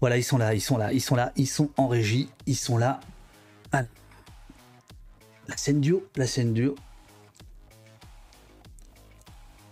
Voilà, 0.00 0.16
ils 0.16 0.22
sont 0.22 0.38
là, 0.38 0.54
ils 0.54 0.60
sont 0.60 0.76
là, 0.76 0.92
ils 0.92 1.00
sont 1.00 1.16
là, 1.16 1.32
ils 1.36 1.46
sont 1.48 1.70
en 1.76 1.88
régie, 1.88 2.28
ils 2.46 2.56
sont 2.56 2.78
là. 2.78 3.00
La 5.48 5.56
scène 5.56 5.80
duo, 5.80 6.06
la 6.16 6.26
scène 6.26 6.52
duo. 6.52 6.76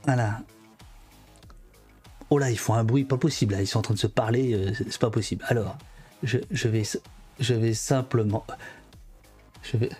Voilà. 0.04 0.40
Oh 2.30 2.38
là, 2.38 2.50
ils 2.50 2.58
font 2.58 2.74
un 2.74 2.82
bruit 2.82 3.04
pas 3.04 3.18
possible. 3.18 3.54
Là. 3.54 3.60
Ils 3.60 3.66
sont 3.66 3.80
en 3.80 3.82
train 3.82 3.94
de 3.94 3.98
se 3.98 4.06
parler. 4.06 4.54
euh, 4.54 4.72
c'est 4.74 4.98
pas 4.98 5.10
possible. 5.10 5.44
Alors, 5.48 5.76
je, 6.22 6.38
je 6.50 6.68
vais, 6.68 6.82
je 7.38 7.54
vais 7.54 7.74
simplement. 7.74 8.46
Je 9.62 9.76
vais. 9.76 9.90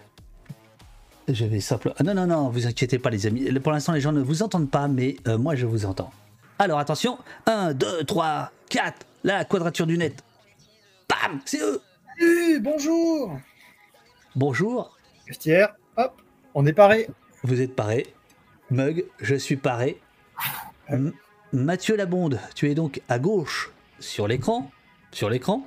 Je 1.28 1.44
vais 1.44 1.60
simplement. 1.60 1.94
Ah 1.98 2.04
non, 2.04 2.14
non, 2.14 2.26
non, 2.26 2.48
vous 2.48 2.66
inquiétez 2.66 2.98
pas, 2.98 3.10
les 3.10 3.26
amis. 3.26 3.52
Pour 3.60 3.72
l'instant, 3.72 3.92
les 3.92 4.00
gens 4.00 4.12
ne 4.12 4.22
vous 4.22 4.42
entendent 4.42 4.70
pas, 4.70 4.88
mais 4.88 5.16
euh, 5.28 5.36
moi, 5.36 5.56
je 5.56 5.66
vous 5.66 5.84
entends. 5.84 6.10
Alors, 6.58 6.78
attention. 6.78 7.18
1, 7.46 7.74
2, 7.74 8.04
3, 8.04 8.50
4. 8.70 9.06
La 9.26 9.44
quadrature 9.44 9.86
du 9.88 9.98
net. 9.98 10.22
Bam 11.08 11.40
C'est 11.44 11.60
eux 11.60 11.80
Salut, 12.16 12.60
bonjour 12.60 13.36
Bonjour, 14.36 14.96
Vestiaire, 15.26 15.74
hop, 15.96 16.22
on 16.54 16.64
est 16.66 16.72
paré. 16.72 17.08
vous 17.42 17.60
êtes 17.60 17.74
paré. 17.74 18.06
Mug, 18.70 19.04
je 19.20 19.34
suis 19.34 19.56
paré. 19.56 19.98
M- 20.88 21.12
Mathieu 21.52 21.96
Labonde, 21.96 22.38
tu 22.54 22.70
es 22.70 22.74
donc 22.76 23.00
à 23.08 23.18
gauche 23.18 23.72
sur 23.98 24.28
l'écran. 24.28 24.70
Sur 25.10 25.28
l'écran. 25.30 25.66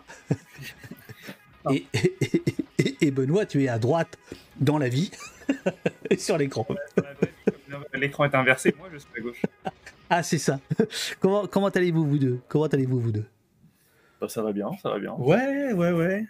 et, 1.72 1.86
et- 1.94 2.44
et- 2.78 2.98
et 3.08 3.12
Benoît, 3.12 3.46
tu 3.46 3.64
es 3.64 3.68
à 3.68 3.78
droite 3.80 4.18
dans 4.60 4.78
la 4.78 4.88
vie. 4.88 5.12
sur 6.18 6.38
l'écran. 6.38 6.66
L'écran 7.94 8.26
est 8.26 8.36
inversé, 8.36 8.74
moi 8.78 8.88
je 8.94 9.00
suis 9.00 9.10
à 9.18 9.20
gauche. 9.20 9.42
Ah, 10.12 10.24
c'est 10.24 10.38
ça. 10.38 10.60
Comment, 11.20 11.48
comment 11.48 11.68
allez-vous, 11.70 12.06
vous 12.08 12.18
deux? 12.20 12.40
Comment 12.48 12.66
allez-vous, 12.68 13.00
vous 13.02 13.12
deux? 13.12 13.26
Bah, 14.20 14.28
ça 14.30 14.42
va 14.44 14.52
bien, 14.52 14.70
ça 14.82 14.90
va 14.90 15.00
bien. 15.00 15.14
Ouais, 15.14 15.74
ouais, 15.74 15.92
ouais. 15.92 16.26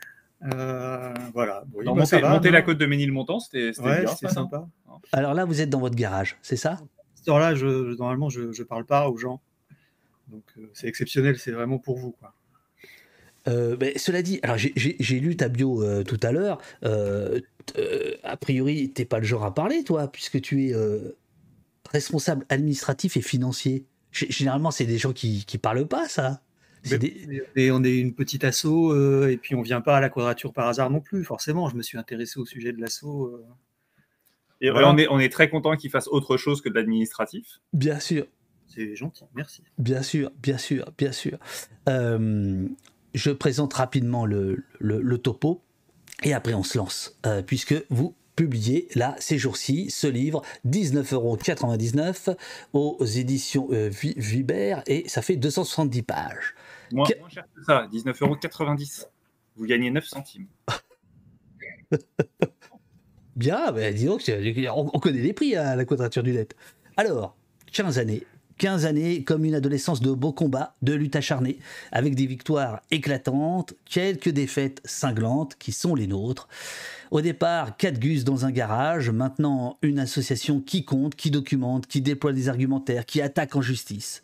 Euh, 0.54 1.14
voilà. 1.34 1.64
Bah, 1.96 2.06
ça 2.06 2.18
monter 2.18 2.22
va, 2.22 2.34
monter 2.34 2.50
non 2.50 2.54
la 2.54 2.62
côte 2.62 2.78
de 2.78 2.86
Ménilmontant, 2.86 3.40
c'était 3.40 3.74
c'était 3.74 3.88
Ouais, 3.88 4.02
bien. 4.02 4.10
c'était 4.10 4.32
ça, 4.34 4.42
non 4.42 4.50
sympa. 4.50 4.68
Alors 5.12 5.34
là, 5.34 5.46
vous 5.46 5.60
êtes 5.62 5.70
dans 5.70 5.80
votre 5.80 5.96
garage, 5.96 6.38
c'est 6.42 6.56
ça? 6.56 6.72
À 6.74 6.78
cette 7.16 7.28
heure-là, 7.28 7.56
je, 7.56 7.96
normalement, 7.98 8.30
je, 8.30 8.52
je 8.52 8.64
parle 8.64 8.86
pas 8.86 9.10
aux 9.10 9.18
gens. 9.18 9.42
Donc, 10.28 10.44
euh, 10.58 10.70
c'est 10.74 10.88
exceptionnel, 10.88 11.38
c'est 11.40 11.52
vraiment 11.52 11.80
pour 11.80 11.98
vous, 11.98 12.12
quoi. 12.12 12.34
Euh, 13.48 13.76
mais 13.80 13.98
cela 13.98 14.22
dit, 14.22 14.40
alors 14.44 14.58
j'ai- 14.58 15.20
lu 15.20 15.36
ta 15.36 15.50
bio 15.50 15.82
euh, 15.84 16.04
tout 16.04 16.20
à 16.24 16.32
l'heure. 16.32 16.60
a 18.24 18.38
priori, 18.38 18.92
t'es 18.92 19.06
pas 19.06 19.20
le 19.20 19.26
genre 19.26 19.44
à 19.46 19.54
parler, 19.54 19.84
toi, 19.84 20.08
puisque 20.12 20.40
tu 20.42 20.68
es 20.68 20.74
euh, 20.74 21.18
responsable 21.92 22.46
administratif 22.50 23.18
et 23.18 23.22
financier. 23.22 23.86
G- 24.12 24.28
Généralement, 24.30 24.72
c'est 24.72 24.86
des 24.86 24.98
gens 24.98 25.14
qui 25.14 25.46
qui 25.46 25.58
parlent 25.58 25.88
pas, 25.88 26.08
ça. 26.08 26.42
C'est 26.84 27.02
Mais- 27.02 27.10
des- 27.10 27.44
Et 27.56 27.72
on 27.72 27.84
est 27.84 27.98
une 27.98 28.14
petite 28.14 28.44
asso, 28.44 28.66
euh, 28.94 29.30
et 29.30 29.38
puis 29.38 29.56
on 29.56 29.62
vient 29.62 29.82
pas 29.82 29.98
à 29.98 30.00
la 30.00 30.10
quadrature 30.10 30.54
par 30.54 30.68
hasard 30.68 30.90
non 30.90 31.02
plus, 31.02 31.24
forcément. 31.24 31.68
Je 31.70 31.76
me 31.76 31.82
suis 31.82 31.98
intéressé 31.98 32.40
au 32.40 32.46
sujet 32.46 32.72
de 32.72 32.80
l'asso. 32.82 33.04
euh. 33.06 33.44
Et 34.62 34.70
Voilà. 34.72 34.92
on, 34.92 34.98
est, 34.98 35.08
on 35.10 35.20
est 35.20 35.32
très 35.32 35.50
content 35.50 35.76
qu'il 35.78 35.90
fasse 35.90 36.08
autre 36.10 36.36
chose 36.38 36.62
que 36.62 36.70
de 36.70 36.76
l'administratif. 36.76 37.60
Bien 37.74 38.00
sûr, 38.00 38.26
C'est 38.68 38.96
gentil, 38.96 39.24
merci. 39.36 39.64
bien 39.78 40.02
sûr, 40.04 40.32
bien 40.44 40.58
sûr, 40.58 40.92
bien 40.98 41.12
sûr. 41.14 41.38
Euh, 41.88 42.68
je 43.14 43.32
présente 43.32 43.74
rapidement 43.74 44.26
le, 44.26 44.64
le- 44.80 45.02
le 45.02 45.18
topo 45.18 45.62
et 46.24 46.34
après 46.34 46.54
on 46.54 46.64
se 46.64 46.78
lance, 46.78 47.18
euh, 47.26 47.42
puisque 47.42 47.74
vous 47.90 48.16
publiez 48.36 48.88
là 48.96 49.16
ces 49.20 49.38
jours-ci 49.38 49.90
ce 49.90 50.08
livre 50.08 50.42
19,99€ 50.66 52.36
aux 52.74 52.98
éditions 53.06 53.68
euh, 53.72 53.90
Vi- 53.90 54.14
Vibert 54.18 54.84
et 54.88 55.08
ça 55.10 55.22
fait 55.22 55.36
270 55.36 56.04
pages. 56.04 56.54
Moins, 56.92 57.08
cher 57.30 57.46
que 57.56 57.64
ça, 57.64 57.88
19,90€. 57.92 59.06
Vous 59.56 59.66
gagnez 59.66 59.92
9 59.92 60.06
centimes. 60.06 60.48
Bien, 63.36 63.72
ben, 63.72 63.94
dis 63.94 64.06
donc, 64.06 64.22
c'est- 64.22 64.68
on, 64.70 64.90
on 64.94 65.00
connaît 65.00 65.22
les 65.22 65.34
prix 65.34 65.56
à 65.56 65.76
la 65.76 65.86
quadrature 65.86 66.24
du 66.24 66.32
net. 66.34 66.56
Alors, 66.98 67.36
15 67.72 68.00
années. 68.00 68.24
15 68.58 68.86
années 68.86 69.24
comme 69.24 69.46
une 69.46 69.56
adolescence 69.56 70.02
de 70.02 70.12
beaux 70.12 70.34
combats, 70.34 70.76
de 70.82 70.92
lutte 70.94 71.16
acharnée, 71.16 71.60
avec 71.94 72.14
des 72.16 72.26
victoires 72.26 72.82
éclatantes, 72.92 73.74
quelques 73.86 74.28
défaites 74.30 74.82
cinglantes 74.84 75.56
qui 75.58 75.72
sont 75.72 75.96
les 75.96 76.08
nôtres. 76.08 76.50
Au 77.10 77.22
départ, 77.22 77.78
quatre 77.78 78.00
gus 78.00 78.26
dans 78.26 78.44
un 78.46 78.52
garage, 78.52 79.10
maintenant 79.12 79.78
une 79.82 79.98
association 79.98 80.60
qui 80.60 80.84
compte, 80.84 81.16
qui 81.16 81.32
documente, 81.32 81.88
qui 81.88 82.02
déploie 82.02 82.34
des 82.34 82.50
argumentaires, 82.50 83.06
qui 83.06 83.22
attaque 83.22 83.56
en 83.56 83.62
justice. 83.62 84.24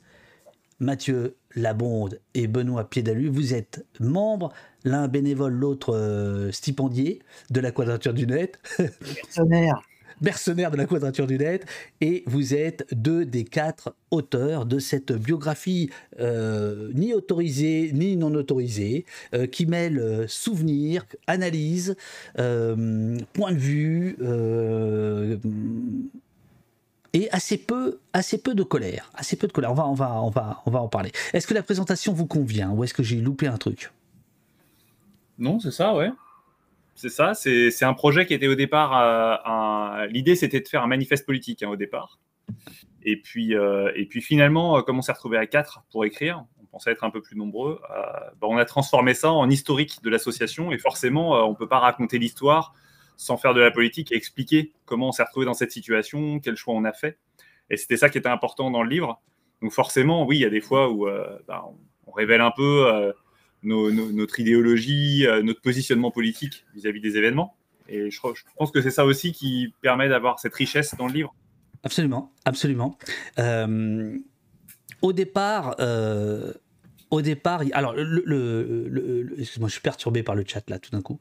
Mathieu 0.80 1.36
Labonde 1.56 2.20
et 2.34 2.48
Benoît 2.48 2.90
Piédalu, 2.90 3.30
vous 3.30 3.54
êtes 3.54 3.86
membres, 4.00 4.52
l'un 4.84 5.08
bénévole, 5.08 5.54
l'autre 5.54 5.96
euh, 5.96 6.52
stipendié 6.52 7.22
de 7.50 7.60
la 7.62 7.72
Quadrature 7.72 8.14
du 8.14 8.28
Net, 8.28 8.60
Mercenaire. 8.80 9.82
mercenaire 10.22 10.72
de 10.72 10.78
la 10.78 10.86
Quadrature 10.86 11.28
du 11.28 11.38
Net, 11.38 11.66
et 12.02 12.24
vous 12.28 12.54
êtes 12.54 12.86
deux 12.92 13.26
des 13.26 13.44
quatre 13.44 13.96
auteurs 14.12 14.66
de 14.66 14.80
cette 14.80 15.12
biographie 15.14 15.90
euh, 16.20 16.92
ni 16.94 17.14
autorisée 17.14 17.92
ni 17.94 18.16
non 18.16 18.34
autorisée, 18.34 19.06
euh, 19.34 19.48
qui 19.48 19.66
mêle 19.66 20.26
souvenirs, 20.28 21.06
analyse, 21.28 21.96
euh, 22.40 23.18
point 23.34 23.52
de 23.52 23.58
vue, 23.58 24.18
et 27.16 27.32
assez 27.32 27.58
peu, 27.58 28.00
assez 28.12 28.42
peu 28.42 28.54
de 28.54 28.64
colère, 28.64 29.10
assez 29.16 29.38
peu 29.38 29.48
de 29.48 29.54
colère. 29.54 29.72
On 29.72 29.76
va, 29.76 29.88
on 29.88 29.94
va, 29.94 30.22
on 30.22 30.30
va, 30.30 30.62
on 30.66 30.72
va 30.72 30.82
en 30.82 30.90
parler. 30.90 31.12
Est-ce 31.32 31.48
que 31.48 31.54
la 31.54 31.64
présentation 31.64 32.12
vous 32.12 32.28
convient 32.28 32.72
ou 32.72 32.84
est-ce 32.84 32.94
que 32.94 33.04
j'ai 33.04 33.22
loupé 33.22 33.48
un 33.48 33.58
truc? 33.58 33.92
Non, 35.40 35.62
c'est 35.62 35.72
ça, 35.72 35.96
ouais. 35.96 36.12
C'est 36.94 37.10
ça, 37.10 37.34
c'est 37.34 37.84
un 37.84 37.94
projet 37.94 38.26
qui 38.26 38.34
était 38.34 38.48
au 38.48 38.56
départ. 38.56 38.92
euh, 38.98 40.06
L'idée, 40.08 40.36
c'était 40.36 40.60
de 40.60 40.68
faire 40.68 40.84
un 40.84 40.88
manifeste 40.88 41.26
politique 41.26 41.64
hein, 41.64 41.70
au 41.70 41.78
départ. 41.78 42.20
Et 43.04 43.22
puis, 43.22 43.56
euh, 43.56 43.92
et 43.96 44.06
puis 44.06 44.22
finalement, 44.22 44.78
euh, 44.78 44.82
comme 44.82 44.98
on 44.98 45.02
s'est 45.02 45.12
retrouvé 45.14 45.38
à 45.38 45.46
quatre 45.46 45.84
pour 45.92 46.04
écrire, 46.04 46.44
on 46.62 46.66
pensait 46.66 46.92
être 46.92 47.06
un 47.06 47.12
peu 47.12 47.22
plus 47.22 47.38
nombreux, 47.38 47.80
euh, 47.92 48.04
bah, 48.42 48.48
on 48.50 48.58
a 48.58 48.66
transformé 48.66 49.14
ça 49.14 49.32
en 49.32 49.50
historique 49.50 50.04
de 50.04 50.10
l'association. 50.10 50.74
Et 50.74 50.78
forcément, 50.78 51.32
on 51.48 51.52
ne 51.52 51.56
peut 51.56 51.68
pas 51.68 51.80
raconter 51.80 52.18
l'histoire 52.18 52.74
sans 53.18 53.38
faire 53.38 53.54
de 53.54 53.62
la 53.62 53.72
politique 53.72 54.12
et 54.12 54.16
expliquer 54.16 54.74
comment 54.86 55.10
on 55.10 55.12
s'est 55.12 55.24
retrouvé 55.24 55.46
dans 55.46 55.54
cette 55.54 55.72
situation, 55.72 56.40
quel 56.40 56.56
choix 56.56 56.74
on 56.74 56.84
a 56.84 56.94
fait. 56.94 57.18
Et 57.70 57.78
c'était 57.78 57.98
ça 57.98 58.10
qui 58.10 58.18
était 58.18 58.30
important 58.30 58.72
dans 58.72 58.84
le 58.84 58.90
livre. 58.90 59.22
Donc 59.62 59.72
forcément, 59.72 60.26
oui, 60.26 60.38
il 60.38 60.42
y 60.42 60.46
a 60.46 60.50
des 60.50 60.62
fois 60.62 60.92
où 60.92 61.08
euh, 61.08 61.38
bah, 61.48 61.66
on, 62.06 62.12
révèle 62.12 62.42
un 62.42 62.52
peu 62.56 62.88
euh, 62.88 63.12
notre 63.64 64.40
idéologie, 64.40 65.26
euh, 65.28 65.42
notre 65.42 65.62
positionnement 65.62 66.12
politique 66.12 66.66
vis-à-vis 66.76 67.02
des 67.02 67.18
événements. 67.18 67.58
Et 67.88 68.10
je, 68.10 68.20
pense 68.58 68.72
que 68.72 68.82
c'est 68.82 68.92
ça 68.92 69.06
aussi 69.06 69.32
qui 69.32 69.74
permet 69.82 70.08
d'avoir 70.08 70.40
cette 70.40 70.56
richesse 70.56 70.96
dans 70.98 71.08
le 71.08 71.14
livre. 71.14 71.36
Absolument, 71.84 72.32
absolument. 72.46 72.98
Au 75.02 75.14
départ, 75.14 75.76
au 77.16 77.22
départ, 77.22 77.64
alors, 77.74 77.94
le, 77.94 78.04
le- 78.04 78.88
le- 78.88 79.22
le- 79.24 79.40
excuse-moi, 79.40 79.68
je 79.70 79.74
suis 79.74 79.82
perturbé 79.82 80.24
par 80.24 80.36
le 80.36 80.44
chat 80.48 80.70
là 80.70 80.80
tout 80.80 80.92
d'un 80.92 81.02
coup, 81.02 81.20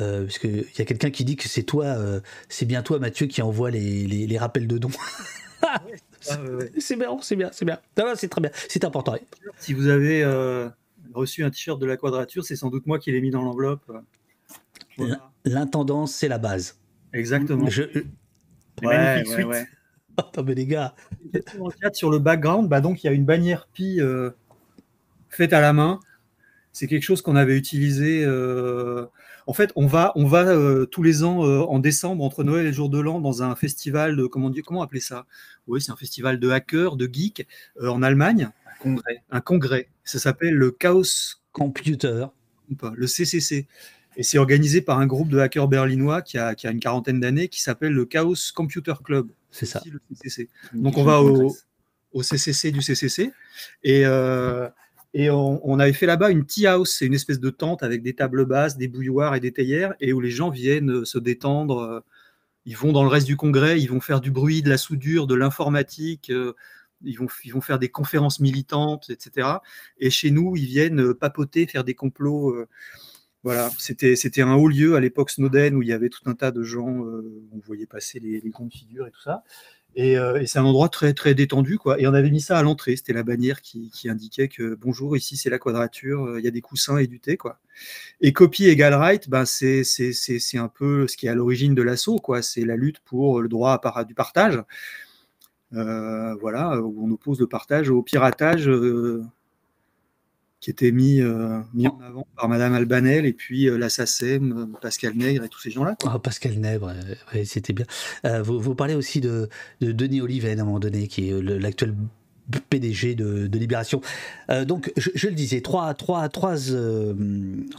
euh, 0.00 0.24
parce 0.24 0.38
qu'il 0.38 0.64
y 0.78 0.82
a 0.82 0.84
quelqu'un 0.84 1.10
qui 1.10 1.24
dit 1.24 1.36
que 1.36 1.48
c'est 1.48 1.62
toi, 1.62 1.84
euh, 1.86 2.20
c'est 2.48 2.66
bien 2.66 2.82
toi, 2.82 2.98
Mathieu, 2.98 3.26
qui 3.26 3.42
envoie 3.42 3.70
les, 3.70 4.06
les- 4.06 4.26
les 4.26 4.38
rappels 4.38 4.66
de 4.66 4.78
dons. 4.78 4.90
C'est 6.78 6.96
bien, 6.96 7.16
c'est 7.22 7.36
bien, 7.36 7.48
c'est 7.52 7.64
bien. 7.64 7.78
Non, 7.96 8.06
non, 8.06 8.12
c'est 8.16 8.28
très 8.28 8.40
bien, 8.40 8.50
c'est 8.68 8.84
important. 8.84 9.16
Si 9.58 9.72
vous 9.72 9.86
avez 9.88 10.22
euh, 10.22 10.68
reçu 11.14 11.42
un 11.44 11.50
t-shirt 11.50 11.80
de 11.80 11.86
la 11.86 11.96
quadrature, 11.96 12.44
c'est 12.44 12.56
sans 12.56 12.68
doute 12.70 12.86
moi 12.86 12.98
qui 12.98 13.12
l'ai 13.12 13.20
mis 13.20 13.30
dans 13.30 13.42
l'enveloppe. 13.42 13.90
Voilà. 14.96 15.30
L'intendance, 15.44 16.12
c'est 16.12 16.28
la 16.28 16.38
base. 16.38 16.78
Exactement. 17.12 17.68
Je... 17.68 17.82
Les 17.82 18.04
Ouais, 18.82 19.24
ouais, 19.26 19.44
ouais. 19.44 19.66
Attends, 20.16 20.42
mais 20.46 20.54
les 20.54 20.66
gars, 20.66 20.94
sur 21.92 22.10
le 22.10 22.18
background, 22.18 22.68
bah 22.68 22.80
donc 22.80 23.02
il 23.02 23.06
y 23.06 23.10
a 23.10 23.12
une 23.12 23.24
bannière 23.24 23.66
Pi 23.72 24.00
euh, 24.00 24.30
faite 25.30 25.52
à 25.52 25.60
la 25.60 25.72
main. 25.72 26.00
C'est 26.72 26.86
quelque 26.86 27.02
chose 27.02 27.22
qu'on 27.22 27.36
avait 27.36 27.56
utilisé. 27.56 28.22
euh, 28.24 29.06
En 29.46 29.52
fait, 29.52 29.72
on 29.74 29.86
va, 29.86 30.12
on 30.14 30.26
va 30.26 30.46
euh, 30.46 30.86
tous 30.86 31.02
les 31.02 31.24
ans 31.24 31.44
euh, 31.44 31.60
en 31.62 31.78
décembre 31.78 32.22
entre 32.22 32.44
Noël 32.44 32.66
et 32.66 32.68
le 32.68 32.74
jour 32.74 32.88
de 32.90 33.00
l'an 33.00 33.20
dans 33.20 33.42
un 33.42 33.54
festival 33.56 34.16
de 34.16 34.26
comment 34.26 34.52
comment 34.64 34.82
appeler 34.82 35.00
ça? 35.00 35.26
Oui, 35.66 35.80
c'est 35.80 35.90
un 35.92 35.96
festival 35.96 36.38
de 36.38 36.50
hackers, 36.50 36.96
de 36.96 37.08
geeks 37.12 37.46
en 37.82 38.02
Allemagne, 38.02 38.50
Un 38.66 38.82
congrès. 38.82 39.22
un 39.30 39.40
congrès. 39.40 39.88
Ça 40.04 40.18
s'appelle 40.18 40.54
le 40.54 40.70
Chaos 40.70 41.36
computer. 41.52 42.26
le 42.94 43.06
CCC. 43.06 43.66
Et 44.16 44.22
c'est 44.22 44.38
organisé 44.38 44.80
par 44.80 44.98
un 44.98 45.06
groupe 45.06 45.28
de 45.28 45.38
hackers 45.38 45.68
berlinois 45.68 46.22
qui 46.22 46.38
a, 46.38 46.54
qui 46.54 46.66
a 46.66 46.70
une 46.70 46.80
quarantaine 46.80 47.20
d'années 47.20 47.48
qui 47.48 47.62
s'appelle 47.62 47.92
le 47.92 48.04
Chaos 48.04 48.34
Computer 48.54 48.94
Club. 49.04 49.28
C'est 49.50 49.66
ça. 49.66 49.80
le 49.90 50.00
CCC. 50.14 50.48
Donc 50.74 50.98
on 50.98 51.04
va 51.04 51.22
au, 51.22 51.56
au 52.12 52.22
CCC 52.22 52.70
du 52.72 52.82
CCC 52.82 53.32
et, 53.84 54.04
euh, 54.04 54.68
et 55.18 55.30
on, 55.30 55.80
avait 55.80 55.94
fait 55.94 56.06
là-bas 56.06 56.30
une 56.30 56.46
tea 56.46 56.68
house, 56.68 56.94
c'est 56.96 57.04
une 57.04 57.12
espèce 57.12 57.40
de 57.40 57.50
tente 57.50 57.82
avec 57.82 58.04
des 58.04 58.14
tables 58.14 58.44
basses, 58.44 58.76
des 58.76 58.86
bouilloires 58.86 59.34
et 59.34 59.40
des 59.40 59.50
théières 59.50 59.94
et 59.98 60.12
où 60.12 60.20
les 60.20 60.30
gens 60.30 60.48
viennent 60.48 60.92
euh, 60.92 61.04
se 61.04 61.18
détendre. 61.18 61.80
euh, 61.80 62.00
Ils 62.66 62.76
vont 62.76 62.92
dans 62.92 63.02
le 63.02 63.08
reste 63.08 63.26
du 63.26 63.36
congrès, 63.36 63.80
ils 63.80 63.88
vont 63.90 64.00
faire 64.00 64.20
du 64.20 64.30
bruit, 64.30 64.62
de 64.62 64.68
la 64.68 64.78
soudure, 64.78 65.26
de 65.26 65.34
l'informatique, 65.34 66.30
euh, 66.30 66.54
ils 67.02 67.18
vont, 67.18 67.26
ils 67.44 67.60
faire 67.60 67.80
des 67.80 67.88
conférences 67.88 68.38
militantes, 68.38 69.10
etc. 69.10 69.58
Et 69.98 70.10
chez 70.10 70.30
nous, 70.30 70.54
ils 70.54 70.66
viennent 70.66 71.12
papoter, 71.14 71.66
faire 71.66 71.82
des 71.82 71.94
complots. 71.94 72.56
Voilà, 73.42 73.70
c'était 73.78 74.42
un 74.42 74.54
haut 74.54 74.68
lieu 74.68 74.94
à 74.94 75.00
l'époque 75.00 75.30
Snowden 75.30 75.74
où 75.74 75.82
il 75.82 75.88
y 75.88 75.92
avait 75.92 76.10
tout 76.10 76.22
un 76.26 76.34
tas 76.34 76.52
de 76.52 76.62
gens, 76.62 76.86
on 76.86 77.58
voyait 77.64 77.86
passer 77.86 78.20
les, 78.20 78.40
grandes 78.50 78.72
figures 78.72 79.06
et 79.06 79.10
tout 79.10 79.22
ça. 79.22 79.42
Euh, 79.98 80.40
et, 80.40 80.46
c'est 80.46 80.58
un 80.58 80.64
endroit 80.64 80.88
très 80.88 81.12
très 81.12 81.34
détendu 81.34 81.78
quoi. 81.78 82.00
Et 82.00 82.06
on 82.06 82.14
avait 82.14 82.30
mis 82.30 82.40
ça 82.40 82.58
à 82.58 82.62
l'entrée, 82.62 82.96
c'était 82.96 83.12
la 83.12 83.22
bannière 83.24 83.62
qui, 83.62 83.90
indiquait 84.08 84.48
que 84.48 84.74
bonjour, 84.74 85.16
ici 85.16 85.36
c'est 85.36 85.50
la 85.50 85.58
quadrature, 85.58 86.24
euh, 86.24 86.38
il 86.38 86.44
y 86.44 86.48
a 86.48 86.52
des 86.52 86.60
coussins 86.60 86.98
et 86.98 87.06
du 87.06 87.20
thé 87.20 87.36
quoi. 87.36 87.58
Et 88.20 88.32
copy 88.32 88.66
égale 88.66 88.94
right, 88.94 89.28
ben 89.28 89.44
c'est 89.44 89.84
c'est 89.84 90.58
un 90.58 90.68
peu 90.68 91.08
ce 91.08 91.16
qui 91.16 91.26
est 91.26 91.30
à 91.30 91.34
l'origine 91.34 91.74
de 91.74 91.82
l'assaut 91.82 92.18
quoi. 92.18 92.42
C'est 92.42 92.64
la 92.64 92.76
lutte 92.76 93.00
pour 93.00 93.40
le 93.40 93.48
droit 93.48 93.80
à, 93.82 94.04
du 94.04 94.14
partage. 94.14 94.62
Euh, 95.74 96.34
voilà, 96.36 96.80
où 96.80 97.04
on 97.06 97.10
oppose 97.10 97.40
le 97.40 97.46
partage 97.46 97.90
au 97.90 98.02
piratage 98.02 98.70
qui 100.60 100.70
était 100.70 100.90
mis, 100.90 101.20
euh, 101.20 101.60
mis 101.72 101.86
en 101.86 101.98
avant 102.00 102.26
par 102.36 102.48
Madame 102.48 102.74
Albanel 102.74 103.26
et 103.26 103.32
puis 103.32 103.68
euh, 103.68 103.78
l'assassin 103.78 104.40
euh, 104.42 104.66
Pascal 104.80 105.14
Nègre 105.14 105.44
et 105.44 105.48
tous 105.48 105.60
ces 105.60 105.70
gens-là. 105.70 105.96
Ah, 106.04 106.18
Pascal 106.18 106.54
Nègre, 106.54 106.92
c'était 107.44 107.72
bien. 107.72 107.86
vous, 108.42 108.58
vous, 108.58 108.74
parlez 108.74 108.94
aussi 108.94 109.20
de, 109.20 109.48
de 109.80 109.92
Denis 109.92 110.20
Oliven 110.20 110.58
à 110.58 110.62
un 110.62 110.64
moment 110.64 110.80
donné, 110.80 111.06
qui 111.06 111.28
est 111.28 111.40
l'actuel 111.40 111.94
PDG 112.70 113.14
de, 113.14 113.58
Libération. 113.58 114.00
donc, 114.66 114.90
je, 114.96 115.28
le 115.28 115.34
disais, 115.34 115.60
trois, 115.60 115.92
trois, 115.94 116.28
trois, 116.30 116.56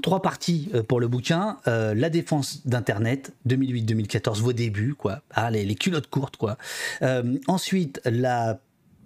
trois 0.03 0.21
parties 0.21 0.69
pour 0.87 0.99
le 0.99 1.07
bouquin. 1.07 1.57
la 1.65 2.09
défense 2.09 2.67
d'Internet, 2.67 3.33
2008-2014, 3.47 4.41
vos 4.41 4.53
débuts, 4.53 4.93
quoi. 4.93 5.23
Ah, 5.31 5.49
les, 5.49 5.65
les, 5.65 5.75
culottes 5.75 6.09
courtes, 6.09 6.37
quoi. 6.37 6.57
ensuite, 7.47 7.99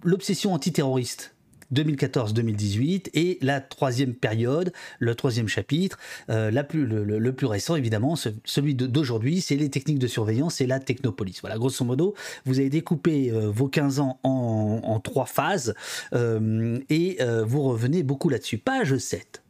l'obsession 0.02 0.52
antiterroriste 0.52 1.33
2014-2018 1.72 3.10
et 3.14 3.38
la 3.42 3.60
troisième 3.60 4.14
période, 4.14 4.72
le 4.98 5.14
troisième 5.14 5.48
chapitre, 5.48 5.98
euh, 6.30 6.50
le, 6.50 7.32
plus 7.32 7.46
récent 7.46 7.76
évidemment, 7.76 8.16
celui 8.44 8.74
d'aujourd'hui, 8.74 9.40
c'est 9.40 9.56
les 9.56 9.70
techniques 9.70 9.98
de 9.98 10.06
surveillance 10.06 10.60
et 10.60 10.66
la 10.66 10.80
technopolis. 10.80 11.38
Voilà, 11.40 11.58
grosso 11.58 11.84
modo, 11.84 12.14
vous 12.44 12.58
avez 12.58 12.70
découpé 12.70 13.30
euh, 13.30 13.50
vos 13.50 13.68
15 13.68 14.00
ans 14.00 14.18
en, 14.22 15.00
trois 15.00 15.26
phases 15.26 15.74
euh, 16.14 16.78
et 16.88 17.18
vous 17.46 17.62
revenez 17.62 18.02
beaucoup 18.02 18.28
là-dessus. 18.28 18.58
Page 18.58 18.96
7. 18.96 19.43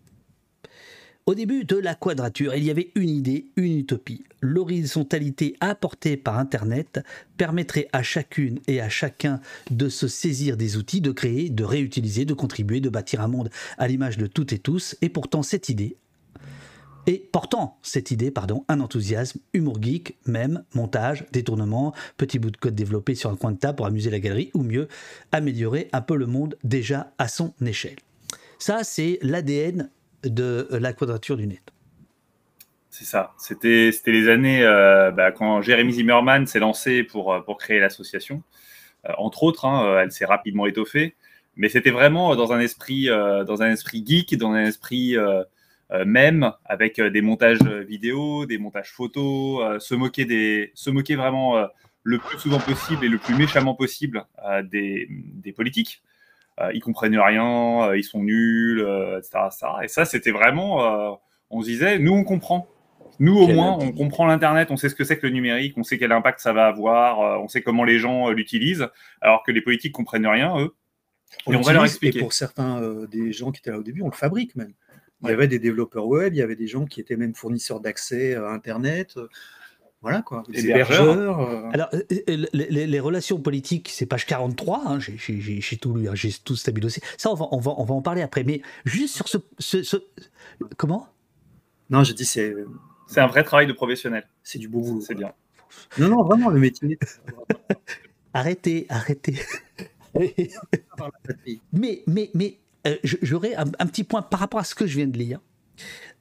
Au 1.27 1.35
début 1.35 1.65
de 1.65 1.77
la 1.77 1.95
quadrature, 1.95 2.55
il 2.55 2.65
y 2.65 2.71
avait 2.71 2.91
une 2.97 3.09
idée, 3.09 3.47
une 3.57 3.79
utopie. 3.79 4.25
L'horizontalité 4.43 5.57
apportée 5.59 6.19
par 6.19 6.39
Internet 6.39 7.03
permettrait 7.39 7.89
à 7.95 8.03
chacune 8.03 8.61
et 8.69 8.83
à 8.83 8.91
chacun 8.91 9.41
de 9.71 9.89
se 9.89 10.07
saisir 10.07 10.59
des 10.59 10.77
outils, 10.77 11.01
de 11.01 11.13
créer, 11.13 11.49
de 11.49 11.65
réutiliser, 11.65 12.27
de 12.27 12.35
contribuer, 12.35 12.83
de 12.83 12.91
bâtir 12.91 13.23
un 13.23 13.29
monde 13.29 13.49
à 13.79 13.89
l'image 13.89 14.19
de 14.19 14.27
toutes 14.27 14.53
et 14.53 14.59
tous. 14.59 14.97
Et 15.01 15.09
pourtant, 15.09 15.43
cette 15.43 15.71
idée, 15.71 15.97
et 17.07 17.27
portant 17.33 17.79
cette 17.81 18.11
idée, 18.11 18.31
pardon, 18.31 18.67
un 18.69 18.81
enthousiasme, 18.81 19.41
humour 19.55 19.83
geek, 19.83 20.19
même, 20.27 20.63
montage, 20.75 21.25
détournement, 21.33 21.95
petit 22.19 22.39
bout 22.39 22.51
de 22.51 22.59
code 22.59 22.75
développé 22.75 23.15
sur 23.15 23.31
un 23.31 23.37
coin 23.37 23.53
de 23.53 23.59
table 23.59 23.77
pour 23.77 23.87
amuser 23.87 24.11
la 24.11 24.21
galerie, 24.21 24.51
ou 24.53 24.63
mieux, 24.63 24.89
améliorer 25.33 25.89
un 25.95 26.03
peu 26.03 26.17
le 26.17 26.27
monde 26.27 26.59
déjà 26.65 27.15
à 27.17 27.29
son 27.29 27.55
échelle. 27.65 27.97
Ça, 28.59 28.85
c'est 28.85 29.19
l'ADN 29.23 29.89
de 30.25 30.69
la 30.71 30.93
quadrature 30.93 31.37
du 31.37 31.47
net. 31.47 31.75
C'est 32.97 33.05
ça. 33.05 33.35
C'était 33.39 33.91
les 34.07 34.29
années 34.29 34.63
euh, 34.63 35.11
bah, 35.11 35.33
quand 35.33 35.61
Jérémy 35.63 35.95
Zimmerman 35.95 36.47
s'est 36.47 36.61
lancé 36.61 37.03
pour, 37.03 37.33
euh, 37.35 37.41
pour 37.41 37.59
créer 37.59 37.81
l'association. 37.81 38.45
Euh, 39.09 39.13
entre 39.19 39.43
autres, 39.43 39.65
hein, 39.65 39.99
elle 40.01 40.13
s'est 40.13 40.25
rapidement 40.25 40.65
étoffée. 40.67 41.17
Mais 41.57 41.69
c'était 41.69 41.91
vraiment 41.91 42.37
dans 42.37 42.53
un 42.53 42.61
esprit, 42.61 43.07
dans 43.07 43.63
un 43.63 43.71
esprit 43.71 44.05
geek, 44.07 44.37
dans 44.37 44.53
un 44.53 44.65
esprit 44.65 45.17
même, 46.05 46.53
avec 46.65 47.01
des 47.01 47.21
montages 47.21 47.63
vidéo, 47.63 48.45
des 48.45 48.59
montages 48.59 48.91
photos, 48.91 49.81
se 49.81 49.95
moquer 49.95 50.25
des, 50.25 50.73
se 50.75 50.91
moquer 50.91 51.15
vraiment 51.15 51.65
le 52.03 52.19
plus 52.19 52.41
souvent 52.41 52.59
possible 52.59 53.05
et 53.05 53.09
le 53.09 53.19
plus 53.19 53.37
méchamment 53.37 53.77
possible 53.77 54.25
des, 54.65 55.07
des 55.11 55.53
politiques. 55.53 56.03
Euh, 56.61 56.71
ils 56.73 56.81
comprennent 56.81 57.19
rien, 57.19 57.89
euh, 57.89 57.99
ils 57.99 58.05
sont 58.05 58.23
nuls, 58.23 58.81
etc., 59.19 59.49
euh, 59.65 59.81
Et 59.83 59.89
ça, 59.89 60.05
c'était 60.05 60.31
vraiment, 60.31 61.19
on 61.51 61.63
se 61.63 61.67
disait, 61.67 61.99
nous, 61.99 62.13
on 62.13 62.25
comprend. 62.25 62.69
Nous, 63.21 63.37
au 63.37 63.47
moins, 63.47 63.79
on 63.81 63.93
comprend 63.93 64.27
l'Internet, 64.27 64.71
on 64.71 64.77
sait 64.77 64.89
ce 64.89 64.95
que 64.95 65.05
c'est 65.05 65.19
que 65.19 65.27
le 65.27 65.33
numérique, 65.33 65.75
on 65.77 65.85
sait 65.85 65.99
quel 65.99 66.11
impact 66.11 66.41
ça 66.41 66.53
va 66.53 66.67
avoir, 66.67 67.41
on 67.41 67.49
sait 67.49 67.63
comment 67.63 67.85
les 67.85 67.99
gens 67.99 68.31
l'utilisent, 68.31 68.89
alors 69.21 69.43
que 69.45 69.53
les 69.53 69.61
politiques 69.61 69.93
comprennent 69.93 70.27
rien, 70.27 70.59
eux. 70.59 70.75
et 71.49 71.55
on 71.55 71.61
va 71.61 71.73
leur 71.73 71.85
expliquer. 71.85 72.19
Et 72.19 72.23
pour 72.23 72.33
certains 72.33 72.81
des 73.07 73.33
gens 73.33 73.53
qui 73.53 73.61
étaient 73.61 73.71
là 73.71 73.79
au 73.79 73.85
début, 73.85 74.03
on 74.03 74.09
le 74.09 74.13
fabrique 74.13 74.57
même. 74.57 74.75
Il 75.23 75.29
y 75.31 75.33
avait 75.33 75.49
des 75.49 75.59
développeurs 75.59 76.07
web, 76.07 76.35
il 76.35 76.39
y 76.39 76.43
avait 76.43 76.57
des 76.57 76.67
gens 76.67 76.85
qui 76.85 77.01
étaient 77.01 77.17
même 77.17 77.35
fournisseurs 77.35 77.81
d'accès 77.81 78.35
à 78.35 78.49
Internet. 78.49 79.17
Voilà 80.05 80.21
quoi. 80.21 80.43
Les 80.51 80.67
hébergeurs. 80.67 81.41
Euh. 81.41 81.71
Alors, 81.73 81.89
euh, 81.95 82.03
euh, 82.29 82.47
les, 82.53 83.01
relations 83.01 83.41
politiques, 83.41 83.89
c'est 83.89 84.05
page 84.05 84.27
43. 84.27 84.83
Hein, 84.87 84.99
j'ai 85.01 85.79
tout 85.79 85.95
lu, 85.95 86.11
hein, 86.11 86.15
j'ai 86.15 86.31
tout 86.31 86.57
stabilisé. 86.57 87.01
Ça, 87.17 87.31
on 87.31 87.35
va, 87.35 87.47
on, 87.53 87.59
va, 87.59 87.73
on 87.79 87.85
va 87.85 87.95
en 87.95 88.03
parler 88.03 88.21
après. 88.21 88.45
Mais 88.45 88.61
juste 88.85 89.17
sur 89.17 89.29
ce. 89.29 89.39
ce, 89.59 89.97
Comment? 90.77 91.09
Non, 91.89 92.05
j'ai 92.05 92.13
dit 92.13 92.27
c'est. 92.27 92.55
C'est 93.07 93.21
un 93.21 93.27
vrai 93.29 93.45
travail 93.45 93.67
de 93.67 93.73
professionnel. 93.73 94.29
C'est 94.43 94.59
du 94.59 94.69
beau 94.69 94.81
boulot. 94.81 95.01
C'est 95.01 95.15
bien. 95.15 95.33
Non, 95.97 96.09
non, 96.11 96.23
vraiment, 96.23 96.51
le 96.51 96.61
métier. 96.61 96.99
arrêtez, 98.35 98.85
arrêtez. 98.91 99.41
mais, 101.73 102.03
mais, 102.07 102.31
mais 102.35 102.59
j'aurais 103.23 103.55
un, 103.55 103.65
un, 103.79 103.87
petit 103.87 104.05
point 104.05 104.21
par 104.21 104.41
rapport 104.41 104.61
à 104.61 104.65
ce 104.65 104.75
que 104.75 104.87
je 104.87 104.99
viens 104.99 105.07
de 105.07 105.17
lire. 105.17 105.41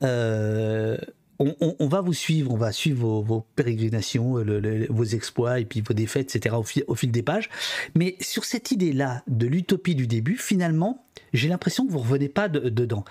Euh, 0.03 0.97
on, 1.39 1.87
va 1.87 2.01
vous 2.01 2.13
suivre, 2.13 2.51
on 2.51 2.57
va 2.57 2.71
suivre 2.71 3.21
vos, 3.21 3.45
pérégrinations, 3.55 4.43
vos 4.89 5.03
exploits 5.03 5.59
et 5.59 5.65
puis 5.65 5.81
vos 5.81 5.93
défaites, 5.93 6.35
etc. 6.35 6.55
Au 6.55 6.95
fil, 6.95 7.11
des 7.11 7.23
pages. 7.23 7.49
Mais 7.95 8.15
sur 8.19 8.45
cette 8.45 8.71
idée-là 8.71 9.23
de 9.27 9.47
l'utopie 9.47 9.95
du 9.95 10.07
début, 10.07 10.37
finalement, 10.37 11.05
j'ai 11.33 11.49
l'impression 11.49 11.85
que 11.85 11.91
vous 11.91 11.99
ne 11.99 12.03
revenez 12.03 12.29
pas 12.29 12.49
dedans. 12.49 13.03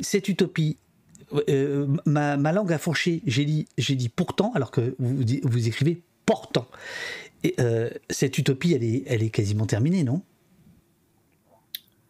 Cette 0.00 0.28
utopie, 0.28 0.78
euh, 1.48 1.86
ma, 2.06 2.36
langue 2.52 2.72
a 2.72 2.78
fourché, 2.78 3.22
j'ai 3.26 3.44
dit, 3.44 3.66
dit 3.76 4.08
pourtant, 4.08 4.52
alors 4.54 4.70
que 4.70 4.94
vous, 4.98 5.24
vous 5.42 5.68
écrivez 5.68 6.02
pourtant. 6.24 6.66
Et, 7.44 7.54
euh, 7.60 7.90
cette 8.10 8.38
utopie, 8.38 8.72
elle 8.72 8.84
est, 8.84 9.04
elle 9.06 9.22
est 9.22 9.30
quasiment 9.30 9.66
terminée, 9.66 10.02
non? 10.02 10.22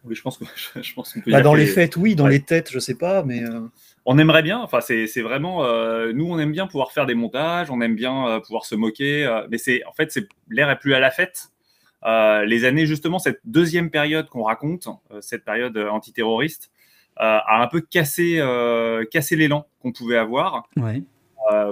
Oui, 0.05 0.15
je 0.15 0.21
pense 0.21 0.37
que 0.37 0.45
je 0.81 0.93
pense 0.93 1.17
bah, 1.27 1.41
dans 1.41 1.53
les 1.53 1.65
fêtes, 1.65 1.97
oui, 1.97 2.15
dans 2.15 2.27
les 2.27 2.41
têtes, 2.41 2.71
je 2.71 2.79
sais 2.79 2.95
pas, 2.95 3.23
mais 3.23 3.43
euh, 3.43 3.61
on 4.09 4.17
aimerait 4.17 4.41
bien. 4.41 4.59
Enfin, 4.59 4.79
c'est 4.81 5.21
vraiment 5.21 5.65
euh, 5.65 6.13
nous, 6.13 6.25
on 6.25 6.39
aime 6.39 6.53
bien 6.53 6.65
pouvoir 6.65 6.91
faire 6.93 7.05
des 7.05 7.13
montages, 7.13 7.69
on 7.69 7.81
aime 7.81 7.95
bien 7.95 8.27
euh, 8.27 8.39
pouvoir 8.39 8.65
se 8.65 8.73
moquer, 8.73 9.29
mais 9.51 9.57
c'est 9.57 9.85
en 9.85 9.91
fait, 9.91 10.11
c'est 10.11 10.27
l'air 10.49 10.71
est 10.71 10.79
plus 10.79 10.95
à 10.95 10.99
la 10.99 11.11
fête. 11.11 11.49
les 12.03 12.65
années 12.65 12.85
justement, 12.85 13.19
cette 13.19 13.41
deuxième 13.43 13.91
période 13.91 14.29
qu'on 14.29 14.43
raconte, 14.43 14.87
cette 15.19 15.43
période 15.43 15.77
antiterroriste, 15.77 16.71
a 17.17 17.61
un 17.61 17.67
peu 17.67 17.81
cassé, 17.81 18.41
cassé 19.11 19.35
l'élan 19.35 19.67
qu'on 19.81 19.91
pouvait 19.91 20.17
avoir. 20.17 20.69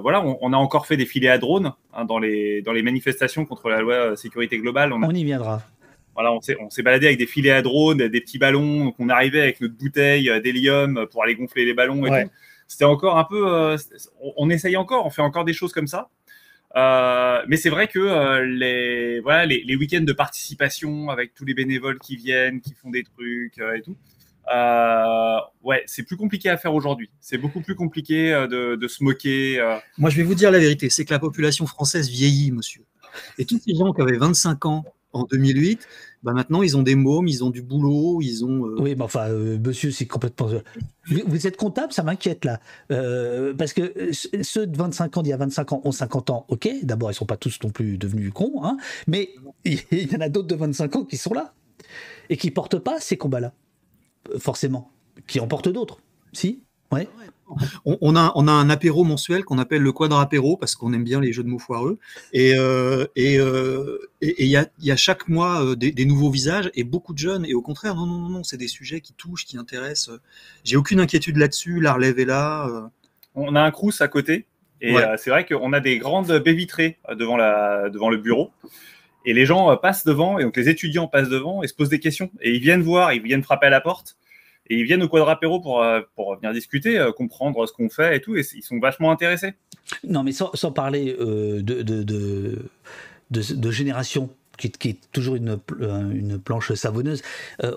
voilà, 0.02 0.22
on, 0.26 0.52
a 0.52 0.58
encore 0.58 0.88
fait 0.88 0.98
des 0.98 1.06
filets 1.06 1.30
à 1.30 1.38
drones 1.38 1.74
hein, 1.94 2.04
dans, 2.04 2.20
les, 2.20 2.62
dans 2.62 2.74
les 2.74 2.84
manifestations 2.84 3.46
contre 3.46 3.70
la 3.70 3.80
loi 3.80 4.18
sécurité 4.18 4.58
globale. 4.58 4.92
On, 4.92 5.02
on 5.02 5.12
y 5.12 5.24
viendra 5.24 5.62
voilà, 6.16 6.32
on 6.32 6.70
s'est 6.70 6.82
baladé 6.82 7.08
avec 7.08 7.20
des 7.20 7.28
filets 7.28 7.52
à 7.52 7.62
drone, 7.62 8.08
des 8.08 8.22
petits 8.22 8.38
ballons, 8.38 8.86
donc 8.86 8.96
on 9.00 9.10
arrivait 9.10 9.42
avec 9.42 9.60
notre 9.60 9.76
bouteille 9.76 10.30
euh, 10.30 10.40
d'hélium 10.40 11.08
pour 11.12 11.24
aller 11.24 11.36
gonfler 11.36 11.66
les 11.66 11.74
ballons 11.74 12.06
et 12.06 12.24
tout. 12.24 12.32
C'était 12.68 12.86
encore 12.86 13.18
un 13.18 13.26
peu, 13.26 13.48
euh, 13.48 13.78
on, 14.38 14.50
essaye 14.50 14.78
encore, 14.78 15.06
on 15.06 15.10
fait 15.10 15.22
encore 15.22 15.44
des 15.44 15.54
choses 15.54 15.74
comme 15.74 15.88
ça. 15.88 16.10
Euh, 16.78 17.44
mais 17.48 17.58
c'est 17.58 17.70
vrai 17.70 17.88
que 17.88 18.42
les, 18.44 19.20
voilà, 19.20 19.46
les, 19.46 19.76
week-ends 19.76 20.02
de 20.02 20.14
participation 20.14 21.10
avec 21.10 21.34
tous 21.34 21.46
les 21.46 21.54
bénévoles 21.54 22.00
qui 22.00 22.16
viennent, 22.16 22.60
qui 22.62 22.74
font 22.74 22.90
des 22.90 23.04
trucs 23.04 23.60
et 23.60 23.82
tout, 23.82 23.96
ouais, 25.64 25.84
c'est 25.86 26.04
plus 26.04 26.18
compliqué 26.18 26.50
à 26.50 26.58
faire 26.58 26.74
aujourd'hui. 26.74 27.12
C'est 27.20 27.38
beaucoup 27.38 27.62
plus 27.62 27.76
compliqué 27.76 28.32
de, 28.50 28.76
de 28.76 28.88
se 28.88 29.04
moquer. 29.04 29.78
Moi, 29.98 30.10
je 30.10 30.18
vais 30.18 30.24
vous 30.24 30.36
dire 30.36 30.50
la 30.50 30.60
vérité, 30.60 30.90
c'est 30.90 31.06
que 31.06 31.14
la 31.14 31.20
population 31.20 31.68
française 31.68 32.10
vieillit, 32.10 32.52
monsieur. 32.52 32.84
Et 33.38 33.46
tous 33.46 33.60
ces 33.60 33.76
gens 33.76 33.94
qui 33.94 34.02
avaient 34.02 34.18
25 34.18 34.66
ans 34.66 34.86
en 35.16 35.24
2008, 35.24 35.88
bah 36.24 36.34
maintenant 36.34 36.62
ils 36.62 36.76
ont 36.76 36.84
des 36.84 36.96
mômes, 36.96 37.28
ils 37.28 37.44
ont 37.44 37.50
du 37.50 37.62
boulot, 37.62 38.22
ils 38.22 38.44
ont. 38.44 38.66
Euh, 38.66 38.76
oui, 38.80 38.96
mais 38.96 39.04
enfin, 39.04 39.30
euh, 39.30 39.58
monsieur, 39.58 39.92
c'est 39.92 40.06
complètement. 40.06 40.50
Vous 41.08 41.48
êtes 41.48 41.58
comptable, 41.58 41.94
ça 41.94 42.04
m'inquiète 42.04 42.46
là. 42.46 42.60
Euh, 42.92 43.54
parce 43.54 43.74
que 43.74 44.12
ceux 44.12 44.68
de 44.68 44.78
25 44.78 45.18
ans, 45.18 45.22
d'il 45.22 45.30
y 45.30 45.34
a 45.34 45.38
25 45.38 45.74
ans, 45.74 45.82
ont 45.86 45.92
50 45.92 46.30
ans, 46.30 46.46
ok. 46.50 46.70
D'abord, 46.84 47.12
ils 47.12 47.16
sont 47.16 47.26
pas 47.26 47.38
tous 47.38 47.58
non 47.64 47.70
plus 47.70 47.98
devenus 47.98 48.32
cons, 48.34 48.64
hein, 48.64 48.78
mais 49.08 49.30
il 49.66 50.12
y 50.12 50.16
en 50.16 50.22
a 50.22 50.30
d'autres 50.30 50.48
de 50.48 50.56
25 50.56 50.96
ans 50.98 51.06
qui 51.06 51.18
sont 51.18 51.34
là 51.34 51.54
et 52.30 52.38
qui 52.38 52.52
portent 52.52 52.80
pas 52.80 53.00
ces 53.00 53.18
combats-là, 53.18 53.54
forcément. 54.38 54.92
Qui 55.28 55.40
en 55.40 55.48
portent 55.48 55.70
d'autres, 55.70 56.02
si 56.34 56.62
Ouais. 56.92 57.08
On, 57.86 58.16
a, 58.16 58.32
on 58.36 58.48
a 58.48 58.52
un 58.52 58.70
apéro 58.70 59.04
mensuel 59.04 59.44
qu'on 59.44 59.60
appelle 59.60 59.82
le 59.82 59.92
quadra 59.92 60.22
apéro 60.22 60.58
parce 60.58 60.76
qu'on 60.76 60.94
aime 60.94 61.04
bien 61.04 61.22
les 61.22 61.32
jeux 61.32 61.44
de 61.44 61.48
mots 61.48 61.60
foireux. 61.60 62.00
Et 62.34 62.54
euh, 62.58 63.06
et 63.16 63.36
il 64.22 64.48
y, 64.48 64.58
a, 64.58 64.68
y, 64.80 64.92
a, 64.92 64.96
chaque 64.96 65.28
mois 65.28 65.76
des, 65.76 65.92
des, 65.92 66.06
nouveaux 66.06 66.32
visages 66.32 66.72
et 66.74 66.84
beaucoup 66.84 67.14
de 67.14 67.20
jeunes. 67.20 67.46
Et 67.46 67.54
au 67.54 67.62
contraire, 67.62 67.96
non, 67.96 68.06
non, 68.06 68.18
non, 68.18 68.30
non 68.30 68.44
c'est 68.44 68.58
des 68.58 68.68
sujets 68.68 69.02
qui 69.02 69.14
touchent, 69.14 69.46
qui 69.46 69.58
intéressent. 69.58 70.18
J'ai 70.64 70.78
aucune 70.78 71.00
inquiétude 71.00 71.38
là-dessus. 71.38 71.80
La 71.80 71.94
relève 71.94 72.20
est 72.20 72.26
là. 72.26 72.90
On 73.36 73.56
a 73.56 73.62
un 73.62 73.72
crous 73.72 74.02
à 74.02 74.08
côté. 74.08 74.46
Et 74.82 74.96
c'est 75.18 75.30
vrai 75.30 75.46
qu'on 75.46 75.74
a 75.74 75.80
des 75.80 75.98
grandes 75.98 76.32
baies 76.40 76.54
vitrées 76.54 76.98
devant, 77.14 77.38
la, 77.38 77.90
devant 77.90 78.10
le 78.10 78.18
bureau. 78.18 78.52
Et 79.26 79.34
les 79.34 79.46
gens 79.46 79.76
passent 79.78 80.06
devant, 80.06 80.38
et 80.38 80.44
donc 80.44 80.56
les 80.56 80.70
étudiants 80.70 81.08
passent 81.08 81.30
devant 81.30 81.64
et 81.64 81.68
se 81.68 81.74
posent 81.74 81.90
des 81.90 82.00
questions. 82.00 82.30
Et 82.42 82.54
ils 82.54 82.62
viennent 82.62 82.84
voir, 82.84 83.14
ils 83.14 83.22
viennent 83.22 83.44
frapper 83.44 83.68
à 83.68 83.72
la 83.72 83.82
porte. 83.82 84.18
Et 84.68 84.80
ils 84.80 84.84
viennent 84.84 85.04
au 85.04 85.10
Quadrapéro 85.10 85.60
pour, 85.60 85.82
euh, 85.82 86.02
pour 86.16 86.36
venir 86.36 86.54
discuter, 86.54 86.98
euh, 86.98 87.12
comprendre 87.12 87.66
ce 87.68 87.74
qu'on 87.74 87.90
fait 87.90 88.18
et 88.18 88.22
tout, 88.22 88.36
et 88.36 88.42
ils 88.56 88.64
sont 88.64 88.80
vachement 88.80 89.12
intéressés. 89.12 89.54
Non, 90.04 90.24
mais 90.24 90.32
sans, 90.32 90.52
sans 90.56 90.72
parler 90.72 91.16
euh, 91.20 91.62
de, 91.62 91.82
de, 91.84 92.04
de, 92.04 92.68
de, 93.30 93.72
génération 93.72 94.30
qui, 94.58 94.68
est 94.68 95.12
toujours 95.12 95.36
une, 95.36 95.60
une 95.80 96.40
planche 96.40 96.74
savonneuse, 96.74 97.22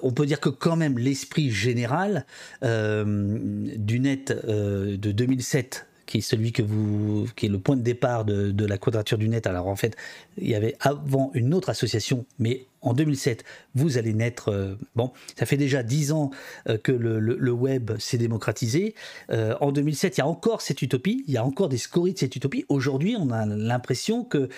on 0.02 0.12
peut 0.12 0.26
dire 0.26 0.38
que 0.38 0.49
quand 0.49 0.76
même 0.76 0.97
l'esprit 0.97 1.50
général 1.50 2.25
du 2.62 4.00
net 4.00 4.33
de 4.47 4.97
2007 4.97 5.88
qui 6.07 6.18
est 6.18 6.23
celui 6.23 6.52
que 6.52 6.62
vous, 6.62 7.28
qui 7.37 7.47
est 7.47 7.49
le 7.50 7.59
point 7.59 7.76
de 7.76 7.83
départ 7.83 8.25
de, 8.25 8.50
de, 8.50 8.64
la 8.64 8.78
quadrature 8.78 9.18
du 9.18 9.28
net. 9.28 9.47
Alors 9.47 9.66
en 9.66 9.76
fait, 9.76 9.95
il 10.38 10.49
y 10.49 10.54
avait 10.54 10.75
avant 10.80 11.30
une 11.35 11.52
autre 11.52 11.68
association, 11.68 12.25
mais 12.38 12.64
en 12.88 12.95
2007, 12.95 13.45
vous 13.75 13.99
allez 13.99 14.14
naître. 14.14 14.49
Euh, 14.50 14.75
bon, 14.97 15.12
ça 15.37 15.47
fait 15.47 15.57
déjà 15.57 15.83
dix 15.83 16.11
ans 16.12 16.30
euh, 16.68 16.78
que 16.78 16.92
le, 16.92 17.50
web 17.52 17.92
s'est 17.99 18.18
démocratisé. 18.18 18.95
Euh, 19.30 19.54
en 19.61 19.73
2007, 19.73 20.16
il 20.16 20.21
y 20.21 20.23
a 20.23 20.26
encore 20.26 20.62
cette 20.62 20.80
utopie, 20.80 21.25
il 21.26 21.35
y 21.35 21.37
a 21.37 21.45
encore 21.45 21.68
des 21.68 21.76
scories 21.76 22.14
de 22.14 22.18
cette 22.18 22.35
utopie. 22.35 22.64
Aujourd'hui, 22.68 23.16
on 23.18 23.30
a 23.30 23.45
l'impression 23.47 24.25
que 24.25 24.49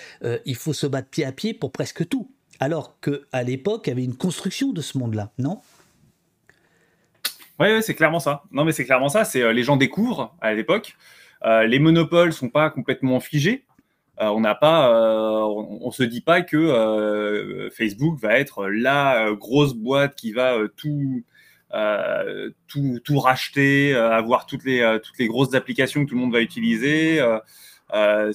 il 0.45 0.55
faut 0.55 0.73
se 0.73 0.87
battre 0.87 1.09
pied 1.09 1.25
à 1.25 1.31
pied 1.31 1.53
pour 1.53 1.71
presque 1.71 2.07
tout, 2.07 2.29
alors 2.59 2.99
qu'à 3.01 3.43
l'époque, 3.43 3.83
il 3.85 3.89
y 3.89 3.93
avait 3.93 4.03
une 4.03 4.15
construction 4.15 4.71
de 4.71 4.81
ce 4.81 4.97
monde-là, 4.97 5.31
non? 5.37 5.59
Oui, 7.59 7.67
c'est 7.81 7.95
clairement 7.95 8.19
ça. 8.19 8.43
Non, 8.51 8.63
mais 8.65 8.71
c'est 8.71 8.85
clairement 8.85 9.09
ça. 9.09 9.25
C'est 9.25 9.53
les 9.53 9.63
gens 9.63 9.77
découvrent 9.77 10.35
à 10.41 10.53
l'époque. 10.53 10.95
Les 11.43 11.79
monopoles 11.79 12.33
sont 12.33 12.49
pas 12.49 12.69
complètement 12.69 13.19
figés. 13.19 13.65
Euh, 14.21 14.27
on 14.27 14.41
n'a 14.41 14.55
pas, 14.55 14.89
euh, 14.93 15.43
on, 15.81 15.91
se 15.91 16.03
dit 16.03 16.21
pas 16.21 16.41
que 16.41 17.69
Facebook 17.75 18.19
va 18.19 18.37
être 18.37 18.67
la 18.67 19.31
grosse 19.33 19.73
boîte 19.73 20.15
qui 20.15 20.31
va 20.31 20.57
tout, 20.77 21.23
tout, 22.67 22.99
tout 23.03 23.19
racheter, 23.19 23.95
avoir 23.95 24.45
toutes 24.45 24.63
les, 24.65 24.99
toutes 25.03 25.17
les 25.17 25.27
grosses 25.27 25.55
applications 25.55 26.03
que 26.05 26.09
tout 26.09 26.15
le 26.15 26.21
monde 26.21 26.33
va 26.33 26.41
utiliser. 26.41 27.21
Euh, 27.93 28.31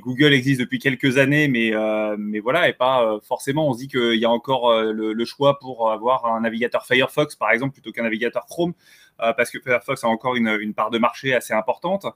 Google 0.00 0.34
existe 0.34 0.60
depuis 0.60 0.78
quelques 0.78 1.16
années, 1.16 1.48
mais 1.48 1.74
euh, 1.74 2.16
mais 2.18 2.40
voilà, 2.40 2.68
et 2.68 2.74
pas 2.74 3.02
euh, 3.04 3.20
forcément. 3.20 3.68
On 3.68 3.72
se 3.72 3.78
dit 3.78 3.88
qu'il 3.88 4.18
y 4.18 4.24
a 4.24 4.30
encore 4.30 4.82
le, 4.82 5.24
choix 5.24 5.58
pour 5.58 5.90
avoir 5.90 6.26
un 6.26 6.40
navigateur 6.40 6.84
Firefox, 6.84 7.36
par 7.36 7.50
exemple, 7.52 7.72
plutôt 7.72 7.92
qu'un 7.92 8.02
navigateur 8.02 8.44
Chrome, 8.46 8.74
parce 9.18 9.50
que 9.50 9.60
Firefox 9.60 10.02
a 10.04 10.08
encore 10.08 10.36
une, 10.36 10.48
une, 10.60 10.74
part 10.74 10.90
de 10.90 10.98
marché 10.98 11.34
assez 11.34 11.54
importante. 11.54 12.06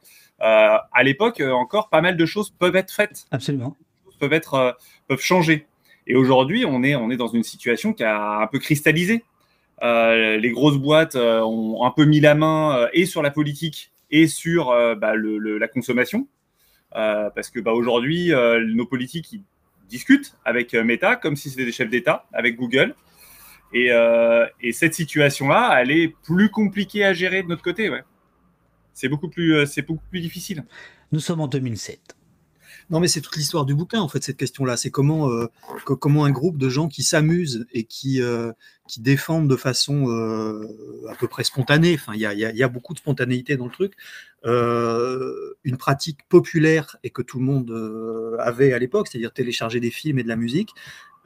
à 0.41 1.03
l'époque, 1.03 1.41
encore 1.41 1.88
pas 1.88 2.00
mal 2.00 2.17
de 2.17 2.26
choses 2.26 2.50
peuvent 2.50 2.76
être 2.76 2.93
faites. 2.93 3.26
Absolument. 3.31 3.76
Peuvent 4.19 4.33
être 4.33 4.76
peuvent 5.07 5.21
changer. 5.21 5.67
Et 6.07 6.17
aujourd'hui, 6.17 6.65
on 6.67 6.83
est 6.83 6.97
on 6.97 7.11
est 7.11 7.17
dans 7.17 7.29
une 7.29 7.43
situation 7.43 7.93
qui 7.93 8.03
a 8.03 8.38
un 8.38 8.47
peu 8.47 8.59
cristallisé. 8.59 9.25
les 9.83 10.50
grosses 10.53 10.79
boîtes 10.79 11.17
ont 11.17 11.85
un 11.85 11.91
peu 11.91 12.05
mis 12.05 12.21
la 12.21 12.35
main 12.35 12.88
et 12.93 13.07
sur 13.07 13.23
la 13.23 13.31
politique 13.31 13.93
et 14.11 14.26
sur 14.26 14.67
bah, 14.97 15.15
le, 15.15 15.59
la 15.59 15.69
consommation. 15.69 16.26
Euh, 16.95 17.31
parce 17.31 17.50
que 17.50 17.61
bah, 17.61 17.73
aujourd'hui, 17.73 18.33
euh, 18.33 18.65
nos 18.65 18.87
politiques 18.87 19.33
ils 19.33 19.43
discutent 19.88 20.37
avec 20.45 20.75
euh, 20.75 20.85
Meta 20.85 21.17
comme 21.17 21.37
si 21.37 21.50
c'était 21.50 21.65
des 21.65 21.73
chefs 21.73 21.91
d'État, 21.91 22.26
avec 22.33 22.57
Google. 22.57 22.95
Et, 23.78 23.90
et 24.61 24.73
cette 24.73 24.95
situation-là, 24.95 25.80
elle 25.80 25.90
est 25.90 26.14
plus 26.23 26.50
compliquée 26.50 27.04
à 27.04 27.12
gérer 27.12 27.42
de 27.42 27.49
notre 27.49 27.62
côté. 27.62 27.90
Ouais. 27.90 28.04
C'est 28.95 29.09
beaucoup, 29.09 29.28
plus, 29.28 29.66
c'est 29.66 29.83
beaucoup 29.83 30.04
plus 30.11 30.21
difficile. 30.21 30.64
Nous 31.12 31.21
sommes 31.21 31.40
en 31.40 31.49
2007. 31.49 32.16
Non, 32.88 33.00
mais 33.00 33.09
c'est 33.09 33.21
toute 33.21 33.37
l'histoire 33.37 33.64
du 33.64 33.75
bouquin, 33.75 34.00
en 34.00 34.09
fait, 34.09 34.23
cette 34.23 34.37
question-là. 34.37 34.76
C'est 34.76 34.90
comment, 34.90 35.28
euh, 35.30 35.47
comment 35.85 36.25
un 36.25 36.30
groupe 36.30 36.56
de 36.56 36.68
gens 36.68 36.87
qui 36.88 37.02
s'amusent 37.02 37.66
et 37.73 37.83
qui, 37.85 38.23
euh, 38.23 38.52
qui 38.87 39.00
défendent 39.00 39.49
de 39.49 39.56
façon 39.56 40.09
euh, 40.09 40.68
à 41.09 41.16
peu 41.16 41.26
près 41.26 41.42
spontanée, 41.42 41.95
enfin, 41.95 42.12
il 42.14 42.21
y 42.21 42.26
a, 42.26 42.33
y 42.33 42.62
a, 42.62 42.68
beaucoup 42.68 42.95
de 42.95 42.99
spontanéité 42.99 43.56
dans 43.56 43.66
le 43.66 43.73
truc, 43.73 43.95
une 44.45 45.76
pratique 45.76 46.21
populaire 46.28 46.97
et 47.02 47.11
que 47.11 47.23
tout 47.23 47.40
le 47.40 47.45
monde 47.45 48.37
avait 48.38 48.73
à 48.73 48.78
l'époque, 48.78 49.09
c'est-à-dire 49.09 49.33
télécharger 49.33 49.80
des 49.80 49.90
films 49.90 50.21
et 50.21 50.23
de 50.23 50.28
la 50.28 50.37
musique, 50.37 50.71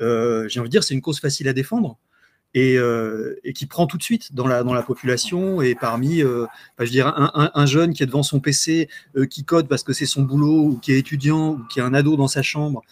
j'ai 0.00 0.60
envie 0.60 0.68
de 0.68 0.68
dire, 0.68 0.84
c'est 0.84 0.94
une 0.94 1.02
cause 1.02 1.20
facile 1.20 1.48
à 1.48 1.52
défendre 1.52 1.98
et, 2.54 2.76
euh, 2.76 3.38
et, 3.44 3.52
qui 3.52 3.66
prend 3.66 3.86
tout 3.86 3.96
de 3.96 4.02
suite 4.02 4.34
dans 4.34 4.46
la, 4.46 4.64
dans 4.64 4.74
la 4.74 4.82
population 4.82 5.62
et 5.62 5.74
parmi, 5.74 6.22
euh, 6.22 6.46
bah, 6.78 6.84
je 6.84 6.90
dirais, 6.90 7.12
un, 7.14 7.30
un, 7.34 7.50
un, 7.54 7.66
jeune 7.66 7.92
qui 7.92 8.02
est 8.02 8.06
devant 8.06 8.22
son 8.22 8.40
PC, 8.40 8.88
euh, 9.16 9.26
qui 9.26 9.44
code 9.44 9.68
parce 9.68 9.84
que 9.84 9.92
c'est 9.92 10.06
son 10.06 10.22
boulot, 10.22 10.64
ou 10.64 10.78
qui 10.78 10.92
est 10.92 10.98
étudiant, 10.98 11.50
ou 11.50 11.64
qui 11.70 11.80
a 11.80 11.84
un 11.84 11.94
ado 11.94 12.16
dans 12.16 12.28
sa 12.28 12.42
chambre 12.42 12.82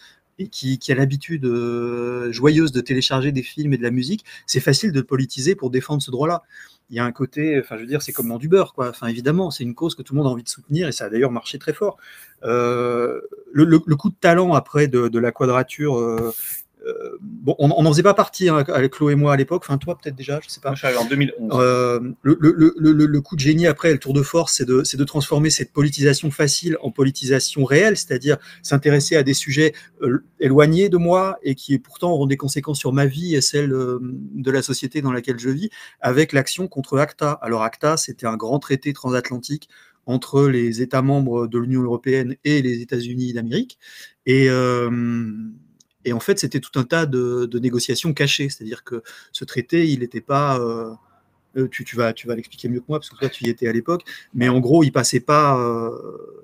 et 0.40 0.46
qui, 0.46 0.78
a 0.88 0.94
l'habitude 0.94 1.44
joyeuse 2.30 2.70
de 2.70 2.80
télécharger 2.80 3.32
des 3.32 3.42
films 3.42 3.72
et 3.72 3.76
de 3.76 3.82
la 3.82 3.90
musique, 3.90 4.24
c'est 4.46 4.60
facile 4.60 4.92
de 4.92 5.00
politiser 5.00 5.56
pour 5.56 5.68
défendre 5.68 6.00
ce 6.00 6.12
droit-là. 6.12 6.44
Il 6.90 6.96
y 6.96 7.00
a 7.00 7.04
un 7.04 7.10
côté, 7.10 7.58
enfin 7.58 7.74
je 7.74 7.80
veux 7.80 7.88
dire, 7.88 8.02
c'est 8.02 8.12
comme 8.12 8.28
dans 8.28 8.38
du 8.38 8.46
beurre, 8.46 8.72
quoi. 8.72 8.90
Enfin 8.90 9.08
évidemment, 9.08 9.50
c'est 9.50 9.64
une 9.64 9.74
cause 9.74 9.96
que 9.96 10.02
tout 10.02 10.14
le 10.14 10.18
monde 10.18 10.28
a 10.28 10.30
envie 10.30 10.44
de 10.44 10.48
soutenir 10.48 10.86
et 10.86 10.92
ça 10.92 11.06
a 11.06 11.08
d'ailleurs 11.10 11.32
marché 11.32 11.58
très 11.58 11.72
fort. 11.72 11.96
Le, 12.42 13.96
coup 13.96 14.10
de 14.10 14.14
talent 14.14 14.54
après 14.54 14.86
de 14.86 15.18
la 15.18 15.32
quadrature 15.32 16.32
euh, 16.86 17.18
bon, 17.20 17.54
on 17.58 17.82
n'en 17.82 17.90
faisait 17.90 18.02
pas 18.02 18.14
partie 18.14 18.48
hein, 18.48 18.64
avec 18.68 18.92
Chloé 18.92 19.12
et 19.12 19.16
moi 19.16 19.32
à 19.32 19.36
l'époque. 19.36 19.62
Enfin, 19.64 19.78
toi 19.78 19.98
peut-être 19.98 20.14
déjà, 20.14 20.40
je 20.42 20.48
sais 20.48 20.60
pas. 20.60 20.70
Moi, 20.70 20.76
je 20.76 20.86
suis 20.86 20.96
en 20.96 21.04
2011. 21.04 21.50
Euh, 21.52 22.00
le, 22.22 22.36
le, 22.40 22.74
le, 22.76 22.92
le, 23.06 23.20
coup 23.20 23.34
de 23.34 23.40
génie 23.40 23.66
après, 23.66 23.92
le 23.92 23.98
tour 23.98 24.12
de 24.12 24.22
force, 24.22 24.54
c'est 24.54 24.64
de, 24.64 24.82
de, 24.82 25.04
transformer 25.04 25.50
cette 25.50 25.72
politisation 25.72 26.30
facile 26.30 26.76
en 26.80 26.90
politisation 26.90 27.64
réelle, 27.64 27.96
c'est-à-dire 27.96 28.38
s'intéresser 28.62 29.16
à 29.16 29.22
des 29.22 29.34
sujets 29.34 29.72
euh, 30.02 30.24
éloignés 30.40 30.88
de 30.88 30.96
moi 30.96 31.38
et 31.42 31.54
qui 31.54 31.78
pourtant 31.78 32.12
auront 32.12 32.26
des 32.26 32.36
conséquences 32.36 32.78
sur 32.78 32.92
ma 32.92 33.06
vie 33.06 33.34
et 33.34 33.40
celle 33.40 33.70
de 33.70 34.50
la 34.50 34.62
société 34.62 35.02
dans 35.02 35.12
laquelle 35.12 35.38
je 35.38 35.50
vis, 35.50 35.70
avec 36.00 36.32
l'action 36.32 36.68
contre 36.68 36.98
ACTA. 36.98 37.32
Alors 37.42 37.62
ACTA, 37.62 37.96
c'était 37.96 38.26
un 38.26 38.36
grand 38.36 38.58
traité 38.58 38.92
transatlantique 38.92 39.68
entre 40.06 40.48
les 40.48 40.80
États 40.80 41.02
membres 41.02 41.46
de 41.46 41.58
l'Union 41.58 41.82
européenne 41.82 42.36
et 42.44 42.62
les 42.62 42.80
États-Unis 42.80 43.34
d'Amérique. 43.34 43.78
Et 44.24 44.48
et 46.08 46.12
en 46.12 46.20
fait, 46.20 46.38
c'était 46.38 46.60
tout 46.60 46.78
un 46.78 46.84
tas 46.84 47.06
de, 47.06 47.46
de 47.46 47.58
négociations 47.58 48.12
cachées. 48.14 48.48
C'est-à-dire 48.48 48.82
que 48.82 49.02
ce 49.32 49.44
traité, 49.44 49.86
il 49.88 50.00
n'était 50.00 50.20
pas. 50.20 50.58
Euh, 50.58 50.92
euh, 51.56 51.68
tu, 51.68 51.84
tu, 51.84 51.96
vas, 51.96 52.12
tu 52.12 52.26
vas 52.26 52.34
l'expliquer 52.34 52.68
mieux 52.68 52.80
que 52.80 52.86
moi 52.88 52.98
parce 52.98 53.10
que 53.10 53.16
toi, 53.16 53.28
tu 53.28 53.44
y 53.44 53.48
étais 53.48 53.68
à 53.68 53.72
l'époque. 53.72 54.02
Mais 54.34 54.48
en 54.48 54.60
gros, 54.60 54.84
il 54.84 54.92
passait 54.92 55.20
pas, 55.20 55.58
euh, 55.58 55.90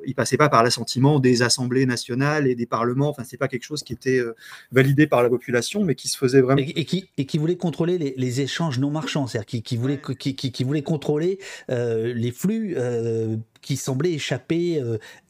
il 0.06 0.14
passait 0.14 0.37
pas 0.37 0.49
par 0.49 0.62
l'assentiment 0.62 1.21
des 1.21 1.42
assemblées 1.42 1.87
nationales 1.87 2.47
et 2.47 2.54
des 2.54 2.66
parlements. 2.66 3.11
Enfin, 3.11 3.25
c'est 3.25 3.37
pas 3.37 3.49
quelque 3.49 3.64
chose 3.64 3.83
qui 3.83 3.92
était 3.92 4.18
euh, 4.18 4.35
validé 4.73 5.06
par 5.06 5.23
la 5.23 5.28
population, 5.28 5.85
mais 5.85 5.94
qui 5.94 6.09
se 6.09 6.16
faisait 6.16 6.40
vraiment. 6.40 6.61
Et, 6.61 6.80
et 6.80 6.85
qui, 6.85 7.09
et 7.18 7.26
qui 7.26 7.38
voulait 7.38 7.56
contrôler 7.56 7.99
les, 7.99 8.14
les 8.16 8.40
échanges 8.40 8.78
non 8.78 8.90
marchands, 8.90 9.26
c'est-à-dire 9.26 9.47
qui, 9.47 9.62
qui, 9.62 9.76
voulait, 9.76 10.00
qui, 10.18 10.35
qui, 10.35 10.52
qui, 10.52 10.64
voulait 10.64 10.83
contrôler 10.83 11.38
euh, 11.71 12.12
les 12.14 12.33
flux 12.33 12.75
euh, 12.76 13.37
qui 13.61 13.76
semblaient 13.76 14.12
échapper 14.12 14.83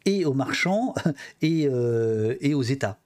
et 0.06 0.24
aux 0.24 0.34
marchands 0.34 0.94
et, 1.42 1.68
et 2.40 2.54
aux 2.54 2.62
États. 2.62 2.98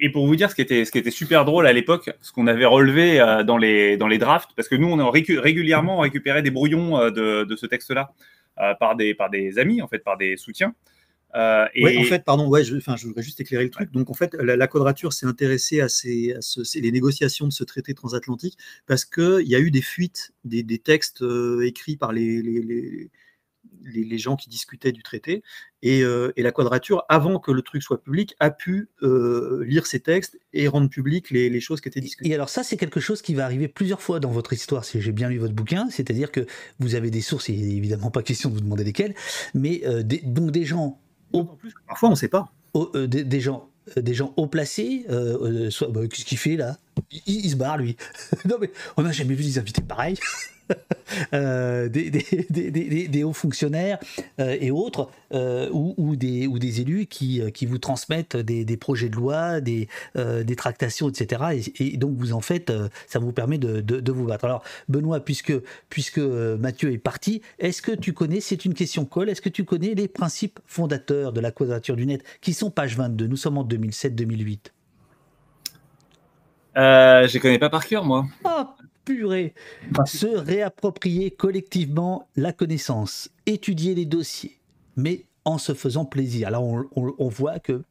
Et, 0.00 0.10
pour 0.10 0.26
vous 0.26 0.36
dire 0.36 0.50
ce 0.50 0.54
qui 0.54 0.62
était, 0.62 0.84
ce 0.84 0.90
qui 0.90 0.98
était 0.98 1.10
super 1.10 1.44
drôle 1.44 1.66
à 1.66 1.72
l'époque, 1.72 2.10
ce 2.20 2.32
qu'on 2.32 2.46
avait 2.46 2.64
relevé 2.64 3.20
euh, 3.20 3.42
dans, 3.42 3.58
les, 3.58 3.96
dans 3.96 4.08
les 4.08 4.18
drafts, 4.18 4.50
parce 4.56 4.68
que 4.68 4.74
nous, 4.74 4.88
on 4.88 4.98
a 4.98 5.10
régulièrement 5.10 5.98
récupéré 5.98 6.42
des 6.42 6.50
brouillons 6.50 6.98
euh, 6.98 7.10
de, 7.10 7.44
de, 7.44 7.56
ce 7.56 7.66
texte-là 7.66 8.12
euh, 8.60 8.74
par, 8.74 8.96
des, 8.96 9.14
par 9.14 9.30
des 9.30 9.58
amis, 9.58 9.82
en 9.82 9.88
fait, 9.88 10.00
par 10.00 10.16
des 10.16 10.36
soutiens. 10.36 10.74
et... 11.34 11.84
Oui, 11.84 11.98
en 11.98 12.04
fait, 12.04 12.24
pardon, 12.24 12.48
ouais, 12.48 12.64
je, 12.64 12.76
je 12.78 13.06
voudrais 13.06 13.22
juste 13.22 13.40
éclairer 13.40 13.64
le 13.64 13.70
truc. 13.70 13.90
Donc, 13.92 14.10
en 14.10 14.14
fait, 14.14 14.34
la, 14.34 14.66
quadrature 14.66 15.12
s'est 15.12 15.26
intéressée 15.26 15.80
à, 15.80 15.88
ces, 15.88 16.34
à 16.34 16.40
ce, 16.40 16.78
les 16.78 16.92
négociations 16.92 17.46
de 17.46 17.52
ce 17.52 17.64
traité 17.64 17.94
transatlantique 17.94 18.58
parce 18.86 19.04
qu'il 19.04 19.48
y 19.48 19.54
a 19.54 19.60
eu 19.60 19.70
des 19.70 19.82
fuites 19.82 20.32
des, 20.44 20.62
des 20.62 20.78
textes 20.78 21.24
écrits 21.62 21.96
par 21.96 22.12
les, 22.12 22.42
les, 22.42 22.60
les 22.62 23.10
les, 23.84 24.18
gens 24.18 24.36
qui 24.36 24.48
discutaient 24.48 24.92
du 24.92 25.02
traité. 25.02 25.42
Euh, 25.84 26.32
et, 26.36 26.42
la 26.42 26.52
quadrature, 26.52 27.04
avant 27.08 27.38
que 27.38 27.50
le 27.50 27.62
truc 27.62 27.82
soit 27.82 28.02
public, 28.02 28.34
a 28.40 28.50
pu 28.50 28.88
euh, 29.02 29.64
lire 29.66 29.86
ces 29.86 30.00
textes 30.00 30.38
et 30.52 30.68
rendre 30.68 30.88
public 30.88 31.30
les, 31.30 31.60
choses 31.60 31.80
qui 31.80 31.88
étaient 31.88 32.00
discutées. 32.00 32.30
Et 32.30 32.34
alors 32.34 32.48
ça, 32.48 32.62
c'est 32.62 32.76
quelque 32.76 33.00
chose 33.00 33.22
qui 33.22 33.34
va 33.34 33.44
arriver 33.44 33.68
plusieurs 33.68 34.00
fois 34.00 34.20
dans 34.20 34.30
votre 34.30 34.52
histoire, 34.52 34.84
si 34.84 35.00
j'ai 35.00 35.12
bien 35.12 35.28
lu 35.28 35.38
votre 35.38 35.54
bouquin, 35.54 35.88
c'est-à-dire 35.90 36.30
que 36.30 36.46
vous 36.78 36.94
avez 36.94 37.10
des 37.10 37.20
sources, 37.20 37.48
et 37.48 37.52
évidemment 37.52 38.10
pas 38.10 38.22
question 38.22 38.48
de 38.50 38.54
vous 38.54 38.60
demander 38.60 38.84
lesquelles, 38.84 39.14
mais 39.54 39.82
euh, 39.86 40.02
des, 40.02 40.18
donc 40.18 40.50
des 40.50 40.64
gens... 40.64 41.00
Au, 41.32 41.48
parfois, 41.86 42.10
on 42.10 42.12
ne 42.12 42.16
sait 42.16 42.28
pas. 42.28 42.52
des, 42.94 43.40
gens, 43.40 43.70
des 43.96 44.14
gens 44.14 44.34
haut 44.36 44.48
placés, 44.48 45.06
soit, 45.70 45.88
bah, 45.88 46.06
qu'est-ce 46.06 46.26
qu'il 46.26 46.38
fait 46.38 46.56
là? 46.56 46.76
Il, 47.26 47.50
se 47.50 47.56
barre, 47.56 47.78
lui. 47.78 47.96
non, 48.44 48.56
mais 48.60 48.70
on 48.96 49.02
n'a 49.02 49.12
jamais 49.12 49.34
vu 49.34 49.44
des 49.44 49.58
invités 49.58 49.82
pareils. 49.82 50.18
Euh, 51.34 51.88
des, 51.90 53.24
hauts 53.24 53.34
fonctionnaires 53.34 53.98
euh, 54.40 54.56
et 54.58 54.70
autres, 54.70 55.10
euh, 55.34 55.68
ou, 55.70 56.16
des, 56.16 56.80
élus 56.80 57.06
qui, 57.06 57.66
vous 57.66 57.78
transmettent 57.78 58.36
des, 58.36 58.76
projets 58.78 59.10
de 59.10 59.16
loi, 59.16 59.60
des, 59.60 59.88
des 60.14 60.56
tractations, 60.56 61.10
etc. 61.10 61.62
Et, 61.78 61.96
donc 61.98 62.16
vous 62.16 62.32
en 62.32 62.40
faites, 62.40 62.72
ça 63.06 63.18
vous 63.18 63.32
permet 63.32 63.58
de, 63.58 64.12
vous 64.12 64.24
battre. 64.24 64.46
Alors 64.46 64.62
Benoît, 64.88 65.20
puisque, 65.20 65.52
puisque 65.90 66.18
Mathieu 66.18 66.92
est 66.92 66.98
parti, 66.98 67.42
est-ce 67.58 67.82
que 67.82 67.92
tu 67.92 68.14
connais, 68.14 68.40
c'est 68.40 68.64
une 68.64 68.74
question 68.74 69.04
colle, 69.04 69.28
est-ce 69.28 69.42
que 69.42 69.50
tu 69.50 69.64
connais 69.64 69.94
les 69.94 70.08
principes 70.08 70.60
fondateurs 70.66 71.32
de 71.32 71.40
la 71.40 71.50
quadrature 71.50 71.96
du 71.96 72.06
net 72.06 72.22
qui 72.40 72.54
sont 72.54 72.70
page 72.70 72.96
22 72.96 73.26
Nous 73.26 73.36
sommes 73.36 73.58
en 73.58 73.64
2007-2008. 73.64 74.58
Euh, 76.76 77.26
je 77.26 77.34
les 77.34 77.40
connais 77.40 77.58
pas 77.58 77.70
par 77.70 77.86
cœur, 77.86 78.04
moi. 78.04 78.26
Oh, 78.44 78.64
purée 79.04 79.54
Se 80.06 80.26
réapproprier 80.26 81.30
collectivement 81.30 82.28
la 82.36 82.52
connaissance, 82.52 83.30
étudier 83.46 83.94
les 83.94 84.06
dossiers, 84.06 84.58
mais 84.96 85.26
en 85.44 85.58
se 85.58 85.74
faisant 85.74 86.04
plaisir. 86.04 86.50
Là, 86.50 86.60
on, 86.60 87.28
voit 87.28 87.58
que 87.58 87.82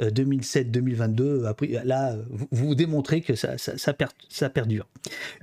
2007-2022, 0.00 1.20
euh, 1.20 1.52
là, 1.84 2.16
vous, 2.50 2.74
démontrez 2.74 3.22
que 3.22 3.34
ça, 3.34 3.56
ça, 3.58 4.48
perdure. 4.48 4.86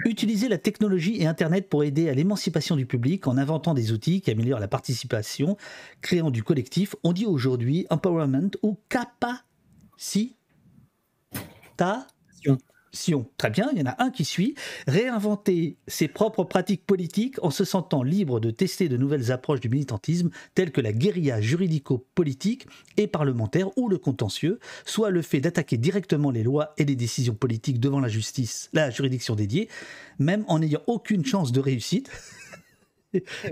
Utiliser 0.06 0.48
la 0.48 0.58
technologie 0.58 1.22
et 1.22 1.28
Internet 1.28 1.70
pour 1.70 1.84
aider 1.84 2.10
à 2.10 2.14
l'émancipation 2.14 2.76
du 2.76 2.86
public 2.86 3.28
en 3.28 3.38
inventant 3.38 3.74
des 3.74 3.92
outils 3.92 4.22
qui 4.22 4.32
améliorent 4.32 4.60
la 4.60 4.68
participation, 4.68 5.58
créant 6.02 6.32
du 6.32 6.44
collectif. 6.44 6.96
On 7.04 7.12
dit 7.12 7.26
aujourd'hui 7.26 7.86
empowerment 7.90 8.52
ou 8.62 8.78
capacité 8.90 10.38
Très 13.38 13.50
bien, 13.50 13.70
il 13.74 13.80
y 13.80 13.82
en 13.82 13.88
a 13.88 14.04
un 14.04 14.12
qui 14.12 14.24
suit. 14.24 14.54
Réinventer 14.88 15.78
ses 15.88 16.08
propres 16.08 16.44
pratiques 16.44 16.86
politiques 16.86 17.44
en 17.44 17.50
se 17.50 17.66
sentant 17.66 18.04
libre 18.04 18.40
de 18.40 18.52
tester 18.52 18.88
de 18.88 18.98
nouvelles 18.98 19.32
approches 19.32 19.60
du 19.60 19.70
militantisme, 19.70 20.30
telles 20.54 20.72
que 20.72 20.80
la 20.80 20.94
guérilla 20.94 21.42
juridico-politique 21.42 22.68
et 22.98 23.08
parlementaire 23.08 23.76
ou 23.78 23.90
le 23.90 23.98
contentieux, 23.98 24.60
soit 24.86 25.10
le 25.10 25.24
fait 25.24 25.42
d'attaquer 25.42 25.78
directement 25.78 26.30
les 26.30 26.44
lois 26.44 26.74
et 26.78 26.86
les 26.86 26.96
décisions 26.96 27.34
politiques 27.34 27.80
devant 27.80 28.00
la 28.00 28.10
justice, 28.10 28.70
la 28.74 28.92
juridiction 28.92 29.36
dédiée, 29.36 29.70
même 30.20 30.46
en 30.48 30.60
n'ayant 30.60 30.82
aucune 30.86 31.26
chance 31.26 31.52
de 31.52 31.60
réussite. 31.60 32.10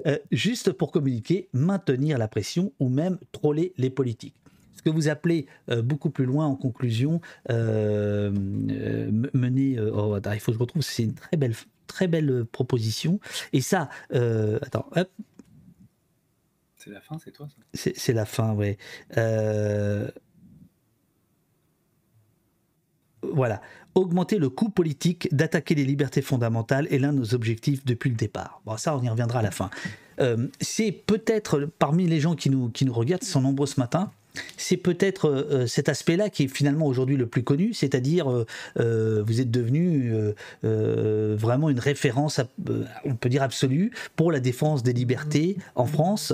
Euh, 0.07 0.17
juste 0.31 0.71
pour 0.71 0.91
communiquer, 0.91 1.48
maintenir 1.53 2.17
la 2.17 2.27
pression 2.27 2.74
ou 2.79 2.89
même 2.89 3.19
troller 3.31 3.74
les 3.77 3.91
politiques 3.91 4.40
ce 4.81 4.89
que 4.89 4.95
vous 4.95 5.07
appelez 5.09 5.45
euh, 5.69 5.81
beaucoup 5.81 6.09
plus 6.09 6.25
loin 6.25 6.45
en 6.45 6.55
conclusion, 6.55 7.21
euh, 7.50 8.31
euh, 8.71 9.11
mener. 9.33 9.79
Oh, 9.79 10.17
il 10.33 10.39
faut 10.39 10.51
que 10.51 10.57
je 10.57 10.59
retrouve, 10.59 10.81
c'est 10.81 11.03
une 11.03 11.13
très 11.13 11.38
belle, 11.38 11.53
très 11.88 12.07
belle 12.07 12.45
proposition. 12.45 13.19
Et 13.53 13.61
ça, 13.61 13.89
attends, 14.09 14.89
C'est 16.77 16.89
la 16.89 17.01
fin, 17.01 17.17
c'est 17.19 17.31
toi 17.31 17.47
C'est 17.73 18.13
la 18.13 18.25
fin, 18.25 18.53
oui. 18.53 18.77
voilà. 23.21 23.61
Augmenter 23.93 24.39
le 24.39 24.50
coût 24.50 24.69
politique 24.69 25.27
d'attaquer 25.35 25.75
les 25.75 25.83
libertés 25.83 26.21
fondamentales 26.21 26.88
est 26.91 26.97
l'un 26.97 27.11
de 27.11 27.19
nos 27.19 27.33
objectifs 27.35 27.83
depuis 27.85 28.09
le 28.09 28.15
départ. 28.15 28.61
Bon, 28.65 28.77
ça, 28.77 28.95
on 28.95 29.03
y 29.03 29.09
reviendra 29.09 29.39
à 29.39 29.43
la 29.43 29.51
fin. 29.51 29.69
c'est 30.59 30.91
peut-être 30.91 31.69
parmi 31.77 32.07
les 32.07 32.19
gens 32.19 32.35
qui 32.35 32.50
nous, 32.50 32.69
qui 32.69 32.85
nous 32.85 32.93
regardent, 32.93 33.23
sont 33.23 33.41
nombreux 33.41 33.67
ce 33.67 33.79
matin, 33.79 34.11
c'est 34.57 34.77
peut-être 34.77 35.25
euh, 35.25 35.47
euh, 35.51 35.67
cet 35.67 35.89
aspect-là 35.89 36.29
qui 36.29 36.43
est 36.43 36.47
finalement 36.47 36.85
aujourd'hui 36.85 37.17
le 37.17 37.27
plus 37.27 37.43
connu, 37.43 37.73
c'est-à-dire 37.73 38.45
euh, 38.79 39.23
vous 39.25 39.41
êtes 39.41 39.51
devenu 39.51 40.13
vraiment 40.63 41.69
une 41.69 41.79
référence, 41.79 42.39
on 43.05 43.15
peut 43.15 43.29
dire 43.29 43.43
absolue, 43.43 43.91
pour 44.15 44.31
la 44.31 44.39
défense 44.39 44.83
des 44.83 44.93
libertés 44.93 45.57
en 45.75 45.85
France. 45.85 46.33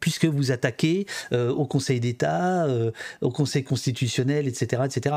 puisque 0.00 0.24
vous 0.24 0.50
attaquez 0.50 1.06
au 1.32 1.66
Conseil 1.66 2.00
d'État, 2.00 2.66
au 3.20 3.30
Conseil 3.30 3.64
constitutionnel, 3.64 4.48
etc. 4.48 4.82
etc. 4.84 5.16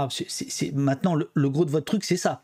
Maintenant, 0.73 1.15
le, 1.15 1.49
gros 1.49 1.65
de 1.65 1.71
votre 1.71 1.85
truc, 1.85 2.03
c'est 2.03 2.17
ça. 2.17 2.43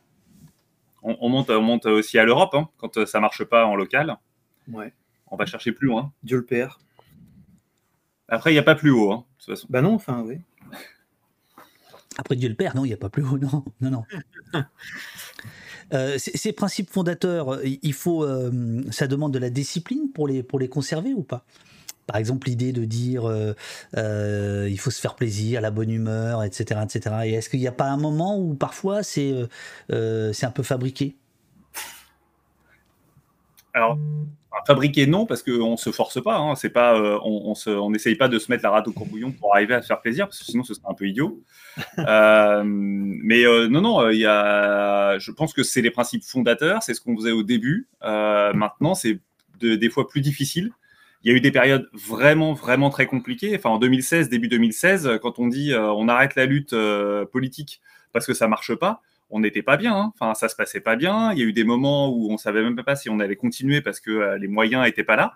On, 1.02 1.30
monte, 1.30 1.50
on 1.50 1.62
monte 1.62 1.86
aussi 1.86 2.20
à 2.20 2.26
l'Europe, 2.26 2.54
hein, 2.54 2.70
quand 2.78 3.06
ça 3.06 3.20
marche 3.20 3.44
pas 3.44 3.66
en 3.66 3.76
local. 3.76 4.18
Ouais. 4.72 4.94
On 5.32 5.38
va 5.38 5.46
chercher 5.46 5.72
plus 5.72 5.88
loin. 5.88 6.12
Dieu 6.24 6.38
le 6.38 6.46
Père. 6.46 6.80
Après, 8.30 8.52
il 8.52 8.54
n'y 8.54 8.60
a 8.60 8.64
pas 8.64 8.76
plus 8.76 8.92
haut, 8.92 9.12
hein, 9.12 9.26
de 9.40 9.44
toute 9.44 9.56
façon. 9.56 9.68
Bah 9.70 9.82
non, 9.82 9.96
enfin, 9.96 10.24
oui. 10.26 10.38
Après 12.18 12.36
Dieu 12.36 12.50
le 12.50 12.56
Père, 12.56 12.76
non, 12.76 12.86
il 12.86 12.90
n'y 12.90 12.94
a 12.94 12.98
pas 12.98 13.10
plus 13.10 13.24
haut, 13.24 13.38
non, 13.38 13.64
non, 13.82 13.92
non. 13.92 14.04
Euh, 15.92 16.20
ces 16.20 16.54
principes 16.54 16.92
fondateurs, 16.92 17.60
il 17.64 17.94
faut, 17.94 18.24
euh, 18.24 18.84
ça 18.92 19.08
demande 19.08 19.34
de 19.34 19.40
la 19.40 19.50
discipline 19.50 20.12
pour 20.14 20.28
les, 20.28 20.44
pour 20.44 20.60
les 20.60 20.70
conserver 20.70 21.16
ou 21.16 21.24
pas? 21.24 21.44
Par 22.06 22.18
exemple, 22.18 22.48
l'idée 22.48 22.72
de 22.72 22.86
dire 22.86 23.24
euh, 23.26 24.68
il 24.70 24.80
faut 24.80 24.92
se 24.92 25.02
faire 25.02 25.16
plaisir, 25.16 25.62
la 25.62 25.72
bonne 25.72 25.90
humeur, 25.90 26.44
etc. 26.44 26.82
etc. 26.84 27.16
Et 27.26 27.34
est-ce 27.34 27.50
qu'il 27.50 27.60
n'y 27.60 27.68
a 27.68 27.72
pas 27.72 27.88
un 27.88 27.98
moment 27.98 28.38
où 28.38 28.54
parfois 28.54 29.02
c'est 29.02 29.34
c'est 29.90 30.46
un 30.46 30.52
peu 30.52 30.62
fabriqué? 30.62 31.16
Alors, 33.74 33.98
fabriquer 34.66 35.08
non 35.08 35.26
parce 35.26 35.44
qu'on 35.44 35.78
se 35.78 35.92
force 35.92 36.22
pas 36.22 36.38
hein. 36.38 36.56
c'est 36.56 36.70
pas 36.70 36.96
euh, 36.96 37.20
on 37.24 37.90
n'essaye 37.90 38.16
pas 38.16 38.28
de 38.28 38.40
se 38.40 38.52
mettre 38.52 38.64
la 38.64 38.72
rate 38.72 38.88
au 38.88 38.92
courbouillon 38.92 39.32
pour 39.32 39.56
arriver 39.56 39.74
à 39.74 39.82
se 39.82 39.88
faire 39.88 40.02
plaisir 40.02 40.28
parce 40.28 40.40
que 40.40 40.46
sinon 40.46 40.64
ce 40.64 40.74
serait 40.74 40.88
un 40.90 40.94
peu 40.94 41.08
idiot. 41.08 41.42
Euh, 41.98 42.64
mais 42.66 43.46
euh, 43.46 43.68
non 43.70 43.82
non 43.82 44.10
il 44.10 44.20
y 44.20 44.26
a 44.26 45.18
je 45.18 45.32
pense 45.32 45.54
que 45.54 45.64
c'est 45.64 45.82
les 45.82 45.92
principes 45.92 46.24
fondateurs 46.24 46.84
c'est 46.84 46.94
ce 46.94 47.02
qu'on 47.02 47.16
faisait 47.16 47.32
au 47.32 47.44
début. 47.44 47.88
Maintenant 48.02 48.96
c'est 48.96 49.20
des 49.62 49.90
fois 49.90 50.08
plus 50.08 50.22
difficile. 50.22 50.72
Il 51.24 51.32
y 51.32 51.34
a 51.34 51.38
eu 51.38 51.42
des 51.42 51.52
périodes 51.52 51.90
vraiment 51.94 52.54
vraiment 52.54 52.90
très 52.90 53.06
compliquées. 53.06 53.56
Enfin 53.56 53.70
en 53.70 53.80
2016 53.80 54.30
début 54.30 54.48
2016 54.48 55.20
quand 55.22 55.40
on 55.40 55.48
dit 55.48 55.74
on 55.76 56.08
arrête 56.10 56.36
la 56.36 56.46
lutte 56.46 56.76
politique 57.32 57.82
parce 58.12 58.26
que 58.26 58.34
ça 58.34 58.48
marche 58.48 58.76
pas 58.76 59.02
on 59.30 59.40
n'était 59.40 59.62
pas 59.62 59.78
bien. 59.78 59.96
Hein. 59.96 60.14
Enfin, 60.16 60.34
ça 60.34 60.50
se 60.50 60.56
passait 60.56 60.80
pas 60.80 60.96
bien. 60.96 61.32
Il 61.34 61.40
y 61.40 61.42
a 61.42 61.46
eu 61.46 61.54
des 61.54 61.64
moments 61.64 62.10
où 62.10 62.32
on 62.32 62.38
savait 62.38 62.62
même 62.62 62.76
pas 62.84 62.96
si 62.96 63.10
on 63.10 63.20
allait 63.20 63.36
continuer 63.36 63.82
parce 63.82 64.00
que 64.00 64.12
euh, 64.12 64.38
les 64.38 64.48
moyens 64.48 64.84
n'étaient 64.84 65.04
pas 65.04 65.16
là. 65.16 65.34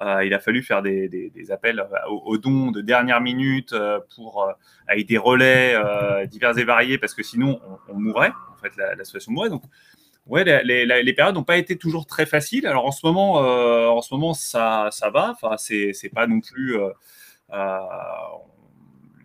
Euh, 0.00 0.24
il 0.24 0.32
a 0.32 0.38
fallu 0.38 0.62
faire 0.62 0.80
des, 0.80 1.32
appels 1.50 1.80
euh, 1.80 2.08
aux, 2.08 2.38
dons 2.38 2.70
de 2.70 2.80
dernière 2.80 3.20
minute 3.20 3.74
pour 4.14 4.48
avec 4.86 5.06
des 5.06 5.18
relais 5.18 5.74
divers 6.26 6.56
et 6.56 6.64
variés 6.64 6.98
parce 6.98 7.14
que 7.14 7.22
sinon 7.22 7.60
on, 7.88 7.94
mourrait. 7.94 8.32
En 8.52 8.56
fait, 8.56 8.72
la, 8.76 9.04
situation 9.04 9.32
mourrait. 9.32 9.50
Donc, 9.50 9.62
ouais, 10.26 10.44
les, 10.64 11.12
périodes 11.14 11.34
n'ont 11.34 11.44
pas 11.44 11.56
été 11.58 11.76
toujours 11.76 12.06
très 12.06 12.26
faciles. 12.26 12.66
Alors 12.66 12.86
en 12.86 12.92
ce 12.92 13.04
moment, 13.04 13.34
en 13.34 14.02
ce 14.02 14.14
moment, 14.14 14.34
ça, 14.34 14.88
ça 14.92 15.10
va. 15.10 15.30
Enfin, 15.40 15.56
c'est 15.56 16.12
pas 16.14 16.26
non 16.28 16.40
plus 16.40 16.76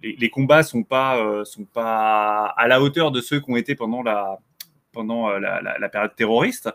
les, 0.03 0.29
combats 0.29 0.63
sont 0.63 0.83
pas 0.83 1.17
euh, 1.17 1.45
sont 1.45 1.65
pas 1.65 2.53
à 2.57 2.67
la 2.67 2.81
hauteur 2.81 3.11
de 3.11 3.21
ceux 3.21 3.39
qui 3.39 3.51
ont 3.51 3.55
été 3.55 3.75
pendant 3.75 4.03
la 4.03 4.39
pendant 4.91 5.29
euh, 5.29 5.39
la, 5.39 5.89
période 5.89 6.15
terroriste, 6.15 6.69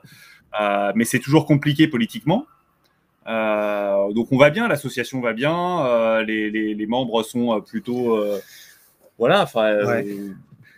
euh, 0.60 0.92
mais 0.96 1.04
c'est 1.04 1.20
toujours 1.20 1.46
compliqué 1.46 1.86
politiquement. 1.86 2.46
donc 3.26 4.32
on 4.32 4.38
va 4.38 4.50
bien, 4.50 4.66
l'association 4.66 5.20
va 5.20 5.32
bien, 5.34 6.22
les, 6.22 6.86
membres 6.88 7.22
sont 7.22 7.60
plutôt 7.60 8.18
voilà, 9.18 9.46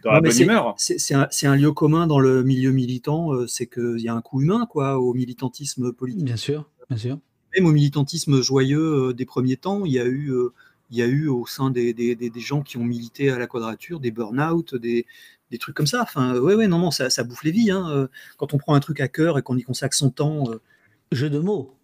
dans 0.03 0.13
la 0.13 0.21
bonne 0.21 0.41
humeur. 0.41 0.75
C'est 0.77 1.15
un, 1.15 1.29
un, 1.45 1.57
lieu 1.57 1.73
commun 1.73 2.07
dans 2.07 2.19
le 2.19 2.43
milieu 2.43 2.73
militant, 2.73 3.47
c'est 3.47 3.67
qu'il 3.67 4.01
y 4.01 4.09
a 4.09 4.15
un 4.15 4.21
coup 4.21 4.43
humain 4.43 4.67
quoi, 4.69 4.99
au 4.99 5.15
militantisme 5.15 5.93
politique. 5.93 6.25
Bien 6.25 6.37
sûr, 6.37 6.69
bien 6.91 6.99
sûr. 6.99 7.19
Même 7.57 7.67
au 7.67 7.73
militantisme 7.73 8.43
joyeux 8.43 9.15
des 9.15 9.25
premiers 9.25 9.57
temps, 9.57 9.85
il 9.87 9.93
y 9.93 9.99
a 9.99 10.07
eu 10.07 10.31
il 10.91 10.99
y 10.99 11.03
a 11.03 11.07
eu 11.07 11.29
au 11.29 11.47
sein 11.47 11.71
des, 11.71 11.95
des, 11.95 12.15
des, 12.17 12.41
gens 12.41 12.63
qui 12.63 12.77
ont 12.77 12.85
milité 12.85 13.31
à 13.31 13.39
la 13.39 13.47
quadrature 13.47 14.01
des 14.01 14.11
burn-out, 14.11 14.75
des, 14.75 15.07
des 15.51 15.59
trucs 15.59 15.77
comme 15.77 15.87
ça. 15.87 16.03
Enfin, 16.03 16.37
ouais, 16.39 16.55
ouais, 16.55 16.67
non, 16.67 16.79
non, 16.79 16.91
ça, 16.91 17.11
ça 17.11 17.25
bouffe 17.25 17.45
les 17.45 17.53
vies. 17.53 17.71
Hein. 17.71 17.89
Euh, 17.91 18.09
quand 18.37 18.55
on 18.55 18.59
prend 18.59 18.75
un 18.75 18.81
truc 18.81 19.01
à 19.01 19.09
cœur 19.09 19.39
et 19.39 19.43
qu'on 19.43 19.57
y 19.57 19.63
consacre 19.63 19.95
son 19.95 20.11
temps. 20.11 20.51
Euh. 20.51 20.61
Jeu 21.13 21.29
de 21.29 21.41
mots. 21.41 21.77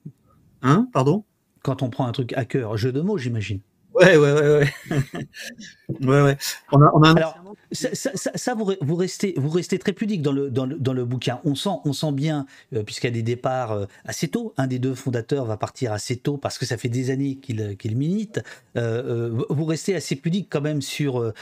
Hein, 0.62 0.88
pardon? 0.92 1.24
Quand 1.62 1.82
on 1.82 1.90
prend 1.90 2.06
un 2.06 2.12
truc 2.12 2.32
à 2.34 2.44
cœur, 2.44 2.76
jeu 2.76 2.92
de 2.92 3.00
mots, 3.00 3.18
j'imagine. 3.18 3.60
Ouais, 3.96 4.16
ouais, 4.16 4.32
ouais, 4.32 4.58
ouais. 4.58 4.72
ouais, 6.06 6.22
ouais. 6.22 6.36
On 6.70 6.82
a, 6.82 6.90
on 6.92 7.02
a 7.02 7.16
Alors, 7.16 7.38
ça, 7.72 8.10
ça, 8.14 8.54
vous, 8.54 8.70
vous, 8.82 8.94
restez, 8.94 9.32
vous 9.38 9.48
restez 9.48 9.78
très 9.78 9.94
pudique 9.94 10.20
dans 10.20 10.32
le, 10.32 10.50
dans 10.50 10.66
le, 10.66 10.76
dans 10.78 10.92
le 10.92 11.06
bouquin. 11.06 11.40
On 11.44 11.54
sent, 11.54 11.70
on 11.84 11.94
sent 11.94 12.12
bien, 12.12 12.46
euh, 12.74 12.82
puisqu'il 12.82 13.06
y 13.06 13.08
a 13.08 13.12
des 13.12 13.22
départs 13.22 13.72
euh, 13.72 13.86
assez 14.04 14.28
tôt, 14.28 14.52
un 14.58 14.66
des 14.66 14.78
deux 14.78 14.94
fondateurs 14.94 15.46
va 15.46 15.56
partir 15.56 15.92
assez 15.92 16.16
tôt 16.16 16.36
parce 16.36 16.58
que 16.58 16.66
ça 16.66 16.76
fait 16.76 16.90
des 16.90 17.10
années 17.10 17.36
qu'il 17.36 17.76
qu'il 17.78 17.96
milite. 17.96 18.42
Euh, 18.76 19.30
vous 19.48 19.64
restez 19.64 19.94
assez 19.94 20.16
pudique 20.16 20.48
quand 20.50 20.60
même 20.60 20.82
sur, 20.82 21.32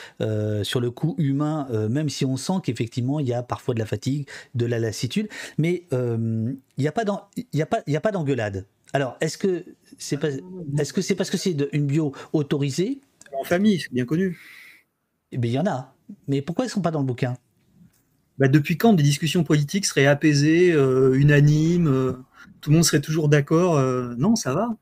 sur 0.62 0.80
le 0.80 0.90
coup 0.90 1.16
humain, 1.18 1.66
même 1.90 2.08
si 2.08 2.24
on 2.24 2.36
sent 2.36 2.54
qu'effectivement 2.62 3.18
il 3.20 3.28
y 3.28 3.34
a 3.34 3.42
parfois 3.42 3.74
de 3.74 3.80
la 3.80 3.86
fatigue, 3.86 4.28
de 4.54 4.66
la 4.66 4.78
lassitude. 4.78 5.28
Mais 5.58 5.86
il 5.90 6.56
n'y 6.78 6.86
a 6.88 6.92
pas 6.92 8.12
d'engueulade. 8.12 8.66
Alors, 8.94 9.16
est-ce 9.20 9.36
que 9.36 9.64
c'est 9.98 10.16
pas, 10.16 10.28
est-ce 10.78 10.92
que 10.92 11.02
c'est 11.02 11.14
parce 11.14 11.30
que 11.30 11.36
c'est 11.36 11.56
une 11.72 11.86
bio 11.86 12.12
autorisée? 12.32 13.00
En 13.38 13.44
famille, 13.44 13.80
c'est 13.80 13.92
bien 13.92 14.04
connu. 14.04 14.38
Eh 15.32 15.38
bien, 15.38 15.50
il 15.50 15.54
y 15.54 15.58
en 15.58 15.66
a. 15.66 15.94
Mais 16.28 16.42
pourquoi 16.42 16.64
ils 16.64 16.68
sont 16.68 16.82
pas 16.82 16.90
dans 16.90 17.00
le 17.00 17.06
bouquin? 17.06 17.36
Bah, 18.38 18.48
Depuis 18.48 18.76
quand 18.76 18.92
des 18.92 19.02
discussions 19.02 19.44
politiques 19.44 19.86
seraient 19.86 20.06
apaisées, 20.06 20.72
euh, 20.72 21.14
unanimes, 21.14 21.88
euh, 21.88 22.12
tout 22.60 22.70
le 22.70 22.74
monde 22.76 22.84
serait 22.84 23.00
toujours 23.00 23.28
d'accord 23.28 23.80
Non, 24.16 24.36
ça 24.36 24.54
va. 24.54 24.76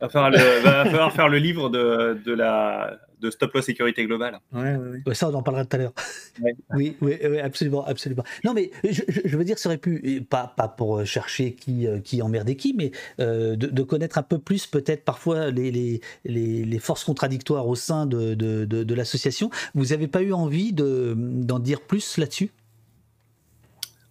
Il 0.00 0.08
va 0.08 0.84
falloir, 0.84 1.12
faire 1.12 1.28
le 1.28 1.38
livre 1.38 1.70
de, 1.70 2.20
de 2.24 2.32
la 2.32 2.98
de 3.22 3.30
stop 3.30 3.54
loss 3.54 3.64
sécurité 3.64 4.04
globale. 4.04 4.40
Ouais, 4.52 4.76
ouais, 5.06 5.14
Ça, 5.14 5.30
on 5.30 5.34
en 5.34 5.42
parlera 5.42 5.64
tout 5.64 5.76
à 5.76 5.78
l'heure. 5.78 5.92
oui, 6.74 6.96
oui, 7.00 7.14
absolument, 7.38 7.84
absolument. 7.86 8.24
Non, 8.44 8.52
mais 8.52 8.70
je, 8.84 9.36
veux 9.36 9.44
dire, 9.44 9.58
ça 9.58 9.68
aurait 9.68 9.78
pu, 9.78 10.26
pas, 10.28 10.52
pas 10.56 10.68
pour 10.68 11.06
chercher 11.06 11.54
qui, 11.54 11.86
euh, 11.86 12.00
qui 12.00 12.20
emmerdait 12.20 12.56
qui, 12.56 12.74
mais 12.74 12.90
euh, 13.20 13.56
de, 13.56 13.82
connaître 13.82 14.18
un 14.18 14.22
peu 14.22 14.38
plus, 14.38 14.66
peut-être 14.66 15.04
parfois, 15.04 15.50
les, 15.50 15.70
les, 15.70 16.00
les, 16.24 16.78
forces 16.78 17.04
contradictoires 17.04 17.68
au 17.68 17.76
sein 17.76 18.06
de, 18.06 18.34
de, 18.34 18.64
de 18.64 18.94
l'association. 18.94 19.50
Vous 19.74 19.86
n'avez 19.86 20.08
pas 20.08 20.22
eu 20.22 20.32
envie 20.32 20.72
d'en 20.72 21.58
dire 21.58 21.80
plus 21.80 22.18
là-dessus? 22.18 22.50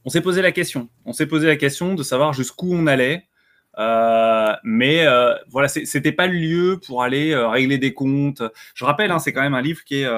On 0.05 0.09
s'est 0.09 0.21
posé 0.21 0.41
la 0.41 0.51
question. 0.51 0.89
On 1.05 1.13
s'est 1.13 1.27
posé 1.27 1.47
la 1.47 1.55
question 1.57 1.93
de 1.93 2.03
savoir 2.03 2.33
jusqu'où 2.33 2.73
on 2.73 2.87
allait. 2.87 3.25
Euh, 3.77 4.53
mais 4.63 5.05
euh, 5.05 5.33
voilà, 5.49 5.67
c'était 5.67 6.11
pas 6.11 6.27
le 6.27 6.33
lieu 6.33 6.79
pour 6.85 7.03
aller 7.03 7.31
euh, 7.31 7.47
régler 7.47 7.77
des 7.77 7.93
comptes. 7.93 8.43
Je 8.73 8.85
rappelle, 8.85 9.11
hein, 9.11 9.19
c'est 9.19 9.31
quand 9.33 9.41
même 9.41 9.53
un 9.53 9.61
livre 9.61 9.83
qui 9.83 10.01
est 10.01 10.09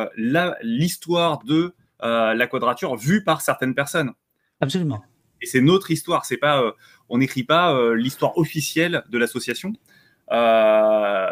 l'histoire 0.62 1.44
de 1.44 1.74
la 2.02 2.48
quadrature 2.48 2.96
vue 2.96 3.24
par 3.24 3.42
certaines 3.42 3.76
personnes. 3.76 4.12
Absolument. 4.60 5.04
Et 5.42 5.46
c'est 5.46 5.62
notre 5.62 5.92
histoire. 5.92 6.26
C'est 6.26 6.38
pas, 6.38 6.74
on 7.10 7.18
n'écrit 7.18 7.44
pas 7.44 7.94
l'histoire 7.96 8.38
officielle 8.38 9.04
de 9.10 9.18
l'association. 9.18 9.74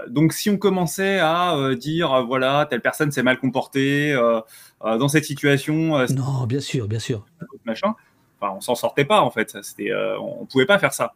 donc, 0.08 0.34
si 0.34 0.50
on 0.50 0.58
commençait 0.58 1.20
à 1.20 1.76
dire, 1.76 2.26
voilà, 2.26 2.68
telle 2.70 2.82
personne 2.82 3.12
s'est 3.12 3.24
mal 3.24 3.38
comportée 3.38 4.14
dans 4.82 5.08
cette 5.10 5.26
situation, 5.26 6.06
non, 6.10 6.46
bien 6.46 6.62
sûr, 6.62 6.88
bien 6.88 7.00
sûr, 7.00 7.26
machin. 7.66 7.96
Enfin, 8.40 8.54
on 8.56 8.62
s'en 8.62 8.76
sortait 8.76 9.06
pas 9.06 9.22
en 9.22 9.30
fait. 9.30 9.58
C'était, 9.62 9.92
on 10.20 10.46
pouvait 10.46 10.66
pas 10.66 10.80
faire 10.80 10.94
ça. 10.94 11.16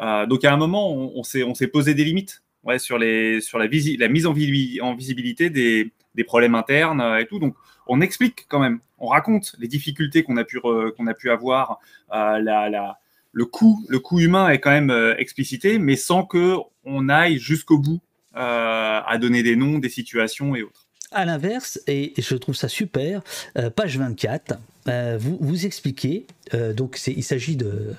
Euh, 0.00 0.26
donc 0.26 0.44
à 0.44 0.52
un 0.52 0.56
moment, 0.56 0.92
on, 0.92 1.22
s'est 1.22 1.66
posé 1.68 1.94
des 1.94 2.04
limites 2.04 2.42
ouais, 2.64 2.78
sur, 2.78 2.98
la, 2.98 3.06
mise 4.08 4.26
en, 4.26 4.32
visibilité 4.32 5.50
des, 5.50 5.92
problèmes 6.24 6.54
internes 6.54 7.00
euh, 7.00 7.18
et 7.18 7.26
tout. 7.26 7.38
Donc 7.38 7.54
on 7.86 8.00
explique 8.00 8.46
quand 8.48 8.58
même, 8.58 8.80
on 8.98 9.08
raconte 9.08 9.54
les 9.58 9.68
difficultés 9.68 10.22
qu'on 10.22 10.36
a, 10.36 10.44
pu 10.44 10.60
qu'on 10.60 11.06
avoir, 11.30 11.78
euh, 12.12 12.38
le, 13.32 13.44
coût, 13.44 13.84
le 13.88 13.98
coût 13.98 14.20
humain 14.20 14.48
est 14.48 14.58
quand 14.58 14.70
même 14.70 14.92
explicité, 15.18 15.78
mais 15.78 15.96
sans 15.96 16.24
que 16.24 16.56
on 16.84 17.08
aille 17.08 17.38
jusqu'au 17.38 17.78
bout 17.78 18.00
à 18.34 19.16
donner 19.18 19.42
des 19.42 19.56
noms, 19.56 19.78
des 19.78 19.88
situations 19.88 20.54
et 20.54 20.62
autres. 20.62 20.86
À 21.12 21.24
l'inverse, 21.24 21.80
et 21.86 22.12
je 22.18 22.34
trouve 22.34 22.54
ça 22.54 22.68
super, 22.68 23.22
page 23.76 23.96
24, 23.96 24.58
vous, 24.86 25.38
vous 25.40 25.66
expliquez, 25.66 26.26
donc 26.52 27.00
il 27.06 27.24
s'agit 27.24 27.56
de, 27.56 27.94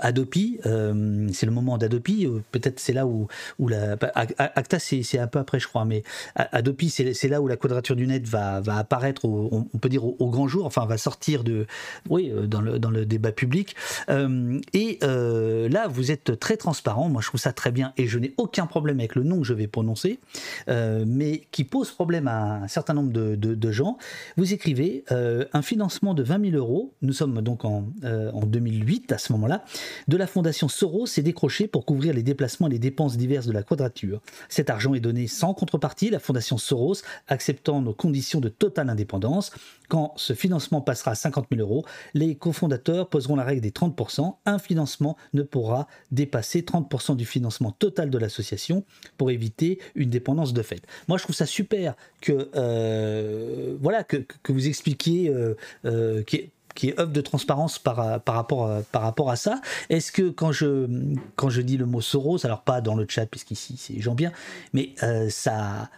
Adopi. 0.00 0.58
Euh, 0.66 1.28
c'est 1.32 1.46
le 1.46 1.52
moment 1.52 1.78
d'Adopi. 1.78 2.26
Euh, 2.26 2.40
peut-être 2.52 2.80
c'est 2.80 2.92
là 2.92 3.06
où, 3.06 3.28
la. 3.58 3.96
Bah, 3.96 4.12
Acta, 4.14 4.78
c'est 4.78 5.18
un 5.18 5.26
peu 5.26 5.38
après, 5.38 5.58
je 5.60 5.68
crois, 5.68 5.84
mais 5.84 6.02
Adopi, 6.36 6.90
c'est 6.90 7.28
là 7.28 7.40
où 7.40 7.48
la 7.48 7.56
quadrature 7.56 7.96
du 7.96 8.06
net 8.06 8.26
va, 8.26 8.62
apparaître, 8.66 9.24
on 9.24 9.64
peut 9.80 9.88
dire, 9.88 10.04
au, 10.04 10.30
grand 10.30 10.48
jour, 10.48 10.66
enfin, 10.66 10.86
va 10.86 10.98
sortir 10.98 11.44
de. 11.44 11.66
Oui, 12.08 12.30
euh, 12.30 12.46
dans 12.46 12.60
le, 12.60 13.06
débat 13.06 13.32
public. 13.32 13.74
et 14.08 14.98
là, 15.02 15.88
vous 15.88 16.10
êtes 16.10 16.38
très 16.38 16.56
transparent. 16.56 17.08
Moi, 17.08 17.20
je 17.22 17.28
trouve 17.28 17.40
ça 17.40 17.52
très 17.52 17.72
bien 17.72 17.92
et 17.96 18.06
je 18.06 18.18
n'ai 18.18 18.32
aucun 18.36 18.66
problème 18.66 19.00
avec 19.00 19.14
le 19.16 19.24
nom 19.24 19.40
que 19.40 19.46
je 19.46 19.54
vais 19.54 19.66
prononcer, 19.66 20.20
mais 20.68 21.42
qui 21.50 21.64
pose 21.64 21.90
problème 21.90 22.28
à 22.28 22.62
un 22.62 22.68
certain 22.68 22.94
nombre 22.94 23.12
de, 23.12 23.72
gens. 23.72 23.98
Vous 24.36 24.52
écrivez 24.52 25.04
un 25.10 25.62
financement 25.62 26.14
de 26.14 26.21
20 26.22 26.50
000 26.50 26.56
euros. 26.56 26.94
Nous 27.02 27.12
sommes 27.12 27.40
donc 27.42 27.64
en, 27.64 27.84
en 28.04 28.46
2008 28.46 29.12
à 29.12 29.18
ce 29.18 29.32
moment-là 29.32 29.64
de 30.08 30.16
la 30.16 30.26
fondation 30.26 30.68
Soros 30.68 31.06
s'est 31.06 31.22
décroché 31.22 31.66
pour 31.66 31.84
couvrir 31.84 32.14
les 32.14 32.22
déplacements 32.22 32.68
et 32.68 32.70
les 32.70 32.78
dépenses 32.78 33.16
diverses 33.16 33.46
de 33.46 33.52
la 33.52 33.62
quadrature. 33.62 34.20
Cet 34.48 34.70
argent 34.70 34.94
est 34.94 35.00
donné 35.00 35.26
sans 35.26 35.54
contrepartie, 35.54 36.10
la 36.10 36.18
fondation 36.18 36.58
Soros 36.58 36.96
acceptant 37.28 37.80
nos 37.80 37.94
conditions 37.94 38.40
de 38.40 38.48
totale 38.48 38.90
indépendance. 38.90 39.52
Quand 39.92 40.14
ce 40.16 40.32
financement 40.32 40.80
passera 40.80 41.10
à 41.10 41.14
50 41.14 41.48
000 41.54 41.60
euros, 41.60 41.84
les 42.14 42.34
cofondateurs 42.34 43.10
poseront 43.10 43.36
la 43.36 43.44
règle 43.44 43.60
des 43.60 43.72
30%. 43.72 44.36
Un 44.46 44.58
financement 44.58 45.18
ne 45.34 45.42
pourra 45.42 45.86
dépasser 46.10 46.62
30% 46.62 47.14
du 47.14 47.26
financement 47.26 47.72
total 47.72 48.08
de 48.08 48.16
l'association 48.16 48.86
pour 49.18 49.30
éviter 49.30 49.80
une 49.94 50.08
dépendance 50.08 50.54
de 50.54 50.62
fait. 50.62 50.80
Moi, 51.08 51.18
je 51.18 51.24
trouve 51.24 51.36
ça 51.36 51.44
super 51.44 51.94
que, 52.22 52.48
euh, 52.56 53.76
voilà, 53.82 54.02
que, 54.02 54.24
vous 54.48 54.66
expliquiez 54.66 55.28
euh, 55.28 55.58
euh, 55.84 56.22
qui 56.22 56.88
est 56.88 56.98
œuvre 56.98 57.12
de 57.12 57.20
transparence 57.20 57.78
par, 57.78 58.18
par, 58.22 58.34
rapport, 58.36 58.82
par 58.92 59.02
rapport 59.02 59.28
à 59.28 59.36
ça. 59.36 59.60
Est-ce 59.90 60.10
que 60.10 60.30
quand 60.30 60.52
je, 60.52 60.88
quand 61.36 61.50
je 61.50 61.60
dis 61.60 61.76
le 61.76 61.84
mot 61.84 62.00
Soros, 62.00 62.46
alors 62.46 62.62
pas 62.62 62.80
dans 62.80 62.94
le 62.94 63.04
chat, 63.06 63.26
puisqu'ici 63.26 63.76
c'est 63.76 64.00
Jean 64.00 64.14
Bien, 64.14 64.32
mais 64.72 64.94
ça, 65.28 65.90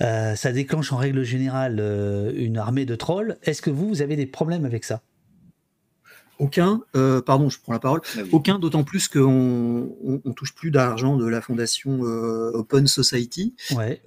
euh, 0.00 0.34
ça 0.34 0.52
déclenche 0.52 0.92
en 0.92 0.96
règle 0.96 1.22
générale 1.22 1.78
euh, 1.80 2.32
une 2.34 2.58
armée 2.58 2.86
de 2.86 2.94
trolls. 2.94 3.38
Est-ce 3.42 3.62
que 3.62 3.70
vous, 3.70 3.88
vous 3.88 4.02
avez 4.02 4.16
des 4.16 4.26
problèmes 4.26 4.64
avec 4.64 4.84
ça? 4.84 5.02
Aucun, 6.38 6.82
pardon, 7.26 7.48
je 7.50 7.58
prends 7.58 7.72
la 7.72 7.80
parole. 7.80 8.00
Aucun, 8.30 8.60
d'autant 8.60 8.84
plus 8.84 9.08
qu'on 9.08 9.96
on, 10.24 10.32
touche 10.34 10.54
plus 10.54 10.70
d'argent 10.70 11.16
de 11.16 11.26
la 11.26 11.40
fondation 11.40 12.02
Open 12.02 12.86
Society. 12.86 13.56
Ouais 13.74 14.00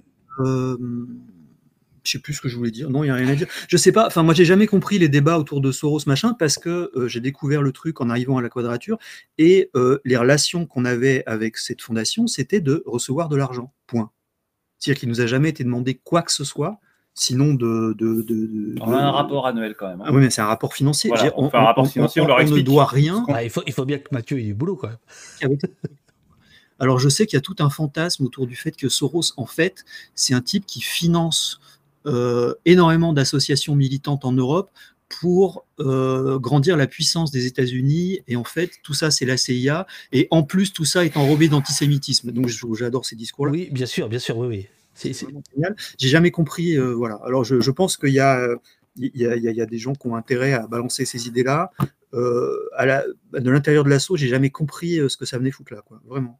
je 2.04 2.10
sais 2.10 2.18
plus 2.18 2.34
ce 2.34 2.40
que 2.40 2.48
je 2.48 2.56
voulais 2.56 2.70
dire. 2.70 2.90
Non, 2.90 3.04
il 3.04 3.06
n'y 3.06 3.10
a 3.10 3.14
rien 3.14 3.28
à 3.28 3.34
dire. 3.34 3.46
Je 3.68 3.76
sais 3.76 3.92
pas. 3.92 4.06
Enfin, 4.06 4.22
moi, 4.22 4.34
j'ai 4.34 4.44
jamais 4.44 4.66
compris 4.66 4.98
les 4.98 5.08
débats 5.08 5.38
autour 5.38 5.60
de 5.60 5.72
Soros 5.72 6.00
machin 6.06 6.34
parce 6.34 6.58
que 6.58 6.90
euh, 6.96 7.08
j'ai 7.08 7.20
découvert 7.20 7.62
le 7.62 7.72
truc 7.72 8.00
en 8.00 8.10
arrivant 8.10 8.38
à 8.38 8.42
la 8.42 8.48
quadrature 8.48 8.98
et 9.38 9.70
euh, 9.76 10.00
les 10.04 10.16
relations 10.16 10.66
qu'on 10.66 10.84
avait 10.84 11.22
avec 11.26 11.56
cette 11.56 11.82
fondation, 11.82 12.26
c'était 12.26 12.60
de 12.60 12.82
recevoir 12.86 13.28
de 13.28 13.36
l'argent. 13.36 13.72
Point. 13.86 14.10
C'est-à-dire 14.82 14.98
qu'il 14.98 15.10
nous 15.10 15.20
a 15.20 15.26
jamais 15.26 15.48
été 15.48 15.62
demandé 15.62 15.94
quoi 15.94 16.22
que 16.22 16.32
ce 16.32 16.42
soit. 16.42 16.80
Sinon 17.14 17.54
de, 17.54 17.94
de, 17.96 18.22
de, 18.22 18.74
On 18.80 18.92
a 18.92 18.96
un 18.96 19.12
rapport 19.12 19.46
annuel 19.46 19.76
quand 19.78 19.86
même. 19.86 20.00
Hein. 20.00 20.06
Ah 20.08 20.12
oui, 20.12 20.22
mais 20.22 20.30
c'est 20.30 20.40
un 20.40 20.46
rapport 20.46 20.74
financier. 20.74 21.12
on, 21.36 21.54
un 21.54 21.60
rapport 21.60 21.86
financier, 21.86 22.20
on, 22.20 22.26
leur 22.26 22.42
ne 22.42 22.60
doit 22.62 22.86
rien. 22.86 23.24
il, 23.44 23.50
faut, 23.50 23.62
il 23.64 23.72
faut 23.72 23.84
bien 23.84 23.98
que 23.98 24.08
Mathieu 24.10 24.40
ait 24.40 24.42
du 24.42 24.54
boulot 24.54 24.74
quand 24.74 24.88
même. 24.88 25.56
Alors 26.80 26.98
je 26.98 27.08
sais 27.08 27.26
qu'il 27.26 27.36
y 27.36 27.38
a 27.38 27.42
tout 27.42 27.54
un 27.60 27.70
fantasme 27.70 28.24
autour 28.24 28.48
du 28.48 28.56
fait 28.56 28.72
que 28.72 28.88
Soros, 28.88 29.34
en 29.36 29.46
fait, 29.46 29.84
c'est 30.16 30.34
un 30.34 30.40
type 30.40 30.66
qui 30.66 30.80
finance 30.80 31.60
euh, 32.06 32.54
énormément 32.64 33.12
d'associations 33.12 33.76
militantes 33.76 34.24
en 34.24 34.32
Europe 34.32 34.72
pour 35.20 35.66
euh, 35.80 36.38
grandir 36.38 36.76
la 36.76 36.86
puissance 36.86 37.30
des 37.30 37.46
États-Unis. 37.46 38.20
Et 38.28 38.36
en 38.36 38.44
fait, 38.44 38.72
tout 38.82 38.94
ça, 38.94 39.10
c'est 39.10 39.24
la 39.24 39.36
CIA. 39.36 39.86
Et 40.12 40.28
en 40.30 40.42
plus, 40.42 40.72
tout 40.72 40.84
ça 40.84 41.04
est 41.04 41.16
enrobé 41.16 41.48
d'antisémitisme. 41.48 42.32
Donc, 42.32 42.48
j'adore 42.48 43.04
ces 43.04 43.16
discours-là. 43.16 43.52
Oui, 43.52 43.68
bien 43.70 43.86
sûr, 43.86 44.08
bien 44.08 44.18
sûr, 44.18 44.36
oui, 44.38 44.48
oui. 44.48 44.66
C'est 44.94 45.12
génial. 45.12 45.74
J'ai 45.98 46.08
jamais 46.08 46.30
compris. 46.30 46.76
Euh, 46.76 46.92
voilà. 46.92 47.18
Alors, 47.24 47.44
je, 47.44 47.70
pense 47.70 47.96
qu'il 47.96 48.12
y 48.12 48.20
a. 48.20 48.46
Il 48.96 49.10
y, 49.14 49.26
a, 49.26 49.36
il 49.36 49.42
y, 49.42 49.60
a, 49.62 49.66
des 49.66 49.78
gens 49.78 49.94
qui 49.94 50.06
ont 50.06 50.16
intérêt 50.16 50.52
à 50.52 50.66
balancer 50.66 51.06
ces 51.06 51.26
idées-là. 51.26 51.70
à 52.12 52.86
la, 52.86 53.04
de 53.32 53.50
l'intérieur 53.50 53.84
de 53.84 53.88
l'assaut, 53.88 54.16
j'ai 54.16 54.28
jamais 54.28 54.50
compris 54.50 55.00
ce 55.08 55.16
que 55.16 55.24
ça 55.24 55.38
venait 55.38 55.50
foutre 55.50 55.72
là, 55.72 55.80
quoi. 55.86 56.00
Vraiment 56.04 56.38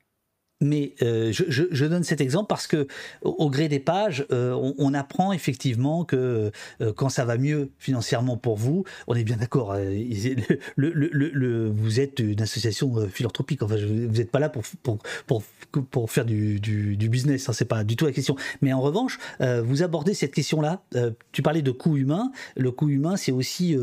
mais 0.63 0.95
euh, 1.03 1.33
je, 1.33 1.85
donne 1.85 2.05
cet 2.05 2.21
exemple 2.21 2.47
parce 2.49 2.67
que 2.67 2.87
au, 3.23 3.51
gré 3.51 3.69
des 3.69 3.81
pages, 3.81 4.25
euh, 4.33 4.55
on, 4.79 4.95
apprend 4.95 5.33
effectivement 5.33 6.05
que 6.05 6.53
euh, 6.81 6.93
quand 6.93 7.09
ça 7.09 7.25
va 7.25 7.37
mieux 7.37 7.71
financièrement 7.79 8.37
pour 8.37 8.57
vous, 8.57 8.85
on 9.07 9.15
est 9.15 9.25
bien 9.25 9.37
d'accord. 9.37 9.77
Vous 10.77 12.01
êtes 12.01 12.19
une 12.21 12.41
association 12.41 13.09
philanthropique. 13.09 13.63
Enfin, 13.63 13.77
vous 13.77 14.19
n'êtes 14.19 14.31
pas 14.31 14.39
là 14.39 14.49
pour, 14.49 14.63
pour, 15.27 15.43
pour, 15.91 16.11
faire 16.11 16.25
du, 16.25 16.61
du, 16.61 17.09
business. 17.09 17.49
Hein, 17.49 17.53
c'est 17.53 17.65
pas 17.65 17.83
du 17.85 17.97
tout 17.97 18.05
la 18.05 18.13
question. 18.13 18.37
Mais 18.61 18.73
en 18.73 18.81
revanche, 18.81 19.19
vous 19.41 19.83
abordez 19.83 20.15
cette 20.15 20.35
question-là. 20.35 20.83
tu 21.33 21.43
parlais 21.43 21.63
de 21.63 21.73
coût 21.73 21.97
humain. 21.97 22.31
Le 22.57 22.71
coût 22.71 22.89
humain, 22.89 23.17
c'est 23.17 23.33
aussi 23.33 23.77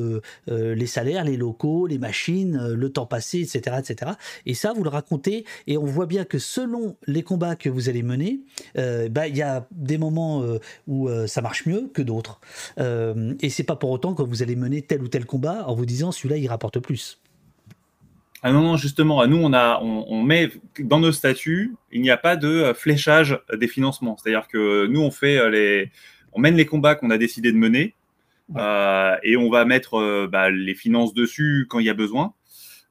les 0.48 0.88
salaires, 0.88 1.26
les 1.26 1.38
locaux, 1.38 1.88
les 1.88 1.98
machines, 1.98 2.74
le 2.74 2.90
temps 2.90 3.06
passé, 3.06 3.42
etc., 3.42 3.78
etc. 3.80 4.14
Et 4.46 4.54
ça, 4.54 4.74
vous 4.74 4.84
le 4.84 4.90
racontez 4.90 5.46
et 5.68 5.78
on 5.78 5.86
voit 5.86 6.06
bien 6.06 6.24
que 6.24 6.38
ce 6.38 6.62
selon 6.70 6.96
les 7.08 7.24
combats 7.24 7.56
que 7.56 7.70
vous 7.70 7.90
allez 7.90 8.04
mener, 8.04 8.42
euh, 8.78 9.10
bah, 9.10 9.28
il 9.28 9.36
y 9.36 9.42
a 9.42 9.68
des 9.72 9.98
moments 9.98 10.44
euh, 10.44 10.60
où 10.88 11.10
euh, 11.10 11.26
ça 11.28 11.42
marche 11.42 11.66
mieux 11.66 11.90
que 11.94 12.02
d'autres. 12.02 12.40
et 12.78 13.50
c'est 13.50 13.64
pas 13.64 13.76
pour 13.76 13.90
autant 13.92 14.14
que 14.14 14.22
vous 14.22 14.44
allez 14.44 14.56
mener 14.56 14.82
tel 14.82 15.02
ou 15.02 15.08
tel 15.08 15.26
combat 15.26 15.68
en 15.68 15.76
vous 15.76 15.86
disant 15.86 16.12
celui-là 16.12 16.38
il 16.38 16.48
rapporte 16.48 16.80
plus. 16.80 17.20
Ah 18.42 18.54
non, 18.54 18.62
non, 18.62 18.78
justement, 18.78 19.26
nous, 19.28 19.38
on, 19.38 19.52
a, 19.52 19.82
on, 19.82 20.24
met 20.24 20.50
dans 20.80 21.00
nos 21.00 21.12
statuts, 21.12 21.76
il 21.92 22.02
n'y 22.02 22.10
a 22.10 22.16
pas 22.16 22.38
de 22.38 22.72
fléchage 22.74 23.38
des 23.54 23.68
financements. 23.68 24.16
C'est-à-dire 24.18 24.48
que 24.48 24.88
nous, 24.88 25.02
on 25.02 25.12
fait 25.12 25.50
les, 25.50 25.92
on 26.32 26.40
mène 26.40 26.56
les 26.56 26.66
combats 26.66 26.96
qu'on 26.96 27.10
a 27.10 27.18
décidé 27.18 27.52
de 27.52 27.58
mener 27.58 27.96
et 28.56 29.36
on 29.36 29.50
va 29.50 29.66
mettre 29.66 30.28
bah, 30.32 30.50
les 30.50 30.76
finances 30.76 31.14
dessus 31.14 31.68
quand 31.70 31.80
il 31.80 31.86
y 31.86 31.90
a 31.90 31.94
besoin. 31.94 32.34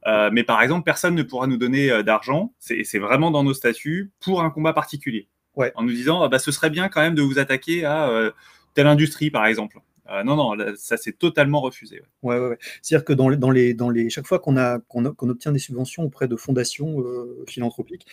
Euh, 0.07 0.29
mais 0.31 0.43
par 0.43 0.61
exemple, 0.61 0.83
personne 0.83 1.15
ne 1.15 1.23
pourra 1.23 1.47
nous 1.47 1.57
donner 1.57 1.91
euh, 1.91 2.03
d'argent, 2.03 2.53
c'est 2.59 2.99
vraiment 2.99 3.31
dans 3.31 3.43
nos 3.43 3.53
statuts, 3.53 4.11
pour 4.19 4.41
un 4.41 4.49
combat 4.49 4.73
particulier. 4.73 5.27
Ouais. 5.55 5.71
En 5.75 5.83
nous 5.83 5.91
disant, 5.91 6.21
ah 6.21 6.29
bah, 6.29 6.39
ce 6.39 6.51
serait 6.51 6.69
bien 6.69 6.89
quand 6.89 7.01
même 7.01 7.15
de 7.15 7.21
vous 7.21 7.39
attaquer 7.39 7.83
à 7.83 8.09
euh, 8.09 8.31
telle 8.73 8.87
industrie, 8.87 9.29
par 9.29 9.45
exemple. 9.45 9.79
non, 10.25 10.35
non, 10.35 10.55
ça 10.77 10.95
c'est 10.97 11.17
totalement 11.17 11.61
refusé. 11.61 12.01
Ouais, 12.23 12.39
ouais, 12.39 12.47
ouais. 12.47 12.57
C'est-à-dire 12.81 13.05
que 13.05 13.13
dans, 13.13 13.29
dans, 13.31 13.51
les, 13.51 13.73
dans 13.73 13.89
les, 13.89 14.09
chaque 14.09 14.25
fois 14.25 14.39
qu'on 14.39 14.57
a, 14.57 14.79
qu'on 14.79 15.05
obtient 15.05 15.51
des 15.51 15.59
subventions 15.59 16.03
auprès 16.03 16.27
de 16.27 16.35
fondations 16.35 17.03
philanthropiques, 17.47 18.07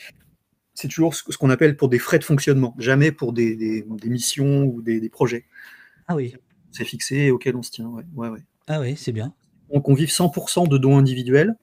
c'est 0.74 0.88
toujours 0.88 1.14
ce, 1.14 1.22
qu'on 1.36 1.50
appelle 1.50 1.76
pour 1.76 1.88
des 1.88 1.98
frais 1.98 2.18
de 2.18 2.24
fonctionnement, 2.24 2.74
jamais 2.78 3.12
pour 3.12 3.32
des, 3.32 3.56
des, 3.56 3.84
missions 4.08 4.64
ou 4.64 4.82
des, 4.82 5.00
des, 5.00 5.08
projets. 5.08 5.46
Ah 6.06 6.14
oui. 6.14 6.34
C'est 6.70 6.84
fixé 6.84 7.16
et 7.16 7.30
auquel 7.30 7.56
on 7.56 7.62
se 7.62 7.70
tient. 7.70 7.86
Ouais, 7.86 8.04
ouais, 8.14 8.28
ouais. 8.28 8.42
Ah 8.66 8.80
oui, 8.80 8.94
c'est 8.96 9.12
bien. 9.12 9.32
Donc 9.72 9.88
on 9.88 9.94
vive 9.94 10.10
100% 10.10 10.68
de 10.68 10.78
dons 10.78 10.98
individuels. 10.98 11.56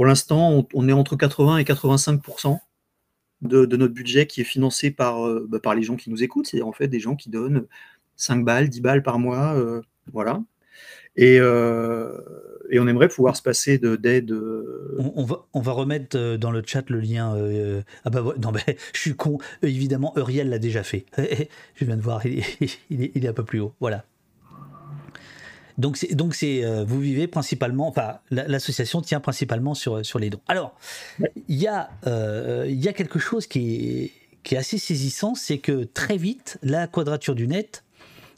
Pour 0.00 0.06
l'instant, 0.06 0.66
on, 0.72 0.88
est 0.88 0.94
entre 0.94 1.14
80 1.14 1.58
et 1.58 1.62
85% 1.62 2.58
de, 3.42 3.66
de, 3.66 3.76
notre 3.76 3.92
budget 3.92 4.26
qui 4.26 4.40
est 4.40 4.44
financé 4.44 4.90
par, 4.90 5.26
euh, 5.26 5.46
bah, 5.46 5.60
par 5.60 5.74
les 5.74 5.82
gens 5.82 5.96
qui 5.96 6.08
nous 6.08 6.22
écoutent. 6.22 6.46
C'est 6.46 6.62
en 6.62 6.72
fait 6.72 6.88
des 6.88 7.00
gens 7.00 7.16
qui 7.16 7.28
donnent 7.28 7.66
5 8.16 8.42
balles, 8.42 8.70
10 8.70 8.80
balles 8.80 9.02
par 9.02 9.18
mois. 9.18 9.54
Euh, 9.58 9.82
voilà. 10.10 10.42
Et, 11.16 11.36
euh, 11.38 12.18
et 12.70 12.80
on 12.80 12.88
aimerait 12.88 13.08
pouvoir 13.08 13.36
se 13.36 13.42
passer 13.42 13.76
d'aide. 13.76 14.32
On, 14.96 15.22
va, 15.22 15.44
on 15.52 15.60
va 15.60 15.72
remettre 15.72 16.36
dans 16.36 16.50
le 16.50 16.62
chat 16.64 16.88
le 16.88 17.00
lien. 17.00 17.36
ah 18.06 18.08
bah 18.08 18.24
non, 18.40 18.52
mais 18.54 18.78
je 18.94 19.00
suis 19.00 19.14
con. 19.14 19.36
évidemment, 19.60 20.14
Uriel 20.16 20.48
l'a 20.48 20.58
déjà 20.58 20.82
fait. 20.82 21.04
je 21.74 21.84
viens 21.84 21.98
de 21.98 22.00
voir, 22.00 22.24
il 22.26 22.38
est, 22.38 22.78
il 22.88 23.26
est, 23.26 23.28
un 23.28 23.34
peu 23.34 23.44
plus 23.44 23.60
haut. 23.60 23.74
Voilà. 23.80 24.06
Donc, 25.80 25.96
c'est, 25.96 26.14
donc 26.14 26.34
c'est, 26.34 26.62
vous 26.84 27.00
vivez 27.00 27.26
principalement, 27.26 27.88
enfin, 27.88 28.18
l'association 28.30 29.00
tient 29.00 29.20
principalement 29.20 29.74
sur, 29.74 30.04
sur 30.04 30.18
les 30.18 30.30
dons. 30.30 30.40
Alors, 30.46 30.76
il 31.48 31.56
y, 31.56 31.66
a, 31.66 31.90
il 32.66 32.80
y 32.80 32.88
a 32.88 32.92
quelque 32.92 33.18
chose 33.18 33.46
qui 33.46 34.04
est, 34.04 34.12
qui 34.42 34.54
est 34.54 34.58
assez 34.58 34.78
saisissant, 34.78 35.34
c'est 35.34 35.58
que 35.58 35.84
très 35.84 36.16
vite, 36.16 36.58
la 36.62 36.86
quadrature 36.86 37.34
du 37.34 37.46
net 37.46 37.84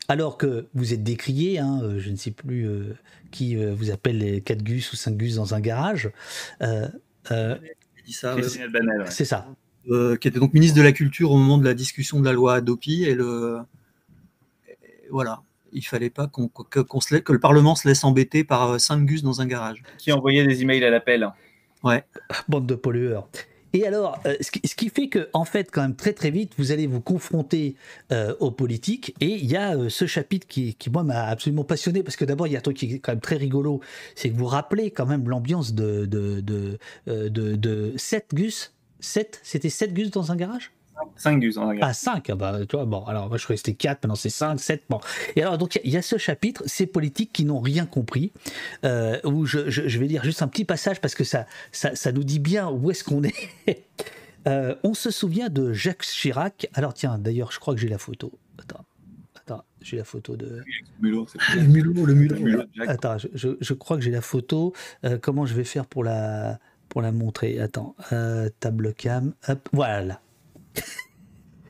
alors 0.09 0.37
que 0.37 0.67
vous 0.75 0.93
êtes 0.93 1.03
décrié, 1.03 1.59
hein, 1.59 1.81
euh, 1.83 1.99
je 1.99 2.11
ne 2.11 2.17
sais 2.17 2.33
plus 2.33 2.69
euh, 2.69 2.95
qui 3.31 3.57
euh, 3.57 3.73
vous 3.75 3.91
appelle 3.91 4.19
les 4.19 4.41
4 4.41 4.63
gus 4.63 4.93
ou 4.93 4.97
5 4.97 5.17
gus 5.17 5.37
dans 5.37 5.55
un 5.55 5.61
garage. 5.61 6.11
c'est 9.09 9.25
ça. 9.25 9.47
qui 9.87 10.29
était 10.29 10.39
donc 10.39 10.53
ministre 10.55 10.77
de 10.77 10.83
la 10.83 10.93
Culture 10.93 11.31
au 11.31 11.39
moment 11.39 11.59
de 11.59 11.65
la 11.65 11.75
discussion 11.75 12.21
de 12.21 12.25
la 12.25 12.33
loi 12.33 12.57
Adopi. 12.57 13.05
Et 13.05 13.15
le, 13.15 13.61
voilà, 15.11 15.43
il 15.73 15.83
fallait 15.83 16.11
pas 16.11 16.27
qu'on, 16.27 16.49
que, 16.49 16.81
que, 16.81 17.33
le 17.33 17.41
Parlement 17.41 17.75
se 17.75 17.89
laisse 17.89 18.05
embêter 18.05 18.45
par 18.45 18.81
5 18.81 19.05
gus 19.05 19.23
dans 19.23 19.41
un 19.41 19.47
garage. 19.47 19.83
Qui 19.99 20.13
envoyait 20.13 20.47
des 20.47 20.63
emails 20.63 20.85
à 20.85 20.91
l'appel. 20.91 21.29
Ouais. 21.83 22.05
Bande 22.49 22.67
de 22.67 22.75
pollueurs. 22.75 23.29
Et 23.75 23.87
alors, 23.87 24.21
euh, 24.27 24.37
ce, 24.41 24.51
qui, 24.51 24.89
fait 24.91 25.09
que, 25.09 25.31
en 25.33 25.45
fait, 25.45 25.71
quand 25.71 25.81
même 25.81 25.97
très 25.97 26.13
très 26.13 26.31
vite, 26.31 26.53
vous 26.59 26.73
allez 26.73 26.87
vous 26.87 27.01
confronter 27.01 27.75
euh, 28.13 28.35
aux 28.39 28.51
politiques. 28.51 29.15
Et 29.21 29.29
il 29.29 29.47
y 29.47 29.57
a 29.57 29.77
euh, 29.77 29.89
ce 29.89 30.07
chapitre 30.07 30.47
qui, 30.47 30.75
qui 30.75 30.91
moi, 30.91 31.05
m'a 31.05 31.25
absolument 31.25 31.65
passionné 31.65 32.03
parce 32.03 32.17
que 32.17 32.25
d'abord, 32.25 32.47
il 32.47 32.53
y 32.53 32.57
a 32.57 32.59
un 32.59 32.63
truc 32.63 32.77
qui 32.77 32.95
est 32.95 32.99
quand 32.99 33.13
même 33.13 33.21
très 33.21 33.37
rigolo, 33.37 33.81
c'est 34.15 34.29
que 34.29 34.37
vous 34.37 34.47
rappelez 34.47 34.91
quand 34.91 35.07
même 35.07 35.29
l'ambiance 35.29 35.73
de 35.73 36.05
de 36.05 36.41
de, 36.41 36.79
de, 37.07 37.29
de 37.57 37.95
7 37.97 38.35
gus. 38.35 38.75
7 39.01 39.41
C'était 39.43 39.71
7 39.71 39.95
gus 39.95 40.11
dans 40.11 40.33
un 40.33 40.37
garage? 40.37 40.71
5 41.17 41.41
gus 41.41 41.57
en 41.57 41.73
Ah, 41.81 41.93
5, 41.93 42.31
ah 42.31 42.35
bah, 42.35 42.59
tu 42.69 42.77
vois, 42.77 42.85
bon, 42.85 43.05
alors 43.05 43.29
moi 43.29 43.39
je 43.39 43.45
croyais 43.45 43.57
que 43.57 43.67
c'était 43.67 43.77
4, 43.77 44.03
maintenant 44.03 44.15
c'est 44.15 44.31
5, 44.31 44.59
7, 44.59 44.85
bon. 44.89 45.01
Et 45.37 45.43
alors, 45.43 45.59
donc, 45.59 45.81
il 45.85 45.91
y, 45.91 45.97
a 45.97 46.03
ce 46.03 46.19
chapitre, 46.19 46.63
ces 46.67 46.87
politiques 46.87 47.33
qui 47.33 47.45
n'ont 47.45 47.61
rien 47.61 47.87
compris, 47.87 48.33
euh, 48.85 49.19
où 49.25 49.47
je, 49.47 49.71
je, 49.71 49.99
vais 49.99 50.07
lire 50.07 50.25
juste 50.25 50.43
un 50.43 50.49
petit 50.49 50.65
passage 50.65 51.01
parce 51.01 51.15
que 51.15 51.25
ça, 51.25 51.47
ça, 51.71 51.95
ça 51.95 52.13
nous 52.13 52.25
dit 52.25 52.39
bien 52.39 52.69
où 52.71 52.91
est-ce 52.91 53.05
qu'on 53.05 53.23
est. 53.23 53.35
euh, 54.47 54.75
on 54.83 54.95
se 54.95 55.11
souvient 55.11 55.49
de 55.49 55.73
Jacques 55.73 56.03
Chirac. 56.03 56.69
Alors, 56.75 56.95
tiens, 56.95 57.19
d'ailleurs, 57.19 57.53
je 57.53 57.59
crois 57.61 57.75
que 57.75 57.81
j'ai 57.81 57.89
la 57.89 57.99
photo. 57.99 58.33
Attends. 58.59 58.85
Attends, 59.45 59.65
j'ai 59.81 59.97
la 59.97 60.05
photo 60.05 60.37
de. 60.37 60.63
Mulot, 61.01 61.27
ah, 61.39 61.57
le 61.57 61.63
mulot, 61.63 62.07
le 62.07 62.15
mulot. 62.15 62.63
Attends, 62.87 63.19
je, 63.19 63.57
je, 63.61 63.75
crois 63.75 63.97
que 63.97 64.03
j'ai 64.03 64.13
la 64.13 64.21
photo. 64.21 64.73
Euh, 65.05 65.19
comment 65.21 65.47
je 65.47 65.55
vais 65.55 65.65
faire 65.65 65.85
pour 65.87 66.05
la, 66.05 66.61
pour 66.89 67.03
la 67.03 67.11
montrer? 67.11 67.59
Attends, 67.59 67.97
euh, 68.13 68.49
table 68.61 68.95
cam. 68.95 69.35
Hop, 69.49 69.69
voilà. 69.73 70.21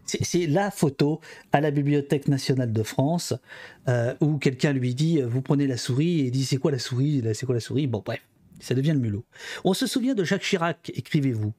C'est 0.04 0.46
la 0.46 0.70
photo 0.70 1.20
à 1.52 1.60
la 1.60 1.70
Bibliothèque 1.70 2.28
nationale 2.28 2.72
de 2.72 2.82
France 2.82 3.32
euh, 3.88 4.14
où 4.20 4.36
quelqu'un 4.36 4.72
lui 4.72 4.94
dit 4.94 5.22
Vous 5.22 5.40
prenez 5.40 5.66
la 5.66 5.76
souris 5.76 6.20
et 6.20 6.24
il 6.24 6.30
dit 6.30 6.44
C'est 6.44 6.58
quoi 6.58 6.70
la 6.70 6.78
souris? 6.78 7.22
C'est 7.34 7.46
quoi 7.46 7.54
la 7.54 7.60
souris? 7.60 7.86
Bon, 7.86 8.02
bref, 8.04 8.20
ça 8.60 8.74
devient 8.74 8.92
le 8.92 8.98
mulot. 8.98 9.24
On 9.64 9.74
se 9.74 9.86
souvient 9.86 10.14
de 10.14 10.24
Jacques 10.24 10.42
Chirac, 10.42 10.92
écrivez-vous, 10.94 11.52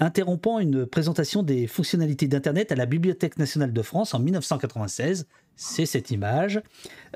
interrompant 0.00 0.58
une 0.58 0.86
présentation 0.86 1.42
des 1.42 1.66
fonctionnalités 1.66 2.28
d'Internet 2.28 2.72
à 2.72 2.76
la 2.76 2.86
Bibliothèque 2.86 3.38
nationale 3.38 3.72
de 3.72 3.82
France 3.82 4.14
en 4.14 4.20
1996. 4.20 5.26
C'est 5.56 5.86
cette 5.86 6.12
image, 6.12 6.62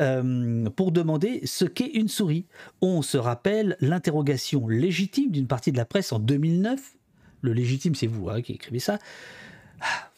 euh, 0.01 0.69
pour 0.71 0.91
demander 0.91 1.43
ce 1.45 1.65
qu'est 1.65 1.93
une 1.95 2.09
souris. 2.09 2.47
On 2.81 3.03
se 3.03 3.17
rappelle 3.17 3.77
l'interrogation 3.81 4.67
légitime 4.67 5.31
d'une 5.31 5.47
partie 5.47 5.71
de 5.71 5.77
la 5.77 5.85
presse 5.85 6.13
en 6.13 6.19
2009. 6.19 6.97
Le 7.43 7.53
légitime, 7.53 7.95
c'est 7.95 8.09
vous 8.09 8.29
hein, 8.29 8.43
qui 8.43 8.53
écrivez 8.53 8.81
ça 8.81 8.99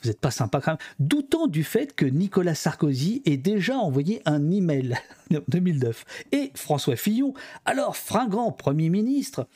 vous 0.02 0.08
n'êtes 0.08 0.20
pas 0.20 0.30
sympa 0.30 0.60
quand 0.60 0.72
même. 0.72 0.78
Doutant 0.98 1.46
du 1.46 1.64
fait 1.64 1.94
que 1.94 2.04
Nicolas 2.04 2.54
Sarkozy 2.54 3.22
ait 3.24 3.36
déjà 3.36 3.76
envoyé 3.76 4.22
un 4.26 4.50
email 4.50 4.96
en 5.34 5.38
2009 5.48 6.04
et 6.32 6.52
François 6.54 6.96
Fillon, 6.96 7.34
alors 7.64 7.96
fringant 7.96 8.52
Premier 8.52 8.90
ministre, 8.90 9.48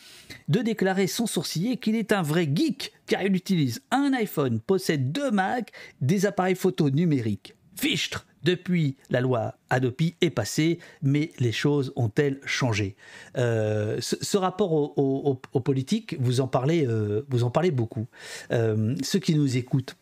de 0.48 0.60
déclarer 0.60 1.06
sans 1.06 1.26
sourciller 1.26 1.76
qu'il 1.76 1.94
est 1.94 2.12
un 2.12 2.22
vrai 2.22 2.48
geek 2.52 2.92
car 3.06 3.22
il 3.22 3.34
utilise 3.34 3.82
un 3.90 4.12
iPhone, 4.14 4.60
possède 4.60 5.12
deux 5.12 5.30
Macs, 5.30 5.72
des 6.00 6.26
appareils 6.26 6.54
photo 6.54 6.90
numériques. 6.90 7.54
Fichtre 7.76 8.26
depuis, 8.48 8.96
la 9.10 9.20
loi 9.20 9.54
Adopi 9.68 10.14
est 10.22 10.30
passée, 10.30 10.78
mais 11.02 11.32
les 11.38 11.52
choses 11.52 11.92
ont-elles 11.96 12.40
changé? 12.46 12.96
Euh, 13.36 13.98
ce, 14.00 14.36
rapport 14.38 14.72
aux 14.72 15.60
politiques, 15.60 16.16
vous 16.18 16.40
en 16.40 16.48
parlez, 16.48 16.86
euh, 16.86 17.26
vous 17.28 17.44
en 17.44 17.50
parlez 17.50 17.70
beaucoup. 17.70 18.06
Euh, 18.50 18.94
ceux 19.02 19.18
qui 19.18 19.34
nous 19.34 19.58
écoutent, 19.58 19.96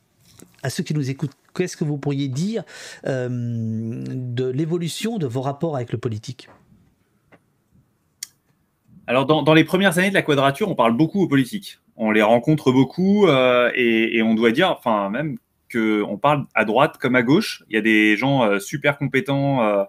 à 0.62 0.70
ceux 0.70 0.84
qui 0.84 0.94
nous 0.94 1.10
écoutent, 1.10 1.32
qu'est-ce 1.56 1.76
que 1.76 1.82
vous 1.82 1.98
pourriez 1.98 2.28
dire 2.28 2.62
de 3.04 4.46
l'évolution 4.46 5.18
de 5.18 5.26
vos 5.26 5.40
rapports 5.40 5.74
avec 5.74 5.90
le 5.90 5.98
politique? 5.98 6.48
Alors, 9.08 9.26
dans, 9.26 9.54
les 9.54 9.64
premières 9.64 9.98
années 9.98 10.10
de 10.10 10.14
la 10.14 10.22
quadrature, 10.22 10.68
on 10.68 10.74
parle 10.74 10.96
beaucoup 10.96 11.22
aux 11.22 11.28
politiques. 11.28 11.80
On 11.96 12.12
les 12.12 12.22
rencontre 12.22 12.70
beaucoup 12.70 13.26
et, 13.26 14.22
on 14.22 14.34
doit 14.34 14.52
dire, 14.52 14.70
enfin, 14.70 15.10
même 15.10 15.36
on 15.74 16.16
parle 16.16 16.46
à 16.54 16.64
droite 16.64 16.98
comme 16.98 17.16
à 17.16 17.22
gauche. 17.22 17.64
Il 17.68 17.74
y 17.74 17.78
a 17.78 17.82
des 17.82 18.16
gens 18.16 18.44
euh, 18.44 18.58
super 18.58 18.98
compétents 18.98 19.84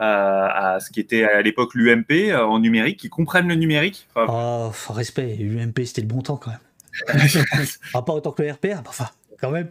à 0.00 0.78
ce 0.80 0.90
qui 0.90 1.00
était 1.00 1.24
à 1.24 1.42
l'époque 1.42 1.74
l'UMP 1.74 2.30
euh, 2.30 2.44
en 2.44 2.60
numérique, 2.60 3.00
qui 3.00 3.08
comprennent 3.08 3.48
le 3.48 3.56
numérique. 3.56 4.06
oh, 4.14 4.70
respect, 4.90 5.36
l'UMP 5.40 5.84
c'était 5.84 6.02
le 6.02 6.06
bon 6.06 6.22
temps 6.22 6.36
quand 6.36 6.50
même. 6.50 6.60
ah, 7.94 8.02
pas 8.02 8.12
autant 8.12 8.32
que 8.32 8.42
le 8.42 8.52
RPR, 8.52 8.80
enfin, 8.86 9.08
quand 9.40 9.50
même. 9.50 9.70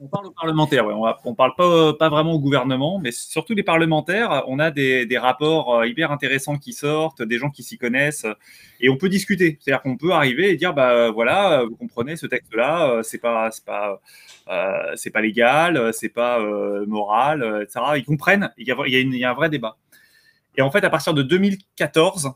On 0.00 0.08
parle 0.08 0.26
aux 0.26 0.32
parlementaires, 0.32 0.86
on 0.86 1.30
ne 1.30 1.34
parle 1.34 1.54
pas, 1.56 2.08
vraiment 2.08 2.32
au 2.32 2.40
gouvernement, 2.40 2.98
mais 2.98 3.12
surtout 3.12 3.54
les 3.54 3.62
parlementaires. 3.62 4.44
On 4.48 4.58
a 4.58 4.70
des, 4.70 5.18
rapports 5.18 5.76
euh, 5.76 5.86
hyper 5.86 6.10
intéressants 6.10 6.56
qui 6.56 6.72
sortent, 6.72 7.22
des 7.22 7.38
gens 7.38 7.50
qui 7.50 7.62
s'y 7.62 7.78
connaissent, 7.78 8.26
et 8.80 8.88
on 8.88 8.96
peut 8.96 9.08
discuter. 9.08 9.58
C'est-à-dire 9.60 9.82
qu'on 9.82 9.96
peut 9.96 10.12
arriver 10.12 10.50
et 10.50 10.56
dire, 10.56 10.74
bah 10.74 11.10
voilà, 11.10 11.64
vous 11.64 11.76
comprenez, 11.76 12.16
ce 12.16 12.26
texte-là, 12.26 12.90
euh, 12.90 13.02
c'est 13.02 13.18
pas, 13.18 13.50
pas, 13.64 14.00
euh, 14.48 14.92
c'est 14.96 15.10
pas 15.10 15.20
légal, 15.20 15.92
c'est 15.92 16.08
pas 16.08 16.40
moral, 16.86 17.62
etc. 17.62 17.80
Ils 17.96 18.04
comprennent. 18.04 18.50
Il 18.58 18.66
y, 18.66 18.72
a, 18.72 18.76
il, 18.86 19.16
y 19.16 19.24
a 19.24 19.30
un 19.30 19.34
vrai 19.34 19.50
débat. 19.50 19.76
Et 20.56 20.62
en 20.62 20.70
fait, 20.70 20.82
à 20.84 20.90
partir 20.90 21.14
de 21.14 21.22
2014, 21.22 22.32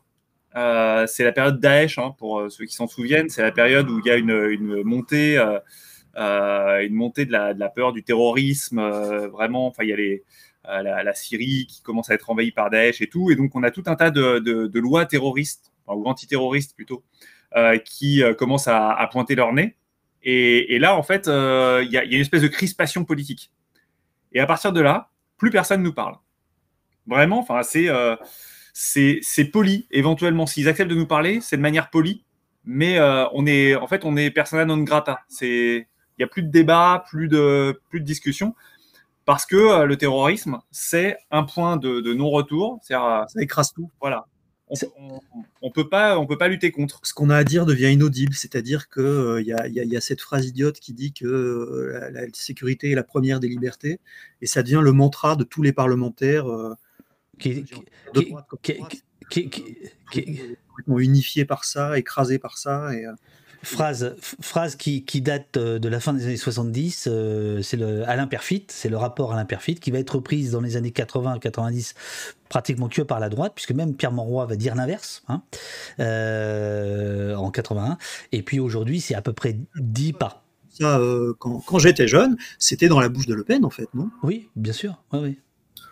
c'est 0.54 1.24
la 1.24 1.32
période 1.32 1.60
Daesh, 1.60 1.98
hein, 1.98 2.14
pour 2.18 2.50
ceux 2.50 2.64
qui 2.66 2.74
s'en 2.74 2.86
souviennent. 2.86 3.28
C'est 3.28 3.42
la 3.42 3.52
période 3.52 3.90
où 3.90 3.98
il 3.98 4.06
y 4.06 4.10
a 4.10 4.16
une, 4.16 4.82
montée 4.84 5.36
euh, 5.38 5.58
une 6.16 6.94
montée 6.94 7.24
de 7.24 7.32
la, 7.32 7.68
peur 7.68 7.92
du 7.92 8.02
terrorisme, 8.02 8.78
euh, 8.78 9.28
vraiment. 9.28 9.66
Enfin, 9.66 9.84
il 9.84 9.90
y 9.90 9.92
a 9.92 9.96
euh, 9.96 11.02
la, 11.02 11.14
Syrie 11.14 11.66
qui 11.68 11.82
commence 11.82 12.10
à 12.10 12.14
être 12.14 12.30
envahie 12.30 12.52
par 12.52 12.70
Daesh 12.70 13.00
et 13.00 13.08
tout. 13.08 13.30
Et 13.30 13.36
donc, 13.36 13.54
on 13.54 13.62
a 13.62 13.70
tout 13.70 13.84
un 13.86 13.96
tas 13.96 14.10
de, 14.10 14.78
lois 14.78 15.06
terroristes, 15.06 15.72
ou 15.86 16.08
antiterroristes 16.08 16.74
plutôt, 16.74 17.04
qui 17.84 18.22
commencent 18.38 18.68
à, 18.68 19.08
pointer 19.10 19.34
leur 19.34 19.52
nez. 19.52 19.76
Et, 20.22 20.78
là, 20.78 20.96
en 20.96 21.02
fait, 21.02 21.26
il 21.26 21.90
y, 21.90 21.96
a 21.96 22.04
une 22.04 22.20
espèce 22.20 22.42
de 22.42 22.48
crispation 22.48 23.04
politique. 23.04 23.50
Et 24.32 24.40
à 24.40 24.46
partir 24.46 24.72
de 24.72 24.80
là, 24.80 25.10
plus 25.36 25.50
personne 25.50 25.82
nous 25.82 25.94
parle. 25.94 26.16
Vraiment, 27.06 27.40
enfin, 27.40 27.62
c'est 27.62 27.88
c'est 28.72 29.44
poli. 29.44 29.86
Éventuellement, 29.90 30.46
s'ils 30.46 30.68
acceptent 30.68 30.90
de 30.90 30.96
nous 30.96 31.06
parler, 31.06 31.40
c'est 31.40 31.56
de 31.56 31.62
manière 31.62 31.90
polie. 31.90 32.24
Mais 32.64 33.00
on 33.32 33.46
est, 33.46 33.74
en 33.74 33.86
fait, 33.86 34.04
on 34.04 34.16
est 34.16 34.30
persona 34.30 34.64
non 34.64 34.78
grata. 34.78 35.20
C'est 35.28 35.88
il 36.20 36.24
n'y 36.24 36.28
a 36.28 36.28
plus 36.28 36.42
de 36.42 36.50
débat, 36.50 37.02
plus 37.08 37.28
de, 37.28 37.80
plus 37.88 38.00
de 38.00 38.04
discussion, 38.04 38.54
parce 39.24 39.46
que 39.46 39.56
euh, 39.56 39.86
le 39.86 39.96
terrorisme, 39.96 40.60
c'est 40.70 41.16
un 41.30 41.44
point 41.44 41.78
de, 41.78 42.12
non-retour. 42.12 42.78
Euh, 42.90 43.24
ça 43.26 43.26
écrase 43.38 43.72
tout. 43.72 43.90
Voilà. 44.02 44.26
on, 44.68 45.20
ne 45.62 45.70
peut 45.70 45.88
pas, 45.88 46.18
on 46.18 46.26
peut 46.26 46.36
pas 46.36 46.48
lutter 46.48 46.72
contre. 46.72 47.00
Ce 47.04 47.14
qu'on 47.14 47.30
a 47.30 47.36
à 47.36 47.44
dire 47.44 47.64
devient 47.64 47.90
inaudible, 47.90 48.34
c'est-à-dire 48.34 48.90
que 48.90 49.00
euh, 49.00 49.40
il 49.40 49.46
y, 49.46 49.96
a 49.96 50.00
cette 50.02 50.20
phrase 50.20 50.46
idiote 50.46 50.78
qui 50.78 50.92
dit 50.92 51.14
que 51.14 51.24
euh, 51.24 52.10
la, 52.12 52.26
sécurité 52.34 52.90
est 52.90 52.94
la 52.94 53.02
première 53.02 53.40
des 53.40 53.48
libertés, 53.48 53.98
et 54.42 54.46
ça 54.46 54.62
devient 54.62 54.80
le 54.82 54.92
mantra 54.92 55.36
de 55.36 55.44
tous 55.44 55.62
les 55.62 55.72
parlementaires. 55.72 56.44
qui, 57.38 57.64
complètement 60.68 60.98
unifiés 60.98 61.46
par 61.46 61.64
ça, 61.64 61.98
écrasés 61.98 62.38
par 62.38 62.58
ça, 62.58 62.94
et 62.94 63.06
Phrase, 63.62 64.16
phrase 64.40 64.76
qui, 64.76 65.04
qui, 65.04 65.20
date 65.20 65.56
euh, 65.58 65.78
de 65.78 65.88
la 65.88 66.00
fin 66.00 66.14
des 66.14 66.24
années 66.24 66.36
70, 66.38 67.08
euh, 67.08 67.60
c'est 67.60 67.76
le 67.76 68.08
Alain 68.08 68.26
Perfit, 68.26 68.64
c'est 68.68 68.88
le 68.88 68.96
rapport 68.96 69.32
Alain 69.32 69.44
Perfit 69.44 69.74
qui 69.74 69.90
va 69.90 69.98
être 69.98 70.14
reprise 70.14 70.52
dans 70.52 70.62
les 70.62 70.76
années 70.76 70.92
80 70.92 71.38
90 71.38 71.94
pratiquement 72.48 72.88
que 72.88 73.02
par 73.02 73.20
la 73.20 73.28
droite, 73.28 73.52
puisque 73.54 73.72
même 73.72 73.94
Pierre 73.94 74.12
Monroy 74.12 74.46
va 74.46 74.56
dire 74.56 74.74
l'inverse 74.74 75.22
hein, 75.28 75.42
euh, 76.00 77.34
en 77.34 77.50
81. 77.50 77.98
Et 78.32 78.42
puis 78.42 78.60
aujourd'hui, 78.60 79.00
c'est 79.00 79.14
à 79.14 79.22
peu 79.22 79.34
près 79.34 79.58
dit 79.76 80.14
par. 80.14 80.42
Ça, 80.70 80.98
quand, 81.38 81.60
quand 81.60 81.78
j'étais 81.78 82.08
jeune, 82.08 82.36
c'était 82.58 82.88
dans 82.88 83.00
la 83.00 83.10
bouche 83.10 83.26
de 83.26 83.34
Le 83.34 83.44
Pen, 83.44 83.64
en 83.64 83.70
fait, 83.70 83.88
non? 83.92 84.08
Oui, 84.22 84.48
bien 84.56 84.72
sûr. 84.72 85.02
Oui, 85.12 85.18
oui. 85.20 85.38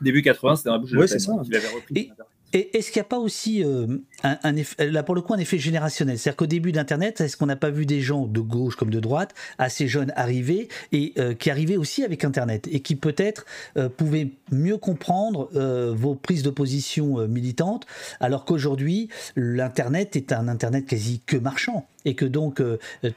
Début 0.01 0.23
80, 0.23 0.57
c'était 0.57 0.69
dans 0.69 0.75
la 0.77 0.79
bouche 0.81 0.93
de 0.93 0.97
Le 0.97 1.07
Pen. 1.07 1.19
Ça. 1.19 1.33
Hein, 1.33 1.43
avait 1.43 1.59
repris. 1.59 1.95
Et 1.97 2.11
est-ce 2.53 2.91
qu'il 2.91 3.01
n'y 3.01 3.07
a 3.07 3.09
pas 3.09 3.19
aussi 3.19 3.63
euh, 3.63 3.87
coup 3.87 5.35
un 5.35 5.39
effet 5.39 5.59
générationnel? 5.59 6.19
C'est-à-dire 6.19 6.37
qu'au 6.37 6.47
début 6.47 6.73
d'Internet, 6.73 7.21
est-ce 7.21 7.37
qu'on 7.37 7.47
n'a 7.47 7.57
pas 7.57 7.71
vu 7.71 7.85
des 7.85 8.01
gens 8.01 8.27
de 8.27 8.41
gauche 8.41 8.77
comme 8.77 8.91
de 8.91 9.01
droite, 9.01 9.35
assez 9.59 9.87
jeunes 9.87 10.13
arriver 10.17 10.69
et 10.93 11.13
euh, 11.19 11.35
qui 11.35 11.51
arrivaient 11.51 11.77
aussi 11.77 12.05
avec 12.05 12.25
Internet 12.25 12.69
et 12.71 12.81
qui 12.81 12.97
peut-être 12.97 13.45
euh, 13.77 13.89
pouvaient 13.89 14.31
mieux 14.51 14.79
comprendre 14.79 15.51
vos 15.95 16.15
prises 16.15 16.43
de 16.43 16.51
position 16.51 17.27
militantes, 17.29 17.87
alors 18.21 18.45
qu'aujourd'hui 18.45 19.09
l'Internet 19.37 20.17
est 20.17 20.33
un 20.33 20.49
Internet 20.49 20.87
quasi 20.87 21.21
que 21.27 21.37
marchand 21.37 21.87
et 22.05 22.15
que 22.15 22.25
donc 22.25 22.63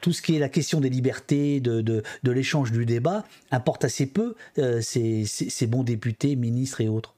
tout 0.02 0.12
ce 0.12 0.22
qui 0.22 0.36
est 0.36 0.40
la 0.40 0.50
question 0.50 0.82
des 0.82 0.90
libertés, 0.90 1.60
de, 1.60 2.04
l'échange 2.24 2.72
du 2.72 2.86
débat 2.86 3.26
importe 3.52 3.86
assez 3.86 4.06
peu 4.06 4.36
ces, 4.82 5.26
ces 5.26 5.68
bons 5.68 5.84
députés, 5.84 6.36
ministres 6.36 6.82
et 6.82 6.90
autres? 6.90 7.16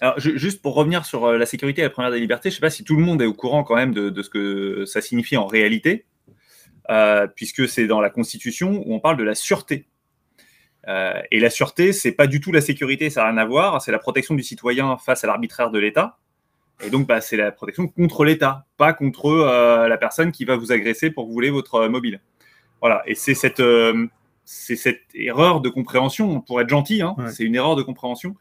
Alors, 0.00 0.18
juste 0.18 0.60
pour 0.60 0.74
revenir 0.74 1.04
sur 1.04 1.24
euh, 1.24 1.38
la 1.38 1.46
sécurité 1.46 1.80
et 1.80 1.84
la 1.84 1.90
première 1.90 2.10
des 2.10 2.20
libertés, 2.20 2.50
je 2.50 2.54
ne 2.54 2.56
sais 2.56 2.60
pas 2.60 2.70
si 2.70 2.84
tout 2.84 2.96
le 2.96 3.02
monde 3.02 3.22
est 3.22 3.26
au 3.26 3.34
courant 3.34 3.64
quand 3.64 3.76
même 3.76 3.94
de, 3.94 4.22
ce 4.22 4.28
que 4.28 4.84
ça 4.84 5.00
signifie 5.00 5.36
en 5.36 5.46
réalité, 5.46 6.04
euh, 6.90 7.26
puisque 7.26 7.68
c'est 7.68 7.86
dans 7.86 8.00
la 8.00 8.10
Constitution 8.10 8.82
où 8.84 8.94
on 8.94 9.00
parle 9.00 9.16
de 9.16 9.24
la 9.24 9.34
sûreté. 9.34 9.86
Euh, 10.88 11.20
et 11.30 11.40
la 11.40 11.50
sûreté, 11.50 11.92
c'est 11.92 12.12
pas 12.12 12.26
du 12.26 12.40
tout 12.40 12.52
la 12.52 12.60
sécurité, 12.60 13.10
ça 13.10 13.22
n'a 13.22 13.30
rien 13.30 13.38
à 13.38 13.44
voir, 13.44 13.82
c'est 13.82 13.90
la 13.90 13.98
protection 13.98 14.34
du 14.34 14.42
citoyen 14.42 14.96
face 14.98 15.24
à 15.24 15.26
l'arbitraire 15.26 15.70
de 15.70 15.78
l'État. 15.78 16.18
Et 16.84 16.90
donc, 16.90 17.06
bah, 17.06 17.22
c'est 17.22 17.38
la 17.38 17.50
protection 17.50 17.88
contre 17.88 18.24
l'État, 18.24 18.66
pas 18.76 18.92
contre 18.92 19.30
la 19.88 19.96
personne 19.96 20.30
qui 20.30 20.44
va 20.44 20.56
vous 20.56 20.72
agresser 20.72 21.10
pour 21.10 21.24
que 21.24 21.28
vous 21.28 21.34
voulez 21.34 21.50
votre 21.50 21.88
mobile. 21.88 22.20
Voilà, 22.82 23.02
et 23.06 23.14
c'est 23.14 23.34
cette, 23.34 23.62
c'est 24.44 24.76
cette 24.76 25.00
erreur 25.14 25.62
de 25.62 25.70
compréhension, 25.70 26.42
pour 26.42 26.60
être 26.60 26.68
gentil, 26.68 27.00
hein, 27.00 27.16
c'est 27.32 27.44
une 27.44 27.54
erreur 27.54 27.76
de 27.76 27.82
compréhension 27.82 28.36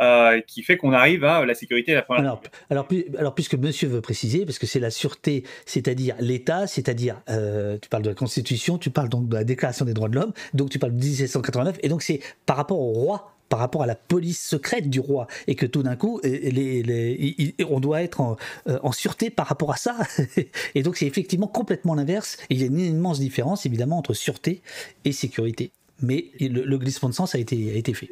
euh, 0.00 0.40
qui 0.46 0.62
fait 0.62 0.78
qu'on 0.78 0.94
arrive 0.94 1.22
à 1.22 1.44
la 1.44 1.54
sécurité 1.54 1.92
et 1.92 1.94
la 1.94 2.02
première. 2.02 2.22
Alors, 2.22 2.42
alors, 2.70 2.88
alors, 3.18 3.34
puisque 3.34 3.56
monsieur 3.56 3.88
veut 3.88 4.00
préciser, 4.00 4.46
parce 4.46 4.58
que 4.58 4.66
c'est 4.66 4.80
la 4.80 4.90
sûreté, 4.90 5.44
c'est-à-dire 5.66 6.14
l'État, 6.18 6.66
c'est-à-dire, 6.66 7.20
euh, 7.28 7.76
tu 7.80 7.90
parles 7.90 8.02
de 8.02 8.08
la 8.08 8.14
Constitution, 8.14 8.78
tu 8.78 8.88
parles 8.88 9.10
donc 9.10 9.28
de 9.28 9.36
la 9.36 9.44
Déclaration 9.44 9.84
des 9.84 9.92
droits 9.92 10.08
de 10.08 10.14
l'homme, 10.14 10.32
donc 10.54 10.70
tu 10.70 10.78
parles 10.78 10.94
de 10.94 10.98
1789, 10.98 11.78
et 11.82 11.90
donc 11.90 12.02
c'est 12.02 12.20
par 12.46 12.56
rapport 12.56 12.80
au 12.80 12.92
roi 12.92 13.28
par 13.50 13.58
rapport 13.58 13.82
à 13.82 13.86
la 13.86 13.94
police 13.96 14.42
secrète 14.42 14.88
du 14.88 14.98
roi 14.98 15.26
et 15.46 15.56
que 15.56 15.66
tout 15.66 15.82
d'un 15.82 15.94
coup 15.94 16.22
les, 16.24 16.82
les, 16.82 17.54
on 17.68 17.80
doit 17.80 18.02
être 18.02 18.22
en, 18.22 18.36
euh, 18.66 18.78
en, 18.82 18.92
sûreté 18.92 19.28
par 19.28 19.46
rapport 19.46 19.70
à 19.72 19.76
ça. 19.76 19.98
Et 20.74 20.82
donc 20.82 20.96
c'est 20.96 21.04
effectivement 21.04 21.48
complètement 21.48 21.94
l'inverse 21.94 22.38
et 22.48 22.54
il 22.54 22.60
y 22.62 22.64
a 22.64 22.66
une 22.68 22.80
immense 22.80 23.20
différence 23.20 23.66
évidemment 23.66 23.98
entre 23.98 24.14
sûreté 24.14 24.62
et 25.04 25.12
sécurité. 25.12 25.70
Mais 26.00 26.30
le, 26.40 26.64
le 26.64 26.78
glissement 26.78 27.10
de 27.10 27.14
sens 27.14 27.34
a 27.34 27.38
été, 27.38 27.72
a 27.72 27.74
été 27.74 27.92
fait 27.92 28.08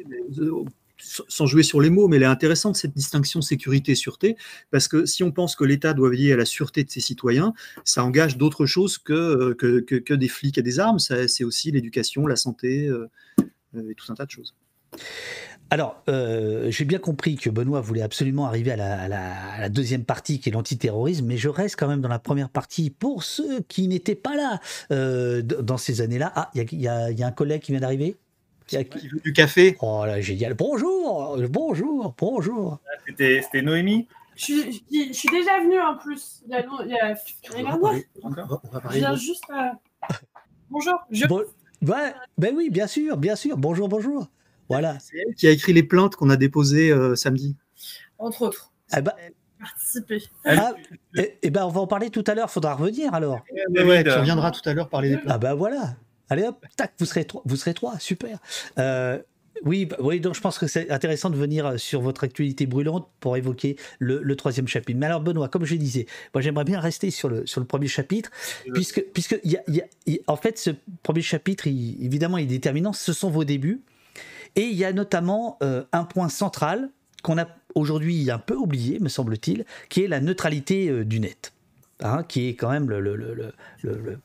sans 1.01 1.45
jouer 1.45 1.63
sur 1.63 1.81
les 1.81 1.89
mots, 1.89 2.07
mais 2.07 2.17
elle 2.17 2.23
est 2.23 2.27
intéressante 2.27 2.75
cette 2.75 2.93
distinction 2.93 3.41
sécurité-sûreté, 3.41 4.37
parce 4.69 4.87
que 4.87 5.05
si 5.05 5.23
on 5.23 5.31
pense 5.31 5.55
que 5.55 5.63
l'État 5.63 5.93
doit 5.93 6.09
veiller 6.09 6.33
à 6.33 6.37
la 6.37 6.45
sûreté 6.45 6.83
de 6.83 6.89
ses 6.89 7.01
citoyens, 7.01 7.53
ça 7.83 8.03
engage 8.03 8.37
d'autres 8.37 8.65
choses 8.65 8.97
que, 8.97 9.13
euh, 9.13 9.53
que, 9.55 9.79
que, 9.79 10.13
des 10.13 10.27
flics 10.27 10.57
et 10.57 10.61
des 10.61 10.79
armes, 10.79 10.99
c'est 10.99 11.43
aussi 11.43 11.71
l'éducation, 11.71 12.27
la 12.27 12.35
santé 12.35 12.87
euh, 12.87 13.09
euh, 13.75 13.89
et 13.89 13.95
tout 13.95 14.11
un 14.11 14.15
tas 14.15 14.25
de 14.25 14.31
choses. 14.31 14.55
Alors, 15.69 16.03
j'ai 16.07 16.83
bien 16.83 16.99
compris 16.99 17.37
que 17.37 17.49
Benoît 17.49 17.79
voulait 17.79 18.01
absolument 18.01 18.45
arriver 18.45 18.71
à 18.71 19.07
la, 19.07 19.69
deuxième 19.69 20.03
partie 20.03 20.41
qui 20.41 20.49
est 20.49 20.51
l'antiterrorisme, 20.51 21.25
mais 21.25 21.37
je 21.37 21.47
reste 21.47 21.77
quand 21.77 21.87
même 21.87 22.01
dans 22.01 22.09
la 22.09 22.19
première 22.19 22.49
partie 22.49 22.89
pour 22.89 23.23
ceux 23.23 23.61
qui 23.61 23.87
n'étaient 23.87 24.15
pas 24.15 24.35
là 24.35 24.59
dans 25.39 25.77
ces 25.77 26.01
années-là. 26.01 26.33
Ah, 26.35 26.51
il 26.55 26.73
y, 26.73 26.83
y, 26.83 26.87
a 26.89 27.25
un 27.25 27.31
collègue 27.31 27.61
qui 27.61 27.71
vient 27.71 27.79
d'arriver? 27.79 28.17
Qui 28.71 29.07
veut 29.07 29.19
du 29.19 29.33
café. 29.33 29.77
Oh 29.81 30.05
là, 30.05 30.21
génial. 30.21 30.53
Bonjour, 30.53 31.37
bonjour, 31.49 32.15
bonjour. 32.17 32.79
C'était 33.07 33.61
Noémie 33.61 34.07
je 34.35 34.45
suis, 34.45 34.83
je 34.91 35.13
suis, 35.13 35.29
déjà 35.29 35.59
venue 35.59 35.79
en 35.79 35.97
plus. 35.97 36.41
Il 36.45 36.51
y 36.51 36.55
a, 36.55 36.65
il 36.83 36.89
y 36.89 36.97
a, 36.97 37.15
il 37.57 37.63
y 37.63 37.67
a 37.67 38.89
Je 38.89 38.97
viens 38.97 39.15
juste. 39.15 39.43
Euh... 39.51 40.13
Bonjour. 40.69 40.93
Je... 41.11 41.27
Bon, 41.27 41.43
ouais, 41.81 42.13
ben 42.37 42.55
oui, 42.55 42.69
bien 42.69 42.87
sûr, 42.87 43.17
bien 43.17 43.35
sûr. 43.35 43.57
Bonjour, 43.57 43.87
bonjour. 43.87 44.27
Voilà. 44.69 44.97
C'est 44.99 45.17
elle 45.17 45.35
qui 45.35 45.47
a 45.47 45.51
écrit 45.51 45.73
les 45.73 45.83
plaintes 45.83 46.15
qu'on 46.15 46.29
a 46.29 46.37
déposées 46.37 46.91
euh, 46.91 47.15
samedi. 47.15 47.55
Entre 48.17 48.41
autres. 48.41 48.71
Ah 48.91 49.01
bah, 49.01 49.15
participer. 49.59 50.23
Ah, 50.45 50.73
et, 51.15 51.37
et, 51.43 51.49
ben 51.49 51.65
on 51.65 51.69
va 51.69 51.81
en 51.81 51.87
parler 51.87 52.09
tout 52.09 52.23
à 52.25 52.33
l'heure. 52.33 52.49
Faudra 52.49 52.75
revenir 52.75 53.13
alors. 53.13 53.41
Ouais, 53.75 53.83
ouais, 53.83 54.03
tu 54.03 54.09
reviendras 54.09 54.51
tout 54.51 54.67
à 54.67 54.73
l'heure 54.73 54.89
parler 54.89 55.09
des 55.09 55.17
plaintes. 55.17 55.33
Ah 55.35 55.37
ben 55.37 55.53
voilà. 55.53 55.95
Allez 56.31 56.43
hop, 56.43 56.65
tac, 56.77 56.93
vous 56.97 57.05
serez 57.05 57.25
trois, 57.25 57.41
vous 57.43 57.57
serez 57.57 57.73
trois 57.73 57.99
super. 57.99 58.39
Euh, 58.79 59.19
oui, 59.65 59.85
bah, 59.85 59.97
oui, 59.99 60.21
donc 60.21 60.33
je 60.33 60.39
pense 60.39 60.57
que 60.57 60.65
c'est 60.65 60.89
intéressant 60.89 61.29
de 61.29 61.35
venir 61.35 61.65
euh, 61.65 61.77
sur 61.77 61.99
votre 61.99 62.23
actualité 62.23 62.65
brûlante 62.65 63.09
pour 63.19 63.35
évoquer 63.35 63.75
le, 63.99 64.35
troisième 64.37 64.65
chapitre. 64.65 64.97
Mais 64.97 65.07
alors, 65.07 65.19
Benoît, 65.19 65.49
comme 65.49 65.65
je 65.65 65.75
disais, 65.75 66.05
moi 66.33 66.41
j'aimerais 66.41 66.63
bien 66.63 66.79
rester 66.79 67.11
sur 67.11 67.27
le, 67.27 67.45
sur 67.45 67.59
le 67.59 67.67
premier 67.67 67.89
chapitre, 67.89 68.31
puisque, 68.73 69.03
puisque 69.13 69.41
y 69.43 69.57
a, 69.57 69.63
y 69.67 69.81
a, 69.81 70.21
en 70.27 70.37
fait, 70.37 70.57
ce 70.57 70.69
premier 71.03 71.21
chapitre, 71.21 71.67
évidemment, 71.67 72.37
il 72.37 72.45
est 72.45 72.47
déterminant, 72.47 72.93
ce 72.93 73.11
sont 73.11 73.29
vos 73.29 73.43
débuts. 73.43 73.81
Et 74.55 74.63
il 74.63 74.77
y 74.77 74.85
a 74.85 74.93
notamment 74.93 75.57
euh, 75.61 75.83
un 75.91 76.05
point 76.05 76.29
central 76.29 76.91
qu'on 77.23 77.37
a 77.37 77.47
aujourd'hui 77.75 78.31
un 78.31 78.39
peu 78.39 78.55
oublié, 78.55 78.99
me 78.99 79.09
semble-t-il, 79.09 79.65
qui 79.89 80.01
est 80.01 80.07
la 80.07 80.21
neutralité 80.21 81.03
du 81.03 81.19
net, 81.19 81.51
hein, 81.99 82.23
qui 82.23 82.47
est 82.47 82.55
quand 82.55 82.69
même 82.69 82.89
le, 82.89 83.01
le, 83.01 83.15
le 83.83 84.17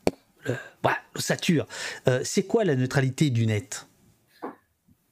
l'ossature. 1.17 1.67
Euh, 2.07 2.21
c'est 2.23 2.43
quoi 2.43 2.63
la 2.63 2.75
neutralité 2.75 3.29
du 3.29 3.45
net? 3.45 3.87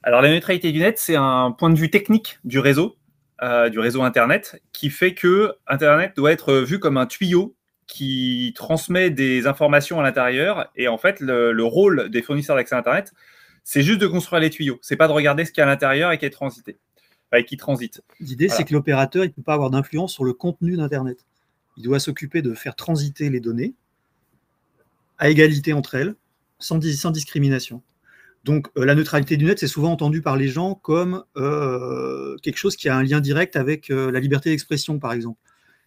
Alors 0.03 0.21
la 0.21 0.29
neutralité 0.29 0.71
du 0.71 0.79
net, 0.79 0.99
c'est 0.99 1.15
un 1.15 1.51
point 1.51 1.69
de 1.71 1.79
vue 1.79 1.89
technique 1.89 2.39
du 2.43 2.59
réseau, 2.59 2.95
euh, 3.41 3.69
du 3.69 3.79
réseau 3.79 4.03
Internet, 4.03 4.61
qui 4.71 4.89
fait 4.89 5.15
que 5.15 5.53
Internet 5.67 6.13
doit 6.15 6.31
être 6.31 6.53
vu 6.53 6.79
comme 6.79 6.97
un 6.97 7.07
tuyau 7.07 7.55
qui 7.87 8.53
transmet 8.55 9.09
des 9.09 9.47
informations 9.47 9.99
à 9.99 10.03
l'intérieur. 10.03 10.71
Et 10.75 10.87
en 10.87 10.97
fait, 10.97 11.19
le, 11.19 11.63
rôle 11.63 12.09
des 12.09 12.21
fournisseurs 12.21 12.55
d'accès 12.55 12.75
à 12.75 12.79
Internet, 12.79 13.13
c'est 13.63 13.81
juste 13.81 13.99
de 13.99 14.07
construire 14.07 14.41
les 14.41 14.51
tuyaux. 14.51 14.79
C'est 14.81 14.95
pas 14.95 15.07
de 15.07 15.13
regarder 15.13 15.43
ce 15.43 15.51
qu'il 15.51 15.61
y 15.61 15.63
a 15.63 15.67
à 15.67 15.69
l'intérieur 15.69 16.11
et 16.11 16.17
qui 16.17 16.25
est 16.25 16.29
transité. 16.29 16.77
qui 17.47 17.57
transite. 17.57 18.01
L'idée, 18.19 18.47
c'est 18.47 18.63
que 18.63 18.73
l'opérateur, 18.73 19.25
il 19.25 19.29
ne 19.29 19.33
peut 19.33 19.41
pas 19.41 19.55
avoir 19.55 19.69
d'influence 19.69 20.13
sur 20.13 20.23
le 20.23 20.33
contenu 20.33 20.77
d'Internet. 20.77 21.25
Il 21.77 21.83
doit 21.83 21.99
s'occuper 21.99 22.41
de 22.41 22.53
faire 22.53 22.75
transiter 22.75 23.29
les 23.29 23.41
données 23.41 23.73
à 25.17 25.29
égalité 25.29 25.73
entre 25.73 25.95
elles, 25.95 26.15
sans, 26.59 26.77
discrimination. 26.77 27.81
Donc 28.43 28.67
euh, 28.77 28.85
la 28.85 28.95
neutralité 28.95 29.37
du 29.37 29.45
net, 29.45 29.59
c'est 29.59 29.67
souvent 29.67 29.91
entendu 29.91 30.21
par 30.21 30.37
les 30.37 30.47
gens 30.47 30.75
comme 30.75 31.23
euh, 31.35 32.35
quelque 32.43 32.57
chose 32.57 32.75
qui 32.75 32.89
a 32.89 32.95
un 32.95 33.03
lien 33.03 33.19
direct 33.19 33.55
avec 33.55 33.89
euh, 33.89 34.11
la 34.11 34.19
liberté 34.19 34.49
d'expression, 34.49 34.99
par 34.99 35.13
exemple. 35.13 35.39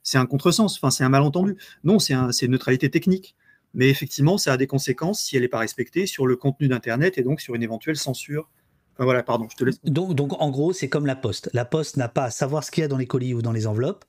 C'est 0.03 0.19
un 0.19 0.27
contresens, 0.27 0.77
enfin 0.77 0.91
c'est 0.91 1.05
un 1.05 1.09
malentendu. 1.09 1.57
Non, 1.85 1.99
c'est 1.99 2.15
une 2.15 2.53
neutralité 2.53 2.91
technique. 2.91 3.37
Mais 3.75 3.91
effectivement, 3.91 4.39
ça 4.39 4.55
a 4.55 4.57
des 4.57 4.67
conséquences 4.67 5.23
si 5.23 5.37
elle 5.37 5.43
n'est 5.43 5.49
pas 5.49 5.59
respectée 5.59 6.07
sur 6.07 6.27
le 6.27 6.37
contenu 6.37 6.69
d'Internet 6.69 7.19
et 7.19 7.23
donc 7.23 7.41
sur 7.41 7.55
une 7.55 7.63
éventuelle 7.63 7.97
censure. 7.97 8.49
Enfin, 8.95 9.05
voilà, 9.05 9.23
pardon, 9.23 9.47
je 9.51 9.57
te 9.57 9.65
laisse. 9.65 9.81
Donc, 9.85 10.15
donc 10.15 10.41
en 10.41 10.51
gros, 10.51 10.73
c'est 10.73 10.89
comme 10.89 11.07
la 11.07 11.17
poste. 11.17 11.51
La 11.53 11.65
poste 11.65 11.97
n'a 11.99 12.09
pas 12.09 12.25
à 12.25 12.31
savoir 12.31 12.65
ce 12.65 12.71
qu'il 12.71 12.81
y 12.81 12.85
a 12.85 12.89
dans 12.89 12.97
les 12.97 13.07
colis 13.07 13.35
ou 13.35 13.43
dans 13.43 13.53
les 13.53 13.67
enveloppes. 13.67 14.05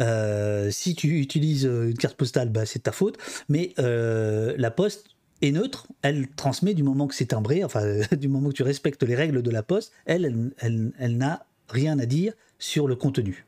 Euh, 0.00 0.70
si 0.70 0.94
tu 0.94 1.20
utilises 1.20 1.66
euh, 1.66 1.90
une 1.90 1.96
carte 1.96 2.16
postale, 2.16 2.50
bah, 2.50 2.66
c'est 2.66 2.80
ta 2.80 2.92
faute. 2.92 3.18
Mais 3.48 3.72
euh, 3.78 4.54
la 4.56 4.70
poste 4.70 5.08
est 5.42 5.52
neutre, 5.52 5.86
elle 6.02 6.28
transmet 6.28 6.74
du 6.74 6.82
moment 6.82 7.06
que 7.06 7.14
c'est 7.14 7.26
timbré, 7.26 7.64
enfin 7.64 7.82
du 8.16 8.28
moment 8.28 8.48
que 8.50 8.54
tu 8.54 8.62
respectes 8.62 9.02
les 9.02 9.14
règles 9.14 9.42
de 9.42 9.50
la 9.50 9.62
poste, 9.62 9.92
elle, 10.04 10.50
elle, 10.58 10.92
elle, 10.98 11.16
n'a 11.16 11.46
rien 11.68 11.98
à 11.98 12.06
dire 12.06 12.32
sur 12.58 12.88
le 12.88 12.96
contenu. 12.96 13.46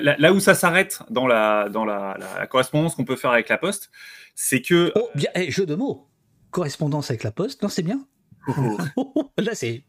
là, 0.00 0.32
où 0.32 0.38
ça 0.38 0.54
s'arrête 0.54 1.00
dans, 1.10 1.26
la, 1.26 1.68
dans 1.68 1.84
la, 1.84 2.46
correspondance 2.48 2.94
qu'on 2.94 3.04
peut 3.04 3.16
faire 3.16 3.32
avec 3.32 3.48
la 3.48 3.58
poste, 3.58 3.90
c'est 4.34 4.62
que. 4.62 4.92
Oh, 4.94 5.08
bien, 5.14 5.30
eh, 5.34 5.50
jeu 5.50 5.66
de 5.66 5.74
mots. 5.74 6.08
Correspondance 6.50 7.10
avec 7.10 7.24
la 7.24 7.32
poste, 7.32 7.62
non, 7.62 7.68
c'est 7.68 7.82
bien. 7.82 8.06
Oh. 8.46 9.32
là, 9.38 9.56
c'est 9.56 9.82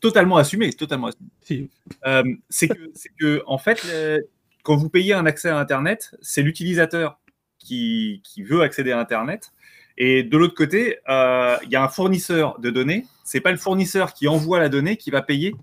totalement 0.00 0.36
assumé, 0.36 0.72
totalement 0.72 1.08
assumé. 1.08 1.68
c'est 2.48 2.68
que, 2.68 2.92
que, 3.18 3.42
en 3.46 3.58
fait, 3.58 3.84
quand 4.64 4.76
vous 4.76 4.88
payez 4.88 5.12
un 5.12 5.26
accès 5.26 5.50
à 5.50 5.58
Internet, 5.58 6.16
c'est 6.22 6.42
l'utilisateur 6.42 7.20
qui, 7.58 8.22
veut 8.38 8.62
accéder 8.62 8.92
à 8.92 8.98
Internet. 8.98 9.52
Et 9.96 10.24
de 10.24 10.36
l'autre 10.36 10.54
côté, 10.54 10.98
euh, 11.08 11.56
il 11.62 11.70
y 11.70 11.76
a 11.76 11.84
un 11.84 11.88
fournisseur 11.88 12.58
de 12.58 12.70
données. 12.70 13.06
C'est 13.24 13.40
pas 13.40 13.52
le 13.52 13.58
fournisseur 13.58 14.12
qui 14.12 14.26
envoie 14.26 14.58
la 14.58 14.68
donnée 14.68 14.96
qui 14.96 15.10
va 15.10 15.22
payer 15.22 15.54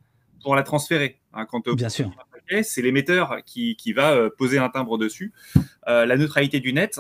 pour 0.42 0.56
la 0.56 0.64
transférer. 0.64 1.20
Hein, 1.34 1.46
quand, 1.46 1.68
Bien 1.70 1.90
sûr. 1.90 2.12
C'est 2.64 2.82
l'émetteur 2.82 3.38
qui, 3.46 3.76
va 3.94 4.12
euh, 4.12 4.30
poser 4.38 4.58
un 4.58 4.70
timbre 4.70 4.98
dessus. 4.98 5.34
Euh, 5.88 6.06
la 6.06 6.16
neutralité 6.16 6.60
du 6.60 6.74
net, 6.74 7.00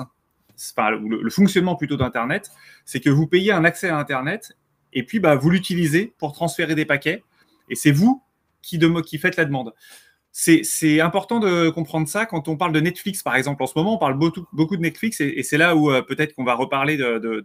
enfin, 0.71 0.91
le, 0.91 1.29
fonctionnement 1.29 1.75
plutôt 1.75 1.97
d'Internet, 1.97 2.51
c'est 2.85 2.99
que 2.99 3.09
vous 3.09 3.27
payez 3.27 3.51
un 3.51 3.63
accès 3.63 3.89
à 3.89 3.97
Internet 3.97 4.57
et 4.93 5.03
puis 5.03 5.19
bah, 5.19 5.35
vous 5.35 5.49
l'utilisez 5.49 6.13
pour 6.17 6.33
transférer 6.33 6.73
des 6.73 6.85
paquets. 6.85 7.23
Et 7.69 7.75
c'est 7.75 7.91
vous 7.91 8.23
qui, 8.61 8.77
de, 8.77 9.01
qui 9.01 9.17
faites 9.17 9.35
la 9.35 9.45
demande 9.45 9.73
c'est 10.31 11.01
important 11.01 11.39
de 11.39 11.69
comprendre 11.69 12.07
ça 12.07 12.25
quand 12.25 12.47
on 12.47 12.55
parle 12.55 12.71
de 12.71 12.79
Netflix, 12.79 13.21
par 13.21 13.35
exemple. 13.35 13.61
En 13.63 13.67
ce 13.67 13.73
moment, 13.75 13.95
on 13.95 13.97
parle 13.97 14.17
beaucoup, 14.17 14.45
beaucoup 14.53 14.77
de 14.77 14.81
Netflix 14.81 15.19
et, 15.19 15.43
c'est 15.43 15.57
là 15.57 15.75
où 15.75 15.91
euh, 15.91 16.01
peut-être 16.01 16.33
qu'on 16.35 16.45
va 16.45 16.55
reparler 16.55 16.95
de, 16.97 17.41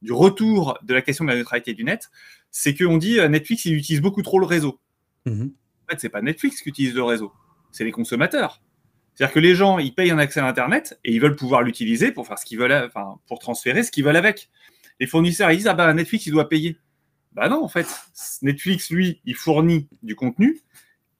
du, 0.00 0.12
retour 0.12 0.78
de 0.82 0.94
la 0.94 1.02
question 1.02 1.24
de 1.24 1.30
la 1.30 1.36
neutralité 1.36 1.74
du 1.74 1.84
net. 1.84 2.10
C'est 2.50 2.74
qu'on 2.74 2.96
dit 2.96 3.18
euh, 3.18 3.28
Netflix, 3.28 3.66
il 3.66 3.74
utilise 3.74 4.00
beaucoup 4.00 4.22
trop 4.22 4.38
le 4.38 4.46
réseau. 4.46 4.80
Mm-hmm. 5.26 5.50
En 5.50 5.90
fait, 5.90 6.00
c'est 6.00 6.08
pas 6.08 6.22
Netflix 6.22 6.62
qui 6.62 6.70
utilise 6.70 6.94
le 6.94 7.02
réseau, 7.02 7.32
c'est 7.72 7.84
les 7.84 7.92
consommateurs. 7.92 8.62
C'est-à-dire 9.14 9.34
que 9.34 9.40
les 9.40 9.54
gens, 9.54 9.78
ils 9.78 9.94
payent 9.94 10.10
un 10.10 10.18
accès 10.18 10.40
à 10.40 10.46
Internet 10.46 10.98
et 11.04 11.12
ils 11.12 11.20
veulent 11.20 11.36
pouvoir 11.36 11.62
l'utiliser 11.62 12.12
pour 12.12 12.26
faire 12.26 12.38
ce 12.38 12.44
qu'ils 12.44 12.58
veulent, 12.58 12.84
enfin, 12.86 13.18
pour 13.26 13.38
transférer 13.38 13.82
ce 13.82 13.90
qu'ils 13.90 14.04
veulent 14.04 14.16
avec. 14.16 14.50
Les 15.00 15.06
fournisseurs, 15.06 15.50
ils 15.50 15.58
disent, 15.58 15.68
ah 15.68 15.74
bah, 15.74 15.92
Netflix, 15.92 16.26
il 16.26 16.32
doit 16.32 16.48
payer. 16.48 16.78
Bah 17.32 17.48
non, 17.48 17.62
en 17.62 17.68
fait, 17.68 17.86
Netflix, 18.42 18.90
lui, 18.90 19.20
il 19.24 19.34
fournit 19.34 19.88
du 20.02 20.16
contenu 20.16 20.60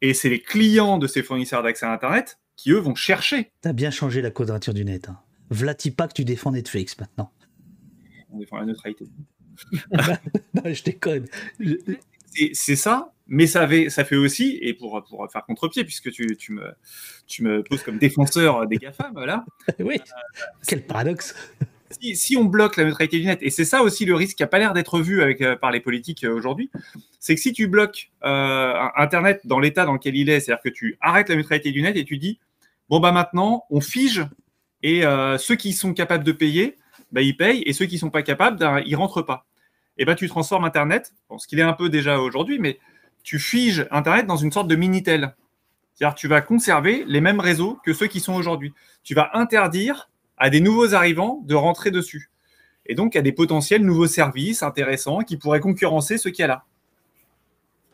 et 0.02 0.14
c'est 0.14 0.28
les 0.28 0.40
clients 0.40 0.98
de 0.98 1.06
ces 1.06 1.22
fournisseurs 1.22 1.62
d'accès 1.62 1.86
à 1.86 1.92
Internet 1.92 2.38
qui, 2.56 2.70
eux, 2.72 2.78
vont 2.78 2.94
chercher. 2.94 3.52
T'as 3.60 3.72
bien 3.72 3.90
changé 3.90 4.22
la 4.22 4.30
quadrature 4.30 4.74
du 4.74 4.84
net. 4.84 5.08
Hein. 5.08 5.18
Vlatipa 5.50 6.08
que 6.08 6.14
tu 6.14 6.24
défends 6.24 6.52
Netflix 6.52 6.98
maintenant. 6.98 7.30
On 8.30 8.38
défend 8.38 8.58
la 8.58 8.66
neutralité. 8.66 9.04
non, 9.92 10.62
je 10.64 10.82
déconne. 10.82 11.26
C'est 12.52 12.76
ça, 12.76 13.12
mais 13.26 13.46
ça 13.46 13.66
fait, 13.66 13.88
ça 13.88 14.04
fait 14.04 14.16
aussi, 14.16 14.58
et 14.60 14.74
pour, 14.74 15.02
pour 15.08 15.30
faire 15.30 15.44
contre-pied, 15.46 15.84
puisque 15.84 16.10
tu, 16.10 16.36
tu, 16.36 16.52
me, 16.52 16.74
tu 17.26 17.42
me 17.42 17.62
poses 17.62 17.82
comme 17.82 17.98
défenseur 17.98 18.66
des 18.66 18.76
GAFAM, 18.76 19.18
là. 19.24 19.44
oui, 19.80 19.96
euh, 19.96 20.42
quel 20.66 20.84
paradoxe 20.84 21.34
si, 21.90 22.36
on 22.36 22.44
bloque 22.44 22.76
la 22.76 22.84
neutralité 22.84 23.18
du 23.18 23.26
net, 23.26 23.38
et 23.42 23.50
c'est 23.50 23.64
ça 23.64 23.82
aussi 23.82 24.04
le 24.04 24.14
risque 24.14 24.36
qui 24.36 24.42
n'a 24.42 24.46
pas 24.46 24.58
l'air 24.58 24.72
d'être 24.72 25.00
vu 25.00 25.20
euh, 25.20 25.56
par 25.56 25.70
les 25.70 25.80
politiques 25.80 26.24
euh, 26.24 26.34
aujourd'hui, 26.34 26.70
c'est 27.20 27.34
que 27.34 27.40
si 27.40 27.52
tu 27.52 27.68
bloques 27.68 28.10
euh, 28.24 28.74
Internet 28.96 29.40
dans 29.44 29.58
l'état 29.58 29.84
dans 29.84 29.94
lequel 29.94 30.16
il 30.16 30.28
est, 30.28 30.40
c'est-à-dire 30.40 30.62
que 30.62 30.68
tu 30.68 30.96
arrêtes 31.00 31.28
la 31.28 31.36
neutralité 31.36 31.72
du 31.72 31.82
net 31.82 31.96
et 31.96 32.04
tu 32.04 32.18
dis, 32.18 32.38
bon, 32.88 33.00
bah 33.00 33.12
maintenant, 33.12 33.64
on 33.70 33.80
fige, 33.80 34.26
et 34.82 35.02
ceux 35.38 35.56
qui 35.56 35.72
sont 35.72 35.94
capables 35.94 36.22
de 36.22 36.32
payer, 36.32 36.76
bah, 37.10 37.20
ils 37.20 37.36
payent, 37.36 37.62
et 37.66 37.72
ceux 37.72 37.86
qui 37.86 37.94
ne 37.96 38.00
sont 38.00 38.10
pas 38.10 38.22
capables, 38.22 38.58
ben, 38.58 38.80
ils 38.86 38.92
ne 38.92 38.96
rentrent 38.96 39.22
pas. 39.22 39.46
Et 39.98 40.04
ben, 40.04 40.14
tu 40.14 40.28
transformes 40.28 40.64
Internet, 40.64 41.12
ce 41.38 41.48
qu'il 41.48 41.58
est 41.58 41.62
un 41.62 41.72
peu 41.72 41.88
déjà 41.88 42.20
aujourd'hui, 42.20 42.60
mais 42.60 42.78
tu 43.24 43.40
figes 43.40 43.86
Internet 43.90 44.26
dans 44.26 44.36
une 44.36 44.52
sorte 44.52 44.68
de 44.68 44.76
Minitel. 44.76 45.34
C'est-à-dire 45.94 46.14
tu 46.14 46.28
vas 46.28 46.42
conserver 46.42 47.04
les 47.08 47.20
mêmes 47.20 47.40
réseaux 47.40 47.78
que 47.82 47.94
ceux 47.94 48.06
qui 48.06 48.20
sont 48.20 48.34
aujourd'hui. 48.34 48.72
Tu 49.02 49.14
vas 49.14 49.30
interdire 49.32 50.10
à 50.38 50.50
des 50.50 50.60
nouveaux 50.60 50.94
arrivants 50.94 51.40
de 51.44 51.54
rentrer 51.54 51.90
dessus. 51.90 52.30
Et 52.86 52.94
donc 52.94 53.16
à 53.16 53.22
des 53.22 53.32
potentiels 53.32 53.82
nouveaux 53.82 54.06
services 54.06 54.62
intéressants 54.62 55.20
qui 55.20 55.36
pourraient 55.36 55.60
concurrencer 55.60 56.18
ceux 56.18 56.30
qu'il 56.30 56.42
y 56.42 56.44
a 56.44 56.48
là. 56.48 56.64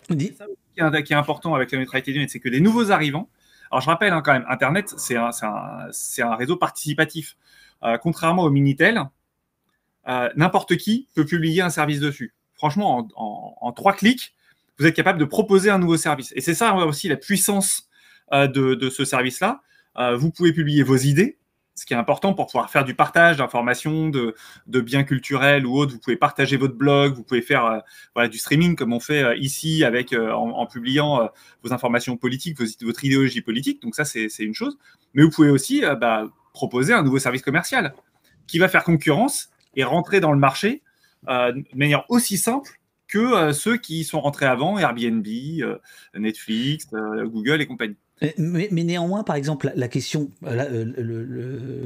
C'est 0.09 0.36
ça 0.36 0.47
qui 1.03 1.12
est 1.12 1.16
important 1.16 1.55
avec 1.55 1.70
la 1.70 1.78
neutralité 1.78 2.12
du 2.12 2.18
net, 2.18 2.30
c'est 2.30 2.40
que 2.40 2.49
des 2.49 2.61
nouveaux 2.61 2.90
arrivants, 2.90 3.28
alors 3.72 3.80
je 3.80 3.86
rappelle 3.86 4.12
hein, 4.12 4.20
quand 4.22 4.34
même, 4.34 4.45
Internet, 4.49 4.93
c'est 4.99 5.16
un, 5.16 5.30
un, 5.43 6.36
réseau 6.36 6.57
participatif. 6.57 7.36
Euh, 7.82 7.97
contrairement 7.97 8.43
au 8.43 8.51
Minitel, 8.51 9.03
euh, 10.09 10.28
n'importe 10.36 10.76
qui 10.76 11.09
peut 11.14 11.24
publier 11.24 11.62
un 11.62 11.70
service 11.70 11.99
dessus. 11.99 12.34
Franchement, 12.55 13.09
en, 13.16 13.72
trois 13.72 13.95
clics, 13.95 14.34
vous 14.78 14.86
êtes 14.86 14.95
capable 14.95 15.18
de 15.18 15.24
proposer 15.24 15.70
un 15.70 15.78
nouveau 15.78 15.97
service. 15.97 16.34
Et 16.36 16.43
c'est 16.43 16.55
ça 16.55 16.74
aussi 16.74 17.09
la 17.09 17.16
puissance 17.16 17.88
euh, 18.32 18.47
de, 18.47 18.74
de, 18.74 18.90
ce 18.90 19.07
service-là. 19.07 19.62
vous 20.16 20.30
pouvez 20.30 20.53
publier 20.53 20.82
vos 20.82 20.97
idées, 20.97 21.38
ce 21.83 21.87
qui 21.87 21.95
est 21.95 21.97
important 21.97 22.33
pour 22.33 22.47
pouvoir 22.47 22.70
faire 22.70 22.85
du 22.85 22.95
partage 22.95 23.39
d'informations, 23.39 24.09
de, 24.09 24.35
biens 24.80 25.03
culturels 25.03 25.66
ou 25.66 25.76
autres. 25.76 25.93
Vous 25.93 25.99
pouvez 25.99 26.16
partager 26.16 26.57
votre 26.57 26.76
blog, 26.76 27.14
vous 27.14 27.24
pouvez 27.24 27.43
faire 27.43 27.83
euh, 28.16 28.28
du 28.28 28.39
streaming 28.39 28.76
comme 28.76 28.93
on 28.93 29.01
fait 29.01 29.24
euh, 29.24 29.37
ici 29.37 29.83
avec, 29.83 30.12
euh, 30.12 30.30
en, 30.30 30.64
publiant 30.66 31.28
vos 31.64 31.72
informations 31.72 32.16
politiques, 32.16 32.59
votre 32.83 33.05
idéologie 33.05 33.41
politique. 33.41 33.83
Donc 33.83 33.97
ça, 33.97 34.05
c'est 34.05 34.28
une 34.39 34.55
chose. 34.55 34.78
Mais 35.14 35.24
vous 35.24 35.30
pouvez 35.30 35.51
aussi 35.51 35.83
bah, 36.01 36.30
proposer 36.55 36.93
un 36.93 37.03
nouveau 37.03 37.18
service 37.18 37.43
commercial 37.43 37.95
qui 38.47 38.61
va 38.61 38.68
faire 38.68 38.85
concurrence 38.85 39.51
et 39.74 39.83
rentrer 39.83 40.20
dans 40.20 40.33
le 40.33 40.39
marché 40.39 40.83
de 41.26 41.76
manière 41.76 42.05
aussi 42.09 42.39
simple 42.39 42.78
que 43.09 43.53
ceux 43.53 43.76
qui 43.76 44.05
sont 44.05 44.20
rentrés 44.20 44.47
avant, 44.47 44.78
Airbnb, 44.78 45.26
Netflix, 46.14 46.87
Google 46.93 47.61
et 47.61 47.66
compagnie. 47.66 47.97
Mais, 48.39 48.69
néanmoins, 48.71 49.25
par 49.25 49.35
exemple, 49.37 49.73
la, 49.75 49.89
question, 49.89 50.31
euh, 50.45 50.93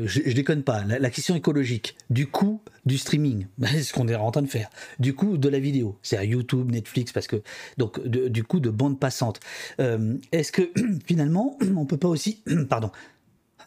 je, 0.05 0.21
ne 0.21 0.33
déconne 0.33 0.63
pas, 0.63 0.85
la, 0.85 1.11
question 1.11 1.35
écologique, 1.35 1.97
du 2.11 2.27
coût 2.27 2.61
du 2.85 2.99
streaming, 2.99 3.47
c'est 3.63 3.83
ce 3.83 3.93
qu'on 3.93 4.07
est 4.09 4.15
en 4.15 4.31
train 4.31 4.43
de 4.43 4.49
faire, 4.49 4.69
du 4.99 5.15
coût 5.15 5.39
de 5.39 5.49
la 5.49 5.59
vidéo, 5.59 5.99
c'est 6.03 6.19
à 6.19 6.25
YouTube, 6.25 6.71
Netflix, 6.71 7.13
parce 7.13 7.27
que 7.27 7.43
donc 7.79 8.07
du 8.07 8.45
coût 8.45 8.61
de 8.61 8.71
bande 8.71 9.01
passante. 9.01 9.41
Euh, 9.81 10.19
est-ce 10.33 10.53
que 10.53 10.71
finalement, 11.07 11.59
on 11.77 11.87
peut 11.87 11.97
pas 11.97 12.09
aussi, 12.09 12.43
pardon, 12.69 12.91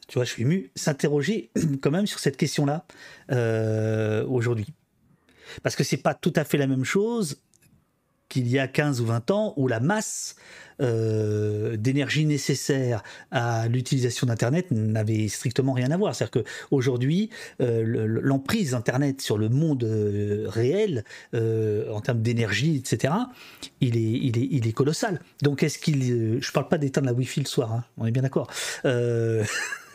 tu 0.08 0.16
vois, 0.16 0.26
je 0.26 0.32
suis 0.32 0.44
ému, 0.44 0.72
s'interroger 0.76 1.50
quand 1.82 1.92
même 1.92 2.08
sur 2.08 2.20
cette 2.20 2.38
question-là 2.38 2.86
euh, 3.32 4.26
aujourd'hui, 4.28 4.68
parce 5.64 5.76
que 5.76 5.84
c'est 5.84 5.98
pas 5.98 6.14
tout 6.14 6.34
à 6.36 6.44
fait 6.44 6.58
la 6.58 6.68
même 6.68 6.86
chose 6.86 7.38
qu'il 8.30 8.48
y 8.48 8.60
a 8.60 8.68
15 8.68 9.02
ou 9.02 9.06
20 9.06 9.32
ans 9.32 9.54
où 9.58 9.68
la 9.68 9.80
masse 9.80 10.36
euh, 10.82 11.76
d'énergie 11.76 12.26
nécessaire 12.26 13.04
à 13.32 13.68
l'utilisation 13.68 14.28
d'Internet 14.28 14.68
n'avait 14.72 15.28
strictement 15.28 15.74
rien 15.74 15.92
à 15.92 15.98
voir. 15.98 16.16
C'est-à-dire 16.16 16.44
qu'aujourd'hui, 16.44 17.30
euh, 17.62 17.84
l'emprise 18.22 18.72
d'Internet 18.72 19.20
sur 19.20 19.38
le 19.38 19.50
monde 19.50 19.84
euh, 19.84 20.46
réel, 20.48 21.04
en 21.34 22.02
termes 22.02 22.22
d'énergie, 22.22 22.78
etc., 22.78 23.14
il 23.82 23.98
est 24.68 24.74
colossal. 24.74 25.20
Donc, 25.42 25.64
est-ce 25.64 25.80
qu'il. 25.80 26.04
je 26.04 26.48
ne 26.48 26.54
parle 26.54 26.70
pas 26.70 26.78
d'éteindre 26.78 27.08
la 27.08 27.14
Wi-Fi 27.14 27.42
le 27.42 27.46
soir, 27.46 27.74
hein, 27.74 27.84
on 27.98 28.06
est 28.06 28.12
bien 28.12 28.22
d'accord. 28.22 28.50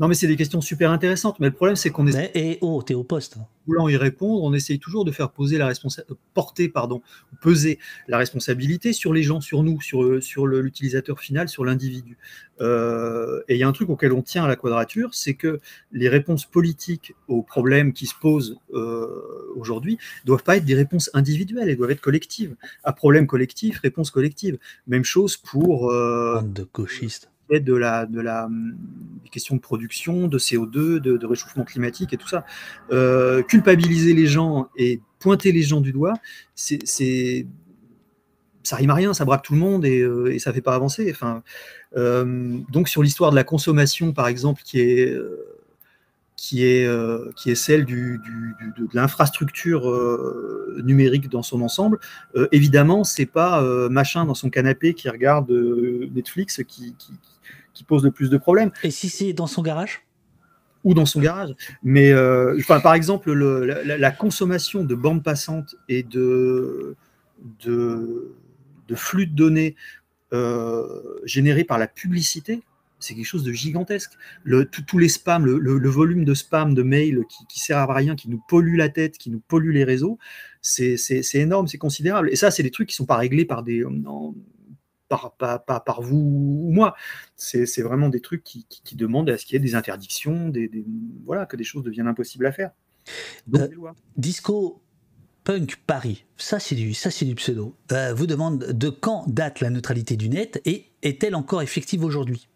Non, 0.00 0.08
mais 0.08 0.14
c'est 0.14 0.26
des 0.26 0.36
questions 0.36 0.62
super 0.62 0.90
intéressantes. 0.90 1.38
Mais 1.40 1.48
le 1.48 1.52
problème, 1.52 1.76
c'est 1.76 1.90
qu'on 1.90 2.06
est. 2.06 2.30
Et 2.34 2.58
oh, 2.62 2.82
t'es 2.82 2.94
au 2.94 3.04
poste. 3.04 3.36
Hein. 3.38 3.44
Voulant 3.66 3.86
y 3.86 3.98
répondre, 3.98 4.42
on 4.42 4.54
essaye 4.54 4.78
toujours 4.78 5.04
de 5.04 5.12
faire 5.12 5.30
poser 5.30 5.58
la 5.58 5.66
responsabilité, 5.66 6.18
porter, 6.32 6.68
pardon, 6.70 7.02
peser 7.42 7.78
la 8.08 8.16
responsabilité 8.16 8.94
sur 8.94 9.12
les 9.12 9.22
gens, 9.22 9.42
sur 9.42 9.62
nous, 9.62 9.78
sur, 9.82 10.22
sur 10.22 10.46
l'utilisateur 10.46 11.20
final, 11.20 11.50
sur 11.50 11.66
l'individu. 11.66 12.16
Euh, 12.62 13.42
et 13.48 13.56
il 13.56 13.58
y 13.58 13.62
a 13.62 13.68
un 13.68 13.72
truc 13.72 13.90
auquel 13.90 14.14
on 14.14 14.22
tient 14.22 14.44
à 14.44 14.48
la 14.48 14.56
quadrature, 14.56 15.14
c'est 15.14 15.34
que 15.34 15.60
les 15.92 16.08
réponses 16.08 16.46
politiques 16.46 17.14
aux 17.28 17.42
problèmes 17.42 17.92
qui 17.92 18.06
se 18.06 18.14
posent 18.18 18.58
euh, 18.72 19.52
aujourd'hui 19.54 19.98
doivent 20.24 20.42
pas 20.42 20.56
être 20.56 20.64
des 20.64 20.74
réponses 20.74 21.10
individuelles, 21.12 21.68
elles 21.68 21.76
doivent 21.76 21.90
être 21.90 22.00
collectives. 22.00 22.56
À 22.84 22.94
problème 22.94 23.26
collectif, 23.26 23.80
réponse 23.80 24.10
collective. 24.10 24.58
Même 24.86 25.04
chose 25.04 25.36
pour. 25.36 25.90
Euh, 25.90 26.40
de 26.42 26.66
gauchistes 26.72 27.30
de 27.58 27.74
la, 27.74 28.06
de 28.06 28.20
la 28.20 28.48
des 29.22 29.28
questions 29.28 29.56
de 29.56 29.60
production, 29.60 30.28
de 30.28 30.38
CO2, 30.38 30.98
de, 30.98 31.26
réchauffement 31.26 31.64
climatique 31.64 32.12
et 32.12 32.16
tout 32.16 32.28
ça. 32.28 32.44
Euh, 32.92 33.42
culpabiliser 33.42 34.14
les 34.14 34.26
gens 34.26 34.68
et 34.76 35.00
pointer 35.18 35.52
les 35.52 35.62
gens 35.62 35.80
du 35.80 35.92
doigt, 35.92 36.14
c'est 36.54 37.46
ça 38.62 38.76
rime 38.76 38.90
à 38.90 38.94
rien, 38.94 39.14
ça 39.14 39.24
braque 39.24 39.42
tout 39.42 39.54
le 39.54 39.58
monde 39.58 39.86
et, 39.86 40.00
euh, 40.00 40.38
ça 40.38 40.52
fait 40.52 40.60
pas 40.60 40.74
avancer. 40.74 41.08
Enfin, 41.10 41.42
euh, 41.96 42.58
donc 42.70 42.88
sur 42.88 43.02
l'histoire 43.02 43.30
de 43.30 43.36
la 43.36 43.42
consommation, 43.44 44.12
par 44.12 44.28
exemple, 44.28 44.62
qui 44.64 44.80
est 44.80 45.16
qui 46.36 46.64
est, 46.64 46.88
qui 47.36 47.50
est 47.50 47.54
celle 47.54 47.84
du, 47.84 48.18
de, 48.78 48.88
l'infrastructure 48.94 49.82
numérique 50.82 51.28
dans 51.28 51.42
son 51.42 51.60
ensemble. 51.60 51.98
Évidemment, 52.50 53.04
c'est 53.04 53.26
pas 53.26 53.60
machin 53.90 54.24
dans 54.24 54.32
son 54.34 54.48
canapé 54.48 54.94
qui 54.94 55.10
regarde 55.10 55.50
Netflix 55.50 56.62
qui, 56.66 56.94
pose 57.84 58.04
le 58.04 58.10
plus 58.10 58.30
de 58.30 58.36
problèmes. 58.36 58.70
Et 58.82 58.90
si 58.90 59.08
c'est 59.08 59.32
dans 59.32 59.46
son 59.46 59.62
garage? 59.62 60.02
Ou 60.84 60.94
dans 60.94 61.06
son 61.06 61.20
garage. 61.20 61.54
Mais 61.82 62.14
enfin, 62.58 62.80
par 62.80 62.94
exemple, 62.94 63.32
le, 63.32 63.66
la, 63.84 64.10
consommation 64.10 64.82
de 64.82 64.94
bandes 64.94 65.22
passantes 65.22 65.76
et 65.90 66.02
de, 66.02 66.96
de, 67.64 68.34
de 68.88 68.94
flux 68.94 69.26
de 69.26 69.34
données 69.34 69.76
générés 71.24 71.64
par 71.64 71.78
la 71.78 71.86
publicité, 71.86 72.62
c'est 72.98 73.14
quelque 73.14 73.26
chose 73.26 73.44
de 73.44 73.52
gigantesque. 73.52 74.12
Le, 74.42 74.64
tous 74.66 74.98
les 74.98 75.08
spams, 75.08 75.44
le, 75.44 75.88
volume 75.88 76.24
de 76.24 76.34
spam, 76.34 76.74
de 76.74 76.82
mails 76.82 77.24
qui, 77.28 77.46
qui 77.46 77.60
sert 77.60 77.78
à 77.78 77.94
rien, 77.94 78.14
qui 78.14 78.28
nous 78.28 78.42
pollue 78.48 78.76
la 78.76 78.88
tête, 78.88 79.18
qui 79.18 79.30
nous 79.30 79.40
pollue 79.40 79.72
les 79.72 79.84
réseaux, 79.84 80.18
c'est 80.62 80.96
énorme, 81.34 81.66
c'est 81.66 81.78
considérable. 81.78 82.30
Et 82.30 82.36
ça, 82.36 82.50
c'est 82.50 82.62
des 82.62 82.70
trucs 82.70 82.88
qui 82.88 82.94
ne 82.94 82.98
sont 82.98 83.06
pas 83.06 83.16
réglés 83.16 83.44
par 83.44 83.62
des, 83.62 83.84
par, 85.10 85.82
par, 85.84 86.02
vous 86.02 86.16
ou 86.16 86.70
moi. 86.70 86.94
C'est 87.36 87.82
vraiment 87.82 88.08
des 88.08 88.20
trucs 88.20 88.44
qui, 88.44 88.96
demandent 88.96 89.30
à 89.30 89.38
ce 89.38 89.44
qu'il 89.44 89.54
y 89.54 89.56
ait 89.56 89.60
des 89.60 89.74
interdictions, 89.74 90.48
des, 90.48 90.70
voilà, 91.24 91.46
que 91.46 91.56
des 91.56 91.64
choses 91.64 91.82
deviennent 91.82 92.08
impossibles 92.08 92.46
à 92.46 92.52
faire. 92.52 92.70
Euh, 93.54 93.68
disco 94.16 94.80
Punk 95.42 95.76
Paris, 95.86 96.26
ça 96.36 96.60
c'est 96.60 96.74
du, 96.74 96.92
ça 96.92 97.10
c'est 97.10 97.24
du 97.24 97.34
pseudo, 97.34 97.74
euh, 97.92 98.12
vous 98.12 98.26
demande 98.26 98.58
de 98.58 98.90
quand 98.90 99.24
date 99.26 99.60
la 99.60 99.70
neutralité 99.70 100.16
du 100.16 100.28
net 100.28 100.60
et 100.66 100.90
est-elle 101.02 101.34
encore 101.34 101.62
effective 101.62 102.04
aujourd'hui? 102.04 102.46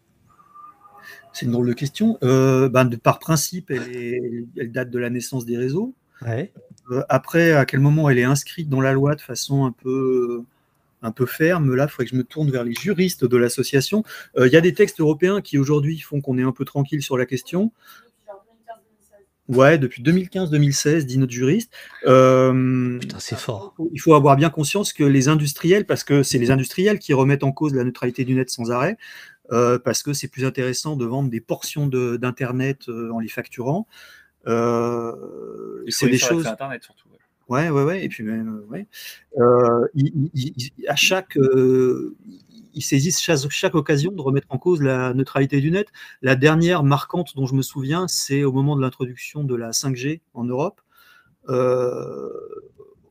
C'est 1.33 1.47
une 1.47 1.51
drôle 1.51 1.67
de 1.67 1.73
question. 1.73 2.17
Euh, 2.23 2.69
ben, 2.69 2.89
par 2.97 3.19
principe, 3.19 3.69
elle, 3.69 4.45
elle, 4.55 4.71
date 4.71 4.89
de 4.89 4.99
la 4.99 5.09
naissance 5.09 5.45
des 5.45 5.57
réseaux. 5.57 5.93
après, 7.09 7.51
à 7.51 7.65
quel 7.65 7.81
moment 7.81 8.09
elle 8.09 8.19
est 8.19 8.23
inscrite 8.23 8.69
dans 8.69 8.79
la 8.79 8.93
loi 8.93 9.15
de 9.15 9.21
façon 9.21 9.65
un 9.65 9.71
peu 9.71 10.45
un 11.01 11.11
peu 11.11 11.25
ferme. 11.25 11.73
Là, 11.75 11.85
il 11.85 11.89
faudrait 11.89 12.05
que 12.05 12.11
je 12.11 12.15
me 12.15 12.23
tourne 12.23 12.49
vers 12.51 12.63
les 12.63 12.73
juristes 12.73 13.25
de 13.25 13.37
l'association. 13.37 14.03
Il 14.37 14.51
y 14.51 14.55
a 14.55 14.61
des 14.61 14.73
textes 14.73 14.99
européens 14.99 15.41
qui 15.41 15.57
aujourd'hui 15.57 15.99
font 15.99 16.21
qu'on 16.21 16.37
est 16.37 16.43
un 16.43 16.51
peu 16.51 16.65
tranquille 16.65 17.01
sur 17.01 17.17
la 17.17 17.25
question. 17.25 17.71
Ouais, 19.47 19.77
depuis 19.77 20.01
2015-2016, 20.01 21.05
dit 21.05 21.17
notre 21.19 21.31
juriste. 21.31 21.71
Euh, 22.07 22.97
Putain, 22.99 23.19
c'est 23.19 23.37
fort. 23.37 23.75
Il 23.93 24.01
faut 24.01 24.15
avoir 24.15 24.35
bien 24.35 24.49
conscience 24.49 24.91
que 24.91 25.03
les 25.03 25.27
industriels, 25.27 25.85
parce 25.85 26.03
que 26.03 26.23
c'est 26.23 26.39
les 26.39 26.49
industriels 26.49 26.97
qui 26.97 27.13
remettent 27.13 27.43
en 27.43 27.51
cause 27.51 27.73
la 27.75 27.83
neutralité 27.83 28.25
du 28.25 28.33
net 28.33 28.49
sans 28.49 28.71
arrêt, 28.71 28.97
euh, 29.51 29.77
parce 29.77 30.01
que 30.01 30.13
c'est 30.13 30.29
plus 30.29 30.45
intéressant 30.45 30.95
de 30.95 31.05
vendre 31.05 31.29
des 31.29 31.41
portions 31.41 31.87
d'Internet 31.87 32.89
euh, 32.89 33.11
en 33.11 33.19
les 33.19 33.27
facturant. 33.27 33.87
c'est 34.45 36.09
des 36.09 36.17
choses. 36.17 36.47
Internet 36.47 36.83
surtout. 36.83 37.04
Ouais, 37.47 37.69
ouais, 37.69 37.83
ouais. 37.83 38.03
Et 38.03 38.09
puis, 38.09 38.23
ouais. 38.27 38.87
à 40.87 40.95
chaque, 40.95 41.37
ils 42.75 42.83
saisissent 42.83 43.21
chaque, 43.21 43.73
occasion 43.73 44.11
de 44.11 44.21
remettre 44.21 44.47
en 44.49 44.57
cause 44.57 44.81
la 44.81 45.13
neutralité 45.13 45.61
du 45.61 45.71
net. 45.71 45.87
La 46.21 46.35
dernière 46.35 46.83
marquante 46.83 47.35
dont 47.35 47.45
je 47.45 47.55
me 47.55 47.61
souviens, 47.61 48.07
c'est 48.07 48.43
au 48.43 48.51
moment 48.51 48.75
de 48.75 48.81
l'introduction 48.81 49.43
de 49.43 49.55
la 49.55 49.71
5G 49.71 50.21
en 50.33 50.43
Europe. 50.43 50.81
Euh, 51.49 52.29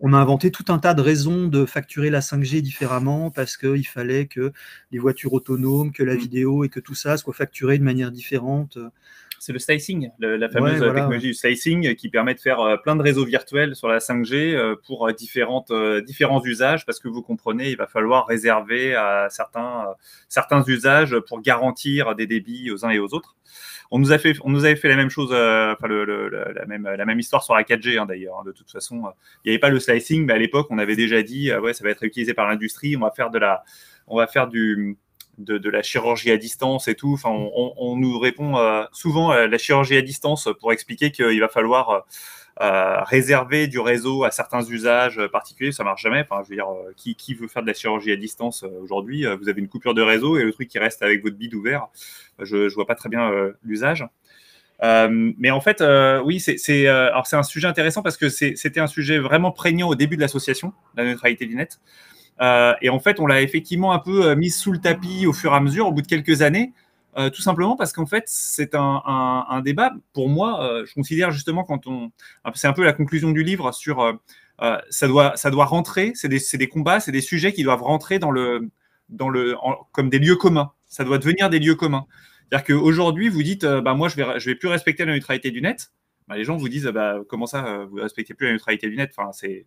on 0.00 0.12
a 0.12 0.18
inventé 0.18 0.50
tout 0.50 0.66
un 0.68 0.78
tas 0.78 0.92
de 0.92 1.00
raisons 1.00 1.46
de 1.48 1.64
facturer 1.64 2.10
la 2.10 2.20
5G 2.20 2.60
différemment 2.60 3.30
parce 3.30 3.56
qu'il 3.56 3.86
fallait 3.86 4.26
que 4.26 4.52
les 4.90 4.98
voitures 4.98 5.32
autonomes, 5.32 5.92
que 5.92 6.02
la 6.02 6.14
mmh. 6.14 6.18
vidéo 6.18 6.64
et 6.64 6.68
que 6.68 6.80
tout 6.80 6.94
ça 6.94 7.16
soit 7.16 7.32
facturé 7.32 7.78
de 7.78 7.84
manière 7.84 8.10
différente 8.10 8.76
c'est 9.44 9.52
le 9.52 9.58
slicing, 9.58 10.08
la 10.20 10.48
fameuse 10.48 10.80
technologie 10.80 11.26
du 11.26 11.34
slicing 11.34 11.94
qui 11.96 12.08
permet 12.08 12.32
de 12.32 12.40
faire 12.40 12.60
euh, 12.60 12.78
plein 12.78 12.96
de 12.96 13.02
réseaux 13.02 13.26
virtuels 13.26 13.76
sur 13.76 13.88
la 13.88 13.98
5G 13.98 14.54
euh, 14.54 14.74
pour 14.86 15.06
euh, 15.06 15.12
différentes, 15.12 15.70
différents 16.06 16.42
usages 16.42 16.86
parce 16.86 16.98
que 16.98 17.08
vous 17.08 17.20
comprenez, 17.20 17.68
il 17.68 17.76
va 17.76 17.86
falloir 17.86 18.26
réserver 18.26 18.94
à 18.94 19.26
certains, 19.28 19.84
certains 20.30 20.62
usages 20.66 21.14
pour 21.28 21.42
garantir 21.42 22.14
des 22.14 22.26
débits 22.26 22.70
aux 22.70 22.86
uns 22.86 22.90
et 22.90 22.98
aux 22.98 23.12
autres. 23.12 23.36
On 23.90 23.98
nous, 23.98 24.12
a 24.12 24.18
fait, 24.18 24.34
on 24.44 24.48
nous 24.48 24.64
avait 24.64 24.76
fait 24.76 24.88
la 24.88 24.96
même 24.96 25.10
chose, 25.10 25.28
enfin 25.28 25.88
la, 25.88 26.64
même, 26.66 26.84
la 26.84 27.04
même 27.04 27.20
histoire 27.20 27.42
sur 27.42 27.54
la 27.54 27.64
4G 27.64 27.98
hein, 27.98 28.06
d'ailleurs. 28.06 28.38
Hein. 28.40 28.44
de 28.46 28.52
toute 28.52 28.70
façon, 28.70 29.12
il 29.44 29.48
n'y 29.48 29.50
avait 29.50 29.60
pas 29.60 29.68
le 29.68 29.78
slicing, 29.78 30.24
mais 30.24 30.32
à 30.32 30.38
l'époque, 30.38 30.68
on 30.70 30.78
avait 30.78 30.96
déjà 30.96 31.22
dit, 31.22 31.52
ouais, 31.54 31.74
ça 31.74 31.84
va 31.84 31.90
être 31.90 32.02
utilisé 32.02 32.32
par 32.32 32.48
l'industrie, 32.48 32.96
on 32.96 33.00
va 33.00 33.10
faire 33.10 33.28
de 33.28 33.38
la, 33.38 33.62
on 34.06 34.16
va 34.16 34.26
faire 34.26 34.48
du, 34.48 34.96
de, 35.38 35.70
la 35.70 35.82
chirurgie 35.82 36.30
à 36.30 36.36
distance 36.36 36.88
et 36.88 36.94
tout. 36.94 37.12
Enfin, 37.14 37.30
on, 37.30 37.96
nous 37.96 38.18
répond 38.18 38.56
euh, 38.58 38.84
souvent 38.92 39.30
à 39.30 39.46
la 39.46 39.58
chirurgie 39.58 39.96
à 39.96 40.02
distance 40.02 40.48
pour 40.60 40.72
expliquer 40.72 41.10
qu'il 41.10 41.40
va 41.40 41.48
falloir 41.48 42.04
euh, 42.60 43.02
réserver 43.02 43.66
du 43.66 43.78
réseau 43.78 44.24
à 44.24 44.30
certains 44.30 44.62
usages 44.62 45.20
particuliers. 45.32 45.72
Ça 45.72 45.84
marche 45.84 46.02
jamais. 46.02 46.20
Enfin, 46.20 46.42
je 46.44 46.50
veux 46.50 46.56
dire, 46.56 46.68
euh, 46.68 46.92
qui, 46.96 47.34
veut 47.34 47.48
faire 47.48 47.62
de 47.62 47.66
la 47.66 47.74
chirurgie 47.74 48.12
à 48.12 48.16
distance 48.16 48.64
aujourd'hui 48.82 49.24
Vous 49.40 49.48
avez 49.48 49.60
une 49.60 49.68
coupure 49.68 49.94
de 49.94 50.02
réseau 50.02 50.38
et 50.38 50.44
le 50.44 50.52
truc 50.52 50.68
qui 50.68 50.78
reste 50.78 51.02
avec 51.02 51.22
votre 51.22 51.36
bide 51.36 51.54
ouvert. 51.54 51.88
Je, 52.40 52.56
ne 52.56 52.68
vois 52.68 52.86
pas 52.86 52.94
très 52.94 53.08
bien 53.08 53.30
l'usage. 53.62 54.06
mais 54.82 55.50
en 55.50 55.60
fait, 55.60 55.82
oui, 56.24 56.40
c'est 56.40 56.88
un 56.88 57.42
sujet 57.42 57.68
intéressant 57.68 58.02
parce 58.02 58.16
que 58.16 58.28
c'était 58.28 58.80
un 58.80 58.86
sujet 58.86 59.18
vraiment 59.18 59.50
prégnant 59.52 59.88
au 59.88 59.94
début 59.94 60.16
de 60.16 60.20
l'association, 60.20 60.72
la 60.96 61.04
neutralité 61.04 61.46
du 61.46 61.54
net. 61.54 61.80
Euh, 62.40 62.74
et 62.82 62.88
en 62.88 62.98
fait, 62.98 63.20
on 63.20 63.26
l'a 63.26 63.42
effectivement 63.42 63.92
un 63.92 63.98
peu 63.98 64.26
euh, 64.26 64.36
mise 64.36 64.56
sous 64.56 64.72
le 64.72 64.78
tapis 64.78 65.26
au 65.26 65.32
fur 65.32 65.52
et 65.52 65.56
à 65.56 65.60
mesure, 65.60 65.86
au 65.86 65.92
bout 65.92 66.02
de 66.02 66.06
quelques 66.06 66.42
années, 66.42 66.72
euh, 67.16 67.30
tout 67.30 67.42
simplement 67.42 67.76
parce 67.76 67.92
qu'en 67.92 68.06
fait, 68.06 68.24
c'est 68.26 68.74
un, 68.74 69.60
débat, 69.64 69.92
pour 70.12 70.28
moi, 70.28 70.82
je 70.84 70.92
considère 70.94 71.30
justement 71.30 71.64
quand 71.64 71.86
on... 71.86 72.10
C'est 72.54 72.66
un 72.66 72.72
peu 72.72 72.84
la 72.84 72.92
conclusion 72.92 73.30
du 73.30 73.44
livre 73.44 73.72
sur... 73.72 74.18
ça, 74.90 75.08
doit, 75.08 75.36
ça 75.36 75.50
doit 75.50 75.64
rentrer, 75.66 76.12
c'est 76.14 76.28
des, 76.28 76.68
combats, 76.68 77.00
c'est 77.00 77.12
des 77.12 77.20
sujets 77.20 77.52
qui 77.52 77.62
doivent 77.62 77.82
rentrer 77.82 78.18
dans 78.18 78.30
le, 78.30 78.68
dans 79.08 79.28
le, 79.28 79.56
comme 79.92 80.10
des 80.10 80.18
lieux 80.18 80.36
communs. 80.36 80.72
Ça 80.86 81.04
doit 81.04 81.18
devenir 81.18 81.50
des 81.50 81.60
lieux 81.60 81.76
communs. 81.76 82.06
C'est-à-dire 82.50 82.76
qu'aujourd'hui, 82.76 83.28
vous 83.28 83.42
dites, 83.42 83.64
bah, 83.64 83.94
moi, 83.94 84.08
je 84.08 84.16
vais, 84.16 84.40
je 84.40 84.50
vais 84.50 84.56
plus 84.56 84.68
respecter 84.68 85.04
la 85.04 85.12
neutralité 85.12 85.50
du 85.52 85.62
net. 85.62 85.92
Bah, 86.26 86.36
les 86.36 86.44
gens 86.44 86.56
vous 86.56 86.68
disent, 86.68 86.86
bah, 86.86 87.18
comment 87.28 87.46
ça, 87.46 87.86
vous 87.88 87.96
respectez 87.96 88.34
plus 88.34 88.48
la 88.48 88.54
neutralité 88.54 88.88
du 88.88 88.96
net? 88.96 89.12
Enfin, 89.16 89.30
c'est, 89.32 89.66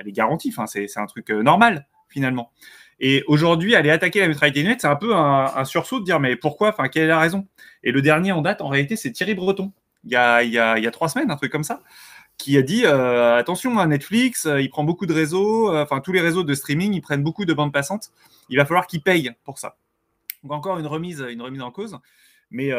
elle 0.00 0.08
est 0.08 0.12
garantie. 0.12 0.52
Enfin, 0.56 0.66
c'est 0.66 0.88
un 0.96 1.06
truc 1.06 1.30
euh, 1.30 1.42
normal 1.42 1.86
finalement. 2.08 2.50
Et 2.98 3.22
aujourd'hui, 3.28 3.74
aller 3.74 3.90
attaquer 3.90 4.20
la 4.20 4.28
neutralité 4.28 4.62
net, 4.62 4.80
c'est 4.80 4.86
un 4.86 4.96
peu 4.96 5.14
un, 5.14 5.64
sursaut 5.64 6.00
de 6.00 6.04
dire 6.04 6.20
mais 6.20 6.36
pourquoi 6.36 6.70
Enfin, 6.70 6.88
quelle 6.88 7.04
est 7.04 7.08
la 7.08 7.20
raison? 7.20 7.46
Et 7.82 7.92
le 7.92 8.02
dernier 8.02 8.32
en 8.32 8.42
date, 8.42 8.60
en 8.60 8.68
réalité, 8.68 8.96
c'est 8.96 9.12
Thierry 9.12 9.34
Breton. 9.34 9.72
Il 10.04 10.10
y, 10.10 10.16
a, 10.16 10.90
trois 10.90 11.08
semaines, 11.08 11.30
un 11.30 11.36
truc 11.36 11.52
comme 11.52 11.64
ça, 11.64 11.82
qui 12.36 12.58
a 12.58 12.62
dit 12.62 12.84
euh, 12.84 13.36
attention 13.36 13.78
à 13.78 13.86
Netflix, 13.86 14.46
euh, 14.46 14.60
il 14.60 14.68
prend 14.70 14.84
beaucoup 14.84 15.06
de 15.06 15.12
réseaux, 15.12 15.74
enfin 15.76 16.00
tous 16.00 16.12
les 16.12 16.20
réseaux 16.20 16.42
de 16.42 16.54
streaming, 16.54 16.92
ils 16.94 17.00
prennent 17.00 17.22
beaucoup 17.22 17.44
de 17.44 17.54
bandes 17.54 17.72
passantes. 17.72 18.10
Il 18.48 18.56
va 18.56 18.64
falloir 18.64 18.86
qu'ils 18.86 19.02
payent 19.02 19.32
pour 19.44 19.58
ça. 19.58 19.76
Donc 20.42 20.52
encore 20.52 20.78
une 20.78 20.86
remise, 20.86 21.24
une 21.30 21.42
remise 21.42 21.62
en 21.62 21.70
cause. 21.70 21.98
Mais 22.50 22.70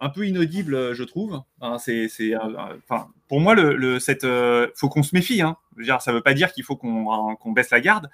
un 0.00 0.08
peu 0.08 0.26
inaudible, 0.26 0.94
je 0.94 1.04
trouve. 1.04 1.42
c'est, 1.78 2.08
enfin, 2.36 3.08
pour 3.28 3.40
moi, 3.40 3.54
le, 3.54 3.98
cette, 3.98 4.26
faut 4.74 4.88
qu'on 4.88 5.02
se 5.02 5.14
méfie. 5.14 5.40
Hein. 5.40 5.56
dire, 5.78 6.00
ça 6.02 6.10
ne 6.10 6.16
veut 6.16 6.22
pas 6.22 6.34
dire 6.34 6.52
qu'il 6.52 6.64
faut 6.64 6.76
qu'on, 6.76 7.52
baisse 7.52 7.70
la 7.70 7.80
garde, 7.80 8.10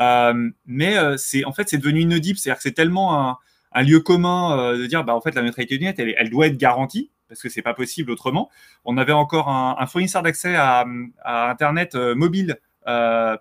euh, 0.00 0.50
mais 0.66 0.96
c'est 1.16 1.44
en 1.44 1.52
fait, 1.52 1.68
c'est 1.68 1.78
devenu 1.78 2.00
inaudible. 2.00 2.38
C'est-à-dire 2.38 2.56
que 2.56 2.62
c'est 2.62 2.72
tellement 2.72 3.38
un, 3.72 3.82
lieu 3.82 4.00
commun 4.00 4.74
de 4.74 4.86
dire, 4.86 5.04
bah, 5.04 5.14
en 5.14 5.20
fait, 5.20 5.34
la 5.34 5.42
neutralité 5.42 5.78
du 5.78 5.84
net, 5.84 5.98
elle, 5.98 6.14
elle 6.16 6.30
doit 6.30 6.46
être 6.46 6.56
garantie 6.56 7.10
parce 7.28 7.42
que 7.42 7.48
c'est 7.48 7.62
pas 7.62 7.74
possible 7.74 8.10
autrement. 8.10 8.50
On 8.84 8.96
avait 8.96 9.12
encore 9.12 9.48
un, 9.48 9.86
fournisseur 9.86 10.22
d'accès 10.22 10.54
à, 10.56 10.86
Internet 11.24 11.94
mobile 11.94 12.58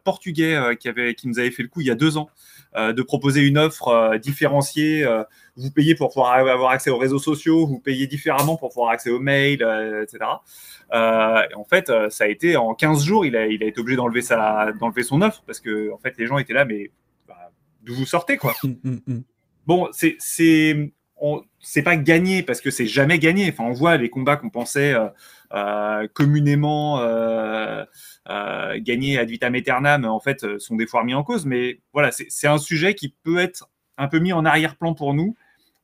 portugais 0.03 0.77
qui, 0.79 0.89
avait, 0.89 1.15
qui 1.15 1.27
nous 1.27 1.39
avait 1.39 1.51
fait 1.51 1.63
le 1.63 1.69
coup 1.69 1.81
il 1.81 1.87
y 1.87 1.91
a 1.91 1.95
deux 1.95 2.17
ans 2.17 2.29
de 2.75 3.01
proposer 3.01 3.41
une 3.41 3.57
offre 3.57 4.17
différenciée 4.17 5.05
vous 5.55 5.71
payez 5.71 5.95
pour 5.95 6.09
pouvoir 6.09 6.33
avoir 6.33 6.71
accès 6.71 6.89
aux 6.89 6.97
réseaux 6.97 7.19
sociaux, 7.19 7.65
vous 7.65 7.79
payez 7.79 8.07
différemment 8.07 8.57
pour 8.57 8.69
pouvoir 8.69 8.91
accès 8.91 9.09
aux 9.09 9.19
mails, 9.19 9.63
euh, 9.63 10.03
etc. 10.03 10.25
Euh, 10.93 11.41
en 11.55 11.63
fait, 11.63 11.89
euh, 11.89 12.09
ça 12.09 12.25
a 12.25 12.27
été 12.27 12.57
en 12.57 12.73
15 12.73 13.03
jours, 13.03 13.25
il 13.25 13.35
a, 13.35 13.45
il 13.47 13.63
a 13.63 13.67
été 13.67 13.79
obligé 13.79 13.97
d'enlever 13.97 14.21
d'enlever 14.79 15.03
son 15.03 15.21
offre 15.21 15.43
parce 15.45 15.59
que 15.59 15.91
en 15.91 15.97
fait, 15.97 16.15
les 16.17 16.27
gens 16.27 16.37
étaient 16.37 16.53
là, 16.53 16.65
mais 16.65 16.91
bah, 17.27 17.51
d'où 17.83 17.93
vous 17.95 18.05
sortez 18.05 18.37
quoi? 18.37 18.53
Hum, 18.63 18.77
hum, 18.83 19.01
hum. 19.07 19.23
Bon, 19.65 19.87
c'est 19.91 20.17
c'est 20.19 21.83
pas 21.83 21.95
gagné 21.95 22.43
parce 22.43 22.59
que 22.59 22.69
c'est 22.69 22.85
jamais 22.85 23.17
gagné. 23.17 23.49
Enfin, 23.49 23.63
on 23.63 23.71
voit 23.71 23.95
les 23.95 24.09
combats 24.09 24.35
qu'on 24.35 24.49
pensait 24.49 24.93
communément 26.13 26.99
euh, 28.29 28.79
gagner 28.79 29.17
ad 29.17 29.29
vitam 29.29 29.55
aeternam, 29.55 30.05
en 30.05 30.19
fait, 30.19 30.59
sont 30.59 30.75
des 30.75 30.87
fois 30.87 31.01
remis 31.01 31.13
en 31.13 31.23
cause. 31.23 31.45
Mais 31.45 31.79
voilà, 31.93 32.11
c'est 32.11 32.47
un 32.47 32.57
sujet 32.57 32.93
qui 32.93 33.15
peut 33.23 33.37
être 33.37 33.69
un 33.97 34.07
peu 34.07 34.19
mis 34.19 34.33
en 34.33 34.45
arrière-plan 34.45 34.93
pour 34.93 35.13
nous 35.13 35.35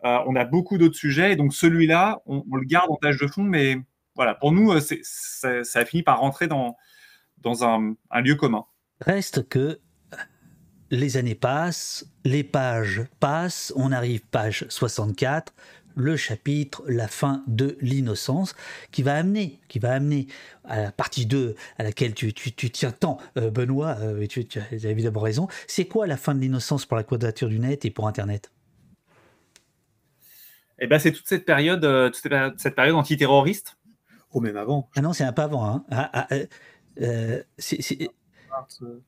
on 0.04 0.36
a 0.36 0.46
beaucoup 0.46 0.78
d'autres 0.78 0.96
sujets, 0.96 1.36
donc 1.36 1.54
celui-là, 1.54 2.22
on, 2.26 2.44
le 2.56 2.66
garde 2.66 2.90
en 2.90 2.96
tâche 2.96 3.18
de 3.18 3.28
fond, 3.28 3.44
mais 3.44 3.78
voilà, 4.20 4.36
pour 4.36 4.52
nous, 4.52 4.74
euh, 4.74 4.82
ça, 5.02 5.80
a 5.80 5.86
fini 5.86 6.04
par 6.04 6.20
rentrer 6.20 6.48
dans, 6.48 6.76
un, 7.64 7.96
lieu 8.22 8.36
commun. 8.36 8.66
Reste 9.00 9.48
que 9.48 9.80
les 10.92 11.16
années 11.16 11.36
passent, 11.36 12.06
les 12.26 12.44
pages 12.44 13.04
passent, 13.22 13.72
on 13.78 13.94
arrive 13.94 14.20
page 14.28 14.66
64, 14.68 15.54
le 15.96 16.18
chapitre, 16.18 16.84
la 16.86 17.08
fin 17.08 17.46
de 17.48 17.78
l'innocence, 17.80 18.56
qui 18.92 19.04
va 19.04 19.16
amener, 19.16 19.62
qui 19.70 19.80
va 19.80 19.94
amener 19.94 20.28
à 20.66 20.82
la 20.82 20.92
partie 20.92 21.26
2 21.26 21.56
à 21.78 21.84
laquelle 21.84 22.14
tu, 22.14 22.34
tiens 22.34 22.92
tant, 22.92 23.20
euh, 23.38 23.50
Benoît, 23.50 23.96
et 24.20 24.28
tu, 24.28 24.46
tu, 24.46 24.60
as 24.60 24.90
évidemment 24.90 25.22
raison. 25.22 25.48
C'est 25.66 25.86
quoi 25.86 26.08
la 26.08 26.18
fin 26.18 26.36
de 26.36 26.42
l'innocence 26.42 26.86
pour 26.86 26.98
la 26.98 27.04
quadrature 27.04 27.48
du 27.48 27.60
net 27.60 27.86
et 27.86 27.90
pour 27.90 28.06
Internet? 28.06 28.52
Eh 30.82 30.88
ben, 30.88 31.00
c'est 31.00 31.12
toute 31.12 31.28
cette 31.28 31.46
période, 31.46 31.84
euh, 31.86 32.10
toute 32.10 32.32
cette 32.58 32.76
période 32.76 32.96
antiterroriste. 32.96 33.78
Oh, 34.32 34.40
même 34.40 34.58
avant. 34.58 34.90
Ah 34.96 35.02
non, 35.02 35.14
c'est 35.14 35.24
un 35.24 35.34
peu 35.34 35.42
avant. 35.42 35.66
Hein. 35.66 35.86
Ah, 35.92 36.10
ah, 36.14 36.28
euh, 36.32 36.46
euh, 37.02 37.44
c'est 37.58 38.10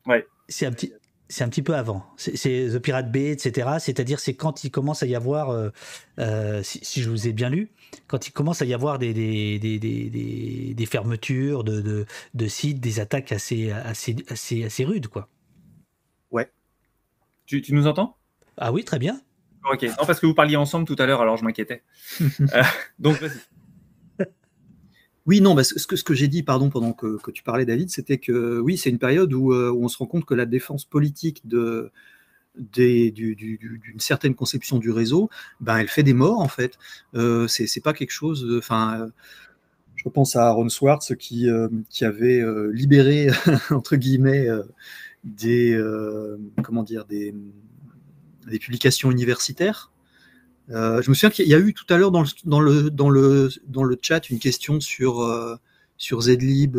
ouais. 0.07 0.27
un 0.61 0.71
petit. 0.71 0.93
C'est 1.29 1.45
un 1.45 1.49
petit 1.49 1.61
peu 1.61 1.75
avant. 1.75 2.05
C'est 2.17 2.67
The 2.73 2.79
Pirate 2.79 3.09
Bay, 3.09 3.31
etc. 3.31 3.77
C'est-à-dire, 3.79 4.19
c'est 4.19 4.33
quand 4.33 4.65
il 4.65 4.69
commence 4.69 5.01
à 5.01 5.05
y 5.05 5.15
avoir, 5.15 5.71
si, 6.61 7.01
je 7.01 7.09
vous 7.09 7.25
ai 7.25 7.31
bien 7.31 7.49
lu, 7.49 7.71
quand 8.07 8.27
il 8.27 8.31
commence 8.31 8.61
à 8.61 8.65
y 8.65 8.73
avoir 8.73 8.99
des, 8.99 9.13
des, 9.13 9.57
des, 9.57 9.79
des, 9.79 10.73
des 10.73 10.85
fermetures 10.85 11.63
de, 11.63 11.79
de, 11.79 12.05
de, 12.33 12.47
sites, 12.47 12.81
des 12.81 12.99
attaques 12.99 13.31
assez, 13.31 13.71
assez, 13.71 14.17
assez, 14.27 14.65
assez 14.65 14.83
rudes, 14.83 15.07
quoi. 15.07 15.29
Ouais. 16.31 16.51
Tu, 17.45 17.61
tu 17.61 17.73
nous 17.75 17.87
entends? 17.87 18.17
Ah 18.57 18.73
oui, 18.73 18.83
très 18.83 18.99
bien. 18.99 19.21
Ok, 19.69 19.83
non, 19.83 20.05
parce 20.05 20.19
que 20.19 20.25
vous 20.25 20.33
parliez 20.33 20.55
ensemble 20.55 20.85
tout 20.85 20.95
à 20.97 21.05
l'heure, 21.05 21.21
alors 21.21 21.37
je 21.37 21.43
m'inquiétais. 21.43 21.83
Euh, 22.53 22.63
donc, 22.99 23.19
vas-y. 23.19 23.31
Oui, 25.27 25.39
non, 25.39 25.53
bah, 25.53 25.63
ce 25.63 25.85
que, 25.85 25.95
ce 25.95 26.03
que 26.03 26.15
j'ai 26.15 26.27
dit, 26.27 26.41
pardon, 26.41 26.71
pendant 26.71 26.93
que, 26.93 27.17
que 27.21 27.29
tu 27.29 27.43
parlais, 27.43 27.65
David, 27.65 27.91
c'était 27.91 28.17
que 28.17 28.59
oui, 28.59 28.75
c'est 28.75 28.89
une 28.89 28.97
période 28.97 29.31
où, 29.33 29.53
euh, 29.53 29.69
où, 29.69 29.83
on 29.83 29.87
se 29.87 29.97
rend 29.99 30.07
compte 30.07 30.25
que 30.25 30.33
la 30.33 30.47
défense 30.47 30.83
politique 30.83 31.47
de, 31.47 31.91
d'une 32.55 33.99
certaine 33.99 34.33
conception 34.33 34.79
du 34.79 34.89
réseau, 34.89 35.29
ben, 35.59 35.77
elle 35.77 35.89
fait 35.89 36.01
des 36.01 36.13
morts, 36.13 36.39
en 36.39 36.47
fait. 36.47 36.79
Euh, 37.13 37.47
c'est 37.47 37.83
pas 37.83 37.93
quelque 37.93 38.11
chose. 38.11 38.47
Enfin, 38.57 39.11
je 39.95 40.09
pense 40.09 40.35
à 40.35 40.47
Aaron 40.47 40.69
Swartz 40.69 41.13
qui, 41.15 41.47
qui 41.89 42.03
avait 42.03 42.43
libéré, 42.73 43.29
entre 43.69 43.95
guillemets, 43.95 44.47
des, 45.23 45.79
comment 46.63 46.83
dire, 46.83 47.05
des, 47.05 47.35
des 48.47 48.59
publications 48.59 49.11
universitaires. 49.11 49.91
je 50.69 51.09
me 51.09 51.13
souviens 51.13 51.29
qu'il 51.29 51.47
y 51.47 51.53
a 51.53 51.59
eu 51.59 51.73
tout 51.73 51.85
à 51.89 51.97
l'heure 51.97 52.11
dans 52.11 52.21
le, 52.21 52.27
dans, 52.45 52.59
le, 52.59 52.89
dans, 52.89 53.09
le, 53.09 53.49
dans 53.67 53.83
le 53.83 53.99
chat 54.01 54.29
une 54.29 54.39
question 54.39 54.79
sur, 54.79 55.59
sur 55.97 56.21
Zlib, 56.21 56.77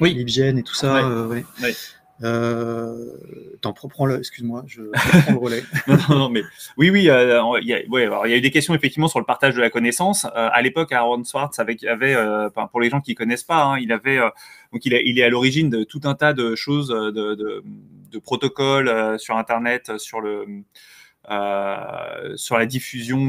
oui. 0.00 0.14
LibGen 0.14 0.58
et 0.58 0.62
tout 0.62 0.74
ça. 0.74 1.26
Ouais. 1.26 1.44
Ouais. 1.62 1.74
Euh, 2.22 3.12
T'en 3.60 3.72
prends 3.72 4.06
le, 4.06 4.18
excuse-moi, 4.18 4.64
je 4.66 4.82
prends 5.22 5.32
le 5.32 5.38
relais. 5.38 5.62
non, 5.88 6.18
non, 6.18 6.28
mais 6.28 6.42
oui, 6.76 6.90
oui, 6.90 7.08
euh, 7.08 7.40
il, 7.60 7.68
y 7.68 7.74
a, 7.74 7.80
ouais, 7.88 8.04
alors, 8.04 8.26
il 8.26 8.30
y 8.30 8.34
a 8.34 8.36
eu 8.36 8.40
des 8.40 8.50
questions 8.50 8.74
effectivement 8.74 9.08
sur 9.08 9.18
le 9.18 9.24
partage 9.24 9.54
de 9.54 9.60
la 9.60 9.70
connaissance. 9.70 10.24
Euh, 10.24 10.48
à 10.52 10.62
l'époque, 10.62 10.92
Aaron 10.92 11.22
Swartz 11.24 11.58
avait, 11.58 11.76
avait 11.86 12.14
euh, 12.14 12.50
pour 12.50 12.80
les 12.80 12.90
gens 12.90 13.00
qui 13.00 13.14
connaissent 13.14 13.44
pas, 13.44 13.64
hein, 13.64 13.78
il 13.78 13.92
avait 13.92 14.18
euh, 14.18 14.30
donc 14.72 14.84
il, 14.84 14.94
a, 14.94 15.00
il, 15.00 15.18
est 15.18 15.24
à 15.24 15.28
l'origine 15.28 15.70
de 15.70 15.84
tout 15.84 16.00
un 16.04 16.14
tas 16.14 16.32
de 16.32 16.54
choses, 16.54 16.88
de, 16.88 17.10
de, 17.10 17.62
de 18.10 18.18
protocoles 18.18 18.88
euh, 18.88 19.18
sur 19.18 19.36
Internet, 19.36 19.98
sur 19.98 20.20
le 20.20 20.64
sur 22.36 22.56
la 22.56 22.64
diffusion 22.64 23.26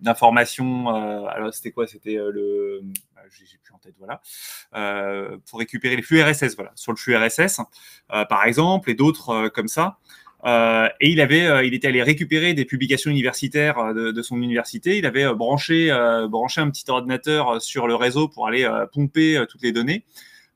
d'informations. 0.00 0.88
alors 1.26 1.54
c'était 1.54 1.70
quoi? 1.70 1.86
C'était 1.86 2.16
le 2.16 2.82
j'ai 3.30 3.58
plus 3.62 3.74
en 3.74 3.78
tête, 3.78 3.94
voilà, 3.98 4.20
euh, 4.74 5.36
pour 5.48 5.58
récupérer 5.58 5.96
les 5.96 6.02
flux 6.02 6.22
RSS, 6.22 6.56
voilà, 6.56 6.72
sur 6.74 6.92
le 6.92 6.96
flux 6.96 7.16
RSS, 7.16 7.60
euh, 8.12 8.24
par 8.24 8.44
exemple, 8.44 8.90
et 8.90 8.94
d'autres 8.94 9.30
euh, 9.30 9.48
comme 9.48 9.68
ça. 9.68 9.98
Euh, 10.44 10.88
et 11.00 11.10
il 11.10 11.20
avait, 11.20 11.66
il 11.66 11.74
était 11.74 11.88
allé 11.88 12.02
récupérer 12.02 12.54
des 12.54 12.64
publications 12.64 13.10
universitaires 13.10 13.94
de, 13.94 14.12
de 14.12 14.22
son 14.22 14.36
université. 14.36 14.96
Il 14.96 15.06
avait 15.06 15.32
branché, 15.34 15.88
branché 16.30 16.60
un 16.60 16.70
petit 16.70 16.88
ordinateur 16.88 17.60
sur 17.60 17.88
le 17.88 17.96
réseau 17.96 18.28
pour 18.28 18.46
aller 18.46 18.68
pomper 18.92 19.42
toutes 19.48 19.62
les 19.62 19.72
données. 19.72 20.04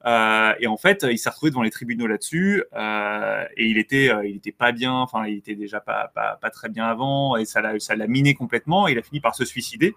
Euh, 0.07 0.55
et 0.59 0.67
en 0.67 0.77
fait, 0.77 1.07
il 1.09 1.19
s'est 1.19 1.31
retrouvé 1.31 1.51
devant 1.51 1.63
les 1.63 1.71
tribunaux 1.71 2.07
là-dessus, 2.07 2.65
euh, 2.75 3.45
et 3.57 3.67
il 3.67 3.79
était, 3.79 4.11
il 4.25 4.37
était 4.37 4.53
pas 4.53 4.73
bien. 4.73 4.95
Enfin, 4.95 5.27
il 5.27 5.39
était 5.39 5.55
déjà 5.55 5.81
pas, 5.81 6.11
pas, 6.15 6.51
très 6.51 6.69
bien 6.69 6.87
avant, 6.87 7.37
et 7.37 7.45
ça 7.45 7.61
l'a, 7.61 7.79
ça 7.79 7.95
l'a 7.97 8.07
miné 8.07 8.35
complètement. 8.35 8.89
Il 8.89 8.99
a 8.99 9.03
fini 9.03 9.21
par 9.21 9.35
se 9.35 9.45
suicider. 9.45 9.95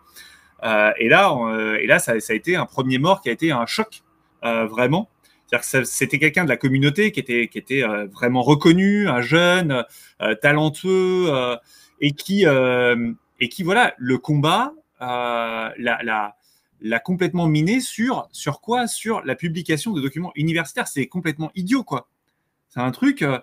Euh, 0.64 0.91
et 0.97 1.10
là, 1.10 1.32
euh, 1.32 1.78
et 1.82 1.88
là 1.88 1.99
ça, 1.99 2.14
a 2.14 2.34
été 2.34 2.56
un 2.56 2.66
premier 2.66 2.97
mort 2.97 3.22
qui 3.22 3.30
a 3.30 3.32
été 3.32 3.51
un 3.51 3.66
choc, 3.66 4.04
euh, 4.43 4.66
vraiment. 4.66 5.10
C'était 5.62 6.18
quelqu'un 6.18 6.45
de 6.45 6.49
la 6.49 6.58
communauté 6.58 7.12
qui 7.12 7.20
était, 7.20 7.47
qui 7.47 7.60
était 7.60 7.84
vraiment 8.12 8.41
reconnu, 8.41 9.08
un 9.08 9.22
jeune, 9.22 9.86
talentueux, 10.41 11.30
et 12.01 12.14
qui, 12.14 12.45
et 12.45 13.49
qui, 13.49 13.62
voilà, 13.62 13.93
le 13.99 14.18
combat 14.18 14.74
la, 14.99 16.36
l'a 16.84 17.00
complètement 17.00 17.48
miné 17.48 17.80
sur, 17.80 18.28
sur 18.32 18.62
quoi? 18.62 18.88
Sur 18.88 19.24
la 19.24 19.36
publication 19.36 19.94
de 19.94 20.02
documents 20.02 20.34
universitaires. 20.36 20.88
C'est 20.88 21.08
complètement 21.08 21.50
idiot, 21.56 21.84
quoi. 21.84 22.10
C'est 22.70 22.82
un 22.82 22.92
truc 22.92 23.22
euh, 23.22 23.40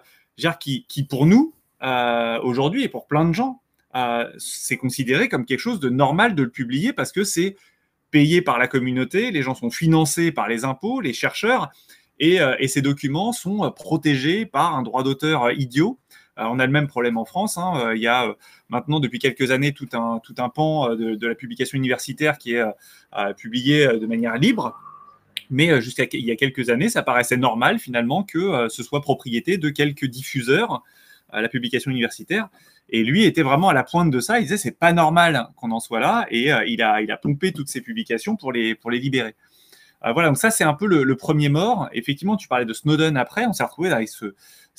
qui, 0.61 0.85
qui, 0.89 1.03
pour 1.05 1.27
nous, 1.27 1.55
euh, 1.83 2.39
aujourd'hui, 2.43 2.85
et 2.85 2.89
pour 2.89 3.07
plein 3.07 3.25
de 3.25 3.33
gens, 3.33 3.63
euh, 3.97 4.31
c'est 4.39 4.77
considéré 4.77 5.29
comme 5.29 5.47
quelque 5.47 5.59
chose 5.61 5.81
de 5.81 5.89
normal 5.89 6.35
de 6.35 6.43
le 6.43 6.51
publier 6.51 6.93
parce 6.93 7.13
que 7.13 7.25
c'est 7.25 7.57
payé 8.11 8.43
par 8.43 8.59
la 8.59 8.69
communauté, 8.69 9.31
les 9.31 9.43
gens 9.43 9.55
sont 9.55 9.71
financés 9.71 10.33
par 10.33 10.47
les 10.47 10.65
impôts, 10.65 11.01
les 11.01 11.13
chercheurs, 11.13 11.71
et, 12.19 12.39
et 12.59 12.69
ces 12.69 12.83
documents 12.83 13.33
sont 13.33 13.71
protégés 13.71 14.45
par 14.45 14.77
un 14.77 14.83
droit 14.83 15.03
d'auteur 15.03 15.53
idiot. 15.53 15.99
On 16.49 16.59
a 16.59 16.67
le 16.67 16.73
même 16.73 16.87
problème 16.87 17.17
en 17.17 17.25
France. 17.25 17.59
Hein. 17.59 17.93
Il 17.95 18.01
y 18.01 18.07
a 18.07 18.35
maintenant, 18.69 19.01
depuis 19.01 19.19
quelques 19.19 19.51
années, 19.51 19.73
tout 19.73 19.89
un, 19.93 20.21
tout 20.23 20.35
un 20.39 20.49
pan 20.49 20.95
de, 20.95 21.15
de 21.15 21.27
la 21.27 21.35
publication 21.35 21.77
universitaire 21.77 22.39
qui 22.39 22.55
est 22.55 22.65
publié 23.37 23.87
de 23.87 24.07
manière 24.07 24.37
libre. 24.37 24.79
Mais 25.51 25.81
jusqu'à 25.81 26.05
il 26.13 26.25
y 26.25 26.31
a 26.31 26.37
quelques 26.37 26.71
années, 26.71 26.89
ça 26.89 27.03
paraissait 27.03 27.37
normal 27.37 27.79
finalement 27.79 28.23
que 28.23 28.69
ce 28.69 28.83
soit 28.83 29.01
propriété 29.01 29.59
de 29.59 29.69
quelques 29.69 30.07
diffuseurs 30.07 30.83
à 31.33 31.41
la 31.41 31.49
publication 31.49 31.91
universitaire. 31.91 32.49
Et 32.93 33.05
lui 33.05 33.25
était 33.25 33.43
vraiment 33.43 33.69
à 33.69 33.75
la 33.75 33.85
pointe 33.85 34.11
de 34.11 34.21
ça. 34.21 34.39
Il 34.41 34.43
disait 34.43 34.57
c'est 34.57 34.77
pas 34.77 34.93
normal 34.93 35.49
qu'on 35.57 35.71
en 35.71 35.81
soit 35.81 36.01
là. 36.01 36.27
Et 36.31 36.53
euh, 36.53 36.65
il, 36.67 36.83
a, 36.83 37.01
il 37.01 37.11
a 37.11 37.17
pompé 37.17 37.53
toutes 37.53 37.69
ses 37.69 37.81
publications 37.81 38.37
pour 38.37 38.53
les, 38.53 38.75
pour 38.75 38.91
les 38.91 38.99
libérer. 38.99 39.37
Euh, 40.05 40.13
voilà, 40.13 40.29
donc 40.29 40.39
ça 40.39 40.51
c'est 40.51 40.65
un 40.65 40.75
peu 40.75 40.87
le, 40.87 41.05
le, 41.05 41.17
premier 41.17 41.49
mort. 41.49 41.89
Effectivement, 41.93 42.37
tu 42.37 42.49
parlais 42.49 42.65
de 42.65 42.73
Snowden 42.73 43.17
après. 43.17 43.47
On 43.47 43.53
s'est 43.53 43.63
retrouvé 43.63 43.91
avec 43.91 44.09
ce, 44.09 44.35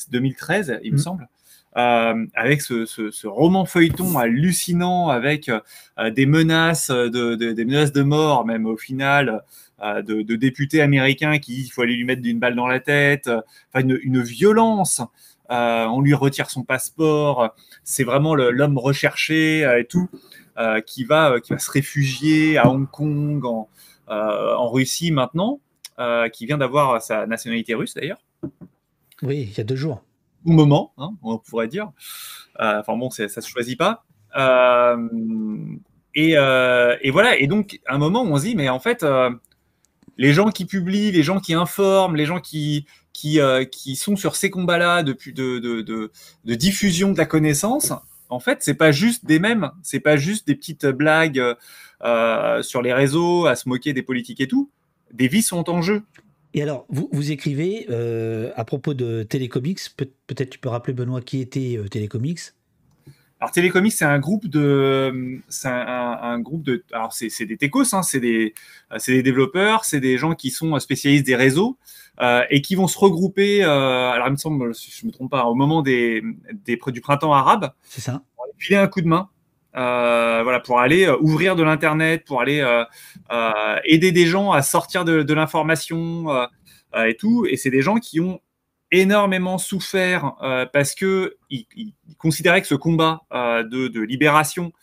2013, 0.10 0.80
il 0.84 0.92
me 0.92 0.98
mmh. 0.98 1.00
semble. 1.00 1.30
Euh, 1.78 2.26
avec 2.34 2.62
ce, 2.62 3.28
roman 3.28 3.66
feuilleton 3.66 4.18
hallucinant, 4.18 5.08
avec 5.08 5.50
euh, 5.50 6.10
des 6.10 6.26
menaces 6.26 6.92
de, 6.92 7.64
menaces 7.64 7.94
de 7.94 8.02
mort, 8.02 8.46
même 8.46 8.66
au 8.66 8.76
final, 8.76 9.44
euh, 9.82 10.02
de, 10.02 10.36
députés 10.36 10.82
américains 10.82 11.40
qui 11.40 11.62
il 11.62 11.70
faut 11.70 11.82
aller 11.82 11.96
lui 11.96 12.04
mettre 12.04 12.24
une 12.26 12.40
balle 12.40 12.56
dans 12.56 12.68
la 12.68 12.82
tête, 12.82 13.30
enfin 13.74 13.88
une, 13.88 14.22
violence 14.22 15.02
on 15.54 16.00
lui 16.00 16.14
retire 16.14 16.50
son 16.50 16.64
passeport, 16.64 17.54
c'est 17.84 18.06
vraiment 18.06 18.36
l'homme 18.36 18.78
recherché 18.78 19.62
et 19.80 19.86
tout, 19.86 20.08
qui, 20.88 21.04
va, 21.04 21.42
qui 21.42 21.52
va 21.52 21.60
se 21.60 21.70
réfugier 21.70 22.58
à 22.58 22.70
Hong 22.70 22.90
Kong, 22.90 23.44
en 24.08 24.70
Russie 24.70 25.12
maintenant, 25.12 25.60
qui 26.32 26.46
vient 26.46 26.58
d'avoir 26.58 27.02
sa 27.02 27.28
nationalité 27.28 27.74
russe 27.74 27.94
d'ailleurs. 27.94 28.22
Oui, 29.24 29.50
il 29.52 29.58
y 29.58 29.60
a 29.60 29.66
deux 29.66 29.76
jours. 29.76 30.02
Moment, 30.44 30.94
hein, 30.98 31.12
on 31.22 31.38
pourrait 31.38 31.68
dire. 31.68 31.92
enfin 32.58 32.98
bon, 32.98 33.10
ça 33.10 33.28
se 33.28 33.48
choisit 33.48 33.78
pas. 33.78 34.04
Et, 36.16 36.32
et, 36.34 37.12
voilà, 37.12 37.38
et 37.38 37.48
donc 37.48 37.80
un 37.88 37.98
moment 37.98 38.24
on 38.24 38.38
se 38.38 38.44
dit, 38.44 38.56
mais 38.56 38.70
en 38.70 38.80
fait, 38.80 39.06
les 40.22 40.34
gens 40.34 40.50
qui 40.50 40.66
publient, 40.66 41.12
les 41.12 41.24
gens 41.24 41.40
qui 41.40 41.56
informent, 41.56 42.16
les 42.16 42.26
gens 42.26 42.40
qui, 42.40 42.86
euh, 43.38 43.66
sont 43.96 44.16
sur 44.16 44.36
ces 44.36 44.52
combats-là 44.52 45.02
de, 45.02 45.18
de, 45.32 45.60
de, 45.60 46.12
de, 46.46 46.56
diffusion 46.56 47.12
de 47.12 47.18
la 47.18 47.26
connaissance, 47.26 47.92
en 48.30 48.40
fait, 48.40 48.60
c'est 48.62 48.76
pas 48.76 48.92
juste 48.92 49.26
des 49.26 49.40
mêmes, 49.40 49.72
c'est 49.82 50.00
pas 50.00 50.18
juste 50.18 50.48
des 50.48 50.56
petites 50.56 50.86
blagues 50.86 51.42
euh, 52.04 52.62
sur 52.62 52.84
les 52.84 52.94
réseaux 52.94 53.48
à 53.48 53.56
se 53.56 53.68
moquer 53.68 53.94
des 53.94 54.04
politiques 54.04 54.42
et 54.42 54.48
tout. 54.48 54.70
Des 55.12 55.28
vies 55.28 55.42
sont 55.42 55.70
en 55.72 55.82
jeu. 55.82 56.04
Et 56.54 56.62
alors, 56.62 56.86
vous, 56.90 57.10
vous 57.12 57.32
écrivez 57.32 57.86
euh, 57.90 58.52
à 58.56 58.66
propos 58.66 58.94
de 58.94 59.24
Télécomics, 59.24 59.80
peut-être 59.96 60.50
tu 60.50 60.60
peux 60.60 60.70
rappeler 60.70 60.94
Benoît 60.94 61.22
qui 61.22 61.40
était 61.40 61.78
euh, 61.78 61.88
Télécomics? 61.88 62.54
Alors 63.42 63.52
Télécomics, 63.52 63.94
c'est 63.94 64.06
un 64.06 64.20
groupe 64.20 64.48
de, 64.48 65.40
c'est 65.50 65.68
un, 65.68 66.20
un, 66.22 66.40
groupe 66.40 66.62
de, 66.62 66.84
alors 66.92 67.12
c'est 67.12 67.46
des 67.48 67.58
techos, 67.58 67.96
hein, 67.96 68.04
c'est 68.04 68.20
des, 68.20 68.54
c'est 68.98 69.14
des 69.14 69.24
développeurs, 69.24 69.84
c'est 69.84 70.00
des 70.00 70.20
gens 70.20 70.36
qui 70.36 70.52
sont 70.52 70.78
spécialistes 70.80 71.26
des 71.26 71.36
réseaux 71.36 71.76
euh, 72.22 72.44
et 72.52 72.62
qui 72.62 72.76
vont 72.76 72.88
se 72.88 73.00
regrouper. 73.00 73.64
Euh, 73.64 74.12
alors 74.12 74.28
il 74.28 74.32
me 74.32 74.38
semble, 74.38 74.76
si 74.76 74.92
je 74.92 75.08
me 75.08 75.12
trompe 75.12 75.32
pas, 75.32 75.46
au 75.46 75.56
moment 75.56 75.82
des, 75.82 76.22
des 76.66 76.80
du 76.88 77.02
printemps 77.02 77.34
arabe, 77.34 77.72
c'est 77.82 78.02
ça, 78.02 78.22
pour 78.36 78.46
filer 78.60 78.78
un 78.78 78.88
coup 78.88 79.02
de 79.02 79.08
main. 79.08 79.28
Euh, 79.76 80.42
voilà, 80.44 80.60
pour 80.60 80.80
aller 80.80 81.06
euh, 81.06 81.18
ouvrir 81.22 81.56
de 81.56 81.64
l'internet, 81.64 82.26
pour 82.26 82.42
aller 82.42 82.60
euh, 82.60 83.76
aider 83.86 84.12
des 84.12 84.26
gens 84.26 84.52
à 84.52 84.62
sortir 84.62 85.06
de, 85.06 85.34
l'information 85.34 86.26
et 86.96 87.16
tout. 87.16 87.46
Et 87.50 87.56
c'est 87.56 87.70
des 87.70 87.82
gens 87.82 87.96
qui 87.96 88.20
ont 88.20 88.42
énormément 88.92 89.58
souffert 89.58 90.34
parce 90.74 90.94
que 90.94 91.38
il, 91.50 91.66
il, 91.78 91.94
considérait 92.18 92.62
que 92.62 92.68
ce 92.68 92.76
combat 92.76 93.22
de, 93.32 94.02
libération 94.02 94.74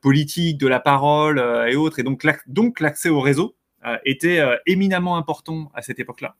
politique 0.00 0.58
de 0.58 0.66
la 0.66 0.80
parole 0.80 1.38
et 1.68 1.76
autres, 1.76 1.98
et 1.98 2.02
donc 2.02 2.26
donc 2.46 2.80
l'accès 2.80 3.10
au 3.10 3.20
réseau 3.20 3.54
était 4.04 4.42
éminemment 4.64 5.18
important 5.18 5.70
à 5.74 5.82
cette 5.82 5.98
époque-là. 5.98 6.36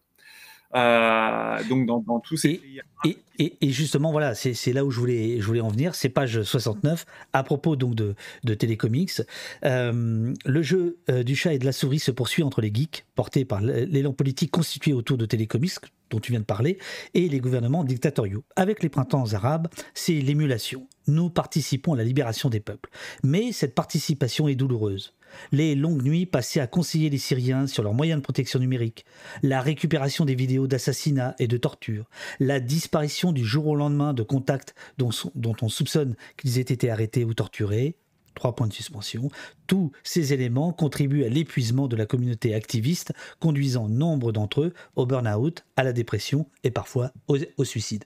Euh, 0.75 1.63
donc 1.69 1.87
dans, 1.87 2.01
dans, 2.01 2.21
tous 2.21 2.37
ces 2.37 2.61
et, 3.05 3.19
et, 3.39 3.55
et, 3.61 3.71
justement, 3.71 4.13
voilà, 4.13 4.35
c'est 4.35 4.73
là 4.73 4.85
où 4.85 4.91
je 4.91 4.99
voulais, 4.99 5.41
je 5.41 5.47
voulais 5.47 5.61
en 5.61 5.69
venir. 5.69 5.95
C'est 5.95 6.09
page 6.09 6.43
69 6.43 7.05
à 7.33 7.43
propos 7.43 7.77
donc 7.77 7.95
de, 7.95 8.15
de 8.45 8.55
Télécomics. 8.55 9.23
Euh, 9.65 10.33
le 10.45 10.63
jeu 10.63 10.99
euh, 11.11 11.23
du 11.23 11.37
chat 11.37 11.53
et 11.53 11.59
de 11.59 11.65
la 11.65 11.73
souris 11.73 11.99
se 11.99 12.11
poursuit 12.11 12.43
entre 12.43 12.61
les 12.61 12.73
geeks, 12.73 13.05
portés 13.15 13.45
par 13.45 13.61
l'élan 13.61 14.13
politique 14.13 14.51
constitué 14.51 14.93
autour 14.93 15.19
de 15.19 15.27
Télécomics, 15.27 15.79
dont 16.11 16.21
tu 16.21 16.33
viens 16.33 16.41
de 16.41 16.45
parler, 16.45 16.79
et 17.13 17.29
les 17.29 17.41
gouvernements 17.41 17.85
dictatoriaux. 17.85 18.45
Avec 18.57 18.83
les 18.83 18.89
printemps 18.89 19.33
arabes, 19.33 19.69
c'est 19.95 20.15
l'émulation. 20.15 20.87
Nous 21.07 21.29
participons 21.29 21.95
à 21.95 21.97
la 21.97 22.05
libération 22.05 22.49
des 22.49 22.61
peuples. 22.61 22.91
Mais 23.23 23.53
cette 23.53 23.75
participation 23.75 24.49
est 24.49 24.55
douloureuse. 24.55 25.13
Les 25.53 25.75
longues 25.75 26.03
nuits 26.03 26.27
passées 26.27 26.61
à 26.61 26.67
conseiller 26.67 27.11
les 27.11 27.19
Syriens 27.19 27.67
sur 27.67 27.83
leurs 27.83 27.95
moyens 27.95 28.21
de 28.21 28.25
protection 28.25 28.59
numérique, 28.59 29.05
la 29.43 29.61
récupération 29.61 30.25
des 30.25 30.35
vidéos 30.35 30.67
d'assassinats 30.67 31.35
et 31.39 31.49
de 31.49 31.57
torture, 31.57 32.09
la 32.41 32.61
disparition 32.61 33.33
du 33.33 33.45
jour 33.45 33.67
au 33.67 33.77
lendemain 33.77 34.15
de 34.15 34.23
contacts 34.23 34.75
dont, 34.99 35.11
dont 35.35 35.57
on 35.63 35.69
soupçonne 35.69 36.17
qu'ils 36.37 36.59
aient 36.59 36.63
été 36.63 36.91
arrêtés 36.91 37.25
ou 37.25 37.35
torturés, 37.35 37.97
trois 38.35 38.55
points 38.55 38.67
de 38.67 38.73
suspension. 38.73 39.31
Tous 39.67 39.93
ces 40.03 40.33
éléments 40.33 40.73
contribuent 40.73 41.25
à 41.25 41.29
l'épuisement 41.29 41.89
de 41.89 41.97
la 41.97 42.07
communauté 42.07 42.55
activiste, 42.55 43.13
conduisant 43.41 43.89
nombre 43.89 44.33
d'entre 44.33 44.63
eux 44.63 44.75
au 44.97 45.07
burn-out, 45.07 45.65
à 45.77 45.85
la 45.85 45.93
dépression 45.93 46.49
et 46.63 46.71
parfois 46.71 47.13
au, 47.29 47.65
suicide. 47.65 48.05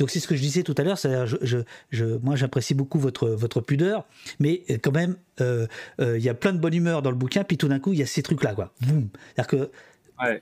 Donc 0.00 0.08
c'est 0.08 0.18
ce 0.18 0.26
que 0.26 0.34
je 0.34 0.40
disais 0.40 0.62
tout 0.62 0.74
à 0.78 0.82
l'heure, 0.82 0.96
je, 0.96 2.18
moi 2.22 2.34
j'apprécie 2.34 2.72
beaucoup 2.74 2.98
votre, 2.98 3.28
votre 3.28 3.60
pudeur, 3.60 4.06
mais 4.38 4.62
quand 4.82 4.92
même, 4.92 5.16
euh, 5.42 5.66
euh, 6.00 6.16
il 6.16 6.24
y 6.24 6.30
a 6.30 6.34
plein 6.34 6.54
de 6.54 6.58
bonne 6.58 6.72
humeur 6.72 7.02
dans 7.02 7.10
le 7.10 7.16
bouquin, 7.16 7.44
puis 7.44 7.58
tout 7.58 7.68
d'un 7.68 7.78
coup, 7.78 7.92
il 7.92 7.98
y 7.98 8.02
a 8.02 8.06
ces 8.06 8.22
trucs-là, 8.22 8.54
quoi. 8.54 8.72
C'est-à-dire 8.80 9.46
que 9.46 9.70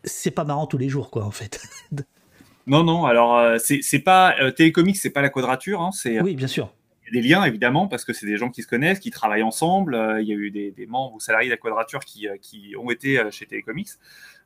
c'est 0.05 0.31
pas 0.31 0.45
marrant 0.45 0.69
tous 0.69 0.79
les 0.79 0.89
jours, 0.89 1.11
quoi, 1.11 1.25
en 1.25 1.33
fait. 1.33 1.61
non, 2.69 2.85
non, 2.85 3.05
alors 3.05 3.37
euh, 3.37 3.57
c'est 3.59 3.99
pas... 3.99 4.37
Télécomics, 4.57 4.97
c'est 4.97 5.11
pas 5.11 5.23
la 5.23 5.29
quadrature, 5.29 5.83
hein, 5.83 5.91
c'est... 5.93 6.21
Oui, 6.21 6.37
bien 6.37 6.47
sûr 6.47 6.73
des 7.11 7.23
liens, 7.23 7.45
évidemment, 7.45 7.89
parce 7.89 8.05
que 8.05 8.13
c'est 8.13 8.27
des 8.27 8.37
gens 8.37 8.51
qui 8.51 8.63
se 8.63 8.69
connaissent, 8.69 8.99
qui 8.99 9.11
travaillent 9.11 9.43
ensemble. 9.43 9.95
Euh, 9.95 10.21
il 10.21 10.29
y 10.29 10.33
a 10.33 10.35
eu 10.35 10.51
des, 10.51 10.87
membres 10.87 11.15
ou 11.15 11.21
salariés 11.21 11.49
de 11.49 11.55
la 11.55 11.59
Quadrature 11.59 12.01
qui, 12.01 12.29
euh, 12.29 12.37
qui 12.41 12.75
ont 12.79 12.91
été 12.91 13.19
euh, 13.19 13.31
chez 13.31 13.47
Télécomics. 13.47 13.91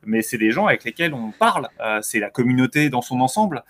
Mais 0.05 0.21
c'est 0.21 0.37
des 0.37 0.51
gens 0.51 0.67
avec 0.67 0.83
lesquels 0.83 1.13
on 1.13 1.31
parle. 1.31 1.69
c'est 2.01 2.19
la 2.19 2.29
communauté 2.29 2.89
dans 2.89 3.01
son 3.01 3.21
ensemble. 3.21 3.63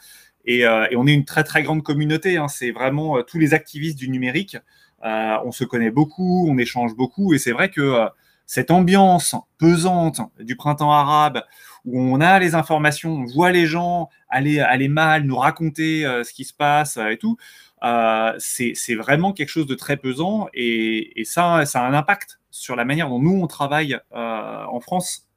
Et, 0.46 0.68
on 0.68 1.08
est 1.08 1.14
une 1.14 1.26
très, 1.26 1.44
très 1.44 1.64
grande 1.64 1.84
communauté. 1.84 2.38
Hein. 2.38 2.48
C'est 2.48 2.72
vraiment 2.72 3.22
tous 3.24 3.40
les 3.40 3.54
activistes 3.54 3.98
du 3.98 4.10
numérique. 4.10 4.58
on 5.04 5.52
se 5.52 5.64
connaît 5.64 5.92
beaucoup, 5.92 6.48
on 6.50 6.58
échange 6.58 6.96
beaucoup. 6.96 7.34
Et 7.34 7.40
c'est 7.40 7.52
vrai 7.52 7.70
que 7.70 8.08
cette 8.46 8.72
ambiance 8.72 9.36
pesante 9.58 10.22
du 10.40 10.56
printemps 10.56 10.92
arabe, 10.92 11.44
où 11.86 12.00
on 12.00 12.22
a 12.22 12.40
les 12.40 12.56
informations, 12.56 13.14
on 13.14 13.26
voit 13.26 13.52
les 13.52 13.66
gens 13.66 14.10
aller, 14.30 14.88
mal, 14.88 15.24
nous 15.24 15.38
raconter 15.38 16.02
ce 16.24 16.34
qui 16.34 16.44
se 16.44 16.54
passe 16.54 16.98
et 16.98 17.18
tout, 17.18 17.38
euh, 17.84 18.34
c'est 18.38 18.96
vraiment 18.96 19.34
quelque 19.34 19.50
chose 19.50 19.68
de 19.68 19.76
très 19.76 19.98
pesant 19.98 20.48
et, 20.54 21.24
ça, 21.26 21.64
a 21.64 21.80
un 21.80 21.94
impact 21.94 22.40
sur 22.50 22.76
la 22.78 22.86
manière 22.86 23.10
dont 23.10 23.20
nous, 23.20 23.42
on 23.42 23.48
travaille 23.48 24.00
euh, 24.14 24.66
en 24.66 24.80
France 24.80 25.28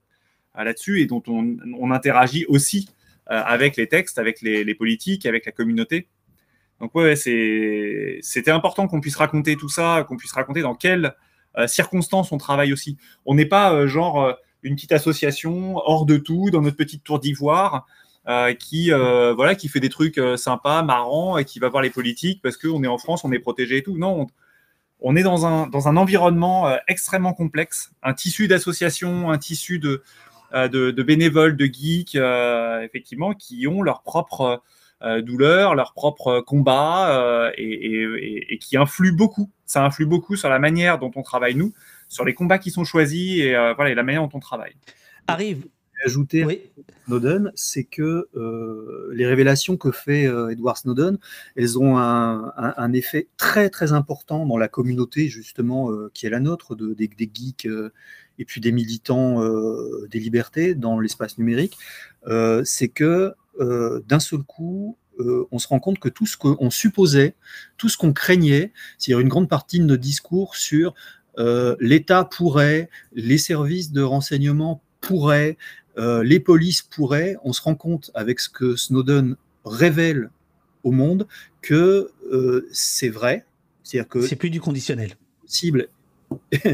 euh, 0.57 0.63
là-dessus 0.63 1.01
et 1.01 1.07
dont 1.07 1.23
on, 1.27 1.91
interagit 1.91 2.45
aussi 2.47 2.89
avec 3.27 3.77
les 3.77 3.89
textes, 3.89 4.18
avec 4.18 4.41
les, 4.41 4.74
politiques, 4.74 5.27
avec 5.27 5.47
la 5.47 5.53
communauté. 5.53 6.09
Donc 6.81 6.95
ouais, 6.95 7.16
c'était 7.16 8.51
important 8.51 8.87
qu'on 8.87 9.01
puisse 9.01 9.16
raconter 9.16 9.57
tout 9.57 9.68
ça, 9.68 10.05
qu'on 10.09 10.16
puisse 10.16 10.33
raconter 10.33 10.62
dans 10.62 10.74
quelles 10.74 11.14
circonstances 11.66 12.33
on 12.33 12.39
travaille 12.39 12.72
aussi. 12.72 12.99
On 13.24 13.35
n'est 13.35 13.47
pas 13.47 13.87
genre 13.87 14.37
une 14.62 14.74
petite 14.74 14.93
association 14.93 15.77
hors 15.77 16.07
de 16.07 16.16
tout, 16.16 16.51
dans 16.51 16.61
notre 16.61 16.77
petite 16.77 17.05
tour 17.05 17.18
d'ivoire, 17.18 17.87
euh, 18.29 18.55
qui 18.55 18.93
euh, 18.93 19.35
voilà 19.35 19.55
qui 19.55 19.68
fait 19.68 19.79
des 19.79 19.89
trucs 19.89 20.18
euh, 20.18 20.37
sympas, 20.37 20.83
marrants 20.83 21.39
et 21.39 21.45
qui 21.45 21.61
va 21.61 21.68
voir 21.68 21.81
les 21.81 21.91
politiques 21.91 22.43
parce 22.43 22.57
qu'on 22.57 22.83
est 22.83 22.89
en 22.89 22.99
France, 22.99 23.24
on 23.24 23.31
est 23.31 23.39
protégé 23.39 23.79
et 23.79 23.83
tout. 23.85 23.97
Non, 23.97 24.27
on, 24.99 25.14
est 25.14 25.22
dans 25.22 25.47
un 25.47 25.68
dans 25.68 25.87
un 25.87 25.97
environnement 25.97 26.77
extrêmement 26.89 27.35
complexe, 27.35 27.93
un 28.03 28.14
tissu 28.14 28.49
d'associations, 28.49 29.31
un 29.31 29.39
tissu 29.39 29.79
de, 29.79 30.03
de, 30.53 31.03
bénévoles, 31.03 31.57
de 31.57 31.67
geeks, 31.67 32.17
effectivement, 32.17 33.35
qui 33.35 33.67
ont 33.67 33.83
leur 33.83 34.03
propre 34.03 34.63
douleur, 35.21 35.75
leur 35.75 35.93
propre 35.93 36.41
combat 36.41 37.53
et, 37.57 38.53
et, 38.55 38.59
qui 38.59 38.77
influent 38.77 39.17
beaucoup. 39.17 39.51
Ça 39.67 39.85
influe 39.85 40.07
beaucoup 40.07 40.37
sur 40.37 40.49
la 40.49 40.59
manière 40.59 40.99
dont 40.99 41.11
on 41.17 41.23
travaille 41.23 41.55
nous, 41.55 41.73
sur 42.09 42.25
les 42.25 42.35
combats 42.35 42.59
qui 42.59 42.71
sont 42.71 42.85
choisis 42.85 43.41
et 43.41 43.53
voilà 43.77 43.91
et 43.91 43.95
la 43.95 44.03
manière 44.03 44.23
dont 44.23 44.37
on 44.37 44.41
travaille. 44.41 44.75
Arrive 45.27 45.67
ajouter 46.05 46.45
oui. 46.45 46.63
Snowden, 47.07 47.53
c'est 47.55 47.85
que 47.85 48.29
euh, 48.37 49.11
les 49.13 49.27
révélations 49.27 49.77
que 49.77 49.91
fait 49.91 50.27
euh, 50.27 50.51
Edward 50.51 50.77
Snowden, 50.77 51.19
elles 51.55 51.79
ont 51.79 51.99
un, 51.99 52.93
effet 52.93 53.29
très 53.37 53.71
très 53.71 53.93
important 53.93 54.47
dans 54.47 54.59
la 54.59 54.69
communauté 54.69 55.29
justement 55.29 55.91
euh, 55.91 56.11
qui 56.15 56.27
est 56.27 56.31
la 56.31 56.41
nôtre, 56.41 56.75
de, 56.75 56.95
des, 56.95 57.09
geeks 57.33 57.69
et 58.39 58.45
puis 58.45 58.61
des 58.61 58.72
militants 58.72 59.41
des 60.11 60.20
libertés 60.20 60.74
dans 60.74 60.99
l'espace 61.01 61.39
numérique. 61.39 61.76
c'est 62.64 62.89
que 62.89 63.34
d'un 63.61 64.20
seul 64.20 64.43
coup, 64.43 64.97
on 65.18 65.59
se 65.59 65.68
rend 65.68 65.80
compte 65.80 65.99
que 65.99 66.09
tout 66.09 66.26
ce 66.26 66.37
qu'on 66.37 66.70
supposait, 66.70 67.34
tout 67.78 67.89
ce 67.89 67.97
qu'on 67.97 68.12
craignait, 68.12 68.72
c'est-à-dire 68.99 69.20
une 69.20 69.28
grande 69.28 69.49
partie 69.49 69.78
de 69.78 69.84
nos 69.84 69.97
discours 69.97 70.57
sur 70.57 70.95
l'État 71.80 72.24
pourrait, 72.24 72.91
les 73.14 73.39
services 73.39 73.93
de 73.93 74.03
renseignement 74.03 74.82
pourraient, 75.01 75.57
euh, 75.99 76.22
les 76.22 76.41
polices 76.41 76.82
pourraient, 76.82 77.37
on 77.43 77.53
se 77.53 77.62
rend 77.62 77.74
compte 77.74 78.11
avec 78.14 78.41
ce 78.41 78.49
que 78.49 78.76
Snowden 78.76 79.37
révèle 79.64 80.30
au 80.84 80.93
monde 80.93 81.26
que 81.62 82.11
euh, 82.30 82.68
c'est 82.70 83.09
vrai, 83.09 83.47
c'est-à-dire 83.82 84.09
que 84.09 84.20
c'est 84.20 84.37
plus 84.37 84.51
du 84.51 84.61
conditionnel, 84.61 85.16
cible 85.47 85.89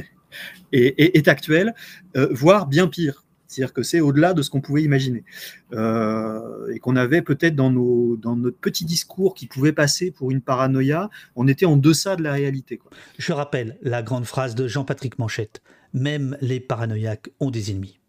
est, 0.73 1.29
actuel, 1.29 1.75
euh, 2.17 2.29
voire 2.31 2.67
bien 2.67 2.89
pire. 2.89 3.25
C'est-à-dire 3.47 3.75
que 3.75 3.83
c'est 3.83 4.01
au-delà 4.01 4.33
de 4.33 4.41
ce 4.41 4.49
qu'on 4.49 4.63
pouvait 4.63 4.83
imaginer. 4.83 5.25
et 5.73 6.79
qu'on 6.79 6.97
avait 6.97 7.21
peut-être 7.21 7.55
dans, 7.55 7.71
dans 7.71 8.35
notre 8.35 8.57
petit 8.57 8.87
discours 8.87 9.35
qui 9.35 9.47
pouvait 9.47 9.75
passer 9.75 10.11
pour 10.11 10.31
une 10.31 10.41
paranoïa, 10.41 11.11
on 11.37 11.47
était 11.47 11.67
en 11.67 11.77
deçà 11.77 12.17
de 12.17 12.23
la 12.23 12.33
réalité. 12.33 12.81
Je 13.19 13.33
rappelle 13.35 13.77
la 13.83 14.03
grande 14.03 14.25
phrase 14.25 14.55
de 14.55 14.69
Jean-Patrick 14.69 15.19
Manchette 15.19 15.63
même 15.93 16.37
les 16.41 16.61
paranoïaques 16.61 17.31
ont 17.41 17.51
des 17.51 17.71
ennemis. 17.71 18.01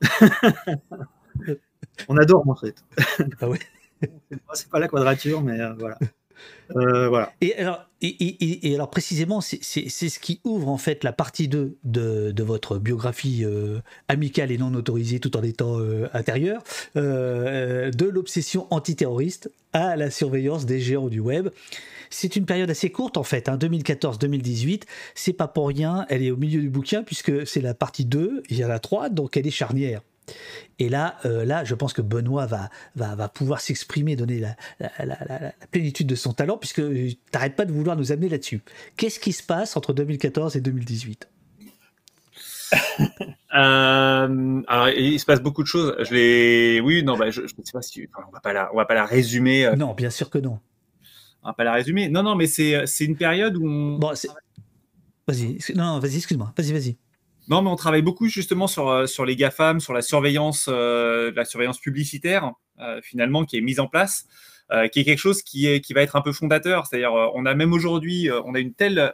On 2.08 2.16
adore 2.16 2.48
en 2.48 2.56
fait. 2.56 2.82
Ah 3.40 3.46
c'est 4.54 4.68
pas 4.68 4.80
la 4.80 4.88
quadrature, 4.88 5.42
mais 5.42 5.60
euh, 5.60 5.74
voilà. 5.74 5.98
Euh. 6.76 7.24
Et 7.40 7.56
alors, 7.56 7.86
et, 8.00 8.74
alors 8.74 8.90
précisément, 8.90 9.40
c'est 9.40 9.62
ce 9.62 10.18
qui 10.18 10.40
ouvre 10.44 10.68
en 10.68 10.78
fait 10.78 11.04
la 11.04 11.12
partie 11.12 11.48
2 11.48 11.76
de, 11.84 12.30
de 12.32 12.42
votre 12.42 12.78
biographie 12.78 13.44
euh, 13.44 13.78
amicale 14.08 14.50
et 14.50 14.58
non 14.58 14.74
autorisée 14.74 15.20
tout 15.20 15.36
en 15.36 15.42
étant 15.42 15.78
intérieure, 16.12 16.62
de 16.94 18.08
l'obsession 18.08 18.66
antiterroriste 18.70 19.50
à 19.72 19.96
la 19.96 20.10
surveillance 20.10 20.66
des 20.66 20.80
géants 20.80 21.08
du 21.08 21.20
web. 21.20 21.48
C'est 22.12 22.36
une 22.36 22.44
période 22.44 22.68
assez 22.68 22.90
courte 22.90 23.16
en 23.16 23.22
fait, 23.22 23.48
hein, 23.48 23.56
2014-2018. 23.56 24.82
C'est 25.14 25.32
pas 25.32 25.48
pour 25.48 25.68
rien, 25.68 26.04
elle 26.10 26.22
est 26.22 26.30
au 26.30 26.36
milieu 26.36 26.60
du 26.60 26.68
bouquin 26.68 27.02
puisque 27.02 27.46
c'est 27.46 27.62
la 27.62 27.72
partie 27.72 28.04
2, 28.04 28.42
il 28.50 28.58
y 28.58 28.64
en 28.64 28.70
a 28.70 28.78
3, 28.78 29.08
donc 29.08 29.36
elle 29.36 29.46
est 29.46 29.50
charnière. 29.50 30.02
Et 30.78 30.88
là, 30.88 31.18
euh, 31.24 31.44
là, 31.44 31.64
je 31.64 31.74
pense 31.74 31.92
que 31.92 32.02
Benoît 32.02 32.46
va, 32.46 32.70
va, 32.96 33.14
va 33.14 33.28
pouvoir 33.28 33.60
s'exprimer, 33.60 34.16
donner 34.16 34.40
la, 34.40 34.56
la, 34.80 35.52
plénitude 35.70 36.06
de 36.06 36.14
son 36.14 36.32
talent, 36.32 36.58
puisque 36.58 36.82
tu 36.82 37.16
n'arrêtes 37.32 37.56
pas 37.56 37.64
de 37.64 37.72
vouloir 37.72 37.96
nous 37.96 38.12
amener 38.12 38.28
là-dessus. 38.28 38.62
Qu'est-ce 38.96 39.20
qui 39.20 39.32
se 39.32 39.42
passe 39.42 39.76
entre 39.76 39.92
2014 39.92 40.56
et 40.56 40.60
2018 40.60 41.28
euh, 43.54 44.62
alors, 44.66 44.88
il 44.88 45.20
se 45.20 45.26
passe 45.26 45.42
beaucoup 45.42 45.62
de 45.62 45.68
choses. 45.68 45.94
Je 46.00 46.14
l'ai, 46.14 46.80
oui, 46.80 47.02
non, 47.02 47.18
bah, 47.18 47.30
je, 47.30 47.42
ne 47.42 47.46
sais 47.46 47.72
pas 47.72 47.82
si, 47.82 48.08
on 48.16 48.32
va 48.32 48.40
pas 48.40 48.54
la, 48.54 48.72
on 48.72 48.76
va 48.76 48.86
pas 48.86 48.94
la 48.94 49.04
résumer. 49.04 49.66
Euh, 49.66 49.76
non, 49.76 49.92
bien 49.92 50.08
sûr 50.08 50.30
que 50.30 50.38
non 50.38 50.58
on 51.42 51.48
va 51.48 51.54
pas 51.54 51.64
la 51.64 51.72
résumer. 51.72 52.08
Non, 52.08 52.22
non, 52.22 52.36
mais 52.36 52.46
c'est 52.46 52.86
une 53.00 53.16
période 53.16 53.56
où 53.56 53.66
on. 53.66 53.98
Bon, 53.98 54.12
vas-y, 55.26 55.58
non, 55.74 55.98
vas-y, 55.98 56.16
excuse-moi, 56.16 56.52
vas-y, 56.56 56.72
vas-y. 56.72 56.96
Non, 57.48 57.60
mais 57.62 57.70
on 57.70 57.76
travaille 57.76 58.02
beaucoup 58.02 58.28
justement 58.28 58.66
sur, 58.66 58.88
euh, 58.88 59.06
sur 59.06 59.24
les 59.24 59.34
GAFAM, 59.34 59.80
sur 59.80 59.92
la 59.92 60.02
surveillance, 60.02 60.66
euh, 60.68 61.32
la 61.34 61.44
surveillance 61.44 61.80
publicitaire, 61.80 62.52
euh, 62.80 63.00
finalement, 63.02 63.44
qui 63.44 63.56
est 63.56 63.60
mise 63.60 63.80
en 63.80 63.86
place, 63.86 64.26
qui 64.90 65.00
est 65.00 65.04
quelque 65.04 65.18
chose 65.18 65.42
qui, 65.42 65.66
est, 65.66 65.82
qui 65.82 65.92
va 65.92 66.00
être 66.00 66.16
un 66.16 66.22
peu 66.22 66.32
fondateur. 66.32 66.86
C'est-à-dire, 66.86 67.12
on 67.12 67.44
a 67.44 67.54
même 67.54 67.74
aujourd'hui, 67.74 68.30
on 68.46 68.54
a 68.54 68.58
une 68.58 68.72
telle, 68.72 69.12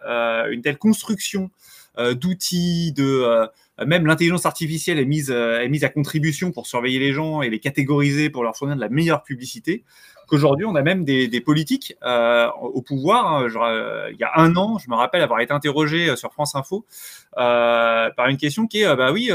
une 0.52 0.62
telle 0.62 0.78
construction 0.78 1.50
d'outils, 1.98 2.92
de 2.92 3.48
même 3.84 4.06
l'intelligence 4.06 4.46
artificielle 4.46 5.00
est 5.00 5.04
mise, 5.04 5.30
est 5.30 5.68
mise 5.68 5.82
à 5.82 5.88
contribution 5.88 6.52
pour 6.52 6.68
surveiller 6.68 7.00
les 7.00 7.12
gens 7.12 7.42
et 7.42 7.50
les 7.50 7.58
catégoriser 7.58 8.30
pour 8.30 8.44
leur 8.44 8.56
fournir 8.56 8.76
de 8.76 8.80
la 8.80 8.88
meilleure 8.88 9.24
publicité 9.24 9.82
qu'aujourd'hui, 10.28 10.66
on 10.66 10.74
a 10.76 10.82
même 10.82 11.04
des, 11.04 11.40
politiques 11.40 11.96
euh, 12.04 12.48
au 12.60 12.82
pouvoir. 12.82 13.32
Hein. 13.32 13.48
Euh, 13.56 14.10
il 14.12 14.18
y 14.18 14.24
a 14.24 14.30
un 14.36 14.54
an, 14.56 14.78
je 14.78 14.88
me 14.90 14.94
rappelle 14.94 15.22
avoir 15.22 15.40
été 15.40 15.52
interrogé 15.52 16.10
euh, 16.10 16.16
sur 16.16 16.32
France 16.32 16.54
Info 16.54 16.86
par 17.34 18.28
une 18.28 18.36
question 18.36 18.66
qui 18.66 18.82
est, 18.82 18.96
bah 18.96 19.12
oui, 19.12 19.30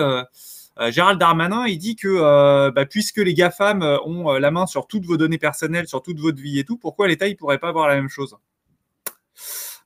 Gérald 0.90 1.20
Darmanin, 1.20 1.66
il 1.68 1.78
dit 1.78 1.96
que 1.96 2.70
bah, 2.70 2.86
puisque 2.86 3.18
les 3.18 3.34
GAFAM 3.34 3.82
ont 4.06 4.32
la 4.34 4.52
main 4.52 4.66
sur 4.66 4.88
toutes 4.88 5.06
vos 5.06 5.18
données 5.18 5.38
personnelles, 5.38 5.88
sur 5.88 6.02
toute 6.02 6.20
votre 6.20 6.42
vie 6.42 6.60
et 6.60 6.64
tout, 6.64 6.78
pourquoi 6.78 7.08
l'État 7.08 7.28
ne 7.28 7.34
pourrait 7.34 7.60
pas 7.60 7.70
avoir 7.70 7.88
la 7.88 7.96
même 7.96 8.10
chose? 8.10 8.38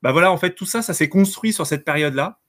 Bah 0.03 0.11
voilà, 0.11 0.31
en 0.31 0.37
fait, 0.37 0.53
tout 0.53 0.65
ça, 0.65 0.81
ça 0.81 0.93
s'est 0.93 1.09
construit 1.09 1.53
sur 1.53 1.65
cette 1.65 1.83
période-là. 1.83 2.39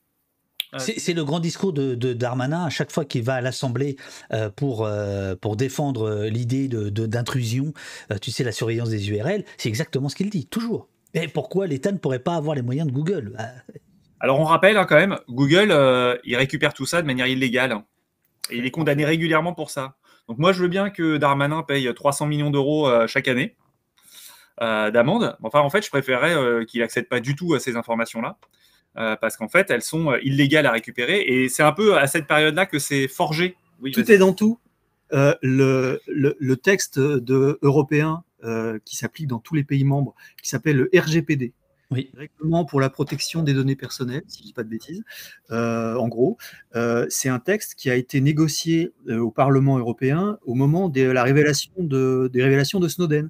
C'est 0.76 1.14
le 1.14 1.24
grand 1.24 1.40
discours 1.40 1.72
de, 1.72 2.12
Darmanin 2.12 2.64
à 2.64 2.70
chaque 2.70 2.92
fois 2.92 3.04
qu'il 3.04 3.22
va 3.22 3.34
à 3.34 3.40
l'Assemblée 3.40 3.96
euh, 4.32 4.50
pour, 4.50 4.84
euh, 4.84 5.34
pour 5.34 5.56
défendre 5.56 6.08
euh, 6.08 6.28
l'idée 6.28 6.68
d'intrusion, 6.68 7.72
tu 8.20 8.30
sais, 8.30 8.44
la 8.44 8.52
surveillance 8.52 8.90
des 8.90 9.10
URL, 9.10 9.44
c'est 9.56 9.68
exactement 9.68 10.08
ce 10.08 10.16
qu'il 10.16 10.30
dit, 10.30 10.46
toujours. 10.46 10.88
Et 11.14 11.28
pourquoi 11.28 11.66
l'État 11.66 11.90
ne 11.90 11.98
pourrait 11.98 12.18
pas 12.18 12.34
avoir 12.34 12.54
les 12.54 12.62
moyens 12.62 12.86
de 12.86 12.92
Google 12.92 13.32
bah, 13.36 13.44
Alors 14.20 14.40
on 14.40 14.44
rappelle 14.44 14.76
hein, 14.76 14.84
quand 14.84 14.96
même, 14.96 15.18
Google, 15.28 15.70
il 16.24 16.36
récupère 16.36 16.74
tout 16.74 16.86
ça 16.86 17.00
de 17.00 17.06
manière 17.06 17.26
illégale. 17.26 17.82
Et 18.50 18.58
il 18.58 18.66
est 18.66 18.70
condamné 18.70 19.04
régulièrement 19.04 19.54
pour 19.54 19.70
ça. 19.70 19.96
Donc 20.28 20.38
moi, 20.38 20.52
je 20.52 20.62
veux 20.62 20.68
bien 20.68 20.90
que 20.90 21.16
Darmanin 21.16 21.62
paye 21.62 21.92
300 21.92 22.26
millions 22.26 22.50
d'euros 22.50 22.90
chaque 23.06 23.28
année 23.28 23.56
d'amende. 24.60 25.36
Enfin, 25.42 25.60
en 25.60 25.70
fait, 25.70 25.84
je 25.84 25.90
préférerais 25.90 26.66
qu'il 26.66 26.80
n'accède 26.80 27.08
pas 27.08 27.20
du 27.20 27.36
tout 27.36 27.54
à 27.54 27.60
ces 27.60 27.76
informations-là. 27.76 28.38
Parce 28.94 29.36
qu'en 29.36 29.48
fait, 29.48 29.70
elles 29.70 29.82
sont 29.82 30.14
illégales 30.22 30.66
à 30.66 30.72
récupérer. 30.72 31.20
Et 31.20 31.48
c'est 31.48 31.62
un 31.62 31.72
peu 31.72 31.96
à 31.96 32.06
cette 32.06 32.26
période-là 32.26 32.66
que 32.66 32.78
c'est 32.78 33.06
forgé. 33.06 33.56
tout 33.92 34.10
est 34.10 34.18
dans 34.18 34.32
tout. 34.32 34.58
le, 35.12 36.00
le, 36.06 36.56
texte 36.56 36.98
de, 36.98 37.58
européen 37.62 38.24
euh, 38.44 38.78
qui 38.84 38.96
s'applique 38.96 39.26
dans 39.26 39.40
tous 39.40 39.56
les 39.56 39.64
pays 39.64 39.82
membres, 39.82 40.14
qui 40.40 40.48
s'appelle 40.48 40.76
le 40.76 40.90
RGPD. 40.96 41.52
Oui. 41.90 42.08
Règlement 42.16 42.64
pour 42.64 42.80
la 42.80 42.88
protection 42.88 43.42
des 43.42 43.52
données 43.52 43.74
personnelles, 43.74 44.22
si 44.28 44.38
je 44.38 44.42
ne 44.44 44.46
dis 44.46 44.52
pas 44.52 44.62
de 44.62 44.68
bêtises. 44.68 45.02
Euh, 45.50 45.96
en 45.96 46.06
gros, 46.06 46.38
euh, 46.76 47.04
c'est 47.08 47.28
un 47.28 47.40
texte 47.40 47.74
qui 47.74 47.90
a 47.90 47.96
été 47.96 48.20
négocié 48.20 48.92
au 49.08 49.32
Parlement 49.32 49.76
européen 49.76 50.38
au 50.46 50.54
moment 50.54 50.88
de 50.88 51.02
la 51.02 51.24
révélation 51.24 51.72
de, 51.78 52.30
des 52.32 52.44
révélations 52.44 52.78
de 52.78 52.86
Snowden. 52.86 53.28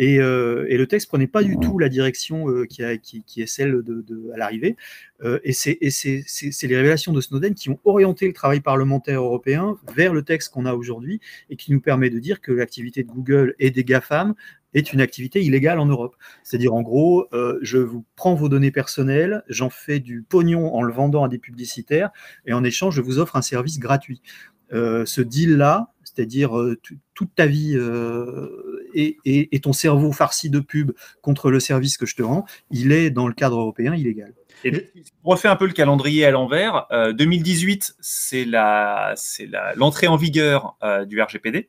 Euh, 0.00 0.66
et, 0.68 0.76
le 0.76 0.86
texte 0.86 1.08
prenait 1.08 1.26
pas 1.26 1.42
du 1.42 1.58
tout 1.58 1.78
la 1.78 1.88
direction 1.88 2.50
euh, 2.50 2.66
qui, 2.66 2.82
est 2.82 3.46
celle 3.46 3.82
de, 3.82 4.30
à 4.34 4.36
l'arrivée. 4.36 4.76
Euh, 5.22 5.38
et 5.44 5.52
c'est 5.52 5.78
les 5.80 6.76
révélations 6.76 7.12
de 7.12 7.20
Snowden 7.20 7.54
qui 7.54 7.70
ont 7.70 7.80
orienté 7.84 8.26
le 8.26 8.32
travail 8.32 8.60
parlementaire 8.60 9.22
européen 9.22 9.76
vers 9.94 10.12
le 10.12 10.22
texte 10.22 10.52
qu'on 10.52 10.66
a 10.66 10.74
aujourd'hui 10.74 11.20
et 11.50 11.56
qui 11.56 11.72
nous 11.72 11.80
permet 11.80 12.10
de 12.10 12.18
dire 12.18 12.40
que 12.40 12.52
l'activité 12.52 13.02
de 13.02 13.08
Google 13.08 13.54
et 13.58 13.70
des 13.70 13.84
GAFAM 13.84 14.34
est 14.74 14.92
une 14.92 15.00
activité 15.00 15.42
illégale 15.42 15.78
en 15.78 15.86
Europe. 15.86 16.16
C'est-à-dire, 16.42 16.74
en 16.74 16.82
gros, 16.82 17.26
je 17.62 17.78
vous 17.78 18.04
prends 18.14 18.34
vos 18.34 18.50
données 18.50 18.70
personnelles, 18.70 19.42
j'en 19.48 19.70
fais 19.70 20.00
du 20.00 20.22
pognon 20.28 20.74
en 20.74 20.82
le 20.82 20.92
vendant 20.92 21.24
à 21.24 21.28
des 21.28 21.38
publicitaires, 21.38 22.10
et 22.44 22.52
en 22.52 22.62
échange, 22.62 22.96
je 22.96 23.00
vous 23.00 23.18
offre 23.18 23.36
un 23.36 23.42
service 23.42 23.78
gratuit. 23.78 24.20
ce 24.70 25.20
deal-là, 25.22 25.94
c'est-à-dire 26.04 26.52
toute 27.14 27.34
ta 27.34 27.46
vie 27.46 27.74
et, 28.96 29.60
ton 29.60 29.72
cerveau 29.72 30.12
farci 30.12 30.50
de 30.50 30.60
pub 30.60 30.92
contre 31.22 31.50
le 31.50 31.60
service 31.60 31.96
que 31.96 32.06
je 32.06 32.16
te 32.16 32.22
rends, 32.22 32.44
il 32.70 32.92
est 32.92 33.10
dans 33.10 33.26
le 33.26 33.34
cadre 33.34 33.58
européen 33.58 33.94
illégal. 33.94 34.32
Et 34.64 34.90
on 35.24 35.30
refait 35.30 35.48
un 35.48 35.56
peu 35.56 35.66
le 35.66 35.72
calendrier 35.72 36.24
à 36.24 36.30
l'envers. 36.30 36.86
2018, 37.14 37.90
euh, 37.90 37.92
c'est 38.00 38.44
la, 38.44 39.14
l'entrée 39.76 40.06
en 40.06 40.16
vigueur 40.16 40.76
euh, 40.82 41.04
du 41.04 41.20
RGPD, 41.20 41.68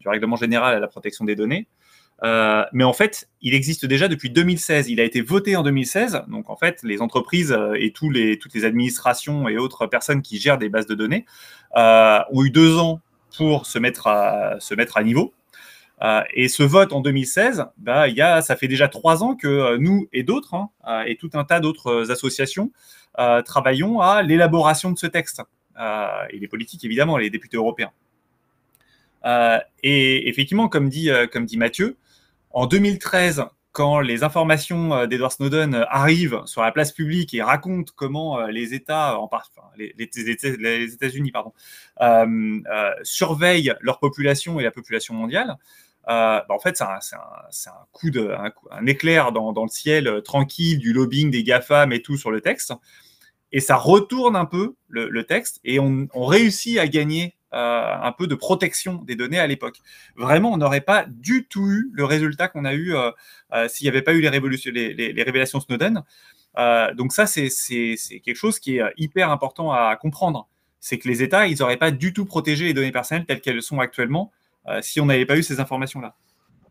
du 0.00 0.08
Règlement 0.08 0.36
général 0.36 0.74
à 0.74 0.80
la 0.80 0.88
protection 0.88 1.24
des 1.24 1.34
données. 1.34 1.66
Euh, 2.24 2.64
mais 2.72 2.84
en 2.84 2.92
fait, 2.92 3.28
il 3.40 3.54
existe 3.54 3.84
déjà 3.84 4.06
depuis 4.06 4.30
2016. 4.30 4.88
Il 4.88 5.00
a 5.00 5.04
été 5.04 5.20
voté 5.20 5.56
en 5.56 5.64
2016. 5.64 6.22
Donc, 6.28 6.48
en 6.50 6.56
fait, 6.56 6.80
les 6.84 7.00
entreprises 7.00 7.56
et 7.74 7.92
toutes 7.92 8.14
les 8.14 8.64
administrations 8.64 9.48
et 9.48 9.58
autres 9.58 9.86
personnes 9.86 10.22
qui 10.22 10.38
gèrent 10.38 10.58
des 10.58 10.68
bases 10.68 10.86
de 10.86 10.94
données 10.94 11.26
ont 11.74 12.44
eu 12.44 12.50
deux 12.50 12.78
ans 12.78 13.00
pour 13.36 13.66
se 13.66 13.78
mettre 13.78 14.06
à, 14.06 14.60
se 14.60 14.74
mettre 14.74 14.96
à 14.96 15.02
niveau. 15.02 15.34
Euh, 16.02 16.22
et 16.34 16.48
ce 16.48 16.62
vote 16.62 16.92
en 16.92 17.00
2016, 17.00 17.66
bah, 17.76 18.08
y 18.08 18.20
a, 18.20 18.42
ça 18.42 18.56
fait 18.56 18.68
déjà 18.68 18.88
trois 18.88 19.22
ans 19.22 19.36
que 19.36 19.46
euh, 19.46 19.78
nous 19.78 20.08
et 20.12 20.22
d'autres, 20.22 20.54
hein, 20.54 20.70
euh, 20.88 21.04
et 21.06 21.16
tout 21.16 21.30
un 21.34 21.44
tas 21.44 21.60
d'autres 21.60 22.10
associations, 22.10 22.70
travaillons 23.44 24.00
à 24.00 24.22
l'élaboration 24.22 24.90
de 24.90 24.98
ce 24.98 25.06
texte. 25.06 25.42
et 25.78 26.38
les 26.38 26.48
politiques, 26.48 26.84
évidemment, 26.84 27.18
les 27.18 27.28
députés 27.28 27.58
européens. 27.58 27.92
et 29.82 30.28
effectivement, 30.28 30.68
comme 30.68 30.88
dit, 30.88 31.10
comme 31.30 31.44
dit 31.44 31.58
Mathieu, 31.58 31.98
en 32.52 32.66
2013, 32.66 33.44
quand 33.72 34.00
les 34.00 34.24
informations 34.24 35.06
d'Edward 35.06 35.32
Snowden 35.32 35.84
arrivent 35.90 36.40
sur 36.46 36.62
la 36.62 36.72
place 36.72 36.92
publique 36.92 37.34
et 37.34 37.42
racontent 37.42 37.92
comment 37.94 38.46
les 38.46 38.72
États, 38.72 39.18
en 39.18 39.28
les, 39.76 39.94
les 39.98 40.94
États-Unis, 40.94 41.32
pardon, 41.32 41.52
surveillent 43.02 43.74
leur 43.82 43.98
population 43.98 44.58
et 44.58 44.62
la 44.62 44.70
population 44.70 45.12
mondiale, 45.12 45.58
euh, 46.08 46.40
bah, 46.48 46.54
en 46.54 46.58
fait, 46.58 46.76
c'est 46.76 46.84
un, 46.84 47.72
coup 47.92 48.10
de, 48.10 48.34
éclair 48.86 49.32
dans, 49.32 49.52
le 49.52 49.68
ciel 49.68 50.08
euh, 50.08 50.20
tranquille 50.20 50.78
du 50.78 50.92
lobbying 50.92 51.30
des 51.30 51.42
GAFAM 51.44 51.92
et 51.92 52.02
tout 52.02 52.16
sur 52.16 52.30
le 52.30 52.40
texte. 52.40 52.72
Et 53.52 53.60
ça 53.60 53.76
retourne 53.76 54.34
un 54.34 54.46
peu 54.46 54.74
le, 54.88 55.24
texte 55.24 55.60
et 55.64 55.78
on, 55.78 56.08
réussit 56.14 56.78
à 56.78 56.88
gagner 56.88 57.36
euh, 57.52 57.94
un 58.02 58.12
peu 58.12 58.26
de 58.26 58.34
protection 58.34 58.94
des 59.04 59.14
données 59.14 59.38
à 59.38 59.46
l'époque. 59.46 59.78
Vraiment, 60.16 60.52
on 60.52 60.56
n'aurait 60.56 60.80
pas 60.80 61.04
du 61.06 61.46
tout 61.46 61.68
eu 61.68 61.90
le 61.92 62.04
résultat 62.04 62.48
qu'on 62.48 62.64
a 62.64 62.74
eu 62.74 62.94
s'il 63.68 63.84
n'y 63.84 63.90
avait 63.90 64.02
pas 64.02 64.14
eu 64.14 64.22
les, 64.22 65.12
les, 65.12 65.22
révélations 65.22 65.60
Snowden. 65.60 66.02
donc 66.94 67.12
ça, 67.12 67.26
c'est 67.26 67.50
quelque 68.24 68.36
chose 68.36 68.58
qui 68.58 68.78
est 68.78 68.92
hyper 68.96 69.30
important 69.30 69.70
à 69.70 69.94
comprendre. 69.96 70.48
C'est 70.80 70.98
que 70.98 71.06
les 71.06 71.22
États, 71.22 71.46
ils 71.46 71.58
n'auraient 71.58 71.76
pas 71.76 71.90
du 71.90 72.14
tout 72.14 72.24
protégé 72.24 72.64
les 72.64 72.74
données 72.74 72.90
personnelles 72.90 73.26
telles 73.26 73.42
qu'elles 73.42 73.62
sont 73.62 73.80
actuellement 73.80 74.32
si 74.82 75.00
on 75.00 75.06
n'avait 75.06 75.26
pas 75.26 75.36
eu 75.36 75.42
ces 75.42 75.60
informations-là. 75.60 76.16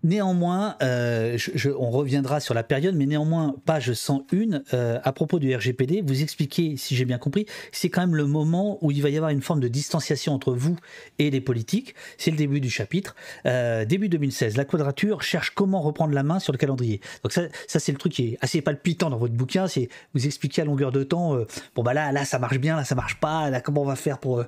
Néanmoins, 0.03 0.75
euh, 0.81 1.37
on 1.77 1.91
reviendra 1.91 2.39
sur 2.39 2.53
la 2.53 2.63
période, 2.63 2.95
mais 2.95 3.05
néanmoins, 3.05 3.55
page 3.65 3.93
101, 3.93 4.61
euh, 4.73 4.99
à 5.03 5.11
propos 5.11 5.37
du 5.37 5.55
RGPD, 5.55 6.01
vous 6.01 6.23
expliquez, 6.23 6.75
si 6.75 6.95
j'ai 6.95 7.05
bien 7.05 7.19
compris, 7.19 7.45
c'est 7.71 7.89
quand 7.89 8.01
même 8.01 8.15
le 8.15 8.25
moment 8.25 8.79
où 8.81 8.91
il 8.91 9.01
va 9.03 9.09
y 9.09 9.17
avoir 9.17 9.31
une 9.31 9.41
forme 9.41 9.59
de 9.59 9.67
distanciation 9.67 10.33
entre 10.33 10.53
vous 10.53 10.75
et 11.19 11.29
les 11.29 11.41
politiques. 11.41 11.93
C'est 12.17 12.31
le 12.31 12.37
début 12.37 12.59
du 12.59 12.69
chapitre. 12.69 13.15
début 13.45 14.09
2016, 14.09 14.57
la 14.57 14.65
quadrature 14.65 15.21
cherche 15.21 15.51
comment 15.51 15.81
reprendre 15.81 16.13
la 16.13 16.23
main 16.23 16.39
sur 16.39 16.51
le 16.51 16.57
calendrier. 16.57 16.99
Donc 17.23 17.31
ça, 17.33 17.49
c'est 17.67 17.91
le 17.91 17.97
truc 17.97 18.13
qui 18.13 18.29
est 18.29 18.37
assez 18.41 18.61
palpitant 18.61 19.09
dans 19.09 19.17
votre 19.17 19.33
bouquin, 19.33 19.67
c'est 19.67 19.89
vous 20.13 20.25
expliquer 20.25 20.63
à 20.63 20.65
longueur 20.65 20.91
de 20.91 21.03
temps, 21.03 21.37
bon 21.75 21.83
bah 21.83 21.93
là, 21.93 22.11
là 22.11 22.25
ça 22.25 22.39
marche 22.39 22.59
bien, 22.59 22.75
là 22.75 22.83
ça 22.83 22.95
marche 22.95 23.19
pas, 23.19 23.49
là 23.49 23.61
comment 23.61 23.81
on 23.81 23.85
va 23.85 23.95
faire 23.95 24.17
pour, 24.17 24.43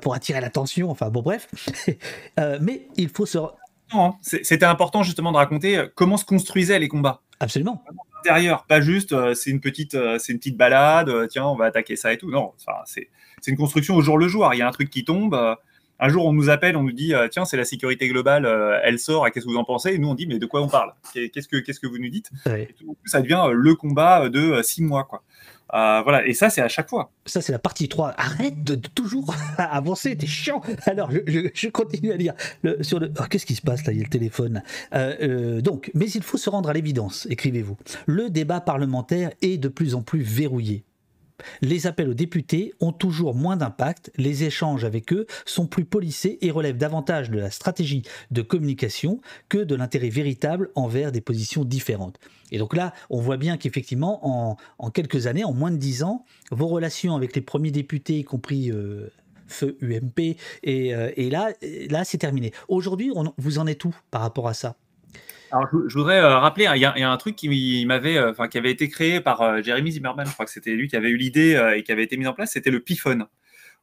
pour 0.00 0.14
attirer 0.14 0.40
l'attention, 0.40 0.90
enfin 0.90 1.10
bon 1.10 1.22
bref. 1.22 1.48
mais 2.60 2.88
il 2.96 3.08
faut 3.08 3.26
se 3.26 3.38
Hein. 3.94 4.14
C'était 4.22 4.64
important 4.64 5.02
justement 5.02 5.32
de 5.32 5.36
raconter 5.36 5.78
euh, 5.78 5.86
comment 5.94 6.16
se 6.16 6.24
construisaient 6.24 6.78
les 6.78 6.88
combats. 6.88 7.22
Absolument. 7.40 7.82
Intérieur, 8.20 8.64
pas 8.64 8.80
juste 8.80 9.12
euh, 9.12 9.34
c'est 9.34 9.50
une 9.50 9.60
petite 9.60 9.94
euh, 9.94 10.18
c'est 10.18 10.32
une 10.32 10.38
petite 10.38 10.56
balade, 10.56 11.10
tiens 11.28 11.46
on 11.46 11.56
va 11.56 11.66
attaquer 11.66 11.96
ça 11.96 12.12
et 12.12 12.18
tout. 12.18 12.30
Non, 12.30 12.52
c'est 12.86 13.08
une 13.46 13.56
construction 13.56 13.96
au 13.96 14.00
jour 14.00 14.18
le 14.18 14.28
jour. 14.28 14.48
Il 14.54 14.58
y 14.58 14.62
a 14.62 14.68
un 14.68 14.72
truc 14.72 14.90
qui 14.90 15.04
tombe. 15.04 15.34
un 16.00 16.08
jour 16.08 16.24
on 16.26 16.32
nous 16.32 16.48
appelle, 16.48 16.76
on 16.76 16.82
nous 16.82 16.92
dit 16.92 17.12
tiens 17.30 17.44
c'est 17.44 17.56
la 17.56 17.66
sécurité 17.66 18.08
globale, 18.08 18.46
elle 18.82 18.98
sort. 18.98 19.30
Qu'est-ce 19.30 19.44
que 19.44 19.50
vous 19.50 19.58
en 19.58 19.64
pensez? 19.64 19.94
Et 19.94 19.98
nous 19.98 20.08
on 20.08 20.14
dit 20.14 20.26
mais 20.26 20.38
de 20.38 20.46
quoi 20.46 20.62
on 20.62 20.68
parle? 20.68 20.94
Qu'est-ce 21.12 21.48
que 21.48 21.58
qu'est-ce 21.58 21.80
que 21.80 21.86
vous 21.86 21.98
nous 21.98 22.08
dites? 22.08 22.30
Et 22.46 22.74
tout, 22.78 22.96
Ça 23.04 23.20
devient 23.20 23.48
le 23.52 23.74
combat 23.74 24.28
de 24.30 24.62
six 24.62 24.82
mois 24.82 25.04
quoi. 25.04 25.22
Euh, 25.72 26.02
voilà, 26.02 26.26
et 26.26 26.34
ça, 26.34 26.50
c'est 26.50 26.60
à 26.60 26.68
chaque 26.68 26.88
fois. 26.88 27.10
Ça, 27.26 27.40
c'est 27.40 27.52
la 27.52 27.58
partie 27.58 27.88
3. 27.88 28.14
Arrête 28.16 28.62
de, 28.62 28.74
toujours 28.74 29.34
avancer, 29.58 30.16
t'es 30.16 30.26
chiant. 30.26 30.60
Alors, 30.86 31.10
je, 31.10 31.68
continue 31.68 32.12
à 32.12 32.16
lire. 32.16 32.34
Le, 32.62 32.82
sur 32.82 33.00
le... 33.00 33.12
Oh, 33.18 33.24
qu'est-ce 33.28 33.46
qui 33.46 33.54
se 33.54 33.62
passe 33.62 33.84
là 33.86 33.92
Il 33.92 33.98
y 33.98 34.00
a 34.00 34.04
le 34.04 34.10
téléphone. 34.10 34.62
Euh, 34.94 35.16
euh, 35.22 35.60
donc, 35.60 35.90
mais 35.94 36.06
il 36.06 36.22
faut 36.22 36.36
se 36.36 36.50
rendre 36.50 36.68
à 36.68 36.72
l'évidence, 36.72 37.26
écrivez-vous. 37.30 37.76
Le 38.06 38.30
débat 38.30 38.60
parlementaire 38.60 39.30
est 39.42 39.58
de 39.58 39.68
plus 39.68 39.94
en 39.94 40.02
plus 40.02 40.22
verrouillé. 40.22 40.84
Les 41.62 41.86
appels 41.86 42.08
aux 42.08 42.14
députés 42.14 42.72
ont 42.80 42.92
toujours 42.92 43.34
moins 43.34 43.56
d'impact, 43.56 44.10
les 44.16 44.44
échanges 44.44 44.84
avec 44.84 45.12
eux 45.12 45.26
sont 45.44 45.66
plus 45.66 45.84
polissés 45.84 46.38
et 46.40 46.50
relèvent 46.50 46.76
davantage 46.76 47.30
de 47.30 47.38
la 47.38 47.50
stratégie 47.50 48.02
de 48.30 48.42
communication 48.42 49.20
que 49.48 49.58
de 49.58 49.74
l'intérêt 49.74 50.10
véritable 50.10 50.70
envers 50.74 51.12
des 51.12 51.20
positions 51.20 51.64
différentes. 51.64 52.18
Et 52.52 52.58
donc 52.58 52.76
là, 52.76 52.92
on 53.10 53.20
voit 53.20 53.36
bien 53.36 53.56
qu'effectivement, 53.56 54.56
en, 54.78 54.90
quelques 54.90 55.26
années, 55.26 55.44
en 55.44 55.52
moins 55.52 55.70
de 55.70 55.76
dix 55.76 56.02
ans, 56.02 56.24
vos 56.50 56.68
relations 56.68 57.16
avec 57.16 57.34
les 57.34 57.42
premiers 57.42 57.72
députés, 57.72 58.18
y 58.18 58.24
compris 58.24 58.70
euh, 58.70 59.10
Feu 59.46 59.76
UMP, 59.82 60.36
euh, 60.66 61.10
et, 61.16 61.30
là, 61.30 61.52
là 61.90 62.04
c'est 62.04 62.18
terminé. 62.18 62.52
Aujourd'hui, 62.68 63.12
vous 63.38 63.58
en 63.58 63.66
êtes 63.66 63.84
où 63.84 63.94
par 64.10 64.20
rapport 64.20 64.48
à 64.48 64.54
ça? 64.54 64.76
Alors, 65.54 65.68
je, 65.88 65.96
voudrais 65.96 66.18
euh, 66.18 66.38
rappeler, 66.38 66.68
il 66.74 66.80
y, 66.80 66.84
a 66.84 67.10
un 67.10 67.16
truc 67.16 67.36
qui 67.36 67.84
m'avait, 67.86 68.18
enfin, 68.18 68.48
qui 68.48 68.58
avait 68.58 68.70
été 68.70 68.88
créé 68.88 69.20
par 69.20 69.62
Jeremy 69.62 69.92
Zimmerman. 69.92 70.26
Je 70.26 70.32
crois 70.32 70.46
que 70.46 70.52
c'était 70.52 70.72
lui 70.72 70.88
qui 70.88 70.96
avait 70.96 71.10
eu 71.10 71.16
l'idée 71.16 71.60
et 71.76 71.82
qui 71.82 71.92
avait 71.92 72.04
été 72.04 72.16
mis 72.16 72.26
en 72.26 72.32
place. 72.32 72.52
C'était 72.52 72.70
le 72.70 72.80
PIFON. 72.80 73.26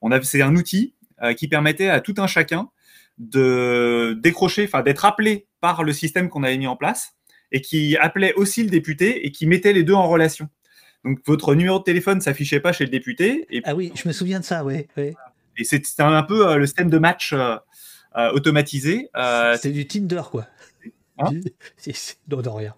On 0.01 0.21
c'est 0.21 0.41
un 0.41 0.55
outil 0.55 0.95
qui 1.37 1.47
permettait 1.47 1.89
à 1.89 2.01
tout 2.01 2.15
un 2.17 2.27
chacun 2.27 2.69
de 3.17 4.17
décrocher, 4.19 4.65
enfin, 4.65 4.81
d'être 4.81 5.05
appelé 5.05 5.47
par 5.61 5.83
le 5.83 5.93
système 5.93 6.27
qu'on 6.27 6.43
avait 6.43 6.57
mis 6.57 6.67
en 6.67 6.75
place 6.75 7.13
et 7.51 7.61
qui 7.61 7.97
appelait 7.97 8.33
aussi 8.33 8.63
le 8.63 8.69
député 8.69 9.25
et 9.25 9.31
qui 9.31 9.45
mettait 9.45 9.73
les 9.73 9.83
deux 9.83 9.93
en 9.93 10.07
relation. 10.07 10.49
Donc 11.03 11.19
votre 11.25 11.55
numéro 11.55 11.79
de 11.79 11.83
téléphone 11.83 12.21
s'affichait 12.21 12.59
pas 12.59 12.73
chez 12.73 12.83
le 12.83 12.89
député. 12.89 13.47
Et 13.49 13.61
ah 13.65 13.75
oui, 13.75 13.91
je 13.95 14.07
me 14.07 14.13
souviens 14.13 14.39
de 14.39 14.45
ça, 14.45 14.63
oui. 14.63 14.87
Et 14.97 15.63
c'est 15.63 15.99
un 15.99 16.23
peu 16.23 16.47
euh, 16.47 16.57
le 16.57 16.65
système 16.65 16.89
de 16.89 16.97
match 16.97 17.33
euh, 17.33 17.55
euh, 18.17 18.31
automatisé. 18.31 19.09
c'est 19.57 19.71
du 19.71 19.87
Tinder, 19.87 20.21
quoi. 20.29 20.47
Hein 21.21 21.31
c'est 21.77 22.17
non, 22.29 22.41
non, 22.41 22.55
rien. 22.55 22.75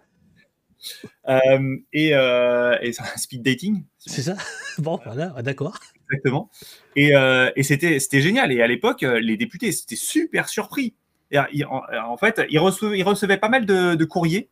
et, 1.94 2.10
et 2.10 2.94
c'est 2.94 3.02
un 3.02 3.18
speed 3.18 3.42
dating. 3.42 3.84
C'est 3.98 4.24
ça 4.24 4.36
Bon, 4.78 5.00
voilà, 5.04 5.30
d'accord. 5.42 5.80
Exactement. 6.10 6.50
Et, 6.96 7.14
et 7.56 7.64
c'était 7.64 8.22
génial. 8.22 8.52
Et 8.52 8.62
à 8.62 8.68
l'époque, 8.68 9.02
les 9.02 9.38
députés 9.38 9.70
étaient 9.70 9.96
super 9.96 10.50
surpris. 10.50 10.96
Et, 11.32 11.64
en, 11.66 12.18
fait, 12.18 12.42
ils 12.50 12.60
recevaient, 12.60 13.00
ils 13.00 13.04
recevaient 13.04 13.38
pas 13.38 13.50
mal 13.50 13.66
de, 13.66 13.96
de 13.96 14.06
courriers 14.06 14.50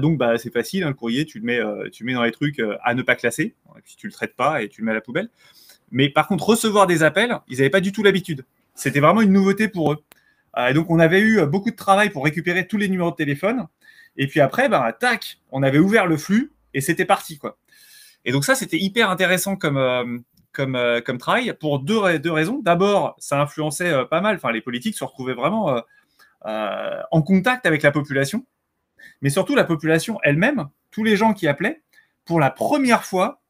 donc, 0.00 0.18
bah, 0.18 0.38
c'est 0.38 0.52
facile, 0.52 0.82
hein, 0.82 0.88
le 0.88 0.94
courrier, 0.94 1.24
tu 1.24 1.38
le, 1.38 1.44
mets, 1.44 1.60
tu 1.92 2.02
mets 2.02 2.12
dans 2.12 2.24
les 2.24 2.32
trucs 2.32 2.60
à 2.82 2.94
ne 2.94 3.02
pas 3.02 3.14
classer, 3.14 3.54
et 3.76 3.80
puis 3.84 3.94
tu 3.96 4.08
le 4.08 4.12
traites 4.12 4.34
pas 4.34 4.60
et 4.60 4.68
tu 4.68 4.80
le 4.80 4.86
mets 4.86 4.90
à 4.90 4.94
la 4.94 5.00
poubelle. 5.00 5.28
Mais 5.90 6.08
par 6.08 6.26
contre, 6.26 6.44
recevoir 6.44 6.86
des 6.86 7.02
appels, 7.02 7.38
ils 7.48 7.58
n'avaient 7.58 7.70
pas 7.70 7.80
du 7.80 7.92
tout 7.92 8.02
l'habitude. 8.02 8.44
C'était 8.74 9.00
vraiment 9.00 9.22
une 9.22 9.32
nouveauté 9.32 9.68
pour 9.68 9.92
eux. 9.92 9.98
Et 10.56 10.72
donc, 10.74 10.90
on 10.90 10.98
avait 10.98 11.20
eu 11.20 11.44
beaucoup 11.46 11.70
de 11.70 11.76
travail 11.76 12.10
pour 12.10 12.24
récupérer 12.24 12.66
tous 12.66 12.78
les 12.78 12.88
numéros 12.88 13.10
de 13.10 13.16
téléphone. 13.16 13.66
Et 14.16 14.26
puis 14.26 14.40
après, 14.40 14.68
bah, 14.68 14.92
tac, 14.98 15.38
on 15.52 15.62
avait 15.62 15.78
ouvert 15.78 16.06
le 16.06 16.16
flux 16.16 16.52
et 16.74 16.80
c'était 16.80 17.04
parti. 17.04 17.38
quoi. 17.38 17.58
Et 18.24 18.32
donc 18.32 18.44
ça, 18.44 18.54
c'était 18.54 18.78
hyper 18.78 19.10
intéressant 19.10 19.56
comme, 19.56 20.24
comme, 20.58 20.74
euh, 20.74 21.00
comme 21.00 21.18
travail 21.18 21.54
pour 21.58 21.78
deux, 21.78 21.98
raisons. 21.98 22.60
D'abord, 22.62 23.14
ça 23.18 23.40
influençait 23.40 23.92
euh, 23.92 24.04
pas 24.04 24.20
mal. 24.20 24.36
Enfin, 24.36 24.50
les 24.50 24.60
politiques 24.60 24.96
se 24.96 25.04
retrouvaient 25.04 25.34
vraiment 25.34 25.82
euh, 26.46 27.00
en 27.10 27.22
contact 27.22 27.64
avec 27.64 27.82
la 27.82 27.92
population, 27.92 28.44
mais 29.22 29.30
surtout 29.30 29.54
la 29.54 29.64
population 29.64 30.18
elle-même, 30.24 30.68
tous 30.90 31.04
les 31.04 31.16
gens 31.16 31.32
qui 31.32 31.46
appelaient, 31.46 31.82
pour 32.24 32.40
la 32.40 32.50
première 32.50 33.04
fois, 33.04 33.40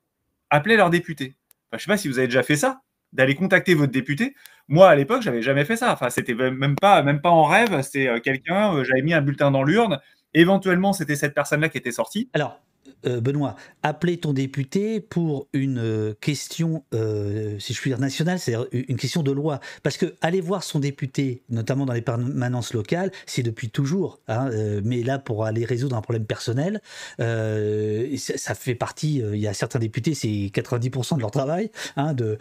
appelaient 0.51 0.77
leurs 0.77 0.91
députés. 0.91 1.35
je 1.73 1.77
ne 1.77 1.81
sais 1.81 1.87
pas 1.87 1.97
si 1.97 2.09
vous 2.09 2.19
avez 2.19 2.29
déjà 2.29 2.43
fait 2.43 2.57
ça, 2.57 2.83
d'aller 3.13 3.35
contacter 3.35 3.75
votre 3.75 3.93
député. 3.93 4.35
Moi, 4.69 4.89
à 4.89 4.95
l'époque, 4.95 5.23
j'avais 5.23 5.43
jamais 5.43 5.65
fait 5.65 5.77
ça. 5.77 5.93
Enfin, 5.93 6.11
c'était 6.11 6.35
même 6.35 6.77
pas, 6.77 7.03
même 7.03 7.21
pas 7.21 7.31
en 7.31 7.45
rêve. 7.45 7.81
C'était 7.83 8.21
quelqu'un, 8.21 8.85
j'avais 8.85 9.03
mis 9.03 9.15
un 9.15 9.23
bulletin 9.23 9.51
dans 9.51 9.63
l'urne. 9.63 9.99
Éventuellement, 10.35 10.93
c'était 10.93 11.17
cette 11.17 11.35
personne-là 11.35 11.69
qui 11.69 11.79
était 11.79 11.93
sortie. 11.93 12.29
Alors, 12.35 12.61
euh, 13.07 13.21
Benoît, 13.21 13.55
appeler 13.83 14.17
ton 14.17 14.33
député 14.33 15.01
pour 15.01 15.47
une 15.53 15.79
euh, 15.79 16.15
question, 16.21 16.83
euh, 16.95 17.57
si 17.61 17.73
je 17.73 17.81
puis 17.81 17.91
dire, 17.91 18.01
nationale, 18.01 18.39
c'est-à-dire 18.39 18.67
une 18.73 18.97
question 18.97 19.23
de 19.23 19.31
loi. 19.31 19.61
Parce 19.83 19.97
que 19.97 20.15
aller 20.21 20.41
voir 20.41 20.65
son 20.65 20.81
député, 20.81 21.43
notamment 21.49 21.87
dans 21.87 21.93
les 21.93 22.03
permanences 22.03 22.73
locales, 22.73 23.13
c'est 23.27 23.43
depuis 23.43 23.71
toujours. 23.71 24.19
Hein, 24.27 24.51
mais 24.85 25.03
là, 25.03 25.19
pour 25.19 25.45
aller 25.45 25.65
résoudre 25.65 25.97
un 25.97 26.01
problème 26.01 26.25
personnel, 26.25 26.81
ça, 27.19 28.55
fait 28.55 28.75
partie, 28.75 29.23
il 29.33 29.39
y 29.39 29.47
a 29.47 29.55
certains 29.55 29.79
députés, 29.79 30.15
c'est 30.15 30.29
90% 30.29 31.17
de 31.17 31.21
leur 31.21 31.31
travail, 31.31 31.71
hein, 31.97 32.15
de, 32.15 32.39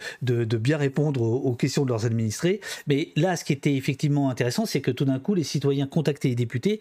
bien 0.56 0.76
répondre 0.76 1.22
aux, 1.22 1.54
questions 1.54 1.84
de 1.84 1.90
leurs 1.90 2.04
administrés. 2.04 2.60
Mais 2.86 3.12
là, 3.16 3.36
ce 3.36 3.44
qui 3.44 3.52
était 3.52 3.74
effectivement 3.74 4.30
intéressant, 4.30 4.66
c'est 4.66 4.80
que 4.80 4.90
tout 4.90 5.04
d'un 5.04 5.18
coup, 5.18 5.34
les 5.34 5.44
citoyens 5.44 5.86
contactaient 5.86 6.28
les 6.28 6.34
députés 6.34 6.80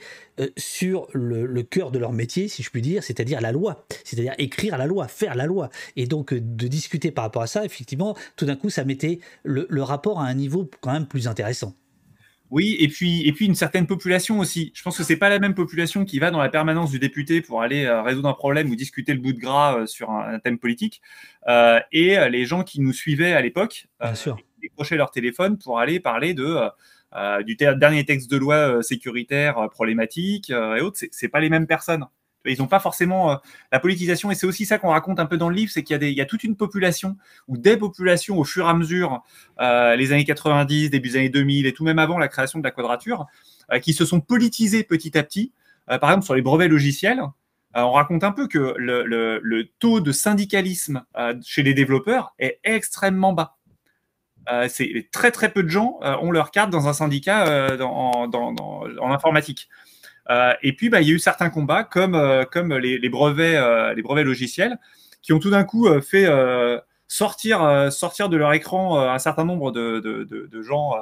sur 0.58 1.08
le, 1.14 1.46
le 1.46 1.64
cœur 1.64 1.92
de 1.92 2.00
leur 2.00 2.14
métier, 2.14 2.48
si 2.48 2.64
je 2.64 2.70
puis 2.70 2.82
dire, 2.82 3.04
c'est-à-dire 3.04 3.42
la 3.42 3.52
loi 3.52 3.67
c'est-à-dire 4.04 4.34
écrire 4.38 4.78
la 4.78 4.86
loi, 4.86 5.08
faire 5.08 5.36
la 5.36 5.46
loi. 5.46 5.70
Et 5.96 6.06
donc 6.08 6.34
euh, 6.34 6.40
de 6.42 6.68
discuter 6.68 7.12
par 7.12 7.26
rapport 7.26 7.42
à 7.42 7.48
ça, 7.48 7.66
effectivement, 7.66 8.16
tout 8.36 8.46
d'un 8.46 8.56
coup, 8.56 8.70
ça 8.70 8.84
mettait 8.86 9.20
le, 9.44 9.68
rapport 9.82 10.20
à 10.20 10.26
un 10.26 10.34
niveau 10.34 10.70
quand 10.82 10.92
même 10.92 11.08
plus 11.08 11.28
intéressant. 11.28 11.76
Oui, 12.50 12.78
et 12.80 12.88
puis, 12.88 13.28
et 13.28 13.34
puis 13.34 13.46
une 13.46 13.56
certaine 13.56 13.88
population 13.88 14.40
aussi. 14.40 14.72
Je 14.74 14.82
pense 14.82 14.98
que 14.98 15.04
c'est 15.04 15.18
pas 15.18 15.28
la 15.28 15.40
même 15.40 15.54
population 15.54 16.06
qui 16.06 16.18
va 16.18 16.32
dans 16.32 16.40
la 16.40 16.48
permanence 16.48 16.92
du 16.92 17.00
député 17.00 17.42
pour 17.42 17.62
aller 17.62 17.84
euh, 17.84 18.02
résoudre 18.02 18.30
un 18.30 18.34
problème 18.34 18.70
ou 18.70 18.76
discuter 18.76 19.14
le 19.14 19.20
bout 19.20 19.34
de 19.34 19.40
gras 19.40 19.80
euh, 19.80 19.86
sur 19.86 20.12
un, 20.12 20.40
thème 20.40 20.58
politique. 20.58 21.02
et 21.92 22.18
les 22.30 22.46
gens 22.46 22.64
qui 22.64 22.80
nous 22.80 22.94
suivaient 22.94 23.34
à 23.34 23.42
l'époque 23.42 23.88
décrochaient 24.62 24.98
leur 24.98 25.12
téléphone 25.12 25.58
pour 25.58 25.80
aller 25.80 26.00
parler 26.00 26.34
de, 26.34 26.58
du 27.44 27.56
dernier 27.56 28.06
texte 28.06 28.30
de 28.30 28.38
loi 28.38 28.82
sécuritaire 28.82 29.70
problématique 29.72 30.50
et 30.50 30.82
autres. 30.82 31.00
C'est 31.12 31.30
pas 31.30 31.40
les 31.40 31.50
mêmes 31.50 31.68
personnes. 31.68 32.06
Ils 32.48 32.60
n'ont 32.60 32.68
pas 32.68 32.80
forcément 32.80 33.32
euh, 33.32 33.36
la 33.72 33.80
politisation, 33.80 34.32
et 34.32 34.36
c'est 34.36 34.48
aussi 34.48 34.66
ça 34.66 34.78
qu'on 34.78 34.90
raconte 34.90 35.20
un 35.20 35.26
peu 35.26 35.38
dans 35.38 35.50
le 35.50 35.56
livre, 35.56 35.72
c'est 35.72 35.84
qu'il 35.84 36.02
y, 36.02 36.22
a 36.22 36.26
toute 36.26 36.44
une 36.44 36.56
population, 36.56 37.18
ou 37.48 37.58
des 37.58 37.78
populations 37.78 38.38
au 38.38 38.44
fur 38.44 38.66
et 38.66 38.70
à 38.70 38.74
mesure, 38.74 39.24
euh, 39.60 39.96
les 39.96 40.12
années 40.12 40.26
90, 40.26 40.90
début 40.90 41.10
des 41.10 41.18
années 41.18 41.30
2000, 41.30 41.66
et 41.66 41.74
tout 41.74 41.84
même 41.84 42.00
avant 42.00 42.18
la 42.18 42.28
création 42.28 42.60
de 42.60 42.64
la 42.64 42.72
quadrature, 42.72 43.26
euh, 43.72 43.80
qui 43.80 43.94
se 43.94 44.06
sont 44.06 44.22
politisées 44.22 44.84
petit 44.84 45.18
à 45.18 45.24
petit. 45.24 45.52
par 45.88 46.10
exemple, 46.10 46.26
sur 46.26 46.36
les 46.36 46.42
brevets 46.42 46.68
logiciels, 46.68 47.22
on 47.74 47.92
raconte 47.92 48.24
un 48.24 48.32
peu 48.32 48.48
que 48.48 48.74
le, 48.78 49.70
taux 49.80 50.02
de 50.02 50.12
syndicalisme 50.12 51.06
chez 51.46 51.64
les 51.64 51.74
développeurs 51.74 52.34
est 52.40 52.60
extrêmement 52.66 53.32
bas. 53.32 53.56
c'est 54.68 55.08
très 55.12 55.32
très 55.32 55.50
peu 55.54 55.64
de 55.64 55.70
gens 55.70 56.00
ont 56.02 56.32
leur 56.32 56.52
carte 56.52 56.72
dans 56.72 56.90
un 56.90 56.94
syndicat 56.94 57.78
en 57.80 59.12
informatique. 59.12 59.70
Euh, 60.30 60.54
et 60.62 60.74
puis, 60.74 60.90
bah, 60.90 61.02
il 61.02 61.08
y 61.08 61.12
a 61.12 61.16
eu 61.16 61.20
certains 61.20 61.50
combats, 61.50 61.84
comme, 61.84 62.16
euh, 62.16 62.46
comme 62.46 62.74
les, 62.74 63.10
brevets, 63.10 63.56
euh, 63.56 63.94
les 63.94 64.02
brevets 64.02 64.26
logiciels, 64.26 64.78
qui 65.22 65.34
ont 65.34 65.40
tout 65.40 65.50
d'un 65.50 65.64
coup 65.64 65.88
fait 66.02 66.28
sortir, 67.08 67.60
de 67.60 68.38
leur 68.38 68.54
écran 68.54 69.00
un 69.00 69.20
certain 69.20 69.46
nombre 69.46 69.72
de, 69.72 70.62
gens 70.62 70.94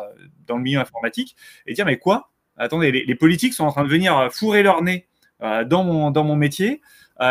dans 0.48 0.58
le 0.58 0.64
milieu 0.64 0.80
informatique 0.80 1.36
et 1.68 1.74
dire 1.74 1.86
mais 1.86 1.98
quoi? 1.98 2.32
Attendez, 2.58 2.92
les, 2.92 3.16
politiques 3.16 3.54
sont 3.54 3.66
en 3.66 3.72
train 3.72 3.84
de 3.84 3.90
venir 3.90 4.30
fourrer 4.32 4.64
leur 4.64 4.82
nez 4.82 5.06
dans, 5.42 5.84
mon, 5.84 6.10
dans 6.10 6.24
mon 6.24 6.36
métier, 6.36 6.82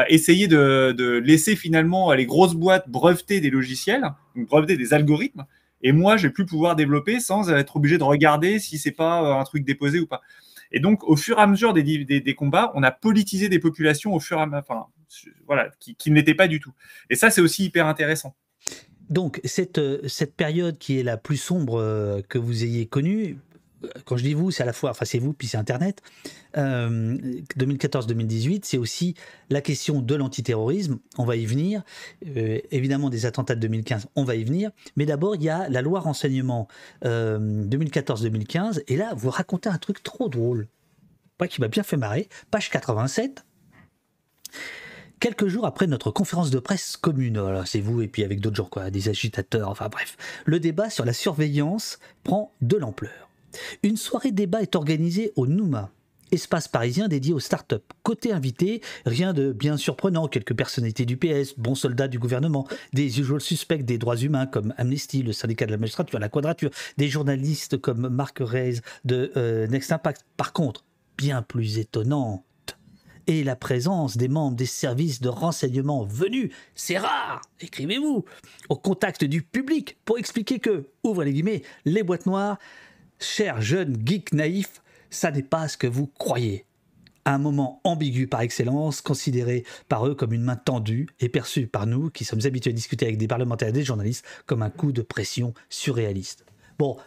essayer 0.09 0.47
de, 0.47 1.21
laisser 1.25 1.57
finalement 1.57 2.13
les 2.13 2.27
grosses 2.27 2.55
boîtes 2.55 2.89
breveter 2.89 3.41
des 3.41 3.51
logiciels, 3.51 4.05
breveter 4.37 4.77
des 4.77 4.95
algorithmes, 4.95 5.47
et 5.83 5.91
moi, 5.91 6.17
je 6.17 6.29
vais 6.29 6.33
plus 6.33 6.47
pouvoir 6.47 6.77
développer 6.77 7.19
sans 7.19 7.51
être 7.51 7.77
obligé 7.77 7.99
de 7.99 8.05
regarder 8.05 8.59
si 8.61 8.79
c'est 8.79 8.93
pas 8.93 9.19
un 9.19 9.45
truc 9.45 9.65
déposé 9.65 9.99
ou 9.99 10.07
pas. 10.07 10.23
Et 10.73 10.81
donc, 10.81 11.05
au 11.05 11.17
fur 11.17 11.39
et 11.39 11.43
à 11.43 11.47
mesure 11.47 11.73
des, 11.73 12.35
combats, 12.37 12.73
on 12.75 12.83
a 12.83 12.91
politisé 12.91 13.49
des 13.49 13.59
populations 13.59 14.15
au 14.15 14.21
fur 14.21 14.39
et 14.39 14.43
à 14.43 14.47
mesure, 14.47 14.91
voilà, 15.47 15.71
qui, 15.81 15.95
qui 15.95 16.11
ne 16.11 16.17
l'étaient 16.17 16.35
pas 16.35 16.49
du 16.49 16.61
tout. 16.61 16.73
Et 17.11 17.15
ça, 17.15 17.31
c'est 17.31 17.41
aussi 17.41 17.65
hyper 17.65 17.87
intéressant. 17.87 18.35
Donc, 19.11 19.41
cette, 19.45 19.81
cette 20.09 20.35
période 20.35 20.79
qui 20.79 20.99
est 20.99 21.03
la 21.03 21.17
plus 21.17 21.37
sombre 21.37 21.79
euh, 21.79 22.23
que 22.29 22.39
vous 22.39 22.65
ayez 22.65 22.87
connue, 22.87 23.37
quand 24.05 24.17
je 24.17 24.25
dis 24.25 24.35
vous, 24.35 24.51
c'est 24.51 24.63
à 24.63 24.67
la 24.67 24.73
fois, 24.73 24.91
enfin 24.91 25.05
c'est 25.05 25.19
vous, 25.19 25.33
puis 25.33 25.49
c'est 25.49 25.57
Internet. 25.57 26.03
2014-2018, 26.55 28.57
euh, 28.57 28.61
c'est 28.63 28.79
aussi 28.79 29.15
la 29.51 29.61
question 29.61 30.01
de 30.01 30.15
l'antiterrorisme, 30.15 30.99
on 31.19 31.25
va 31.25 31.37
y 31.37 31.47
venir. 31.47 31.83
Euh, 32.37 32.59
évidemment, 32.71 33.11
des 33.11 33.27
attentats 33.27 33.55
de 33.55 33.61
2015, 33.61 34.09
on 34.17 34.25
va 34.25 34.37
y 34.37 34.45
venir. 34.45 34.71
Mais 34.97 35.07
d'abord, 35.07 35.37
il 35.37 35.43
y 35.43 35.49
a 35.49 35.69
la 35.69 35.83
loi 35.83 36.01
renseignement 36.01 36.69
2014-2015, 37.03 38.79
euh, 38.79 38.83
et 38.89 38.97
là, 38.97 39.13
vous 39.17 39.31
racontez 39.31 39.69
un 39.69 39.79
truc 39.79 40.03
trop 40.03 40.29
drôle, 40.29 40.69
qui 41.49 41.61
m'a 41.61 41.69
bien 41.69 41.83
fait 41.83 41.99
marrer, 41.99 42.29
page 42.51 42.71
87. 42.71 43.45
Quelques 45.21 45.47
jours 45.47 45.67
après 45.67 45.87
notre 45.87 46.11
conférence 46.11 46.51
de 46.51 46.59
presse 46.59 46.97
commune, 46.97 47.41
c'est 47.65 47.81
vous 47.81 48.03
et 48.03 48.09
puis 48.09 48.25
avec 48.25 48.41
d'autres 48.41 48.57
gens, 48.57 48.67
quoi, 48.67 48.91
des 48.91 49.09
agitateurs, 49.09 49.71
enfin 49.71 49.89
bref, 49.89 50.17
le 50.45 50.61
débat 50.61 50.91
sur 50.91 51.05
la 51.05 51.13
surveillance 51.13 51.99
prend 52.25 52.53
de 52.61 52.77
l'ampleur. 52.77 53.24
Une 53.83 53.97
soirée 53.97 54.33
débat 54.33 54.63
est 54.63 54.77
organisée 54.77 55.33
au 55.37 55.47
Nouma, 55.47 55.91
espace 56.31 56.69
parisien 56.69 57.09
dédié 57.09 57.33
aux 57.33 57.41
startups. 57.41 57.77
Côté 58.03 58.33
invité, 58.33 58.83
rien 59.07 59.33
de 59.33 59.53
bien 59.53 59.77
surprenant, 59.77 60.29
quelques 60.29 60.55
personnalités 60.55 61.07
du 61.07 61.17
PS, 61.17 61.55
bons 61.57 61.75
soldats 61.75 62.09
du 62.09 62.19
gouvernement, 62.19 62.67
des 62.93 63.21
usual 63.21 63.41
suspects 63.41 63.83
des 63.83 63.99
droits 63.99 64.17
humains 64.17 64.47
comme 64.47 64.75
Amnesty, 64.77 65.23
le 65.23 65.33
syndicat 65.33 65.67
de 65.67 65.71
la 65.71 65.79
magistrature, 65.79 66.19
la 66.19 66.29
Quadrature, 66.29 66.71
des 66.99 67.09
journalistes 67.09 67.79
comme 67.79 68.09
Marc 68.09 68.39
Reyes 68.41 68.81
de 69.05 69.33
euh, 69.37 69.67
Next 69.67 69.93
Impact. 69.93 70.25
Par 70.37 70.53
contre, 70.53 70.85
bien 71.17 71.43
plus 71.43 71.79
étonnante 71.79 72.45
et 73.27 73.45
la 73.45 73.57
présence 73.57 74.17
des 74.17 74.29
membres 74.29 74.57
des 74.57 74.67
services 74.67 75.21
de 75.21 75.29
renseignement 75.29 76.05
venus, 76.05 76.51
c'est 76.75 76.99
rare, 76.99 77.41
écrivez-vous, 77.61 78.25
au 78.69 78.77
contact 78.77 79.25
du 79.25 79.43
public 79.43 79.97
pour 80.05 80.19
expliquer 80.19 80.59
que, 80.59 80.89
ouvre 81.03 81.25
les 81.25 81.33
guillemets, 81.33 81.63
les 81.85 82.03
boîtes 82.03 82.27
noires 82.27 82.59
Cher 83.25 83.61
jeune 83.63 83.97
geek 84.05 84.33
naïf, 84.33 84.83
ça 85.09 85.31
n'est 85.31 85.43
pas 85.43 85.67
ce 85.67 85.77
que 85.77 85.87
vous 85.87 86.07
croyez. 86.07 86.67
Un 87.25 87.39
moment 87.39 87.81
ambigu 87.85 88.27
par 88.27 88.43
excellence, 88.43 89.01
considéré 89.01 89.65
par 89.89 90.07
eux 90.07 90.15
comme 90.15 90.35
une 90.35 90.43
main 90.43 90.57
tendue 90.57 91.09
et 91.21 91.31
perçu 91.31 91.67
par 91.67 91.87
nous, 91.87 92.11
qui 92.11 92.25
sommes 92.25 92.45
habitués 92.45 92.71
à 92.71 92.75
discuter 92.75 93.07
avec 93.07 93.17
des 93.17 93.27
parlementaires 93.27 93.69
et 93.69 93.73
des 93.73 93.83
journalistes, 93.83 94.27
comme 94.45 94.63
un 94.63 94.69
coup 94.69 94.93
de 94.93 95.01
pression 95.01 95.55
surréaliste. 95.71 96.45
Bon, 96.79 96.99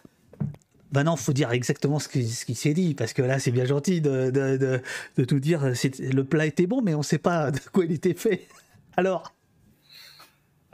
Maintenant, 0.93 1.15
il 1.15 1.21
faut 1.21 1.33
dire 1.33 1.51
exactement 1.51 1.99
ce 1.99 2.07
qui, 2.07 2.25
s'est 2.25 2.73
dit, 2.73 2.95
parce 2.95 3.11
que 3.11 3.21
là, 3.21 3.39
c'est 3.39 3.51
bien 3.51 3.65
gentil 3.65 3.99
de, 3.99 4.81
tout 5.27 5.39
dire. 5.39 5.61
Le 5.65 6.21
plat 6.21 6.45
était 6.45 6.65
bon, 6.65 6.81
mais 6.81 6.93
on 6.93 6.99
ne 6.99 7.03
sait 7.03 7.17
pas 7.17 7.51
de 7.51 7.59
quoi 7.73 7.83
il 7.83 7.91
était 7.91 8.13
fait. 8.13 8.47
Alors? 8.97 9.35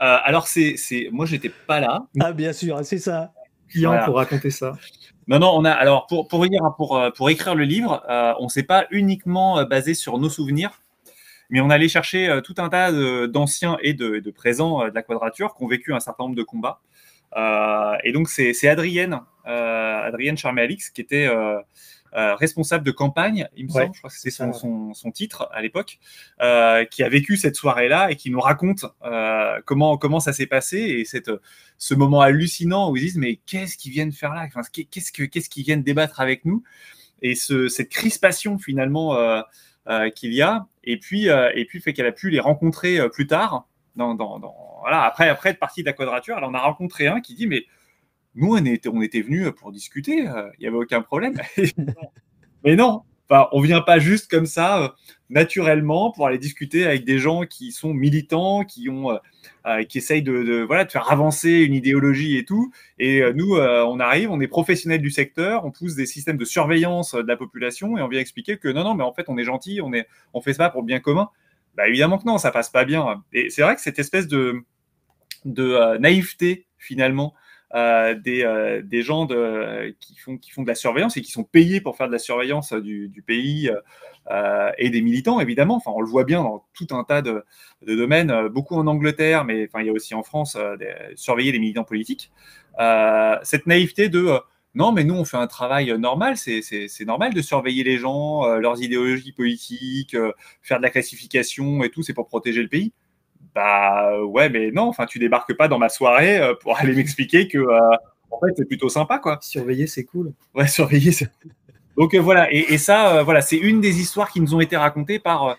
Euh, 0.00 0.18
Alors, 0.22 0.46
c'est, 0.46 0.76
moi, 1.10 1.26
j'étais 1.26 1.50
pas 1.50 1.80
là. 1.80 2.06
Ah, 2.20 2.32
bien 2.32 2.52
sûr, 2.52 2.80
c'est 2.84 2.98
ça. 2.98 3.34
Client 3.68 4.04
pour 4.04 4.16
raconter 4.16 4.50
ça. 4.50 4.78
Non, 5.26 5.38
non, 5.38 5.52
on 5.54 5.64
a 5.64 5.70
alors 5.70 6.06
pour 6.06 6.28
pour 6.28 6.44
hein, 6.44 6.74
pour 6.76 6.98
euh, 6.98 7.10
pour 7.10 7.30
écrire 7.30 7.54
le 7.54 7.64
livre, 7.64 8.04
euh, 8.10 8.34
on 8.40 8.48
s'est 8.48 8.62
pas 8.62 8.86
uniquement 8.90 9.58
euh, 9.58 9.64
basé 9.64 9.94
sur 9.94 10.18
nos 10.18 10.28
souvenirs, 10.28 10.82
mais 11.48 11.60
on 11.60 11.70
allait 11.70 11.88
chercher 11.88 12.40
tout 12.44 12.54
un 12.58 12.68
tas 12.68 12.92
d'anciens 13.26 13.78
et 13.82 13.94
de, 13.94 14.18
de 14.18 14.30
présents 14.30 14.86
de 14.88 14.94
la 14.94 15.02
Quadrature 15.02 15.54
qui 15.54 15.64
ont 15.64 15.68
vécu 15.68 15.94
un 15.94 16.00
certain 16.00 16.24
nombre 16.24 16.36
de 16.36 16.42
combats. 16.42 16.80
et 18.04 18.12
donc 18.12 18.28
c'est 18.28 18.68
Adrienne, 18.68 19.20
Adrienne 19.44 20.36
Charmé-Alix 20.36 20.90
qui 20.90 21.00
était 21.00 21.28
euh, 22.16 22.36
responsable 22.36 22.84
de 22.84 22.92
campagne, 22.92 23.48
il 23.56 23.66
me 23.66 23.70
semble, 23.70 23.92
je 23.92 23.98
crois 23.98 24.10
que 24.10 24.16
c'est 24.16 24.30
son, 24.30 24.52
son, 24.94 25.10
titre 25.10 25.48
à 25.52 25.60
l'époque, 25.62 25.98
euh, 26.40 26.84
qui 26.84 27.02
a 27.02 27.08
vécu 27.08 27.36
cette 27.36 27.56
soirée-là 27.56 28.12
et 28.12 28.16
qui 28.16 28.30
nous 28.30 28.40
raconte 28.40 28.84
euh, 29.04 29.60
comment, 29.64 29.98
comment 29.98 30.20
ça 30.20 30.32
s'est 30.32 30.46
passé 30.46 30.78
et 30.78 31.04
cette, 31.04 31.32
ce 31.76 31.94
moment 31.94 32.20
hallucinant 32.20 32.90
où 32.90 32.96
ils 32.96 33.00
disent 33.00 33.18
mais 33.18 33.40
qu'est-ce 33.46 33.76
qu'ils 33.76 33.90
viennent 33.90 34.12
faire 34.12 34.32
là? 34.32 34.46
Qu'est-ce 34.48 35.10
qu'ils 35.10 35.28
qu'est-ce 35.28 35.50
qu'ils 35.50 35.64
viennent 35.64 35.82
débattre 35.82 36.20
avec 36.20 36.44
nous? 36.44 36.62
Et 37.20 37.34
ce, 37.34 37.66
cette 37.66 37.88
crispation 37.88 38.58
finalement 38.58 39.42
qu'il 40.14 40.34
y 40.34 40.42
a, 40.42 40.66
et 40.84 40.98
puis, 40.98 41.26
et 41.26 41.64
puis 41.64 41.80
fait 41.80 41.92
qu'elle 41.94 42.06
a 42.06 42.12
pu 42.12 42.30
les 42.30 42.40
rencontrer 42.40 43.08
plus 43.10 43.26
tard. 43.26 43.66
Dans, 43.96 44.14
dans, 44.14 44.40
voilà, 44.80 45.02
après, 45.02 45.28
après 45.28 45.50
être 45.50 45.58
partie 45.58 45.82
de 45.82 45.86
la 45.86 45.92
quadrature, 45.92 46.36
elle 46.36 46.44
en 46.44 46.54
a 46.54 46.60
rencontré 46.60 47.06
un 47.06 47.20
qui 47.20 47.34
dit 47.34 47.46
Mais 47.46 47.64
nous, 48.34 48.54
on 48.54 48.64
était, 48.64 48.88
on 48.88 48.98
venus 48.98 49.50
pour 49.56 49.72
discuter, 49.72 50.18
il 50.18 50.60
n'y 50.60 50.66
avait 50.66 50.76
aucun 50.76 51.02
problème. 51.02 51.40
mais 52.64 52.76
non, 52.76 53.02
on 53.52 53.60
vient 53.60 53.80
pas 53.80 53.98
juste 53.98 54.30
comme 54.30 54.46
ça, 54.46 54.82
euh, 54.82 54.88
naturellement, 55.30 56.12
pour 56.12 56.26
aller 56.26 56.38
discuter 56.38 56.86
avec 56.86 57.04
des 57.04 57.18
gens 57.18 57.44
qui 57.44 57.72
sont 57.72 57.94
militants, 57.94 58.64
qui 58.64 58.88
ont, 58.88 59.10
euh, 59.10 59.16
euh, 59.66 59.82
qui 59.84 59.98
essayent 59.98 60.22
de, 60.22 60.66
faire 60.90 61.10
avancer 61.10 61.50
une 61.50 61.74
idéologie 61.74 62.36
et 62.36 62.44
tout. 62.44 62.72
Et 62.98 63.22
nous, 63.34 63.56
on 63.56 64.00
arrive, 64.00 64.30
on 64.30 64.40
est 64.40 64.48
professionnels 64.48 65.00
du 65.00 65.10
secteur, 65.10 65.64
on 65.64 65.70
pousse 65.70 65.94
des 65.94 66.06
systèmes 66.06 66.36
de 66.36 66.44
surveillance 66.44 67.14
de 67.14 67.26
la 67.26 67.36
population 67.36 67.96
et 67.96 68.02
on 68.02 68.08
vient 68.08 68.20
expliquer 68.20 68.58
que 68.58 68.68
non, 68.68 68.84
non, 68.84 68.94
mais 68.94 69.04
en 69.04 69.12
fait, 69.12 69.24
on 69.28 69.38
est 69.38 69.44
gentil, 69.44 69.80
on 69.80 69.92
est, 69.92 70.06
fait 70.42 70.54
ça 70.54 70.68
pour 70.68 70.82
le 70.82 70.86
bien 70.86 71.00
commun. 71.00 71.30
Bah, 71.76 71.88
évidemment 71.88 72.18
que 72.18 72.26
non, 72.26 72.38
ça 72.38 72.50
passe 72.50 72.68
pas 72.68 72.84
bien. 72.84 73.22
Et 73.32 73.50
c'est 73.50 73.62
vrai 73.62 73.74
que 73.74 73.80
cette 73.80 73.98
espèce 73.98 74.28
de 74.28 74.64
naïveté, 75.98 76.66
finalement, 76.78 77.34
euh, 77.74 78.14
des, 78.14 78.44
euh, 78.44 78.82
des, 78.82 79.02
gens 79.02 79.26
qui, 79.26 80.16
font, 80.16 80.38
qui 80.38 80.52
font 80.52 80.62
de 80.62 80.68
la 80.68 80.76
surveillance 80.76 81.16
et 81.16 81.22
qui 81.22 81.32
sont 81.32 81.42
payés 81.42 81.80
pour 81.80 81.96
faire 81.96 82.06
de 82.06 82.12
la 82.12 82.20
surveillance 82.20 82.72
du, 82.72 83.24
pays 83.26 83.68
euh, 84.30 84.70
et 84.78 84.90
des 84.90 85.02
militants, 85.02 85.40
évidemment. 85.40 85.76
Enfin, 85.76 85.90
on 85.92 86.00
le 86.00 86.06
voit 86.06 86.22
bien 86.22 86.44
dans 86.44 86.64
tout 86.72 86.86
un 86.92 87.02
tas 87.02 87.20
de, 87.20 87.44
de 87.84 87.96
domaines, 87.96 88.46
beaucoup 88.46 88.76
en 88.76 88.86
Angleterre, 88.86 89.44
mais 89.44 89.66
enfin, 89.66 89.80
il 89.80 89.86
y 89.88 89.90
a 89.90 89.92
aussi 89.92 90.14
en 90.14 90.22
France, 90.22 90.56
surveiller 91.16 91.50
les 91.50 91.58
militants 91.58 91.84
politiques. 91.84 92.30
cette 93.42 93.66
naïveté 93.66 94.08
de 94.08 94.30
non, 94.76 94.90
mais 94.90 95.04
nous, 95.04 95.14
on 95.14 95.24
fait 95.24 95.36
un 95.36 95.46
travail 95.46 95.96
normal. 95.98 96.36
C'est 96.36 97.04
normal 97.06 97.34
de 97.34 97.42
surveiller 97.42 97.82
les 97.82 97.98
gens, 97.98 98.44
leurs 98.56 98.80
idéologies 98.82 99.32
politiques, 99.32 100.16
faire 100.62 100.78
de 100.78 100.82
la 100.82 100.90
classification 100.90 101.82
et 101.82 101.90
tout. 101.90 102.02
C'est 102.02 102.14
pour 102.14 102.28
protéger 102.28 102.62
le 102.62 102.68
pays. 102.68 102.92
Bah 103.54 104.20
ouais, 104.20 104.48
mais 104.48 104.72
non, 104.72 104.88
enfin, 104.88 105.06
tu 105.06 105.18
débarques 105.18 105.56
pas 105.56 105.68
dans 105.68 105.78
ma 105.78 105.88
soirée 105.88 106.38
euh, 106.38 106.54
pour 106.54 106.76
aller 106.78 106.94
m'expliquer 106.94 107.48
que 107.48 107.58
euh, 107.58 107.78
en 108.30 108.40
fait, 108.40 108.52
c'est 108.56 108.66
plutôt 108.66 108.88
sympa, 108.88 109.18
quoi. 109.18 109.38
Surveiller, 109.42 109.86
c'est 109.86 110.04
cool. 110.04 110.32
Ouais, 110.54 110.66
surveiller, 110.66 111.12
c'est 111.12 111.30
Donc 111.96 112.14
euh, 112.14 112.20
voilà, 112.20 112.52
et, 112.52 112.76
ça, 112.76 113.22
voilà, 113.22 113.40
c'est 113.40 113.56
une 113.56 113.80
des 113.80 114.00
histoires 114.00 114.32
qui 114.32 114.40
nous 114.40 114.56
ont 114.56 114.60
été 114.60 114.76
racontées 114.76 115.20
par 115.20 115.56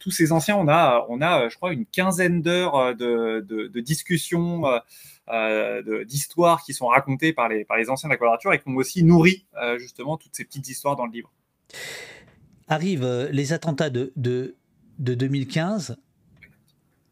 tous 0.00 0.10
ces 0.10 0.32
anciens. 0.32 0.56
On 0.56 0.68
a, 0.68 1.04
on 1.10 1.20
a, 1.20 1.50
je 1.50 1.56
crois, 1.56 1.74
une 1.74 1.84
quinzaine 1.84 2.40
d'heures 2.40 2.96
de, 2.96 3.44
de, 3.46 3.80
discussions, 3.80 4.62
d'histoires 6.06 6.62
qui 6.62 6.72
sont 6.72 6.86
racontées 6.86 7.34
par 7.34 7.50
les, 7.50 7.66
par 7.66 7.76
les 7.76 7.90
anciens 7.90 8.08
de 8.08 8.14
la 8.14 8.16
quadrature 8.16 8.54
et 8.54 8.58
qui 8.58 8.66
ont 8.70 8.76
aussi 8.76 9.04
nourri 9.04 9.44
justement 9.76 10.16
toutes 10.16 10.34
ces 10.34 10.46
petites 10.46 10.66
histoires 10.66 10.96
dans 10.96 11.04
le 11.04 11.12
livre. 11.12 11.30
Arrivent 12.68 13.28
les 13.30 13.52
attentats 13.52 13.90
de, 13.90 14.14
de, 14.16 14.56
de 14.98 15.12
2015 15.12 15.98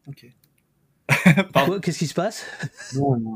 Ok. 0.07 0.31
Qu'est-ce 1.81 1.99
qui 1.99 2.07
se 2.07 2.13
passe? 2.13 2.45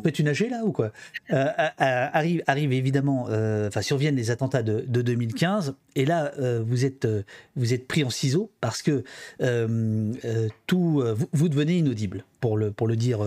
Fais-tu 0.03 0.23
nager 0.23 0.49
là 0.49 0.63
ou 0.63 0.71
quoi? 0.71 0.91
Euh, 1.31 1.35
euh, 1.35 1.67
euh, 1.81 2.07
arrive, 2.13 2.43
arrive 2.47 2.73
évidemment, 2.73 3.27
enfin 3.67 3.81
surviennent 3.81 4.15
les 4.15 4.31
attentats 4.31 4.63
de, 4.63 4.81
2015 4.81 5.75
et 5.95 6.05
là 6.05 6.31
vous 6.61 6.85
êtes 6.85 7.07
vous 7.55 7.73
êtes 7.73 7.87
pris 7.87 8.03
en 8.03 8.09
ciseaux 8.09 8.51
parce 8.61 8.81
que 8.81 9.03
tout 10.67 11.03
vous, 11.33 11.49
devenez 11.49 11.77
inaudible 11.77 12.23
pour 12.41 12.57
le 12.57 12.71
pour 12.71 12.87
le 12.87 12.95
dire 12.95 13.19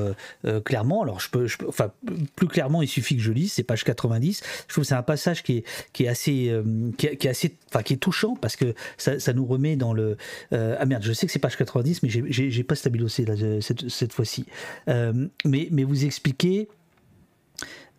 clairement. 0.65 1.03
Alors 1.03 1.21
je 1.21 1.31
peux, 1.31 1.47
je 1.47 1.59
peux, 1.59 1.69
enfin 1.69 1.93
plus 2.37 2.49
clairement 2.49 2.83
il 2.83 2.89
suffit 2.89 3.17
que 3.17 3.23
je 3.23 3.33
lise, 3.33 3.53
c'est 3.53 3.63
page 3.63 3.85
90. 3.85 4.43
Je 4.69 4.73
trouve 4.73 4.85
que 4.85 4.89
c'est 4.89 4.95
un 4.95 5.03
passage 5.03 5.43
qui 5.43 5.59
est 5.59 5.65
qui 5.93 6.05
est 6.05 6.09
assez 6.09 6.53
qui 6.99 7.07
est, 7.07 7.27
assez 7.27 7.57
enfin 7.69 7.83
qui 7.83 7.95
est 7.95 7.99
touchant 7.99 8.37
parce 8.37 8.57
que 8.57 8.75
ça, 8.97 9.19
ça 9.19 9.33
nous 9.33 9.47
remet 9.47 9.77
dans 9.77 9.93
le 9.93 10.17
ah 10.53 10.85
merde 10.87 11.03
je 11.03 11.13
sais 11.13 11.27
que 11.27 11.33
c'est 11.33 11.39
page 11.39 11.57
90 11.57 12.03
mais 12.03 12.09
j'ai 12.09 12.65
pas 12.65 12.75
stabilosé 12.75 13.25
là 13.25 13.35
cette, 13.61 13.89
cette 13.89 14.13
fois-ci 14.13 14.47
euh, 14.89 15.29
mais, 15.45 15.85
vous 15.85 16.05
expliquez. 16.05 16.69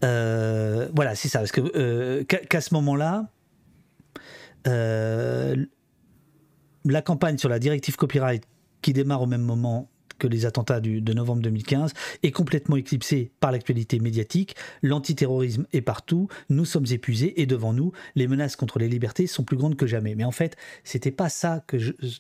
Euh, 0.04 0.90
voilà, 0.96 1.16
c'est 1.16 1.30
ça. 1.30 1.40
Parce 1.40 1.52
que 1.52 1.62
euh, 1.76 2.24
qu'à 2.24 2.62
ce 2.62 2.74
moment-là, 2.74 3.30
la 6.86 7.02
campagne 7.02 7.38
sur 7.38 7.50
la 7.50 7.60
directive 7.60 7.96
copyright 7.96 8.44
qui 8.82 8.94
démarre 8.94 9.22
au 9.22 9.28
même 9.28 9.42
moment 9.42 9.90
que 10.20 10.28
les 10.28 10.46
attentats 10.46 10.80
du, 10.80 11.02
de 11.02 11.14
novembre 11.14 11.42
2015 11.42 11.94
est 12.24 12.32
complètement 12.32 12.76
éclipsée 12.76 13.32
par 13.40 13.52
l'actualité 13.52 14.00
médiatique. 14.00 14.56
L'antiterrorisme 14.82 15.66
est 15.74 15.82
partout, 15.82 16.28
nous 16.50 16.66
sommes 16.66 16.86
épuisés 16.92 17.42
et 17.42 17.46
devant 17.46 17.74
nous, 17.74 17.92
les 18.16 18.28
menaces 18.28 18.56
contre 18.56 18.80
les 18.80 18.88
libertés 18.88 19.28
sont 19.28 19.44
plus 19.44 19.58
grandes 19.58 19.76
que 19.76 19.88
jamais. 19.88 20.16
Mais 20.16 20.24
en 20.24 20.32
fait, 20.32 20.56
c'était 20.84 21.12
pas 21.12 21.30
ça 21.30 21.66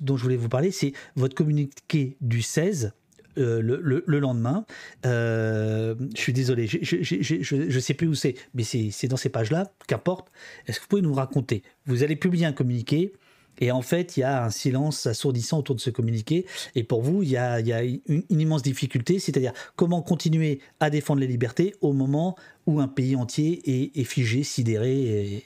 dont 0.01 0.17
je 0.17 0.23
voulais 0.23 0.35
vous 0.35 0.49
parler, 0.49 0.71
c'est 0.71 0.93
votre 1.15 1.35
communiqué 1.35 2.17
du 2.19 2.41
16 2.41 2.93
euh, 3.37 3.61
le, 3.61 4.19
lendemain. 4.19 4.65
Euh, 5.05 5.95
je 6.15 6.21
suis 6.21 6.33
désolé, 6.33 6.67
je 6.67 7.55
ne 7.55 7.79
sais 7.79 7.93
plus 7.93 8.07
où 8.07 8.15
c'est, 8.15 8.35
mais 8.53 8.63
c'est 8.63 9.07
dans 9.07 9.17
ces 9.17 9.29
pages-là, 9.29 9.71
qu'importe. 9.87 10.31
Est-ce 10.67 10.79
que 10.79 10.83
vous 10.83 10.89
pouvez 10.89 11.01
nous 11.01 11.13
raconter? 11.13 11.63
Vous 11.85 12.03
allez 12.03 12.15
publier 12.15 12.45
un 12.45 12.53
communiqué. 12.53 13.13
Et 13.59 13.71
en 13.71 13.83
fait, 13.83 14.17
il 14.17 14.21
y 14.21 14.23
a 14.23 14.45
un 14.45 14.49
silence 14.49 15.05
assourdissant 15.05 15.59
autour 15.59 15.75
de 15.75 15.79
ce 15.79 15.91
communiqué. 15.91 16.47
Et 16.73 16.83
pour 16.83 17.03
vous, 17.03 17.21
il 17.21 17.29
y 17.29 17.37
a, 17.37 17.59
une, 17.83 18.23
immense 18.29 18.63
difficulté, 18.63 19.19
c'est-à-dire 19.19 19.53
comment 19.75 20.01
continuer 20.01 20.59
à 20.79 20.89
défendre 20.89 21.21
les 21.21 21.27
libertés 21.27 21.75
au 21.81 21.93
moment 21.93 22.35
où 22.65 22.79
un 22.79 22.87
pays 22.87 23.15
entier 23.15 23.61
est, 23.95 24.03
figé, 24.05 24.43
sidéré, 24.43 25.01
et 25.01 25.45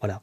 voilà. 0.00 0.22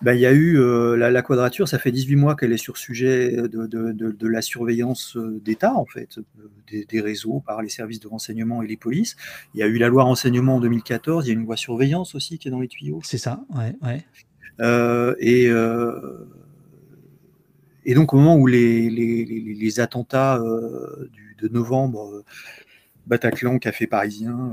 Bah, 0.00 0.14
il 0.14 0.20
y 0.20 0.26
a 0.26 0.32
eu 0.32 0.60
euh, 0.60 0.96
la, 0.96 1.22
quadrature, 1.22 1.66
ça 1.66 1.78
fait 1.78 1.90
18 1.90 2.14
mois 2.14 2.36
qu'elle 2.36 2.52
est 2.52 2.56
sur 2.56 2.76
sujet 2.76 3.32
de, 3.32 4.28
la 4.28 4.42
surveillance 4.42 5.16
euh, 5.16 5.40
d'État, 5.44 5.74
en 5.74 5.86
fait, 5.86 6.18
euh, 6.18 6.84
des, 6.88 7.00
réseaux 7.00 7.42
par 7.44 7.62
les 7.62 7.68
services 7.68 7.98
de 7.98 8.06
renseignement 8.06 8.62
et 8.62 8.68
les 8.68 8.76
polices. 8.76 9.16
Il 9.54 9.60
y 9.60 9.62
a 9.64 9.66
eu 9.66 9.76
la 9.76 9.88
loi 9.88 10.04
renseignement 10.04 10.56
en 10.56 10.60
2014, 10.60 11.26
il 11.26 11.28
y 11.28 11.30
a 11.32 11.34
une 11.34 11.44
loi 11.44 11.56
surveillance 11.56 12.14
aussi 12.14 12.38
qui 12.38 12.46
est 12.46 12.50
dans 12.52 12.60
les 12.60 12.68
tuyaux. 12.68 13.00
C'est 13.02 13.18
ça, 13.18 13.44
ouais. 13.56 13.74
ouais. 13.82 15.16
et, 15.20 15.46
et 17.84 17.94
donc, 17.94 18.14
au 18.14 18.18
moment 18.18 18.36
où 18.36 18.46
les, 18.46 18.90
les, 18.90 19.80
attentats 19.80 20.38
de 20.38 21.48
novembre, 21.48 22.22
Bataclan, 23.08 23.58
Café 23.58 23.86
Parisien, 23.86 24.52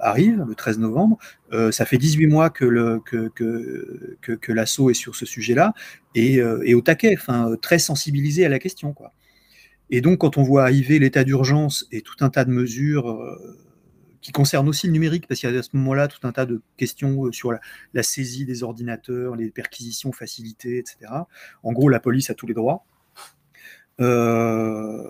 arrive, 0.00 0.44
le 0.46 0.54
13 0.54 0.78
novembre. 0.78 1.18
Euh, 1.52 1.70
ça 1.72 1.84
fait 1.84 1.98
18 1.98 2.26
mois 2.26 2.50
que, 2.50 2.64
l'assaut 4.48 4.90
est 4.90 4.94
sur 4.94 5.14
ce 5.14 5.26
sujet-là 5.26 5.74
et, 6.14 6.40
euh, 6.40 6.76
au 6.76 6.80
taquet, 6.80 7.16
très 7.60 7.78
sensibilisé 7.78 8.44
à 8.44 8.48
la 8.48 8.58
question. 8.58 8.92
Quoi. 8.92 9.12
Et 9.90 10.00
donc, 10.00 10.18
quand 10.18 10.36
on 10.38 10.42
voit 10.42 10.62
arriver 10.62 10.98
l'état 10.98 11.24
d'urgence 11.24 11.86
et 11.92 12.02
tout 12.02 12.16
un 12.20 12.30
tas 12.30 12.44
de 12.44 12.50
mesures 12.50 13.10
euh, 13.10 13.58
qui 14.20 14.32
concernent 14.32 14.68
aussi 14.68 14.86
le 14.86 14.92
numérique, 14.92 15.26
parce 15.28 15.40
qu'il 15.40 15.50
y 15.50 15.54
a 15.54 15.58
à 15.58 15.62
ce 15.62 15.70
moment-là 15.74 16.08
tout 16.08 16.26
un 16.26 16.32
tas 16.32 16.46
de 16.46 16.62
questions 16.76 17.30
sur 17.32 17.52
la, 17.52 18.02
saisie 18.02 18.44
des 18.44 18.62
ordinateurs, 18.62 19.36
les 19.36 19.50
perquisitions 19.50 20.12
facilitées, 20.12 20.78
etc. 20.78 21.12
En 21.62 21.72
gros, 21.72 21.88
la 21.88 22.00
police 22.00 22.30
a 22.30 22.34
tous 22.34 22.46
les 22.46 22.54
droits. 22.54 22.84
On, 23.98 25.04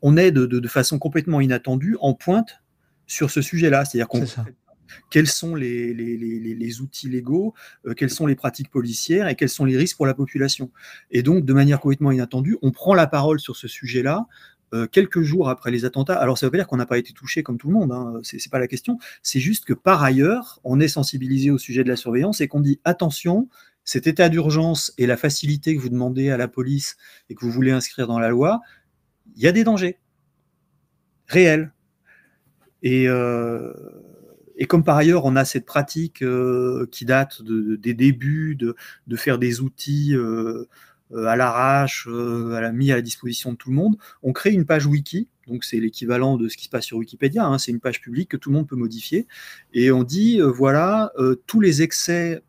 on, 0.00 0.16
est 0.16 0.30
de, 0.30 0.46
de, 0.46 0.68
façon 0.68 0.98
complètement 0.98 1.40
inattendue 1.40 1.96
en 2.00 2.14
pointe 2.14 2.60
sur 3.06 3.30
ce 3.30 3.42
sujet-là. 3.42 3.84
C'est-à-dire 3.84 4.08
qu'on 4.08 4.24
quels 5.10 5.26
sont 5.26 5.54
les, 5.54 5.94
les, 5.94 6.80
outils 6.80 7.08
légaux, 7.08 7.54
euh, 7.86 7.94
quelles 7.94 8.10
sont 8.10 8.26
les 8.26 8.34
pratiques 8.34 8.70
policières 8.70 9.28
et 9.28 9.34
quels 9.34 9.48
sont 9.48 9.64
les 9.64 9.76
risques 9.76 9.96
pour 9.96 10.06
la 10.06 10.14
population. 10.14 10.70
Et 11.10 11.22
donc, 11.22 11.44
de 11.44 11.52
manière 11.52 11.80
complètement 11.80 12.12
inattendue, 12.12 12.58
on 12.62 12.70
prend 12.70 12.94
la 12.94 13.06
parole 13.06 13.40
sur 13.40 13.56
ce 13.56 13.68
sujet-là. 13.68 14.26
Euh, 14.72 14.86
quelques 14.86 15.22
jours 15.22 15.48
après 15.48 15.72
les 15.72 15.84
attentats, 15.84 16.14
alors 16.14 16.38
ça 16.38 16.46
veut 16.46 16.52
pas 16.52 16.58
dire 16.58 16.68
qu'on 16.68 16.76
n'a 16.76 16.86
pas 16.86 16.98
été 16.98 17.12
touché 17.12 17.42
comme 17.42 17.58
tout 17.58 17.66
le 17.66 17.74
monde, 17.74 17.90
hein, 17.90 18.20
c'est 18.22 18.50
pas 18.52 18.60
la 18.60 18.68
question, 18.68 18.98
c'est 19.20 19.40
juste 19.40 19.64
que 19.64 19.72
par 19.72 20.04
ailleurs, 20.04 20.60
on 20.62 20.78
est 20.78 20.86
sensibilisé 20.86 21.50
au 21.50 21.58
sujet 21.58 21.82
de 21.82 21.88
la 21.88 21.96
surveillance 21.96 22.40
et 22.40 22.46
qu'on 22.46 22.60
dit 22.60 22.78
attention, 22.84 23.48
cet 23.90 24.06
état 24.06 24.28
d'urgence 24.28 24.94
et 24.98 25.06
la 25.08 25.16
facilité 25.16 25.74
que 25.74 25.80
vous 25.80 25.88
demandez 25.88 26.30
à 26.30 26.36
la 26.36 26.46
police 26.46 26.96
et 27.28 27.34
que 27.34 27.44
vous 27.44 27.50
voulez 27.50 27.72
inscrire 27.72 28.06
dans 28.06 28.20
la 28.20 28.28
loi, 28.28 28.60
il 29.34 29.42
y 29.42 29.48
a 29.48 29.52
des 29.52 29.64
dangers 29.64 29.98
réels. 31.26 31.72
Euh, 32.86 33.72
et, 34.54 34.66
comme 34.66 34.84
par 34.84 34.96
ailleurs, 34.96 35.24
on 35.24 35.34
a 35.34 35.44
cette 35.44 35.66
pratique 35.66 36.22
euh, 36.22 36.86
qui 36.92 37.04
date 37.04 37.42
des 37.42 37.94
débuts 37.94 38.54
de, 38.54 38.76
faire 39.16 39.38
des 39.38 39.60
outils 39.60 40.14
euh, 40.14 40.68
à 41.26 41.34
l'arrache, 41.34 42.06
à 42.06 42.60
la 42.60 42.70
mis 42.70 42.92
à 42.92 42.94
la 42.94 43.02
disposition 43.02 43.50
de 43.50 43.56
tout 43.56 43.70
le 43.70 43.76
monde, 43.76 43.96
on 44.22 44.32
crée 44.32 44.52
une 44.52 44.66
page 44.66 44.86
wiki. 44.86 45.26
Donc 45.48 45.64
c'est 45.64 45.80
l'équivalent 45.80 46.36
de 46.36 46.46
ce 46.46 46.56
qui 46.56 46.66
se 46.66 46.70
passe 46.70 46.84
sur 46.84 46.98
Wikipédia. 46.98 47.44
Hein, 47.44 47.58
c'est 47.58 47.72
une 47.72 47.80
page 47.80 48.00
publique 48.00 48.28
que 48.28 48.36
tout 48.36 48.50
le 48.50 48.54
monde 48.54 48.68
peut 48.68 48.76
modifier. 48.76 49.26
Et 49.72 49.90
on 49.90 50.04
dit 50.04 50.38
voilà 50.40 51.12
tous 51.46 51.58
les 51.58 51.82
excès 51.82 52.44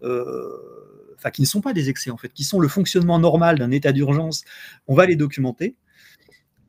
enfin 1.21 1.31
qui 1.31 1.41
ne 1.41 1.47
sont 1.47 1.61
pas 1.61 1.73
des 1.73 1.89
excès 1.89 2.09
en 2.11 2.17
fait, 2.17 2.33
qui 2.33 2.43
sont 2.43 2.59
le 2.59 2.67
fonctionnement 2.67 3.19
normal 3.19 3.59
d'un 3.59 3.71
état 3.71 3.91
d'urgence, 3.91 4.43
on 4.87 4.95
va 4.95 5.05
les 5.05 5.15
documenter 5.15 5.75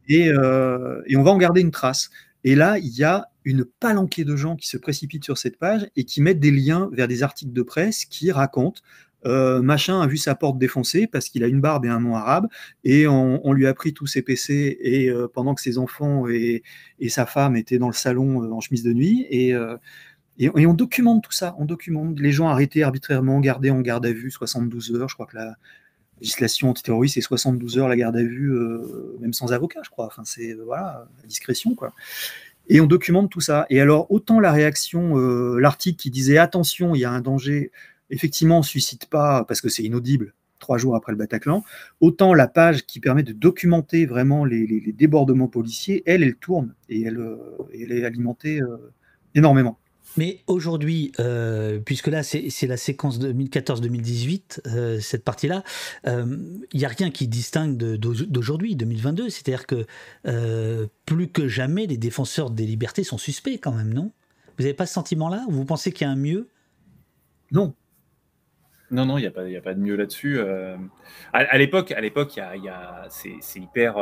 et, 0.08 0.26
et, 0.26 1.16
on 1.16 1.22
va 1.22 1.30
en 1.30 1.38
garder 1.38 1.60
une 1.60 1.70
trace. 1.70 2.10
Et 2.44 2.56
là, 2.56 2.76
il 2.78 2.92
y 2.92 3.04
a 3.04 3.28
une 3.44 3.64
palanquée 3.64 4.24
de 4.24 4.34
gens 4.34 4.56
qui 4.56 4.68
se 4.68 4.76
précipitent 4.76 5.24
sur 5.24 5.38
cette 5.38 5.58
page 5.58 5.88
et 5.94 6.04
qui 6.04 6.20
mettent 6.20 6.40
des 6.40 6.50
liens 6.50 6.90
vers 6.92 7.06
des 7.06 7.22
articles 7.22 7.52
de 7.52 7.62
presse 7.62 8.04
qui 8.04 8.32
racontent 8.32 8.82
Euh, 9.24 9.62
machin 9.62 10.00
a 10.00 10.06
vu 10.06 10.16
sa 10.16 10.34
porte 10.34 10.58
défoncée 10.58 11.06
parce 11.06 11.28
qu'il 11.28 11.44
a 11.44 11.46
une 11.46 11.60
barbe 11.60 11.84
et 11.84 11.88
un 11.88 12.00
nom 12.00 12.16
arabe, 12.16 12.48
et 12.84 13.06
on, 13.06 13.52
lui 13.52 13.66
a 13.66 13.74
pris 13.74 13.94
tous 13.94 14.06
ses 14.06 14.22
PC, 14.22 14.78
et 14.80 15.08
euh, 15.08 15.28
pendant 15.32 15.54
que 15.54 15.60
ses 15.60 15.78
enfants 15.78 16.26
et, 16.28 16.62
sa 17.08 17.26
femme 17.26 17.56
étaient 17.56 17.78
dans 17.78 17.88
le 17.88 17.94
salon 17.94 18.52
en 18.52 18.60
chemise 18.60 18.82
de 18.82 18.92
nuit, 18.92 19.26
et, 19.30 19.54
et, 20.38 20.66
on 20.66 20.74
documente 20.74 21.22
tout 21.22 21.32
ça, 21.32 21.54
on 21.58 21.64
documente 21.64 22.18
les 22.18 22.32
gens 22.32 22.48
arrêtés 22.48 22.82
arbitrairement, 22.82 23.40
gardés 23.40 23.70
en 23.70 23.80
garde 23.80 24.06
à 24.06 24.12
vue 24.12 24.30
72 24.30 24.94
heures, 24.94 25.08
je 25.08 25.14
crois 25.14 25.26
que 25.26 25.36
la 25.36 25.54
législation 26.20 26.70
antiterroriste 26.70 27.14
c'est 27.14 27.20
72 27.20 27.78
heures 27.78 27.88
la 27.88 27.96
garde 27.96 28.16
à 28.16 28.22
vue, 28.22 28.52
même 29.20 29.32
sans 29.32 29.52
avocat, 29.52 29.80
je 29.84 29.90
crois, 29.90 30.06
enfin 30.06 30.22
c'est, 30.24 30.54
voilà, 30.54 31.06
la 31.20 31.28
discrétion, 31.28 31.74
quoi. 31.74 31.92
Et 32.68 32.80
on 32.80 32.86
documente 32.86 33.30
tout 33.30 33.40
ça. 33.40 33.66
Et 33.70 33.80
alors, 33.80 34.10
autant 34.10 34.38
la 34.38 34.52
réaction, 34.52 35.16
l'article 35.56 36.00
qui 36.00 36.10
disait 36.10 36.38
attention, 36.38 36.94
il 36.94 37.00
y 37.00 37.04
a 37.04 37.10
un 37.10 37.20
danger, 37.20 37.72
effectivement, 38.10 38.56
on 38.56 38.60
ne 38.60 38.64
suscite 38.64 39.06
pas 39.06 39.44
parce 39.44 39.60
que 39.60 39.68
c'est 39.68 39.82
inaudible 39.82 40.32
trois 40.62 40.78
jours 40.78 40.96
après 40.96 41.12
le 41.12 41.18
Bataclan, 41.18 41.62
autant 42.00 42.32
la 42.32 42.48
page 42.48 42.86
qui 42.86 43.00
permet 43.00 43.22
de 43.22 43.32
documenter 43.32 44.06
vraiment 44.06 44.46
les, 44.46 44.94
débordements 44.96 45.48
policiers, 45.48 46.02
elle, 46.06 46.22
elle 46.22 46.36
tourne 46.36 46.74
et 46.88 47.02
elle, 47.02 47.18
euh, 47.18 47.36
est 47.72 48.04
alimentée 48.04 48.62
euh, 48.62 48.92
énormément. 49.34 49.78
Mais 50.16 50.40
aujourd'hui, 50.46 51.12
euh, 51.20 51.78
puisque 51.78 52.08
là 52.08 52.22
c'est 52.22 52.66
la 52.66 52.76
séquence 52.76 53.18
2014-2018, 53.20 55.00
cette 55.00 55.24
partie-là, 55.24 55.62
il 56.04 56.58
n'y 56.74 56.84
a 56.84 56.88
rien 56.88 57.10
qui 57.10 57.28
distingue 57.28 57.76
d'aujourd'hui, 57.76 58.76
2022. 58.76 59.30
C'est-à-dire 59.30 59.66
que 59.66 59.86
plus 61.06 61.28
que 61.28 61.48
jamais, 61.48 61.86
les 61.86 61.98
défenseurs 61.98 62.50
des 62.50 62.66
libertés 62.66 63.04
sont 63.04 63.18
suspects 63.18 63.58
quand 63.60 63.72
même, 63.72 63.92
non? 63.92 64.12
Vous 64.58 64.64
n'avez 64.64 64.74
pas 64.74 64.86
ce 64.86 64.94
sentiment-là? 64.94 65.44
Vous 65.48 65.64
pensez 65.64 65.92
qu'il 65.92 66.06
y 66.06 66.10
a 66.10 66.12
un 66.12 66.16
mieux? 66.16 66.48
Non, 67.52 67.74
non, 68.92 69.06
non, 69.06 69.16
il 69.16 69.22
n'y 69.22 69.26
a, 69.26 69.30
pas, 69.30 69.42
a 69.42 69.60
pas 69.62 69.72
de 69.72 69.80
mieux 69.80 69.96
là-dessus. 69.96 70.38
Euh. 70.38 70.76
à, 71.32 71.56
l'époque, 71.56 71.92
à 71.92 72.00
l'époque, 72.00 72.38
c'est 73.08 73.58
hyper. 73.60 73.96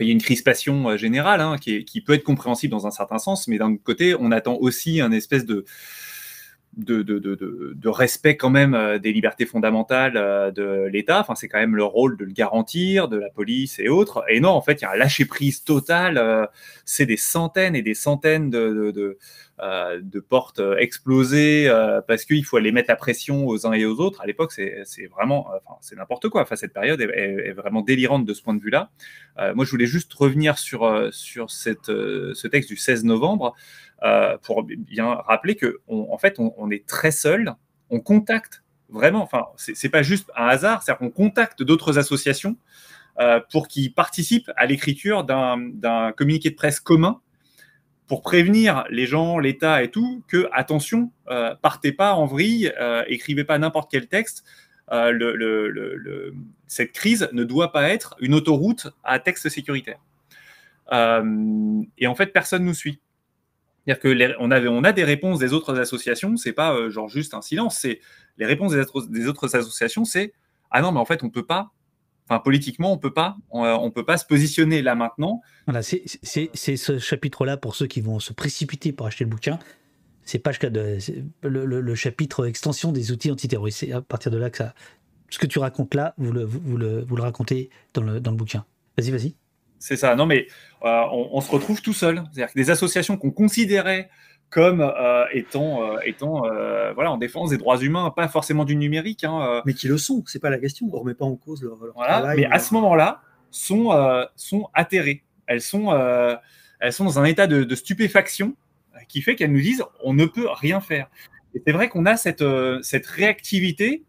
Il 0.00 0.06
y 0.06 0.10
a 0.10 0.12
une 0.12 0.22
crispation 0.22 0.90
euh, 0.90 0.96
générale 0.96 1.40
hein, 1.40 1.56
qui, 1.60 1.84
qui, 1.84 2.00
peut 2.00 2.14
être 2.14 2.24
compréhensible 2.24 2.70
dans 2.70 2.86
un 2.86 2.90
certain 2.90 3.18
sens, 3.18 3.48
mais 3.48 3.58
d'un 3.58 3.76
côté, 3.76 4.14
on 4.18 4.32
attend 4.32 4.56
aussi 4.56 5.00
un 5.00 5.12
espèce 5.12 5.44
de, 5.44 5.64
de, 6.76 7.88
respect 7.88 8.36
quand 8.36 8.50
même 8.50 8.98
des 9.02 9.12
libertés 9.12 9.46
fondamentales 9.46 10.14
de 10.54 10.86
l'État. 10.86 11.20
Enfin, 11.20 11.34
c'est 11.34 11.48
quand 11.48 11.58
même 11.58 11.76
le 11.76 11.84
rôle 11.84 12.16
de 12.16 12.24
le 12.24 12.32
garantir, 12.32 13.08
de 13.08 13.18
la 13.18 13.30
police 13.30 13.78
et 13.78 13.88
autres. 13.88 14.24
Et 14.28 14.40
non, 14.40 14.50
en 14.50 14.62
fait, 14.62 14.80
il 14.80 14.82
y 14.82 14.84
a 14.84 14.92
un 14.92 14.96
lâcher 14.96 15.24
prise 15.24 15.64
total. 15.64 16.48
c'est 16.84 17.06
des 17.06 17.16
centaines 17.16 17.74
et 17.74 17.82
des 17.82 17.94
centaines 17.94 18.50
de, 18.50 19.16
euh, 19.62 20.00
de 20.02 20.20
portes 20.20 20.60
euh, 20.60 20.78
explosées 20.78 21.68
euh, 21.68 22.00
parce 22.00 22.24
qu'il 22.24 22.46
faut 22.46 22.56
aller 22.56 22.72
mettre 22.72 22.88
la 22.88 22.96
pression 22.96 23.46
aux 23.46 23.66
uns 23.66 23.74
et 23.74 23.84
aux 23.84 24.00
autres. 24.00 24.22
À 24.22 24.26
l'époque, 24.26 24.52
c'est 24.52 25.06
vraiment, 25.08 25.48
enfin, 25.48 25.76
c'est 25.82 25.96
n'importe 25.96 26.30
quoi. 26.30 26.40
Enfin, 26.42 26.56
cette 26.56 26.72
période 26.72 26.98
est, 27.02 27.52
vraiment 27.52 27.82
délirante 27.82 28.24
de 28.24 28.32
ce 28.32 28.42
point 28.42 28.54
de 28.54 28.62
vue-là. 28.62 28.90
moi, 29.54 29.66
je 29.66 29.70
voulais 29.70 29.86
juste 29.86 30.14
revenir 30.14 30.56
sur, 30.56 31.12
sur 31.12 31.50
cette, 31.50 31.86
ce 31.88 32.46
texte 32.46 32.70
du 32.70 32.76
16 32.76 33.04
novembre 33.04 33.54
pour 34.42 34.62
bien 34.64 35.14
rappeler 35.26 35.56
que, 35.56 35.80
en 35.88 36.16
fait, 36.18 36.36
on, 36.38 36.70
est 36.70 36.86
très 36.86 37.10
seul. 37.10 37.54
On 37.90 38.00
contacte 38.00 38.62
vraiment, 38.88 39.22
enfin, 39.22 39.46
c'est 39.56 39.88
pas 39.88 40.02
juste 40.02 40.30
un 40.36 40.46
hasard, 40.46 40.82
c'est-à-dire 40.82 40.98
qu'on 40.98 41.10
contacte 41.10 41.62
d'autres 41.62 41.98
associations 41.98 42.56
pour 43.50 43.68
qu'ils 43.68 43.92
participent 43.92 44.50
à 44.56 44.66
l'écriture 44.66 45.24
d'un 45.24 46.12
communiqué 46.16 46.50
de 46.50 46.54
presse 46.54 46.80
commun 46.80 47.20
pour 48.10 48.22
prévenir 48.22 48.82
les 48.90 49.06
gens, 49.06 49.38
l'État 49.38 49.84
et 49.84 49.88
tout, 49.92 50.24
que 50.26 50.48
attention, 50.52 51.12
euh, 51.28 51.54
partez 51.62 51.92
pas 51.92 52.14
en 52.14 52.26
vrille, 52.26 52.72
euh, 52.80 53.04
écrivez 53.06 53.44
pas 53.44 53.56
n'importe 53.56 53.88
quel 53.88 54.08
texte. 54.08 54.42
Euh, 54.90 56.32
cette 56.66 56.90
crise 56.90 57.28
ne 57.30 57.44
doit 57.44 57.70
pas 57.70 57.88
être 57.88 58.16
une 58.18 58.34
autoroute 58.34 58.88
à 59.04 59.20
texte 59.20 59.48
sécuritaire. 59.48 60.00
et 60.92 62.06
en 62.08 62.14
fait, 62.16 62.32
personne 62.32 62.64
nous 62.64 62.74
suit. 62.74 62.98
C'est-à-dire 63.86 64.00
que 64.00 64.52
avait, 64.52 64.68
on 64.68 64.84
a 64.84 64.92
des 64.92 65.04
réponses 65.04 65.38
des 65.38 65.52
autres 65.52 65.78
associations, 65.78 66.36
c'est 66.36 66.52
pas 66.52 66.88
genre 66.90 67.08
juste 67.08 67.34
un 67.34 67.42
silence, 67.42 67.78
c'est 67.80 68.00
les 68.38 68.46
réponses 68.46 68.72
des, 68.72 69.26
autres 69.26 69.56
associations, 69.56 70.04
c'est 70.04 70.32
ah 70.70 70.82
non, 70.82 70.92
mais 70.92 71.00
en 71.00 71.04
fait, 71.04 71.24
on 71.24 71.30
peut 71.30 71.46
pas 71.46 71.72
politiquement, 72.38 72.92
on 72.92 72.98
peut 72.98 73.12
pas, 73.12 73.36
on, 73.50 73.64
euh, 73.64 73.90
peut 73.90 74.04
pas 74.04 74.16
se 74.16 74.24
positionner 74.24 74.82
là 74.82 74.94
maintenant. 74.94 75.40
Voilà, 75.66 75.82
c'est 75.82 76.04
ce 76.22 76.98
chapitre-là 76.98 77.56
pour 77.56 77.74
ceux 77.74 77.86
qui 77.86 78.00
vont 78.00 78.20
se 78.20 78.32
précipiter 78.32 78.92
pour 78.92 79.06
acheter 79.06 79.24
le 79.24 79.30
bouquin. 79.30 79.58
C'est 80.22 80.38
page 80.38 80.60
4, 80.60 80.72
le, 81.42 81.94
chapitre 81.96 82.46
extension 82.46 82.92
des 82.92 83.10
outils 83.10 83.32
antiterroristes. 83.32 83.78
C'est 83.80 83.92
à 83.92 84.00
partir 84.00 84.30
de 84.30 84.38
là 84.38 84.50
que 84.50 84.58
ça, 84.58 84.74
ce 85.28 85.38
que 85.40 85.46
tu 85.46 85.58
racontes 85.58 85.94
là, 85.94 86.14
vous 86.18 86.30
le, 86.32 87.04
racontez 87.18 87.70
dans 87.94 88.02
le 88.02 88.20
bouquin. 88.20 88.64
Vas-y, 88.96 89.10
vas-y. 89.10 89.34
C'est 89.80 89.96
ça. 89.96 90.14
Non, 90.14 90.26
mais 90.26 90.46
euh, 90.84 91.02
on, 91.10 91.30
on, 91.32 91.40
se 91.40 91.50
retrouve 91.50 91.80
tout 91.80 91.94
seul. 91.94 92.22
C'est-à-dire 92.32 92.52
que 92.52 92.58
des 92.58 92.70
associations 92.70 93.16
qu'on 93.16 93.30
considérait 93.30 94.10
comme 94.50 94.80
euh, 94.82 95.24
étant, 95.32 95.82
euh, 95.82 95.96
étant 96.04 96.42
voilà, 96.94 97.10
en 97.10 97.16
défense 97.16 97.50
des 97.50 97.56
droits 97.56 97.78
humains, 97.78 98.12
pas 98.14 98.28
forcément 98.28 98.64
du 98.64 98.76
numérique. 98.76 99.24
Hein, 99.24 99.62
mais 99.64 99.72
qui 99.72 99.88
le 99.88 99.96
sont, 99.96 100.22
c'est 100.26 100.38
pas 100.38 100.50
la 100.50 100.58
question, 100.58 100.86
on 100.92 100.98
remet 100.98 101.14
pas 101.14 101.24
en 101.24 101.34
cause 101.34 101.62
leur, 101.62 101.78
voilà, 101.94 102.34
Mais 102.36 102.44
à 102.46 102.58
ce 102.58 102.74
moment-là, 102.74 103.22
sont, 103.50 103.90
sont 104.36 104.68
atterrées. 104.74 105.24
Elles 105.46 105.62
sont, 105.62 105.92
elles 106.80 106.92
sont 106.92 107.04
dans 107.04 107.18
un 107.18 107.24
état 107.24 107.46
de, 107.46 107.74
stupéfaction 107.74 108.54
qui 109.08 109.22
fait 109.22 109.34
qu'elles 109.34 109.52
nous 109.52 109.62
disent 109.62 109.84
on 110.04 110.12
ne 110.12 110.26
peut 110.26 110.48
rien 110.50 110.80
faire. 110.80 111.08
Et 111.54 111.62
c'est 111.66 111.72
vrai 111.72 111.88
qu'on 111.88 112.06
a 112.06 112.16
cette, 112.16 112.44
cette 112.82 113.06
réactivité 113.06 114.04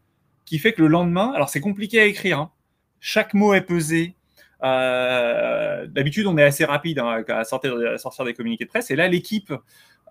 qui 0.45 0.60
fait 0.60 0.73
que 0.73 0.81
le 0.81 0.89
lendemain, 0.89 1.31
alors 1.34 1.49
c'est 1.49 1.61
compliqué 1.61 2.02
à 2.02 2.06
écrire, 2.06 2.39
hein. 2.39 2.52
chaque 2.99 3.34
mot 3.34 3.53
est 3.53 3.61
pesé, 3.61 4.15
D'habitude, 4.62 6.28
on 6.28 6.38
est 6.38 6.44
assez 6.44 6.66
rapide 6.66 7.00
hein, 7.00 7.24
à, 7.28 7.44
sortir, 7.44 7.76
à, 7.94 7.98
sortir, 7.98 8.26
des 8.26 8.34
communiqués 8.34 8.66
de 8.66 8.70
presse. 8.70 8.92
Et 8.92 8.96
là, 8.96 9.08
l'équipe 9.08 9.52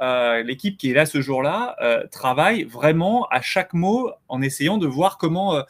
euh, 0.00 0.42
l'équipe 0.42 0.78
qui 0.78 0.90
est 0.90 0.94
là 0.94 1.04
ce 1.04 1.20
jour-là 1.20 1.76
euh, 1.82 2.06
travaille 2.10 2.64
vraiment 2.64 3.26
à 3.30 3.42
chaque 3.42 3.74
mot 3.74 4.10
en 4.28 4.40
essayant 4.40 4.78
de 4.78 4.86
voir 4.86 5.18
comment 5.18 5.56
euh, 5.56 5.62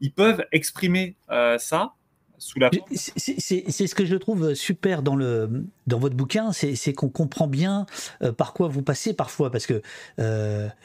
ils 0.00 0.12
peuvent 0.12 0.44
exprimer 0.50 1.14
ça 1.58 1.92
sous 2.38 2.58
la 2.58 2.68
C'est 2.94 3.86
ce 3.86 3.94
que 3.94 4.04
je 4.04 4.16
trouve 4.16 4.54
super 4.54 5.02
dans, 5.02 5.16
le, 5.16 5.64
dans 5.86 5.98
votre 5.98 6.16
bouquin, 6.16 6.52
c'est 6.52 6.92
qu'on 6.92 7.08
comprend 7.08 7.46
bien 7.46 7.86
par 8.36 8.52
quoi 8.52 8.68
vous 8.68 8.82
passez 8.82 9.14
parfois, 9.14 9.50
parce 9.50 9.66
que 9.66 9.80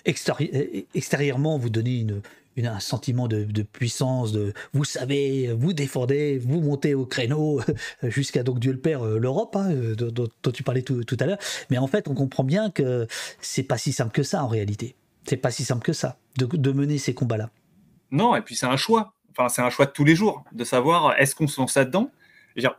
extérieurement, 0.05 1.57
vous 1.57 1.69
donnez 1.69 1.99
une, 1.99 2.21
un 2.57 2.79
sentiment 2.79 3.27
de, 3.27 3.63
puissance, 3.63 4.31
de 4.31 4.53
vous 4.73 4.83
savez, 4.83 5.53
vous 5.53 5.73
défendez, 5.73 6.37
vous 6.37 6.61
montez 6.61 6.93
au 6.93 7.05
créneau 7.05 7.61
jusqu'à 8.03 8.43
donc 8.43 8.59
Dieu 8.59 8.71
le 8.71 8.79
Père, 8.79 9.05
euh, 9.05 9.17
l'Europe, 9.17 9.55
hein, 9.55 9.71
euh, 9.71 9.95
dont, 9.95 10.27
tu 10.51 10.63
parlais 10.63 10.81
tout, 10.81 11.17
à 11.19 11.25
l'heure. 11.25 11.39
Mais 11.69 11.77
en 11.77 11.87
fait, 11.87 12.07
on 12.07 12.13
comprend 12.13 12.43
bien 12.43 12.69
que 12.69 13.07
c'est 13.41 13.63
pas 13.63 13.77
si 13.77 13.91
simple 13.91 14.11
que 14.11 14.23
ça 14.23 14.43
en 14.43 14.47
réalité. 14.47 14.95
C'est 15.25 15.37
pas 15.37 15.51
si 15.51 15.63
simple 15.63 15.83
que 15.83 15.93
ça 15.93 16.17
de, 16.37 16.71
mener 16.71 16.97
ces 16.97 17.13
combats-là. 17.13 17.49
Non, 18.11 18.35
et 18.35 18.41
puis 18.41 18.55
c'est 18.55 18.65
un 18.65 18.77
choix. 18.77 19.13
Enfin, 19.31 19.49
c'est 19.49 19.61
un 19.61 19.69
choix 19.69 19.85
de 19.85 19.91
tous 19.91 20.03
les 20.03 20.15
jours 20.15 20.43
de 20.51 20.63
savoir 20.63 21.17
est-ce 21.17 21.35
qu'on 21.35 21.47
se 21.47 21.59
lance 21.59 21.75
là-dedans? 21.75 22.11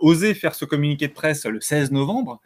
Oser 0.01 0.35
faire 0.35 0.55
ce 0.55 0.65
communiqué 0.65 1.09
de 1.09 1.13
presse 1.13 1.47
le 1.47 1.61
16 1.61 1.93
novembre, 1.93 2.41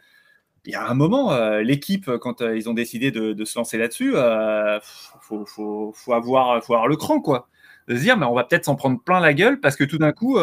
il 0.65 0.71
y 0.73 0.75
a 0.75 0.87
un 0.87 0.93
moment, 0.93 1.31
euh, 1.31 1.61
l'équipe, 1.61 2.11
quand 2.21 2.41
euh, 2.41 2.57
ils 2.57 2.69
ont 2.69 2.73
décidé 2.73 3.11
de, 3.11 3.45
se 3.45 3.57
lancer 3.57 3.77
là-dessus, 3.77 4.11
il 4.11 4.15
euh, 4.15 4.79
faut, 4.81 6.13
avoir, 6.13 6.87
le 6.87 6.95
cran, 6.95 7.21
quoi. 7.21 7.47
De 7.87 7.95
se 7.95 8.01
dire, 8.01 8.17
mais 8.17 8.25
on 8.25 8.33
va 8.33 8.43
peut-être 8.43 8.65
s'en 8.65 8.75
prendre 8.75 9.01
plein 9.01 9.21
la 9.21 9.33
gueule 9.33 9.61
parce 9.61 9.77
que 9.77 9.85
tout 9.85 9.97
d'un 9.97 10.11
coup, 10.11 10.37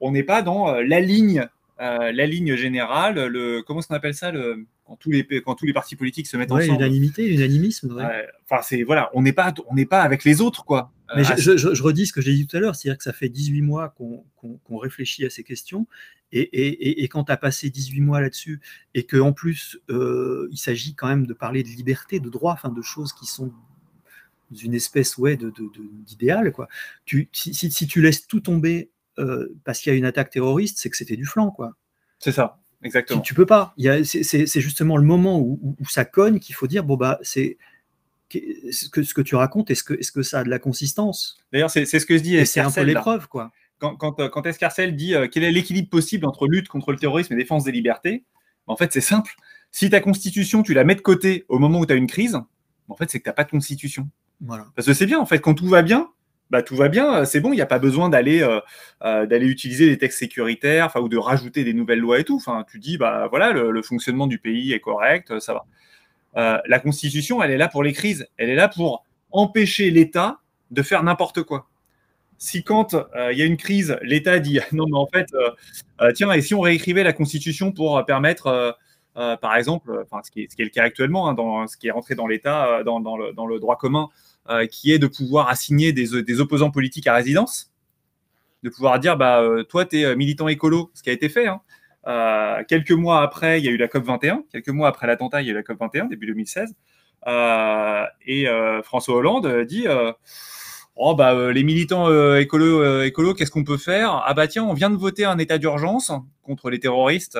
on 0.00 0.12
n'est 0.12 0.22
pas 0.22 0.42
dans 0.42 0.72
la 0.72 1.00
ligne, 1.00 1.48
la 1.78 2.26
ligne 2.26 2.54
générale, 2.54 3.26
le, 3.26 3.62
comment 3.62 3.80
est-ce 3.80 3.88
qu'on 3.88 3.96
appelle 3.96 4.14
ça, 4.14 4.30
le, 4.30 4.66
quand, 4.84 4.94
tous 4.94 5.10
les, 5.10 5.26
quand 5.44 5.56
tous 5.56 5.66
les 5.66 5.72
partis 5.72 5.96
politiques 5.96 6.28
se 6.28 6.36
mettent 6.36 6.52
ouais, 6.52 6.62
ensemble. 6.62 6.78
L'unanimité, 6.78 7.26
l'unanimisme. 7.26 8.00
Enfin, 8.48 8.62
c'est 8.62 8.84
voilà, 8.84 9.10
on 9.14 9.22
n'est 9.22 9.32
pas, 9.32 9.52
on 9.68 9.74
n'est 9.74 9.86
pas 9.86 10.02
avec 10.02 10.22
les 10.22 10.40
autres, 10.40 10.64
quoi. 10.64 10.92
Mais 11.16 11.24
je, 11.24 11.82
redis 11.82 12.06
ce 12.06 12.12
que 12.12 12.20
j'ai 12.20 12.34
dit 12.34 12.46
tout 12.46 12.56
à 12.56 12.60
l'heure, 12.60 12.76
c'est-à-dire 12.76 12.98
que 12.98 13.04
ça 13.04 13.12
fait 13.12 13.28
18 13.28 13.62
mois 13.62 13.94
qu'on 13.96 14.78
réfléchit 14.78 15.26
à 15.26 15.30
ces 15.30 15.42
questions 15.42 15.88
et, 16.32 17.08
quand 17.08 17.24
tu 17.24 17.32
as 17.32 17.36
passé 17.36 17.70
18 17.70 18.00
mois 18.00 18.20
là-dessus, 18.20 18.60
et 18.94 19.06
qu'en 19.06 19.32
plus, 19.32 19.78
euh, 19.90 20.48
il 20.50 20.58
s'agit 20.58 20.94
quand 20.94 21.08
même 21.08 21.26
de 21.26 21.32
parler 21.32 21.62
de 21.62 21.68
liberté, 21.68 22.20
de 22.20 22.28
droit, 22.28 22.52
enfin 22.52 22.70
de 22.70 22.82
choses 22.82 23.12
qui 23.12 23.26
sont 23.26 23.52
une 24.62 24.74
espèce 24.74 25.16
ouais, 25.18 25.36
d'idéal, 25.36 26.46
de, 26.46 26.50
quoi. 26.50 26.68
Tu, 27.04 27.28
si, 27.32 27.86
tu 27.86 28.00
laisses 28.00 28.26
tout 28.26 28.40
tomber 28.40 28.90
euh, 29.18 29.54
parce 29.64 29.80
qu'il 29.80 29.92
y 29.92 29.94
a 29.94 29.98
une 29.98 30.04
attaque 30.04 30.30
terroriste, 30.30 30.78
c'est 30.78 30.90
que 30.90 30.96
c'était 30.96 31.16
du 31.16 31.26
flanc, 31.26 31.50
quoi. 31.50 31.74
C'est 32.18 32.32
ça, 32.32 32.58
exactement. 32.82 33.20
Tu, 33.20 33.34
peux 33.34 33.46
pas. 33.46 33.74
C'est 34.04 34.60
justement 34.60 34.96
le 34.96 35.04
moment 35.04 35.40
où, 35.40 35.76
ça 35.88 36.04
cogne 36.04 36.38
qu'il 36.38 36.54
faut 36.54 36.66
dire 36.66 36.84
bon 36.84 36.96
bah 36.96 37.18
c'est 37.22 37.58
ce 38.30 38.88
que, 38.88 39.02
ce 39.04 39.14
que 39.14 39.20
tu 39.20 39.36
racontes, 39.36 39.70
est-ce 39.70 39.84
que, 39.84 39.94
est 39.94 40.02
-ce 40.02 40.10
que 40.10 40.22
ça 40.22 40.40
a 40.40 40.44
de 40.44 40.50
la 40.50 40.58
consistance? 40.58 41.38
D'ailleurs, 41.52 41.70
c'est 41.70 41.86
ce 41.86 42.06
que 42.06 42.16
je 42.16 42.22
dis. 42.22 42.46
C'est 42.46 42.60
un 42.60 42.70
peu 42.70 42.82
l'épreuve, 42.82 43.28
quoi 43.28 43.52
quand, 43.78 43.96
quand, 43.96 44.20
euh, 44.20 44.28
quand 44.28 44.46
Escarcelle 44.46 44.96
dit 44.96 45.14
euh, 45.14 45.28
quel 45.30 45.44
est 45.44 45.52
l'équilibre 45.52 45.88
possible 45.88 46.26
entre 46.26 46.46
lutte 46.46 46.68
contre 46.68 46.92
le 46.92 46.98
terrorisme 46.98 47.34
et 47.34 47.36
défense 47.36 47.64
des 47.64 47.72
libertés, 47.72 48.24
en 48.66 48.76
fait, 48.76 48.92
c'est 48.92 49.00
simple. 49.00 49.34
Si 49.70 49.90
ta 49.90 50.00
constitution, 50.00 50.62
tu 50.62 50.74
la 50.74 50.84
mets 50.84 50.94
de 50.94 51.00
côté 51.00 51.44
au 51.48 51.58
moment 51.58 51.80
où 51.80 51.86
tu 51.86 51.92
as 51.92 51.96
une 51.96 52.06
crise, 52.06 52.38
en 52.88 52.96
fait, 52.96 53.10
c'est 53.10 53.18
que 53.18 53.24
tu 53.24 53.28
n'as 53.28 53.34
pas 53.34 53.44
de 53.44 53.50
constitution. 53.50 54.08
Voilà. 54.40 54.66
Parce 54.74 54.86
que 54.86 54.94
c'est 54.94 55.06
bien, 55.06 55.18
en 55.18 55.26
fait, 55.26 55.40
quand 55.40 55.54
tout 55.54 55.66
va 55.66 55.82
bien, 55.82 56.08
bah, 56.50 56.62
tout 56.62 56.76
va 56.76 56.88
bien, 56.88 57.24
c'est 57.24 57.40
bon, 57.40 57.52
il 57.52 57.56
n'y 57.56 57.62
a 57.62 57.66
pas 57.66 57.80
besoin 57.80 58.08
d'aller 58.08 58.46
d'aller 59.00 59.46
utiliser 59.46 59.86
des 59.86 59.98
textes 59.98 60.20
sécuritaires 60.20 60.94
ou 60.96 61.08
de 61.08 61.16
rajouter 61.16 61.64
des 61.64 61.74
nouvelles 61.74 61.98
lois 61.98 62.20
et 62.20 62.24
tout. 62.24 62.36
Enfin, 62.36 62.64
tu 62.70 62.78
dis, 62.78 62.98
bah, 62.98 63.26
voilà, 63.28 63.52
le, 63.52 63.82
fonctionnement 63.82 64.28
du 64.28 64.38
pays 64.38 64.72
est 64.72 64.80
correct, 64.80 65.40
ça 65.40 65.54
va. 66.34 66.62
la 66.66 66.78
Constitution, 66.78 67.42
elle 67.42 67.50
est 67.50 67.56
là 67.56 67.68
pour 67.68 67.82
les 67.82 67.92
crises, 67.92 68.28
elle 68.36 68.48
est 68.48 68.54
là 68.54 68.68
pour 68.68 69.04
empêcher 69.32 69.90
l'État 69.90 70.40
de 70.70 70.82
faire 70.82 71.02
n'importe 71.02 71.42
quoi 71.42 71.68
si 72.38 72.62
quand 72.62 72.94
euh, 72.94 73.32
il 73.32 73.38
y 73.38 73.42
a 73.42 73.44
une 73.44 73.56
crise, 73.56 73.96
l'État 74.02 74.38
dit 74.38 74.58
non, 74.72 74.86
mais 74.86 74.96
en 74.98 75.06
fait, 75.06 75.26
euh, 75.34 75.50
euh, 76.00 76.12
tiens, 76.12 76.32
et 76.32 76.42
si 76.42 76.54
on 76.54 76.60
réécrivait 76.60 77.04
la 77.04 77.12
Constitution 77.12 77.72
pour 77.72 78.04
permettre, 78.04 78.76
par 79.14 79.56
exemple, 79.56 80.04
enfin, 80.04 80.20
ce, 80.22 80.30
qui 80.30 80.42
est, 80.42 80.58
le 80.58 80.68
cas 80.68 80.82
actuellement, 80.84 81.28
hein, 81.28 81.32
dans 81.32 81.66
ce 81.66 81.78
qui 81.78 81.88
est 81.88 81.90
rentré 81.90 82.14
dans 82.14 82.26
l'État, 82.26 82.82
dans, 82.84 83.16
le, 83.16 83.58
droit 83.58 83.76
commun, 83.76 84.08
qui 84.70 84.92
est 84.92 84.98
de 84.98 85.06
pouvoir 85.06 85.48
assigner 85.48 85.92
des, 85.94 86.40
opposants 86.40 86.70
politiques 86.70 87.06
à 87.06 87.14
résidence, 87.14 87.72
de 88.62 88.68
pouvoir 88.68 88.98
dire, 88.98 89.16
bah, 89.16 89.42
toi, 89.70 89.86
tu 89.86 90.02
es 90.02 90.16
militant 90.16 90.48
écolo, 90.48 90.90
ce 90.92 91.02
qui 91.02 91.08
a 91.08 91.14
été 91.14 91.30
fait. 91.30 91.48
Hein. 91.48 91.62
quelques 92.68 92.92
mois 92.92 93.22
après, 93.22 93.58
il 93.58 93.64
y 93.64 93.68
a 93.68 93.70
eu 93.70 93.78
la 93.78 93.88
COP 93.88 94.04
21. 94.04 94.44
Quelques 94.52 94.68
mois 94.68 94.88
après 94.88 95.06
l'attentat, 95.06 95.40
il 95.40 95.46
y 95.46 95.48
a 95.48 95.52
eu 95.52 95.56
la 95.56 95.62
COP 95.62 95.80
21, 95.80 96.08
début 96.08 96.26
2016. 96.26 96.74
et 98.26 98.46
François 98.82 99.16
Hollande 99.16 99.62
dit 99.62 99.86
Oh 100.98 101.14
bah 101.14 101.34
euh, 101.34 101.52
les 101.52 101.62
militants 101.62 102.08
euh, 102.08 102.42
euh, 102.54 103.04
écolo 103.04 103.34
qu'est-ce 103.34 103.50
qu'on 103.50 103.64
peut 103.64 103.76
faire? 103.76 104.22
Ah 104.26 104.32
bah 104.32 104.48
tiens, 104.48 104.64
on 104.64 104.72
vient 104.72 104.88
de 104.88 104.96
voter 104.96 105.26
un 105.26 105.36
état 105.38 105.58
d'urgence 105.58 106.10
contre 106.42 106.70
les 106.70 106.80
terroristes. 106.80 107.38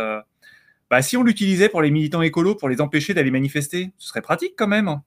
bah 0.90 1.02
si 1.02 1.16
on 1.16 1.22
l'utilisait 1.22 1.70
pour 1.70 1.80
les 1.80 1.90
militants 1.90 2.22
écolos 2.22 2.54
pour 2.54 2.68
les 2.68 2.80
empêcher 2.82 3.14
d'aller 3.14 3.30
manifester, 3.30 3.92
ce 3.96 4.08
serait 4.08 4.20
pratique 4.20 4.54
quand 4.56 4.68
même. 4.68 5.00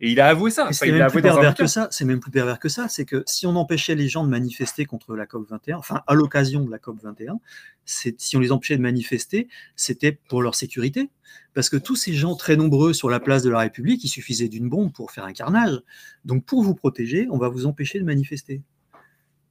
Et 0.00 0.10
il 0.10 0.20
a 0.20 0.28
avoué 0.28 0.50
ça. 0.50 0.72
c'est 0.72 0.90
même, 0.90 1.10
plus 1.10 1.22
pervers 1.22 1.54
que 1.54 1.66
ça. 1.66 1.88
C'est 1.90 2.04
même 2.04 2.20
plus 2.20 2.30
pervers 2.30 2.58
que 2.58 2.68
ça. 2.68 2.88
C'est 2.88 3.04
que 3.04 3.22
si 3.26 3.46
on 3.46 3.54
empêchait 3.56 3.94
les 3.94 4.08
gens 4.08 4.24
de 4.24 4.28
manifester 4.28 4.84
contre 4.84 5.14
la 5.14 5.26
COP 5.26 5.48
21, 5.48 5.78
enfin 5.78 6.02
à 6.06 6.14
l'occasion 6.14 6.64
de 6.64 6.70
la 6.70 6.78
COP 6.78 7.00
21, 7.02 7.38
si 7.84 8.36
on 8.36 8.40
les 8.40 8.50
empêchait 8.50 8.76
de 8.76 8.82
manifester, 8.82 9.48
c'était 9.76 10.12
pour 10.12 10.42
leur 10.42 10.54
sécurité. 10.54 11.10
Parce 11.54 11.70
que 11.70 11.76
tous 11.76 11.96
ces 11.96 12.12
gens 12.12 12.34
très 12.34 12.56
nombreux 12.56 12.92
sur 12.92 13.08
la 13.08 13.20
place 13.20 13.42
de 13.42 13.50
la 13.50 13.60
République, 13.60 14.02
il 14.04 14.08
suffisait 14.08 14.48
d'une 14.48 14.68
bombe 14.68 14.92
pour 14.92 15.12
faire 15.12 15.24
un 15.24 15.32
carnage. 15.32 15.80
Donc 16.24 16.44
pour 16.44 16.62
vous 16.62 16.74
protéger, 16.74 17.28
on 17.30 17.38
va 17.38 17.48
vous 17.48 17.66
empêcher 17.66 18.00
de 18.00 18.04
manifester. 18.04 18.62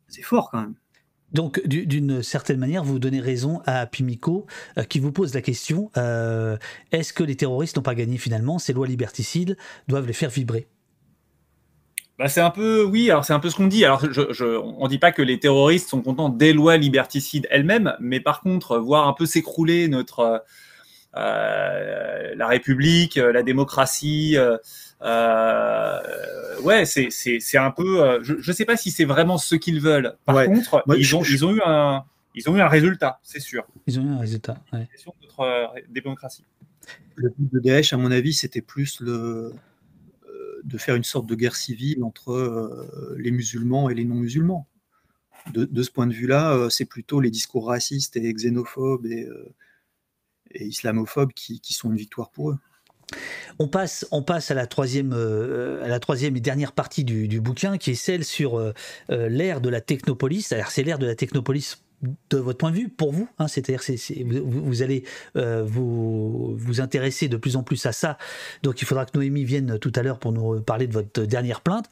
C'est 0.10 0.22
fort 0.22 0.52
quand 0.52 0.61
même. 0.61 0.76
Donc, 1.34 1.61
d'une 1.65 2.22
certaine 2.22 2.60
manière, 2.60 2.84
vous 2.84 2.99
donnez 2.99 3.19
raison 3.19 3.61
à 3.65 3.85
Pimico, 3.85 4.45
euh, 4.77 4.84
qui 4.84 4.99
vous 4.99 5.11
pose 5.11 5.34
la 5.34 5.41
question 5.41 5.91
euh, 5.97 6.57
est-ce 6.91 7.11
que 7.11 7.23
les 7.23 7.35
terroristes 7.35 7.76
n'ont 7.77 7.84
pas 7.84 7.95
gagné 7.95 8.18
finalement? 8.18 8.60
Ces 8.60 8.73
lois 8.73 8.88
liberticides 8.88 9.57
doivent 9.88 10.07
les 10.07 10.14
faire 10.14 10.30
vibrer 10.30 10.68
bah, 12.19 12.27
c'est 12.27 12.41
un 12.41 12.51
peu, 12.51 12.84
oui, 12.84 13.10
alors 13.10 13.26
c'est 13.26 13.34
un 13.34 13.39
peu 13.39 13.49
ce 13.49 13.55
qu'on 13.55 13.65
dit. 13.65 13.84
Alors, 13.84 14.03
on 14.03 14.84
ne 14.84 14.88
dit 14.88 14.99
pas 14.99 15.11
que 15.11 15.23
les 15.23 15.39
terroristes 15.39 15.89
sont 15.89 16.03
contents 16.03 16.30
des 16.30 16.53
lois 16.53 16.77
liberticides 16.77 17.47
elles-mêmes, 17.49 17.95
mais 17.99 18.19
par 18.19 18.41
contre, 18.41 18.77
voir 18.77 19.07
un 19.07 19.14
peu 19.14 19.26
s'écrouler 19.26 19.88
notre, 19.88 20.43
euh, 21.18 22.35
la 22.35 22.47
République, 22.47 23.15
la 23.15 23.41
démocratie, 23.41 24.38
ouais, 26.63 26.85
c'est 26.85 27.57
un 27.57 27.71
peu. 27.71 28.03
Euh, 28.03 28.23
je 28.23 28.34
ne 28.35 28.55
sais 28.55 28.65
pas 28.65 28.77
si 28.77 28.91
c'est 28.91 29.05
vraiment 29.05 29.38
ce 29.38 29.55
qu'ils 29.55 29.81
veulent. 29.81 30.15
Par 30.25 30.45
contre, 30.45 30.84
ils, 30.97 31.15
ont, 31.15 31.23
ils, 31.23 31.45
ont 31.45 31.55
eu 31.55 31.61
un, 31.65 32.03
ils 32.35 32.49
ont 32.49 32.55
eu 32.55 32.61
un 32.61 32.67
résultat, 32.67 33.19
c'est 33.23 33.39
sûr. 33.39 33.65
Ils 33.88 33.99
ont 33.99 34.03
eu 34.03 34.09
un 34.09 34.19
résultat. 34.19 34.57
Ouais. 34.71 34.88
C'est 34.91 35.01
sur 35.01 35.13
notre 35.21 35.39
euh, 35.41 35.81
démocratie. 35.89 36.45
Le 37.15 37.30
but 37.38 37.51
de 37.53 37.59
Daesh, 37.59 37.93
à 37.93 37.97
mon 37.97 38.11
avis, 38.11 38.34
c'était 38.34 38.61
plus 38.61 38.99
le, 38.99 39.53
de 40.63 40.77
faire 40.77 40.95
une 40.95 41.03
sorte 41.03 41.27
de 41.27 41.35
guerre 41.35 41.55
civile 41.55 42.03
entre 42.03 43.15
les 43.17 43.31
musulmans 43.31 43.89
et 43.89 43.93
les 43.93 44.03
non-musulmans. 44.03 44.67
De, 45.51 45.65
de, 45.65 45.84
ce 45.84 45.91
point 45.91 46.07
de 46.07 46.13
vue-là, 46.13 46.67
c'est 46.69 46.85
plutôt 46.85 47.19
les 47.19 47.30
discours 47.30 47.67
racistes 47.67 48.15
et 48.15 48.34
xénophobes 48.34 49.05
et, 49.05 49.27
et 50.51 50.65
islamophobes 50.65 51.34
qui, 51.34 51.59
qui 51.59 51.73
sont 51.73 51.91
une 51.91 51.97
victoire 51.97 52.31
pour 52.31 52.51
eux. 52.51 52.57
On 53.59 53.67
passe, 53.67 54.07
on 54.11 54.23
passe 54.23 54.51
à 54.51 54.53
la 54.53 54.65
troisième, 54.65 55.13
euh, 55.13 55.84
à 55.84 55.88
la 55.88 55.99
troisième 55.99 56.35
et 56.35 56.39
dernière 56.39 56.71
partie 56.71 57.03
du, 57.03 57.41
bouquin, 57.41 57.77
qui 57.77 57.91
est 57.91 57.95
celle 57.95 58.23
sur 58.23 58.57
euh, 58.57 58.73
euh, 59.11 59.30
l'ère 59.30 59.61
de 59.61 59.69
la 59.69 59.81
technopolis. 59.81 60.51
Alors 60.51 60.71
c'est 60.71 60.84
l'ère 60.84 60.99
de 60.99 61.05
la 61.05 61.15
technopolis 61.15 61.77
de 62.30 62.38
votre 62.38 62.57
point 62.57 62.71
de 62.71 62.77
vue, 62.77 62.89
pour 62.89 63.11
vous, 63.11 63.27
hein, 63.39 63.47
c'est-à-dire 63.47 63.84
c'est, 63.84 63.97
vous, 64.23 64.65
vous, 64.65 64.81
allez 64.81 65.03
euh, 65.35 65.63
vous, 65.65 66.57
intéresser 66.80 67.27
de 67.27 67.38
plus 67.38 67.55
en 67.55 67.63
plus 67.63 67.85
à 67.85 67.91
ça. 67.91 68.17
Donc 68.63 68.81
il 68.81 68.85
faudra 68.85 69.05
que 69.05 69.17
Noémie 69.17 69.43
vienne 69.43 69.77
tout 69.80 69.91
à 69.95 70.01
l'heure 70.01 70.19
pour 70.19 70.31
nous 70.31 70.61
parler 70.61 70.88
de 70.88 70.93
votre 70.93 71.21
dernière 71.23 71.61
plainte. 71.61 71.85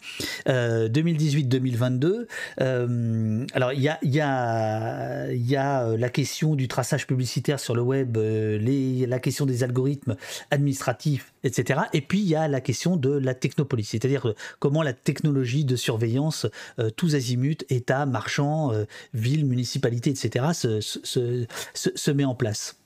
2018-2022. 0.48 2.06
Euh, 2.06 2.28
euh, 2.62 3.46
alors 3.54 3.74
il 3.74 3.82
y 3.82 4.20
a, 4.20 5.98
la 5.98 6.10
question 6.10 6.56
du 6.56 6.68
traçage 6.68 7.08
publicitaire 7.08 7.60
sur 7.60 7.76
le 7.76 7.82
web, 7.82 8.18
la 8.18 9.20
question 9.20 9.46
des 9.46 9.64
algorithmes 9.64 10.16
administratifs, 10.50 11.31
etc. 11.44 11.82
Et 11.94 12.02
puis 12.02 12.20
il 12.20 12.28
y 12.28 12.36
a 12.36 12.48
la 12.48 12.62
question 12.62 12.98
de 12.98 13.12
la 13.12 13.34
technopolis, 13.34 13.86
c'est-à-dire 13.86 14.34
comment 14.60 14.84
la 14.84 14.94
technologie 14.94 15.66
de 15.66 15.76
surveillance, 15.76 16.48
tous 16.96 17.16
azimuts, 17.16 17.66
État, 17.70 18.06
marchands, 18.06 18.72
villes, 19.14 19.46
municipalités, 19.46 20.12
etc., 20.12 20.46
se, 20.54 22.12
met 22.12 22.26
en 22.26 22.36
place. 22.36 22.82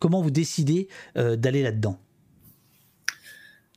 Comment 0.00 0.22
vous 0.22 0.30
décidez 0.30 0.88
euh, 1.16 1.36
d'aller 1.36 1.62
là-dedans? 1.62 1.98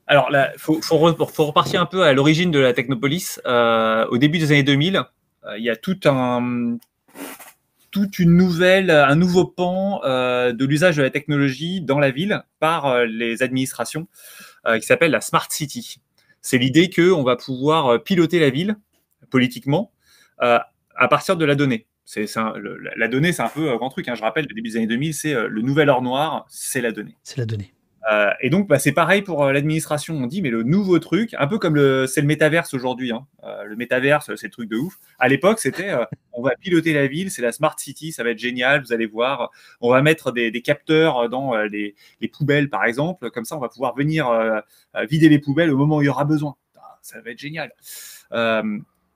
Alors, 0.07 0.29
il 0.31 0.59
faut, 0.59 0.97
repartir 0.97 1.81
un 1.81 1.85
peu 1.85 2.03
à 2.03 2.13
l'origine 2.13 2.49
de 2.49 2.59
la 2.59 2.73
Technopolis. 2.73 3.39
Euh, 3.45 4.05
au 4.07 4.17
début 4.17 4.39
des 4.39 4.51
années 4.51 4.63
2000, 4.63 4.97
euh, 5.45 5.57
il 5.57 5.63
y 5.63 5.69
a 5.69 5.75
tout 5.75 5.99
un, 6.05 6.77
toute 7.93 8.19
une 8.19 8.35
nouvelle, 8.35 8.89
un 8.89 9.15
nouveau 9.15 9.45
pan 9.45 10.01
de 10.03 10.65
l'usage 10.65 10.97
de 10.97 11.03
la 11.03 11.11
technologie 11.11 11.79
dans 11.79 11.99
la 11.99 12.11
ville 12.11 12.43
par 12.59 13.05
les 13.05 13.43
administrations 13.43 14.07
qui 14.65 14.81
s'appelle 14.81 15.11
la 15.11 15.21
Smart 15.21 15.47
City. 15.49 16.01
C'est 16.41 16.57
l'idée 16.57 16.89
qu'on 16.89 17.23
va 17.23 17.35
pouvoir 17.35 18.03
piloter 18.03 18.39
la 18.39 18.49
ville 18.49 18.75
politiquement 19.29 19.91
à 20.39 21.07
partir 21.07 21.37
de 21.37 21.45
la 21.45 21.55
donnée. 21.55 21.87
C'est, 22.05 22.25
la 22.95 23.07
donnée, 23.07 23.31
c'est 23.31 23.41
un 23.41 23.49
peu 23.49 23.71
un 23.71 23.77
grand 23.77 23.89
truc. 23.89 24.07
Hein. 24.07 24.15
Je 24.15 24.21
rappelle, 24.21 24.45
le 24.49 24.53
début 24.53 24.69
des 24.69 24.77
années 24.77 24.87
2000, 24.87 25.13
c'est 25.13 25.33
euh, 25.33 25.47
le 25.47 25.61
nouvel 25.61 25.89
or 25.89 26.01
noir, 26.01 26.45
c'est 26.49 26.81
la 26.81 26.91
donnée. 26.91 27.17
C'est 27.23 27.37
la 27.37 27.45
donnée. 27.45 27.73
Euh, 28.11 28.31
et 28.41 28.49
donc, 28.49 28.67
bah, 28.67 28.79
c'est 28.79 28.91
pareil 28.91 29.21
pour 29.21 29.43
euh, 29.43 29.51
l'administration. 29.51 30.15
On 30.15 30.27
dit, 30.27 30.41
mais 30.41 30.49
le 30.49 30.63
nouveau 30.63 30.99
truc, 30.99 31.35
un 31.37 31.47
peu 31.47 31.57
comme 31.57 31.75
c'est 32.07 32.21
le 32.21 32.27
métaverse 32.27 32.73
aujourd'hui. 32.73 33.11
Hein. 33.11 33.25
le 33.65 33.75
métaverse, 33.75 34.35
c'est 34.35 34.47
le 34.47 34.51
truc 34.51 34.69
de 34.69 34.77
ouf. 34.77 34.95
À 35.19 35.27
l'époque, 35.27 35.59
c'était, 35.59 35.93
on 36.33 36.41
va 36.41 36.51
piloter 36.59 36.93
la 36.93 37.07
ville, 37.07 37.31
c'est 37.31 37.41
la 37.41 37.51
smart 37.51 37.75
city, 37.77 38.11
ça 38.11 38.23
va 38.23 38.31
être 38.31 38.39
génial. 38.39 38.81
Vous 38.81 38.93
allez 38.93 39.05
voir, 39.05 39.51
on 39.81 39.89
va 39.89 40.01
mettre 40.01 40.31
des, 40.31 40.51
capteurs 40.61 41.29
dans 41.29 41.55
les, 41.55 41.95
les, 42.21 42.27
poubelles, 42.27 42.69
par 42.69 42.85
exemple. 42.85 43.31
Comme 43.31 43.45
ça, 43.45 43.55
on 43.55 43.59
va 43.59 43.69
pouvoir 43.69 43.95
venir 43.95 44.29
vider 45.09 45.29
les 45.29 45.39
poubelles 45.39 45.71
au 45.71 45.77
moment 45.77 45.97
où 45.97 46.01
il 46.01 46.05
y 46.05 46.09
aura 46.09 46.25
besoin. 46.25 46.55
Ah, 46.77 46.97
ça 47.01 47.21
va 47.21 47.31
être 47.31 47.39
génial. 47.39 47.71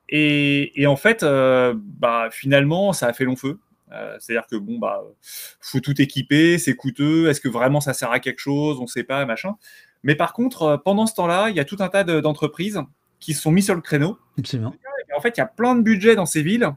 Et, 0.09 0.85
en 0.87 0.95
fait, 0.95 1.23
euh, 1.23 1.73
bah, 1.75 2.29
finalement, 2.31 2.93
ça 2.93 3.07
a 3.07 3.13
fait 3.13 3.25
long 3.25 3.35
feu. 3.35 3.59
Euh, 3.91 4.17
c'est-à-dire 4.19 4.47
que 4.47 4.55
bon, 4.55 4.79
bah, 4.79 5.01
faut 5.21 5.79
tout 5.79 5.99
équiper, 6.01 6.57
c'est 6.57 6.75
coûteux. 6.75 7.29
Est-ce 7.29 7.41
que 7.41 7.49
vraiment 7.49 7.81
ça 7.81 7.93
sert 7.93 8.11
à 8.11 8.19
quelque 8.19 8.39
chose 8.39 8.77
On 8.79 8.83
ne 8.83 8.87
sait 8.87 9.03
pas, 9.03 9.25
machin. 9.25 9.55
Mais 10.03 10.15
par 10.15 10.33
contre, 10.33 10.63
euh, 10.63 10.77
pendant 10.77 11.05
ce 11.05 11.15
temps-là, 11.15 11.49
il 11.49 11.55
y 11.55 11.59
a 11.59 11.65
tout 11.65 11.77
un 11.79 11.89
tas 11.89 12.03
d'entreprises 12.03 12.81
qui 13.19 13.33
se 13.33 13.41
sont 13.41 13.51
mis 13.51 13.63
sur 13.63 13.75
le 13.75 13.81
créneau. 13.81 14.17
Absolument. 14.37 14.73
en 15.15 15.21
fait, 15.21 15.37
il 15.37 15.39
y 15.39 15.43
a 15.43 15.47
plein 15.47 15.75
de 15.75 15.81
budgets 15.81 16.15
dans 16.15 16.25
ces 16.25 16.43
villes. 16.43 16.69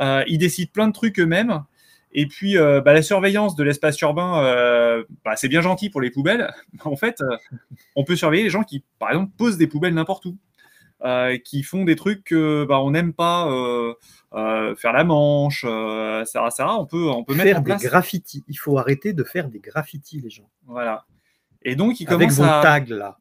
ils 0.00 0.38
décident 0.38 0.70
plein 0.72 0.88
de 0.88 0.92
trucs 0.92 1.18
eux-mêmes. 1.20 1.62
Et 2.16 2.26
puis, 2.26 2.56
bah, 2.56 2.92
la 2.92 3.02
surveillance 3.02 3.54
de 3.54 3.64
l'espace 3.64 4.00
urbain, 4.00 5.04
bah, 5.24 5.36
c'est 5.36 5.48
bien 5.48 5.60
gentil 5.60 5.90
pour 5.90 6.00
les 6.00 6.10
poubelles. 6.10 6.50
En 6.84 6.96
fait, 6.96 7.22
on 7.96 8.04
peut 8.04 8.16
surveiller 8.16 8.44
les 8.44 8.50
gens 8.50 8.62
qui, 8.62 8.82
par 8.98 9.10
exemple, 9.10 9.32
posent 9.36 9.58
des 9.58 9.66
poubelles 9.66 9.92
n'importe 9.92 10.24
où. 10.24 10.38
Euh, 11.04 11.36
qui 11.36 11.62
font 11.62 11.84
des 11.84 11.96
trucs 11.96 12.24
que 12.24 12.64
bah, 12.64 12.80
on 12.80 12.92
n'aime 12.92 13.12
pas 13.12 13.46
euh, 13.50 13.92
euh, 14.32 14.74
faire 14.74 14.94
la 14.94 15.04
manche, 15.04 15.66
ça, 16.24 16.48
ça, 16.48 16.78
on 16.78 16.86
peut, 16.86 17.10
on 17.10 17.24
peut 17.24 17.34
faire 17.34 17.60
mettre 17.60 17.78
des 17.78 17.86
graffitis. 17.86 18.42
Il 18.48 18.54
faut 18.54 18.78
arrêter 18.78 19.12
de 19.12 19.22
faire 19.22 19.50
des 19.50 19.58
graffitis, 19.58 20.22
les 20.22 20.30
gens. 20.30 20.48
Voilà. 20.66 21.04
Et 21.60 21.76
donc, 21.76 22.00
ils 22.00 22.06
commencent 22.06 22.40
Avec 22.40 22.54
vos 22.54 22.62
tags 22.62 22.96
là. 22.96 23.18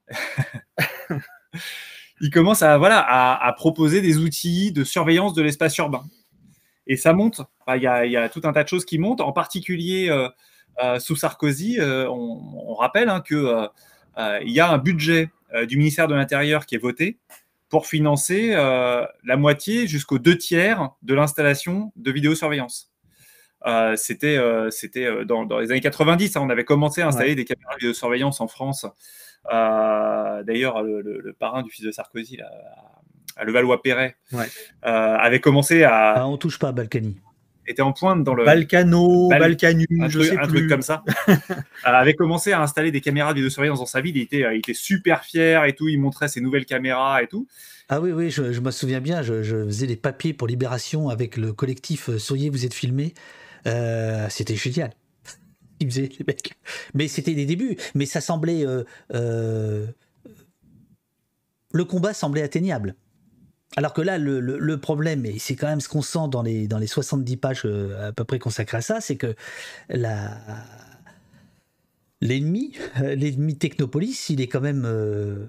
ils 2.21 2.29
commencent 2.29 2.61
à, 2.61 2.77
voilà, 2.77 3.01
à, 3.01 3.51
proposer 3.51 3.99
des 3.99 4.17
outils 4.17 4.71
de 4.71 4.85
surveillance 4.85 5.33
de 5.33 5.41
l'espace 5.41 5.77
urbain. 5.77 6.05
Et 6.87 6.95
ça 6.95 7.11
monte. 7.11 7.41
Il 7.67 7.81
y, 7.81 7.87
a, 7.87 8.05
y, 8.05 8.15
a 8.15 8.29
tout 8.29 8.41
un 8.45 8.53
tas 8.53 8.63
de 8.63 8.69
choses 8.69 8.85
qui 8.85 8.97
montent. 8.97 9.19
En 9.19 9.33
particulier, 9.33 10.09
sous 10.99 11.17
Sarkozy, 11.17 11.79
on, 11.81 12.75
rappelle 12.75 13.09
hein, 13.09 13.19
qu'il 13.19 13.69
il 14.17 14.51
y 14.51 14.61
a 14.61 14.71
un 14.71 14.77
budget 14.77 15.31
du 15.67 15.75
ministère 15.75 16.07
de 16.07 16.15
l'Intérieur 16.15 16.65
qui 16.65 16.75
est 16.75 16.79
voté 16.79 17.17
pour 17.73 17.87
financer 17.87 18.51
euh, 18.53 19.03
la 19.23 19.35
moitié 19.35 19.87
jusqu'aux 19.87 20.19
deux 20.19 20.37
tiers 20.37 20.91
de 21.01 21.15
l'installation 21.15 21.91
de 21.95 22.11
vidéosurveillance. 22.11 22.93
Euh, 23.65 23.95
c'était 23.95 24.37
euh, 24.37 24.69
c'était 24.69 25.25
dans, 25.25 25.43
les 25.57 25.71
années 25.71 25.81
90, 25.81 26.37
hein, 26.37 26.41
on 26.43 26.51
avait 26.51 26.65
commencé 26.65 27.01
à 27.01 27.07
installer 27.07 27.33
des 27.33 27.45
caméras 27.45 27.73
de 27.73 27.79
vidéosurveillance 27.79 28.41
en 28.41 28.47
France. 28.47 28.85
D'ailleurs, 29.49 30.83
le, 30.83 31.35
parrain 31.39 31.63
du 31.63 31.71
fils 31.71 31.83
de 31.83 31.89
Sarkozy, 31.89 32.37
à 33.37 33.43
Levallois-Perret, 33.43 34.17
avait 34.83 35.39
commencé 35.39 35.81
à. 35.81 36.11
Ah, 36.11 36.27
on 36.27 36.37
touche 36.37 36.59
pas 36.59 36.67
à 36.67 36.71
Balkany 36.73 37.17
était 37.67 37.81
en 37.81 37.93
pointe 37.93 38.23
dans 38.23 38.33
le 38.33 38.45
Balkano, 38.45 39.29
Balkanu, 39.29 39.85
un, 40.01 40.09
je 40.09 40.19
truc, 40.19 40.31
sais 40.31 40.37
un 40.37 40.47
plus. 40.47 40.59
truc 40.59 40.69
comme 40.69 40.81
ça, 40.81 41.03
euh, 41.29 41.33
avait 41.83 42.13
commencé 42.13 42.51
à 42.51 42.61
installer 42.61 42.91
des 42.91 43.01
caméras 43.01 43.33
de 43.33 43.37
vidéosurveillance 43.37 43.79
dans 43.79 43.85
sa 43.85 44.01
ville. 44.01 44.17
Il 44.17 44.21
était, 44.21 44.43
euh, 44.43 44.53
il 44.53 44.59
était 44.59 44.73
super 44.73 45.23
fier 45.23 45.63
et 45.65 45.73
tout. 45.73 45.87
Il 45.87 45.99
montrait 45.99 46.27
ses 46.27 46.41
nouvelles 46.41 46.65
caméras 46.65 47.23
et 47.23 47.27
tout. 47.27 47.47
Ah 47.89 47.99
oui, 48.01 48.11
oui, 48.11 48.29
je, 48.31 48.59
me 48.59 48.71
souviens 48.71 49.01
bien. 49.01 49.21
Je, 49.21 49.41
faisais 49.65 49.87
des 49.87 49.95
papiers 49.95 50.33
pour 50.33 50.47
Libération 50.47 51.09
avec 51.09 51.37
le 51.37 51.53
collectif 51.53 52.09
euh, 52.09 52.17
Souriez, 52.17 52.49
vous 52.49 52.65
êtes 52.65 52.73
filmé. 52.73 53.13
c'était 54.29 54.55
génial. 54.55 54.91
Ils 55.79 55.89
faisaient 55.89 56.09
les 56.17 56.25
mecs. 56.25 56.53
Mais 56.93 57.07
c'était 57.07 57.33
des 57.33 57.45
débuts. 57.45 57.77
Mais 57.95 58.05
ça 58.05 58.21
semblait. 58.21 58.65
le 59.09 59.93
combat 61.85 62.13
semblait 62.13 62.43
atteignable. 62.43 62.95
Alors 63.75 63.93
que 63.93 64.01
là, 64.01 64.17
le, 64.17 64.77
problème, 64.77 65.25
et 65.25 65.39
c'est 65.39 65.55
quand 65.55 65.67
même 65.67 65.81
ce 65.81 65.89
qu'on 65.89 66.01
sent 66.01 66.27
dans 66.29 66.43
les, 66.43 66.67
dans 66.67 66.77
les 66.77 66.87
70 66.87 67.37
pages 67.37 67.61
euh, 67.65 68.09
à 68.09 68.11
peu 68.11 68.23
près 68.23 68.39
consacrées 68.39 68.77
à 68.77 68.81
ça, 68.81 69.01
c'est 69.01 69.15
que 69.15 69.35
l'ennemi, 72.21 72.75
l'ennemi 73.01 73.57
Technopolis, 73.57 74.29
il 74.29 74.41
est 74.41 74.47
quand 74.47 74.61
même. 74.61 74.83
Euh, 74.85 75.47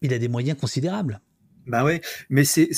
il 0.00 0.14
a 0.14 0.18
des 0.18 0.28
moyens 0.28 0.58
considérables. 0.58 1.20
Bah 1.66 1.84
ouais, 1.84 2.00
mais 2.30 2.44
c'est 2.44 2.70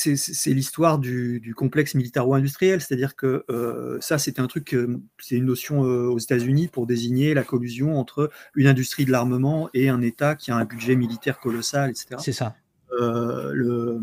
l'histoire 0.46 0.98
du, 0.98 1.54
complexe 1.56 1.94
militaro-industriel, 1.94 2.80
c'est-à-dire 2.80 3.14
que 3.14 3.44
euh, 3.48 4.00
ça, 4.00 4.18
c'était 4.18 4.40
un 4.40 4.48
truc, 4.48 4.76
c'est 5.20 5.36
une 5.36 5.44
notion 5.44 5.82
aux 5.82 6.18
États-Unis 6.18 6.66
pour 6.66 6.88
désigner 6.88 7.32
la 7.32 7.44
collusion 7.44 8.00
entre 8.00 8.32
une 8.56 8.66
industrie 8.66 9.04
de 9.04 9.12
l'armement 9.12 9.70
et 9.74 9.88
un 9.90 10.00
État 10.00 10.34
qui 10.34 10.50
a 10.50 10.56
un 10.56 10.64
budget 10.64 10.96
militaire 10.96 11.38
colossal, 11.38 11.90
etc. 11.90 12.16
C'est 12.18 12.32
ça. 12.32 12.56
Euh, 12.98 13.52
le, 13.54 14.00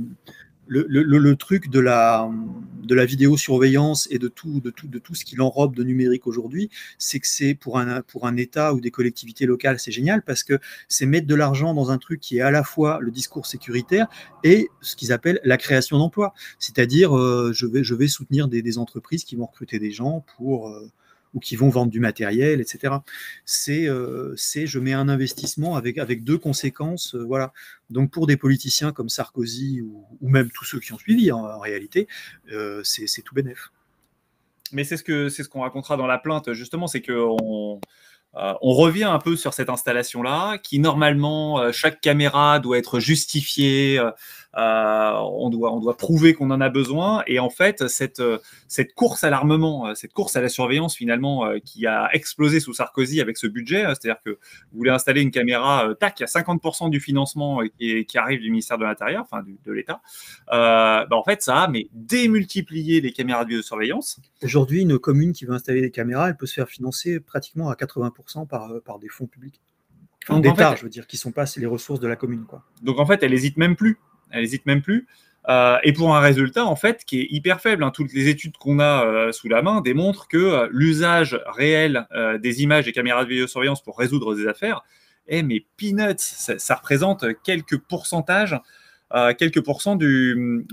le, 0.68 1.36
truc 1.36 1.70
de 1.70 1.80
la, 1.80 2.30
de 2.84 2.96
la 2.96 3.06
vidéosurveillance 3.06 4.08
et 4.12 4.20
de 4.20 4.28
tout, 4.28 4.60
de, 4.60 4.70
tout, 4.70 4.88
de 4.88 5.00
tout 5.00 5.16
ce 5.16 5.26
qui 5.26 5.36
l'enrobe 5.36 5.76
de 5.76 5.84
numérique 5.84 6.28
aujourd'hui, 6.28 6.70
c'est 6.98 7.20
que 7.20 7.28
c'est 7.28 7.54
pour 7.54 7.80
un, 7.80 8.02
pour 8.02 8.28
un 8.28 8.36
État 8.36 8.74
ou 8.74 8.82
des 8.82 8.92
collectivités 8.92 9.46
locales, 9.46 9.80
c'est 9.80 9.92
génial 9.92 10.22
parce 10.24 10.44
que 10.44 10.60
c'est 10.88 11.06
mettre 11.06 11.28
de 11.28 11.36
l'argent 11.36 11.74
dans 11.74 11.92
un 11.92 11.98
truc 11.98 12.20
qui 12.20 12.38
est 12.38 12.42
à 12.42 12.52
la 12.52 12.64
fois 12.64 13.00
le 13.02 13.12
discours 13.12 13.46
sécuritaire 13.46 14.08
et 14.44 14.70
ce 14.82 14.96
qu'ils 14.96 15.14
appellent 15.14 15.40
la 15.44 15.58
création 15.58 15.98
d'emplois. 15.98 16.34
C'est-à-dire, 16.60 17.18
euh, 17.18 17.52
je, 17.54 17.66
vais, 17.66 17.84
je 17.84 17.96
vais 17.96 18.08
soutenir 18.08 18.48
des, 18.48 18.78
entreprises 18.78 19.24
qui 19.24 19.36
vont 19.36 19.46
recruter 19.46 19.80
des 19.80 19.92
gens 19.92 20.26
pour... 20.36 20.70
Euh, 20.70 20.92
ou 21.38 21.40
qui 21.40 21.56
vont 21.56 21.70
vendre 21.70 21.92
du 21.92 22.00
matériel, 22.00 22.60
etc. 22.62 22.96
Euh, 23.70 24.34
c'est, 24.36 24.66
je 24.66 24.80
mets 24.80 24.94
un 24.94 25.08
investissement 25.08 25.76
avec, 25.76 26.00
avec 26.00 26.24
deux 26.24 26.40
conséquences. 26.40 27.14
Euh, 27.14 27.24
voilà. 27.24 27.54
Donc 27.92 28.10
pour 28.10 28.26
des 28.26 28.38
politiciens 28.38 28.92
comme 28.92 29.08
Sarkozy 29.08 29.82
ou, 29.82 30.08
même 30.22 30.50
tous 30.50 30.66
ceux 30.66 30.80
qui 30.80 30.94
ont 30.94 30.98
suivi, 30.98 31.30
hein, 31.30 31.36
en 31.36 31.60
réalité, 31.60 32.08
euh, 32.52 32.82
c'est, 32.84 33.22
tout 33.22 33.36
bénef. 33.36 33.70
Mais 34.72 34.84
c'est 34.84 34.98
ce, 34.98 35.30
c'est 35.30 35.44
ce 35.44 35.50
qu'on 35.50 35.62
racontera 35.62 35.96
dans 35.96 36.08
la 36.08 36.18
plainte, 36.18 36.52
justement, 36.54 36.88
c'est 36.88 37.02
qu'on 37.02 37.80
on 38.34 38.74
revient 38.74 39.06
un 39.06 39.20
peu 39.20 39.36
sur 39.36 39.54
cette 39.54 39.70
installation-là, 39.70 40.58
qui 40.58 40.80
normalement, 40.80 41.72
chaque 41.72 42.02
caméra 42.02 42.60
doit 42.60 42.78
être 42.78 43.00
justifiée, 43.00 44.00
euh, 44.00 44.12
on, 44.60 45.50
doit, 45.50 45.74
on 45.74 45.80
doit 45.80 45.96
prouver 45.98 46.34
qu'on 46.34 46.50
en 46.52 46.62
a 46.62 46.70
besoin. 46.70 47.24
Et 47.28 47.40
en 47.40 47.50
fait, 47.50 47.88
cette, 47.88 48.22
cette 48.68 48.94
course 48.94 49.24
à 49.24 49.30
l'armement, 49.30 49.88
euh, 49.88 49.94
cette 49.96 50.14
course 50.14 50.36
à 50.36 50.42
la 50.42 50.50
surveillance 50.50 50.96
finalement, 50.96 51.46
euh, 51.46 51.60
qui 51.60 51.86
a 51.86 52.10
explosé 52.14 52.60
sous 52.60 52.74
Sarkozy 52.74 53.22
avec 53.22 53.38
ce 53.38 53.48
budget, 53.48 53.84
c'est-à-dire 53.84 54.22
que 54.24 54.32
vous 54.32 54.78
voulez 54.78 54.92
installer 54.92 55.22
une 55.22 55.32
caméra, 55.32 55.94
tac, 56.00 56.20
il 56.20 56.24
y 56.24 56.26
a 56.26 56.28
50% 56.28 56.90
du 56.90 57.00
financement 57.00 57.62
qui, 57.78 58.06
qui, 58.06 58.18
arrive 58.18 58.42
du 58.42 58.50
ministère 58.50 58.78
de 58.78 58.86
l'Intérieur, 58.86 59.24
enfin 59.30 59.44
de 59.66 59.72
l'État. 59.72 60.02
Bah, 60.50 61.08
en 61.12 61.24
fait, 61.24 61.42
ça 61.42 61.64
a 61.64 61.68
mais 61.68 61.88
démultiplié 61.94 63.02
les 63.02 63.12
caméras 63.12 63.46
de 63.46 63.62
surveillance. 63.62 64.20
Aujourd'hui, 64.44 64.82
une 64.82 64.98
commune 64.98 65.34
qui 65.34 65.46
veut 65.46 65.54
installer 65.54 65.82
des 65.82 65.92
caméras, 65.92 66.30
elle 66.30 66.38
peut 66.38 66.46
se 66.46 66.54
faire 66.54 66.68
financer 66.68 67.20
pratiquement 67.20 67.70
à 67.70 67.76
80% 67.76 68.48
par, 68.48 68.72
par 68.84 69.00
des 69.00 69.10
fonds 69.10 69.28
publics. 69.28 69.62
Enfin, 70.30 70.40
d'État, 70.40 70.76
je 70.76 70.84
veux 70.84 70.90
dire, 70.90 71.08
qui 71.08 71.18
sont 71.18 71.32
pas 71.32 71.46
les 71.56 71.66
ressources 71.66 72.00
de 72.00 72.08
la 72.08 72.16
commune. 72.16 72.46
Quoi. 72.46 72.64
Donc 72.82 73.00
en 73.00 73.06
fait, 73.06 73.24
elle 73.24 73.34
hésite 73.34 73.58
même 73.58 73.76
plus 73.76 73.98
elle 74.32 74.42
n'hésite 74.42 74.66
même 74.66 74.82
plus. 74.82 75.08
Euh, 75.50 75.78
et 75.84 75.94
pour 75.94 76.16
un 76.16 76.20
résultat, 76.20 76.66
en 76.66 76.76
fait, 76.76 77.06
qui 77.06 77.22
est 77.22 77.28
hyper 77.30 77.62
faible. 77.62 77.84
Hein. 77.84 77.92
Toutes 77.92 78.14
les 78.14 78.28
études 78.28 78.58
qu'on 78.58 78.80
a 78.80 79.06
euh, 79.06 79.32
sous 79.32 79.48
la 79.48 79.62
main 79.62 79.82
démontrent 79.82 80.28
que 80.28 80.38
euh, 80.38 80.68
l'usage 80.72 81.40
réel 81.48 82.06
des 82.42 82.64
images 82.64 82.86
des 82.86 82.92
caméras 82.92 83.24
de 83.24 83.30
vidéosurveillance 83.30 83.82
pour 83.82 83.98
résoudre 83.98 84.36
des 84.36 84.48
affaires 84.48 84.84
est 85.28 85.44
mais 85.44 85.66
peanuts. 85.78 86.16
Ça, 86.18 86.76
représente 86.76 87.26
quelques 87.44 87.78
pourcentages, 87.78 88.60
quelques 89.38 89.62
pourcents 89.62 89.96
du, 89.96 90.66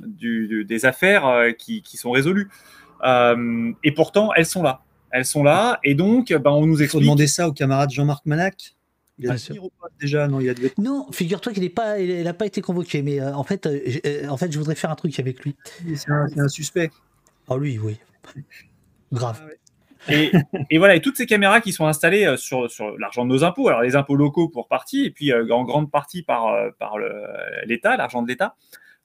des 0.66 0.86
affaires 0.86 1.54
qui, 1.58 1.82
sont 1.96 2.10
résolues. 2.10 2.48
et 3.04 3.92
pourtant, 3.92 4.30
elles 4.34 4.46
sont 4.46 4.62
là. 4.62 4.82
Elles 5.10 5.24
sont 5.24 5.44
là. 5.44 5.78
Et 5.84 5.94
donc, 5.94 6.32
ben, 6.32 6.50
on 6.50 6.66
nous 6.66 6.82
explique. 6.82 6.88
Il 6.88 6.92
faut 6.92 7.00
demander 7.00 7.26
ça 7.26 7.48
au 7.48 7.52
camarade 7.52 7.90
Jean-Marc 7.90 8.26
Manac 8.26 8.74
il 9.18 9.30
a 9.30 9.34
ah, 9.34 9.86
déjà 10.00 10.26
Non, 10.26 10.40
il 10.40 10.50
a 10.50 10.54
Non, 10.78 11.06
figure-toi 11.12 11.52
qu'il 11.52 11.62
n'a 11.62 11.70
pas, 11.70 12.00
il, 12.00 12.32
pas 12.34 12.46
été 12.46 12.60
convoqué, 12.60 13.02
mais 13.02 13.20
euh, 13.20 13.34
en, 13.34 13.44
fait, 13.44 13.66
euh, 13.66 13.80
euh, 14.06 14.28
en 14.28 14.36
fait, 14.36 14.50
je 14.50 14.58
voudrais 14.58 14.74
faire 14.74 14.90
un 14.90 14.96
truc 14.96 15.18
avec 15.20 15.44
lui. 15.44 15.54
C'est 15.94 16.10
un, 16.10 16.48
suspect. 16.48 16.90
Ah, 17.48 17.56
lui, 17.56 17.78
oui. 17.78 17.98
Grave. 19.12 19.40
Ah, 19.46 20.12
et, 20.12 20.32
et, 20.70 20.78
voilà, 20.78 20.96
et 20.96 21.00
toutes 21.00 21.16
ces 21.16 21.26
caméras 21.26 21.60
qui 21.60 21.72
sont 21.72 21.86
installées 21.86 22.36
sur, 22.36 22.70
sur 22.70 22.98
l'argent 22.98 23.24
de 23.24 23.30
nos 23.30 23.44
impôts, 23.44 23.68
alors 23.68 23.82
les 23.82 23.96
impôts 23.96 24.16
locaux 24.16 24.48
pour 24.48 24.68
partie, 24.68 25.04
et 25.04 25.10
puis 25.10 25.32
en 25.32 25.64
grande 25.64 25.90
partie 25.90 26.22
par, 26.22 26.54
par 26.78 26.96
l'État, 27.64 27.96
l'argent 27.96 28.20
de 28.20 28.28
l'État. 28.28 28.56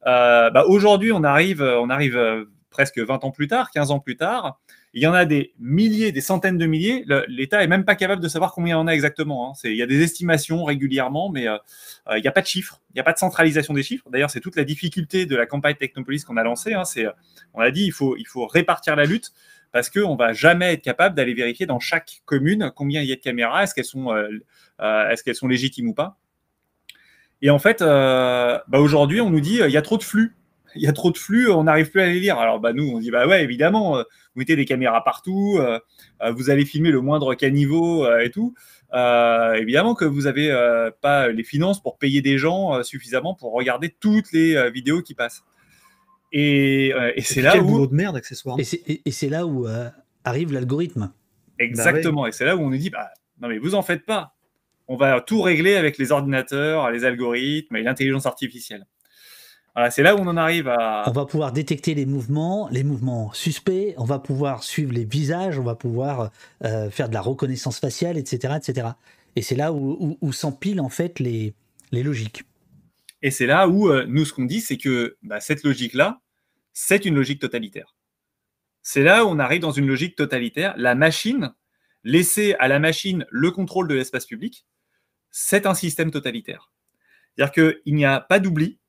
Bah, 0.03 0.65
Aujourd'hui, 0.67 1.11
on 1.11 1.23
arrive, 1.23 1.61
on 1.61 1.89
arrive 1.89 2.47
presque 2.69 2.99
20 2.99 3.23
ans 3.23 3.31
plus 3.31 3.47
tard, 3.47 3.71
15 3.71 3.91
ans 3.91 3.99
plus 3.99 4.17
tard, 4.17 4.59
il 4.93 5.03
y 5.03 5.07
en 5.07 5.13
a 5.13 5.25
des 5.25 5.53
milliers, 5.59 6.11
des 6.11 6.21
centaines 6.21 6.57
de 6.57 6.65
milliers. 6.65 7.05
L'État 7.27 7.63
est 7.63 7.67
même 7.67 7.85
pas 7.85 7.95
capable 7.95 8.23
de 8.23 8.27
savoir 8.27 8.53
combien 8.53 8.75
il 8.75 8.79
y 8.79 8.81
en 8.81 8.87
a 8.87 8.91
exactement. 8.91 9.51
Hein. 9.51 9.53
Il 9.63 9.75
y 9.75 9.83
a 9.83 9.85
des 9.85 10.01
estimations 10.01 10.63
régulièrement, 10.63 11.29
mais 11.29 11.47
euh, 11.47 11.57
euh, 12.07 12.17
il 12.17 12.21
n'y 12.21 12.27
a 12.27 12.31
pas 12.31 12.41
de 12.41 12.47
chiffres. 12.47 12.81
Il 12.89 12.93
n'y 12.95 13.01
a 13.01 13.03
pas 13.03 13.13
de 13.13 13.19
centralisation 13.19 13.73
des 13.73 13.83
chiffres. 13.83 14.09
D'ailleurs, 14.09 14.31
c'est 14.31 14.39
toute 14.39 14.55
la 14.55 14.63
difficulté 14.63 15.27
de 15.27 15.35
la 15.35 15.45
campagne 15.45 15.75
Technopolis 15.75 16.23
qu'on 16.23 16.37
a 16.37 16.43
lancée. 16.43 16.73
Hein. 16.73 16.83
Euh, 16.97 17.11
on 17.53 17.61
a 17.61 17.69
dit, 17.69 17.85
il 17.85 17.91
faut, 17.91 18.15
répartir 18.47 18.95
la 18.95 19.05
lutte 19.05 19.31
parce 19.71 19.91
qu'on 19.91 20.15
va 20.15 20.33
jamais 20.33 20.73
être 20.73 20.81
capable 20.81 21.15
d'aller 21.15 21.35
vérifier 21.35 21.67
dans 21.67 21.79
chaque 21.79 22.21
commune 22.25 22.71
combien 22.75 23.01
il 23.01 23.07
y 23.07 23.11
a 23.11 23.15
de 23.15 23.21
caméras, 23.21 23.63
est-ce 23.63 23.75
qu'elles 23.75 23.85
sont, 23.85 24.11
est-ce 24.79 25.23
qu'elles 25.23 25.35
sont 25.35 25.47
légitimes 25.47 25.89
ou 25.89 25.93
pas. 25.93 26.17
Et 27.43 27.51
en 27.51 27.59
fait, 27.59 27.81
bah 27.81 28.63
aujourd'hui, 28.71 29.21
on 29.21 29.29
nous 29.29 29.41
dit 29.41 29.59
il 29.63 29.69
y 29.69 29.77
a 29.77 29.83
trop 29.83 29.97
de 29.97 30.03
flux 30.03 30.35
il 30.75 30.81
y 30.81 30.87
a 30.87 30.93
trop 30.93 31.11
de 31.11 31.17
flux, 31.17 31.49
on 31.49 31.63
n'arrive 31.63 31.89
plus 31.89 32.01
à 32.01 32.07
les 32.07 32.19
lire. 32.19 32.37
Alors 32.37 32.59
bah, 32.59 32.73
nous, 32.73 32.87
on 32.87 32.99
dit 32.99 33.11
bah 33.11 33.27
ouais, 33.27 33.43
évidemment, 33.43 33.97
euh, 33.97 34.03
vous 34.33 34.39
mettez 34.39 34.55
des 34.55 34.65
caméras 34.65 35.03
partout, 35.03 35.57
euh, 35.59 35.79
euh, 36.21 36.31
vous 36.31 36.49
allez 36.49 36.65
filmer 36.65 36.91
le 36.91 37.01
moindre 37.01 37.33
caniveau 37.35 38.07
et 38.19 38.29
tout. 38.29 38.53
évidemment 38.93 39.95
que 39.95 40.05
vous 40.05 40.23
n'avez 40.23 40.49
pas 41.01 41.29
les 41.29 41.43
finances 41.43 41.81
pour 41.81 41.97
payer 41.97 42.21
des 42.21 42.37
gens 42.37 42.83
suffisamment 42.83 43.35
pour 43.35 43.53
regarder 43.53 43.89
toutes 43.89 44.31
les 44.31 44.69
vidéos 44.71 45.01
qui 45.01 45.13
passent. 45.13 45.43
Et, 46.31 46.93
c'est 47.19 47.41
là 47.41 47.57
où 47.57 47.87
de 47.87 47.93
merde 47.93 48.15
accessoirement. 48.15 48.61
Et 48.61 49.11
c'est 49.11 49.29
là 49.29 49.45
où 49.45 49.67
arrive 50.23 50.53
l'algorithme. 50.53 51.11
Exactement. 51.57 52.21
Bah 52.23 52.29
et 52.29 52.31
c'est 52.31 52.45
là 52.45 52.55
où 52.55 52.61
on 52.61 52.69
nous 52.69 52.77
dit 52.77 52.89
bah 52.89 53.09
non 53.41 53.49
mais 53.49 53.57
vous 53.57 53.75
en 53.75 53.81
faites 53.81 54.05
pas. 54.05 54.35
On 54.87 54.95
va 54.95 55.21
tout 55.21 55.41
régler 55.41 55.75
avec 55.75 55.99
les 55.99 56.11
ordinateurs, 56.11 56.89
les 56.89 57.05
algorithmes 57.05 57.75
et 57.75 57.83
l'intelligence 57.83 58.25
artificielle 58.25 58.85
c'est 59.89 60.03
là 60.03 60.15
où 60.15 60.19
on 60.19 60.27
en 60.27 60.37
arrive 60.37 60.67
à. 60.67 61.03
On 61.07 61.11
va 61.11 61.25
pouvoir 61.25 61.51
détecter 61.51 61.93
les 61.93 62.05
mouvements, 62.05 62.67
les 62.71 62.83
mouvements 62.83 63.31
suspects, 63.33 63.93
on 63.97 64.03
va 64.03 64.19
pouvoir 64.19 64.63
suivre 64.63 64.91
les 64.93 65.05
visages, 65.05 65.57
on 65.59 65.63
va 65.63 65.75
pouvoir 65.75 66.31
euh, 66.63 66.89
faire 66.89 67.09
de 67.09 67.13
la 67.13 67.21
reconnaissance 67.21 67.79
faciale, 67.79 68.17
etc. 68.17 68.55
etc. 68.57 68.89
Et 69.35 69.41
c'est 69.41 69.55
là 69.55 69.71
où, 69.71 70.17
s'empilent 70.33 70.81
en 70.81 70.89
fait 70.89 71.19
les, 71.19 71.53
les 71.91 72.03
logiques. 72.03 72.43
Et 73.21 73.31
c'est 73.31 73.45
là 73.45 73.67
où 73.67 73.89
euh, 73.89 74.05
nous, 74.07 74.25
ce 74.25 74.33
qu'on 74.33 74.45
dit, 74.45 74.61
c'est 74.61 74.77
que 74.77 75.17
bah, 75.23 75.39
cette 75.39 75.63
logique-là, 75.63 76.21
c'est 76.73 77.05
une 77.05 77.15
logique 77.15 77.39
totalitaire. 77.39 77.95
C'est 78.81 79.03
là 79.03 79.25
où 79.25 79.29
on 79.29 79.39
arrive 79.39 79.61
dans 79.61 79.71
une 79.71 79.87
logique 79.87 80.15
totalitaire. 80.15 80.73
La 80.77 80.95
machine, 80.95 81.53
laisser 82.03 82.55
à 82.59 82.67
la 82.67 82.79
machine 82.79 83.25
le 83.29 83.51
contrôle 83.51 83.87
de 83.87 83.95
l'espace 83.95 84.25
public, 84.25 84.65
c'est 85.31 85.65
un 85.65 85.73
système 85.73 86.11
totalitaire. 86.11 86.71
C'est-à-dire 87.35 87.53
qu'il 87.83 87.95
n'y 87.95 88.05
a 88.05 88.19
pas 88.19 88.39
d'oubli, 88.39 88.79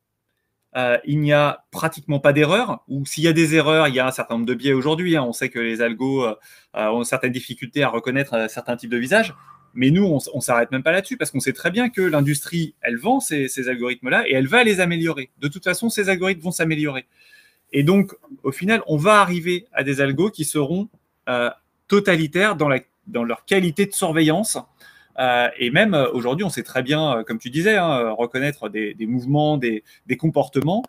euh, 0.76 0.98
il 1.04 1.20
n'y 1.20 1.32
a 1.32 1.64
pratiquement 1.72 2.20
pas 2.20 2.32
d'erreurs, 2.32 2.84
ou 2.88 3.04
s'il 3.04 3.24
y 3.24 3.28
a 3.28 3.32
des 3.32 3.56
erreurs, 3.56 3.88
il 3.88 3.94
y 3.94 3.98
a 3.98 4.06
un 4.06 4.12
certain 4.12 4.34
nombre 4.34 4.46
de 4.46 4.54
biais 4.54 4.72
aujourd'hui. 4.72 5.16
Hein. 5.16 5.24
On 5.24 5.32
sait 5.32 5.48
que 5.48 5.58
les 5.58 5.82
algos 5.82 6.24
euh, 6.24 6.34
euh, 6.76 6.90
ont 6.90 7.02
certaines 7.02 7.32
difficultés 7.32 7.82
à 7.82 7.88
reconnaître 7.88 8.48
certains 8.48 8.76
types 8.76 8.90
de 8.90 8.96
visages, 8.96 9.34
mais 9.74 9.90
nous, 9.90 10.04
on, 10.04 10.36
ne 10.36 10.40
s'arrête 10.40 10.70
même 10.70 10.82
pas 10.82 10.92
là-dessus 10.92 11.16
parce 11.16 11.30
qu'on 11.30 11.40
sait 11.40 11.52
très 11.52 11.70
bien 11.70 11.90
que 11.90 12.02
l'industrie, 12.02 12.74
elle 12.82 12.98
vend 12.98 13.20
ces, 13.20 13.68
algorithmes-là 13.68 14.28
et 14.28 14.34
elle 14.34 14.46
va 14.46 14.62
les 14.62 14.80
améliorer. 14.80 15.30
De 15.38 15.48
toute 15.48 15.64
façon, 15.64 15.88
ces 15.88 16.08
algorithmes 16.08 16.42
vont 16.42 16.50
s'améliorer. 16.52 17.06
Et 17.72 17.82
donc, 17.82 18.14
au 18.42 18.50
final, 18.50 18.82
on 18.86 18.96
va 18.96 19.20
arriver 19.20 19.66
à 19.72 19.84
des 19.84 20.00
algos 20.00 20.30
qui 20.30 20.44
seront 20.44 20.88
totalitaires 21.86 22.56
dans 22.56 23.22
leur 23.22 23.44
qualité 23.44 23.86
de 23.86 23.92
surveillance, 23.92 24.58
et 25.18 25.70
même 25.70 25.94
aujourd'hui, 26.12 26.44
on 26.44 26.50
sait 26.50 26.62
très 26.62 26.82
bien, 26.82 27.24
comme 27.26 27.38
tu 27.38 27.50
disais, 27.50 27.76
hein, 27.76 28.10
reconnaître 28.10 28.68
des, 28.68 28.94
mouvements, 29.00 29.58
des, 29.58 29.82
comportements, 30.18 30.82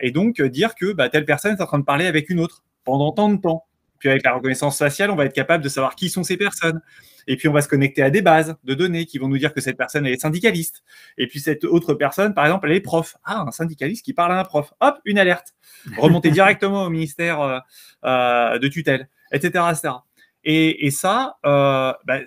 et 0.00 0.10
donc 0.10 0.42
dire 0.42 0.74
que 0.74 0.92
bah, 0.92 1.08
telle 1.08 1.24
personne 1.24 1.56
est 1.56 1.62
en 1.62 1.66
train 1.66 1.78
de 1.78 1.84
parler 1.84 2.06
avec 2.06 2.28
une 2.28 2.40
autre 2.40 2.62
pendant 2.84 3.12
tant 3.12 3.30
de 3.30 3.40
temps. 3.40 3.64
Puis 4.00 4.08
avec 4.08 4.24
la 4.24 4.32
reconnaissance 4.32 4.78
faciale, 4.78 5.10
on 5.10 5.14
va 5.14 5.26
être 5.26 5.34
capable 5.34 5.62
de 5.62 5.68
savoir 5.68 5.94
qui 5.94 6.08
sont 6.08 6.24
ces 6.24 6.36
personnes. 6.36 6.80
Et 7.26 7.36
puis 7.36 7.48
on 7.48 7.52
va 7.52 7.60
se 7.60 7.68
connecter 7.68 8.02
à 8.02 8.10
des 8.10 8.22
bases 8.22 8.56
de 8.64 8.74
données 8.74 9.04
qui 9.04 9.18
vont 9.18 9.28
nous 9.28 9.38
dire 9.38 9.52
que 9.52 9.60
cette 9.60 9.76
personne 9.76 10.06
est 10.06 10.18
syndicaliste. 10.18 10.82
Et 11.18 11.26
puis 11.26 11.38
cette 11.38 11.64
autre 11.64 11.94
personne, 11.94 12.34
par 12.34 12.46
exemple, 12.46 12.68
elle 12.68 12.76
est 12.76 12.80
prof. 12.80 13.16
Ah, 13.24 13.44
un 13.46 13.52
syndicaliste 13.52 14.04
qui 14.04 14.14
parle 14.14 14.32
à 14.32 14.40
un 14.40 14.44
prof. 14.44 14.72
Hop, 14.80 14.98
une 15.04 15.18
alerte. 15.18 15.54
Remonter 15.98 16.30
directement 16.32 16.84
au 16.84 16.90
ministère 16.90 17.40
euh, 17.40 17.58
euh, 18.04 18.58
de 18.58 18.68
tutelle, 18.68 19.08
etc. 19.32 19.64
etc. 19.70 19.94
Et, 20.42 20.90
ça, 20.90 21.36
euh, 21.44 21.92
bah, 22.06 22.20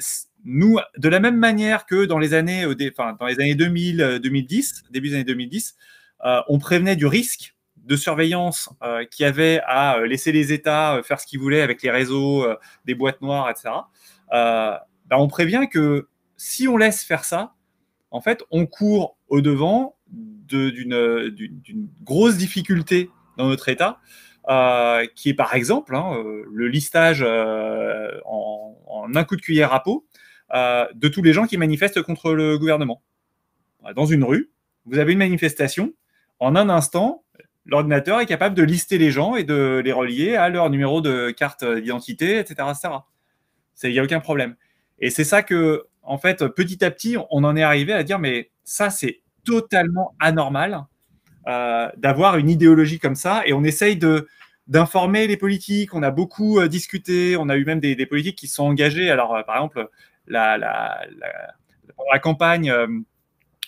nous, 0.45 0.80
de 0.98 1.10
la 1.10 1.20
même 1.20 1.38
manière 1.38 1.86
que 1.86 2.06
dans 2.06 2.20
les 2.20 2.34
années, 2.34 2.65
enfin, 2.91 3.15
dans 3.20 3.28
les 3.28 3.40
années 3.40 3.56
2000, 3.56 4.20
2010, 4.22 4.84
début 4.91 5.10
des 5.10 5.15
années 5.15 5.24
2010, 5.24 5.76
on 6.48 6.60
prévenait 6.60 6.95
du 6.95 7.06
risque 7.06 7.53
de 7.84 7.95
surveillance 7.95 8.70
euh, 8.82 9.06
qui 9.06 9.26
avait 9.26 9.61
à 9.65 9.98
euh, 9.98 10.07
laisser 10.07 10.32
les 10.32 10.53
États 10.53 10.95
euh, 10.95 11.03
faire 11.03 11.20
ce 11.20 11.28
qu'ils 11.28 11.40
voulaient 11.40 11.61
avec 11.61 11.82
les 11.82 11.91
réseaux, 11.91 12.45
des 12.86 12.95
boîtes 12.95 13.22
noires, 13.22 13.49
etc., 13.49 13.76
bah, 15.06 15.20
on 15.20 15.28
prévient 15.28 15.68
que 15.70 16.07
si 16.38 16.68
on 16.68 16.78
laisse 16.78 17.03
faire 17.03 17.26
ça, 17.26 17.53
en 18.10 18.22
fait, 18.22 18.41
on 18.52 18.65
court 18.65 19.18
au 19.28 19.41
devant 19.41 19.95
d'une 20.07 21.90
grosse 22.03 22.38
difficulté 22.38 23.11
dans 23.38 23.48
notre 23.48 23.70
État, 23.70 23.99
qui 25.14 25.30
est 25.30 25.34
par 25.36 25.53
exemple 25.53 25.95
hein, 25.95 26.24
le 26.52 26.68
listage 26.68 27.22
en, 27.22 28.76
en, 28.88 29.14
un 29.14 29.24
coup 29.24 29.36
de 29.36 29.41
cuillère 29.41 29.74
à 29.74 29.84
peau 29.84 30.07
de 30.53 31.07
tous 31.07 31.21
les 31.23 31.34
gens 31.34 31.47
qui 31.47 31.57
manifestent 31.57 32.01
contre 32.01 32.34
le 32.34 32.57
gouvernement. 32.57 33.01
Dans 33.95 34.05
une 34.05 34.23
rue, 34.23 34.51
vous 34.85 34.99
avez 34.99 35.13
une 35.13 35.19
manifestation, 35.19 35.93
en 36.39 36.55
un 36.55 36.69
instant, 36.69 37.23
l'ordinateur 37.65 38.19
est 38.19 38.25
capable 38.25 38.55
de 38.55 38.63
lister 38.63 38.97
les 38.97 39.11
gens 39.11 39.35
et 39.35 39.43
de 39.43 39.81
les 39.84 39.91
relier 39.91 40.35
à 40.35 40.49
leur 40.49 40.69
numéro 40.69 41.01
de 41.01 41.31
carte 41.31 41.65
d'identité, 41.65 42.39
etc. 42.39 42.67
Il 43.84 43.91
n'y 43.91 43.99
a 43.99 44.03
aucun 44.03 44.19
problème. 44.19 44.55
Et 44.99 45.09
c'est 45.09 45.23
ça 45.23 45.43
que, 45.43 45.85
en 46.01 46.17
fait, 46.17 46.45
petit 46.47 46.84
à 46.84 46.91
petit, 46.91 47.17
on 47.30 47.43
en 47.43 47.55
est 47.55 47.63
arrivé 47.63 47.93
à 47.93 48.03
dire, 48.03 48.19
mais 48.19 48.51
ça, 48.63 48.89
c'est 48.89 49.21
totalement 49.43 50.15
anormal 50.19 50.85
euh, 51.47 51.89
d'avoir 51.97 52.38
une 52.38 52.49
idéologie 52.49 52.99
comme 52.99 53.15
ça. 53.15 53.43
Et 53.45 53.53
on 53.53 53.63
essaye 53.63 53.97
de 53.97 54.27
d'informer 54.67 55.27
les 55.27 55.35
politiques. 55.35 55.93
On 55.93 56.03
a 56.03 56.11
beaucoup 56.11 56.59
euh, 56.59 56.69
discuté. 56.69 57.35
On 57.38 57.49
a 57.49 57.57
eu 57.57 57.65
même 57.65 57.81
des, 57.81 58.05
politiques 58.05 58.38
qui 58.38 58.47
sont 58.47 58.63
engagés. 58.63 59.09
Alors, 59.09 59.35
euh, 59.35 59.43
par 59.43 59.57
exemple, 59.57 59.89
la, 60.28 60.58
la, 60.58 61.06
la 62.12 62.20
campagne 62.20 62.74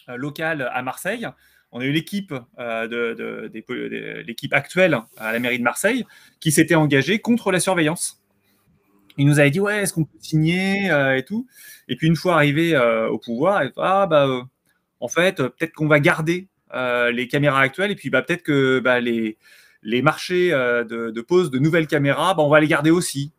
locale 0.07 0.69
à 0.73 0.81
Marseille, 0.81 1.27
on 1.75 1.81
a 1.81 1.85
eu 1.85 1.91
l'équipe 1.91 2.33
euh, 2.57 2.87
de, 2.87 4.21
l'équipe 4.25 4.53
actuelle 4.53 4.97
à 5.17 5.33
la 5.33 5.39
mairie 5.39 5.59
de 5.59 5.63
Marseille 5.63 6.05
qui 6.39 6.53
s'était 6.53 6.75
engagée 6.75 7.19
contre 7.19 7.51
la 7.51 7.59
surveillance. 7.59 8.21
Il 9.17 9.27
nous 9.27 9.39
avait 9.39 9.51
dit 9.51 9.59
ouais, 9.59 9.81
est-ce 9.81 9.91
qu'on 9.91 10.05
peut 10.05 10.17
signer 10.21 10.89
euh, 10.89 11.17
et 11.17 11.23
tout. 11.23 11.47
Et 11.89 11.97
puis 11.97 12.07
une 12.07 12.15
fois 12.15 12.35
arrivé 12.35 12.73
euh, 12.73 13.09
au 13.09 13.19
pouvoir, 13.19 13.61
ah 13.75 14.07
bah 14.07 14.47
en 15.01 15.07
fait 15.09 15.35
peut-être 15.35 15.73
qu'on 15.73 15.87
va 15.87 15.99
garder 15.99 16.47
les 16.73 17.27
caméras 17.27 17.59
actuelles 17.59 17.91
et 17.91 17.95
puis 17.95 18.09
bah 18.09 18.21
peut-être 18.21 18.43
que 18.43 18.79
bah, 18.79 19.01
les 19.01 19.37
les 19.83 20.01
marchés 20.01 20.51
de, 20.51 21.21
pose 21.21 21.51
de 21.51 21.59
nouvelles 21.59 21.87
caméras, 21.87 22.35
bah, 22.35 22.43
on 22.43 22.49
va 22.49 22.61
les 22.61 22.67
garder 22.67 22.89
aussi 22.89 23.33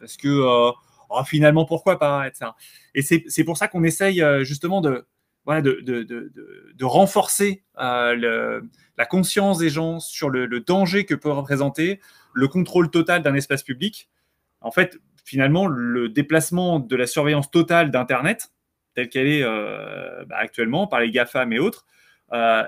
parce 0.00 0.16
que 0.16 0.72
oh, 1.10 1.22
finalement 1.24 1.64
pourquoi 1.64 1.98
pas 1.98 2.26
etc. 2.26 2.50
Et 2.94 3.02
c'est 3.02 3.44
pour 3.44 3.56
ça 3.56 3.68
qu'on 3.68 3.84
essaye 3.84 4.22
justement 4.44 4.80
de 4.80 5.06
renforcer 6.82 7.62
euh, 7.78 8.60
la 8.98 9.06
conscience 9.06 9.58
des 9.58 9.70
gens 9.70 10.00
sur 10.00 10.30
le, 10.30 10.60
danger 10.60 11.04
que 11.04 11.14
peut 11.14 11.30
représenter 11.30 12.00
le 12.32 12.48
contrôle 12.48 12.90
total 12.90 13.22
d'un 13.22 13.34
espace 13.34 13.62
public. 13.62 14.08
En 14.60 14.70
fait, 14.70 14.98
finalement, 15.24 15.66
le 15.66 16.08
déplacement 16.08 16.80
de 16.80 16.96
la 16.96 17.06
surveillance 17.06 17.50
totale 17.50 17.90
d'Internet, 17.90 18.52
telle 18.94 19.08
qu'elle 19.08 19.26
est 19.26 19.42
euh, 19.42 20.24
bah, 20.24 20.36
actuellement 20.38 20.86
par 20.86 21.00
les 21.00 21.10
GAFAM 21.10 21.52
et 21.52 21.58
autres, 21.58 21.86
euh, 22.32 22.64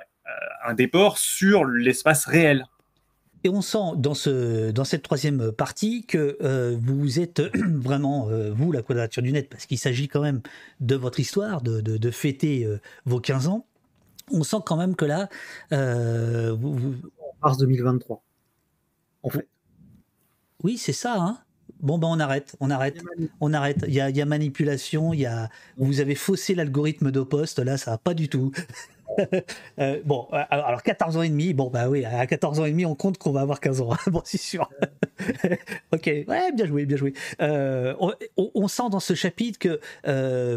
un 0.65 0.74
déport 0.74 1.19
sur 1.19 1.65
l'espace 1.65 2.27
réel. 2.27 2.66
Et 3.44 3.48
on 3.48 3.62
sent 3.62 3.97
dans, 3.97 4.15
ce, 4.15 4.70
dans 4.70 4.85
cette 4.85 5.02
troisième 5.02 5.52
partie 5.52 6.05
que 6.05 6.36
euh, 6.43 6.77
vous 6.81 7.20
êtes 7.20 7.40
vraiment, 7.56 8.28
euh, 8.28 8.52
vous, 8.52 8.73
la 8.73 8.82
quadrature 8.82 9.23
du 9.23 9.32
net, 9.32 9.48
parce 9.48 9.66
qu'il 9.66 9.78
s'agit 9.78 10.09
quand 10.09 10.23
même 10.23 10.40
de 10.81 10.97
votre 10.97 11.20
histoire, 11.20 11.62
de, 11.62 11.81
de, 11.81 12.10
fêter 12.10 12.65
euh, 12.65 12.81
vos 13.06 13.20
15 13.20 13.48
ans. 13.48 13.66
On 14.31 14.43
sent 14.43 14.59
quand 14.66 14.77
même 14.77 14.97
que 14.97 15.05
là. 15.05 15.28
Vous, 15.70 16.97
Mars 17.43 17.59
2023. 17.59 18.23
En 19.23 19.31
fait. 19.31 19.48
Oui, 20.62 20.77
c'est 20.77 20.93
ça. 20.93 21.16
Hein 21.19 21.39
bon, 21.81 21.98
ben 21.98 22.09
on 22.09 22.20
arrête, 22.20 22.56
on 22.60 22.70
arrête, 22.70 23.02
on 23.40 23.52
arrête. 23.52 23.85
Il 23.86 23.94
y 23.94 24.01
a, 24.01 24.10
il 24.10 24.16
y 24.16 24.20
a 24.20 24.27
manipulation, 24.27 25.12
il 25.12 25.20
y 25.20 25.27
a, 25.27 25.48
vous 25.77 26.01
avez 26.01 26.15
faussé 26.15 26.55
l'algorithme 26.55 27.10
de 27.10 27.20
poste, 27.20 27.59
là, 27.59 27.77
ça 27.77 27.93
va 27.93 27.98
pas 27.98 28.15
du 28.15 28.28
tout. 28.28 28.52
Euh, 29.78 30.01
bon, 30.05 30.26
euh, 30.32 30.43
alors 30.51 30.82
14 30.82 31.16
ans 31.16 31.22
et 31.22 31.28
demi, 31.28 31.55
bon 31.55 31.70
bah 31.70 31.89
oui, 31.89 32.05
à 32.05 32.26
14 32.26 32.59
ans 32.59 32.64
et 32.64 32.72
demi, 32.72 32.85
on 32.85 32.97
compte 32.97 33.16
qu'on 33.16 33.30
va 33.30 33.43
avoir 33.43 33.60
15 33.60 33.80
ans. 33.80 33.90
bon, 34.09 34.22
c'est 34.24 34.40
sûr. 34.40 34.68
ok, 35.93 36.05
ouais, 36.05 36.52
bien 36.52 36.66
joué, 36.66 36.85
bien 36.85 36.97
joué. 36.97 37.12
Euh, 37.40 37.94
on, 38.36 38.66
sent 38.66 38.90
dans 38.90 38.98
ce 38.98 39.14
chapitre 39.14 39.59
que 39.59 39.80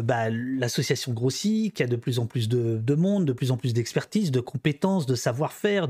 bah, 0.00 0.28
l'association 0.30 1.12
grossit, 1.12 1.72
qu'il 1.72 1.84
y 1.84 1.88
a 1.88 1.90
de 1.90 1.96
plus 1.96 2.18
en 2.18 2.26
plus 2.26 2.48
de, 2.48 2.94
monde, 2.94 3.24
de 3.24 3.32
plus 3.32 3.52
en 3.52 3.56
plus 3.56 3.74
d'expertise, 3.74 4.32
de 4.32 4.40
compétences, 4.40 5.06
de 5.06 5.14
savoir-faire. 5.14 5.86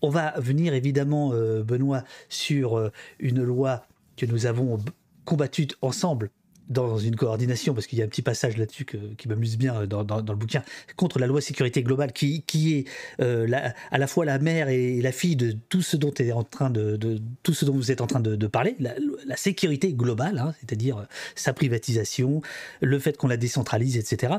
On 0.00 0.10
va 0.10 0.34
venir 0.38 0.74
évidemment, 0.74 1.30
Benoît, 1.30 2.02
sur 2.28 2.90
une 3.20 3.42
loi 3.42 3.86
que 4.16 4.26
nous 4.26 4.46
avons 4.46 4.78
combattue 5.24 5.68
ensemble 5.82 6.30
dans 6.72 6.98
une 6.98 7.16
coordination, 7.16 7.74
parce 7.74 7.86
qu'il 7.86 7.98
y 7.98 8.02
a 8.02 8.04
un 8.04 8.08
petit 8.08 8.22
passage 8.22 8.56
là-dessus 8.56 8.84
qui 8.84 9.28
m'amuse 9.28 9.56
bien 9.56 9.86
dans, 9.86 10.02
le 10.02 10.36
bouquin, 10.36 10.62
contre 10.96 11.18
la 11.18 11.26
loi 11.26 11.40
sécurité 11.40 11.82
globale, 11.82 12.12
qui, 12.12 12.42
qui 12.42 12.74
est 12.74 12.84
euh, 13.20 13.46
à 13.90 13.98
la 13.98 14.06
fois 14.06 14.24
la 14.24 14.38
mère 14.38 14.68
et 14.68 15.00
la 15.00 15.12
fille 15.12 15.36
de 15.36 15.54
tout 15.68 15.82
ce 15.82 15.96
dont, 15.96 16.12
est 16.14 16.32
en 16.32 16.44
train 16.44 16.70
de, 16.70 16.98
tout 17.42 17.54
ce 17.54 17.64
dont 17.64 17.74
vous 17.74 17.90
êtes 17.90 18.00
en 18.00 18.06
train 18.06 18.20
de, 18.20 18.46
parler, 18.46 18.76
la, 18.78 19.36
sécurité 19.36 19.92
globale, 19.92 20.38
hein, 20.38 20.54
c'est-à-dire 20.60 20.98
euh, 20.98 21.04
sa 21.34 21.52
privatisation, 21.52 22.42
le 22.80 22.98
fait 22.98 23.16
qu'on 23.16 23.28
la 23.28 23.36
décentralise, 23.36 23.96
etc. 23.96 24.34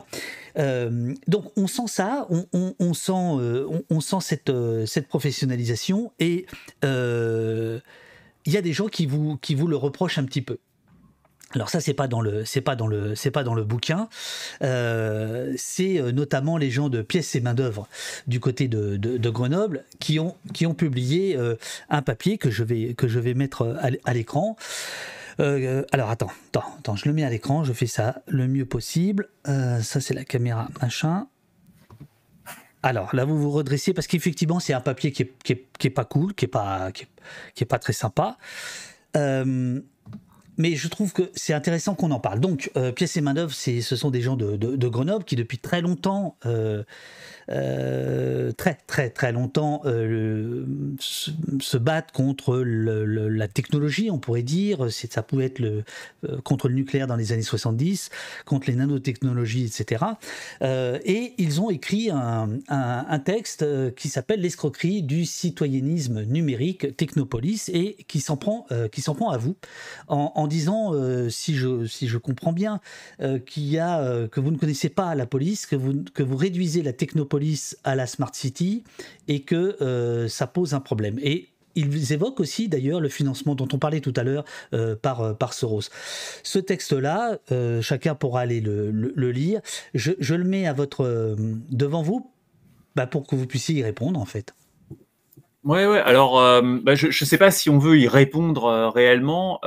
Euh, 0.58 1.14
donc 1.28 1.46
on 1.58 1.68
sent 1.68 1.88
ça, 1.88 2.28
on, 2.30 2.94
sent, 2.94 3.12
on, 3.90 4.00
sent 4.02 4.18
cette, 4.22 4.52
cette 4.86 5.08
professionnalisation, 5.08 6.12
et 6.20 6.46
il 6.84 8.52
y 8.52 8.58
a 8.58 8.62
des 8.62 8.74
gens 8.74 8.88
qui 8.88 9.06
vous, 9.06 9.38
qui 9.38 9.56
vous 9.56 9.68
le 9.68 9.76
reprochent 9.76 10.18
un 10.18 10.26
petit 10.26 10.42
peu. 10.42 10.60
Alors 11.56 11.70
ça 11.70 11.80
c'est 11.80 11.94
pas 11.94 12.08
dans 12.08 12.22
le 12.22 12.46
c'est 12.46 12.62
pas 12.62 12.76
dans 12.76 12.88
le 12.88 13.16
c'est 13.16 13.32
pas 13.32 13.44
dans 13.44 13.54
le 13.54 13.64
bouquin. 13.64 14.10
Euh, 14.64 15.54
c'est 15.56 16.00
euh, 16.00 16.12
notamment 16.12 16.58
les 16.58 16.72
gens 16.72 16.90
de 16.90 17.02
pièces 17.02 17.36
et 17.36 17.42
main 17.42 17.54
d'œuvre 17.54 17.88
du 18.28 18.40
côté 18.40 18.68
de, 18.68 18.98
de, 18.98 19.30
Grenoble 19.30 19.84
qui 20.00 20.20
ont 20.20 20.36
qui 20.54 20.66
ont 20.66 20.74
publié 20.74 21.36
euh, 21.38 21.56
un 21.90 22.02
papier 22.02 22.38
que 22.38 22.50
je 22.50 22.64
vais 22.64 22.94
que 22.96 23.08
je 23.08 23.20
vais 23.20 23.34
mettre 23.34 23.78
à, 24.06 24.14
l'écran. 24.14 24.56
alors 25.40 26.10
attends, 26.10 26.32
attends, 26.50 26.64
attends, 26.80 26.96
je 26.96 27.08
le 27.08 27.14
mets 27.14 27.24
à 27.24 27.30
l'écran, 27.30 27.64
je 27.64 27.74
fais 27.74 27.88
ça 27.88 28.22
le 28.28 28.48
mieux 28.48 28.66
possible. 28.66 29.30
ça 29.46 30.02
c'est 30.02 30.14
la 30.14 30.24
caméra 30.24 30.70
machin. 30.82 31.28
Alors 32.84 33.16
là 33.16 33.26
vous 33.26 33.40
vous 33.40 33.52
redressez 33.52 33.94
parce 33.94 34.08
qu'effectivement 34.08 34.60
c'est 34.60 34.74
un 34.74 34.82
papier 34.82 35.12
qui 35.12 35.24
est, 35.24 35.34
qui, 35.44 35.54
est, 35.54 35.68
qui 35.80 35.88
est, 35.88 35.92
pas 35.92 36.06
cool, 36.06 36.34
qui 36.34 36.46
est 36.46 36.50
pas 36.50 36.92
qui 36.92 37.06
est, 37.64 37.66
pas 37.66 37.80
très 37.80 37.94
sympa. 37.94 38.38
Euh, 39.16 39.80
mais 40.58 40.76
je 40.76 40.88
trouve 40.88 41.14
que 41.14 41.32
c'est 41.34 41.54
intéressant 41.54 41.96
qu'on 41.96 42.12
en 42.12 42.20
parle. 42.20 42.40
Donc, 42.40 42.72
euh, 42.78 42.92
Pièce 42.92 43.18
et 43.18 43.22
Main-d'œuvre, 43.22 43.54
ce 43.54 43.96
sont 43.96 44.12
des 44.12 44.22
gens 44.22 44.36
de, 44.36 44.56
de, 44.56 44.88
Grenoble 44.88 45.26
qui, 45.26 45.36
depuis 45.36 45.58
très 45.58 45.82
longtemps, 45.82 46.38
euh, 46.46 46.84
euh, 47.50 48.52
très 48.52 48.78
très 48.88 49.10
très 49.10 49.32
longtemps 49.32 49.82
euh, 49.86 50.66
se, 51.00 51.78
battent 51.78 52.12
contre 52.12 52.58
la 52.58 53.48
technologie, 53.48 54.10
on 54.12 54.20
pourrait 54.20 54.44
dire. 54.44 54.88
Ça 54.92 55.24
pouvait 55.24 55.46
être 55.46 55.60
le, 55.60 55.84
euh, 56.30 56.40
contre 56.42 56.70
le 56.70 56.76
nucléaire 56.76 57.08
dans 57.08 57.16
les 57.16 57.32
années 57.32 57.42
70, 57.42 58.10
contre 58.46 58.70
les 58.70 58.76
nanotechnologies, 58.76 59.66
etc. 59.66 60.06
et 60.62 61.34
ils 61.38 61.62
ont 61.62 61.70
écrit 61.70 62.10
un, 62.10 63.20
texte 63.26 63.66
qui 63.96 64.10
s'appelle 64.10 64.42
L'escroquerie 64.42 65.04
du 65.04 65.26
citoyennisme 65.26 66.24
numérique 66.24 66.96
Technopolis 66.98 67.70
et 67.74 67.96
qui 68.08 68.20
s'en 68.20 68.38
prend, 68.38 68.66
qui 68.92 69.02
prend 69.02 69.30
à 69.30 69.38
vous 69.38 69.56
en, 70.08 70.32
en 70.36 70.48
disant, 70.48 70.94
si, 71.30 71.56
je, 71.56 71.86
si 71.86 72.08
je 72.08 72.18
comprends 72.18 72.54
bien, 72.54 72.80
qu'il 73.46 73.64
y 73.64 73.80
a, 73.80 74.28
que 74.28 74.40
vous 74.40 74.52
ne 74.52 74.58
connaissez 74.58 74.90
pas 74.90 75.16
la 75.16 75.26
police, 75.26 75.66
que 75.66 75.76
vous, 75.76 76.04
que 76.14 76.24
vous 76.24 76.36
réduisez 76.36 76.82
la 76.82 76.94
technopolis 76.94 77.33
à 77.84 77.96
la 77.96 78.08
Smart 78.08 78.34
City 78.34 78.84
et 79.28 79.42
que 79.42 79.78
euh, 79.82 80.28
ça 80.28 80.48
pose 80.48 80.74
un 80.74 80.80
problème. 80.80 81.20
Et 81.22 81.50
ils 81.76 82.14
évoquent 82.14 82.40
aussi 82.40 82.70
d'ailleurs 82.70 83.00
le 83.00 83.10
financement 83.10 83.56
dont 83.56 83.68
on 83.74 83.80
parlait 83.80 84.02
tout 84.02 84.14
à 84.16 84.24
l'heure 84.24 84.46
par, 85.02 85.36
par 85.36 85.54
Soros. 85.54 85.90
Ce 86.44 86.60
texte-là, 86.60 87.40
chacun 87.82 88.14
pourra 88.14 88.42
aller 88.42 88.62
le, 88.62 89.32
lire. 89.32 89.60
Je, 89.96 90.36
le 90.36 90.44
mets 90.44 90.68
à 90.68 90.74
votre, 90.74 91.36
devant 91.72 92.04
vous 92.04 92.32
bah, 92.96 93.08
pour 93.08 93.26
que 93.26 93.36
vous 93.36 93.48
puissiez 93.48 93.74
y 93.74 93.84
répondre 93.84 94.20
en 94.20 94.26
fait. 94.26 94.54
Ouais, 95.64 95.88
ouais. 95.88 95.98
Alors, 95.98 96.34
bah, 96.62 96.94
je 96.94 97.08
ne 97.08 97.12
sais 97.12 97.40
pas 97.40 97.50
si 97.50 97.72
on 97.72 97.80
veut 97.80 97.98
y 97.98 98.08
répondre 98.08 98.92
réellement. 98.94 99.60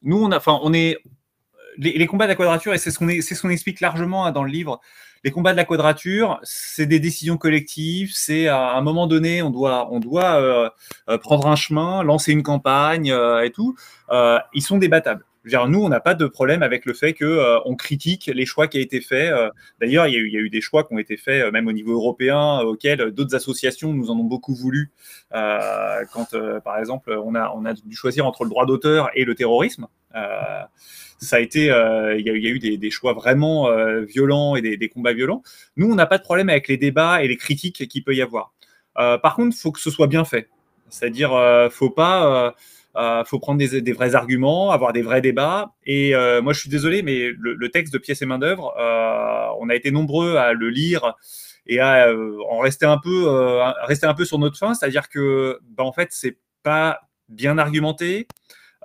nous, 0.00 0.24
on, 0.24 0.32
a, 0.32 0.42
on 0.46 0.72
est 0.72 0.96
les, 1.78 2.06
combats 2.06 2.26
de 2.26 2.30
la 2.30 2.36
quadrature, 2.36 2.74
et 2.74 2.78
c'est 2.78 2.90
ce 2.90 2.98
qu'on 2.98 3.08
ce 3.08 3.48
explique 3.48 3.80
largement 3.80 4.26
hein, 4.26 4.32
dans 4.32 4.44
le 4.44 4.50
livre, 4.50 4.80
les 5.24 5.30
combats 5.30 5.52
de 5.52 5.56
la 5.56 5.64
quadrature, 5.64 6.40
c'est 6.42 6.86
des 6.86 6.98
décisions 6.98 7.36
collectives, 7.36 8.10
c'est 8.12 8.48
à 8.48 8.74
un 8.74 8.80
moment 8.80 9.06
donné, 9.06 9.42
on 9.42 9.50
doit, 9.50 9.92
on 9.92 10.00
doit 10.00 10.40
euh, 10.40 10.68
euh, 11.08 11.18
prendre 11.18 11.46
un 11.46 11.56
chemin, 11.56 12.02
lancer 12.02 12.32
une 12.32 12.42
campagne 12.42 13.12
euh, 13.12 13.44
et 13.44 13.50
tout. 13.50 13.76
ils 14.52 14.62
sont 14.62 14.78
débattables. 14.78 15.24
nous, 15.68 15.82
on 15.82 15.88
n'a 15.88 16.00
pas 16.00 16.14
de 16.14 16.26
problème 16.26 16.62
avec 16.62 16.86
le 16.86 16.92
fait 16.92 17.12
que 17.12 17.58
on 17.64 17.76
critique 17.76 18.30
les 18.34 18.46
choix 18.46 18.66
qui 18.66 18.78
ont 18.78 18.82
été 18.82 19.00
faits. 19.00 19.32
D'ailleurs, 19.80 20.06
il, 20.06 20.14
y, 20.14 20.36
a 20.36 20.40
eu 20.40 20.50
des 20.50 20.60
choix 20.60 20.84
qui 20.84 20.92
ont 20.92 20.98
été 20.98 21.16
faits, 21.16 21.52
même 21.52 21.68
au 21.68 21.72
niveau 21.72 21.92
européen, 21.92 22.60
auxquels 22.60 23.10
d'autres 23.12 23.34
associations 23.34 23.92
nous 23.92 24.10
en 24.10 24.18
ont 24.18 24.24
beaucoup 24.24 24.54
voulu. 24.54 24.90
quand, 25.30 26.36
par 26.64 26.78
exemple, 26.78 27.12
on 27.24 27.34
a, 27.34 27.52
on 27.56 27.64
a 27.64 27.74
dû 27.74 27.96
choisir 27.96 28.26
entre 28.26 28.44
le 28.44 28.50
droit 28.50 28.66
d'auteur 28.66 29.10
et 29.14 29.24
le 29.24 29.34
terrorisme 29.34 29.86
ça 31.22 31.36
a 31.36 31.40
été, 31.40 31.70
euh, 31.70 32.18
il 32.18 32.26
y, 32.26 32.30
a 32.30 32.34
eu 32.34 32.58
des, 32.58 32.90
choix 32.90 33.12
vraiment 33.12 33.68
euh, 33.68 34.00
violents 34.00 34.56
et 34.56 34.60
des, 34.60 34.88
combats 34.88 35.12
violents. 35.12 35.42
Nous, 35.76 35.90
on 35.90 35.94
n'a 35.94 36.06
pas 36.06 36.18
de 36.18 36.22
problème 36.22 36.48
avec 36.48 36.68
les 36.68 36.76
débats 36.76 37.22
et 37.22 37.28
les 37.28 37.36
critiques 37.36 37.88
qu'il 37.88 38.02
peut 38.02 38.14
y 38.14 38.22
avoir. 38.22 38.52
Euh, 38.98 39.18
par 39.18 39.36
contre, 39.36 39.56
il 39.56 39.60
faut 39.60 39.70
que 39.70 39.80
ce 39.80 39.90
soit 39.90 40.08
bien 40.08 40.24
fait. 40.24 40.48
C'est-à-dire, 40.90 41.30
faut 41.70 41.88
pas, 41.88 42.54
faut 43.24 43.38
prendre 43.38 43.58
des, 43.58 43.92
vrais 43.92 44.14
arguments, 44.14 44.72
avoir 44.72 44.92
des 44.92 45.00
vrais 45.00 45.22
débats. 45.22 45.72
Et 45.86 46.12
moi, 46.42 46.52
je 46.52 46.60
suis 46.60 46.68
désolé, 46.68 47.02
mais 47.02 47.30
le, 47.38 47.70
texte 47.70 47.94
de 47.94 47.98
pièces 47.98 48.20
et 48.20 48.26
main 48.26 48.38
d'œuvre, 48.38 48.74
on 49.58 49.70
a 49.70 49.74
été 49.74 49.90
nombreux 49.90 50.36
à 50.36 50.52
le 50.52 50.68
lire 50.68 51.14
et 51.66 51.78
à 51.80 52.12
en 52.50 52.58
rester 52.58 52.84
un 52.84 52.98
peu, 52.98 53.26
rester 53.86 54.06
un 54.06 54.12
peu 54.12 54.26
sur 54.26 54.38
notre 54.38 54.58
fin. 54.58 54.74
C'est-à-dire 54.74 55.08
que, 55.08 55.60
bah, 55.70 55.84
en 55.84 55.92
fait, 55.92 56.08
c'est 56.10 56.36
pas 56.62 57.00
bien 57.30 57.56
argumenté. 57.56 58.26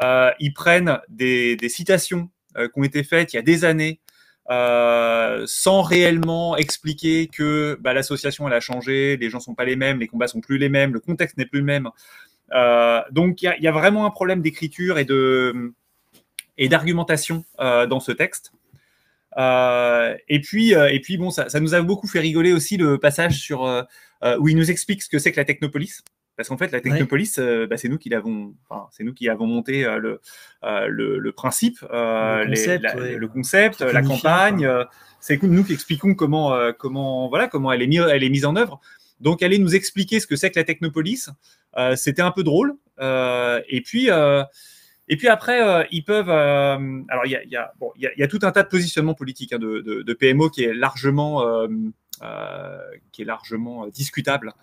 Euh, 0.04 0.32
ils 0.40 0.54
prennent 0.54 1.00
des, 1.10 1.58
citations 1.70 2.30
euh, 2.58 2.68
qui 2.68 2.80
ont 2.80 2.84
été 2.84 3.04
faites 3.04 3.34
il 3.34 3.38
y 3.38 3.40
a 3.40 3.44
des 3.44 3.66
années 3.66 4.00
euh, 4.50 5.44
sans 5.48 5.82
réellement 5.82 6.56
expliquer 6.56 7.28
que 7.28 7.78
bah, 7.82 7.94
l'association 7.94 8.48
elle 8.48 8.54
a 8.54 8.60
changé, 8.60 9.18
les 9.18 9.30
gens 9.30 9.40
sont 9.40 9.56
pas 9.56 9.66
les 9.66 9.76
mêmes, 9.76 10.00
les 10.00 10.08
combats 10.08 10.28
sont 10.28 10.40
plus 10.40 10.58
les 10.58 10.70
mêmes, 10.70 10.94
le 10.94 11.00
contexte 11.00 11.38
n'est 11.38 11.46
plus 11.46 11.60
le 11.60 11.66
même. 11.66 11.90
donc 13.12 13.42
il 13.42 13.56
y, 13.60 13.68
a 13.68 13.72
vraiment 13.72 14.06
un 14.06 14.12
problème 14.12 14.42
d'écriture 14.42 14.98
et 15.00 16.70
d'argumentation 16.70 17.44
dans 17.58 18.00
ce 18.00 18.12
texte. 18.12 18.52
et 19.38 20.42
puis 20.42 20.72
et 20.72 21.00
puis 21.02 21.18
bon 21.18 21.32
ça, 21.32 21.50
ça, 21.50 21.60
nous 21.60 21.76
a 21.76 21.82
beaucoup 21.82 22.08
fait 22.08 22.20
rigoler 22.20 22.54
aussi 22.54 22.78
le 22.78 23.00
passage 23.00 23.40
sur 23.40 23.64
où 24.40 24.48
il 24.48 24.56
nous 24.56 24.72
explique 24.72 25.02
ce 25.04 25.10
que 25.10 25.20
c'est 25.20 25.32
que 25.32 25.40
la 25.40 25.46
technopolis. 25.46 26.04
Parce 26.38 26.50
qu'en 26.50 26.58
fait, 26.58 26.72
la 26.72 26.82
Technopolis, 26.82 27.34
euh, 27.40 27.66
bah, 27.66 27.78
c'est 27.78 27.90
nous 27.90 27.98
qui 27.98 28.10
l'avons, 28.10 28.54
enfin, 28.70 28.88
c'est 28.92 29.04
nous 29.04 29.14
qui 29.14 29.28
avons 29.28 29.48
monté 29.48 29.84
euh, 29.84 29.98
le, 29.98 30.22
euh, 30.64 30.86
le, 30.88 31.18
le, 31.18 31.32
principe, 31.32 31.80
le 31.82 32.48
concept, 32.48 32.84
la, 32.84 32.94
le 32.94 33.28
concept 33.28 33.82
la 33.82 34.04
campagne. 34.04 34.70
c'est 35.20 35.42
nous 35.42 35.64
qui 35.64 35.74
expliquons 35.74 36.14
comment, 36.14 36.56
comment, 36.78 37.28
voilà, 37.28 37.48
comment 37.48 37.72
elle 37.72 37.82
est, 37.82 37.88
mise, 37.88 38.06
elle 38.08 38.24
est 38.24 38.30
mise 38.30 38.46
en 38.46 38.56
œuvre. 38.56 38.80
Donc, 39.20 39.42
aller 39.42 39.58
nous 39.58 39.76
expliquer 39.76 40.20
ce 40.20 40.28
que 40.28 40.36
c'est 40.36 40.52
que 40.52 40.60
la 40.60 40.64
Technopolis, 40.64 41.30
c'était 41.96 42.22
un 42.22 42.32
peu 42.32 42.44
drôle. 42.44 42.76
et 43.02 43.82
puis. 43.84 44.10
et 45.08 45.18
puis 45.18 45.28
après, 45.28 45.88
ils 45.92 46.04
peuvent. 46.04 46.30
alors, 46.30 47.26
il 47.26 47.32
y 47.32 47.36
a, 47.36 47.44
y, 47.46 47.56
a, 47.56 47.74
bon, 47.80 47.92
y, 47.98 48.06
a, 48.06 48.12
y 48.16 48.22
a, 48.22 48.28
tout 48.28 48.40
un 48.44 48.52
tas 48.52 48.62
de 48.62 48.70
positionnements 48.70 49.16
politiques 49.16 49.54
hein, 49.54 49.60
de, 49.60 49.80
de, 49.80 50.04
de, 50.04 50.14
PMO 50.14 50.52
qui 50.52 50.66
est 50.66 50.74
largement, 50.76 51.68
qui 53.12 53.22
est 53.22 53.26
largement 53.26 53.88
discutable. 53.88 54.54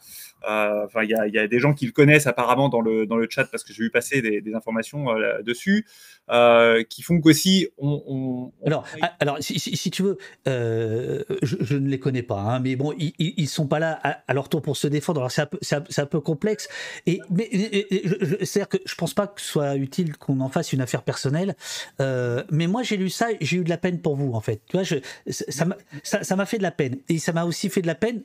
Euh, 0.48 0.84
enfin, 0.84 1.02
il 1.04 1.10
y, 1.10 1.38
a 1.38 1.48
des 1.48 1.58
gens 1.58 1.74
qui 1.74 1.86
le 1.86 1.92
connaissent 1.92 2.26
apparemment 2.26 2.68
dans 2.68 2.80
le, 2.80 3.06
dans 3.06 3.16
le 3.16 3.26
chat 3.30 3.44
parce 3.44 3.64
que 3.64 3.72
j'ai 3.72 3.82
vu 3.82 3.90
passer 3.90 4.20
des, 4.20 4.54
informations 4.54 5.10
euh, 5.10 5.42
dessus, 5.42 5.86
euh, 6.30 6.84
qui 6.84 7.02
font 7.02 7.20
qu'aussi 7.20 7.68
on, 7.78 8.52
Alors, 8.66 8.86
alors 9.20 9.38
si, 9.40 9.90
tu 9.90 10.02
veux, 10.02 10.18
je, 10.46 11.76
ne 11.76 11.88
les 11.88 11.98
connais 11.98 12.22
pas, 12.22 12.40
hein, 12.40 12.60
mais 12.60 12.76
bon, 12.76 12.94
ils, 12.98 13.14
ils 13.18 13.48
sont 13.48 13.66
pas 13.66 13.78
là 13.78 13.98
à, 14.02 14.34
leur 14.34 14.48
tour 14.48 14.62
pour 14.62 14.76
se 14.76 14.86
défendre. 14.86 15.20
Alors 15.20 15.30
c'est 15.30 15.42
un 15.42 15.46
peu, 15.46 15.58
c'est 15.62 15.98
un, 15.98 16.06
peu 16.06 16.20
complexe. 16.20 16.68
Et 17.06 17.20
mais 17.30 17.48
c'est-à-dire 18.42 18.68
que 18.68 18.78
je 18.84 18.94
pense 18.94 19.14
pas 19.14 19.26
que 19.26 19.40
ce 19.40 19.46
soit 19.46 19.76
utile 19.76 20.16
qu'on 20.16 20.40
en 20.40 20.48
fasse 20.48 20.72
une 20.72 20.80
affaire 20.80 21.02
personnelle. 21.02 21.56
mais 21.98 22.66
moi, 22.66 22.82
j'ai 22.82 22.96
lu 22.96 23.10
ça, 23.10 23.28
j'ai 23.40 23.56
eu 23.58 23.64
de 23.64 23.70
la 23.70 23.78
peine 23.78 24.00
pour 24.00 24.16
vous 24.16 24.32
en 24.34 24.40
fait. 24.40 24.60
Tu 24.68 24.76
vois, 24.76 24.82
je, 24.82 24.96
ça 25.28 25.64
m'a 25.64 25.76
ça, 26.02 26.36
m'a 26.36 26.46
fait 26.46 26.58
de 26.58 26.62
la 26.62 26.70
peine 26.70 26.98
et 27.08 27.18
ça 27.18 27.32
m'a 27.32 27.43
aussi 27.46 27.68
fait 27.68 27.82
de 27.82 27.86
la 27.86 27.94
peine. 27.94 28.22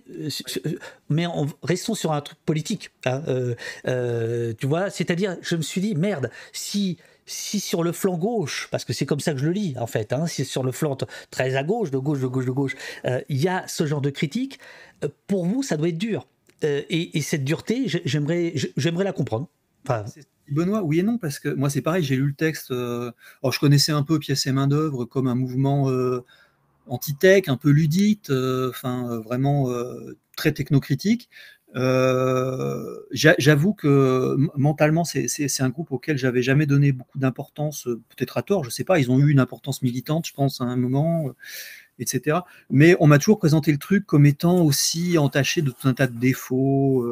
Mais 1.10 1.26
en, 1.26 1.48
restons 1.64 1.96
sur 1.96 2.12
un 2.12 2.22
truc 2.22 2.38
politique. 2.46 2.92
Hein, 3.06 3.24
euh, 3.28 3.56
euh, 3.88 4.54
tu 4.58 4.68
vois, 4.68 4.90
c'est-à-dire, 4.90 5.38
je 5.42 5.56
me 5.56 5.62
suis 5.62 5.82
dit, 5.82 5.96
merde, 5.96 6.30
si 6.54 6.98
si 7.26 7.60
sur 7.60 7.84
le 7.84 7.92
flanc 7.92 8.18
gauche, 8.18 8.70
parce 8.72 8.86
que 8.86 8.92
c'est 8.92 9.06
comme 9.06 9.20
ça 9.20 9.34
que 9.34 9.38
je 9.40 9.46
le 9.46 9.52
lis 9.52 9.76
en 9.78 9.86
fait, 9.86 10.14
hein, 10.14 10.26
si 10.26 10.44
sur 10.46 10.64
le 10.64 10.72
flanc 10.72 10.98
très 11.30 11.56
à 11.56 11.64
gauche, 11.64 11.92
de 11.92 12.00
gauche, 12.00 12.20
de 12.20 12.26
gauche, 12.26 12.46
de 12.46 12.52
gauche, 12.52 12.76
euh, 13.06 13.22
il 13.30 13.38
y 13.38 13.48
a 13.48 13.68
ce 13.68 13.86
genre 13.86 14.02
de 14.02 14.10
critique, 14.10 14.58
pour 15.28 15.46
vous, 15.46 15.62
ça 15.62 15.78
doit 15.78 15.90
être 15.90 15.98
dur. 16.00 16.28
Et, 16.64 17.22
cette 17.22 17.44
dureté, 17.44 17.86
j'aimerais, 18.04 18.54
la 19.04 19.14
comprendre. 19.14 19.48
Benoît, 20.50 20.82
oui 20.82 21.00
et 21.00 21.04
non, 21.04 21.20
parce 21.20 21.38
que 21.38 21.50
moi 21.50 21.70
c'est 21.70 21.82
pareil, 21.82 22.04
j'ai 22.04 22.16
lu 22.16 22.30
le 22.30 22.34
texte, 22.34 22.72
alors 22.72 23.54
je 23.54 23.60
connaissais 23.60 23.92
un 23.92 24.02
peu 24.02 24.18
Pièce 24.18 24.48
et 24.48 24.52
main 24.52 24.68
d'œuvre 24.68 25.06
comme 25.06 25.28
un 25.28 25.36
mouvement 25.36 25.88
anti-tech, 26.88 27.44
un 27.48 27.58
peu 27.58 27.70
ludite, 27.70 28.32
enfin 28.32 29.20
vraiment 29.20 29.72
très 30.36 30.52
technocritique. 30.52 31.30
Euh, 31.76 33.00
j'avoue 33.12 33.74
que 33.74 34.36
mentalement, 34.56 35.04
c'est 35.04 35.62
un 35.62 35.70
groupe 35.70 35.92
auquel 35.92 36.18
j'avais 36.18 36.42
jamais 36.42 36.66
donné 36.66 36.92
beaucoup 36.92 37.20
d'importance, 37.20 37.88
euh, 37.88 38.02
peut-être 38.10 38.38
à 38.38 38.42
tort, 38.42 38.64
je 38.64 38.70
sais 38.70 38.84
pas. 38.84 39.00
Ils 39.00 39.12
ont 39.12 39.20
eu 39.20 39.30
une 39.32 39.40
importance 39.40 39.82
militante, 39.82 40.28
je 40.28 40.34
pense, 40.34 40.62
à 40.62 40.64
un 40.66 40.76
moment, 40.78 41.28
euh, 41.28 41.36
etc. 42.00 42.40
Mais 42.70 42.96
on 43.00 43.08
m'a 43.08 43.20
toujours 43.20 43.40
présenté 43.40 43.72
le 43.72 43.78
truc 43.78 44.06
comme 44.06 44.26
étant 44.26 44.62
aussi 44.64 45.18
entaché 45.18 45.62
de 45.62 45.72
tout 45.72 45.88
un 45.88 45.94
tas 45.94 46.08
de 46.08 46.18
défauts. 46.18 47.06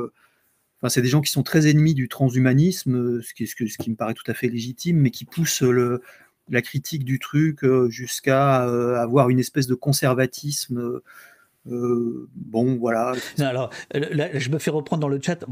Enfin, 0.79 0.89
c'est 0.89 1.01
des 1.01 1.07
gens 1.07 1.21
qui 1.21 1.31
sont 1.31 1.43
très 1.43 1.67
ennemis 1.69 1.93
du 1.93 2.07
transhumanisme, 2.07 3.21
ce 3.21 3.33
qui 3.33 3.89
me 3.89 3.95
paraît 3.95 4.13
tout 4.13 4.29
à 4.29 4.33
fait 4.33 4.47
légitime, 4.47 4.97
mais 4.97 5.11
qui 5.11 5.25
poussent 5.25 5.61
le, 5.61 6.01
la 6.49 6.61
critique 6.61 7.03
du 7.03 7.19
truc 7.19 7.65
jusqu'à 7.89 8.63
avoir 9.01 9.29
une 9.29 9.39
espèce 9.39 9.67
de 9.67 9.75
conservatisme 9.75 11.01
euh, 11.69 12.27
bon, 12.35 12.77
voilà. 12.77 13.13
alors, 13.39 13.69
je 13.93 14.49
me 14.49 14.57
fais 14.57 14.71
reprendre 14.71 15.01
dans 15.01 15.07
le 15.07 15.19
chat. 15.21 15.45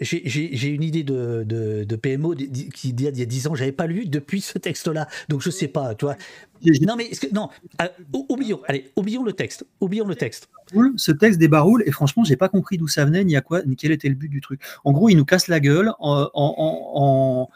J'ai 0.00 0.68
une 0.68 0.82
idée 0.82 1.02
de, 1.02 1.96
PMO 1.96 2.34
qui 2.34 2.90
il 2.90 3.00
y 3.00 3.22
a 3.22 3.26
10 3.26 3.46
ans, 3.48 3.54
j'avais 3.54 3.72
pas 3.72 3.86
lu 3.86 4.06
depuis 4.06 4.40
ce 4.40 4.58
texte-là. 4.58 5.08
Donc, 5.28 5.42
je 5.42 5.50
sais 5.50 5.68
pas, 5.68 5.94
tu. 5.94 6.06
Non, 6.64 6.96
mais 6.96 7.10
non, 7.32 7.48
euh, 7.80 7.88
oublions, 8.28 8.60
allez, 8.66 8.90
oublions 8.96 9.22
le 9.22 9.32
texte. 9.32 9.66
Oublions 9.80 10.06
le 10.06 10.14
texte. 10.14 10.48
Ce 10.96 11.12
texte 11.12 11.38
débaroule 11.38 11.82
et 11.86 11.90
franchement, 11.90 12.24
j'ai 12.24 12.36
pas 12.36 12.48
compris 12.48 12.76
d'où 12.76 12.88
ça 12.88 13.04
venait, 13.04 13.24
ni 13.24 13.36
à 13.36 13.40
quoi, 13.40 13.62
ni 13.62 13.76
quel 13.76 13.92
était 13.92 14.08
le 14.08 14.14
but 14.14 14.28
du 14.28 14.40
truc. 14.40 14.60
En 14.84 14.92
gros, 14.92 15.08
il 15.08 15.16
nous 15.16 15.24
casse 15.24 15.48
la 15.48 15.60
gueule. 15.60 15.92
En, 15.98 17.48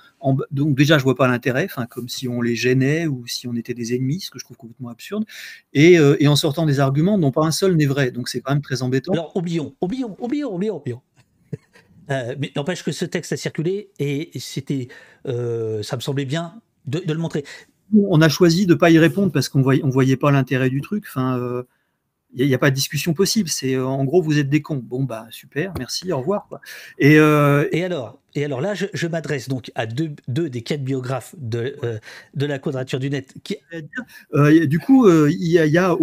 donc 0.50 0.76
déjà, 0.76 0.98
je 0.98 1.04
vois 1.04 1.16
pas 1.16 1.26
l'intérêt, 1.28 1.68
comme 1.90 2.08
si 2.08 2.28
on 2.28 2.40
les 2.40 2.54
gênait 2.54 3.06
ou 3.06 3.26
si 3.26 3.46
on 3.46 3.54
était 3.54 3.74
des 3.74 3.94
ennemis, 3.94 4.20
ce 4.20 4.30
que 4.30 4.38
je 4.38 4.44
trouve 4.44 4.56
complètement 4.56 4.88
absurde. 4.88 5.24
Et, 5.72 5.98
euh, 5.98 6.16
en 6.26 6.36
sortant 6.36 6.64
des 6.64 6.80
arguments 6.80 7.18
dont 7.18 7.30
pas 7.30 7.44
un 7.44 7.50
seul 7.50 7.76
n'est 7.76 7.86
vrai. 7.86 8.10
Donc 8.10 8.28
c'est 8.28 8.40
quand 8.40 8.52
même 8.52 8.62
très 8.62 8.82
embêtant. 8.82 9.12
Alors 9.12 9.36
oublions, 9.36 9.74
oublions, 9.80 10.16
oublions, 10.18 10.54
oublions, 10.54 10.76
oublions. 10.76 11.02
Euh, 12.10 12.34
mais 12.36 12.50
n'empêche 12.56 12.82
que 12.82 12.90
ce 12.90 13.04
texte 13.04 13.32
a 13.32 13.36
circulé 13.36 13.92
et 14.00 14.32
c'était, 14.40 14.88
ça 15.24 15.96
me 15.96 16.00
semblait 16.00 16.24
bien 16.24 16.60
de, 16.86 17.00
le 17.06 17.18
montrer 17.18 17.44
on 17.94 18.20
a 18.20 18.28
choisi 18.28 18.66
de 18.66 18.74
ne 18.74 18.78
pas 18.78 18.90
y 18.90 18.98
répondre 18.98 19.32
parce 19.32 19.48
qu'on 19.48 19.58
ne 19.58 19.90
voyait, 19.90 20.16
pas 20.16 20.30
l'intérêt 20.30 20.70
du 20.70 20.80
truc. 20.80 21.06
Euh, 21.16 21.62
il 22.34 22.46
n'y 22.46 22.54
a, 22.54 22.58
pas 22.58 22.70
de 22.70 22.74
discussion 22.74 23.14
possible. 23.14 23.48
C'est 23.48 23.74
euh, 23.74 23.86
en 23.86 24.04
gros, 24.04 24.22
vous 24.22 24.38
êtes 24.38 24.48
des 24.48 24.62
cons. 24.62 24.82
Bon, 24.82 25.04
bah 25.04 25.26
super, 25.30 25.72
merci, 25.78 26.12
au 26.12 26.18
revoir. 26.18 26.48
Et, 26.98 27.18
euh, 27.18 27.68
et 27.72 27.84
alors, 27.84 28.18
et 28.34 28.44
alors 28.44 28.62
là, 28.62 28.72
je, 28.74 29.06
m'adresse 29.06 29.48
donc 29.48 29.70
à 29.74 29.84
deux, 29.84 30.12
deux, 30.28 30.48
des 30.48 30.62
quatre 30.62 30.82
biographes 30.82 31.34
de, 31.36 31.76
de 32.34 32.46
la 32.46 32.58
quadrature 32.58 32.98
du 32.98 33.10
net. 33.10 33.34
Qui... 33.44 33.56
du 34.66 34.78
coup, 34.78 35.06
il 35.28 35.46
y 35.46 35.58
a, 35.58 35.96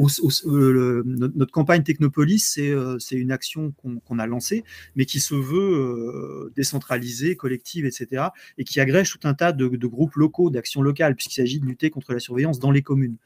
notre 1.16 1.52
campagne 1.52 1.82
Technopolis, 1.82 2.60
c'est 3.00 3.16
une 3.16 3.32
action 3.32 3.74
qu'on 4.06 4.20
a 4.20 4.28
lancée, 4.28 4.64
mais 4.96 5.06
qui 5.06 5.20
se 5.20 5.34
veut 5.34 6.52
décentralisée, 6.56 7.36
collective, 7.36 7.88
etc., 7.88 8.26
et 8.60 8.64
qui 8.64 8.80
agrège 8.80 9.12
tout 9.12 9.28
un 9.28 9.34
tas 9.34 9.52
de, 9.52 9.68
de 9.68 9.88
groupes 9.88 10.14
locaux, 10.14 10.52
d'actions 10.52 10.84
locales, 10.84 11.16
puisqu'il 11.16 11.42
s'agit 11.42 11.60
de 11.60 11.66
lutter 11.66 11.90
contre 11.90 12.14
la 12.14 12.20
surveillance 12.20 12.60
dans 12.60 12.70
les 12.70 12.84
communes. 12.84 13.18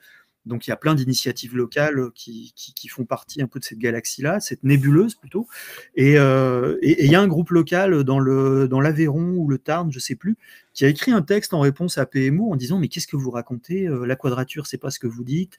Donc 0.46 0.68
il 0.68 0.72
y 0.72 0.74
a 0.74 0.76
plein 0.76 0.94
d'initiatives 0.96 1.56
locales 1.56 2.12
qui, 2.14 2.54
qui, 2.56 2.88
font 2.88 3.06
partie 3.06 3.42
un 3.42 3.48
peu 3.48 3.60
de 3.60 3.66
cette 3.66 3.80
galaxie-là, 3.80 4.40
cette 4.40 4.64
nébuleuse 4.64 5.16
plutôt. 5.16 5.48
Et 5.96 6.14
il 6.14 7.12
y 7.12 7.16
a 7.16 7.22
un 7.22 7.28
groupe 7.28 7.52
local 7.52 8.04
dans 8.04 8.20
l'Aveyron 8.20 9.36
ou 9.38 9.48
le 9.48 9.58
Tarn, 9.58 9.92
je 9.92 10.00
sais 10.00 10.16
plus, 10.16 10.38
qui 10.74 10.86
a 10.86 10.90
écrit 10.90 11.12
un 11.12 11.22
texte 11.22 11.54
en 11.54 11.62
réponse 11.62 11.98
à 11.98 12.06
PMO 12.06 12.52
en 12.52 12.56
disant 12.56 12.80
mais 12.80 12.90
qu'est-ce 12.90 13.08
que 13.08 13.16
vous 13.16 13.32
racontez 13.32 13.88
La 14.06 14.16
quadrature, 14.16 14.68
c'est 14.68 14.78
pas 14.78 14.92
ce 14.92 15.00
que 15.00 15.08
vous 15.08 15.24
dites. 15.24 15.58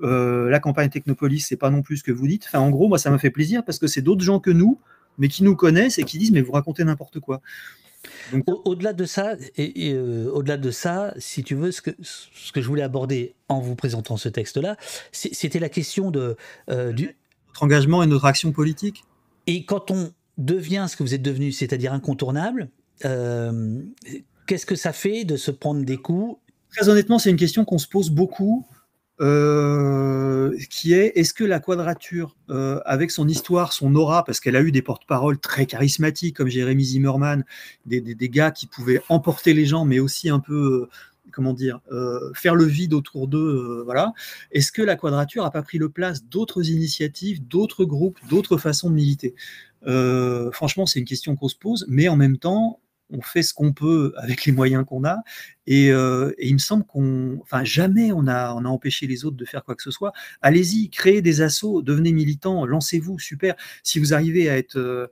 la 0.00 0.60
campagne 0.60 0.90
Technopolis, 0.90 1.40
c'est 1.40 1.56
pas 1.56 1.70
non 1.70 1.82
plus 1.82 1.98
ce 1.98 2.04
que 2.04 2.12
vous 2.12 2.26
dites. 2.26 2.48
En 2.52 2.70
gros, 2.70 2.88
moi, 2.88 2.98
ça 2.98 3.10
m'a 3.10 3.18
fait 3.18 3.30
plaisir 3.30 3.64
parce 3.64 3.78
que 3.78 3.86
c'est 3.86 4.02
d'autres 4.02 4.24
gens 4.24 4.40
que 4.40 4.50
nous, 4.50 4.78
mais 5.18 5.28
qui 5.28 5.44
nous 5.44 5.56
connaissent 5.56 5.98
et 5.98 6.04
qui 6.04 6.18
disent 6.18 6.32
mais 6.32 6.42
vous 6.42 6.52
racontez 6.52 6.84
n'importe 6.84 7.20
quoi. 7.20 7.40
Au-delà 8.46 8.92
de 8.92 9.04
ça, 9.04 9.34
et, 9.56 9.92
euh, 9.92 10.30
au-delà 10.30 10.56
de 10.56 10.70
ça, 10.70 11.14
si 11.18 11.42
tu 11.42 11.54
veux, 11.54 11.72
ce 11.72 11.82
que, 11.82 11.90
ce 12.00 12.52
que 12.52 12.60
je 12.60 12.68
voulais 12.68 12.82
aborder 12.82 13.34
en 13.48 13.60
vous 13.60 13.74
présentant 13.74 14.16
ce 14.16 14.28
texte-là, 14.28 14.76
c'était 15.12 15.58
la 15.58 15.68
question 15.68 16.10
de 16.10 16.36
euh, 16.70 16.92
du 16.92 17.16
notre 17.48 17.62
engagement 17.62 18.02
et 18.02 18.06
notre 18.06 18.26
action 18.26 18.52
politique. 18.52 19.04
Et 19.46 19.64
quand 19.64 19.90
on 19.90 20.12
devient 20.38 20.86
ce 20.88 20.96
que 20.96 21.02
vous 21.02 21.14
êtes 21.14 21.22
devenu, 21.22 21.52
c'est-à-dire 21.52 21.92
incontournable, 21.92 22.68
euh, 23.04 23.80
qu'est-ce 24.46 24.66
que 24.66 24.76
ça 24.76 24.92
fait 24.92 25.24
de 25.24 25.36
se 25.36 25.50
prendre 25.50 25.84
des 25.84 25.96
coups? 25.96 26.38
Très 26.70 26.88
honnêtement, 26.88 27.18
c'est 27.18 27.30
une 27.30 27.36
question 27.36 27.64
qu'on 27.64 27.78
se 27.78 27.88
pose 27.88 28.10
beaucoup. 28.10 28.66
Euh, 29.22 30.54
qui 30.68 30.92
est 30.92 31.12
est-ce 31.16 31.32
que 31.32 31.44
la 31.44 31.58
quadrature, 31.58 32.36
euh, 32.50 32.80
avec 32.84 33.10
son 33.10 33.26
histoire, 33.26 33.72
son 33.72 33.94
aura, 33.94 34.24
parce 34.24 34.40
qu'elle 34.40 34.56
a 34.56 34.60
eu 34.60 34.72
des 34.72 34.82
porte-paroles 34.82 35.38
très 35.38 35.64
charismatiques 35.64 36.36
comme 36.36 36.48
Jérémy 36.48 36.84
Zimmerman, 36.84 37.44
des, 37.86 38.02
des, 38.02 38.28
gars 38.28 38.50
qui 38.50 38.66
pouvaient 38.66 39.00
emporter 39.08 39.54
les 39.54 39.64
gens, 39.64 39.86
mais 39.86 40.00
aussi 40.00 40.28
un 40.28 40.38
peu, 40.38 40.82
euh, 40.82 41.30
comment 41.32 41.54
dire, 41.54 41.80
faire 42.34 42.54
le 42.54 42.64
vide 42.64 42.92
autour 42.92 43.26
d'eux, 43.26 43.82
voilà. 43.84 44.12
Est-ce 44.52 44.70
que 44.70 44.82
la 44.82 44.96
quadrature 44.96 45.44
n'a 45.44 45.50
pas 45.50 45.62
pris 45.62 45.78
le 45.78 45.88
place 45.88 46.24
d'autres 46.24 46.68
initiatives, 46.68 47.46
d'autres 47.46 47.84
groupes, 47.84 48.18
d'autres 48.28 48.58
façons 48.58 48.90
de 48.90 48.94
militer? 48.94 49.34
Franchement, 50.52 50.84
c'est 50.86 50.98
une 50.98 51.06
question 51.06 51.36
qu'on 51.36 51.48
se 51.48 51.56
pose, 51.56 51.86
mais 51.88 52.08
en 52.08 52.16
même 52.16 52.38
temps, 52.38 52.80
on 53.10 53.20
fait 53.20 53.42
ce 53.42 53.54
qu'on 53.54 53.72
peut 53.72 54.12
avec 54.16 54.44
les 54.44 54.52
moyens 54.52 54.84
qu'on 54.84 55.04
a. 55.04 55.18
Euh, 55.68 56.32
et, 56.38 56.48
il 56.48 56.54
me 56.54 56.58
semble 56.58 56.84
qu'on, 56.84 57.38
enfin, 57.42 57.64
jamais 57.64 58.12
on 58.12 58.26
a, 58.26 58.54
on 58.54 58.64
a 58.64 58.68
empêché 58.68 59.06
les 59.06 59.24
autres 59.24 59.36
de 59.36 59.44
faire 59.44 59.64
quoi 59.64 59.74
que 59.74 59.82
ce 59.82 59.90
soit. 59.90 60.12
Allez-y, 60.42 60.90
créez 60.90 61.22
des 61.22 61.40
assos, 61.40 61.82
devenez 61.82 62.12
militants, 62.12 62.66
lancez-vous, 62.66 63.18
super. 63.18 63.54
Si 63.82 63.98
vous 63.98 64.14
arrivez 64.14 64.48
à 64.48 64.56
être 64.56 64.76
euh, 64.76 65.06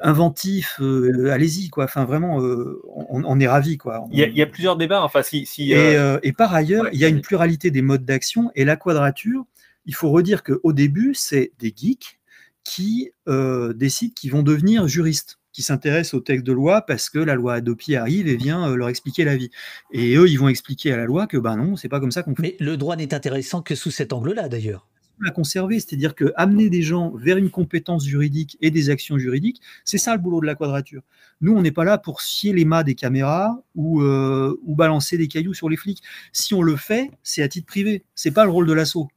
inventif, 0.00 0.78
euh, 0.80 1.30
allez-y, 1.30 1.70
quoi. 1.70 1.84
Enfin, 1.84 2.04
vraiment, 2.04 2.36
on, 2.38 3.40
est 3.40 3.48
ravis, 3.48 3.78
quoi. 3.78 4.04
Il 4.12 4.18
y, 4.18 4.42
a, 4.42 4.46
plusieurs 4.46 4.76
débats. 4.76 5.02
Enfin, 5.02 5.22
si, 5.22 5.46
et, 5.72 6.32
par 6.32 6.54
ailleurs, 6.54 6.88
il 6.92 6.98
y 6.98 7.04
a 7.04 7.08
une 7.08 7.20
pluralité 7.20 7.70
des 7.70 7.82
modes 7.82 8.04
d'action 8.04 8.50
et 8.54 8.64
la 8.64 8.76
quadrature. 8.76 9.44
Il 9.86 9.94
faut 9.94 10.10
redire 10.10 10.42
qu'au 10.42 10.72
début, 10.72 11.14
c'est 11.14 11.52
des 11.58 11.72
geeks 11.76 12.18
qui 12.64 13.10
décident 13.26 14.14
qu'ils 14.14 14.32
vont 14.32 14.42
devenir 14.42 14.88
juristes 14.88 15.38
qui 15.54 15.62
s'intéressent 15.62 16.14
au 16.14 16.20
texte 16.20 16.44
de 16.44 16.52
loi 16.52 16.82
parce 16.82 17.08
que 17.08 17.18
la 17.18 17.34
loi 17.34 17.54
Adopi 17.54 17.94
arrive 17.94 18.26
et 18.28 18.36
vient 18.36 18.68
euh, 18.68 18.76
leur 18.76 18.88
expliquer 18.90 19.24
la 19.24 19.36
vie. 19.36 19.50
Et 19.92 20.16
eux, 20.16 20.28
ils 20.28 20.38
vont 20.38 20.48
expliquer 20.48 20.92
à 20.92 20.98
la 20.98 21.04
loi 21.06 21.26
que 21.26 21.38
ben 21.38 21.56
non, 21.56 21.76
c'est 21.76 21.88
pas 21.88 22.00
comme 22.00 22.10
ça 22.10 22.22
qu'on 22.22 22.34
fait. 22.34 22.42
Mais 22.42 22.56
le 22.58 22.76
droit 22.76 22.96
n'est 22.96 23.14
intéressant 23.14 23.62
que 23.62 23.74
sous 23.74 23.92
cet 23.92 24.12
angle-là, 24.12 24.48
d'ailleurs. 24.48 24.86
À 25.24 25.30
conserver, 25.30 25.78
c'est-à-dire 25.78 26.16
que 26.16 26.32
amener 26.34 26.68
des 26.68 26.82
gens 26.82 27.12
vers 27.14 27.36
une 27.36 27.48
compétence 27.48 28.04
juridique 28.04 28.58
et 28.60 28.72
des 28.72 28.90
actions 28.90 29.16
juridiques, 29.16 29.60
c'est 29.84 29.96
ça 29.96 30.12
le 30.12 30.20
boulot 30.20 30.40
de 30.40 30.46
la 30.46 30.56
quadrature. 30.56 31.02
Nous, 31.40 31.52
on 31.52 31.62
n'est 31.62 31.70
pas 31.70 31.84
là 31.84 31.98
pour 31.98 32.20
scier 32.20 32.52
les 32.52 32.64
mâts 32.64 32.82
des 32.82 32.96
caméras 32.96 33.62
ou, 33.76 34.02
euh, 34.02 34.58
ou 34.64 34.74
balancer 34.74 35.16
des 35.16 35.28
cailloux 35.28 35.54
sur 35.54 35.68
les 35.68 35.76
flics. 35.76 36.02
Si 36.32 36.52
on 36.52 36.62
le 36.62 36.74
fait, 36.74 37.12
c'est 37.22 37.42
à 37.42 37.48
titre 37.48 37.66
privé. 37.66 38.02
C'est 38.16 38.32
pas 38.32 38.44
le 38.44 38.50
rôle 38.50 38.66
de 38.66 38.72
l'assaut. 38.72 39.08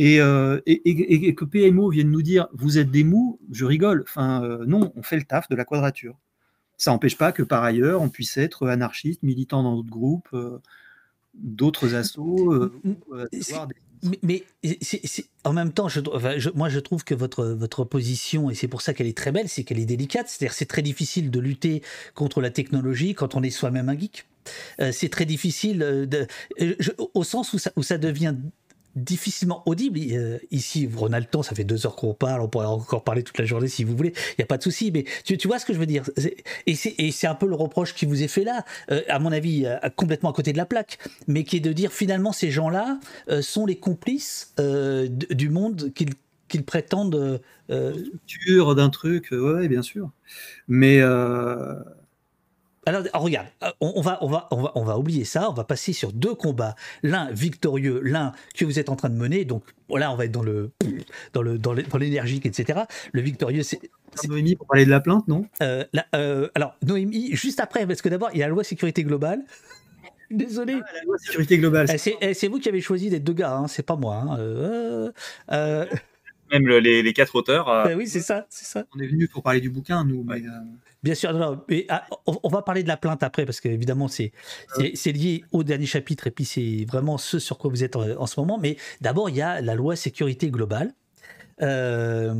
Euh, 0.00 0.60
et, 0.66 1.34
que 1.34 1.44
PMO 1.44 1.90
vienne 1.90 2.10
nous 2.10 2.22
dire 2.22 2.48
vous 2.52 2.78
êtes 2.78 2.90
des 2.90 3.04
mous, 3.04 3.38
je 3.50 3.64
rigole. 3.64 4.04
Enfin, 4.06 4.42
euh, 4.42 4.64
non, 4.66 4.92
on 4.96 5.02
fait 5.02 5.16
le 5.16 5.24
taf 5.24 5.48
de 5.48 5.56
la 5.56 5.64
quadrature. 5.64 6.18
Ça 6.76 6.90
n'empêche 6.90 7.18
pas 7.18 7.32
que 7.32 7.42
par 7.42 7.62
ailleurs, 7.62 8.00
on 8.00 8.08
puisse 8.08 8.36
être 8.36 8.66
anarchiste, 8.68 9.22
militant 9.22 9.62
dans 9.62 9.76
d'autres 9.76 9.90
groupes, 9.90 10.28
euh, 10.32 10.58
d'autres 11.34 11.94
assauts. 11.94 12.70
mais, 14.22 14.44
en 15.44 15.52
même 15.52 15.72
temps, 15.72 15.88
je, 15.88 16.00
moi 16.54 16.70
je 16.70 16.80
trouve 16.80 17.04
que 17.04 17.14
votre, 17.14 17.44
votre 17.44 17.84
position, 17.84 18.48
et 18.48 18.54
c'est 18.54 18.68
pour 18.68 18.80
ça 18.80 18.94
qu'elle 18.94 19.06
est 19.06 19.16
très 19.16 19.32
belle, 19.32 19.48
c'est 19.48 19.64
qu'elle 19.64 19.78
est 19.78 19.86
délicate. 19.86 20.28
C'est-à-dire 20.28 20.54
c'est 20.54 20.66
très 20.66 20.82
difficile 20.82 21.30
de 21.30 21.40
lutter 21.40 21.82
contre 22.14 22.40
la 22.40 22.50
technologie 22.50 23.14
quand 23.14 23.34
on 23.34 23.42
est 23.42 23.50
soi-même 23.50 23.90
un 23.90 23.98
geek. 23.98 24.26
c'est 24.92 25.10
très 25.10 25.26
difficile 25.26 25.80
de, 26.08 26.26
au 27.12 27.24
sens 27.24 27.52
où 27.52 27.58
ça, 27.58 27.72
où 27.76 27.82
ça 27.82 27.98
devient 27.98 28.34
difficilement 28.96 29.62
audible. 29.66 30.00
Euh, 30.12 30.38
ici, 30.50 30.88
Ronaldo, 30.94 31.42
ça 31.42 31.54
fait 31.54 31.64
deux 31.64 31.86
heures 31.86 31.96
qu'on 31.96 32.14
parle, 32.14 32.40
on 32.40 32.48
pourrait 32.48 32.66
encore 32.66 33.04
parler 33.04 33.22
toute 33.22 33.38
la 33.38 33.44
journée 33.44 33.68
si 33.68 33.84
vous 33.84 33.96
voulez, 33.96 34.12
il 34.30 34.34
n'y 34.40 34.44
a 34.44 34.46
pas 34.46 34.58
de 34.58 34.62
souci, 34.62 34.90
mais 34.90 35.04
tu, 35.24 35.36
vois 35.46 35.58
ce 35.58 35.66
que 35.66 35.72
je 35.72 35.78
veux 35.78 35.86
dire 35.86 36.04
Et 36.66 36.74
c'est 36.74 37.26
un 37.26 37.34
peu 37.34 37.46
le 37.46 37.54
reproche 37.54 37.94
qui 37.94 38.06
vous 38.06 38.22
est 38.22 38.28
fait 38.28 38.44
là, 38.44 38.64
euh, 38.90 39.02
à 39.08 39.18
mon 39.18 39.32
avis, 39.32 39.66
euh, 39.66 39.76
complètement 39.96 40.30
à 40.30 40.32
côté 40.32 40.52
de 40.52 40.58
la 40.58 40.66
plaque, 40.66 40.98
mais 41.26 41.44
qui 41.44 41.56
est 41.56 41.60
de 41.60 41.72
dire 41.72 41.92
finalement 41.92 42.32
ces 42.32 42.50
gens-là 42.50 42.98
sont 43.40 43.66
les 43.66 43.76
complices 43.76 44.54
du 44.58 45.48
monde 45.48 45.92
qu'ils 45.94 46.64
prétendent. 46.64 47.40
Euh... 47.70 48.74
d'un 48.74 48.90
truc, 48.90 49.28
ouais, 49.30 49.68
bien 49.68 49.82
sûr. 49.82 50.10
Mais 50.68 51.00
alors, 52.90 53.04
regarde, 53.14 53.46
euh, 53.62 53.70
on, 53.80 54.00
va, 54.00 54.18
on, 54.20 54.26
va, 54.26 54.48
on, 54.50 54.62
va, 54.62 54.72
on 54.74 54.82
va 54.82 54.98
oublier 54.98 55.24
ça, 55.24 55.48
on 55.48 55.52
va 55.52 55.62
passer 55.62 55.92
sur 55.92 56.12
deux 56.12 56.34
combats. 56.34 56.74
L'un 57.04 57.30
victorieux, 57.30 58.00
l'un 58.02 58.32
que 58.56 58.64
vous 58.64 58.80
êtes 58.80 58.88
en 58.88 58.96
train 58.96 59.10
de 59.10 59.14
mener. 59.14 59.44
Donc 59.44 59.62
là, 59.88 60.10
on 60.10 60.16
va 60.16 60.24
être 60.24 60.32
dans 60.32 60.42
le 60.42 60.70
dans 61.32 61.42
le 61.42 61.56
dans 61.56 61.98
l'énergique, 61.98 62.46
etc. 62.46 62.80
Le 63.12 63.20
victorieux, 63.20 63.62
c'est. 63.62 63.80
Noémie, 64.28 64.56
pour 64.56 64.66
parler 64.66 64.84
de 64.84 64.90
la 64.90 64.98
plainte, 64.98 65.28
non? 65.28 65.46
Euh, 65.62 65.84
euh, 66.16 66.48
Alors, 66.56 66.74
Noémie, 66.84 67.30
juste 67.36 67.60
après, 67.60 67.86
parce 67.86 68.02
que 68.02 68.08
d'abord, 68.08 68.30
il 68.32 68.40
y 68.40 68.42
a 68.42 68.46
la 68.46 68.50
loi 68.50 68.64
sécurité 68.64 69.04
globale. 69.04 69.40
Désolé. 70.32 70.80
Ah, 70.84 70.92
la 70.92 71.02
loi 71.04 71.18
sécurité 71.18 71.58
globale. 71.58 71.86
c'est 71.96 72.48
vous 72.48 72.58
qui 72.58 72.68
avez 72.68 72.80
choisi 72.80 73.08
d'être 73.08 73.22
deux 73.22 73.34
gars, 73.34 73.52
hein, 73.52 73.68
c'est 73.68 73.84
pas 73.84 73.94
moi. 73.94 74.16
Hein. 74.16 75.12
Même 76.50 76.66
les, 76.68 77.12
quatre 77.12 77.34
auteurs. 77.34 77.66
Ben 77.84 77.96
oui, 77.96 78.06
c'est 78.06 78.20
ça, 78.20 78.46
c'est 78.48 78.64
ça. 78.64 78.84
On 78.94 79.00
est 79.00 79.06
venu 79.06 79.28
pour 79.28 79.42
parler 79.42 79.60
du 79.60 79.70
bouquin, 79.70 80.04
nous. 80.04 80.24
Mais, 80.24 80.42
Bien 81.02 81.14
sûr, 81.14 81.64
mais, 81.68 81.86
ah, 81.88 82.06
on, 82.26 82.48
va 82.48 82.60
parler 82.60 82.82
de 82.82 82.88
la 82.88 82.98
plainte 82.98 83.22
après 83.22 83.46
parce 83.46 83.60
qu'évidemment 83.60 84.08
c'est 84.08 84.32
c'est 84.92 85.12
lié 85.12 85.44
au 85.50 85.64
dernier 85.64 85.86
chapitre 85.86 86.26
et 86.26 86.30
puis 86.30 86.44
c'est 86.44 86.84
vraiment 86.86 87.16
ce 87.16 87.38
sur 87.38 87.56
quoi 87.56 87.70
vous 87.70 87.82
êtes 87.82 87.96
en, 87.96 88.26
ce 88.26 88.38
moment. 88.38 88.58
Mais 88.58 88.76
d'abord 89.00 89.30
il 89.30 89.36
y 89.36 89.42
a 89.42 89.62
la 89.62 89.74
loi 89.74 89.96
sécurité 89.96 90.50
globale 90.50 90.92
euh, 91.62 92.34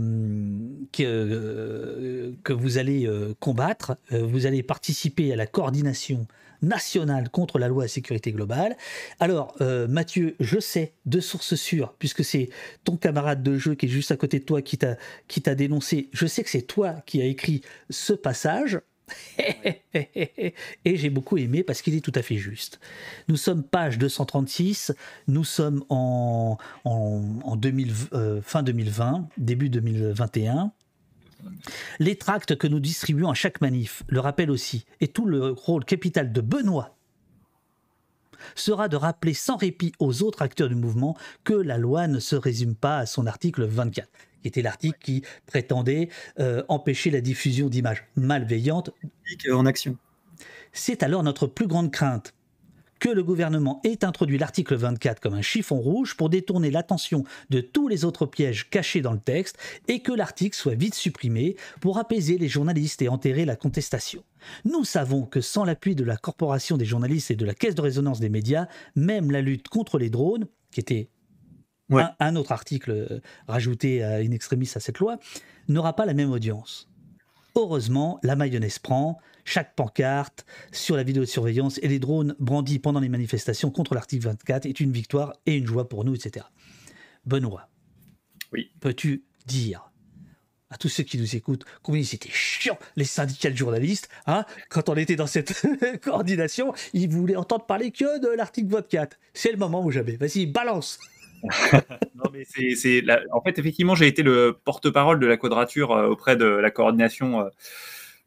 que, 0.93 1.03
euh, 1.03 2.33
que 2.45 2.53
vous 2.53 2.77
allez 2.77 3.07
euh, 3.07 3.35
combattre. 3.41 3.97
vous 4.11 4.45
allez 4.45 4.63
participer 4.63 5.33
à 5.33 5.37
la 5.37 5.47
coordination 5.47 6.27
nationale 6.63 7.31
contre 7.31 7.59
la 7.59 7.69
loi 7.69 7.89
sécurité 7.89 8.33
globale. 8.33 8.77
Alors, 9.19 9.55
euh, 9.61 9.89
Mathieu, 9.89 10.37
je 10.41 10.59
sais 10.59 10.95
de 11.07 11.21
sources 11.21 11.55
sûres, 11.55 11.95
puisque 11.99 12.25
c'est 12.25 12.51
ton 12.85 12.97
camarade 12.97 13.43
de 13.43 13.57
jeu 13.59 13.75
qui 13.75 13.87
est 13.87 13.89
juste 13.91 14.11
à 14.11 14.17
côté 14.17 14.39
de 14.39 14.45
toi 14.45 14.63
qui 14.63 14.79
t'a 14.79 15.55
dénoncé, 15.55 16.09
je 16.13 16.27
sais 16.27 16.43
que 16.43 16.51
c'est 16.51 16.63
toi 16.63 16.95
qui 17.07 17.21
as 17.23 17.27
écrit 17.27 17.63
ce 17.89 18.13
passage. 18.13 18.81
et 19.95 20.97
j'ai 20.97 21.11
beaucoup 21.11 21.37
aimé 21.37 21.63
parce 21.63 21.83
qu'il 21.83 21.95
est 21.95 22.01
tout 22.01 22.13
à 22.15 22.23
fait 22.23 22.37
juste. 22.37 22.81
Nous 23.29 23.37
sommes 23.37 23.63
page 23.63 23.99
236, 23.99 24.93
nous 25.29 25.45
sommes 25.45 25.85
en, 25.89 26.59
en, 26.85 27.57
2000, 27.57 27.93
euh, 28.13 28.41
fin 28.43 28.63
2020, 28.63 29.29
début 29.37 29.69
2021. 29.69 30.73
Les 31.99 32.17
tracts 32.17 32.57
que 32.57 32.67
nous 32.67 32.81
distribuons 32.81 33.31
à 33.31 33.35
chaque 33.35 33.61
manif 33.61 34.03
le 34.09 34.21
rappellent 34.21 34.51
aussi, 34.51 34.85
et 35.01 35.09
tout 35.09 35.27
le 35.27 35.51
rôle 35.51 35.85
capital 35.85 36.33
de 36.33 36.41
Benoît 36.41 36.97
sera 38.55 38.89
de 38.89 38.97
rappeler 38.97 39.35
sans 39.35 39.57
répit 39.57 39.93
aux 39.99 40.23
autres 40.23 40.43
acteurs 40.43 40.69
du 40.69 40.75
mouvement 40.75 41.17
que 41.45 41.53
la 41.53 41.79
loi 41.79 42.07
ne 42.07 42.19
se 42.19 42.37
résume 42.37 42.75
pas 42.75 42.99
à 42.99 43.07
son 43.07 43.27
article 43.27 43.65
24, 43.65 44.09
qui 44.43 44.49
était 44.49 44.63
l'article 44.63 44.99
qui 44.99 45.23
prétendait 45.47 46.09
euh, 46.39 46.63
empêcher 46.69 47.11
la 47.11 47.21
diffusion 47.21 47.69
d'images 47.69 48.07
malveillantes. 48.17 48.91
En 49.53 49.67
action. 49.67 49.97
C'est 50.73 51.03
alors 51.03 51.23
notre 51.23 51.47
plus 51.47 51.67
grande 51.67 51.91
crainte 51.91 52.35
que 53.01 53.09
le 53.09 53.25
gouvernement 53.25 53.81
ait 53.83 54.05
introduit 54.05 54.39
l'article 54.39 54.77
24 54.77 55.21
comme 55.21 55.35
un 55.35 55.43
chiffon 55.43 55.81
rouge 55.81 56.17
pour 56.17 56.31
détourner 56.31 56.71
l'attention 56.71 57.25
de 57.49 57.61
tous 57.61 57.89
les 57.89 58.05
autres 58.05 58.27
pièges 58.27 58.71
cachés 58.71 59.01
dans 59.01 59.13
le 59.13 59.19
texte 59.19 59.59
et 59.89 60.01
que 60.01 60.13
l'article 60.13 60.57
soit 60.57 60.75
vite 60.75 60.95
supprimé 60.95 61.57
pour 61.81 61.99
apaiser 61.99 62.39
les 62.39 62.49
journalistes 62.49 63.03
et 63.03 63.09
enterrer 63.09 63.45
la 63.45 63.57
contestation. 63.57 64.23
Nous 64.65 64.85
savons 64.85 65.25
que 65.25 65.41
sans 65.41 65.65
l'appui 65.65 65.95
de 65.95 66.05
la 66.05 66.17
Corporation 66.17 66.77
des 66.77 66.85
journalistes 66.85 67.31
et 67.31 67.37
de 67.37 67.45
la 67.45 67.55
Caisse 67.55 67.75
de 67.75 67.81
résonance 67.81 68.21
des 68.21 68.29
médias, 68.29 68.69
même 68.95 69.31
la 69.31 69.41
lutte 69.41 69.69
contre 69.69 69.99
les 69.99 70.11
drones, 70.11 70.47
qui 70.71 70.81
était 70.81 71.09
un, 72.21 72.37
autre 72.37 72.53
article 72.53 72.91
euh, 72.91 73.21
rajouté 73.49 74.03
à 74.05 74.17
in 74.17 74.31
extremis 74.31 74.71
à 74.75 74.81
cette 74.81 74.99
loi, 74.99 75.19
n'aura 75.69 75.97
pas 75.97 76.07
la 76.07 76.15
même 76.15 76.31
audience. 76.31 76.89
Heureusement, 77.57 78.21
la 78.23 78.37
mayonnaise 78.37 78.79
prend. 78.79 79.19
Chaque 79.45 79.75
pancarte 79.75 80.45
sur 80.73 80.97
la 80.97 81.03
vidéosurveillance 81.03 81.79
et 81.83 81.89
les 81.89 81.99
drones 81.99 82.35
brandis 82.39 82.79
pendant 82.79 83.01
les 83.01 83.09
manifestations 83.09 83.71
contre 83.71 83.95
l'article 83.95 84.25
24 84.27 84.67
est 84.67 84.81
une 84.81 84.93
victoire 84.93 85.33
et 85.47 85.57
une 85.57 85.67
joie 85.67 85.89
pour 85.89 86.05
nous, 86.05 86.15
etc. 86.15 86.47
Benoît, 87.27 87.69
Oui. 88.53 88.71
peux-tu 88.81 89.25
dire 89.47 89.87
à 90.73 90.77
tous 90.77 90.89
ceux 90.89 91.03
qui 91.03 91.19
nous 91.19 91.35
écoutent 91.35 91.65
combien 91.83 92.03
c'était 92.05 92.29
chiant 92.31 92.79
les 92.95 93.05
syndicats 93.05 93.51
de 93.51 93.57
journalistes 93.57 94.09
hein, 94.27 94.45
quand 94.69 94.89
on 94.89 94.95
était 94.95 95.17
dans 95.17 95.27
cette 95.27 95.67
coordination 96.03 96.73
ils 96.93 97.09
voulaient 97.11 97.35
entendre 97.35 97.67
parler 97.67 97.91
que 97.91 98.21
de 98.21 98.29
l'article 98.29 98.69
24 98.69 99.19
c'est 99.35 99.51
le 99.51 99.59
moment 99.59 99.85
ou 99.85 99.91
jamais 99.91 100.17
vas-y 100.17 100.47
balance 100.47 101.01
Non, 102.15 102.31
mais 102.33 102.45
c'est, 102.49 102.75
c'est 102.77 103.01
la- 103.01 103.23
En 103.33 103.41
fait, 103.41 103.59
effectivement, 103.59 103.95
j'ai 103.95 104.07
été 104.07 104.23
le 104.23 104.59
porte-parole 104.65 105.19
de 105.21 105.27
la 105.27 105.39
quadrature 105.39 105.91
euh, 105.93 106.07
auprès 106.09 106.37
de 106.37 106.45
la 106.45 106.71
coordination 106.71 107.41
euh, 107.41 107.49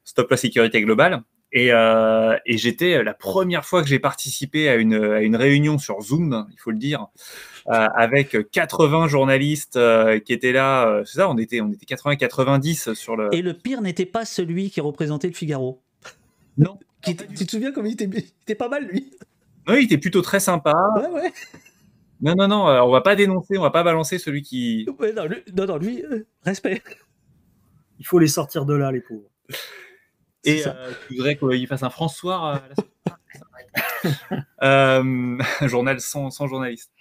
Stop 0.04 0.30
la 0.32 0.38
sécurité 0.38 0.82
globale. 0.82 1.24
Et, 1.56 1.72
euh, 1.72 2.36
et 2.48 2.58
j'étais 2.58 3.04
la 3.04 3.14
première 3.14 3.64
fois 3.64 3.84
que 3.84 3.88
j'ai 3.88 4.00
participé 4.00 4.70
à 4.70 4.76
une, 4.76 4.96
à 4.96 5.22
une 5.22 5.36
réunion 5.36 5.78
sur 5.78 6.02
Zoom, 6.02 6.48
il 6.52 6.60
faut 6.60 6.72
le 6.72 6.80
dire, 6.80 7.08
euh, 7.68 7.88
avec 7.96 8.36
80 8.52 9.08
journalistes 9.08 9.76
euh, 9.78 10.20
qui 10.20 10.34
étaient 10.34 10.52
là. 10.52 10.88
euh, 10.90 11.04
c'est 11.06 11.18
ça, 11.20 11.30
on 11.30 11.38
était, 11.38 11.62
on 11.62 11.72
était 11.72 11.86
80-90 11.86 12.96
sur 12.96 13.16
le. 13.16 13.30
et 13.36 13.44
le 13.44 13.54
pire 13.54 13.82
n'était 13.84 14.08
pas 14.08 14.26
celui 14.26 14.72
qui 14.72 14.82
représentait 14.82 15.28
le 15.28 15.36
Figaro 15.36 15.80
Non. 16.58 16.80
Qui- 17.04 17.16
tu 17.16 17.46
te 17.46 17.52
souviens 17.52 17.72
comme 17.72 17.86
il 17.86 17.94
était, 17.94 18.06
il 18.12 18.18
était 18.42 18.56
pas 18.56 18.70
mal 18.70 18.88
lui? 18.88 19.12
Non, 19.68 19.76
il 19.76 19.84
était 19.86 20.00
plutôt 20.00 20.24
très 20.24 20.40
sympa. 20.40 20.74
ouais 20.96 21.10
ouais, 21.22 21.34
Non, 22.22 22.34
non, 22.36 22.48
non, 22.48 22.68
euh, 22.68 22.82
on 22.82 22.90
va 22.90 23.02
pas 23.02 23.16
dénoncer, 23.16 23.60
on 23.60 23.62
va 23.62 23.70
pas 23.70 23.84
balancer 23.84 24.18
celui 24.18 24.42
qui. 24.42 24.88
Ouais, 24.98 25.14
non, 25.14 25.26
lui, 25.26 25.38
non, 25.56 25.68
non, 25.68 25.78
lui, 25.78 26.04
euh, 26.04 26.26
respect 26.42 26.82
Il 28.00 28.08
faut 28.08 28.18
les 28.18 28.28
sortir 28.28 28.66
de 28.66 28.74
là, 28.74 28.92
les 28.92 29.02
pauvres. 29.02 29.30
Et 30.46 30.60
ça. 30.60 30.76
euh, 30.78 30.92
tu 31.08 31.16
voudrais 31.16 31.38
qu'il 31.38 31.68
fasse 31.68 31.84
un 31.84 31.90
François 31.90 32.54
à 32.56 32.62
la 32.68 32.76
euh, 34.64 35.38
journal 35.62 36.00
sans, 36.00 36.30
sans 36.32 36.48
journaliste. 36.48 36.92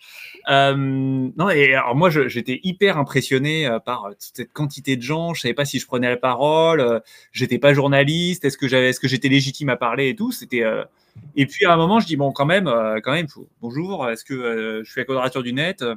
Euh, 0.49 0.75
non, 0.77 1.51
et 1.51 1.75
alors 1.75 1.95
moi, 1.95 2.11
je- 2.11 2.29
j'étais 2.29 2.61
hyper 2.63 2.99
impressionné 2.99 3.67
euh, 3.67 3.79
par 3.79 4.09
toute 4.11 4.31
cette 4.35 4.53
quantité 4.53 4.97
de 4.97 5.03
gens. 5.03 5.35
Je 5.35 5.41
savais 5.43 5.55
pas 5.55 5.65
si 5.65 5.79
je 5.79 5.87
prenais 5.87 6.09
la 6.09 6.17
parole. 6.17 6.81
euh, 6.81 7.01
j'étais 7.33 7.59
pas 7.59 7.75
journaliste. 7.75 8.45
Est-ce 8.45 8.59
que 8.59 8.69
j'avais, 8.69 8.91
est-ce 8.91 9.01
que 9.01 9.09
j'étais 9.09 9.29
légitime 9.29 9.69
à 9.69 9.77
parler 9.77 10.09
et 10.11 10.17
tout? 10.17 10.33
C'était. 10.33 10.63
euh, 10.65 10.85
Et 11.37 11.47
puis 11.47 11.65
à 11.67 11.73
un 11.73 11.77
moment, 11.77 12.01
je 12.01 12.07
dis 12.07 12.17
bon, 12.17 12.33
quand 12.33 12.47
même, 12.47 12.67
euh, 12.69 13.01
quand 13.03 13.13
même, 13.13 13.29
faut- 13.29 13.49
bonjour. 13.61 14.09
Est-ce 14.09 14.25
que 14.25 14.35
euh, 14.35 14.83
je 14.85 14.91
suis 14.91 15.01
à 15.01 15.05
Quadrature 15.05 15.43
du 15.43 15.53
Net? 15.53 15.83
Euh, 15.83 15.95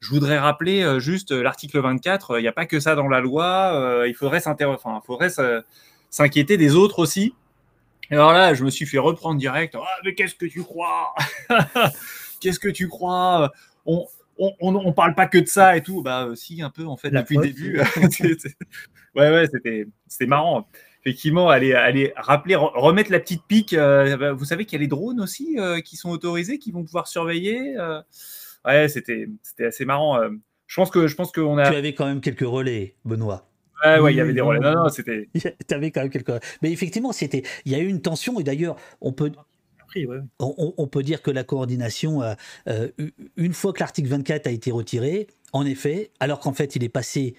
je 0.00 0.10
voudrais 0.10 0.38
rappeler 0.38 0.82
euh, 0.82 0.98
juste 1.00 1.32
euh, 1.32 1.42
l'article 1.42 1.80
24. 1.80 2.38
Il 2.38 2.42
n'y 2.42 2.48
a 2.48 2.52
pas 2.52 2.66
que 2.66 2.80
ça 2.80 2.94
dans 2.94 3.08
la 3.08 3.20
loi. 3.20 3.72
euh, 3.74 4.08
il 4.08 4.14
faudrait 4.14 4.40
s'intéresser. 4.40 4.80
Enfin, 4.84 5.00
faudrait 5.06 5.30
se- 5.30 5.62
s'inquiéter 6.10 6.56
des 6.56 6.74
autres 6.74 6.98
aussi. 6.98 7.34
Et 8.10 8.14
alors 8.14 8.32
là, 8.32 8.54
je 8.54 8.64
me 8.64 8.70
suis 8.70 8.86
fait 8.86 8.98
reprendre 8.98 9.38
direct. 9.38 9.74
Ah, 9.76 9.84
mais 10.04 10.14
qu'est-ce 10.14 10.34
que 10.34 10.46
tu 10.46 10.62
crois 10.62 11.14
Qu'est-ce 12.40 12.60
que 12.60 12.68
tu 12.68 12.88
crois 12.88 13.52
on, 13.86 14.06
on, 14.38 14.52
on, 14.60 14.74
on 14.76 14.92
parle 14.92 15.14
pas 15.14 15.26
que 15.26 15.38
de 15.38 15.46
ça 15.46 15.76
et 15.76 15.82
tout. 15.82 16.02
Bah, 16.02 16.28
si, 16.34 16.62
un 16.62 16.70
peu, 16.70 16.84
en 16.86 16.96
fait, 16.96 17.10
La 17.10 17.22
depuis 17.22 17.36
le 17.36 17.42
début. 17.42 17.80
Ouais, 19.14 19.30
ouais, 19.30 19.46
c'était 19.50 19.86
c'était 20.06 20.26
marrant. 20.26 20.68
Effectivement, 21.02 21.48
aller, 21.48 21.72
aller 21.72 22.12
rappeler, 22.16 22.54
re- 22.54 22.78
remettre 22.78 23.10
la 23.10 23.18
petite 23.20 23.42
pique. 23.48 23.72
euh, 23.72 24.16
bah, 24.18 24.32
vous 24.32 24.44
savez 24.44 24.66
qu'il 24.66 24.78
y 24.78 24.80
a 24.80 24.82
les 24.82 24.88
drones 24.88 25.20
aussi 25.22 25.58
euh, 25.58 25.80
qui 25.80 25.96
sont 25.96 26.10
autorisés, 26.10 26.58
qui 26.58 26.70
vont 26.70 26.84
pouvoir 26.84 27.08
surveiller. 27.08 27.76
euh. 27.78 28.02
ouais, 28.66 28.88
c'était 28.88 29.28
c'était 29.42 29.66
assez 29.66 29.86
marrant. 29.86 30.20
euh. 30.20 30.28
Je 30.66 30.76
pense 30.76 30.90
que 30.90 31.06
je 31.06 31.14
pense 31.14 31.32
qu'on 31.32 31.56
a. 31.56 31.70
tu 31.70 31.76
avais 31.76 31.94
quand 31.94 32.04
même 32.06 32.20
quelques 32.20 32.40
relais 32.46 32.96
Benoît 33.06 33.48
Ouais, 33.94 34.00
ouais, 34.00 34.12
il 34.14 34.16
y 34.16 34.20
avait 34.20 34.32
des 34.32 34.40
relais. 34.40 34.60
Non, 34.60 34.84
non. 34.84 34.88
c'était. 34.88 35.28
tu 35.34 35.74
avais 35.74 35.90
quand 35.90 36.00
même 36.02 36.10
quelques 36.10 36.32
mais 36.62 36.70
effectivement 36.72 37.12
c'était 37.12 37.42
il 37.64 37.72
y 37.72 37.74
a 37.74 37.78
eu 37.78 37.86
une 37.86 38.00
tension 38.02 38.38
et 38.40 38.44
d'ailleurs 38.44 38.76
on 39.00 39.12
peut 39.12 39.30
Après, 39.80 40.04
ouais. 40.06 40.18
on, 40.40 40.54
on- 40.58 40.74
on 40.76 40.86
peut 40.86 41.02
dire 41.02 41.22
que 41.22 41.30
la 41.30 41.44
coordination, 41.44 42.22
euh, 42.22 42.34
euh, 42.68 42.88
une 43.36 43.52
fois 43.54 43.72
que 43.72 43.80
l'article 43.80 44.08
24 44.08 44.46
a 44.46 44.50
été 44.50 44.70
retiré, 44.70 45.28
en 45.52 45.64
effet, 45.64 46.10
alors 46.20 46.40
qu'en 46.40 46.52
fait 46.52 46.76
il 46.76 46.84
est 46.84 46.88
passé 46.88 47.34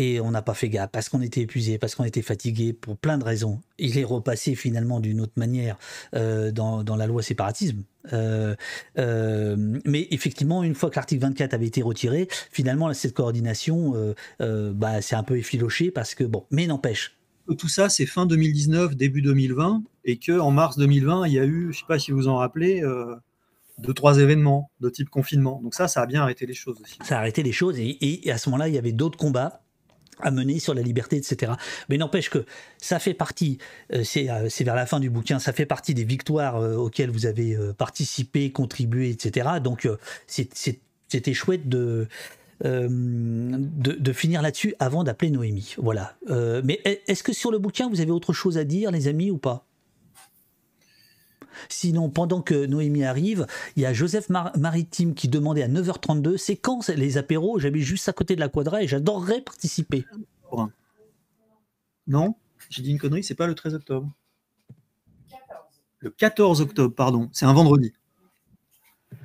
et 0.00 0.18
on 0.18 0.30
n'a 0.30 0.40
pas 0.40 0.54
fait 0.54 0.70
gaffe 0.70 0.88
parce 0.90 1.10
qu'on 1.10 1.20
était 1.20 1.42
épuisé, 1.42 1.76
parce 1.76 1.94
qu'on 1.94 2.04
était 2.04 2.22
fatigué, 2.22 2.72
pour 2.72 2.96
plein 2.96 3.18
de 3.18 3.24
raisons, 3.24 3.60
il 3.78 3.98
est 3.98 4.04
repassé 4.04 4.54
finalement 4.54 4.98
d'une 4.98 5.20
autre 5.20 5.34
manière 5.36 5.76
euh, 6.14 6.50
dans, 6.50 6.82
dans 6.82 6.96
la 6.96 7.06
loi 7.06 7.22
séparatisme. 7.22 7.82
Euh, 8.14 8.56
euh, 8.98 9.56
mais 9.84 10.08
effectivement, 10.10 10.64
une 10.64 10.74
fois 10.74 10.88
que 10.88 10.96
l'article 10.96 11.20
24 11.20 11.52
avait 11.52 11.66
été 11.66 11.82
retiré, 11.82 12.28
finalement 12.50 12.90
cette 12.94 13.12
coordination, 13.12 14.14
bah, 14.38 15.02
c'est 15.02 15.16
un 15.16 15.22
peu 15.22 15.36
effiloché 15.36 15.90
parce 15.90 16.14
que 16.14 16.24
bon, 16.24 16.46
mais 16.50 16.66
n'empêche. 16.66 17.18
Tout 17.58 17.68
ça, 17.68 17.90
c'est 17.90 18.06
fin 18.06 18.24
2019, 18.24 18.96
début 18.96 19.20
2020, 19.20 19.82
et 20.06 20.16
que 20.16 20.38
en 20.38 20.50
mars 20.50 20.78
2020, 20.78 21.26
il 21.26 21.34
y 21.34 21.38
a 21.38 21.44
eu, 21.44 21.72
je 21.72 21.78
sais 21.80 21.84
pas 21.86 21.98
si 21.98 22.10
vous 22.10 22.26
en 22.26 22.36
rappelez, 22.36 22.82
deux 23.76 23.92
trois 23.92 24.18
événements 24.18 24.70
de 24.80 24.88
type 24.88 25.10
confinement. 25.10 25.60
Donc 25.62 25.74
ça, 25.74 25.88
ça 25.88 26.00
a 26.00 26.06
bien 26.06 26.22
arrêté 26.22 26.46
les 26.46 26.54
choses 26.54 26.80
aussi. 26.80 26.96
ça 27.02 27.16
a 27.16 27.18
arrêté 27.18 27.42
les 27.42 27.52
choses 27.52 27.78
et, 27.78 27.98
et 28.00 28.30
à 28.32 28.38
ce 28.38 28.48
moment-là, 28.48 28.68
il 28.68 28.74
y 28.74 28.78
avait 28.78 28.92
d'autres 28.92 29.18
combats 29.18 29.60
à 30.22 30.30
mener 30.30 30.58
sur 30.58 30.74
la 30.74 30.82
liberté, 30.82 31.16
etc. 31.16 31.52
Mais 31.88 31.96
n'empêche 31.98 32.30
que 32.30 32.44
ça 32.78 32.98
fait 32.98 33.14
partie, 33.14 33.58
euh, 33.92 34.02
c'est 34.04 34.30
euh, 34.30 34.48
c'est 34.48 34.64
vers 34.64 34.74
la 34.74 34.86
fin 34.86 35.00
du 35.00 35.10
bouquin, 35.10 35.38
ça 35.38 35.52
fait 35.52 35.66
partie 35.66 35.94
des 35.94 36.04
victoires 36.04 36.56
euh, 36.56 36.76
auxquelles 36.76 37.10
vous 37.10 37.26
avez 37.26 37.56
participé, 37.78 38.50
contribué, 38.52 39.10
etc. 39.10 39.48
Donc 39.62 39.88
c'était 40.26 41.34
chouette 41.34 41.68
de, 41.68 42.06
de, 42.62 43.92
de 43.92 44.12
finir 44.12 44.42
là-dessus 44.42 44.74
avant 44.78 45.04
d'appeler 45.04 45.30
Noémie. 45.30 45.74
Voilà. 45.78 46.14
Mais 46.28 46.80
est- 46.84 47.02
est-ce 47.08 47.22
que 47.22 47.32
sur 47.32 47.50
le 47.50 47.58
bouquin, 47.58 47.88
vous 47.88 48.00
avez 48.00 48.10
autre 48.10 48.32
chose 48.32 48.58
à 48.58 48.64
dire, 48.64 48.90
les 48.90 49.08
amis, 49.08 49.30
ou 49.30 49.38
pas? 49.38 49.66
Sinon, 51.68 52.10
pendant 52.10 52.42
que 52.42 52.66
Noémie 52.66 53.04
arrive, 53.04 53.46
il 53.76 53.82
y 53.82 53.86
a 53.86 53.92
Joseph 53.92 54.28
Mar- 54.28 54.56
Maritime 54.58 55.14
qui 55.14 55.28
demandait 55.28 55.62
à 55.62 55.68
9h32 55.68 56.36
c'est 56.36 56.56
quand 56.56 56.80
c'est 56.82 56.96
les 56.96 57.18
apéros? 57.18 57.58
J'habite 57.58 57.82
juste 57.82 58.08
à 58.08 58.12
côté 58.12 58.34
de 58.34 58.40
la 58.40 58.48
quadra 58.48 58.82
et 58.82 58.88
j'adorerais 58.88 59.40
participer. 59.42 60.04
Non? 62.06 62.34
J'ai 62.68 62.82
dit 62.82 62.90
une 62.90 62.98
connerie, 62.98 63.22
c'est 63.24 63.34
pas 63.34 63.46
le 63.46 63.54
13 63.54 63.74
octobre. 63.74 64.10
Le 65.98 66.10
14 66.10 66.60
octobre, 66.60 66.94
pardon. 66.94 67.28
C'est 67.32 67.44
un 67.46 67.52
vendredi. 67.52 67.92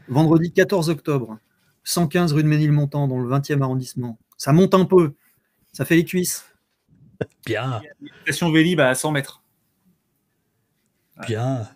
Vendredi 0.07 0.52
14 0.52 0.89
octobre. 0.89 1.39
115 1.84 2.34
rue 2.34 2.43
de 2.43 2.47
Ménilmontant, 2.47 3.07
dans 3.07 3.19
le 3.19 3.30
20e 3.30 3.61
arrondissement. 3.61 4.18
Ça 4.38 4.52
monte 4.52 4.73
un 4.73 4.85
peu. 4.85 5.14
Ça 5.72 5.85
fait 5.85 5.95
les 5.95 6.06
cuisses. 6.06 6.45
Bien, 7.45 7.81
Station 8.23 8.52
Vélib 8.52 8.80
à 8.81 8.93
100 8.93 9.11
mètres. 9.11 9.41
bien. 11.27 11.69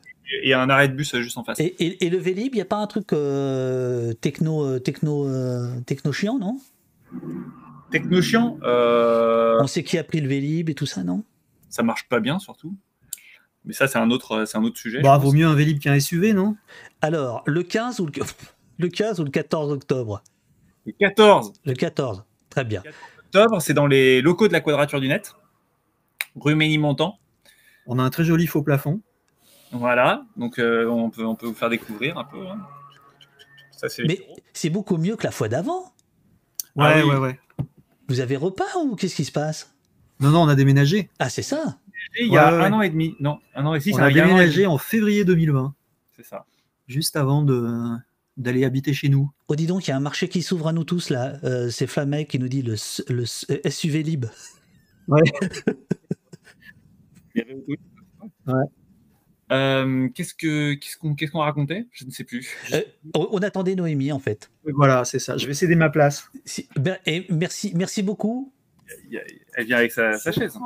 Et 0.43 0.53
un 0.53 0.69
arrêt 0.69 0.87
de 0.89 0.93
bus 0.93 1.15
juste 1.17 1.37
en 1.37 1.43
face. 1.43 1.59
Et, 1.59 1.75
et- 1.79 2.05
et 2.05 2.09
le 2.09 2.17
Vélib, 2.17 2.53
il 2.53 2.57
n'y 2.57 2.61
a 2.61 2.65
pas 2.65 2.77
un 2.77 2.87
truc 2.87 3.13
euh, 3.13 4.13
techno, 4.13 4.63
euh, 4.65 4.79
techno, 4.79 5.25
euh, 5.27 5.79
techno 5.85 6.11
chiant, 6.11 6.37
non? 6.37 6.59
Techno 7.91 8.21
chiant, 8.21 8.59
euh, 8.63 9.57
On 9.61 9.67
sait 9.67 9.83
qui 9.83 9.97
a 9.97 10.03
pris 10.03 10.21
le 10.21 10.27
Vélib 10.27 10.69
et 10.69 10.75
tout 10.75 10.85
ça, 10.85 11.03
non? 11.03 11.23
ça 11.69 11.83
marche 11.83 12.07
pas 12.09 12.19
bien 12.19 12.39
surtout. 12.39 12.75
Mais 13.65 13.73
ça, 13.73 13.87
c'est 13.87 13.99
un 13.99 14.09
autre, 14.09 14.45
c'est 14.45 14.57
un 14.57 14.63
autre 14.63 14.77
sujet. 14.79 15.01
Bah, 15.01 15.17
vaut 15.17 15.31
mieux 15.33 15.45
un 15.45 15.53
Vélib 15.53 15.79
qu'un 15.79 15.99
SUV, 15.99 16.33
non? 16.33 16.55
Alors, 17.01 17.43
le 17.45 17.61
15 17.63 17.99
ou 17.99 18.05
le, 18.07 18.11
le 18.79 18.87
15 18.87 19.19
ou 19.19 19.23
le 19.23 19.29
14 19.31 19.71
octobre? 19.71 20.23
Le 20.85 20.93
14 20.93 21.53
Le 21.65 21.73
14, 21.73 22.23
très 22.49 22.63
bien. 22.63 22.81
octobre, 23.25 23.61
c'est 23.61 23.73
dans 23.73 23.85
les 23.87 24.21
locaux 24.21 24.47
de 24.47 24.53
la 24.53 24.61
Quadrature 24.61 24.99
du 25.01 25.07
Net, 25.07 25.35
rue 26.35 26.55
Ménilmontant. 26.55 27.19
On 27.85 27.99
a 27.99 28.03
un 28.03 28.09
très 28.09 28.23
joli 28.23 28.47
faux 28.47 28.63
plafond. 28.63 29.01
Voilà, 29.71 30.25
donc 30.35 30.57
euh, 30.59 30.85
on, 30.87 31.09
peut, 31.09 31.25
on 31.25 31.35
peut 31.35 31.45
vous 31.47 31.53
faire 31.53 31.69
découvrir 31.69 32.17
un 32.17 32.23
peu. 32.23 32.47
hein. 32.47 32.59
Ça, 33.71 33.87
c'est 33.87 34.01
les 34.01 34.07
Mais 34.07 34.15
bureaux. 34.15 34.35
c'est 34.53 34.69
beaucoup 34.69 34.97
mieux 34.97 35.15
que 35.15 35.23
la 35.23 35.31
fois 35.31 35.47
d'avant. 35.47 35.93
Ouais, 36.75 36.85
Ah 36.87 36.93
oui. 36.97 37.03
ouais, 37.03 37.17
ouais. 37.17 37.39
Vous 38.07 38.19
avez 38.19 38.35
repas 38.35 38.65
ou 38.83 38.95
qu'est-ce 38.95 39.15
qui 39.15 39.25
se 39.25 39.31
passe? 39.31 39.73
Non, 40.19 40.31
non, 40.31 40.41
on 40.41 40.47
a 40.47 40.55
déménagé. 40.55 41.09
Ah, 41.19 41.29
c'est 41.29 41.43
ça 41.43 41.77
Et 42.17 42.25
il 42.25 42.33
y 42.33 42.37
a 42.37 42.51
Ouais, 42.51 42.57
ouais, 42.57 42.65
un 42.65 42.69
ouais. 42.71 42.75
an 42.77 42.81
et 42.81 42.89
demi. 42.89 43.15
Non, 43.19 43.39
un 43.55 43.65
an 43.65 43.75
et 43.75 43.79
six. 43.79 43.93
on 43.93 43.97
c'est 43.97 44.01
a 44.01 44.05
un- 44.05 44.09
il 44.09 44.17
y 44.17 44.19
a 44.19 44.23
un 44.23 44.27
an 44.27 44.29
et 44.29 44.33
déménagé 44.33 44.61
demi. 44.63 44.73
en 44.73 44.77
février 44.79 45.23
2020, 45.23 45.73
C'est 46.15 46.25
ça. 46.25 46.45
juste 46.87 47.15
avant 47.15 47.43
de 47.43 47.95
d'aller 48.37 48.63
habiter 48.63 48.93
chez 48.93 49.09
nous. 49.09 49.29
Oh, 49.49 49.55
dis 49.55 49.67
donc, 49.67 49.85
il 49.87 49.89
y 49.89 49.93
a 49.93 49.97
un 49.97 50.01
marché 50.01 50.29
qui 50.29 50.41
s'ouvre 50.41 50.69
à 50.69 50.73
nous 50.73 50.85
tous, 50.85 51.09
là. 51.09 51.33
Euh, 51.43 51.69
c'est 51.69 51.87
Flamey 51.87 52.25
qui 52.25 52.39
nous 52.39 52.47
dit 52.47 52.61
le, 52.61 52.73
s- 52.73 53.03
le 53.09 53.23
s- 53.23 53.45
euh, 53.51 53.59
SUV 53.69 54.01
Lib. 54.01 54.25
Il 57.35 57.35
y 57.35 57.41
avait- 57.41 57.63
oui. 57.67 57.77
Euh, 59.51 60.07
qu'est-ce 60.13 60.33
que 60.35 60.73
qu'est-ce 60.75 60.97
qu'on 60.97 61.15
qu'est-ce 61.15 61.31
qu'on 61.31 61.39
racontait? 61.39 61.87
Je 61.91 62.05
ne 62.05 62.11
sais 62.11 62.23
plus. 62.23 62.47
Euh, 62.73 62.81
on, 63.15 63.37
attendait 63.39 63.75
Noémie, 63.75 64.11
en 64.11 64.19
fait. 64.19 64.51
Voilà, 64.63 65.05
c'est 65.05 65.19
ça. 65.19 65.37
Je 65.37 65.47
vais 65.47 65.53
céder 65.53 65.75
ma 65.75 65.89
place. 65.89 66.29
Si- 66.45 66.69
ben, 66.75 66.97
et 67.05 67.25
merci, 67.29 67.71
merci 67.75 68.03
beaucoup. 68.03 68.53
Il 69.07 69.13
y 69.13 69.17
a- 69.17 69.23
elle 69.55 69.65
vient 69.65 69.77
avec 69.77 69.91
sa, 69.91 70.17
sa 70.19 70.31
chaise. 70.31 70.57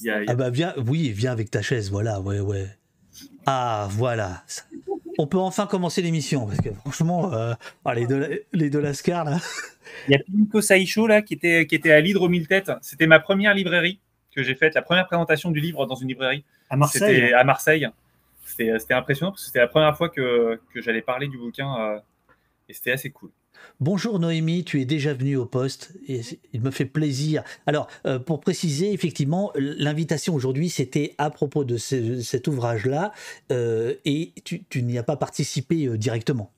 Il 0.00 0.06
y 0.06 0.10
a- 0.10 0.22
il 0.22 0.26
y 0.26 0.28
a- 0.28 0.32
Ah 0.32 0.34
bah 0.34 0.50
viens, 0.50 0.74
oui, 0.86 1.10
viens 1.10 1.32
avec 1.32 1.50
ta 1.50 1.60
chaise, 1.62 1.90
voilà, 1.90 2.20
ouais, 2.20 2.40
ouais. 2.40 2.66
Ah, 3.46 3.88
voilà. 3.92 4.44
On 5.18 5.26
peut 5.26 5.38
enfin 5.38 5.66
commencer 5.66 6.00
l'émission, 6.00 6.46
parce 6.46 6.60
que 6.60 6.72
franchement, 6.72 7.32
euh, 7.34 7.52
ah, 7.84 7.94
les, 7.94 8.06
deux, 8.06 8.44
les 8.52 8.70
deux 8.70 8.80
Lascar, 8.80 9.24
là. 9.24 9.38
Il 10.08 10.12
y 10.12 10.14
a 10.14 10.18
Pinko 10.18 10.60
Saïcho 10.62 11.06
là 11.06 11.20
qui 11.20 11.34
était, 11.34 11.66
qui 11.66 11.74
était 11.74 11.90
à 11.92 12.00
l'hydre 12.00 12.22
aux 12.22 12.28
mille 12.28 12.46
têtes. 12.48 12.70
C'était 12.80 13.06
ma 13.06 13.20
première 13.20 13.54
librairie. 13.54 14.00
que 14.32 14.44
j'ai 14.44 14.54
faite, 14.54 14.74
la 14.76 14.82
première 14.82 15.08
présentation 15.08 15.50
du 15.50 15.58
livre 15.58 15.86
dans 15.86 15.96
une 15.96 16.06
librairie. 16.06 16.44
À 16.70 16.76
Marseille. 16.76 17.16
C'était 17.16 17.32
à 17.32 17.42
Marseille. 17.42 17.88
C'était 18.50 18.94
impressionnant 18.94 19.32
parce 19.32 19.42
que 19.42 19.46
c'était 19.46 19.60
la 19.60 19.68
première 19.68 19.96
fois 19.96 20.08
que, 20.08 20.60
que 20.74 20.80
j'allais 20.80 21.02
parler 21.02 21.28
du 21.28 21.38
bouquin 21.38 22.00
et 22.68 22.72
c'était 22.72 22.92
assez 22.92 23.10
cool. 23.10 23.30
Bonjour 23.80 24.18
Noémie, 24.18 24.64
tu 24.64 24.80
es 24.80 24.84
déjà 24.84 25.14
venue 25.14 25.36
au 25.36 25.46
poste 25.46 25.92
et 26.06 26.20
il 26.52 26.60
me 26.60 26.70
fait 26.70 26.84
plaisir. 26.84 27.42
Alors, 27.66 27.88
euh, 28.06 28.18
pour 28.18 28.40
préciser, 28.40 28.92
effectivement, 28.92 29.52
l'invitation 29.56 30.34
aujourd'hui, 30.34 30.68
c'était 30.68 31.14
à 31.18 31.30
propos 31.30 31.64
de 31.64 31.76
cet 31.76 32.46
ouvrage-là 32.46 33.12
euh, 33.50 33.94
et 34.04 34.32
tu, 34.44 34.82
n'y 34.82 34.98
as 34.98 35.02
pas 35.02 35.16
participé 35.16 35.86
euh, 35.86 35.96
directement. 35.96 36.52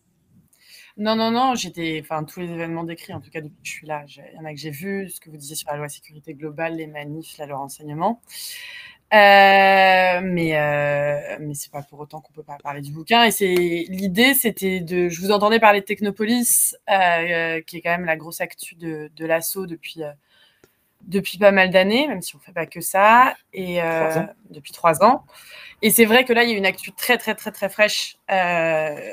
Non, 0.98 1.16
non, 1.16 1.30
non, 1.30 1.54
j'étais, 1.54 2.00
enfin, 2.02 2.22
tous 2.24 2.40
les 2.40 2.50
événements 2.50 2.84
décrits, 2.84 3.14
en 3.14 3.20
tout 3.20 3.30
cas 3.30 3.40
depuis 3.40 3.62
que 3.62 3.68
je 3.68 3.72
suis 3.72 3.86
là, 3.86 4.04
il 4.08 4.36
y 4.36 4.38
en 4.38 4.44
a 4.44 4.52
que 4.52 4.60
j'ai 4.60 4.70
vu, 4.70 5.08
ce 5.08 5.20
que 5.20 5.30
vous 5.30 5.38
disiez 5.38 5.56
sur 5.56 5.70
la 5.70 5.78
loi 5.78 5.88
sécurité 5.88 6.34
globale, 6.34 6.76
les 6.76 6.86
manifs, 6.86 7.38
la 7.38 7.46
loi 7.46 7.58
renseignement. 7.58 8.20
Euh, 9.12 10.20
mais 10.22 10.56
euh, 10.56 11.36
mais 11.40 11.52
c'est 11.52 11.70
pas 11.70 11.82
pour 11.82 12.00
autant 12.00 12.22
qu'on 12.22 12.32
peut 12.32 12.42
pas 12.42 12.56
parler 12.62 12.80
du 12.80 12.92
bouquin. 12.92 13.24
Et 13.24 13.30
c'est 13.30 13.54
l'idée, 13.54 14.32
c'était 14.32 14.80
de. 14.80 15.10
Je 15.10 15.20
vous 15.20 15.30
entendais 15.30 15.60
parler 15.60 15.80
de 15.80 15.84
Technopolis, 15.84 16.74
euh, 16.90 17.60
qui 17.60 17.76
est 17.76 17.80
quand 17.82 17.90
même 17.90 18.06
la 18.06 18.16
grosse 18.16 18.40
actu 18.40 18.74
de, 18.74 19.10
de 19.14 19.26
l'assaut 19.26 19.66
depuis 19.66 20.00
depuis 21.02 21.36
pas 21.36 21.50
mal 21.50 21.70
d'années, 21.70 22.06
même 22.06 22.22
si 22.22 22.36
on 22.36 22.38
fait 22.38 22.52
pas 22.52 22.64
que 22.64 22.80
ça, 22.80 23.34
et 23.52 23.80
depuis 24.50 24.72
trois 24.72 25.02
ans. 25.02 25.24
Et 25.84 25.90
c'est 25.90 26.04
vrai 26.04 26.24
que 26.24 26.32
là, 26.32 26.44
il 26.44 26.50
y 26.50 26.54
a 26.54 26.56
une 26.56 26.64
actu 26.64 26.92
très, 26.92 27.18
très, 27.18 27.34
très, 27.34 27.50
très 27.50 27.68
fraîche. 27.68 28.16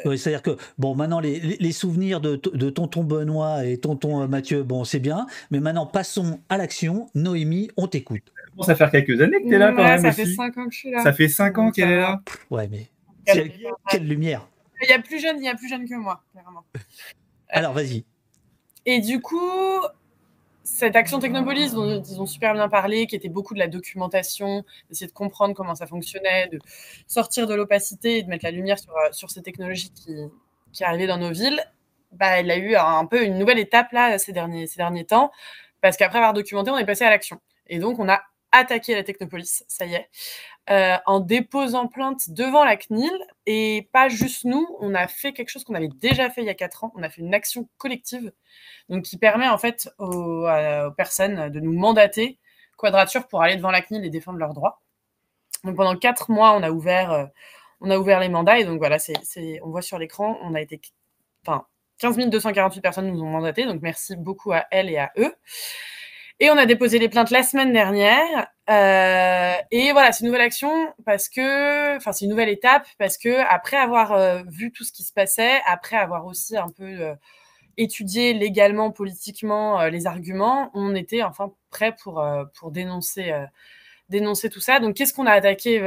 Oui, 0.06 0.20
c'est-à-dire 0.20 0.44
que, 0.44 0.56
bon, 0.78 0.94
maintenant, 0.94 1.20
les, 1.20 1.40
les 1.40 1.72
souvenirs 1.72 2.22
de, 2.22 2.36
de, 2.36 2.70
tonton 2.70 3.04
Benoît 3.04 3.66
et 3.66 3.80
tonton 3.80 4.28
Mathieu, 4.28 4.62
bon, 4.62 4.84
c'est 4.84 5.00
bien, 5.00 5.26
mais 5.50 5.60
maintenant, 5.60 5.88
passons 5.88 6.40
à 6.48 6.58
l'action. 6.58 7.10
Noémie, 7.16 7.72
on 7.76 7.88
t'écoute 7.88 8.32
commence 8.60 8.70
à 8.70 8.76
faire 8.76 8.92
quelques 8.92 9.22
années 9.22 9.42
que 9.42 9.48
tu 9.48 9.56
es 9.56 9.58
là 9.58 9.72
quand 9.72 9.84
même. 9.84 10.02
Ça 10.02 10.12
fait 10.12 10.26
5 10.26 10.58
ans 10.58 10.66
que 10.66 10.74
je 10.74 10.78
suis 10.78 10.92
là. 10.92 11.04
Ça 11.04 11.14
fait 11.14 11.28
5 11.28 11.58
ans 11.58 11.72
qu'elle 11.72 11.92
est 11.92 11.98
là. 11.98 12.22
Ouais, 12.50 12.68
mais 12.68 12.90
quelle, 13.26 14.08
lumière. 14.08 14.48
Il 14.82 14.90
y 14.90 14.94
a 14.94 15.00
plus 15.00 15.20
jeune, 15.20 15.38
il 15.38 15.46
y 15.46 15.50
a 15.50 15.56
plus 15.56 15.70
jeune 15.70 15.88
que 15.88 15.96
moi, 15.96 16.24
clairement. 16.32 16.64
Alors, 17.50 17.74
vas-y. 17.74 18.06
Et 18.86 19.02
du 19.02 19.22
coup, 19.22 19.82
cette 20.64 20.96
action 20.96 21.20
Technopolis 21.20 21.74
dont 21.74 22.02
ils 22.02 22.22
ont 22.22 22.26
super 22.26 22.54
bien 22.54 22.70
parlé, 22.70 23.08
qui 23.08 23.16
était 23.16 23.30
beaucoup 23.30 23.54
de 23.54 23.60
la 23.60 23.68
documentation, 23.68 24.64
d'essayer 24.90 25.08
de 25.08 25.12
comprendre 25.14 25.54
comment 25.54 25.76
ça 25.76 25.88
fonctionnait, 25.88 26.48
de 26.48 26.60
sortir 27.08 27.48
de 27.48 27.56
l'opacité 27.56 28.18
et 28.18 28.24
de 28.24 28.30
mettre 28.30 28.46
la 28.46 28.52
lumière 28.52 28.80
sur, 28.80 28.96
euh, 28.96 29.12
sur 29.12 29.32
ces 29.32 29.42
technologies 29.42 29.92
qui, 29.92 30.16
qui 30.72 30.84
arrivaient 30.84 31.08
dans 31.08 31.18
nos 31.18 31.32
villes, 31.32 31.62
bah, 32.12 32.40
elle 32.40 32.50
a 32.52 32.58
eu 32.58 32.76
un 32.76 33.06
peu 33.06 33.24
une 33.24 33.38
nouvelle 33.38 33.60
étape 33.60 33.92
là 33.92 34.18
ces 34.18 34.32
derniers, 34.32 34.68
ces 34.68 34.78
derniers 34.78 35.06
temps, 35.06 35.32
parce 35.82 35.98
qu'après 35.98 36.18
avoir 36.18 36.34
documenté, 36.34 36.72
on 36.72 36.78
est 36.78 36.86
passé 36.86 37.04
à 37.04 37.10
l'action. 37.10 37.40
Et 37.68 37.80
donc, 37.80 38.00
on 38.00 38.10
a 38.10 38.22
attaquer 38.52 38.96
la 38.96 39.04
Technopolis, 39.04 39.64
ça 39.68 39.86
y 39.86 39.94
est, 39.94 40.10
euh, 40.70 40.98
en 41.06 41.20
déposant 41.20 41.88
plainte 41.88 42.30
devant 42.30 42.64
la 42.64 42.78
CNIL. 42.78 43.12
Et 43.46 43.90
pas 43.92 44.10
juste 44.10 44.46
nous, 44.46 44.68
on 44.80 44.96
a 44.96 45.08
fait 45.08 45.34
quelque 45.34 45.50
chose 45.50 45.64
qu'on 45.64 45.76
avait 45.76 45.90
déjà 45.90 46.30
fait 46.30 46.42
il 46.42 46.48
y 46.48 46.50
a 46.50 46.56
quatre 46.56 46.84
ans. 46.84 46.92
On 46.96 47.04
a 47.04 47.10
fait 47.10 47.22
une 47.22 47.34
action 47.34 47.70
collective, 47.78 48.32
donc 48.90 49.04
qui 49.04 49.18
permet 49.18 49.48
en 49.48 49.58
fait 49.58 49.90
aux, 49.98 50.48
personnes 50.98 51.50
de 51.50 51.60
nous 51.60 51.74
mandater 51.74 52.40
Quadrature 52.78 53.28
pour 53.28 53.42
aller 53.42 53.58
devant 53.58 53.72
la 53.72 53.82
CNIL 53.82 54.06
et 54.06 54.10
défendre 54.10 54.40
leurs 54.40 54.54
droits. 54.54 54.82
Donc 55.64 55.76
pendant 55.76 55.96
quatre 55.96 56.32
mois, 56.32 56.54
on 56.54 56.64
a 56.64 56.72
ouvert, 56.72 57.12
euh, 57.12 57.26
on 57.82 57.90
a 57.90 57.98
ouvert 57.98 58.20
les 58.20 58.30
mandats 58.30 58.58
et 58.60 58.64
donc 58.64 58.80
voilà, 58.80 58.98
c'est, 59.00 59.60
on 59.62 59.70
voit 59.70 59.82
sur 59.82 60.00
l'écran, 60.00 60.38
on 60.42 60.56
a 60.56 60.62
été, 60.62 60.80
enfin, 61.46 61.66
15 62.00 62.18
248 62.30 62.82
personnes 62.82 63.08
nous 63.08 63.22
ont 63.22 63.30
mandaté, 63.30 63.66
donc 63.66 63.82
merci 63.82 64.16
beaucoup 64.16 64.54
à 64.54 64.66
elles 64.72 64.90
et 64.90 64.98
à 64.98 65.12
eux. 65.18 65.34
Et 66.42 66.50
on 66.50 66.58
a 66.58 66.66
déposé 66.66 67.00
les 67.00 67.10
plaintes 67.10 67.32
la 67.32 67.44
semaine 67.44 67.74
dernière. 67.74 68.48
Euh, 68.70 69.54
et 69.72 69.92
voilà, 69.92 70.12
c'est 70.14 70.22
une 70.22 70.28
nouvelle 70.28 70.42
action 70.42 70.94
parce 71.06 71.28
que, 71.28 71.98
enfin, 71.98 72.14
c'est 72.14 72.26
une 72.26 72.32
nouvelle 72.32 72.50
étape 72.50 72.88
parce 72.98 73.18
que 73.18 73.42
après 73.50 73.76
avoir 73.78 74.14
euh, 74.14 74.42
vu 74.48 74.72
tout 74.72 74.86
ce 74.86 74.94
qui 74.94 75.04
se 75.04 75.12
passait, 75.12 75.60
après 75.66 75.98
avoir 75.98 76.26
aussi 76.26 76.56
un 76.56 76.70
peu 76.70 76.86
euh, 76.86 77.16
étudié 77.78 78.34
légalement, 78.34 78.92
politiquement 78.92 79.84
les 79.86 80.08
arguments, 80.08 80.72
on 80.74 80.96
était 80.96 81.24
enfin 81.24 81.52
prêt 81.72 81.96
pour 82.02 82.24
pour 82.56 82.72
dénoncer 82.72 83.34
dénoncer 84.10 84.50
tout 84.50 84.62
ça. 84.62 84.80
Donc, 84.80 84.96
qu'est-ce 84.96 85.14
qu'on 85.14 85.26
a 85.28 85.32
attaqué 85.32 85.80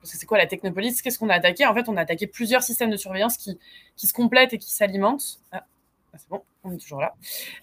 parce 0.00 0.12
que 0.12 0.18
c'est 0.18 0.26
quoi 0.26 0.38
la 0.38 0.46
technopolis 0.46 1.02
Qu'est-ce 1.02 1.18
qu'on 1.18 1.28
a 1.28 1.34
attaqué? 1.34 1.66
En 1.66 1.74
fait, 1.74 1.88
on 1.88 1.96
a 1.96 2.00
attaqué 2.02 2.26
plusieurs 2.26 2.62
systèmes 2.62 2.90
de 2.90 2.96
surveillance 2.96 3.36
qui, 3.36 3.58
qui 3.96 4.06
se 4.06 4.14
complètent 4.14 4.54
et 4.54 4.58
qui 4.58 4.70
s'alimentent. 4.70 5.40
Ah, 5.52 5.64
ah, 6.12 6.18
c'est 6.18 6.28
bon, 6.28 6.42
on 6.64 6.72
est 6.72 6.78
toujours 6.78 7.00
là. 7.00 7.14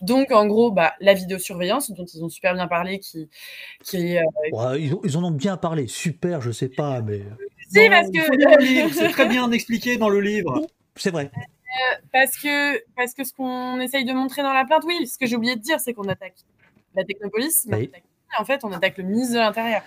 Donc, 0.02 0.32
en 0.32 0.48
gros, 0.48 0.72
bah, 0.72 0.94
la 1.00 1.14
vidéosurveillance, 1.14 1.92
dont 1.92 2.06
ils 2.06 2.24
ont 2.24 2.30
super 2.30 2.54
bien 2.54 2.68
parlé, 2.68 3.00
qui. 3.00 3.30
qui 3.84 4.18
euh, 4.18 4.78
ils, 4.78 5.18
en 5.18 5.24
ont 5.24 5.32
bien 5.32 5.58
parlé, 5.58 5.88
super, 5.88 6.42
je 6.42 6.52
sais 6.52 6.70
pas, 6.70 7.02
mais. 7.02 7.22
Si, 7.70 7.90
parce 7.90 8.10
que. 8.10 8.94
C'est 8.94 9.10
très 9.10 9.28
bien 9.28 9.52
expliqué 9.52 9.98
dans 9.98 10.10
le 10.10 10.22
livre. 10.22 10.62
C'est 10.96 11.12
vrai. 11.12 11.32
Euh, 11.36 11.96
parce, 12.12 12.38
que, 12.38 12.84
parce 12.96 13.14
que 13.14 13.24
ce 13.24 13.34
qu'on 13.34 13.80
essaye 13.80 14.06
de 14.06 14.14
montrer 14.14 14.42
dans 14.42 14.54
la 14.54 14.66
plainte, 14.66 14.84
oui, 14.86 15.06
ce 15.06 15.18
que 15.18 15.28
j'ai 15.28 15.36
oublié 15.36 15.56
de 15.56 15.62
dire, 15.62 15.80
c'est 15.80 15.94
qu'on 15.94 16.08
attaque 16.08 16.38
la 16.96 17.04
technopolis, 17.04 17.68
mais 17.68 17.92
en 18.40 18.46
fait, 18.46 18.64
on 18.64 18.72
attaque 18.72 18.98
le 18.98 19.04
ministre 19.04 19.36
de 19.36 19.40
l'Intérieur. 19.40 19.84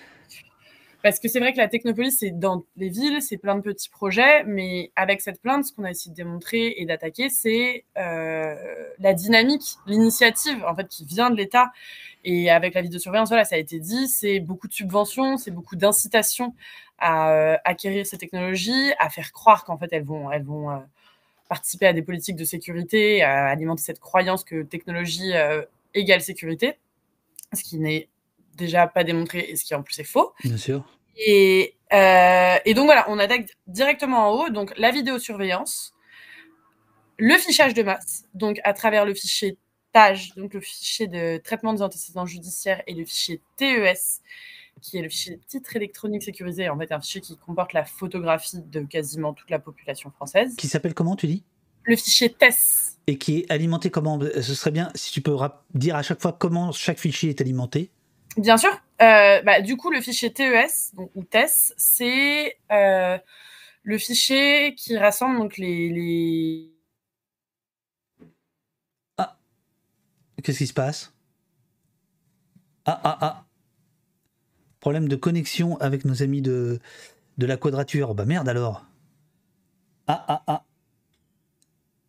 Parce 1.02 1.18
que 1.18 1.28
c'est 1.28 1.40
vrai 1.40 1.52
que 1.52 1.58
la 1.58 1.68
technopolis, 1.68 2.12
c'est 2.18 2.30
dans 2.30 2.64
les 2.76 2.90
villes, 2.90 3.22
c'est 3.22 3.38
plein 3.38 3.54
de 3.54 3.62
petits 3.62 3.88
projets, 3.88 4.44
mais 4.44 4.92
avec 4.96 5.22
cette 5.22 5.40
plainte, 5.40 5.64
ce 5.64 5.72
qu'on 5.72 5.84
a 5.84 5.90
essayé 5.90 6.10
de 6.10 6.16
démontrer 6.16 6.74
et 6.76 6.84
d'attaquer, 6.84 7.30
c'est 7.30 7.84
euh, 7.96 8.54
la 8.98 9.14
dynamique, 9.14 9.76
l'initiative, 9.86 10.62
en 10.66 10.76
fait, 10.76 10.88
qui 10.88 11.06
vient 11.06 11.30
de 11.30 11.36
l'État. 11.36 11.72
Et 12.24 12.50
avec 12.50 12.74
la 12.74 12.82
vidéosurveillance, 12.82 13.28
voilà, 13.28 13.46
ça 13.46 13.56
a 13.56 13.58
été 13.58 13.78
dit, 13.78 14.08
c'est 14.08 14.40
beaucoup 14.40 14.68
de 14.68 14.74
subventions, 14.74 15.38
c'est 15.38 15.50
beaucoup 15.50 15.74
d'incitation 15.74 16.54
à 16.98 17.32
euh, 17.32 17.56
acquérir 17.64 18.04
ces 18.04 18.18
technologies, 18.18 18.92
à 18.98 19.08
faire 19.08 19.32
croire 19.32 19.64
qu'en 19.64 19.78
fait, 19.78 19.88
elles 19.92 20.04
vont 20.04 20.30
euh, 20.30 20.76
participer 21.48 21.86
à 21.86 21.94
des 21.94 22.02
politiques 22.02 22.36
de 22.36 22.44
sécurité, 22.44 23.22
à 23.22 23.46
alimenter 23.46 23.82
cette 23.82 24.00
croyance 24.00 24.44
que 24.44 24.62
technologie 24.62 25.32
égale 25.94 26.20
sécurité, 26.20 26.76
ce 27.54 27.64
qui 27.64 27.78
n'est 27.78 28.08
déjà 28.56 28.86
pas 28.86 29.04
démontré 29.04 29.40
et 29.40 29.56
ce 29.56 29.64
qui 29.64 29.74
en 29.74 29.82
plus 29.82 29.98
est 29.98 30.04
faux. 30.04 30.32
Bien 30.44 30.56
sûr. 30.56 30.84
Et, 31.16 31.74
euh, 31.92 32.56
et 32.64 32.74
donc 32.74 32.86
voilà, 32.86 33.04
on 33.08 33.18
attaque 33.18 33.48
directement 33.66 34.28
en 34.28 34.32
haut, 34.32 34.50
donc 34.50 34.72
la 34.78 34.90
vidéosurveillance, 34.90 35.92
le 37.18 37.36
fichage 37.36 37.74
de 37.74 37.82
masse, 37.82 38.24
donc 38.34 38.60
à 38.64 38.72
travers 38.72 39.04
le 39.04 39.14
fichier 39.14 39.58
TAGE, 39.92 40.34
donc 40.36 40.54
le 40.54 40.60
fichier 40.60 41.08
de 41.08 41.38
traitement 41.38 41.74
des 41.74 41.82
antécédents 41.82 42.26
judiciaires, 42.26 42.82
et 42.86 42.94
le 42.94 43.04
fichier 43.04 43.42
TES, 43.56 44.22
qui 44.80 44.96
est 44.96 45.02
le 45.02 45.10
fichier 45.10 45.36
de 45.36 45.42
titre 45.42 45.76
électronique 45.76 46.22
sécurisé, 46.22 46.68
en 46.70 46.78
fait 46.78 46.90
un 46.92 47.00
fichier 47.00 47.20
qui 47.20 47.36
comporte 47.36 47.74
la 47.74 47.84
photographie 47.84 48.62
de 48.62 48.80
quasiment 48.80 49.34
toute 49.34 49.50
la 49.50 49.58
population 49.58 50.10
française. 50.10 50.54
Qui 50.56 50.68
s'appelle 50.68 50.94
comment, 50.94 51.16
tu 51.16 51.26
dis? 51.26 51.44
Le 51.82 51.96
fichier 51.96 52.32
TES. 52.32 52.96
Et 53.06 53.18
qui 53.18 53.40
est 53.40 53.50
alimenté 53.50 53.90
comment? 53.90 54.18
Ce 54.20 54.54
serait 54.54 54.70
bien 54.70 54.90
si 54.94 55.12
tu 55.12 55.20
peux 55.20 55.36
dire 55.74 55.96
à 55.96 56.02
chaque 56.02 56.20
fois 56.20 56.32
comment 56.32 56.72
chaque 56.72 56.98
fichier 56.98 57.30
est 57.30 57.40
alimenté. 57.40 57.90
Bien 58.36 58.56
sûr. 58.56 58.70
Euh, 59.02 59.42
bah, 59.42 59.60
du 59.60 59.76
coup, 59.76 59.90
le 59.90 60.00
fichier 60.00 60.32
TES 60.32 60.92
ou 61.14 61.24
TES, 61.24 61.74
c'est 61.76 62.56
euh, 62.70 63.18
le 63.82 63.98
fichier 63.98 64.74
qui 64.74 64.96
rassemble 64.98 65.38
donc 65.38 65.56
les. 65.58 66.70
Ah 69.18 69.36
Qu'est-ce 70.42 70.58
qui 70.58 70.66
se 70.66 70.74
passe? 70.74 71.12
Ah, 72.84 73.00
ah, 73.04 73.18
ah 73.20 73.44
Problème 74.80 75.08
de 75.08 75.16
connexion 75.16 75.76
avec 75.78 76.04
nos 76.04 76.22
amis 76.22 76.42
de, 76.42 76.80
de 77.38 77.46
la 77.46 77.56
quadrature. 77.56 78.14
Bah 78.14 78.24
merde 78.26 78.48
alors 78.48 78.84
Ah, 80.06 80.24
ah, 80.28 80.42
ah 80.46 80.64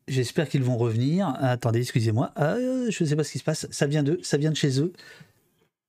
J'espère 0.08 0.50
qu'ils 0.50 0.64
vont 0.64 0.78
revenir. 0.78 1.28
attendez, 1.40 1.80
excusez-moi. 1.80 2.32
Ah, 2.36 2.56
je 2.58 3.04
ne 3.04 3.10
sais 3.10 3.16
pas 3.16 3.24
ce 3.24 3.32
qui 3.32 3.40
se 3.40 3.44
passe. 3.44 3.68
Ça 3.72 3.88
vient 3.88 4.04
d'eux, 4.04 4.20
ça 4.24 4.38
vient 4.38 4.52
de 4.52 4.56
chez 4.56 4.80
eux. 4.82 4.94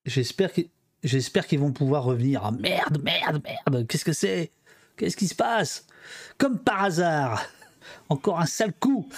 J'espère 0.05 0.53
qu'ils 0.53 0.69
j'espère 1.03 1.47
qu'ils 1.47 1.61
vont 1.61 1.73
pouvoir 1.73 2.05
revenir. 2.05 2.43
Ah 2.45 2.53
merde, 2.53 3.03
merde, 3.03 3.43
merde, 3.45 3.87
qu'est-ce 3.87 4.05
que 4.05 4.13
c'est? 4.13 4.51
Qu'est-ce 4.97 5.17
qui 5.17 5.29
se 5.29 5.35
passe? 5.35 5.87
Comme 6.39 6.59
par 6.59 6.85
hasard, 6.85 7.45
encore 8.09 8.41
un 8.41 8.47
sale 8.47 8.73
coup. 8.73 9.09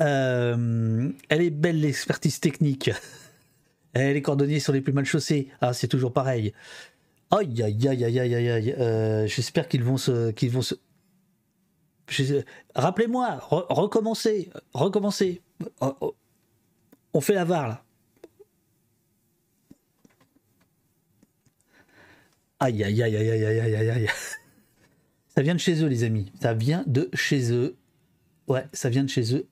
Euh, 0.00 1.10
elle 1.28 1.42
est 1.42 1.50
belle 1.50 1.80
l'expertise 1.80 2.40
technique. 2.40 2.90
Est 3.94 4.22
cordonniers 4.22 4.60
sur 4.60 4.72
les 4.72 4.80
plus 4.80 4.92
mal 4.92 5.04
chaussés. 5.04 5.48
Ah, 5.60 5.72
c'est 5.72 5.88
toujours 5.88 6.12
pareil. 6.12 6.52
Aïe, 7.30 7.62
aïe, 7.62 7.88
aïe, 7.88 8.04
aïe, 8.04 8.18
aïe, 8.20 8.50
aïe. 8.50 8.74
Euh, 8.78 9.26
j'espère 9.26 9.66
qu'ils 9.66 9.82
vont 9.82 9.96
se, 9.96 10.30
qu'ils 10.30 10.50
vont 10.50 10.62
se. 10.62 10.74
Rappelez-moi, 12.74 13.38
recommencer, 13.50 14.50
recommencer. 14.72 15.42
Oh, 15.80 15.96
oh. 16.00 16.14
On 17.12 17.20
fait 17.20 17.34
la 17.34 17.44
VAR 17.44 17.68
là. 17.68 17.84
Aïe, 22.60 22.82
aïe, 22.82 23.02
aïe, 23.02 23.16
aïe, 23.16 23.30
aïe, 23.30 23.44
aïe, 23.44 23.74
aïe, 23.76 23.90
aïe. 23.90 24.08
Ça 25.28 25.42
vient 25.42 25.54
de 25.54 25.60
chez 25.60 25.82
eux, 25.82 25.86
les 25.86 26.02
amis. 26.02 26.32
Ça 26.40 26.54
vient 26.54 26.82
de 26.86 27.08
chez 27.14 27.52
eux. 27.52 27.76
Ouais, 28.48 28.66
ça 28.72 28.88
vient 28.88 29.04
de 29.04 29.08
chez 29.08 29.34
eux. 29.34 29.46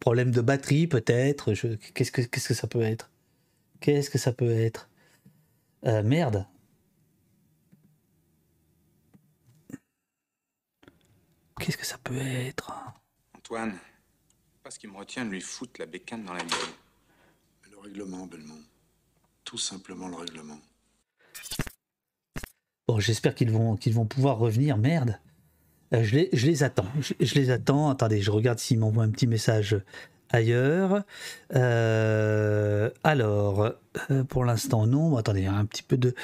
Problème 0.00 0.30
de 0.30 0.40
batterie, 0.40 0.86
peut-être. 0.86 1.52
Qu'est-ce 1.92 2.10
que, 2.12 2.22
qu'est-ce 2.22 2.48
que 2.48 2.54
ça 2.54 2.66
peut 2.66 2.80
être? 2.80 3.10
Qu'est-ce 3.80 4.08
que 4.08 4.18
ça 4.18 4.32
peut 4.32 4.50
être? 4.50 4.88
Euh, 5.84 6.02
Merde. 6.02 6.46
Qu'est-ce 11.60 11.76
que 11.76 11.86
ça 11.86 11.98
peut 11.98 12.16
être? 12.16 12.72
Antoine, 13.36 13.78
pas 14.62 14.70
ce 14.70 14.78
qui 14.78 14.86
me 14.86 14.96
retient 14.96 15.24
de 15.26 15.30
lui 15.30 15.40
foutre 15.40 15.78
la 15.78 15.86
bécane 15.86 16.24
dans 16.24 16.32
la 16.32 16.40
gueule. 16.42 16.74
Le 17.70 17.78
règlement, 17.78 18.26
Belmont. 18.26 18.62
Tout 19.44 19.58
simplement 19.58 20.08
le 20.08 20.16
règlement. 20.16 20.58
Bon, 22.86 23.00
j'espère 23.00 23.34
qu'ils 23.34 23.50
vont, 23.50 23.76
qu'ils 23.76 23.94
vont 23.94 24.04
pouvoir 24.06 24.38
revenir. 24.38 24.76
Merde. 24.76 25.18
Euh, 25.94 26.02
je, 26.02 26.16
les, 26.16 26.28
je 26.32 26.46
les 26.46 26.62
attends. 26.62 26.86
Je, 27.00 27.14
je 27.18 27.34
les 27.34 27.50
attends. 27.50 27.88
Attendez, 27.90 28.20
je 28.20 28.30
regarde 28.30 28.58
s'ils 28.58 28.78
m'envoient 28.78 29.04
un 29.04 29.10
petit 29.10 29.26
message 29.26 29.80
ailleurs. 30.30 31.04
Euh, 31.54 32.90
alors, 33.02 33.72
euh, 34.10 34.24
pour 34.24 34.44
l'instant, 34.44 34.86
non. 34.86 35.16
Attendez, 35.16 35.46
un 35.46 35.64
petit 35.64 35.82
peu 35.82 35.96
de. 35.96 36.14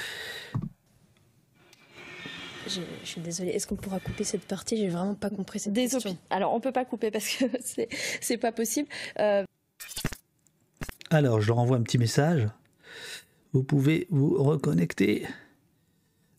Je, 2.69 2.81
je 3.03 3.09
suis 3.09 3.20
désolée. 3.20 3.51
Est-ce 3.51 3.66
qu'on 3.66 3.77
pourra 3.77 4.01
couper 4.01 4.24
cette 4.24 4.45
partie? 4.45 4.77
J'ai 4.77 4.89
vraiment 4.89 5.15
pas 5.15 5.31
compris 5.31 5.61
cette 5.61 5.73
question. 5.74 5.99
opinions. 5.99 6.19
Alors, 6.28 6.55
on 6.55 6.61
peut 6.61 6.73
pas 6.73 6.85
couper 6.85 7.11
parce 7.11 7.28
que 7.28 7.45
c'est 7.65 7.89
c'est 8.20 8.39
pas 8.39 8.53
possible. 8.53 8.89
Euh, 9.19 9.45
Alors, 11.11 11.41
je 11.41 11.49
leur 11.49 11.59
envoie 11.59 11.78
un 11.78 11.82
petit 11.82 11.99
message. 11.99 12.49
Vous 13.53 13.62
pouvez 13.65 14.07
vous 14.11 14.43
reconnecter. 14.43 15.27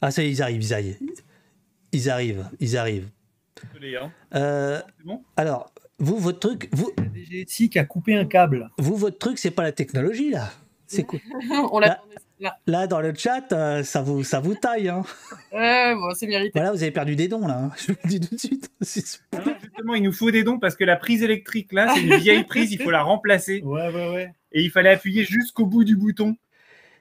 Ah, 0.02 0.11
ça 0.11 0.23
y 0.23 0.28
est, 0.28 0.32
ils 0.32 0.41
arrivent, 0.44 0.64
ils 0.64 0.73
arrivent. 0.73 0.98
Ils 1.94 2.10
arrivent, 2.10 2.45
ils 2.60 2.78
arrivent. 2.78 3.10
Hein. 3.84 4.11
Euh, 4.34 4.82
C'est 4.98 5.06
bon? 5.06 5.23
alors, 5.38 5.72
vous, 5.99 6.18
votre 6.18 6.40
truc, 6.40 6.69
vous, 6.72 6.91
La 6.98 7.03
DGSI 7.22 7.69
qui 7.69 7.78
a 7.80 7.86
coupé 7.86 8.15
un 8.15 8.26
câble. 8.26 8.69
vous, 8.78 8.95
votre 8.95 9.18
truc, 9.19 9.38
c'est 9.38 9.52
pas 9.52 9.64
la 9.64 9.72
technologie, 9.72 10.32
là. 10.32 10.49
C'est 10.88 11.03
cool. 11.03 11.19
On. 11.72 11.80
Là. 11.80 12.02
Là, 12.65 12.88
dans 12.88 13.02
le 13.02 13.14
chat, 13.14 13.52
euh, 13.53 13.84
ça 13.84 14.02
vous, 14.02 14.23
ça 14.23 14.40
vous 14.40 14.56
taille. 14.56 14.90
Hein. 14.90 15.03
Ouais, 15.53 15.94
bon, 15.94 16.11
c'est 16.15 16.26
mérité. 16.26 16.52
Voilà, 16.56 16.72
vous 16.72 16.82
avez 16.82 16.91
perdu 16.91 17.15
des 17.15 17.28
dons, 17.28 17.45
là. 17.45 17.65
hein. 17.65 17.72
Je 17.78 17.91
vous 17.91 17.98
le 18.03 18.10
dis 18.10 18.19
tout 18.19 18.34
de 18.34 18.40
suite. 18.40 18.72
Non, 19.34 19.40
non, 19.45 19.53
Justement, 19.61 19.94
il 19.94 20.02
nous 20.02 20.11
faut 20.11 20.32
des 20.32 20.44
dons 20.44 20.57
parce 20.57 20.76
que 20.76 20.84
la 20.84 20.95
prise 20.95 21.22
électrique, 21.22 21.72
là, 21.72 21.94
c'est 21.94 22.02
une 22.02 22.15
vieille 22.15 22.44
prise, 22.45 22.72
il 22.72 22.82
faut 22.82 22.90
la 22.90 23.03
remplacer. 23.03 23.61
Ouais, 23.65 23.94
ouais, 23.94 24.11
ouais. 24.11 24.34
Et 24.53 24.64
il 24.64 24.72
fallait 24.72 24.90
appuyer 24.90 25.23
jusqu'au 25.23 25.68
bout 25.68 25.84
du 25.84 25.95
bouton. 25.95 26.36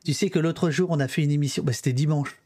Tu 0.05 0.13
sais 0.13 0.29
que 0.29 0.39
l'autre 0.39 0.69
jour, 0.71 0.91
on 0.91 1.01
a 1.01 1.09
fait 1.09 1.23
une 1.25 1.31
émission, 1.31 1.63
bah, 1.65 1.73
c'était 1.73 1.95
dimanche, 1.95 2.37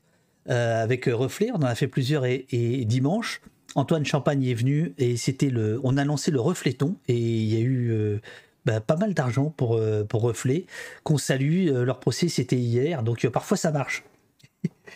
avec 0.46 1.08
euh, 1.08 1.14
Reflet, 1.16 1.50
on 1.52 1.56
en 1.56 1.62
a 1.62 1.74
fait 1.74 1.88
plusieurs 1.88 2.24
et, 2.26 2.46
et 2.50 2.84
dimanche. 2.84 3.40
Antoine 3.76 4.04
Champagne 4.04 4.44
est 4.44 4.54
venu 4.54 4.94
et 4.98 5.16
c'était 5.16 5.50
le, 5.50 5.80
on 5.82 5.96
a 5.96 6.04
lancé 6.04 6.30
le 6.30 6.40
Refleton 6.40 6.96
et 7.08 7.16
il 7.16 7.52
y 7.52 7.56
a 7.56 7.60
eu 7.60 7.90
euh, 7.90 8.20
bah, 8.64 8.80
pas 8.80 8.96
mal 8.96 9.14
d'argent 9.14 9.50
pour, 9.50 9.74
euh, 9.76 10.04
pour 10.04 10.22
Reflet. 10.22 10.66
Qu'on 11.02 11.18
salue, 11.18 11.68
euh, 11.68 11.84
leur 11.84 11.98
procès 11.98 12.28
c'était 12.28 12.56
hier, 12.56 13.02
donc 13.02 13.24
euh, 13.24 13.30
parfois 13.30 13.56
ça 13.56 13.72
marche. 13.72 14.04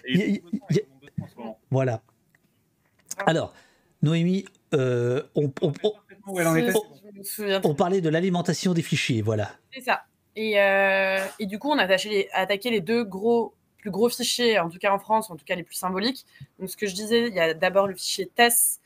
Il. 0.09 0.41
Voilà. 1.71 2.03
Alors, 3.27 3.53
Noémie, 4.03 4.45
euh, 4.75 5.23
on, 5.35 5.53
on- 5.61 5.73
on- 5.83 5.93
on 7.65 7.75
parlait 7.75 8.01
de 8.01 8.09
l'alimentation 8.09 8.75
des 8.75 8.83
fichiers, 8.83 9.23
voilà. 9.23 9.51
C'est 9.73 9.81
ça. 9.81 10.03
Et, 10.37 10.61
euh, 10.61 11.19
et 11.41 11.47
du 11.47 11.59
coup, 11.59 11.69
on 11.71 11.79
a 11.79 11.83
attaché 11.83 12.09
les- 12.11 12.29
attaqué 12.33 12.71
les 12.71 12.81
deux 12.81 13.03
gros, 13.05 13.55
gros 13.91 14.09
fichiers, 14.09 14.59
en 14.59 14.69
tout 14.69 14.79
cas 14.79 14.93
en 14.93 14.99
France, 14.99 15.31
en 15.31 15.37
tout 15.37 15.45
cas 15.45 15.55
les 15.55 15.63
plus 15.63 15.77
symboliques. 15.77 16.27
Donc, 16.59 16.71
ce 16.71 16.77
que 16.77 16.87
je 16.87 16.95
disais, 16.95 17.29
il 17.29 17.35
y 17.35 17.41
a 17.41 17.55
d'abord 17.55 17.87
le 17.87 17.95
fichier 17.95 18.27
TESS, 18.35 18.81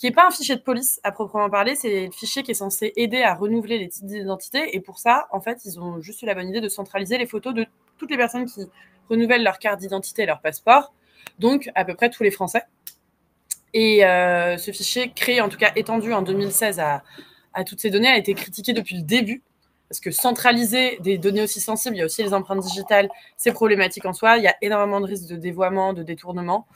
qui 0.00 0.06
n'est 0.06 0.12
pas 0.12 0.26
un 0.26 0.30
fichier 0.30 0.56
de 0.56 0.62
police 0.62 0.98
à 1.02 1.12
proprement 1.12 1.50
parler, 1.50 1.74
c'est 1.74 2.06
le 2.06 2.10
fichier 2.10 2.42
qui 2.42 2.52
est 2.52 2.54
censé 2.54 2.92
aider 2.96 3.22
à 3.22 3.34
renouveler 3.34 3.78
les 3.78 3.88
titres 3.88 4.06
d'identité. 4.06 4.74
Et 4.74 4.80
pour 4.80 4.98
ça, 4.98 5.28
en 5.30 5.42
fait, 5.42 5.66
ils 5.66 5.78
ont 5.78 6.00
juste 6.00 6.22
eu 6.22 6.26
la 6.26 6.34
bonne 6.34 6.48
idée 6.48 6.62
de 6.62 6.70
centraliser 6.70 7.18
les 7.18 7.26
photos 7.26 7.52
de 7.52 7.66
toutes 7.98 8.10
les 8.10 8.16
personnes 8.16 8.46
qui 8.46 8.66
renouvellent 9.10 9.42
leur 9.42 9.58
carte 9.58 9.78
d'identité 9.78 10.22
et 10.22 10.26
leur 10.26 10.40
passeport, 10.40 10.94
donc 11.38 11.68
à 11.74 11.84
peu 11.84 11.94
près 11.94 12.08
tous 12.08 12.22
les 12.22 12.30
Français. 12.30 12.62
Et 13.74 14.04
euh, 14.04 14.56
ce 14.56 14.70
fichier, 14.70 15.12
créé, 15.12 15.42
en 15.42 15.50
tout 15.50 15.58
cas 15.58 15.72
étendu 15.76 16.14
en 16.14 16.22
2016 16.22 16.80
à, 16.80 17.02
à 17.52 17.64
toutes 17.64 17.80
ces 17.80 17.90
données, 17.90 18.08
a 18.08 18.16
été 18.16 18.32
critiqué 18.32 18.72
depuis 18.72 18.96
le 18.96 19.02
début. 19.02 19.42
Parce 19.90 19.98
que 19.98 20.12
centraliser 20.12 20.98
des 21.00 21.18
données 21.18 21.42
aussi 21.42 21.60
sensibles, 21.60 21.96
il 21.96 21.98
y 21.98 22.02
a 22.02 22.04
aussi 22.04 22.22
les 22.22 22.32
empreintes 22.32 22.60
digitales, 22.60 23.08
c'est 23.36 23.52
problématique 23.52 24.06
en 24.06 24.12
soi. 24.12 24.38
Il 24.38 24.44
y 24.44 24.46
a 24.46 24.54
énormément 24.62 25.00
de 25.00 25.06
risques 25.06 25.26
de 25.28 25.34
dévoiement, 25.34 25.92
de 25.92 26.04
détournement. 26.04 26.68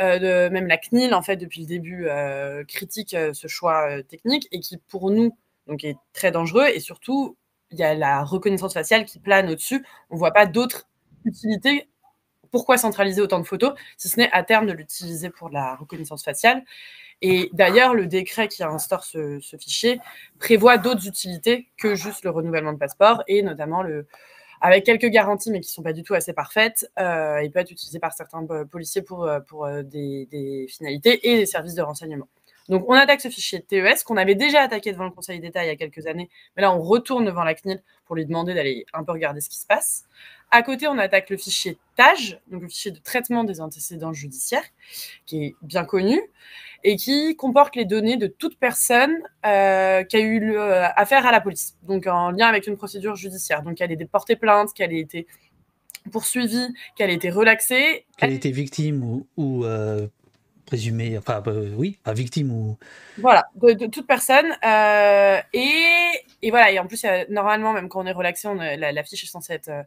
Euh, 0.00 0.50
même 0.50 0.66
la 0.66 0.76
CNIL, 0.76 1.14
en 1.14 1.22
fait, 1.22 1.36
depuis 1.36 1.60
le 1.60 1.68
début, 1.68 2.08
euh, 2.08 2.64
critique 2.64 3.14
euh, 3.14 3.32
ce 3.32 3.46
choix 3.46 4.02
technique 4.02 4.48
et 4.50 4.58
qui, 4.58 4.76
pour 4.76 5.12
nous, 5.12 5.36
est 5.84 5.96
très 6.12 6.32
dangereux. 6.32 6.66
Et 6.74 6.80
surtout, 6.80 7.36
il 7.70 7.78
y 7.78 7.84
a 7.84 7.94
la 7.94 8.24
reconnaissance 8.24 8.74
faciale 8.74 9.04
qui 9.04 9.20
plane 9.20 9.48
au-dessus. 9.48 9.86
On 10.10 10.14
ne 10.14 10.18
voit 10.18 10.32
pas 10.32 10.46
d'autres 10.46 10.88
utilités. 11.24 11.88
Pourquoi 12.50 12.76
centraliser 12.76 13.20
autant 13.20 13.38
de 13.38 13.44
photos, 13.44 13.74
si 13.96 14.08
ce 14.08 14.18
n'est 14.18 14.32
à 14.32 14.42
terme 14.42 14.66
de 14.66 14.72
l'utiliser 14.72 15.30
pour 15.30 15.48
la 15.48 15.76
reconnaissance 15.76 16.24
faciale? 16.24 16.64
Et 17.20 17.50
d'ailleurs, 17.52 17.94
le 17.94 18.06
décret 18.06 18.48
qui 18.48 18.62
instaure 18.62 19.04
ce, 19.04 19.40
fichier 19.58 20.00
prévoit 20.38 20.78
d'autres 20.78 21.06
utilités 21.06 21.68
que 21.76 21.94
juste 21.94 22.24
le 22.24 22.30
renouvellement 22.30 22.72
de 22.72 22.78
passeport 22.78 23.24
et 23.26 23.42
notamment 23.42 23.82
le, 23.82 24.06
avec 24.60 24.84
quelques 24.84 25.06
garanties, 25.06 25.50
mais 25.50 25.60
qui 25.60 25.68
ne 25.68 25.72
sont 25.72 25.82
pas 25.82 25.92
du 25.92 26.02
tout 26.02 26.14
assez 26.14 26.32
parfaites, 26.32 26.90
euh, 26.98 27.42
il 27.42 27.50
peut 27.50 27.58
être 27.60 27.70
utilisé 27.70 27.98
par 27.98 28.12
certains 28.12 28.46
euh, 28.50 28.64
policiers 28.64 29.02
pour, 29.02 29.24
euh, 29.24 29.82
des 29.82 30.66
finalités 30.68 31.28
et 31.28 31.36
des 31.38 31.46
services 31.46 31.74
de 31.74 31.82
renseignement. 31.82 32.28
Donc, 32.68 32.84
on 32.88 32.92
attaque 32.92 33.20
ce 33.20 33.28
fichier 33.28 33.62
TES 33.62 34.04
qu'on 34.04 34.16
avait 34.16 34.34
déjà 34.34 34.60
attaqué 34.60 34.92
devant 34.92 35.04
le 35.04 35.10
Conseil 35.10 35.40
d'État 35.40 35.64
il 35.64 35.68
y 35.68 35.70
a 35.70 35.76
quelques 35.76 36.06
années, 36.06 36.28
mais 36.56 36.62
là, 36.62 36.72
on 36.72 36.80
retourne 36.80 37.24
devant 37.24 37.44
la 37.44 37.54
CNIL 37.54 37.82
pour 38.06 38.16
lui 38.16 38.26
demander 38.26 38.54
d'aller 38.54 38.84
un 38.92 39.04
peu 39.04 39.12
regarder 39.12 39.40
ce 39.40 39.48
qui 39.48 39.58
se 39.58 39.66
passe. 39.66 40.04
À 40.50 40.62
côté, 40.62 40.88
on 40.88 40.96
attaque 40.98 41.28
le 41.30 41.36
fichier 41.36 41.78
TAGE, 41.96 42.40
donc 42.50 42.62
le 42.62 42.68
fichier 42.68 42.90
de 42.90 42.98
traitement 42.98 43.44
des 43.44 43.60
antécédents 43.60 44.12
judiciaires, 44.12 44.64
qui 45.26 45.44
est 45.44 45.56
bien 45.62 45.84
connu 45.84 46.20
et 46.84 46.96
qui 46.96 47.36
comporte 47.36 47.76
les 47.76 47.84
données 47.84 48.16
de 48.16 48.28
toute 48.28 48.58
personne 48.58 49.18
euh, 49.44 50.04
qui 50.04 50.16
a 50.16 50.20
eu 50.20 50.56
euh, 50.56 50.86
affaire 50.96 51.26
à 51.26 51.32
la 51.32 51.40
police, 51.40 51.76
donc 51.82 52.06
en 52.06 52.30
lien 52.30 52.46
avec 52.46 52.66
une 52.66 52.76
procédure 52.76 53.16
judiciaire. 53.16 53.62
Donc, 53.62 53.80
elle 53.80 53.90
a 53.90 53.94
été 53.94 54.06
portée 54.06 54.36
plainte, 54.36 54.72
qu'elle 54.72 54.92
ait 54.92 55.00
été 55.00 55.26
poursuivie, 56.10 56.74
qu'elle 56.96 57.10
ait 57.10 57.14
été 57.14 57.30
relaxée. 57.30 58.06
Qu'elle 58.16 58.32
ait 58.32 58.36
été 58.36 58.50
victime 58.50 59.02
ou, 59.02 59.26
ou 59.36 59.64
euh, 59.64 60.06
présumée, 60.68 61.18
enfin 61.18 61.42
euh, 61.48 61.72
oui, 61.76 61.98
pas 62.04 62.12
victime 62.12 62.52
ou. 62.52 62.76
Voilà, 63.18 63.46
de, 63.56 63.72
de 63.72 63.86
toute 63.86 64.06
personne. 64.06 64.46
euh, 64.64 65.40
et, 65.52 66.10
et 66.42 66.50
voilà, 66.50 66.70
et 66.70 66.78
en 66.78 66.86
plus, 66.86 67.04
normalement, 67.30 67.72
même 67.72 67.88
quand 67.88 68.00
on 68.02 68.06
est 68.06 68.12
relaxé, 68.12 68.46
on 68.46 68.58
a- 68.60 68.76
la, 68.76 68.92
la 68.92 69.02
fiche 69.02 69.24
est 69.24 69.26
censée 69.26 69.54
être, 69.54 69.68
euh, 69.68 69.82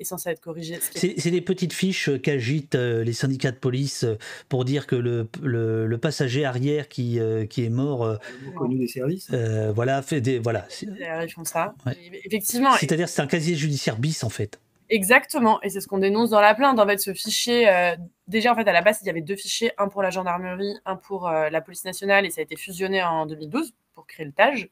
est 0.00 0.04
censée 0.04 0.30
être 0.30 0.40
corrigée. 0.40 0.78
C'est 0.94 1.30
des 1.30 1.40
petites 1.42 1.72
fiches 1.72 2.08
euh, 2.08 2.18
qu'agitent 2.18 2.74
euh, 2.74 3.04
les 3.04 3.12
syndicats 3.12 3.52
de 3.52 3.56
police 3.56 4.02
euh, 4.04 4.16
pour 4.48 4.64
dire 4.64 4.86
que 4.88 4.96
le, 4.96 5.28
le, 5.42 5.86
le 5.86 5.98
passager 5.98 6.44
arrière 6.44 6.88
qui, 6.88 7.20
euh, 7.20 7.46
qui 7.46 7.64
est 7.64 7.68
mort, 7.70 8.04
euh, 8.04 8.16
connu 8.56 8.78
des 8.78 8.88
services. 8.88 9.28
euh, 9.32 9.70
voilà, 9.72 10.02
fait 10.02 10.20
des. 10.20 10.38
Voilà. 10.40 10.66
Ils 10.82 11.30
font 11.32 11.44
ça. 11.44 11.74
Ouais. 11.86 11.96
Effectivement, 12.24 12.72
C'est-à-dire 12.72 13.08
c'est 13.08 13.22
un 13.22 13.26
casier 13.28 13.54
judiciaire 13.54 13.96
bis 13.98 14.24
en 14.24 14.30
fait. 14.30 14.58
Exactement, 14.90 15.62
et 15.62 15.70
c'est 15.70 15.80
ce 15.80 15.88
qu'on 15.88 15.96
dénonce 15.98 16.28
dans 16.30 16.40
la 16.42 16.54
plainte. 16.54 16.78
En 16.78 16.86
fait, 16.86 16.98
ce 16.98 17.14
fichier, 17.14 17.66
euh, 17.66 17.94
déjà, 18.32 18.52
en 18.52 18.56
fait, 18.56 18.66
à 18.66 18.72
la 18.72 18.82
base, 18.82 18.98
il 19.02 19.06
y 19.06 19.10
avait 19.10 19.20
deux 19.20 19.36
fichiers, 19.36 19.70
un 19.78 19.88
pour 19.88 20.02
la 20.02 20.10
gendarmerie, 20.10 20.74
un 20.84 20.96
pour 20.96 21.28
euh, 21.28 21.50
la 21.50 21.60
police 21.60 21.84
nationale, 21.84 22.26
et 22.26 22.30
ça 22.30 22.40
a 22.40 22.42
été 22.42 22.56
fusionné 22.56 23.02
en 23.02 23.26
2012 23.26 23.74
pour 23.94 24.06
créer 24.08 24.26
le 24.26 24.32
TAGE. 24.32 24.68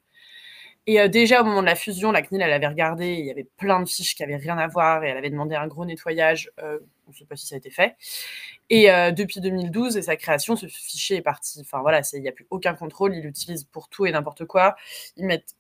Et 0.86 1.00
euh, 1.00 1.08
déjà, 1.08 1.42
au 1.42 1.44
moment 1.44 1.60
de 1.60 1.66
la 1.66 1.76
fusion, 1.76 2.10
la 2.10 2.22
CNIL, 2.22 2.42
elle 2.42 2.52
avait 2.52 2.66
regardé, 2.66 3.12
il 3.12 3.26
y 3.26 3.30
avait 3.30 3.46
plein 3.58 3.80
de 3.80 3.88
fiches 3.88 4.16
qui 4.16 4.22
n'avaient 4.22 4.36
rien 4.36 4.58
à 4.58 4.66
voir, 4.66 5.04
et 5.04 5.08
elle 5.08 5.16
avait 5.16 5.30
demandé 5.30 5.54
un 5.54 5.68
gros 5.68 5.84
nettoyage. 5.84 6.50
euh, 6.62 6.78
on 7.06 7.10
ne 7.12 7.16
sait 7.16 7.24
pas 7.26 7.36
si 7.36 7.46
ça 7.46 7.54
a 7.54 7.58
été 7.58 7.70
fait. 7.70 7.96
Et 8.70 8.86
depuis 9.12 9.40
2012 9.40 9.96
et 9.96 10.02
sa 10.02 10.14
création, 10.14 10.54
ce 10.54 10.66
fichier 10.68 11.16
est 11.16 11.22
parti. 11.22 11.58
Enfin 11.60 11.80
voilà, 11.80 12.02
il 12.12 12.22
n'y 12.22 12.28
a 12.28 12.32
plus 12.32 12.46
aucun 12.50 12.74
contrôle, 12.74 13.16
ils 13.16 13.22
l'utilisent 13.22 13.64
pour 13.64 13.88
tout 13.88 14.06
et 14.06 14.12
n'importe 14.12 14.44
quoi. 14.44 14.76
Ils 15.16 15.26
mettent 15.26 15.56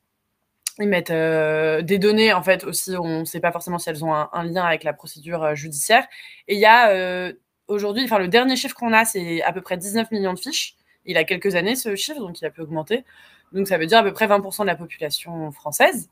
ils 0.78 0.88
mettent 0.88 1.10
des 1.10 1.98
données, 1.98 2.32
en 2.32 2.42
fait, 2.44 2.62
aussi, 2.62 2.94
on 2.96 3.20
ne 3.20 3.24
sait 3.24 3.40
pas 3.40 3.50
forcément 3.50 3.78
si 3.78 3.90
elles 3.90 4.04
ont 4.04 4.14
un, 4.14 4.44
lien 4.44 4.64
avec 4.64 4.84
la 4.84 4.92
procédure 4.92 5.56
judiciaire. 5.56 6.06
Et 6.46 6.54
il 6.54 6.60
y 6.60 6.66
a 6.66 7.32
aujourd'hui, 7.70 8.04
enfin, 8.04 8.18
le 8.18 8.28
dernier 8.28 8.56
chiffre 8.56 8.74
qu'on 8.74 8.92
a, 8.92 9.04
c'est 9.04 9.42
à 9.42 9.52
peu 9.52 9.60
près 9.60 9.76
19 9.76 10.10
millions 10.10 10.34
de 10.34 10.38
fiches. 10.38 10.76
Il 11.06 11.16
a 11.16 11.24
quelques 11.24 11.54
années, 11.54 11.76
ce 11.76 11.96
chiffre, 11.96 12.20
donc 12.20 12.40
il 12.40 12.44
a 12.44 12.50
pu 12.50 12.60
augmenter. 12.60 13.04
Donc 13.52 13.66
ça 13.68 13.78
veut 13.78 13.86
dire 13.86 13.98
à 13.98 14.02
peu 14.02 14.12
près 14.12 14.26
20% 14.26 14.62
de 14.62 14.66
la 14.66 14.76
population 14.76 15.50
française. 15.52 16.10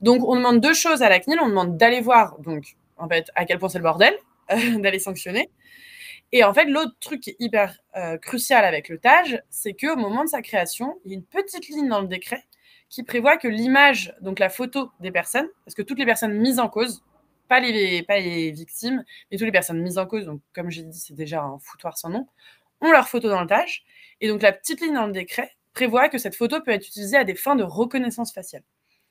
Donc 0.00 0.26
on 0.26 0.36
demande 0.36 0.60
deux 0.60 0.74
choses 0.74 1.02
à 1.02 1.08
la 1.08 1.18
CNIL. 1.20 1.38
On 1.42 1.48
demande 1.48 1.76
d'aller 1.76 2.00
voir, 2.00 2.38
donc, 2.38 2.76
à 3.34 3.44
quel 3.44 3.58
point 3.58 3.68
c'est 3.68 3.78
le 3.78 3.84
bordel, 3.84 4.14
d'aller 4.48 4.98
sanctionner. 4.98 5.50
Et 6.34 6.44
en 6.44 6.54
fait, 6.54 6.64
l'autre 6.64 6.94
truc 6.98 7.34
hyper 7.38 7.78
euh, 7.96 8.16
crucial 8.16 8.64
avec 8.64 8.88
le 8.88 8.98
TAGE, 8.98 9.42
c'est 9.50 9.74
qu'au 9.74 9.96
moment 9.96 10.24
de 10.24 10.28
sa 10.28 10.40
création, 10.40 10.98
il 11.04 11.10
y 11.10 11.14
a 11.14 11.18
une 11.18 11.24
petite 11.24 11.68
ligne 11.68 11.88
dans 11.88 12.00
le 12.00 12.06
décret 12.06 12.42
qui 12.88 13.02
prévoit 13.02 13.36
que 13.36 13.48
l'image, 13.48 14.14
donc 14.20 14.38
la 14.38 14.48
photo 14.48 14.90
des 15.00 15.10
personnes, 15.10 15.48
parce 15.64 15.74
que 15.74 15.82
toutes 15.82 15.98
les 15.98 16.06
personnes 16.06 16.34
mises 16.34 16.58
en 16.58 16.68
cause, 16.68 17.02
pas 17.48 17.60
les, 17.60 18.50
victimes, 18.52 19.04
mais 19.30 19.36
toutes 19.36 19.46
les 19.46 19.52
personnes 19.52 19.80
mises 19.82 19.98
en 19.98 20.06
cause, 20.06 20.26
donc 20.26 20.40
comme 20.54 20.70
j'ai 20.70 20.82
dit, 20.82 20.98
c'est 20.98 21.14
déjà 21.14 21.42
un 21.42 21.58
foutoir 21.58 21.98
sans 21.98 22.10
nom, 22.10 22.26
ont 22.80 22.90
leur 22.90 23.08
photo 23.08 23.28
dans 23.28 23.40
le 23.40 23.46
TAGE. 23.46 23.84
Et 24.20 24.28
donc 24.28 24.42
la 24.42 24.52
petite 24.52 24.80
ligne 24.80 24.94
dans 24.94 25.06
le 25.06 25.12
décret 25.12 25.50
prévoit 25.72 26.08
que 26.08 26.18
cette 26.18 26.36
photo 26.36 26.60
peut 26.60 26.70
être 26.70 26.86
utilisée 26.86 27.16
à 27.16 27.24
des 27.24 27.34
fins 27.34 27.56
de 27.56 27.64
reconnaissance 27.64 28.32
faciale. 28.32 28.62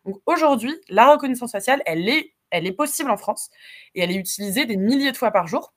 Donc 0.06 0.22
aujourd'hui, 0.26 0.74
la 0.90 1.12
reconnaissance 1.12 1.52
faciale, 1.52 1.82
elle 1.86 2.10
est 2.10 2.34
elle 2.52 2.68
est 2.68 2.74
possible 2.74 3.10
en 3.10 3.18
France 3.18 3.50
et 3.96 4.02
elle 4.02 4.12
est 4.12 4.16
utilisée 4.16 4.66
des 4.66 4.78
milliers 4.78 5.12
de 5.12 5.18
fois 5.18 5.32
par 5.32 5.48
jour. 5.48 5.74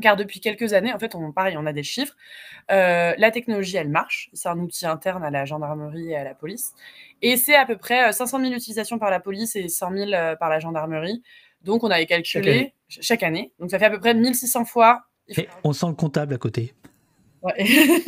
Car 0.00 0.16
depuis 0.16 0.40
quelques 0.40 0.74
années, 0.74 0.92
en 0.92 0.98
fait, 0.98 1.14
on, 1.16 1.32
pareil, 1.32 1.56
on 1.58 1.66
a 1.66 1.72
des 1.72 1.82
chiffres. 1.82 2.14
Euh, 2.70 3.14
la 3.18 3.30
technologie, 3.32 3.76
elle 3.76 3.88
marche. 3.88 4.30
C'est 4.32 4.48
un 4.48 4.58
outil 4.60 4.86
interne 4.86 5.24
à 5.24 5.30
la 5.30 5.44
gendarmerie 5.44 6.10
et 6.10 6.16
à 6.16 6.22
la 6.22 6.34
police. 6.34 6.72
Et 7.20 7.36
c'est 7.36 7.56
à 7.56 7.66
peu 7.66 7.76
près 7.76 8.12
500 8.12 8.40
000 8.40 8.52
utilisations 8.52 8.98
par 8.98 9.10
la 9.10 9.18
police 9.18 9.56
et 9.56 9.68
100 9.68 9.92
000 9.92 10.10
par 10.38 10.48
la 10.48 10.60
gendarmerie. 10.60 11.22
Donc, 11.62 11.84
on 11.84 11.90
avait 11.90 12.06
calculé 12.06 12.72
chaque 12.88 13.22
année. 13.22 13.52
Donc, 13.58 13.70
ça 13.70 13.78
fait 13.78 13.86
à 13.86 13.90
peu 13.90 14.00
près 14.00 14.14
1600 14.14 14.64
fois. 14.64 15.02
on 15.64 15.72
sent 15.72 15.86
le 15.88 15.94
comptable 15.94 16.34
à 16.34 16.38
côté. 16.38 16.74
Ouais. 17.42 17.54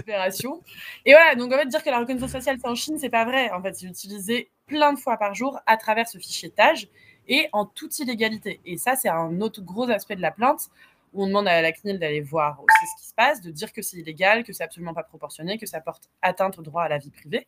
Opération. 0.00 0.62
Et 1.04 1.12
voilà, 1.12 1.34
donc 1.34 1.52
en 1.52 1.56
fait, 1.56 1.66
dire 1.66 1.82
que 1.82 1.90
la 1.90 1.98
reconnaissance 1.98 2.30
faciale, 2.30 2.58
c'est 2.60 2.68
en 2.68 2.74
Chine, 2.74 2.98
c'est 2.98 3.10
pas 3.10 3.24
vrai. 3.24 3.50
En 3.50 3.62
fait, 3.62 3.74
c'est 3.74 3.86
utilisé 3.86 4.50
plein 4.66 4.92
de 4.92 4.98
fois 4.98 5.16
par 5.16 5.34
jour 5.34 5.58
à 5.66 5.76
travers 5.76 6.08
ce 6.08 6.18
fichier 6.18 6.50
TAGE 6.50 6.88
et 7.28 7.48
en 7.52 7.66
toute 7.66 7.98
illégalité. 7.98 8.60
Et 8.64 8.76
ça, 8.76 8.96
c'est 8.96 9.08
un 9.08 9.40
autre 9.40 9.62
gros 9.62 9.88
aspect 9.90 10.16
de 10.16 10.22
la 10.22 10.30
plainte 10.30 10.70
on 11.18 11.26
demande 11.26 11.48
à 11.48 11.62
la 11.62 11.72
CNIL 11.72 11.98
d'aller 11.98 12.20
voir 12.20 12.60
aussi 12.60 12.86
ce 12.96 13.02
qui 13.02 13.08
se 13.08 13.14
passe, 13.14 13.40
de 13.40 13.50
dire 13.50 13.72
que 13.72 13.82
c'est 13.82 13.96
illégal, 13.96 14.44
que 14.44 14.52
c'est 14.52 14.64
absolument 14.64 14.94
pas 14.94 15.02
proportionné, 15.02 15.58
que 15.58 15.66
ça 15.66 15.80
porte 15.80 16.10
atteinte 16.22 16.58
au 16.58 16.62
droit 16.62 16.82
à 16.82 16.88
la 16.88 16.98
vie 16.98 17.10
privée. 17.10 17.46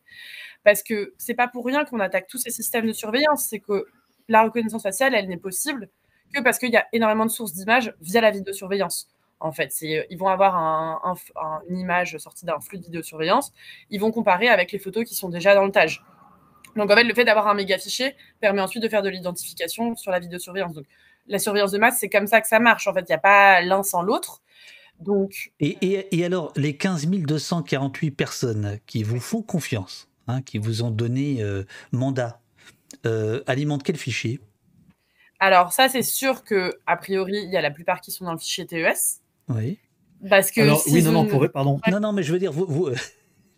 Parce 0.63 0.83
que 0.83 1.13
c'est 1.17 1.33
pas 1.33 1.47
pour 1.47 1.65
rien 1.65 1.85
qu'on 1.85 1.99
attaque 1.99 2.27
tous 2.27 2.37
ces 2.37 2.51
systèmes 2.51 2.87
de 2.87 2.93
surveillance, 2.93 3.45
c'est 3.49 3.59
que 3.59 3.87
la 4.27 4.43
reconnaissance 4.43 4.83
faciale, 4.83 5.15
elle 5.15 5.27
n'est 5.27 5.37
possible 5.37 5.89
que 6.33 6.41
parce 6.41 6.59
qu'il 6.59 6.71
y 6.71 6.77
a 6.77 6.87
énormément 6.93 7.25
de 7.25 7.31
sources 7.31 7.53
d'images 7.53 7.93
via 8.01 8.21
la 8.21 8.31
vidéosurveillance. 8.31 9.09
En 9.39 9.51
fait, 9.51 9.71
c'est, 9.71 10.05
ils 10.09 10.17
vont 10.17 10.27
avoir 10.27 10.55
une 11.69 11.77
image 11.77 12.17
sortie 12.17 12.45
d'un 12.45 12.59
flux 12.59 12.77
de 12.77 12.83
vidéosurveillance, 12.83 13.53
ils 13.89 13.99
vont 13.99 14.11
comparer 14.11 14.49
avec 14.49 14.71
les 14.71 14.79
photos 14.79 15.05
qui 15.05 15.15
sont 15.15 15.29
déjà 15.29 15.55
dans 15.55 15.65
le 15.65 15.71
TAGE. 15.71 16.03
Donc 16.75 16.91
en 16.91 16.95
fait, 16.95 17.03
le 17.03 17.13
fait 17.13 17.25
d'avoir 17.25 17.47
un 17.47 17.53
méga 17.53 17.77
fichier 17.77 18.15
permet 18.39 18.61
ensuite 18.61 18.83
de 18.83 18.89
faire 18.89 19.01
de 19.01 19.09
l'identification 19.09 19.95
sur 19.95 20.11
la 20.11 20.19
vidéosurveillance. 20.19 20.73
Donc 20.73 20.85
la 21.29 21.39
surveillance 21.39 21.71
de 21.71 21.77
masse, 21.77 21.97
c'est 21.99 22.09
comme 22.09 22.27
ça 22.27 22.41
que 22.41 22.47
ça 22.47 22.59
marche. 22.59 22.87
En 22.87 22.93
fait, 22.93 23.01
il 23.01 23.11
n'y 23.11 23.15
a 23.15 23.19
pas 23.19 23.61
l'un 23.61 23.83
sans 23.83 24.01
l'autre. 24.01 24.41
Donc, 24.99 25.53
et, 25.61 26.25
alors, 26.25 26.51
les 26.57 26.75
15 26.75 27.07
248 27.07 28.11
personnes 28.11 28.79
qui 28.85 29.03
vous 29.03 29.21
font 29.21 29.41
confiance, 29.41 30.09
hein, 30.27 30.41
qui 30.41 30.57
vous 30.57 30.83
ont 30.83 30.91
donné 30.91 31.41
euh, 31.41 31.63
mandat, 31.93 32.41
euh, 33.05 33.41
alimentent 33.47 33.83
quel 33.83 33.95
fichier? 33.95 34.41
Alors 35.39 35.71
ça, 35.71 35.87
c'est 35.87 36.03
sûr 36.03 36.43
que 36.43 36.77
a 36.85 36.97
priori, 36.97 37.37
il 37.45 37.49
y 37.49 37.55
a 37.55 37.61
la 37.61 37.71
plupart 37.71 38.01
qui 38.01 38.11
sont 38.11 38.25
dans 38.25 38.33
le 38.33 38.39
fichier 38.39 38.65
TES. 38.65 39.21
Oui. 39.47 39.77
Parce 40.29 40.51
que 40.51 40.59
alors, 40.59 40.81
oui, 40.87 41.01
non, 41.01 41.13
non, 41.13 41.25
pour, 41.25 41.49
pardon. 41.49 41.79
Non, 41.89 42.01
non, 42.01 42.11
mais 42.11 42.23
je 42.23 42.33
veux 42.33 42.39
dire, 42.39 42.51
vous, 42.51 42.65
vous 42.67 42.89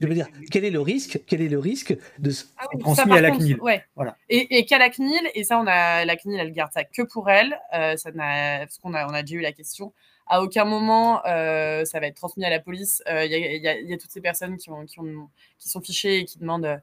je 0.02 0.08
veux 0.08 0.16
dire, 0.16 0.28
quel 0.50 0.66
est 0.66 0.72
le 0.72 0.82
risque 0.82 1.20
Quel 1.28 1.42
est 1.42 1.50
le 1.50 1.60
risque 1.60 1.96
de 2.20 2.32
ah 2.58 2.66
transmis 2.80 3.14
à 3.14 3.22
la 3.22 3.32
CNIL 3.32 3.60
ouais. 3.62 3.84
Voilà. 3.96 4.18
Et, 4.30 4.58
et 4.58 4.66
qu'à 4.66 4.80
la 4.80 4.90
CNIL, 4.90 5.22
et 5.36 5.44
ça, 5.44 5.60
on 5.60 5.68
a 5.68 6.06
la 6.06 6.16
CNIL, 6.16 6.40
elle 6.40 6.52
garde 6.52 6.72
ça 6.74 6.84
que 6.84 7.04
pour 7.04 7.30
elle. 7.30 7.60
Euh, 7.74 7.96
ça 7.98 8.12
parce 8.12 8.78
qu'on 8.80 8.94
a, 8.94 9.08
on 9.08 9.14
a 9.14 9.22
déjà 9.22 9.36
eu 9.36 9.42
la 9.42 9.52
question. 9.52 9.94
À 10.28 10.42
aucun 10.42 10.66
moment, 10.66 11.24
euh, 11.26 11.86
ça 11.86 12.00
va 12.00 12.08
être 12.08 12.16
transmis 12.16 12.46
à 12.46 12.50
la 12.50 12.60
police. 12.60 13.04
Il 13.08 13.14
euh, 13.14 13.26
y, 13.26 13.60
y, 13.60 13.94
a 13.94 13.98
toutes 13.98 14.12
ces 14.12 14.22
personnes 14.22 14.58
qui, 14.58 14.70
ont, 14.70 14.86
qui, 14.86 15.00
ont, 15.00 15.30
qui 15.60 15.70
sont 15.70 15.82
fichées 15.82 16.20
et 16.20 16.26
qui 16.26 16.40
demandent 16.40 16.82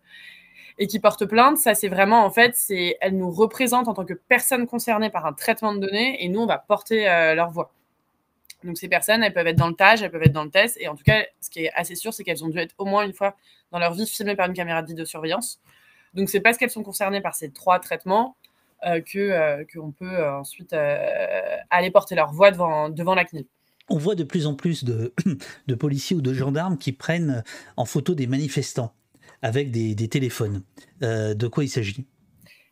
et 0.78 0.86
qui 0.86 1.00
portent 1.00 1.26
plainte. 1.26 1.58
Ça, 1.58 1.74
c'est 1.74 1.88
vraiment, 1.88 2.24
en 2.24 2.30
fait, 2.30 2.54
c'est, 2.54 2.98
elles 3.00 3.16
nous 3.16 3.30
représentent 3.30 3.88
en 3.88 3.94
tant 3.94 4.04
que 4.04 4.14
personnes 4.14 4.66
concernées 4.66 5.10
par 5.10 5.26
un 5.26 5.32
traitement 5.32 5.74
de 5.74 5.80
données, 5.80 6.22
et 6.22 6.28
nous, 6.28 6.40
on 6.40 6.46
va 6.46 6.58
porter 6.58 7.04
leur 7.34 7.50
voix. 7.50 7.72
Donc 8.64 8.76
ces 8.76 8.88
personnes, 8.88 9.22
elles 9.22 9.32
peuvent 9.32 9.46
être 9.46 9.56
dans 9.56 9.68
le 9.68 9.74
TAGE, 9.74 10.02
elles 10.02 10.10
peuvent 10.10 10.22
être 10.22 10.32
dans 10.32 10.44
le 10.44 10.50
test. 10.50 10.76
Et 10.80 10.88
en 10.88 10.96
tout 10.96 11.04
cas, 11.04 11.24
ce 11.40 11.50
qui 11.50 11.64
est 11.64 11.72
assez 11.74 11.94
sûr, 11.94 12.12
c'est 12.12 12.24
qu'elles 12.24 12.44
ont 12.44 12.48
dû 12.48 12.58
être 12.58 12.74
au 12.78 12.84
moins 12.84 13.04
une 13.04 13.12
fois 13.12 13.36
dans 13.70 13.78
leur 13.78 13.92
vie 13.94 14.06
filmées 14.06 14.36
par 14.36 14.46
une 14.46 14.54
caméra 14.54 14.82
de 14.82 14.88
vidéosurveillance. 14.88 15.60
Donc 16.14 16.28
c'est 16.28 16.40
parce 16.40 16.56
qu'elles 16.56 16.70
sont 16.70 16.82
concernées 16.82 17.20
par 17.20 17.34
ces 17.34 17.50
trois 17.50 17.78
traitements 17.78 18.36
euh, 18.86 19.00
que 19.00 19.18
euh, 19.18 19.64
qu'on 19.72 19.90
peut 19.90 20.06
euh, 20.06 20.38
ensuite 20.38 20.72
aller 20.72 21.90
porter 21.90 22.14
leur 22.14 22.32
voix 22.32 22.50
devant, 22.50 22.88
devant 22.88 23.14
la 23.14 23.24
CNIL. 23.24 23.46
On 23.88 23.98
voit 23.98 24.14
de 24.14 24.24
plus 24.24 24.46
en 24.46 24.54
plus 24.54 24.84
de, 24.84 25.14
de, 25.66 25.74
policiers 25.74 26.16
ou 26.16 26.20
de 26.20 26.32
gendarmes 26.32 26.78
qui 26.78 26.92
prennent 26.92 27.42
en 27.76 27.84
photo 27.84 28.14
des 28.14 28.26
manifestants 28.26 28.92
avec 29.40 29.70
des, 29.70 29.94
des 29.94 30.08
téléphones. 30.08 30.62
de 31.00 31.46
quoi 31.46 31.64
il 31.64 31.68
s'agit? 31.68 32.06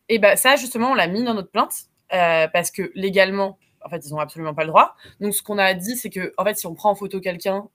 Et 0.08 0.16
eh 0.16 0.18
ben 0.20 0.36
ça, 0.36 0.56
justement, 0.56 0.92
on 0.92 0.94
l'a 0.94 1.08
mis 1.08 1.24
dans 1.24 1.34
notre 1.34 1.50
plainte 1.50 1.86
parce 2.10 2.70
que 2.70 2.92
légalement, 2.94 3.58
en 3.86 3.88
fait, 3.88 4.04
ils 4.04 4.10
n'ont 4.12 4.18
absolument 4.18 4.54
pas 4.54 4.64
le 4.64 4.68
droit. 4.68 4.96
Donc, 5.20 5.32
ce 5.34 5.42
qu'on 5.42 5.58
a 5.58 5.72
dit, 5.74 5.96
c'est 5.96 6.10
que, 6.10 6.32
en 6.36 6.44
fait, 6.44 6.58
si 6.58 6.66
on 6.66 6.74
prend 6.74 6.90
en 6.90 6.94
photo 6.96 7.20
quelqu'un, 7.20 7.68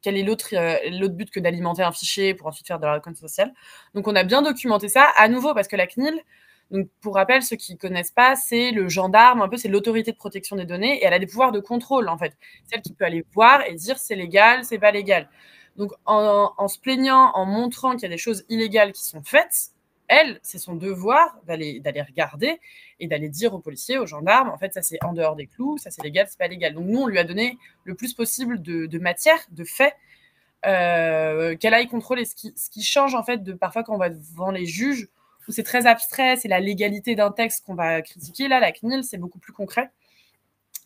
quel 0.00 0.16
est 0.16 0.22
l'autre 0.22 0.54
euh, 0.54 0.76
l'autre 0.98 1.14
but 1.14 1.30
que 1.30 1.40
d'alimenter 1.40 1.82
un 1.82 1.92
fichier 1.92 2.34
pour 2.34 2.46
ensuite 2.46 2.66
faire 2.66 2.78
de 2.78 2.86
la 2.86 2.94
reconnaissance 2.94 3.28
sociale? 3.30 3.52
Donc, 3.94 4.08
on 4.08 4.16
a 4.16 4.24
bien 4.24 4.42
documenté 4.42 4.88
ça, 4.88 5.06
à 5.16 5.28
nouveau, 5.28 5.54
parce 5.54 5.68
que 5.68 5.76
la 5.76 5.86
CNIL, 5.86 6.18
donc, 6.70 6.88
pour 7.00 7.14
rappel, 7.14 7.42
ceux 7.42 7.56
qui 7.56 7.74
ne 7.74 7.78
connaissent 7.78 8.10
pas, 8.10 8.34
c'est 8.36 8.70
le 8.70 8.88
gendarme, 8.88 9.42
un 9.42 9.48
peu, 9.48 9.56
c'est 9.56 9.68
l'autorité 9.68 10.12
de 10.12 10.16
protection 10.16 10.56
des 10.56 10.66
données, 10.66 10.98
et 10.98 11.04
elle 11.04 11.14
a 11.14 11.18
des 11.18 11.26
pouvoirs 11.26 11.52
de 11.52 11.60
contrôle, 11.60 12.08
en 12.08 12.18
fait. 12.18 12.36
Celle 12.70 12.82
qui 12.82 12.94
peut 12.94 13.04
aller 13.04 13.24
voir 13.34 13.62
et 13.66 13.74
dire 13.74 13.98
c'est 13.98 14.16
légal, 14.16 14.64
c'est 14.64 14.78
pas 14.78 14.90
légal. 14.90 15.28
Donc, 15.76 15.92
en 16.06 16.68
se 16.68 16.78
plaignant, 16.78 17.30
en 17.34 17.44
montrant 17.46 17.92
qu'il 17.92 18.02
y 18.02 18.06
a 18.06 18.08
des 18.08 18.18
choses 18.18 18.44
illégales 18.48 18.92
qui 18.92 19.04
sont 19.04 19.22
faites, 19.22 19.72
elle, 20.08 20.40
c'est 20.42 20.58
son 20.58 20.74
devoir 20.74 21.38
d'aller 21.46 21.80
regarder 21.84 22.60
et 22.98 23.06
d'aller 23.06 23.28
dire 23.28 23.54
aux 23.54 23.58
policiers, 23.58 23.98
aux 23.98 24.06
gendarmes, 24.06 24.48
en 24.48 24.58
fait, 24.58 24.74
ça 24.74 24.82
c'est 24.82 24.98
en 25.04 25.12
dehors 25.12 25.36
des 25.36 25.46
clous, 25.46 25.78
ça 25.78 25.90
c'est 25.90 26.02
légal, 26.02 26.26
c'est 26.28 26.38
pas 26.38 26.48
légal. 26.48 26.74
Donc 26.74 26.86
nous, 26.86 27.00
on 27.00 27.06
lui 27.06 27.18
a 27.18 27.24
donné 27.24 27.58
le 27.84 27.94
plus 27.94 28.14
possible 28.14 28.62
de, 28.62 28.98
matière, 28.98 29.38
de 29.50 29.64
faits, 29.64 29.94
euh, 30.66 31.56
qu'elle 31.56 31.74
aille 31.74 31.88
contrôler. 31.88 32.24
Ce 32.24 32.34
qui, 32.34 32.52
qui 32.52 32.82
change 32.82 33.14
en 33.14 33.22
fait 33.22 33.42
de 33.42 33.52
parfois 33.52 33.84
quand 33.84 33.94
on 33.94 33.98
va 33.98 34.10
devant 34.10 34.50
les 34.50 34.66
juges, 34.66 35.08
où 35.48 35.52
c'est 35.52 35.62
très 35.62 35.86
abstrait, 35.86 36.36
c'est 36.36 36.48
la 36.48 36.60
légalité 36.60 37.14
d'un 37.14 37.30
texte 37.30 37.64
qu'on 37.64 37.74
va 37.74 38.02
critiquer. 38.02 38.48
Là, 38.48 38.60
la 38.60 38.72
CNIL, 38.72 39.02
c'est 39.02 39.16
beaucoup 39.16 39.38
plus 39.38 39.52
concret. 39.52 39.90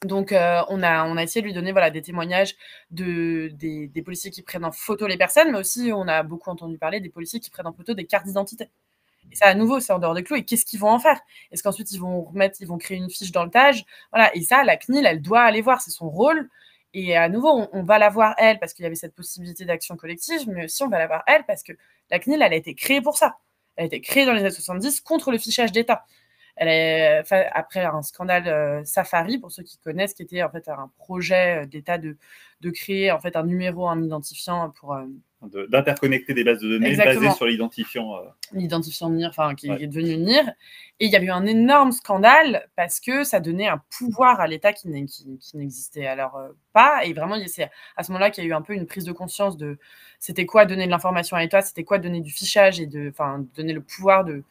Donc, 0.04 0.32
euh, 0.32 0.62
on, 0.68 0.82
a, 0.82 1.22
essayé 1.22 1.42
de 1.42 1.46
lui 1.46 1.54
donner 1.54 1.72
voilà, 1.72 1.90
des 1.90 2.02
témoignages 2.02 2.56
de, 2.90 3.50
des, 3.54 4.02
policiers 4.02 4.30
qui 4.30 4.42
prennent 4.42 4.64
en 4.64 4.72
photo 4.72 5.06
les 5.06 5.16
personnes, 5.16 5.52
mais 5.52 5.58
aussi 5.58 5.90
on 5.94 6.08
a 6.08 6.22
beaucoup 6.22 6.50
entendu 6.50 6.76
parler 6.78 7.00
des 7.00 7.08
policiers 7.08 7.40
qui 7.40 7.50
prennent 7.50 7.66
en 7.68 7.72
photo 7.72 7.94
des 7.94 8.04
cartes 8.04 8.26
d'identité. 8.26 8.68
Et 9.30 9.36
ça, 9.36 9.46
à 9.46 9.54
nouveau, 9.54 9.80
c'est 9.80 9.92
en 9.92 9.98
dehors 9.98 10.14
des 10.14 10.22
clous. 10.22 10.36
Et 10.36 10.44
qu'est-ce 10.44 10.64
qu'ils 10.64 10.80
vont 10.80 10.90
en 10.90 10.98
faire? 10.98 11.20
Est-ce 11.50 11.62
qu'ensuite, 11.62 11.90
ils 11.92 12.00
vont 12.00 12.22
remettre, 12.22 12.58
ils 12.60 12.66
vont 12.66 12.78
créer 12.78 12.98
une 12.98 13.10
fiche 13.10 13.32
dans 13.32 13.44
le 13.44 13.50
TAGE 13.50 13.84
Voilà. 14.12 14.34
Et 14.36 14.42
ça, 14.42 14.64
la 14.64 14.76
CNIL, 14.76 15.06
elle 15.06 15.22
doit 15.22 15.42
aller 15.42 15.62
voir. 15.62 15.80
C'est 15.80 15.90
son 15.90 16.10
rôle. 16.10 16.48
Et 16.94 17.16
à 17.16 17.28
nouveau, 17.28 17.68
on, 17.72 17.82
va 17.82 17.98
la 17.98 18.10
voir, 18.10 18.34
elle, 18.36 18.58
parce 18.58 18.74
qu'il 18.74 18.82
y 18.82 18.86
avait 18.86 18.94
cette 18.96 19.14
possibilité 19.14 19.64
d'action 19.64 19.96
collective, 19.96 20.46
mais 20.48 20.66
aussi 20.66 20.82
on 20.82 20.88
va 20.88 20.98
la 20.98 21.06
voir, 21.06 21.22
elle, 21.26 21.44
parce 21.46 21.62
que 21.62 21.72
la 22.10 22.18
CNIL, 22.18 22.42
elle 22.42 22.52
a 22.52 22.56
été 22.56 22.74
créée 22.74 23.00
pour 23.00 23.16
ça. 23.16 23.38
Elle 23.76 23.84
a 23.84 23.86
été 23.86 24.00
créée 24.02 24.26
dans 24.26 24.34
les 24.34 24.40
années 24.40 24.50
70 24.50 25.00
contre 25.00 25.32
le 25.32 25.38
fichage 25.38 25.72
d'État. 25.72 26.04
Elle 26.56 26.68
est, 26.68 27.32
après 27.54 27.84
un 27.84 28.02
scandale 28.02 28.46
euh, 28.46 28.84
Safari, 28.84 29.38
pour 29.38 29.50
ceux 29.50 29.62
qui 29.62 29.78
connaissent, 29.78 30.12
qui 30.12 30.22
était 30.22 30.42
en 30.42 30.50
fait 30.50 30.68
un 30.68 30.90
projet 30.98 31.62
euh, 31.62 31.66
d'État 31.66 31.96
de, 31.96 32.18
de 32.60 32.70
créer 32.70 33.10
en 33.10 33.20
fait 33.20 33.36
un 33.36 33.44
numéro, 33.44 33.88
un 33.88 34.02
identifiant 34.02 34.70
pour, 34.70 34.92
euh, 34.92 35.06
d'interconnecter 35.68 36.34
des 36.34 36.44
bases 36.44 36.60
de 36.60 36.68
données 36.68 36.96
basées 36.96 37.30
sur 37.32 37.46
l'identifiant. 37.46 38.16
Euh, 38.16 38.20
l'identifiant 38.52 39.10
NIR, 39.10 39.28
enfin, 39.28 39.54
qui 39.54 39.70
est 39.70 39.86
devenu 39.86 40.16
NIR. 40.16 40.48
Et 41.00 41.06
il 41.06 41.10
y 41.10 41.16
a 41.16 41.22
eu 41.22 41.30
un 41.30 41.46
énorme 41.46 41.92
scandale 41.92 42.68
parce 42.76 43.00
que 43.00 43.24
ça 43.24 43.40
donnait 43.40 43.68
un 43.68 43.82
pouvoir 43.98 44.40
à 44.40 44.46
l'État 44.46 44.72
qui, 44.72 44.88
n'existait 44.88 46.06
alors 46.06 46.36
euh, 46.36 46.48
pas. 46.72 47.04
Et 47.04 47.12
vraiment, 47.12 47.36
c'est 47.46 47.70
à 47.96 48.02
ce 48.02 48.12
moment-là 48.12 48.30
qu'il 48.30 48.44
y 48.44 48.46
a 48.46 48.50
eu 48.50 48.54
un 48.54 48.62
peu 48.62 48.74
une 48.74 48.86
prise 48.86 49.04
de 49.04 49.12
conscience 49.12 49.56
de 49.56 49.78
c'était 50.18 50.46
quoi 50.46 50.64
donner 50.66 50.86
de 50.86 50.90
l'information 50.90 51.36
à 51.36 51.40
l'État, 51.40 51.62
c'était 51.62 51.84
quoi 51.84 51.98
donner 51.98 52.20
du 52.20 52.30
fichage 52.30 52.80
et 52.80 52.86
de, 52.86 53.08
enfin, 53.10 53.44
donner 53.56 53.72
le 53.72 53.80
pouvoir 53.80 54.24
de, 54.24 54.44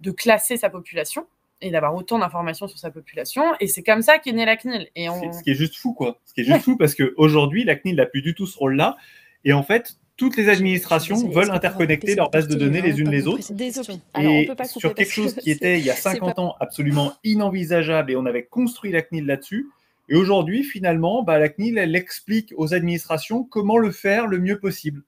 de 0.00 0.10
classer 0.10 0.56
sa 0.56 0.70
population 0.70 1.26
et 1.60 1.70
d'avoir 1.70 1.94
autant 1.94 2.18
d'informations 2.18 2.68
sur 2.68 2.78
sa 2.78 2.90
population. 2.90 3.42
Et 3.60 3.66
c'est 3.66 3.82
comme 3.82 4.02
ça 4.02 4.18
qu'est 4.18 4.32
née 4.32 4.44
la 4.44 4.56
CNIL. 4.56 4.88
Et 4.96 5.06
Ce 5.08 5.42
qui 5.42 5.50
est 5.50 5.54
juste 5.54 5.76
fou, 5.76 5.92
quoi. 5.92 6.18
Ce 6.24 6.32
qui 6.32 6.40
est 6.40 6.44
juste 6.44 6.62
fou 6.62 6.76
parce 6.76 6.94
qu'aujourd'hui, 6.94 7.64
la 7.64 7.76
CNIL 7.76 7.96
n'a 7.96 8.06
plus 8.06 8.22
du 8.22 8.34
tout 8.34 8.46
ce 8.46 8.58
rôle-là. 8.58 8.96
Et 9.44 9.52
en 9.52 9.62
fait, 9.62 9.98
toutes 10.20 10.36
les 10.36 10.50
administrations 10.50 11.30
veulent 11.30 11.50
interconnecter 11.50 12.14
leurs 12.14 12.28
bases 12.28 12.46
de 12.46 12.54
données 12.54 12.82
les 12.82 13.00
unes 13.00 13.10
les 13.10 13.26
autres. 13.26 13.50
Et 13.58 14.50
sur 14.66 14.94
quelque 14.94 15.10
chose 15.10 15.34
qui 15.34 15.50
était 15.50 15.78
il 15.78 15.84
y 15.84 15.88
a 15.88 15.96
50 15.96 16.38
ans 16.38 16.56
absolument 16.60 17.14
inenvisageable 17.24 18.12
et 18.12 18.16
on 18.16 18.26
avait 18.26 18.44
construit 18.44 18.92
la 18.92 19.00
CNIL 19.00 19.24
là-dessus. 19.24 19.70
Et 20.10 20.16
aujourd'hui, 20.16 20.62
finalement, 20.62 21.22
bah, 21.22 21.38
la 21.38 21.48
CNIL, 21.48 21.78
elle 21.78 21.96
explique 21.96 22.52
aux 22.58 22.74
administrations 22.74 23.44
comment 23.44 23.78
le 23.78 23.92
faire 23.92 24.26
le 24.26 24.38
mieux 24.38 24.58
possible. 24.58 25.04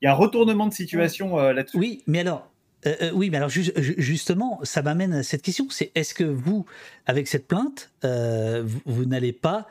Il 0.00 0.06
y 0.06 0.08
a 0.08 0.12
un 0.12 0.14
retournement 0.14 0.68
de 0.68 0.72
situation 0.72 1.38
euh, 1.38 1.52
là-dessus. 1.52 1.76
Oui, 1.76 2.02
mais 2.06 2.20
alors, 2.20 2.50
euh, 2.86 2.94
euh, 3.02 3.10
oui, 3.12 3.28
mais 3.28 3.36
alors 3.36 3.50
justement, 3.50 4.58
ça 4.62 4.80
m'amène 4.80 5.12
à 5.12 5.22
cette 5.22 5.42
question. 5.42 5.66
C'est 5.68 5.92
est-ce 5.94 6.14
que 6.14 6.24
vous, 6.24 6.64
avec 7.04 7.28
cette 7.28 7.46
plainte, 7.46 7.90
vous 8.02 9.04
n'allez 9.04 9.34
pas 9.34 9.68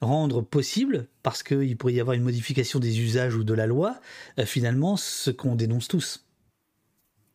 rendre 0.00 0.42
possible, 0.42 1.08
parce 1.22 1.42
qu'il 1.42 1.76
pourrait 1.76 1.94
y 1.94 2.00
avoir 2.00 2.14
une 2.14 2.22
modification 2.22 2.78
des 2.78 3.00
usages 3.00 3.34
ou 3.34 3.44
de 3.44 3.54
la 3.54 3.66
loi, 3.66 4.00
euh, 4.38 4.46
finalement, 4.46 4.96
ce 4.96 5.30
qu'on 5.30 5.54
dénonce 5.54 5.88
tous. 5.88 6.24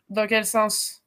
Dans 0.09 0.27
quel 0.27 0.45
sens? 0.45 1.03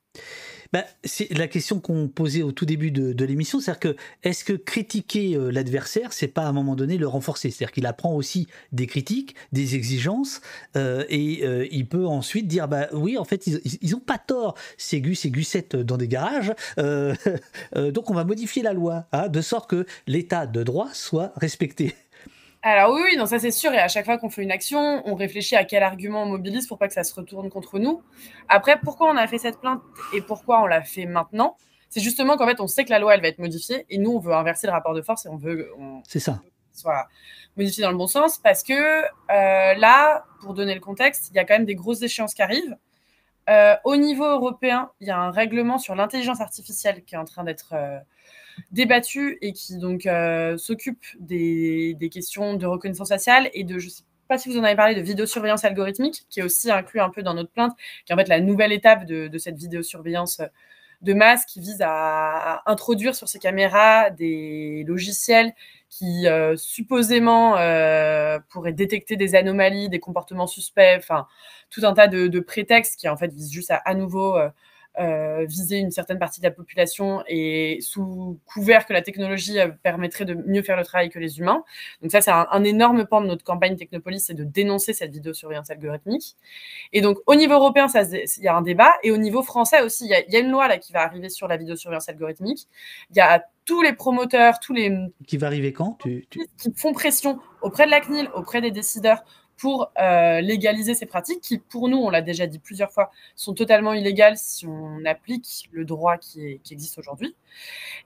Bah, 0.72 0.84
c'est 1.04 1.32
la 1.36 1.48
question 1.48 1.80
qu'on 1.80 2.08
posait 2.08 2.42
au 2.42 2.52
tout 2.52 2.66
début 2.66 2.90
de, 2.90 3.24
l'émission, 3.24 3.60
c'est-à-dire 3.60 3.80
que 3.80 3.96
est-ce 4.22 4.44
que 4.44 4.52
critiquer 4.52 5.34
euh, 5.36 5.50
l'adversaire, 5.50 6.12
c'est 6.12 6.28
pas 6.28 6.42
à 6.42 6.48
un 6.48 6.52
moment 6.52 6.76
donné 6.76 6.96
le 6.96 7.08
renforcer? 7.08 7.50
C'est-à-dire 7.50 7.72
qu'il 7.72 7.86
apprend 7.86 8.14
aussi 8.14 8.46
des 8.72 8.86
critiques, 8.86 9.34
des 9.52 9.74
exigences, 9.74 10.40
euh, 10.76 11.04
et 11.08 11.44
euh, 11.44 11.66
il 11.70 11.88
peut 11.88 12.06
ensuite 12.06 12.46
dire 12.46 12.68
bah 12.68 12.88
oui, 12.92 13.18
en 13.18 13.24
fait, 13.24 13.46
ils, 13.46 13.96
ont 13.96 14.00
pas 14.00 14.18
tort, 14.18 14.54
ces 14.76 15.00
gus 15.00 15.24
et 15.24 15.30
gusettes 15.30 15.76
dans 15.76 15.96
des 15.96 16.08
garages, 16.08 16.52
donc 16.76 18.10
on 18.10 18.14
va 18.14 18.24
modifier 18.24 18.62
la 18.62 18.72
loi, 18.72 19.06
hein, 19.12 19.28
de 19.28 19.40
sorte 19.40 19.70
que 19.70 19.86
l'état 20.06 20.46
de 20.46 20.62
droit 20.62 20.88
soit 20.92 21.32
respecté. 21.36 21.94
Alors 22.68 22.92
oui, 22.92 23.00
oui, 23.04 23.16
non, 23.16 23.26
ça 23.26 23.38
c'est 23.38 23.52
sûr. 23.52 23.72
Et 23.72 23.78
à 23.78 23.86
chaque 23.86 24.04
fois 24.06 24.18
qu'on 24.18 24.28
fait 24.28 24.42
une 24.42 24.50
action, 24.50 25.00
on 25.04 25.14
réfléchit 25.14 25.54
à 25.54 25.62
quel 25.62 25.84
argument 25.84 26.24
on 26.24 26.26
mobilise 26.26 26.66
pour 26.66 26.78
pas 26.78 26.88
que 26.88 26.94
ça 26.94 27.04
se 27.04 27.14
retourne 27.14 27.48
contre 27.48 27.78
nous. 27.78 28.02
Après, 28.48 28.80
pourquoi 28.80 29.08
on 29.08 29.16
a 29.16 29.28
fait 29.28 29.38
cette 29.38 29.60
plainte 29.60 29.80
et 30.12 30.20
pourquoi 30.20 30.60
on 30.60 30.66
l'a 30.66 30.82
fait 30.82 31.06
maintenant? 31.06 31.56
C'est 31.90 32.00
justement 32.00 32.36
qu'en 32.36 32.44
fait, 32.44 32.58
on 32.58 32.66
sait 32.66 32.84
que 32.84 32.90
la 32.90 32.98
loi, 32.98 33.14
elle 33.14 33.20
va 33.20 33.28
être 33.28 33.38
modifiée 33.38 33.86
et 33.88 33.98
nous, 33.98 34.10
on 34.10 34.18
veut 34.18 34.34
inverser 34.34 34.66
le 34.66 34.72
rapport 34.72 34.94
de 34.94 35.02
force 35.02 35.26
et 35.26 35.28
on 35.28 35.36
veut 35.36 35.70
C'est 36.08 36.18
ça. 36.18 36.40
soit 36.72 37.06
modifié 37.56 37.84
dans 37.84 37.92
le 37.92 37.96
bon 37.96 38.08
sens 38.08 38.36
parce 38.38 38.64
que 38.64 38.72
euh, 38.72 39.04
là, 39.28 40.24
pour 40.40 40.52
donner 40.52 40.74
le 40.74 40.80
contexte, 40.80 41.28
il 41.30 41.36
y 41.36 41.38
a 41.38 41.44
quand 41.44 41.54
même 41.54 41.66
des 41.66 41.76
grosses 41.76 42.02
échéances 42.02 42.34
qui 42.34 42.42
arrivent. 42.42 42.76
Euh, 43.48 43.76
au 43.84 43.94
niveau 43.94 44.24
européen, 44.24 44.90
il 45.00 45.06
y 45.06 45.12
a 45.12 45.18
un 45.18 45.30
règlement 45.30 45.78
sur 45.78 45.94
l'intelligence 45.94 46.40
artificielle 46.40 47.04
qui 47.04 47.14
est 47.14 47.18
en 47.18 47.24
train 47.24 47.44
d'être 47.44 47.74
euh, 47.74 48.00
débattu 48.70 49.38
et 49.42 49.52
qui 49.52 49.78
donc 49.78 50.06
euh, 50.06 50.56
s'occupe 50.56 51.04
des, 51.18 51.96
questions 52.12 52.54
de 52.54 52.66
reconnaissance 52.66 53.08
faciale 53.08 53.50
et 53.52 53.64
de, 53.64 53.78
je 53.78 53.88
sais 53.88 54.04
pas 54.28 54.38
si 54.38 54.48
vous 54.48 54.58
en 54.58 54.64
avez 54.64 54.76
parlé, 54.76 54.94
de 54.94 55.00
vidéosurveillance 55.00 55.64
algorithmique, 55.64 56.26
qui 56.28 56.40
est 56.40 56.42
aussi 56.42 56.70
inclus 56.70 57.00
un 57.00 57.10
peu 57.10 57.22
dans 57.22 57.34
notre 57.34 57.50
plainte, 57.50 57.76
qui 58.04 58.12
est 58.12 58.14
en 58.14 58.18
fait 58.18 58.28
la 58.28 58.40
nouvelle 58.40 58.72
étape 58.72 59.04
de, 59.04 59.38
cette 59.38 59.56
vidéosurveillance 59.56 60.40
de 61.02 61.14
masse 61.14 61.44
qui 61.44 61.60
vise 61.60 61.82
à, 61.82 62.62
introduire 62.66 63.14
sur 63.14 63.28
ces 63.28 63.38
caméras 63.38 64.10
des 64.10 64.84
logiciels 64.86 65.52
qui 65.88 66.26
euh, 66.26 66.56
supposément 66.56 67.56
euh, 67.58 68.38
pourraient 68.48 68.72
détecter 68.72 69.16
des 69.16 69.34
anomalies, 69.34 69.88
des 69.88 70.00
comportements 70.00 70.46
suspects, 70.46 70.96
enfin 70.98 71.26
tout 71.70 71.82
un 71.84 71.94
tas 71.94 72.08
de, 72.08 72.40
prétextes 72.40 72.98
qui 72.98 73.08
en 73.08 73.16
fait 73.16 73.32
visent 73.32 73.52
juste 73.52 73.70
à 73.70 73.76
à 73.76 73.94
nouveau 73.94 74.36
euh, 74.36 74.46
euh, 74.46 74.50
viser 75.46 75.78
une 75.78 75.90
certaine 75.90 76.18
partie 76.18 76.40
de 76.40 76.46
la 76.46 76.50
population 76.50 77.22
et 77.26 77.78
sous 77.80 78.38
couvert 78.46 78.86
que 78.86 78.92
la 78.92 79.02
technologie 79.02 79.58
euh, 79.58 79.68
permettrait 79.82 80.24
de 80.24 80.34
mieux 80.34 80.62
faire 80.62 80.76
le 80.76 80.84
travail 80.84 81.10
que 81.10 81.18
les 81.18 81.38
humains. 81.38 81.64
Donc 82.02 82.10
ça, 82.10 82.20
c'est 82.20 82.30
un, 82.30 82.46
un, 82.50 82.64
énorme 82.64 83.06
pan 83.06 83.20
de 83.20 83.26
notre 83.26 83.44
campagne 83.44 83.76
Technopolis, 83.76 84.20
c'est 84.20 84.34
de 84.34 84.44
dénoncer 84.44 84.92
cette 84.92 85.12
vidéosurveillance 85.12 85.70
algorithmique. 85.70 86.36
Et 86.92 87.00
donc 87.00 87.18
au 87.26 87.34
niveau 87.34 87.54
européen, 87.54 87.86
il 87.94 88.42
y 88.42 88.48
a 88.48 88.56
un 88.56 88.62
débat, 88.62 88.92
et 89.02 89.10
au 89.10 89.16
niveau 89.16 89.42
français 89.42 89.82
aussi, 89.82 90.06
il 90.06 90.24
y, 90.28 90.32
y, 90.32 90.36
a 90.36 90.40
une 90.40 90.50
loi 90.50 90.68
là 90.68 90.78
qui 90.78 90.92
va 90.92 91.02
arriver 91.02 91.28
sur 91.28 91.48
la 91.48 91.56
vidéosurveillance 91.56 92.08
algorithmique. 92.08 92.66
Il 93.10 93.16
y 93.16 93.20
a 93.20 93.44
tous 93.66 93.82
les 93.82 93.92
promoteurs, 93.92 94.60
tous 94.60 94.72
les... 94.72 94.96
Qui 95.26 95.36
va 95.36 95.48
arriver 95.48 95.72
quand? 95.72 95.98
Tu, 96.00 96.26
tu... 96.30 96.40
Qui 96.56 96.72
font 96.74 96.92
pression 96.92 97.38
auprès 97.60 97.84
de 97.84 97.90
la 97.90 98.00
CNIL, 98.00 98.30
auprès 98.34 98.60
des 98.60 98.70
décideurs, 98.70 99.24
pour 99.56 99.90
euh, 99.98 100.40
légaliser 100.40 100.94
ces 100.94 101.06
pratiques 101.06 101.40
qui, 101.40 101.58
pour 101.58 101.88
nous, 101.88 101.98
on 101.98 102.10
l'a 102.10 102.22
déjà 102.22 102.46
dit 102.46 102.58
plusieurs 102.58 102.92
fois, 102.92 103.10
sont 103.34 103.54
totalement 103.54 103.94
illégales 103.94 104.36
si 104.36 104.66
on 104.66 105.04
applique 105.04 105.68
le 105.72 105.84
droit 105.84 106.18
qui, 106.18 106.60
existe 106.70 106.98
aujourd'hui. 106.98 107.34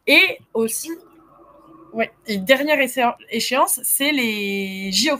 Et 0.06 0.38
aussi, 0.54 0.90
ouais, 1.92 2.12
dernière 2.28 2.78
échéance, 3.30 3.80
c'est 3.82 4.12
les 4.12 4.92
JO. 4.92 5.16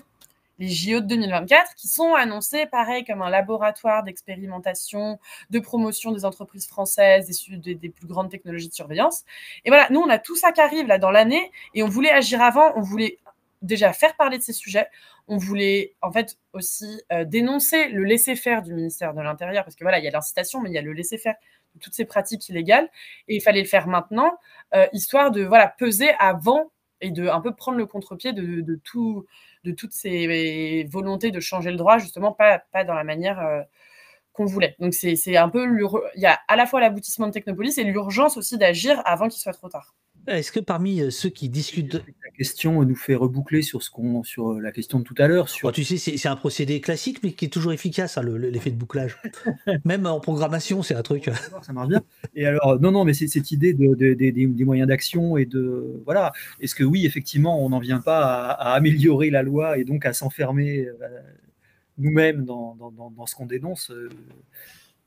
Les 0.59 0.69
JO 0.69 1.01
de 1.01 1.07
2024 1.07 1.75
qui 1.75 1.89
sont 1.89 2.13
annoncés 2.15 2.67
pareil 2.67 3.03
comme 3.05 3.23
un 3.23 3.31
laboratoire 3.31 4.03
d'expérimentation, 4.05 5.19
de 5.49 5.59
promotion 5.59 6.13
des 6.13 6.27
entreprises 6.27 6.69
françaises, 6.69 7.47
des, 7.49 7.57
des, 7.57 7.75
des, 7.75 7.89
plus 7.89 8.07
grandes 8.07 8.31
technologies 8.31 8.69
de 8.69 8.75
surveillance. 8.75 9.25
Et 9.65 9.71
voilà, 9.71 9.89
nous 9.89 10.01
on 10.01 10.11
a 10.11 10.19
tout 10.19 10.37
ça 10.37 10.53
qui 10.53 10.61
arrive 10.61 10.87
là 10.87 10.99
dans 10.99 11.11
l'année 11.11 11.51
et 11.73 11.83
on 11.83 11.89
voulait 11.89 12.11
agir 12.11 12.43
avant, 12.43 12.75
on 12.77 12.83
voulait 12.83 13.17
déjà 13.63 13.93
faire 13.93 14.17
parler 14.17 14.39
de 14.39 14.43
ces 14.43 14.53
sujets. 14.53 14.89
On 15.29 15.37
voulait 15.37 15.95
en 16.03 16.13
fait 16.13 16.39
aussi 16.53 17.03
euh, 17.13 17.25
dénoncer 17.25 17.89
le 17.89 18.05
laisser-faire 18.05 18.63
du 18.63 18.75
ministère 18.75 19.15
de 19.15 19.21
l'Intérieur, 19.21 19.65
parce 19.65 19.77
que 19.77 19.85
voilà, 19.85 19.99
il 19.99 20.05
y 20.05 20.09
a 20.09 20.11
l'incitation, 20.11 20.61
mais 20.61 20.71
il 20.71 20.75
y 20.75 20.79
a 20.79 20.83
le 20.83 20.93
laisser-faire 20.93 21.35
de 21.75 21.81
toutes 21.81 21.95
ces 21.95 22.05
pratiques 22.05 22.49
illégales, 22.49 22.89
et 23.29 23.37
il 23.37 23.41
fallait 23.41 23.63
le 23.63 23.69
faire 23.69 23.87
maintenant, 23.87 24.39
euh, 24.75 24.87
histoire 24.93 25.31
de 25.31 25.43
voilà 25.43 25.69
peser 25.69 26.11
avant 26.19 26.71
et 27.01 27.11
de 27.11 27.29
un 27.29 27.41
peu 27.41 27.55
prendre 27.55 27.79
le 27.79 27.87
contre-pied 27.87 28.33
de, 28.33 28.81
tout, 28.85 29.27
de 29.65 29.73
toutes 29.73 29.93
ces 29.93 30.85
volontés 30.91 31.31
de 31.31 31.41
changer 31.41 31.71
le 31.71 31.77
droit, 31.77 31.99
justement 31.99 32.33
pas, 32.33 32.59
pas 32.73 32.85
dans 32.85 32.95
la 32.95 33.05
manière 33.05 33.41
euh, 33.41 33.63
qu'on 34.33 34.45
voulait. 34.45 34.77
Donc 34.81 34.95
c'est 34.95 35.37
un 35.37 35.49
peu 35.49 35.67
il 36.15 36.21
y 36.21 36.27
a 36.27 36.41
à 36.49 36.57
la 36.57 36.67
fois 36.67 36.81
l'aboutissement 36.81 37.27
de 37.27 37.33
Technopolis 37.33 37.79
et 37.79 37.85
l'urgence 37.85 38.37
aussi 38.37 38.59
d'agir 38.59 39.01
avant 39.05 39.29
qu'il 39.29 39.41
soit 39.41 39.53
trop 39.53 39.69
tard. 39.69 39.95
Est-ce 40.27 40.53
que 40.53 40.61
parmi 40.61 41.01
euh, 41.01 41.11
ceux 41.11 41.29
qui 41.29 41.49
discutent 41.49 41.95
la 41.95 42.31
question 42.37 42.83
nous 42.85 42.95
fait 42.95 43.15
reboucler 43.15 43.63
sur 43.63 43.83
ce 43.83 43.91
qu'on 43.91 44.23
sur 44.23 44.61
la 44.61 44.73
question 44.73 44.99
de 44.99 45.05
tout 45.05 45.15
à 45.19 45.27
l'heure 45.27 45.49
sur 45.49 45.69
oh, 45.69 45.73
tu 45.73 45.85
sais 45.85 45.97
c'est 45.99 46.29
un 46.29 46.37
procédé 46.37 46.81
classique 46.81 47.21
mais 47.23 47.33
qui 47.33 47.47
est 47.47 47.49
toujours 47.49 47.73
efficace 47.73 48.17
hein, 48.19 48.23
l'effet 48.23 48.71
de 48.71 48.77
bouclage. 48.77 49.19
Même 49.85 50.07
en 50.07 50.21
programmation 50.21 50.83
c'est 50.83 50.95
un 50.95 51.03
truc 51.03 51.31
ça 51.63 51.73
marche 51.73 51.89
bien. 51.89 52.03
Et 52.35 52.47
alors 52.47 52.81
non 52.81 52.93
non 52.93 53.05
mais 53.05 53.15
c'est 53.15 53.29
cette 53.29 53.51
idée 53.51 53.75
de, 53.75 53.95
de, 53.95 54.15
de, 54.15 54.31
des 54.31 54.65
moyens 54.65 54.89
d'action 54.89 55.37
et 55.37 55.47
de 55.47 56.03
voilà. 56.05 56.33
Est-ce 56.61 56.75
que 56.75 56.85
oui 56.85 57.07
effectivement 57.07 57.65
on 57.65 57.71
n'en 57.71 57.81
vient 57.81 58.01
pas 58.01 58.25
à, 58.25 58.51
à, 58.53 58.75
améliorer 58.75 59.31
la 59.31 59.43
loi 59.43 59.79
et 59.79 59.85
donc 59.85 60.07
à 60.07 60.13
s'enfermer 60.13 60.87
euh, 60.87 60.95
nous-mêmes 62.01 62.45
dans, 62.45 62.75
dans, 62.77 63.11
dans, 63.11 63.27
ce 63.27 63.35
qu'on 63.35 63.47
dénonce 63.47 63.91
euh, 63.91 64.09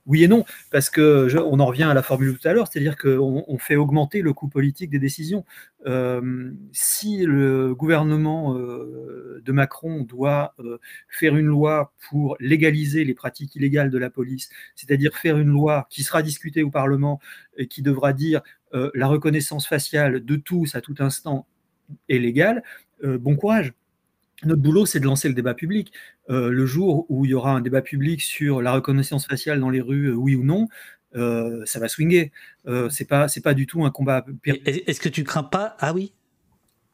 oui 0.05 0.23
et 0.23 0.27
non, 0.27 0.43
parce 0.69 0.89
que 0.89 1.29
on 1.37 1.59
en 1.59 1.65
revient 1.65 1.83
à 1.83 1.93
la 1.93 2.03
formule 2.03 2.37
tout 2.37 2.47
à 2.47 2.53
l'heure, 2.53 2.67
c'est-à-dire 2.69 2.97
qu'on 2.97 3.45
on 3.47 3.57
fait 3.57 3.77
augmenter 3.77 4.21
le 4.21 4.33
coût 4.33 4.49
politique 4.49 4.89
des 4.89 4.99
décisions. 4.99 5.45
Euh, 5.85 6.51
si 6.73 7.23
le 7.25 7.73
gouvernement 7.73 8.57
euh, 8.57 9.41
de 9.45 9.51
Macron 9.53 10.03
doit 10.03 10.55
euh, 10.59 10.77
faire 11.07 11.37
une 11.37 11.45
loi 11.45 11.93
pour 12.09 12.35
légaliser 12.41 13.05
les 13.05 13.13
pratiques 13.13 13.55
illégales 13.55 13.89
de 13.89 13.97
la 13.97 14.09
police, 14.09 14.49
c'est-à-dire 14.75 15.15
faire 15.15 15.37
une 15.37 15.49
loi 15.49 15.87
qui 15.89 16.03
sera 16.03 16.21
discutée 16.21 16.63
au 16.63 16.69
Parlement 16.69 17.19
et 17.57 17.67
qui 17.67 17.81
devra 17.81 18.13
dire 18.13 18.41
la 18.95 19.05
reconnaissance 19.05 19.67
faciale 19.67 20.25
de 20.25 20.35
tous 20.35 20.73
à 20.73 20.81
tout 20.81 20.95
instant 20.97 21.45
est 22.09 22.17
légale, 22.17 22.63
bon 23.03 23.35
courage 23.35 23.71
notre 24.45 24.61
boulot, 24.61 24.85
c'est 24.85 24.99
de 24.99 25.05
lancer 25.05 25.27
le 25.27 25.33
débat 25.33 25.53
public. 25.53 25.91
Euh, 26.29 26.49
le 26.49 26.65
jour 26.65 27.05
où 27.09 27.25
il 27.25 27.31
y 27.31 27.33
aura 27.33 27.51
un 27.51 27.61
débat 27.61 27.81
public 27.81 28.21
sur 28.21 28.61
la 28.61 28.73
reconnaissance 28.73 29.27
faciale 29.27 29.59
dans 29.59 29.69
les 29.69 29.81
rues, 29.81 30.07
euh, 30.07 30.13
oui 30.13 30.35
ou 30.35 30.43
non, 30.43 30.67
euh, 31.15 31.61
ça 31.65 31.79
va 31.79 31.87
swinguer. 31.87 32.31
Euh, 32.67 32.89
c'est 32.89 33.05
pas, 33.05 33.27
c'est 33.27 33.41
pas 33.41 33.53
du 33.53 33.67
tout 33.67 33.85
un 33.85 33.91
combat. 33.91 34.25
Est-ce 34.45 34.99
que 34.99 35.09
tu 35.09 35.23
crains 35.23 35.43
pas? 35.43 35.75
Ah 35.79 35.93
oui. 35.93 36.13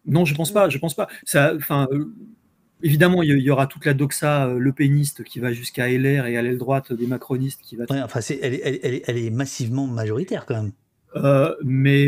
Non, 0.06 0.26
je 0.26 0.36
pense 0.36 0.52
pas. 0.52 0.70
Je 0.70 0.78
pense 0.78 0.96
pas. 0.96 1.08
Ça, 1.26 1.54
enfin. 1.56 1.88
Évidemment, 2.82 3.22
il 3.24 3.38
y 3.40 3.52
aura 3.52 3.68
toute 3.68 3.86
la 3.86 3.94
doxa 3.94 4.48
le 4.48 4.72
péniste 4.72 5.26
qui 5.26 5.42
va 5.42 5.52
jusqu'à 5.52 5.90
LR 5.90 6.28
et 6.28 6.38
à 6.38 6.42
l'aile 6.42 6.58
droite 6.58 6.94
des 6.94 7.08
macronistes 7.08 7.60
qui 7.62 7.76
va. 7.76 7.84
Ouais, 7.90 8.02
enfin, 8.02 8.22
c'est, 8.22 8.40
elle, 8.42 8.58
elle, 8.64 8.80
elle, 8.82 9.02
elle, 9.06 9.18
est 9.18 9.30
massivement 9.32 9.86
majoritaire 9.86 10.46
quand 10.46 10.64
même. 10.64 10.72
mais 11.66 12.08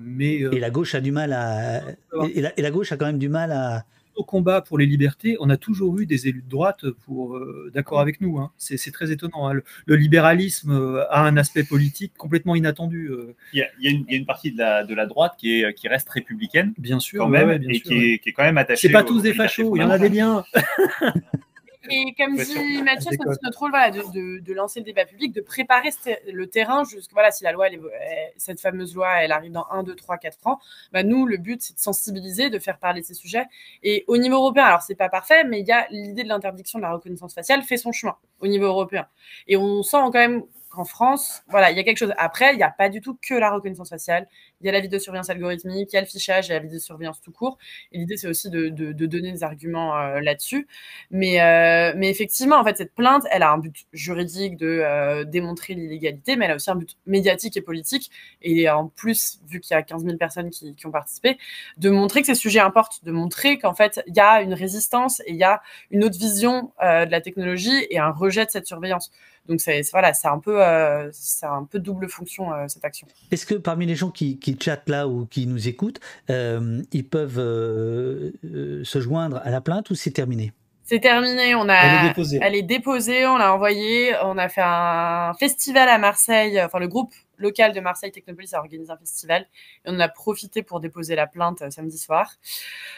mais 0.00 0.42
euh, 0.42 0.52
et 0.52 0.60
la 0.60 0.70
gauche 0.70 0.94
a 0.94 1.00
du 1.00 1.12
mal 1.12 1.32
à 1.32 1.82
et 2.28 2.40
la, 2.40 2.58
et 2.58 2.62
la, 2.62 2.70
gauche 2.70 2.92
a 2.92 2.96
quand 2.96 3.06
même 3.06 3.18
du 3.18 3.28
mal 3.28 3.52
à 3.52 3.84
au 4.16 4.24
combat 4.24 4.60
pour 4.60 4.76
les 4.76 4.86
libertés, 4.86 5.36
on 5.40 5.48
a 5.48 5.56
toujours 5.56 5.98
eu 5.98 6.04
des 6.04 6.28
élus 6.28 6.42
de 6.42 6.50
droite 6.50 6.84
pour 7.06 7.36
euh, 7.36 7.70
d'accord 7.72 8.00
avec 8.00 8.20
nous. 8.20 8.38
Hein. 8.38 8.50
C'est 8.58 8.92
très 8.92 9.12
étonnant. 9.12 9.48
Hein. 9.48 9.54
Le, 9.54 9.64
le, 9.86 9.96
libéralisme 9.96 10.72
euh, 10.72 11.10
a 11.10 11.22
un 11.22 11.38
aspect 11.38 11.62
politique 11.62 12.12
complètement 12.18 12.54
inattendu. 12.54 13.10
Il 13.54 13.60
y 13.60 13.62
a, 13.62 13.68
il 13.78 13.84
y 13.84 13.88
a, 13.88 13.90
une, 13.92 14.04
il 14.08 14.12
y 14.12 14.16
a 14.16 14.18
une, 14.18 14.26
partie 14.26 14.52
de 14.52 14.58
la, 14.58 14.84
de 14.84 14.94
la 14.94 15.06
droite 15.06 15.34
qui, 15.38 15.62
est, 15.62 15.72
qui 15.74 15.88
reste 15.88 16.10
républicaine, 16.10 16.74
bien 16.76 16.98
sûr, 16.98 17.22
quand 17.22 17.30
même, 17.30 17.48
ouais, 17.48 17.58
bien 17.60 17.70
et 17.70 17.74
sûr, 17.74 17.84
qui, 17.84 17.94
est, 17.94 18.18
qui, 18.18 18.28
est, 18.28 18.32
quand 18.32 18.42
même 18.42 18.58
attachée. 18.58 18.88
C'est 18.88 18.92
pas 18.92 19.04
tous 19.04 19.22
des 19.22 19.32
fachos, 19.32 19.76
il 19.76 19.80
y 19.80 19.84
en 19.84 19.90
a 19.90 19.98
des 19.98 20.10
biens. 20.10 20.44
Et 21.88 22.14
comme 22.18 22.36
dit 22.36 22.82
Mathieu, 22.82 23.10
c'est 23.10 23.26
aussi 23.26 23.38
notre 23.42 23.58
rôle 23.58 23.70
voilà, 23.70 23.90
de, 23.90 24.02
de, 24.12 24.40
de, 24.40 24.52
lancer 24.52 24.80
le 24.80 24.84
débat 24.84 25.06
public, 25.06 25.32
de 25.32 25.40
préparer 25.40 25.90
le 26.30 26.46
terrain 26.46 26.84
jusqu'à 26.84 27.12
voilà, 27.14 27.30
si 27.30 27.42
la 27.42 27.52
loi, 27.52 27.68
elle 27.68 27.74
est, 27.74 28.34
cette 28.36 28.60
fameuse 28.60 28.94
loi, 28.94 29.22
elle 29.22 29.32
arrive 29.32 29.52
dans 29.52 29.66
1, 29.70 29.84
2, 29.84 29.94
3, 29.94 30.18
4 30.18 30.46
ans. 30.46 30.60
Bah, 30.92 31.02
nous, 31.02 31.24
le 31.26 31.38
but, 31.38 31.62
c'est 31.62 31.74
de 31.74 31.78
sensibiliser, 31.78 32.50
de 32.50 32.58
faire 32.58 32.78
parler 32.78 33.00
de 33.00 33.06
ces 33.06 33.14
sujets. 33.14 33.46
Et 33.82 34.04
au 34.08 34.18
niveau 34.18 34.36
européen, 34.36 34.64
alors 34.64 34.82
c'est 34.82 34.94
pas 34.94 35.08
parfait, 35.08 35.44
mais 35.44 35.60
il 35.60 35.66
y 35.66 35.72
a 35.72 35.86
l'idée 35.90 36.22
de 36.22 36.28
l'interdiction 36.28 36.78
de 36.78 36.82
la 36.82 36.92
reconnaissance 36.92 37.34
faciale 37.34 37.62
fait 37.62 37.78
son 37.78 37.92
chemin 37.92 38.16
au 38.40 38.46
niveau 38.46 38.66
européen. 38.66 39.06
Et 39.46 39.56
on 39.56 39.82
sent 39.82 39.96
quand 40.04 40.12
même 40.12 40.42
qu'en 40.70 40.84
France, 40.84 41.42
voilà, 41.48 41.70
il 41.72 41.76
y 41.76 41.80
a 41.80 41.82
quelque 41.82 41.98
chose. 41.98 42.14
Après, 42.16 42.54
il 42.54 42.56
n'y 42.56 42.62
a 42.62 42.70
pas 42.70 42.88
du 42.88 43.00
tout 43.00 43.18
que 43.20 43.34
la 43.34 43.50
reconnaissance 43.50 43.90
faciale. 43.90 44.28
Il 44.60 44.66
y 44.66 44.68
a 44.68 44.72
la 44.72 44.80
vidéosurveillance 44.80 45.28
algorithmique, 45.28 45.92
il 45.92 45.96
y 45.96 45.98
a 45.98 46.00
le 46.00 46.06
fichage, 46.06 46.46
il 46.46 46.50
y 46.50 46.52
a 46.52 46.58
la 46.58 46.62
vidéosurveillance 46.62 47.20
tout 47.20 47.32
court. 47.32 47.58
Et 47.92 47.98
l'idée, 47.98 48.16
c'est 48.16 48.28
aussi 48.28 48.50
de, 48.50 48.68
donner 48.92 49.32
des 49.32 49.42
arguments 49.42 49.98
euh, 49.98 50.20
là-dessus. 50.20 50.68
Mais, 51.10 51.40
euh, 51.40 51.92
mais 51.96 52.08
effectivement, 52.08 52.56
en 52.56 52.64
fait, 52.64 52.76
cette 52.76 52.94
plainte, 52.94 53.24
elle 53.32 53.42
a 53.42 53.50
un 53.50 53.58
but 53.58 53.74
juridique 53.92 54.56
de 54.56 54.66
euh, 54.66 55.24
démontrer 55.24 55.74
l'illégalité, 55.74 56.36
mais 56.36 56.44
elle 56.44 56.52
a 56.52 56.54
aussi 56.54 56.70
un 56.70 56.76
but 56.76 56.96
médiatique 57.04 57.56
et 57.56 57.62
politique. 57.62 58.10
Et 58.40 58.70
en 58.70 58.86
plus, 58.86 59.40
vu 59.48 59.58
qu'il 59.58 59.74
y 59.74 59.78
a 59.78 59.82
15 59.82 60.04
000 60.04 60.16
personnes 60.18 60.50
qui, 60.50 60.76
qui, 60.76 60.86
ont 60.86 60.92
participé, 60.92 61.36
de 61.78 61.90
montrer 61.90 62.20
que 62.20 62.28
ces 62.28 62.36
sujets 62.36 62.60
importent, 62.60 63.04
de 63.04 63.10
montrer 63.10 63.58
qu'en 63.58 63.74
fait, 63.74 64.00
il 64.06 64.14
y 64.14 64.20
a 64.20 64.40
une 64.40 64.54
résistance 64.54 65.20
et 65.26 65.32
il 65.32 65.36
y 65.36 65.44
a 65.44 65.62
une 65.90 66.04
autre 66.04 66.18
vision 66.18 66.72
de 66.80 67.10
la 67.10 67.20
technologie 67.20 67.86
et 67.90 67.98
un 67.98 68.10
rejet 68.10 68.46
de 68.46 68.50
cette 68.50 68.66
surveillance. 68.66 69.10
Donc 69.48 69.60
c'est 69.60 69.80
voilà, 69.90 70.14
c'est 70.14 70.28
un 70.28 70.38
peu, 70.38 70.64
euh, 70.64 71.08
c'est 71.12 71.46
un 71.46 71.64
peu 71.64 71.78
double 71.78 72.08
fonction 72.08 72.52
euh, 72.52 72.66
cette 72.68 72.84
action. 72.84 73.06
Est-ce 73.30 73.46
que 73.46 73.54
parmi 73.54 73.86
les 73.86 73.96
gens 73.96 74.10
qui, 74.10 74.38
qui 74.38 74.56
chattent 74.60 74.88
là 74.88 75.08
ou 75.08 75.26
qui 75.26 75.46
nous 75.46 75.68
écoutent, 75.68 76.00
euh, 76.30 76.82
ils 76.92 77.06
peuvent 77.06 77.36
se 77.36 79.00
joindre 79.00 79.40
à 79.42 79.50
la 79.50 79.60
plainte 79.60 79.90
ou 79.90 79.94
c'est 79.94 80.12
terminé? 80.12 80.52
C'est 80.90 80.98
terminé, 80.98 81.54
on 81.54 81.68
a, 81.68 81.74
Elle 81.76 82.04
est 82.04 82.08
déposée. 82.08 82.38
elle 82.42 82.54
est 82.56 82.62
déposée, 82.62 83.24
on 83.24 83.36
l'a 83.36 83.54
envoyée, 83.54 84.12
on 84.24 84.36
a 84.36 84.48
fait 84.48 84.60
un 84.64 85.32
festival 85.38 85.88
à 85.88 85.98
Marseille, 85.98 86.60
enfin 86.60 86.80
le 86.80 86.88
groupe 86.88 87.14
local 87.38 87.72
de 87.72 87.78
Marseille 87.78 88.10
Technopolis 88.10 88.52
a 88.54 88.58
organisé 88.58 88.90
un 88.90 88.96
festival 88.96 89.42
et 89.84 89.88
on 89.88 90.00
a 90.00 90.08
profité 90.08 90.64
pour 90.64 90.80
déposer 90.80 91.14
la 91.14 91.28
plainte 91.28 91.62
euh, 91.62 91.70
samedi 91.70 91.96
soir. 91.96 92.34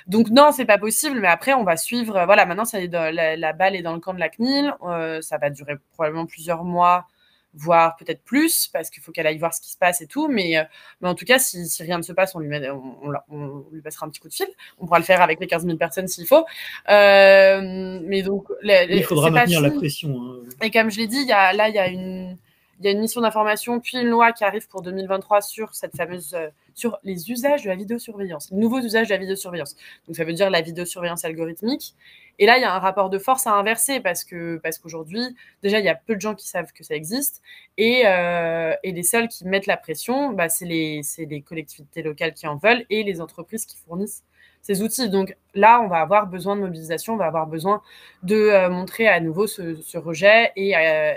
Donc 0.07 0.31
non, 0.31 0.53
c'est 0.53 0.65
pas 0.65 0.79
possible, 0.79 1.21
mais 1.21 1.29
après 1.29 1.53
on 1.53 1.65
va 1.65 1.77
suivre. 1.77 2.17
euh, 2.17 2.25
Voilà, 2.25 2.47
maintenant 2.47 2.65
ça 2.65 2.81
est 2.81 2.89
dans- 2.89 3.15
la, 3.15 3.37
la 3.37 3.53
balle 3.53 3.77
est 3.77 3.83
dans 3.83 3.93
le 3.93 4.01
camp 4.01 4.15
de 4.15 4.21
la 4.21 4.31
CNIL, 4.31 4.75
euh, 4.85 5.21
ça 5.21 5.37
va 5.37 5.51
durer 5.51 5.75
probablement 5.93 6.25
plusieurs 6.25 6.65
mois, 6.65 7.07
voire 7.55 7.97
peut-être 7.97 8.23
plus, 8.25 8.69
parce 8.73 8.89
qu'il 8.91 9.03
faut 9.03 9.13
qu'elle 9.13 9.27
aille 9.27 9.39
voir 9.39 9.53
ce 9.53 9.61
qui 9.61 9.71
se 9.71 9.77
passe 9.77 10.01
et 10.01 10.07
tout. 10.07 10.29
Mais, 10.29 10.57
euh, 10.57 10.65
mais 11.01 11.09
en 11.09 11.15
tout 11.15 11.25
cas, 11.25 11.39
si, 11.39 11.67
si 11.67 11.83
rien 11.83 11.99
ne 11.99 12.03
se 12.03 12.13
passe, 12.13 12.35
on 12.35 12.39
lui, 12.39 12.49
met- 12.49 12.71
on, 12.71 12.97
on 13.03 13.11
la- 13.11 13.25
on 13.29 13.65
lui 13.73 13.83
passera 13.83 14.07
un 14.07 14.09
petit 14.09 14.21
coup 14.21 14.29
de 14.29 14.35
fil. 14.35 14.47
On 14.79 14.87
pourra 14.87 14.99
le 14.99 15.05
faire 15.05 15.21
avec 15.21 15.39
les 15.41 15.47
15 15.47 15.65
000 15.65 15.77
personnes 15.77 16.09
s'il 16.09 16.27
faut. 16.27 16.45
Euh, 16.89 18.01
mais 18.05 18.23
donc, 18.23 18.47
les- 18.63 18.87
les- 18.87 18.97
Il 18.99 19.05
faudra 19.05 19.31
maintenir 19.31 19.61
la 19.61 19.71
pression. 19.71 20.21
hein. 20.23 20.37
Et 20.63 20.71
comme 20.71 20.91
je 20.91 20.99
l'ai 20.99 21.07
dit, 21.07 21.19
il 21.21 21.29
y 21.29 21.33
a, 21.33 21.53
là, 21.53 21.69
il 21.69 21.75
y 21.75 21.79
a 21.79 21.89
une, 21.89 22.37
il 22.79 22.87
y 22.87 22.89
a 22.89 22.93
une 22.93 23.01
mission 23.01 23.21
d'information, 23.21 23.81
puis 23.81 23.99
une 23.99 24.09
loi 24.09 24.33
qui 24.33 24.45
arrive 24.45 24.67
pour 24.69 24.83
2023 24.83 25.41
sur 25.41 25.75
cette 25.75 25.97
fameuse, 25.97 26.35
euh, 26.35 26.49
sur 26.75 26.99
les 27.05 27.31
usages 27.31 27.63
de 27.63 27.69
la 27.69 27.77
vidéosurveillance, 27.77 28.51
nouveaux 28.51 28.81
usages 28.81 29.09
de 29.09 29.13
la 29.13 29.19
vidéosurveillance. 29.19 29.77
Donc 30.07 30.17
ça 30.17 30.25
veut 30.25 30.33
dire 30.33 30.51
la 30.51 30.63
vidéosurveillance 30.63 31.25
algorithmique. 31.25 31.95
Et 32.39 32.47
là, 32.47 32.57
il 32.57 32.63
y 32.63 32.65
a 32.65 32.75
un 32.75 32.79
rapport 32.79 33.11
de 33.11 33.19
force 33.19 33.47
à 33.47 33.53
inverser 33.53 34.01
parce 34.01 34.25
que 34.25 34.57
parce 34.57 34.79
qu'aujourd'hui, 34.79 35.37
déjà, 35.63 35.79
il 35.79 35.85
y 35.85 35.89
a 35.89 35.95
peu 35.95 36.17
de 36.17 36.21
gens 36.21 36.35
qui 36.35 36.49
savent 36.49 36.73
que 36.73 36.83
ça 36.83 36.95
existe, 36.95 37.43
et, 37.77 38.03
euh, 38.07 38.75
et 38.83 38.93
les 38.93 39.03
seuls 39.03 39.29
qui 39.29 39.47
mettent 39.47 39.67
la 39.67 39.77
pression, 39.77 40.33
bah, 40.33 40.49
c'est 40.49 40.65
les, 40.65 41.03
les 41.19 41.43
collectivités 41.43 42.03
locales 42.03 42.33
qui 42.35 42.47
en 42.47 42.57
veulent 42.57 42.85
et 42.91 43.03
les 43.05 43.21
entreprises 43.21 43.67
qui 43.67 43.77
fournissent 43.77 44.25
ces 44.63 44.83
outils. 44.83 45.11
Donc 45.11 45.37
là, 45.55 45.81
on 45.83 45.89
va 45.89 45.99
avoir 45.99 46.27
besoin 46.27 46.57
de 46.57 46.63
mobilisation, 46.63 47.15
on 47.15 47.17
va 47.17 47.27
avoir 47.27 47.47
besoin 47.47 47.83
de 48.23 48.37
euh, 48.37 48.71
montrer 48.71 49.09
à 49.09 49.21
nouveau 49.21 49.47
ce, 49.47 49.99
rejet 49.99 50.53
et, 50.57 50.73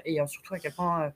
et 0.05 0.19
surtout 0.27 0.53
à 0.53 0.59
quel 0.59 0.73
point 0.73 1.11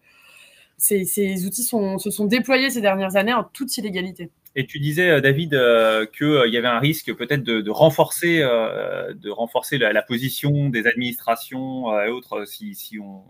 ces, 0.79 1.45
outils 1.45 1.63
se 1.63 2.09
sont 2.11 2.25
déployés 2.25 2.69
ces 2.69 2.81
dernières 2.81 3.15
années 3.15 3.33
en 3.33 3.43
toute 3.43 3.75
illégalité. 3.77 4.31
Et 4.55 4.65
tu 4.65 4.79
disais, 4.79 5.09
euh, 5.09 5.21
David, 5.21 5.53
euh, 5.53 6.05
qu'il 6.05 6.51
y 6.51 6.57
avait 6.57 6.67
un 6.67 6.79
risque 6.79 7.13
peut-être 7.15 7.43
de, 7.43 7.69
renforcer, 7.69 8.39
euh, 8.41 9.13
de 9.13 9.29
renforcer 9.29 9.77
la, 9.77 9.93
la 9.93 10.01
position 10.01 10.69
des 10.69 10.87
administrations 10.87 11.93
euh, 11.93 12.05
et 12.05 12.09
autres 12.09 12.45
si, 12.45 12.73
si 12.73 12.99
on, 12.99 13.23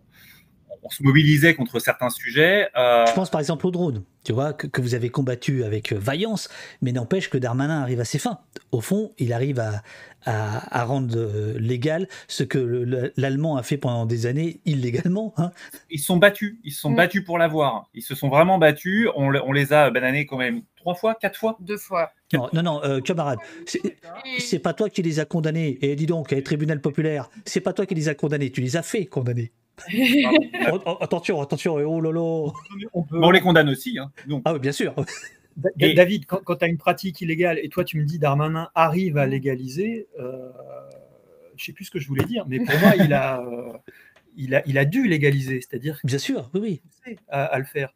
on 0.84 0.89
se 0.89 1.03
mobilisait 1.03 1.56
contre 1.56 1.80
certains 1.80 2.10
sujets. 2.10 2.69
Euh, 2.77 3.06
Je 3.07 3.14
pense 3.14 3.30
par 3.30 3.39
exemple 3.41 3.65
au 3.68 3.72
drone, 3.72 4.03
tu 4.23 4.34
vois, 4.34 4.53
que, 4.53 4.68
que 4.68 4.81
vous 4.81 4.95
avez 4.95 5.10
combattu 5.10 5.64
avec 5.64 5.91
euh, 5.91 5.97
vaillance, 5.99 6.49
mais 6.81 6.91
n'empêche 6.91 7.30
que 7.30 7.38
Darmanin 7.38 7.81
arrive 7.81 7.99
à 7.99 8.06
ses 8.06 8.19
fins. 8.19 8.39
Au 8.72 8.81
fond, 8.81 9.11
il 9.18 9.34
arrive 9.34 9.60
à, 9.60 9.81
à, 10.26 10.80
à 10.81 10.84
rendre 10.85 11.15
euh, 11.18 11.57
légal 11.60 12.07
ce 12.27 12.43
que 12.43 12.57
le- 12.57 12.84
le- 12.84 13.14
l'Allemand 13.18 13.57
a 13.57 13.64
fait 13.64 13.77
pendant 13.77 14.06
des 14.06 14.26
années 14.26 14.61
illégalement. 14.65 15.34
hein. 15.38 15.51
ils 15.89 15.99
se 15.99 16.06
sont 16.06 16.18
battus, 16.18 16.57
ils 16.64 16.72
se 16.72 16.81
sont 16.81 16.91
Mm. 16.91 16.95
battus 16.95 17.23
pour 17.26 17.38
l'avoir. 17.38 17.89
Ils 17.93 18.01
se 18.03 18.15
sont 18.15 18.30
vraiment 18.30 18.57
battus. 18.57 19.07
On, 19.15 19.30
le- 19.30 19.43
on 19.43 19.51
les 19.51 19.73
a 19.73 19.89
bananés 19.91 20.26
quand 20.26 20.38
même 20.38 20.61
trois 20.77 20.95
fois, 20.95 21.15
quatre 21.15 21.38
fois? 21.38 21.57
Deux 21.60 21.77
fois. 21.77 22.11
Non, 22.34 22.47
non, 22.53 22.61
non, 22.64 22.84
euh, 22.84 23.01
camarade, 23.01 23.39
c'est- 23.65 24.60
pas 24.60 24.73
toi 24.73 24.89
qui 24.89 25.01
les 25.01 25.19
as 25.19 25.26
condamnés. 25.26 25.77
Et 25.81 25.95
dis 25.95 26.06
donc, 26.06 26.31
les 26.31 26.43
tribunal 26.43 26.80
populaire, 26.81 27.30
c'est 27.45 27.61
pas 27.61 27.73
toi 27.73 27.85
qui 27.85 27.95
les 27.95 28.10
as 28.10 28.15
condamnés, 28.15 28.51
tu 28.51 28.61
les 28.61 28.77
as 28.77 28.84
fait 28.84 29.06
condamner. 29.06 29.51
Oh, 30.85 30.97
attention, 31.01 31.41
attention, 31.41 31.76
oh 31.76 32.01
là. 32.01 32.11
On 32.93 33.03
peut- 33.03 33.19
Mais 33.19 33.26
on 33.27 33.31
les 33.31 33.41
condamne 33.41 33.69
aussi. 33.69 33.97
Hein, 33.99 34.11
donc. 34.27 34.41
Ah 34.45 34.53
oui, 34.53 34.60
bien 34.60 34.72
sûr. 34.72 34.93
Da- 35.57 35.69
Et- 35.80 35.93
David, 35.93 36.26
quand, 36.26 36.56
tu 36.56 36.64
as 36.64 36.68
une 36.68 36.77
pratique 36.77 37.19
illégale 37.22 37.60
et 37.61 37.69
toi 37.69 37.84
tu 37.84 37.97
me 37.97 38.06
dis 38.06 38.18
Darmanin 38.19 38.69
arrive 38.76 39.18
à 39.18 39.26
légaliser, 39.26 40.07
euh, 40.19 40.49
je 41.57 41.65
sais 41.65 41.73
plus 41.73 41.85
ce 41.85 41.91
que 41.91 41.99
je 41.99 42.07
voulais 42.07 42.23
dire, 42.26 42.45
mais 42.47 42.60
pour 42.60 42.77
moi 42.80 42.95
il 42.95 43.11
a, 43.14 43.41
euh, 43.41 43.73
il 44.38 44.56
a, 44.56 44.61
il 44.65 44.77
a 44.77 44.85
dû 44.85 45.06
légaliser, 45.07 45.60
c'est-à-dire 45.60 45.99
Bien 46.06 46.18
sûr, 46.18 46.49
oui, 46.53 46.81
oui. 47.07 47.18
à 47.27 47.57
le 47.60 47.65
faire. 47.65 47.93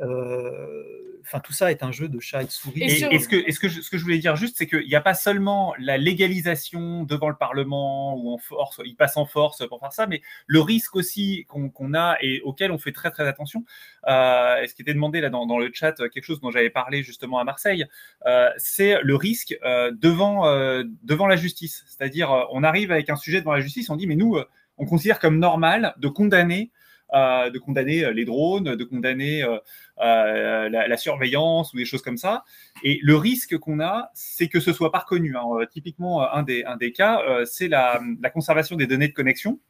Euh, 0.00 0.82
Enfin, 1.24 1.38
tout 1.38 1.52
ça 1.52 1.70
est 1.70 1.84
un 1.84 1.92
jeu 1.92 2.08
de 2.08 2.18
chat 2.18 2.42
et 2.42 2.46
de 2.46 2.50
souris. 2.50 2.80
Et 2.82 2.86
Et, 2.86 2.88
sur- 2.96 3.12
et 3.12 3.18
ce, 3.20 3.28
que, 3.28 3.36
et 3.36 3.52
ce, 3.52 3.60
que 3.60 3.68
je, 3.68 3.80
ce 3.80 3.88
que 3.90 3.96
je 3.96 4.02
voulais 4.02 4.18
dire 4.18 4.34
juste, 4.34 4.56
c'est 4.58 4.66
qu'il 4.66 4.88
n'y 4.88 4.96
a 4.96 5.00
pas 5.00 5.14
seulement 5.14 5.72
la 5.78 5.96
légalisation 5.96 7.04
devant 7.04 7.28
le 7.28 7.36
Parlement 7.36 8.16
ou 8.16 8.32
en 8.32 8.38
force, 8.38 8.80
il 8.84 8.96
passe 8.96 9.16
en 9.16 9.24
force 9.24 9.64
pour 9.68 9.78
faire 9.78 9.92
ça, 9.92 10.08
mais 10.08 10.20
le 10.48 10.60
risque 10.60 10.96
aussi 10.96 11.46
qu'on 11.46 11.94
a 11.94 12.16
et 12.22 12.40
auquel 12.40 12.72
on 12.72 12.78
fait 12.78 12.90
très 12.90 13.12
très 13.12 13.28
attention, 13.28 13.64
euh, 14.08 14.62
et 14.62 14.66
ce 14.66 14.74
qui 14.74 14.82
était 14.82 14.94
demandé 14.94 15.20
là 15.20 15.30
dans, 15.30 15.46
dans 15.46 15.58
le 15.60 15.70
chat, 15.72 15.92
quelque 16.12 16.24
chose 16.24 16.40
dont 16.40 16.50
j'avais 16.50 16.70
parlé 16.70 17.04
justement 17.04 17.38
à 17.38 17.44
Marseille, 17.44 17.86
euh, 18.26 18.50
c'est 18.56 19.00
le 19.00 19.14
risque 19.14 19.56
euh, 19.64 19.92
devant, 19.94 20.48
euh, 20.48 20.82
devant 21.04 21.28
la 21.28 21.36
justice. 21.36 21.84
C'est-à-dire, 21.86 22.32
euh, 22.32 22.42
on 22.50 22.64
arrive 22.64 22.90
avec 22.90 23.10
un 23.10 23.16
sujet 23.16 23.38
devant 23.38 23.52
la 23.52 23.60
justice, 23.60 23.88
on 23.90 23.96
dit, 23.96 24.08
mais 24.08 24.16
nous, 24.16 24.34
euh, 24.34 24.44
on 24.76 24.86
considère 24.86 25.20
comme 25.20 25.38
normal 25.38 25.94
de 25.98 26.08
condamner 26.08 26.72
euh, 26.72 26.81
de 27.12 27.58
condamner 27.58 28.04
euh, 28.04 28.12
les 28.12 28.24
drones, 28.24 28.74
de 28.74 28.84
condamner 28.84 29.42
euh, 29.42 29.58
euh, 30.00 30.68
la, 30.68 30.88
la 30.88 30.96
surveillance 30.96 31.72
ou 31.72 31.76
des 31.76 31.84
choses 31.84 32.02
comme 32.02 32.16
ça. 32.16 32.44
Et 32.82 32.98
le 33.02 33.16
risque 33.16 33.58
qu'on 33.58 33.80
a, 33.80 34.10
c'est 34.14 34.48
que 34.48 34.60
ce 34.60 34.72
soit 34.72 34.90
pas 34.90 35.00
reconnu. 35.00 35.36
hein. 35.36 35.44
Euh, 35.60 35.66
Typiquement, 35.66 36.22
euh, 36.22 36.26
un 36.32 36.42
des, 36.42 36.92
cas, 36.92 37.20
euh, 37.22 37.44
c'est 37.44 37.68
la, 37.68 38.00
conservation 38.32 38.76
des 38.76 38.86
données 38.86 39.08
de 39.08 39.12
connexion, 39.12 39.60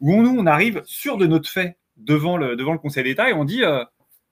où 0.00 0.12
on, 0.14 0.22
nous, 0.22 0.36
on 0.38 0.46
arrive 0.46 0.82
sûr 0.84 1.16
de 1.16 1.26
notre 1.26 1.48
fait 1.48 1.76
devant 1.96 2.36
le, 2.36 2.56
Conseil 2.78 3.04
d'État 3.04 3.30
et 3.30 3.32
on 3.32 3.44
dit, 3.44 3.64
euh, 3.64 3.84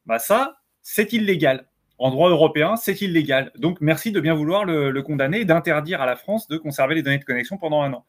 bah 0.04 0.18
ça, 0.18 0.58
c'est 0.82 1.12
illégal. 1.12 1.68
En 1.98 2.10
droit 2.10 2.28
européen, 2.30 2.76
c'est 2.76 3.00
illégal. 3.00 3.52
Donc, 3.56 3.80
merci 3.80 4.12
de 4.12 4.20
bien 4.20 4.34
vouloir 4.34 4.64
le, 4.64 4.90
le 4.90 5.02
condamner 5.02 5.40
et 5.40 5.44
d'interdire 5.44 6.02
à 6.02 6.06
la 6.06 6.16
France 6.16 6.46
de 6.48 6.58
conserver 6.58 6.94
les 6.94 7.02
données 7.02 7.18
de 7.18 7.24
connexion 7.24 7.56
pendant 7.56 7.80
un 7.82 7.92
an. 7.92 8.04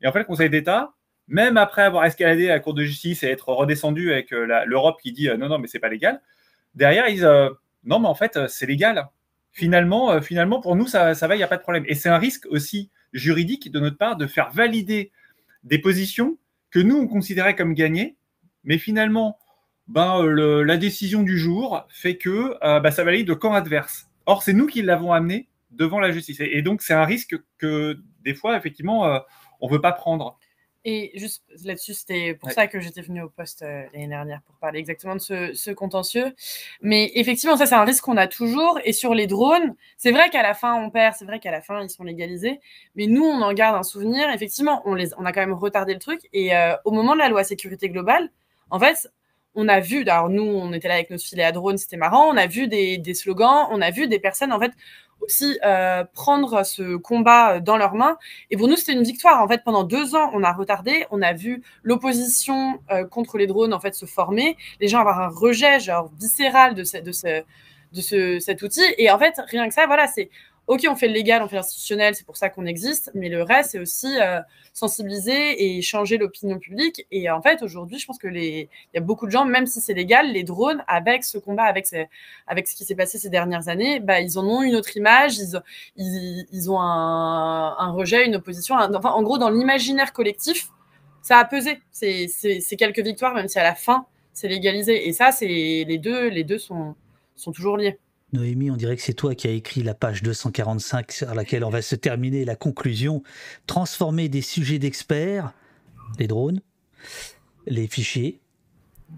Et 0.00 0.06
en 0.08 0.12
fait, 0.12 0.18
le 0.18 0.24
Conseil 0.24 0.50
d'État, 0.50 0.94
même 1.28 1.56
après 1.56 1.82
avoir 1.82 2.04
escaladé 2.04 2.48
la 2.48 2.60
Cour 2.60 2.74
de 2.74 2.84
justice 2.84 3.22
et 3.22 3.28
être 3.28 3.48
redescendu 3.48 4.12
avec 4.12 4.32
euh, 4.32 4.64
l'Europe 4.66 5.00
qui 5.02 5.12
dit 5.12 5.28
euh, 5.28 5.36
non, 5.36 5.48
non, 5.48 5.58
mais 5.58 5.68
c'est 5.68 5.78
pas 5.78 5.88
légal, 5.88 6.20
derrière, 6.74 7.08
ils 7.08 7.14
disent 7.14 7.24
euh, 7.24 7.50
non, 7.84 7.98
mais 7.98 8.08
en 8.08 8.14
fait, 8.14 8.38
c'est 8.48 8.66
légal. 8.66 9.08
Finalement, 9.52 10.20
finalement, 10.20 10.60
pour 10.60 10.74
nous, 10.74 10.86
ça, 10.86 11.14
ça 11.14 11.28
va, 11.28 11.36
il 11.36 11.38
n'y 11.38 11.44
a 11.44 11.48
pas 11.48 11.58
de 11.58 11.62
problème. 11.62 11.84
Et 11.86 11.94
c'est 11.94 12.08
un 12.08 12.18
risque 12.18 12.46
aussi 12.50 12.90
juridique 13.12 13.70
de 13.70 13.78
notre 13.78 13.96
part 13.96 14.16
de 14.16 14.26
faire 14.26 14.50
valider 14.50 15.12
des 15.62 15.78
positions 15.78 16.36
que 16.70 16.80
nous, 16.80 16.96
on 16.96 17.06
considérait 17.06 17.54
comme 17.54 17.74
gagnées, 17.74 18.16
mais 18.64 18.78
finalement, 18.78 19.38
ben, 19.86 20.24
la 20.24 20.76
décision 20.76 21.22
du 21.22 21.38
jour 21.38 21.86
fait 21.88 22.16
que 22.16 22.58
ben, 22.80 22.90
ça 22.90 23.04
valide 23.04 23.28
le 23.28 23.36
camp 23.36 23.52
adverse. 23.52 24.08
Or, 24.26 24.42
c'est 24.42 24.54
nous 24.54 24.66
qui 24.66 24.82
l'avons 24.82 25.12
amené 25.12 25.46
devant 25.70 26.00
la 26.00 26.10
justice. 26.10 26.40
Et, 26.40 26.62
donc, 26.62 26.82
c'est 26.82 26.94
un 26.94 27.04
risque 27.04 27.36
que, 27.58 28.00
des 28.24 28.34
fois, 28.34 28.56
effectivement, 28.56 29.20
on 29.60 29.68
ne 29.68 29.72
veut 29.72 29.80
pas 29.80 29.92
prendre. 29.92 30.38
Et 30.86 31.12
juste 31.18 31.42
là-dessus, 31.64 31.94
c'était 31.94 32.34
pour 32.34 32.48
Ouais. 32.48 32.54
ça 32.54 32.66
que 32.66 32.78
j'étais 32.78 33.00
venue 33.00 33.22
au 33.22 33.30
poste 33.30 33.62
euh, 33.62 33.84
l'année 33.94 34.08
dernière 34.08 34.42
pour 34.42 34.54
parler 34.56 34.78
exactement 34.78 35.14
de 35.14 35.20
ce, 35.20 35.54
ce 35.54 35.70
contentieux. 35.70 36.34
Mais 36.82 37.10
effectivement, 37.14 37.56
ça, 37.56 37.64
c'est 37.64 37.74
un 37.74 37.84
risque 37.84 38.04
qu'on 38.04 38.18
a 38.18 38.26
toujours. 38.26 38.78
Et 38.84 38.92
sur 38.92 39.14
les 39.14 39.26
drones, 39.26 39.74
c'est 39.96 40.10
vrai 40.12 40.28
qu'à 40.30 40.42
la 40.42 40.52
fin, 40.52 40.74
on 40.74 40.90
perd, 40.90 41.14
c'est 41.18 41.24
vrai 41.24 41.40
qu'à 41.40 41.50
la 41.50 41.62
fin, 41.62 41.82
ils 41.82 41.88
sont 41.88 42.04
légalisés. 42.04 42.60
Mais 42.96 43.06
nous, 43.06 43.24
on 43.24 43.40
en 43.40 43.52
garde 43.54 43.76
un 43.76 43.82
souvenir. 43.82 44.28
Effectivement, 44.30 44.82
on, 44.84 44.94
les, 44.94 45.14
on 45.16 45.24
a 45.24 45.32
quand 45.32 45.40
même 45.40 45.54
retardé 45.54 45.94
le 45.94 46.00
truc. 46.00 46.20
Et 46.34 46.54
euh, 46.54 46.74
au 46.84 46.90
moment 46.90 47.14
de 47.14 47.18
la 47.20 47.30
loi 47.30 47.44
sécurité 47.44 47.88
globale, 47.88 48.30
en 48.70 48.78
fait, 48.78 49.08
on 49.54 49.68
a 49.68 49.80
vu, 49.80 50.02
alors 50.02 50.28
nous, 50.28 50.42
on 50.42 50.72
était 50.72 50.88
là 50.88 50.94
avec 50.94 51.10
notre 51.10 51.24
filet 51.24 51.44
à 51.44 51.52
drone, 51.52 51.78
c'était 51.78 51.96
marrant, 51.96 52.26
on 52.28 52.36
a 52.36 52.46
vu 52.46 52.66
des, 52.66 53.14
slogans, 53.14 53.68
on 53.70 53.80
a 53.80 53.90
vu 53.90 54.08
des 54.08 54.18
personnes, 54.18 54.52
en 54.52 54.58
fait, 54.58 54.72
aussi 55.20 55.58
euh, 55.64 56.04
prendre 56.12 56.64
ce 56.64 56.96
combat 56.96 57.60
dans 57.60 57.76
leurs 57.76 57.94
mains. 57.94 58.18
Et 58.50 58.56
pour 58.56 58.68
nous, 58.68 58.76
c'était 58.76 58.92
une 58.92 59.04
victoire. 59.04 59.42
En 59.42 59.48
fait, 59.48 59.62
pendant 59.64 59.84
deux 59.84 60.14
ans, 60.14 60.30
on 60.34 60.42
a 60.42 60.52
retardé, 60.52 61.06
on 61.10 61.22
a 61.22 61.32
vu 61.32 61.62
l'opposition 61.82 62.80
euh, 62.90 63.04
contre 63.06 63.38
les 63.38 63.46
drones, 63.46 63.72
en 63.72 63.80
fait, 63.80 63.94
se 63.94 64.06
former, 64.06 64.56
les 64.80 64.88
gens 64.88 65.00
avoir 65.00 65.20
un 65.20 65.28
rejet, 65.28 65.80
genre, 65.80 66.10
viscéral 66.20 66.74
de, 66.74 66.82
de, 66.82 67.12
ce, 67.12 67.42
de 67.92 68.00
ce, 68.00 68.38
cet 68.40 68.62
outil. 68.62 68.84
Et 68.98 69.10
en 69.10 69.18
fait, 69.18 69.40
rien 69.48 69.68
que 69.68 69.74
ça, 69.74 69.86
voilà, 69.86 70.06
c'est 70.08 70.30
OK, 70.66 70.86
on 70.88 70.96
fait 70.96 71.08
le 71.08 71.12
légal, 71.12 71.42
on 71.42 71.48
fait 71.48 71.56
l'institutionnel, 71.56 72.14
c'est 72.14 72.24
pour 72.24 72.38
ça 72.38 72.48
qu'on 72.48 72.64
existe, 72.64 73.10
mais 73.14 73.28
le 73.28 73.42
reste, 73.42 73.72
c'est 73.72 73.78
aussi 73.78 74.18
euh, 74.18 74.40
sensibiliser 74.72 75.76
et 75.76 75.82
changer 75.82 76.16
l'opinion 76.16 76.58
publique. 76.58 77.06
Et 77.10 77.28
en 77.28 77.42
fait, 77.42 77.62
aujourd'hui, 77.62 77.98
je 77.98 78.06
pense 78.06 78.16
que 78.16 78.28
les, 78.28 78.70
y 78.94 78.98
a 78.98 79.02
beaucoup 79.02 79.26
de 79.26 79.30
gens, 79.30 79.44
même 79.44 79.66
si 79.66 79.82
c'est 79.82 79.92
légal, 79.92 80.32
les 80.32 80.42
drones, 80.42 80.82
avec 80.88 81.22
ce 81.24 81.36
combat, 81.36 81.64
avec, 81.64 81.86
ce 81.86 82.74
qui 82.74 82.84
s'est 82.84 82.94
passé 82.94 83.18
ces 83.18 83.28
dernières 83.28 83.68
années, 83.68 84.00
bah, 84.00 84.20
ils 84.20 84.38
en 84.38 84.44
ont 84.46 84.62
une 84.62 84.74
autre 84.74 84.96
image, 84.96 85.38
ils, 85.96 86.70
ont 86.70 86.80
un, 86.80 87.76
un, 87.78 87.92
rejet, 87.92 88.24
une 88.24 88.36
opposition. 88.36 88.76
Enfin, 88.76 89.10
en 89.10 89.22
gros, 89.22 89.36
dans 89.36 89.50
l'imaginaire 89.50 90.14
collectif, 90.14 90.68
ça 91.20 91.38
a 91.38 91.44
pesé. 91.44 91.82
C'est 91.90 92.76
quelques 92.78 93.00
victoires, 93.00 93.34
même 93.34 93.48
si 93.48 93.58
à 93.58 93.62
la 93.62 93.74
fin, 93.74 94.06
c'est 94.32 94.48
légalisé. 94.48 95.08
Et 95.08 95.12
ça, 95.12 95.30
c'est 95.30 95.46
les 95.46 95.98
deux, 95.98 96.28
les 96.28 96.44
deux 96.44 96.58
sont 96.58 96.94
toujours 97.52 97.76
liés. 97.76 97.98
Noémie, 98.34 98.70
on 98.70 98.76
dirait 98.76 98.96
que 98.96 99.02
c'est 99.02 99.14
toi 99.14 99.34
qui 99.34 99.48
as 99.48 99.52
écrit 99.52 99.82
la 99.82 99.94
page 99.94 100.22
245 100.22 101.12
sur 101.12 101.34
laquelle 101.34 101.64
on 101.64 101.70
va 101.70 101.82
se 101.82 101.94
terminer 101.94 102.44
la 102.44 102.56
conclusion. 102.56 103.22
Transformer 103.66 104.28
des 104.28 104.42
sujets 104.42 104.78
d'experts, 104.78 105.52
les 106.18 106.26
drones, 106.26 106.60
les 107.66 107.86
fichiers, 107.86 108.40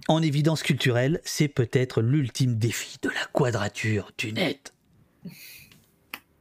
en 0.09 0.23
évidence 0.23 0.63
culturelle, 0.63 1.21
c'est 1.25 1.49
peut-être 1.49 2.03
l'ultime 2.03 2.57
défi 2.57 2.99
de 3.03 3.09
la 3.09 3.25
quadrature 3.33 4.13
du 4.19 4.33
net. 4.33 4.75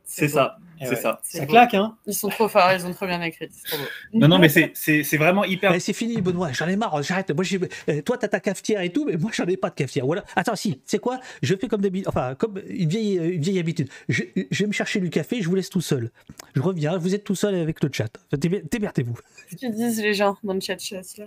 C'est 0.03 0.27
ça, 0.27 0.57
c'est 0.79 0.89
ouais. 0.89 0.95
ça. 0.95 1.19
C'est 1.23 1.37
Ça 1.39 1.45
beau. 1.45 1.51
claque, 1.51 1.73
hein 1.73 1.97
Ils 2.05 2.13
sont 2.13 2.29
trop 2.29 2.47
forts, 2.47 2.71
ils 2.73 2.85
ont 2.85 2.93
trop 2.93 3.05
bien 3.07 3.21
écrit. 3.21 3.47
C'est 3.51 3.67
trop 3.67 3.77
beau. 3.77 3.87
Non, 4.13 4.27
non, 4.27 4.39
mais 4.39 4.49
c'est- 4.49 4.71
c'est 4.73 5.03
c'est 5.03 5.17
vraiment 5.17 5.43
hyper. 5.45 5.73
Eh, 5.73 5.79
c'est 5.79 5.93
fini, 5.93 6.21
Benoît. 6.21 6.51
J'en 6.51 6.67
ai 6.67 6.75
marre. 6.75 7.01
J'arrête. 7.03 7.31
Moi, 7.31 7.43
j'ai- 7.43 7.59
euh, 7.89 8.01
toi, 8.01 8.17
t'as 8.17 8.27
ta 8.27 8.39
cafetière 8.39 8.81
et 8.81 8.91
tout, 8.91 9.05
mais 9.05 9.17
moi, 9.17 9.31
j'en 9.33 9.45
ai 9.45 9.57
pas 9.57 9.69
de 9.69 9.75
cafetière. 9.75 10.05
Voilà. 10.05 10.23
Attends, 10.35 10.55
si. 10.55 10.81
C'est 10.85 10.99
quoi? 10.99 11.19
Je 11.41 11.55
fais 11.55 11.67
comme 11.67 11.81
d'habitude. 11.81 12.07
Enfin, 12.09 12.35
comme 12.35 12.61
une 12.67 12.89
vieille, 12.89 13.17
euh, 13.19 13.33
une 13.35 13.41
vieille 13.41 13.59
habitude. 13.59 13.89
Je, 14.09 14.23
je 14.51 14.63
vais 14.63 14.67
me 14.67 14.73
chercher 14.73 14.99
du 14.99 15.09
café. 15.09 15.41
Je 15.41 15.47
vous 15.47 15.55
laisse 15.55 15.69
tout 15.69 15.81
seul. 15.81 16.11
Je 16.55 16.61
reviens. 16.61 16.97
Vous 16.97 17.15
êtes 17.15 17.23
tout 17.23 17.35
seul 17.35 17.55
avec 17.55 17.81
le 17.83 17.89
chat. 17.91 18.09
Démer- 18.33 18.63
Démerdez-vous. 18.69 19.13
Qu'est-ce 19.49 19.55
qu'ils 19.57 19.73
disent 19.73 20.01
les 20.01 20.13
gens 20.13 20.37
dans 20.43 20.53
le 20.53 20.59
chat 20.61 20.77
chat 20.79 21.01
là 21.17 21.25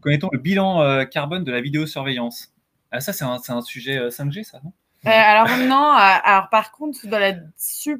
Connaît-on 0.00 0.28
le 0.32 0.38
bilan 0.38 0.80
euh, 0.82 1.04
carbone 1.04 1.42
de 1.44 1.50
la 1.52 1.60
vidéosurveillance? 1.60 2.52
Ah, 2.90 3.00
ça, 3.00 3.12
c'est 3.12 3.24
un, 3.24 3.38
c'est 3.38 3.52
un 3.52 3.60
sujet 3.62 3.98
euh, 3.98 4.10
5G, 4.10 4.44
ça, 4.44 4.60
non? 4.64 4.72
Euh, 5.06 5.10
alors 5.10 5.46
non, 5.58 5.92
euh, 5.94 6.18
alors 6.24 6.48
par 6.50 6.72
contre, 6.72 7.06
dans 7.06 7.20
la, 7.20 7.32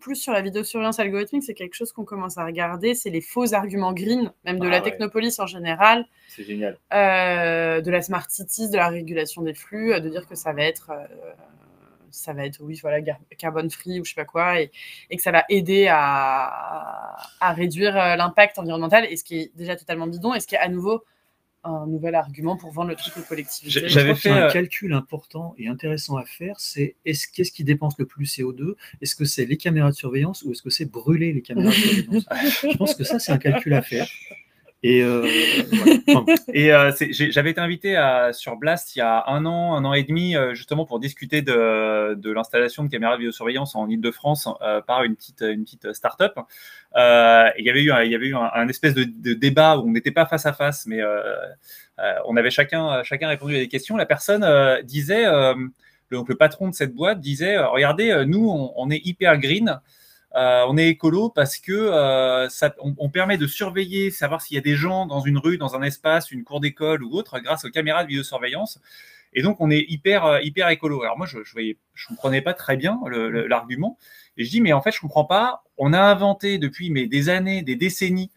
plus 0.00 0.16
sur 0.16 0.32
la 0.32 0.42
vidéosurveillance 0.42 0.98
algorithmique, 0.98 1.44
c'est 1.44 1.54
quelque 1.54 1.74
chose 1.74 1.92
qu'on 1.92 2.04
commence 2.04 2.38
à 2.38 2.44
regarder, 2.44 2.94
c'est 2.94 3.10
les 3.10 3.20
faux 3.20 3.54
arguments 3.54 3.92
green, 3.92 4.32
même 4.44 4.58
de 4.58 4.66
Ah 4.66 4.70
la 4.70 4.76
ouais. 4.78 4.82
technopolis 4.82 5.38
en 5.38 5.46
général, 5.46 6.06
C'est 6.28 6.42
génial. 6.42 6.76
euh, 6.92 7.80
de 7.80 7.90
la 7.90 8.02
smart 8.02 8.26
cities, 8.28 8.68
de 8.68 8.76
la 8.76 8.88
régulation 8.88 9.42
des 9.42 9.54
flux, 9.54 9.98
de 10.00 10.08
dire 10.08 10.26
que 10.26 10.34
ça 10.34 10.52
va 10.52 10.62
être, 10.64 10.90
euh, 10.90 11.06
ça 12.10 12.32
va 12.32 12.44
être, 12.44 12.58
oui, 12.62 12.76
voilà, 12.82 12.98
carbone 13.38 13.70
free 13.70 14.00
ou 14.00 14.04
je 14.04 14.10
sais 14.10 14.14
pas 14.16 14.24
quoi, 14.24 14.60
et, 14.60 14.72
et 15.10 15.16
que 15.16 15.22
ça 15.22 15.30
va 15.30 15.44
aider 15.48 15.86
à, 15.88 17.16
à 17.40 17.52
réduire 17.52 17.94
l'impact 17.94 18.58
environnemental, 18.58 19.06
et 19.08 19.16
ce 19.16 19.22
qui 19.22 19.38
est 19.38 19.52
déjà 19.54 19.76
totalement 19.76 20.08
bidon, 20.08 20.34
et 20.34 20.40
ce 20.40 20.48
qui 20.48 20.56
est 20.56 20.58
à 20.58 20.68
nouveau 20.68 21.04
un 21.68 21.86
nouvel 21.86 22.14
argument 22.14 22.56
pour 22.56 22.72
vendre 22.72 22.90
le 22.90 22.96
truc 22.96 23.16
aux 23.16 23.22
collectivités. 23.22 23.88
J'avais 23.88 24.10
crois 24.10 24.20
qu'il 24.20 24.30
y 24.30 24.34
a 24.34 24.36
fait, 24.36 24.42
un 24.42 24.46
euh, 24.48 24.52
calcul 24.52 24.92
important 24.92 25.54
et 25.58 25.68
intéressant 25.68 26.16
à 26.16 26.24
faire, 26.24 26.58
c'est 26.58 26.96
est-ce 27.04 27.28
qu'est-ce 27.28 27.52
qui 27.52 27.64
dépense 27.64 27.98
le 27.98 28.06
plus 28.06 28.24
CO2 28.38 28.74
Est-ce 29.00 29.14
que 29.14 29.24
c'est 29.24 29.46
les 29.46 29.56
caméras 29.56 29.90
de 29.90 29.96
surveillance 29.96 30.42
ou 30.42 30.52
est-ce 30.52 30.62
que 30.62 30.70
c'est 30.70 30.90
brûler 30.90 31.32
les 31.32 31.42
caméras 31.42 31.70
de 31.70 31.74
surveillance? 31.74 32.26
Je 32.62 32.76
pense 32.76 32.94
que 32.94 33.04
ça, 33.04 33.18
c'est 33.18 33.32
un 33.32 33.38
calcul 33.38 33.74
à 33.74 33.82
faire. 33.82 34.08
Et 34.84 35.02
euh, 35.02 35.26
euh, 36.54 36.92
j'avais 37.10 37.50
été 37.50 37.60
invité 37.60 37.96
à, 37.96 38.32
sur 38.32 38.56
Blast 38.56 38.94
il 38.94 39.00
y 39.00 39.02
a 39.02 39.24
un 39.26 39.44
an, 39.44 39.74
un 39.74 39.84
an 39.84 39.92
et 39.92 40.04
demi, 40.04 40.36
euh, 40.36 40.54
justement 40.54 40.86
pour 40.86 41.00
discuter 41.00 41.42
de, 41.42 42.30
l'installation 42.30 42.84
de 42.84 42.88
caméras 42.88 43.14
de 43.14 43.18
vidéosurveillance 43.18 43.74
en 43.74 43.88
Ile-de-France 43.88 44.48
par 44.86 45.02
une 45.02 45.16
petite, 45.16 45.40
une 45.42 45.66
start-up. 45.92 46.38
Il 46.94 47.64
y 47.64 47.70
avait 47.70 47.82
eu, 47.82 47.92
il 48.04 48.10
y 48.10 48.14
avait 48.14 48.28
eu 48.28 48.36
un, 48.36 48.68
espèce 48.68 48.94
de, 48.94 49.34
débat 49.34 49.78
où 49.78 49.88
on 49.88 49.90
n'était 49.90 50.12
pas 50.12 50.26
face 50.26 50.46
à 50.46 50.52
face, 50.52 50.86
mais 50.86 51.00
on 52.24 52.36
avait 52.36 52.50
chacun, 52.50 53.02
répondu 53.02 53.56
à 53.56 53.58
des 53.58 53.68
questions. 53.68 53.96
La 53.96 54.06
personne 54.06 54.46
disait, 54.84 55.24
le, 55.24 55.70
donc 56.12 56.28
le 56.28 56.36
patron 56.36 56.68
de 56.68 56.74
cette 56.74 56.94
boîte 56.94 57.20
disait, 57.20 57.58
regardez, 57.58 58.24
nous, 58.28 58.48
on, 58.48 58.72
on 58.76 58.90
est 58.90 59.04
hyper 59.04 59.38
green. 59.38 59.80
Euh, 60.38 60.64
on 60.68 60.76
est 60.76 60.88
écolo 60.88 61.30
parce 61.30 61.56
que 61.58 61.72
euh, 61.72 62.48
ça, 62.48 62.72
on, 62.78 63.08
permet 63.08 63.38
de 63.38 63.48
surveiller, 63.48 64.12
savoir 64.12 64.40
s'il 64.40 64.54
y 64.54 64.58
a 64.58 64.62
des 64.62 64.76
gens 64.76 65.04
dans 65.04 65.20
une 65.20 65.36
rue, 65.36 65.58
dans 65.58 65.74
un 65.74 65.82
espace, 65.82 66.30
une 66.30 66.44
cour 66.44 66.60
d'école 66.60 67.02
ou 67.02 67.12
autre, 67.12 67.40
grâce 67.40 67.64
aux 67.64 67.70
caméras 67.70 68.04
de 68.04 68.08
vidéosurveillance. 68.08 68.78
Et 69.32 69.42
donc, 69.42 69.60
on 69.60 69.68
est 69.68 69.84
hyper, 69.88 70.24
euh, 70.24 70.40
hyper 70.40 70.68
écolo. 70.68 71.02
Alors 71.02 71.18
moi, 71.18 71.26
je 71.26 71.38
je 71.42 72.06
comprenais 72.06 72.40
pas 72.40 72.54
très 72.54 72.76
bien 72.76 73.00
l'argument. 73.48 73.98
Et 74.36 74.44
je 74.44 74.50
dis, 74.50 74.60
mais 74.60 74.72
en 74.72 74.80
fait, 74.80 74.92
je 74.92 75.00
comprends 75.00 75.24
pas. 75.24 75.64
On 75.76 75.92
a 75.92 76.00
inventé 76.00 76.58
depuis 76.58 76.90
mais 76.90 77.08
des 77.08 77.30
années, 77.30 77.62
des 77.62 77.74
décennies, 77.74 78.30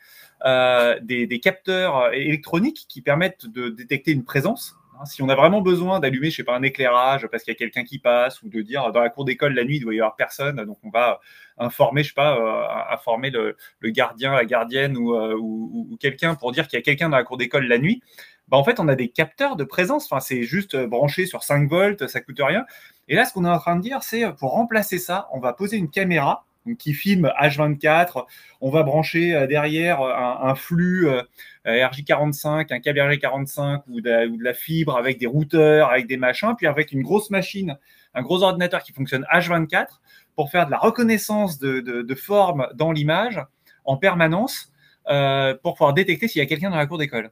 des, 0.44 1.40
capteurs 1.42 2.12
électroniques 2.14 2.86
qui 2.90 3.02
permettent 3.02 3.46
de 3.46 3.70
détecter 3.70 4.12
une 4.12 4.24
présence. 4.24 4.76
Hein, 5.02 5.06
Si 5.06 5.22
on 5.22 5.30
a 5.30 5.36
vraiment 5.36 5.62
besoin 5.62 6.00
d'allumer, 6.00 6.30
je 6.30 6.38
sais 6.38 6.44
pas, 6.44 6.56
un 6.56 6.64
éclairage 6.64 7.28
parce 7.28 7.44
qu'il 7.44 7.52
y 7.52 7.56
a 7.56 7.58
quelqu'un 7.58 7.84
qui 7.84 8.00
passe 8.00 8.42
ou 8.44 8.50
de 8.50 8.62
dire 8.62 8.92
dans 8.92 9.02
la 9.02 9.10
cour 9.10 9.26
d'école 9.26 9.54
la 9.54 9.64
nuit 9.64 9.78
il 9.78 9.82
doit 9.82 9.94
y 9.94 10.00
avoir 10.00 10.16
personne, 10.16 10.64
donc 10.64 10.78
on 10.84 10.90
va 10.90 11.20
informer, 11.58 12.04
je 12.04 12.10
sais 12.10 12.14
pas, 12.14 12.38
euh, 12.38 12.94
informer 12.94 13.30
le, 13.32 13.56
gardien, 13.84 14.34
la 14.34 14.46
gardienne 14.46 14.98
ou, 14.98 15.16
euh, 15.16 15.36
ou, 15.38 15.98
quelqu'un 16.00 16.36
pour 16.36 16.52
dire 16.52 16.68
qu'il 16.68 16.78
y 16.78 16.82
a 16.82 16.84
quelqu'un 16.84 17.10
dans 17.10 17.18
la 17.18 17.24
cour 17.24 17.38
d'école 17.38 17.68
la 17.68 17.78
nuit. 17.78 18.02
Bah, 18.48 18.58
en 18.58 18.64
fait, 18.64 18.80
on 18.80 18.88
a 18.88 18.96
des 18.96 19.10
capteurs 19.10 19.56
de 19.56 19.64
présence. 19.64 20.06
Enfin, 20.06 20.20
c'est 20.20 20.44
juste 20.44 20.76
euh, 20.76 20.88
branché 20.88 21.26
sur 21.26 21.44
5 21.44 21.70
volts, 21.70 22.08
ça 22.08 22.22
coûte 22.22 22.40
rien. 22.42 22.66
Et 23.08 23.16
là, 23.16 23.26
ce 23.26 23.34
qu'on 23.34 23.46
est 23.46 23.50
en 23.50 23.60
train 23.60 23.76
de 23.78 23.82
dire, 23.82 24.04
c'est 24.04 24.26
euh, 24.26 24.32
pour 24.32 24.52
remplacer 24.52 24.98
ça, 24.98 25.28
on 25.32 25.40
va 25.40 25.54
poser 25.54 25.78
une 25.78 25.90
caméra 25.90 26.46
qui 26.78 26.94
filme 26.94 27.32
H24. 27.40 28.26
On 28.62 28.70
va 28.70 28.84
brancher 28.84 29.36
euh, 29.36 29.48
derrière 29.48 30.02
euh, 30.02 30.14
un, 30.16 30.56
flux 30.56 31.08
euh, 31.08 31.24
RJ45, 31.66 32.74
un 32.74 32.80
câble 32.80 33.00
RJ45 33.00 33.82
ou 33.88 34.02
de, 34.02 34.10
la, 34.10 34.26
ou 34.26 34.38
de 34.38 34.44
la 34.44 34.54
fibre 34.54 34.98
avec 34.98 35.20
des 35.20 35.28
routeurs, 35.28 35.90
avec 35.90 36.08
des 36.08 36.18
machins, 36.18 36.54
puis 36.58 36.68
avec 36.68 36.92
une 36.92 37.04
grosse 37.04 37.30
machine, 37.30 37.78
un 38.14 38.22
gros 38.22 38.44
ordinateur 38.44 38.84
qui 38.84 38.94
fonctionne 38.94 39.26
H24 39.32 40.00
pour 40.36 40.50
faire 40.50 40.66
de 40.66 40.72
la 40.72 40.80
reconnaissance 40.80 41.60
de, 41.60 41.80
de, 41.80 42.02
de 42.02 42.16
forme 42.16 42.68
dans 42.74 42.92
l'image 42.92 43.40
en 43.86 43.98
permanence 43.98 44.72
euh, 45.10 45.56
pour 45.62 45.76
pouvoir 45.76 45.94
détecter 45.94 46.28
s'il 46.28 46.40
y 46.40 46.44
a 46.44 46.48
quelqu'un 46.48 46.70
dans 46.70 46.78
la 46.78 46.88
cour 46.88 46.98
d'école. 46.98 47.32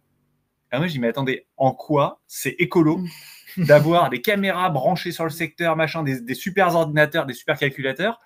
Alors 0.71 0.81
moi, 0.81 0.87
je 0.87 0.93
dis, 0.93 0.99
mais 0.99 1.07
attendez, 1.07 1.47
en 1.57 1.71
quoi 1.71 2.21
c'est 2.27 2.55
écolo 2.59 3.01
d'avoir 3.57 4.09
des 4.09 4.21
caméras 4.21 4.69
branchées 4.69 5.11
sur 5.11 5.23
le 5.23 5.31
secteur, 5.31 5.75
machin, 5.75 6.03
des, 6.03 6.21
des 6.21 6.35
super 6.35 6.75
ordinateurs, 6.75 7.25
des 7.25 7.33
super 7.33 7.57
calculateurs 7.57 8.19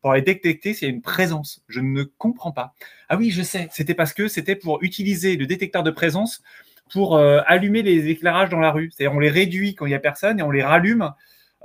pour 0.00 0.12
aller 0.12 0.22
détecter 0.22 0.74
s'il 0.74 0.88
y 0.88 0.90
a 0.90 0.94
une 0.94 1.02
présence 1.02 1.62
Je 1.68 1.80
ne 1.80 2.02
comprends 2.02 2.52
pas. 2.52 2.74
Ah 3.08 3.16
oui, 3.16 3.30
je 3.30 3.42
sais, 3.42 3.68
c'était 3.70 3.94
parce 3.94 4.12
que 4.12 4.28
c'était 4.28 4.56
pour 4.56 4.82
utiliser 4.82 5.36
le 5.36 5.46
détecteur 5.46 5.82
de 5.82 5.90
présence 5.90 6.42
pour 6.92 7.16
euh, 7.16 7.40
allumer 7.46 7.82
les 7.82 8.08
éclairages 8.08 8.50
dans 8.50 8.60
la 8.60 8.70
rue. 8.70 8.90
C'est-à-dire, 8.90 9.16
on 9.16 9.20
les 9.20 9.30
réduit 9.30 9.74
quand 9.74 9.86
il 9.86 9.90
n'y 9.90 9.94
a 9.94 10.00
personne 10.00 10.40
et 10.40 10.42
on 10.42 10.50
les 10.50 10.62
rallume 10.62 11.12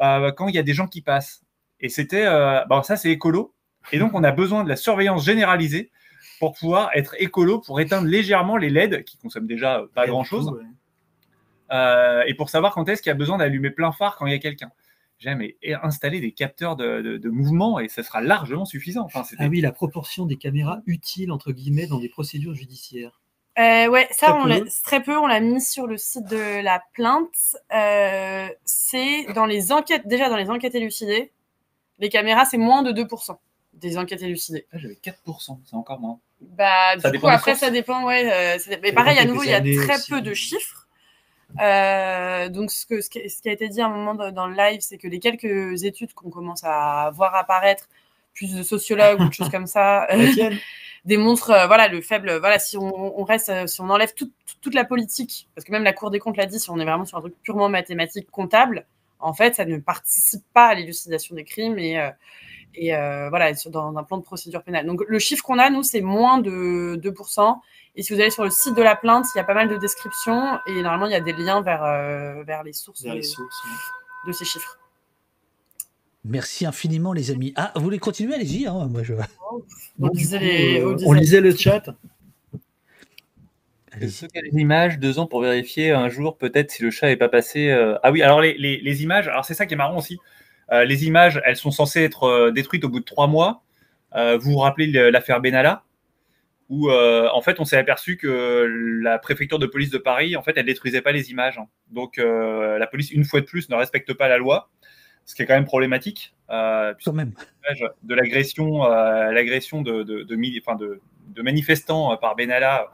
euh, 0.01 0.31
quand 0.31 0.47
il 0.47 0.55
y 0.55 0.59
a 0.59 0.63
des 0.63 0.73
gens 0.73 0.87
qui 0.87 1.01
passent. 1.01 1.41
Et 1.79 1.89
c'était, 1.89 2.25
euh, 2.25 2.63
bon, 2.69 2.83
ça 2.83 2.95
c'est 2.95 3.09
écolo. 3.09 3.53
Et 3.91 3.99
donc, 3.99 4.13
on 4.13 4.23
a 4.23 4.31
besoin 4.31 4.63
de 4.63 4.69
la 4.69 4.75
surveillance 4.75 5.25
généralisée 5.25 5.91
pour 6.39 6.53
pouvoir 6.53 6.89
être 6.95 7.15
écolo, 7.19 7.59
pour 7.59 7.79
éteindre 7.79 8.07
légèrement 8.07 8.57
les 8.57 8.69
LED 8.69 9.03
qui 9.03 9.17
consomment 9.17 9.47
déjà 9.47 9.83
pas 9.93 10.07
grand-chose, 10.07 10.51
ouais. 10.51 12.23
et 12.27 12.33
pour 12.33 12.49
savoir 12.49 12.73
quand 12.73 12.89
est-ce 12.89 13.01
qu'il 13.01 13.09
y 13.09 13.11
a 13.11 13.15
besoin 13.15 13.37
d'allumer 13.37 13.69
plein 13.69 13.91
phare 13.91 14.15
quand 14.17 14.25
il 14.25 14.33
y 14.33 14.35
a 14.35 14.39
quelqu'un. 14.39 14.71
J'aime 15.17 15.41
installer 15.81 16.19
des 16.19 16.31
capteurs 16.31 16.75
de, 16.75 17.01
de, 17.01 17.17
de, 17.17 17.29
mouvement 17.29 17.79
et 17.79 17.87
ça 17.87 18.03
sera 18.03 18.21
largement 18.21 18.65
suffisant. 18.65 19.05
Enfin, 19.05 19.23
ah 19.39 19.47
oui, 19.47 19.61
la 19.61 19.71
proportion 19.71 20.25
des 20.25 20.35
caméras 20.35 20.81
utiles 20.85 21.31
entre 21.31 21.53
guillemets 21.53 21.87
dans 21.87 21.99
des 21.99 22.09
procédures 22.09 22.53
judiciaires. 22.53 23.21
Euh, 23.57 23.87
ouais, 23.87 24.07
ça, 24.11 24.27
très 24.27 24.35
on 24.35 24.43
peu. 24.43 24.69
très 24.83 25.03
peu. 25.03 25.17
On 25.17 25.27
l'a 25.27 25.39
mis 25.39 25.61
sur 25.61 25.87
le 25.87 25.97
site 25.97 26.25
de 26.25 26.61
la 26.61 26.83
plainte. 26.93 27.55
Euh, 27.73 28.47
c'est 28.65 29.25
dans 29.33 29.45
les 29.45 29.71
enquêtes, 29.71 30.07
déjà 30.07 30.29
dans 30.29 30.35
les 30.35 30.49
enquêtes 30.49 30.75
élucidées, 30.75 31.31
les 31.99 32.09
caméras, 32.09 32.43
c'est 32.45 32.57
moins 32.57 32.83
de 32.83 32.91
2% 32.91 33.37
des 33.73 33.97
enquêtes 33.97 34.21
élucidées. 34.21 34.67
Ah, 34.73 34.77
J'avais 34.77 34.95
4%, 34.95 35.59
c'est 35.65 35.75
encore 35.75 35.99
moins. 35.99 36.19
Bah, 36.41 36.99
ça 36.99 37.11
du 37.11 37.19
coup, 37.19 37.27
après, 37.27 37.55
ça 37.55 37.69
dépend, 37.69 38.05
ouais. 38.05 38.57
Euh, 38.57 38.77
mais 38.83 38.91
pareil, 38.91 39.17
à 39.17 39.25
nouveau, 39.25 39.43
il 39.43 39.49
y 39.49 39.53
a 39.53 39.61
très 39.61 39.95
aussi. 39.95 40.11
peu 40.11 40.21
de 40.21 40.33
chiffres. 40.33 40.84
Euh, 41.61 42.49
donc, 42.49 42.71
ce, 42.71 42.85
que, 42.85 43.01
ce, 43.01 43.09
qui, 43.09 43.49
a 43.49 43.51
été 43.51 43.69
dit 43.69 43.81
à 43.81 43.87
un 43.87 43.89
moment 43.89 44.15
dans 44.31 44.47
le 44.47 44.55
live, 44.55 44.81
c'est 44.81 44.97
que 44.97 45.07
les 45.07 45.19
quelques 45.19 45.83
études 45.83 46.13
qu'on 46.13 46.29
commence 46.29 46.63
à 46.63 47.11
voir 47.13 47.35
apparaître, 47.35 47.87
plus 48.33 48.53
de 48.53 48.63
sociologues 48.63 49.21
ou 49.21 49.29
de 49.29 49.33
choses 49.33 49.49
comme 49.49 49.67
ça, 49.67 50.07
démontrent 51.05 51.51
euh, 51.51 51.67
voilà, 51.67 51.87
le 51.87 52.01
faible. 52.01 52.37
Voilà, 52.39 52.59
si 52.59 52.77
on, 52.77 53.19
on, 53.19 53.23
reste, 53.23 53.67
si 53.67 53.81
on 53.81 53.89
enlève 53.89 54.13
tout, 54.13 54.31
tout, 54.45 54.55
toute 54.61 54.73
la 54.73 54.85
politique, 54.85 55.47
parce 55.55 55.65
que 55.65 55.71
même 55.71 55.83
la 55.83 55.93
Cour 55.93 56.11
des 56.11 56.19
comptes 56.19 56.37
l'a 56.37 56.45
dit, 56.45 56.59
si 56.59 56.69
on 56.69 56.79
est 56.79 56.85
vraiment 56.85 57.05
sur 57.05 57.17
un 57.17 57.21
truc 57.21 57.35
purement 57.41 57.69
mathématique, 57.69 58.29
comptable, 58.29 58.85
en 59.19 59.33
fait, 59.33 59.55
ça 59.55 59.65
ne 59.65 59.77
participe 59.77 60.43
pas 60.53 60.67
à 60.67 60.75
l'élucidation 60.75 61.35
des 61.35 61.43
crimes 61.43 61.79
et, 61.79 61.99
euh, 61.99 62.09
et 62.75 62.95
euh, 62.95 63.29
voilà, 63.29 63.51
dans 63.67 63.97
un 63.97 64.03
plan 64.03 64.17
de 64.17 64.23
procédure 64.23 64.63
pénale. 64.63 64.85
Donc, 64.85 65.03
le 65.07 65.19
chiffre 65.19 65.43
qu'on 65.43 65.59
a, 65.59 65.69
nous, 65.69 65.83
c'est 65.83 66.01
moins 66.01 66.39
de 66.39 66.99
2%. 67.01 67.59
Et 67.95 68.03
si 68.03 68.13
vous 68.13 68.19
allez 68.19 68.29
sur 68.29 68.43
le 68.43 68.49
site 68.49 68.75
de 68.75 68.81
la 68.81 68.95
plainte, 68.95 69.25
il 69.33 69.37
y 69.37 69.41
a 69.41 69.43
pas 69.43 69.53
mal 69.53 69.69
de 69.69 69.77
descriptions 69.77 70.59
et 70.67 70.81
normalement, 70.81 71.05
il 71.05 71.11
y 71.11 71.15
a 71.15 71.21
des 71.21 71.33
liens 71.33 71.61
vers, 71.61 71.83
euh, 71.83 72.43
vers 72.43 72.63
les 72.63 72.73
sources, 72.73 73.03
vers 73.03 73.13
de, 73.13 73.19
les 73.19 73.23
sources 73.23 73.63
ouais. 73.63 74.27
de, 74.27 74.31
ces 74.33 74.45
chiffres. 74.45 74.77
Merci 76.23 76.65
infiniment, 76.65 77.13
les 77.13 77.31
amis. 77.31 77.53
Ah, 77.55 77.71
vous 77.75 77.81
voulez 77.81 77.99
continuer? 77.99 78.35
Allez-y. 78.35 78.67
Hein, 78.67 78.87
moi, 78.89 79.03
je... 79.03 79.13
on, 79.99 80.09
lisait 80.13 80.39
les, 80.39 80.81
euh, 80.81 80.97
on 81.05 81.13
lisait 81.13 81.41
le 81.41 81.55
chat. 81.55 81.83
Stocker 84.07 84.41
les 84.41 84.59
images 84.59 84.99
deux 84.99 85.19
ans 85.19 85.25
pour 85.25 85.39
vérifier 85.39 85.91
un 85.91 86.09
jour 86.09 86.37
peut-être 86.37 86.69
si 86.69 86.83
le 86.83 86.91
chat 86.91 87.07
n'est 87.07 87.15
pas 87.15 87.29
passé. 87.29 87.69
Euh... 87.69 87.97
Ah 88.03 88.11
oui, 88.11 88.21
alors 88.21 88.41
les, 88.41 88.57
les, 88.57 88.81
les 88.81 89.03
images, 89.03 89.29
alors 89.29 89.45
c'est 89.45 89.53
ça 89.53 89.65
qui 89.65 89.73
est 89.73 89.77
marrant 89.77 89.97
aussi. 89.97 90.19
Euh, 90.71 90.83
les 90.85 91.05
images, 91.05 91.41
elles 91.45 91.57
sont 91.57 91.71
censées 91.71 92.01
être 92.01 92.23
euh, 92.23 92.51
détruites 92.51 92.83
au 92.83 92.89
bout 92.89 92.99
de 92.99 93.05
trois 93.05 93.27
mois. 93.27 93.61
Euh, 94.15 94.37
vous 94.37 94.51
vous 94.51 94.57
rappelez 94.57 94.87
l'affaire 95.11 95.41
Benalla? 95.41 95.83
Où 96.69 96.89
euh, 96.89 97.29
en 97.33 97.41
fait 97.41 97.59
on 97.59 97.65
s'est 97.65 97.77
aperçu 97.77 98.17
que 98.17 98.67
la 99.01 99.19
préfecture 99.19 99.59
de 99.59 99.67
police 99.67 99.91
de 99.91 99.97
Paris 99.97 100.35
en 100.35 100.41
fait 100.41 100.53
elle 100.57 100.65
détruisait 100.65 101.01
pas 101.01 101.11
les 101.11 101.31
images 101.31 101.59
donc 101.91 102.17
euh, 102.17 102.77
la 102.79 102.87
police 102.87 103.11
une 103.11 103.23
fois 103.23 103.41
de 103.41 103.45
plus 103.45 103.69
ne 103.69 103.75
respecte 103.75 104.13
pas 104.13 104.27
la 104.27 104.37
loi 104.37 104.69
ce 105.25 105.35
qui 105.35 105.41
est 105.41 105.45
quand 105.45 105.53
même 105.53 105.65
problématique 105.65 106.35
euh, 106.49 106.93
quand 107.03 107.13
même. 107.13 107.33
de 108.03 108.15
l'agression 108.15 108.83
l'agression 108.83 109.81
de 109.81 110.03
de, 110.03 110.23
de, 110.23 110.35
de, 110.35 110.59
enfin 110.59 110.75
de, 110.75 111.01
de, 111.27 111.41
manifestants 111.41 112.15
par 112.17 112.35
Benalla 112.35 112.91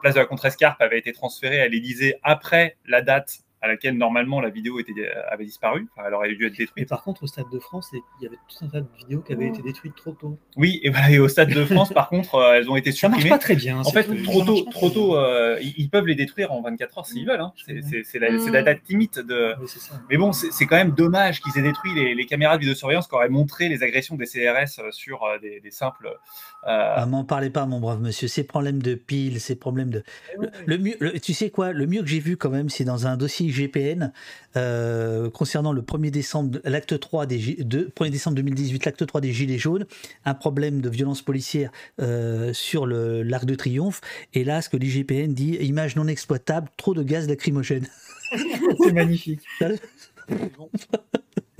place 0.00 0.14
de 0.14 0.20
la 0.20 0.26
Contrescarpe 0.26 0.80
avait 0.80 0.98
été 0.98 1.12
transférée 1.12 1.60
à 1.60 1.68
l'Élysée 1.68 2.16
après 2.22 2.76
la 2.86 3.02
date 3.02 3.40
à 3.62 3.68
laquelle 3.68 3.96
normalement 3.98 4.40
la 4.40 4.48
vidéo 4.50 4.78
était, 4.80 4.92
avait 5.30 5.44
disparu. 5.44 5.86
Enfin, 5.94 6.06
elle 6.08 6.14
aurait 6.14 6.34
dû 6.34 6.46
être 6.46 6.52
Mais 6.52 6.64
détruite. 6.64 6.88
par 6.88 7.02
contre, 7.02 7.22
au 7.24 7.26
Stade 7.26 7.50
de 7.52 7.58
France, 7.58 7.90
il 7.92 8.24
y 8.24 8.26
avait 8.26 8.36
tout 8.48 8.64
un 8.64 8.68
tas 8.68 8.80
de 8.80 8.86
vidéos 8.98 9.20
qui 9.20 9.32
avaient 9.32 9.48
été 9.48 9.62
détruites 9.62 9.94
trop 9.96 10.12
tôt. 10.12 10.38
Oui, 10.56 10.80
et, 10.82 10.90
voilà, 10.90 11.10
et 11.10 11.18
au 11.18 11.28
Stade 11.28 11.50
de 11.52 11.64
France, 11.64 11.90
par 11.94 12.08
contre, 12.08 12.36
euh, 12.36 12.54
elles 12.54 12.70
ont 12.70 12.76
été 12.76 12.90
Ça 12.92 13.08
marche 13.08 13.20
supprimées. 13.22 13.36
pas 13.38 13.42
très 13.42 13.56
bien. 13.56 13.78
En 13.80 13.90
fait, 13.90 14.04
tout. 14.04 14.22
trop 14.22 14.42
tôt, 14.44 14.60
trop 14.70 14.90
tôt, 14.90 15.16
euh, 15.16 15.58
ils 15.76 15.90
peuvent 15.90 16.06
les 16.06 16.14
détruire 16.14 16.52
en 16.52 16.62
24 16.62 16.98
heures 16.98 17.06
s'ils 17.06 17.26
veulent. 17.26 17.40
hein. 17.40 17.52
C'est 18.04 18.18
la, 18.18 18.30
Mm. 18.30 18.64
date 18.64 18.80
limite 18.88 19.18
de. 19.18 19.54
Oui, 19.60 19.66
c'est 19.68 19.78
ça. 19.80 19.94
Mais 20.08 20.16
bon, 20.16 20.32
c'est 20.32 20.66
quand 20.66 20.76
même 20.76 20.92
dommage 20.92 21.40
qu'ils 21.40 21.56
aient 21.58 21.62
détruit 21.62 21.92
les, 21.94 22.14
les 22.14 22.26
caméras 22.26 22.56
de 22.56 22.60
vidéosurveillance 22.62 23.06
qui 23.08 23.14
auraient 23.14 23.28
montré 23.28 23.68
les 23.68 23.82
agressions 23.82 24.16
des 24.16 24.26
CRS 24.26 24.78
euh, 24.78 24.90
sur 24.90 25.22
euh, 25.24 25.38
des, 25.38 25.60
des 25.60 25.70
simples. 25.70 26.06
euh, 26.66 26.94
Ah, 26.96 27.06
m'en 27.06 27.24
parlez 27.24 27.50
pas, 27.50 27.66
mon 27.66 27.80
brave 27.80 28.00
monsieur. 28.00 28.28
Ces 28.28 28.44
problèmes 28.44 28.80
de 28.82 28.94
piles, 28.94 29.40
ces 29.40 29.56
problèmes 29.56 29.90
de. 29.90 30.02
Le, 30.38 30.48
le 30.66 30.78
mieux, 30.78 30.94
le- 31.00 31.18
tu 31.20 31.32
sais 31.34 31.50
quoi? 31.50 31.72
Le 31.72 31.86
mieux 31.86 32.00
que 32.00 32.06
j'ai 32.08 32.20
vu 32.20 32.36
quand 32.36 32.50
même, 32.50 32.68
c'est 32.68 32.84
dans 32.84 33.06
un 33.06 33.16
dossier 33.16 33.49
IGPN 33.50 34.12
euh, 34.56 35.30
concernant 35.30 35.72
le 35.72 35.82
1er 35.82 36.10
décembre, 36.10 36.58
l'acte 36.64 36.98
3 36.98 37.26
des 37.26 37.56
de, 37.64 37.90
1er 37.96 38.10
décembre 38.10 38.36
2018, 38.36 38.84
l'acte 38.86 39.06
3 39.06 39.20
des 39.20 39.32
Gilets 39.32 39.58
jaunes, 39.58 39.86
un 40.24 40.34
problème 40.34 40.80
de 40.80 40.88
violence 40.88 41.22
policière 41.22 41.70
euh, 42.00 42.52
sur 42.52 42.86
le 42.86 43.22
l'arc 43.22 43.44
de 43.44 43.54
triomphe. 43.54 44.00
Et 44.34 44.44
là, 44.44 44.62
ce 44.62 44.68
que 44.68 44.76
l'IGPN 44.76 45.32
dit, 45.34 45.56
image 45.56 45.96
non 45.96 46.06
exploitable, 46.08 46.68
trop 46.76 46.94
de 46.94 47.02
gaz 47.02 47.28
lacrymogène. 47.28 47.86
C'est 48.82 48.92
magnifique. 48.92 49.40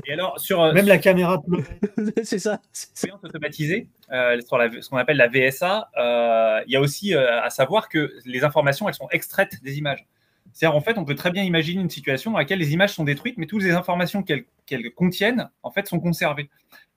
Et 0.06 0.12
alors, 0.14 0.40
sur, 0.40 0.62
euh, 0.62 0.72
Même 0.72 0.86
la 0.86 0.98
caméra 0.98 1.42
c'est 2.24 2.38
ça. 2.38 2.60
surveillance 2.72 3.22
automatisée, 3.24 3.86
euh, 4.10 4.40
sur 4.40 4.56
la- 4.56 4.70
ce 4.80 4.88
qu'on 4.88 4.96
appelle 4.96 5.18
la 5.18 5.28
VSA, 5.28 5.90
euh, 5.98 6.60
il 6.66 6.72
y 6.72 6.76
a 6.76 6.80
aussi 6.80 7.14
euh, 7.14 7.40
à 7.42 7.50
savoir 7.50 7.88
que 7.88 8.12
les 8.24 8.42
informations, 8.44 8.88
elles 8.88 8.94
sont 8.94 9.08
extraites 9.10 9.62
des 9.62 9.78
images. 9.78 10.06
C'est-à-dire, 10.52 10.76
en 10.76 10.80
fait, 10.80 10.98
on 10.98 11.04
peut 11.04 11.14
très 11.14 11.30
bien 11.30 11.42
imaginer 11.44 11.80
une 11.80 11.90
situation 11.90 12.32
dans 12.32 12.38
laquelle 12.38 12.58
les 12.58 12.72
images 12.72 12.92
sont 12.94 13.04
détruites, 13.04 13.36
mais 13.38 13.46
toutes 13.46 13.62
les 13.62 13.72
informations 13.72 14.22
qu'elles 14.22 14.44
qu'elles 14.66 14.92
contiennent, 14.94 15.50
en 15.62 15.70
fait, 15.70 15.86
sont 15.88 15.98
conservées. 16.00 16.48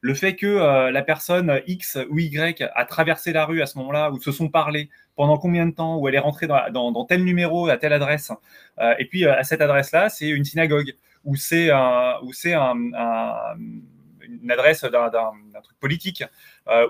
Le 0.01 0.13
fait 0.13 0.35
que 0.35 0.45
euh, 0.45 0.91
la 0.91 1.01
personne 1.01 1.61
X 1.65 1.97
ou 2.09 2.19
Y 2.19 2.61
a 2.75 2.85
traversé 2.85 3.31
la 3.33 3.45
rue 3.45 3.61
à 3.61 3.65
ce 3.65 3.77
moment-là, 3.79 4.11
ou 4.11 4.19
se 4.21 4.31
sont 4.31 4.49
parlé, 4.49 4.89
pendant 5.15 5.37
combien 5.37 5.65
de 5.65 5.71
temps, 5.71 5.97
où 5.97 6.07
elle 6.07 6.15
est 6.15 6.19
rentrée 6.19 6.45
dans, 6.45 6.69
dans- 6.71 7.05
tel 7.05 7.23
numéro, 7.23 7.67
à 7.69 7.77
telle 7.77 7.93
adresse, 7.93 8.31
euh, 8.79 8.93
et 8.99 9.05
puis 9.05 9.25
euh, 9.25 9.33
à 9.35 9.43
cette 9.43 9.61
adresse-là, 9.61 10.09
c'est 10.09 10.27
une 10.27 10.43
synagogue, 10.45 10.93
ou 11.23 11.35
c'est 11.35 11.71
un, 11.71 12.15
ou 12.21 12.31
un, 12.53 12.93
un- 12.95 13.57
une 14.21 14.51
adresse 14.51 14.83
d'un- 14.83 15.09
truc 15.63 15.79
politique, 15.79 16.23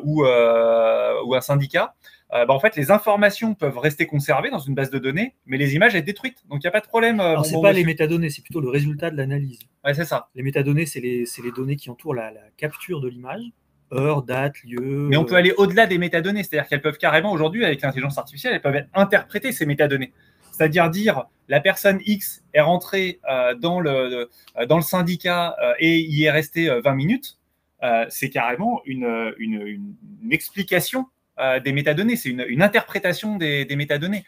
ou, 0.04 0.24
ou 0.24 1.36
un 1.36 1.42
syndicat, 1.42 1.94
euh, 2.34 2.46
bah, 2.46 2.54
en 2.54 2.60
fait, 2.60 2.76
les 2.76 2.90
informations 2.92 3.54
peuvent 3.54 3.78
rester 3.78 4.06
conservées 4.08 4.50
dans 4.50 4.60
une 4.60 4.74
base 4.76 4.90
de 4.90 5.00
données, 5.00 5.36
mais 5.46 5.58
les 5.58 5.76
images 5.76 5.96
être 5.96 6.06
détruites. 6.06 6.44
Donc, 6.50 6.60
il 6.64 6.66
n'y 6.66 6.70
a 6.70 6.72
pas 6.72 6.80
de 6.82 6.88
problème. 6.88 7.20
euh, 7.20 7.32
Alors, 7.32 7.46
c'est 7.46 7.54
bon 7.56 7.62
pas 7.62 7.74
les 7.74 7.84
métadonnées, 7.84 8.30
c'est 8.30 8.42
plutôt 8.42 8.62
le 8.62 8.70
résultat 8.70 9.12
de 9.12 9.18
l'analyse. 9.18 9.60
Ouais, 9.86 9.94
c'est 9.94 10.06
ça. 10.06 10.30
Les 10.36 10.44
métadonnées, 10.44 10.86
c'est 10.86 11.00
les, 11.00 11.26
données 11.56 11.76
qui 11.76 11.90
entourent 11.90 12.16
la, 12.16 12.32
la 12.32 12.42
capture 12.58 13.02
de 13.02 13.08
l'image. 13.10 13.44
Heure, 13.94 14.24
date, 14.24 14.56
lieu. 14.64 14.80
Mais 15.10 15.18
on 15.18 15.24
peut 15.26 15.36
euh, 15.36 15.38
aller 15.38 15.54
au-delà 15.58 15.86
des 15.86 16.00
métadonnées, 16.00 16.42
c'est-à-dire 16.44 16.68
qu'elles 16.68 16.82
peuvent 16.82 16.98
carrément 16.98 17.32
aujourd'hui, 17.32 17.64
avec 17.64 17.82
l'intelligence 17.82 18.18
artificielle, 18.18 18.54
elles 18.54 18.62
peuvent 18.62 18.76
être 18.76 18.90
interpréter 18.96 19.52
ces 19.52 19.66
métadonnées. 19.68 20.12
C'est-à-dire 20.52 20.90
dire 20.90 21.26
la 21.48 21.60
personne 21.60 22.00
X 22.06 22.44
est 22.54 22.62
rentrée 22.62 23.20
euh, 23.30 23.54
dans, 23.56 23.80
le, 23.80 24.30
dans 24.68 24.78
le 24.78 24.84
syndicat 24.84 25.56
euh, 25.64 25.74
et 25.80 26.00
y 26.00 26.24
est 26.24 26.32
restée 26.32 26.70
euh, 26.70 26.82
20 26.82 26.96
minutes, 26.96 27.38
c'est 28.10 28.30
carrément 28.30 28.82
une, 28.86 29.34
une, 29.40 29.62
une- 29.62 29.96
une 30.24 30.32
explication 30.32 31.06
des 31.38 31.72
métadonnées, 31.72 32.16
c'est 32.16 32.30
une, 32.30 32.62
interprétation 32.62 33.38
des, 33.38 33.68
métadonnées. 33.76 34.24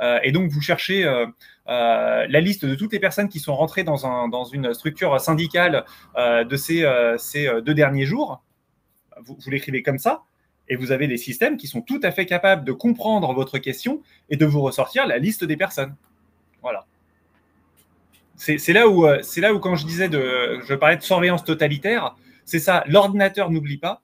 Euh, 0.00 0.18
et 0.22 0.32
donc, 0.32 0.50
vous 0.50 0.60
cherchez 0.60 1.04
euh, 1.04 1.26
euh, 1.68 2.26
la 2.28 2.40
liste 2.40 2.64
de 2.64 2.74
toutes 2.74 2.92
les 2.92 3.00
personnes 3.00 3.28
qui 3.28 3.38
sont 3.38 3.54
rentrées 3.54 3.84
dans, 3.84 4.06
un, 4.06 4.28
dans 4.28 4.44
une 4.44 4.72
structure 4.72 5.20
syndicale 5.20 5.84
euh, 6.16 6.44
de 6.44 6.56
ces, 6.56 6.82
euh, 6.82 7.16
euh, 7.36 7.60
deux 7.60 7.74
derniers 7.74 8.06
jours. 8.06 8.42
Vous, 9.22 9.36
vous 9.38 9.50
l'écrivez 9.50 9.82
comme 9.82 9.98
ça, 9.98 10.22
et 10.68 10.76
vous 10.76 10.92
avez 10.92 11.06
des 11.06 11.18
systèmes 11.18 11.56
qui 11.56 11.66
sont 11.66 11.82
tout 11.82 12.00
à 12.02 12.10
fait 12.12 12.26
capables 12.26 12.64
de 12.64 12.72
comprendre 12.72 13.32
votre 13.34 13.58
question 13.58 14.02
et 14.30 14.36
de 14.36 14.46
vous 14.46 14.62
ressortir 14.62 15.06
la 15.06 15.18
liste 15.18 15.44
des 15.44 15.56
personnes. 15.56 15.94
Voilà. 16.62 16.86
C'est 18.36 18.72
là 18.72 18.88
où, 18.88 19.06
euh, 19.06 19.20
là 19.36 19.52
où 19.52 19.58
quand 19.58 19.76
je 19.76 19.84
disais 19.84 20.08
de, 20.08 20.60
je 20.66 20.74
parlais 20.74 20.96
de 20.96 21.02
surveillance 21.02 21.44
totalitaire, 21.44 22.16
c'est 22.46 22.58
ça. 22.58 22.84
L'ordinateur 22.86 23.50
n'oublie 23.50 23.76
pas 23.76 24.00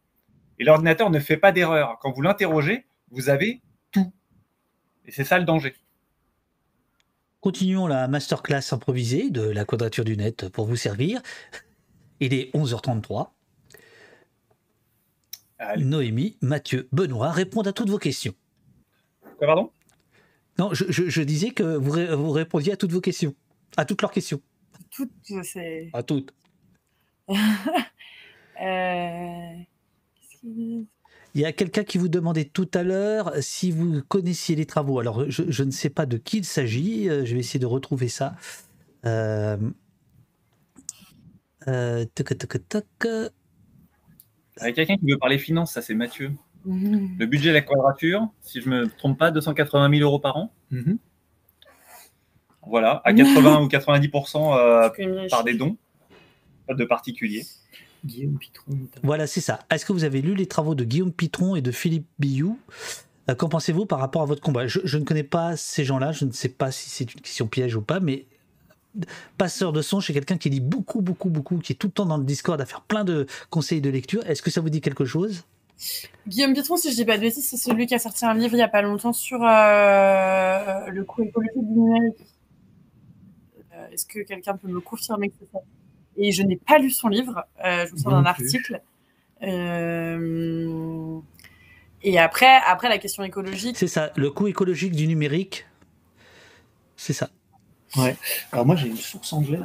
et 0.58 0.64
l'ordinateur 0.64 1.10
ne 1.10 1.18
fait 1.18 1.36
pas 1.36 1.52
d'erreur. 1.52 1.98
Quand 2.00 2.12
vous 2.12 2.22
l'interrogez, 2.22 2.86
vous 3.10 3.28
avez 3.28 3.62
tout. 3.92 4.12
Et 5.04 5.10
c'est 5.12 5.24
ça 5.24 5.38
le 5.38 5.44
danger. 5.44 5.74
Continuons 7.40 7.86
la 7.86 8.08
masterclass 8.08 8.72
improvisée 8.72 9.30
de 9.30 9.42
la 9.42 9.64
quadrature 9.64 10.04
du 10.04 10.16
net 10.16 10.48
pour 10.48 10.66
vous 10.66 10.76
servir. 10.76 11.22
Il 12.20 12.34
est 12.34 12.50
11h33. 12.54 13.28
Allez. 15.58 15.84
Noémie, 15.84 16.36
Mathieu, 16.42 16.88
Benoît 16.92 17.30
répondent 17.30 17.68
à 17.68 17.72
toutes 17.72 17.88
vos 17.88 17.98
questions. 17.98 18.34
Quoi, 19.38 19.46
pardon? 19.46 19.70
Non, 20.58 20.72
je, 20.74 20.84
je- 20.88 21.08
je 21.08 21.22
disais 21.22 21.50
que 21.50 21.62
vous, 21.76 21.90
ré- 21.90 22.14
vous 22.14 22.30
répondiez 22.30 22.72
à 22.72 22.76
toutes 22.76 22.92
vos 22.92 23.00
questions. 23.00 23.34
À 23.76 23.84
toutes 23.84 24.02
leurs 24.02 24.10
questions. 24.10 24.40
C'est. 25.42 25.90
À 25.92 26.02
toutes. 26.02 26.32
Euh, 28.58 29.52
Il 31.34 31.40
y 31.42 31.44
a 31.44 31.52
quelqu'un 31.52 31.84
qui 31.84 31.98
vous 31.98 32.08
demandait 32.08 32.44
tout 32.46 32.70
à 32.72 32.82
l'heure 32.82 33.32
si 33.40 33.70
vous 33.70 34.00
connaissiez 34.08 34.56
les 34.56 34.64
travaux. 34.66 34.98
Alors, 35.00 35.28
je, 35.30 35.42
je 35.48 35.64
ne 35.64 35.70
sais 35.70 35.90
pas 35.90 36.06
de 36.06 36.16
qui 36.16 36.38
il 36.38 36.44
s'agit. 36.44 37.08
euh, 37.10 37.24
Je 37.24 37.34
vais 37.34 37.40
essayer 37.40 37.60
de 37.60 37.66
retrouver 37.66 38.08
ça. 38.08 38.34
Euh... 39.04 39.56
Euh... 41.68 42.04
toc, 42.14 42.38
toc, 42.38 42.68
toc. 42.68 43.08
Avec 44.58 44.74
quelqu'un 44.76 44.96
qui 44.96 45.10
veut 45.10 45.18
parler 45.18 45.38
finance, 45.38 45.72
ça 45.72 45.82
c'est 45.82 45.94
Mathieu. 45.94 46.32
Mhm. 46.64 47.16
Le 47.18 47.26
budget 47.26 47.50
de 47.50 47.54
la 47.54 47.60
quadrature, 47.60 48.28
si 48.40 48.60
je 48.60 48.68
me 48.70 48.88
trompe 48.88 49.18
pas, 49.18 49.30
280 49.30 49.90
000 49.90 50.02
euros 50.02 50.18
par 50.18 50.36
an. 50.36 50.52
mhm. 50.70 50.98
Voilà, 52.68 53.00
à 53.04 53.12
80 53.12 53.62
ou 53.62 53.68
90% 53.68 54.58
euh, 54.58 55.28
par 55.30 55.44
des 55.44 55.54
dons 55.54 55.76
de 56.68 56.84
particuliers. 56.84 57.44
Guillaume 58.06 58.38
Pitron. 58.38 58.64
notamment. 58.70 59.02
Voilà, 59.02 59.26
c'est 59.26 59.40
ça. 59.40 59.60
Est-ce 59.70 59.84
que 59.84 59.92
vous 59.92 60.04
avez 60.04 60.22
lu 60.22 60.34
les 60.34 60.46
travaux 60.46 60.74
de 60.74 60.84
Guillaume 60.84 61.12
Pitron 61.12 61.56
et 61.56 61.62
de 61.62 61.70
Philippe 61.72 62.06
Billoux 62.18 62.58
Euh, 63.28 63.34
Qu'en 63.34 63.48
pensez-vous 63.48 63.86
par 63.86 63.98
rapport 63.98 64.22
à 64.22 64.26
votre 64.26 64.40
combat? 64.40 64.66
Je, 64.66 64.78
je 64.84 64.98
ne 64.98 65.04
connais 65.04 65.24
pas 65.24 65.56
ces 65.56 65.84
gens-là, 65.84 66.12
je 66.12 66.24
ne 66.24 66.32
sais 66.32 66.48
pas 66.48 66.70
si 66.70 66.88
c'est 66.90 67.12
une 67.12 67.20
question 67.20 67.46
piège 67.48 67.74
ou 67.76 67.82
pas, 67.82 67.98
mais 68.00 68.26
passeur 69.36 69.72
de 69.72 69.82
son, 69.82 70.00
chez 70.00 70.12
quelqu'un 70.14 70.38
qui 70.38 70.48
lit 70.48 70.60
beaucoup, 70.60 71.02
beaucoup, 71.02 71.28
beaucoup, 71.28 71.58
qui 71.58 71.72
est 71.72 71.76
tout 71.76 71.88
le 71.88 71.92
temps 71.92 72.06
dans 72.06 72.16
le 72.18 72.24
Discord 72.24 72.58
à 72.60 72.64
faire 72.66 72.80
plein 72.82 73.04
de 73.04 73.26
conseils 73.50 73.80
de 73.80 73.90
lecture. 73.90 74.24
Est-ce 74.26 74.40
que 74.42 74.50
ça 74.50 74.60
vous 74.60 74.70
dit 74.70 74.80
quelque 74.80 75.04
chose? 75.04 75.42
Guillaume 76.26 76.54
Pitron, 76.54 76.76
si 76.78 76.90
je 76.90 76.96
dis 76.96 77.04
pas 77.04 77.16
de 77.16 77.22
bêtises, 77.22 77.46
c'est 77.46 77.58
celui 77.58 77.86
qui 77.86 77.94
a 77.94 77.98
sorti 77.98 78.24
un 78.24 78.32
livre 78.34 78.54
il 78.54 78.58
y 78.58 78.62
a 78.62 78.68
pas 78.68 78.80
longtemps 78.80 79.12
sur 79.12 79.42
euh, 79.42 80.86
le 80.88 81.04
coût 81.04 81.22
écologique 81.24 81.52
du 81.58 81.64
numérique. 81.78 82.16
Euh, 83.74 83.88
Est-ce 83.92 84.06
que 84.06 84.20
quelqu'un 84.20 84.56
peut 84.56 84.68
me 84.68 84.80
confirmer 84.80 85.28
que 85.28 85.34
c'est 85.40 85.50
ça? 85.52 85.58
Et 86.18 86.32
je 86.32 86.42
n'ai 86.42 86.56
pas 86.56 86.78
lu 86.78 86.90
son 86.90 87.08
livre. 87.08 87.44
euh, 87.64 87.86
je 87.86 87.92
me 87.92 87.98
sens 87.98 88.12
d'un 88.12 88.24
article. 88.24 88.80
Euh, 89.42 91.18
Et 92.02 92.18
après, 92.18 92.58
après 92.66 92.88
la 92.88 92.98
question 92.98 93.22
écologique, 93.24 93.76
C'est 93.76 93.88
ça, 93.88 94.12
le 94.16 94.30
coût 94.30 94.46
écologique 94.48 94.92
du 94.92 95.06
numérique. 95.06 95.66
C'est 96.96 97.12
ça. 97.12 97.28
Alors 98.52 98.66
moi 98.66 98.76
j'ai 98.76 98.88
une 98.88 98.96
source 98.96 99.32
anglaise. 99.32 99.62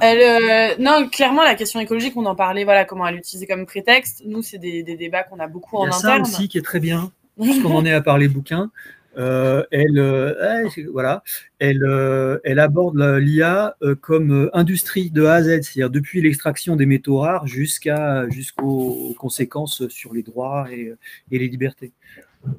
Elle, 0.00 0.20
euh, 0.20 0.76
non, 0.78 1.08
clairement, 1.08 1.42
la 1.42 1.56
question 1.56 1.80
écologique, 1.80 2.16
on 2.16 2.24
en 2.26 2.36
parlait, 2.36 2.62
voilà, 2.64 2.84
comment 2.84 3.06
elle 3.08 3.16
l'utiliser 3.16 3.46
comme 3.46 3.66
prétexte. 3.66 4.22
Nous, 4.24 4.42
c'est 4.42 4.58
des, 4.58 4.84
des 4.84 4.96
débats 4.96 5.24
qu'on 5.24 5.40
a 5.40 5.48
beaucoup 5.48 5.76
Il 5.78 5.86
y 5.86 5.88
en 5.88 5.90
a 5.90 5.92
ça 5.92 6.08
interne. 6.12 6.22
aussi 6.22 6.48
qui 6.48 6.58
est 6.58 6.62
très 6.62 6.78
bien, 6.78 7.10
puisqu'on 7.42 7.74
en 7.74 7.84
est 7.84 7.92
à 7.92 8.00
parler 8.00 8.28
bouquin. 8.28 8.70
Euh, 9.16 9.64
elle, 9.70 9.98
euh, 9.98 10.68
voilà, 10.92 11.22
elle, 11.58 11.82
euh, 11.84 12.38
elle 12.44 12.58
aborde 12.58 12.98
l'IA 12.98 13.76
euh, 13.82 13.94
comme 13.94 14.30
euh, 14.32 14.50
industrie 14.56 15.10
de 15.10 15.24
A 15.24 15.34
à 15.34 15.42
Z, 15.42 15.62
c'est-à-dire 15.62 15.90
depuis 15.90 16.20
l'extraction 16.20 16.76
des 16.76 16.86
métaux 16.86 17.18
rares 17.18 17.46
jusqu'à 17.46 18.28
jusqu'aux 18.28 19.14
conséquences 19.18 19.88
sur 19.88 20.12
les 20.12 20.22
droits 20.22 20.70
et, 20.70 20.92
et 21.30 21.38
les 21.38 21.48
libertés. 21.48 21.92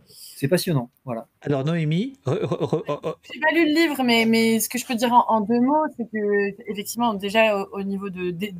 C'est 0.09 0.47
passionnant, 0.47 0.91
voilà. 1.05 1.27
Alors, 1.41 1.63
Noémie, 1.63 2.19
re- 2.25 2.41
re- 2.43 3.15
J'ai 3.33 3.39
pas 3.39 3.51
lu 3.53 3.65
le 3.65 3.73
livre, 3.73 4.03
mais, 4.03 4.25
mais 4.25 4.59
ce 4.59 4.69
que 4.69 4.77
je 4.77 4.85
peux 4.85 4.95
dire 4.95 5.11
en, 5.13 5.25
en 5.29 5.41
deux 5.41 5.59
mots, 5.59 5.85
c'est 5.95 6.05
que 6.11 6.71
effectivement, 6.71 7.13
déjà 7.13 7.57
au, 7.57 7.79
au 7.79 7.83
niveau 7.83 8.09
de 8.09 8.31
dé- 8.31 8.53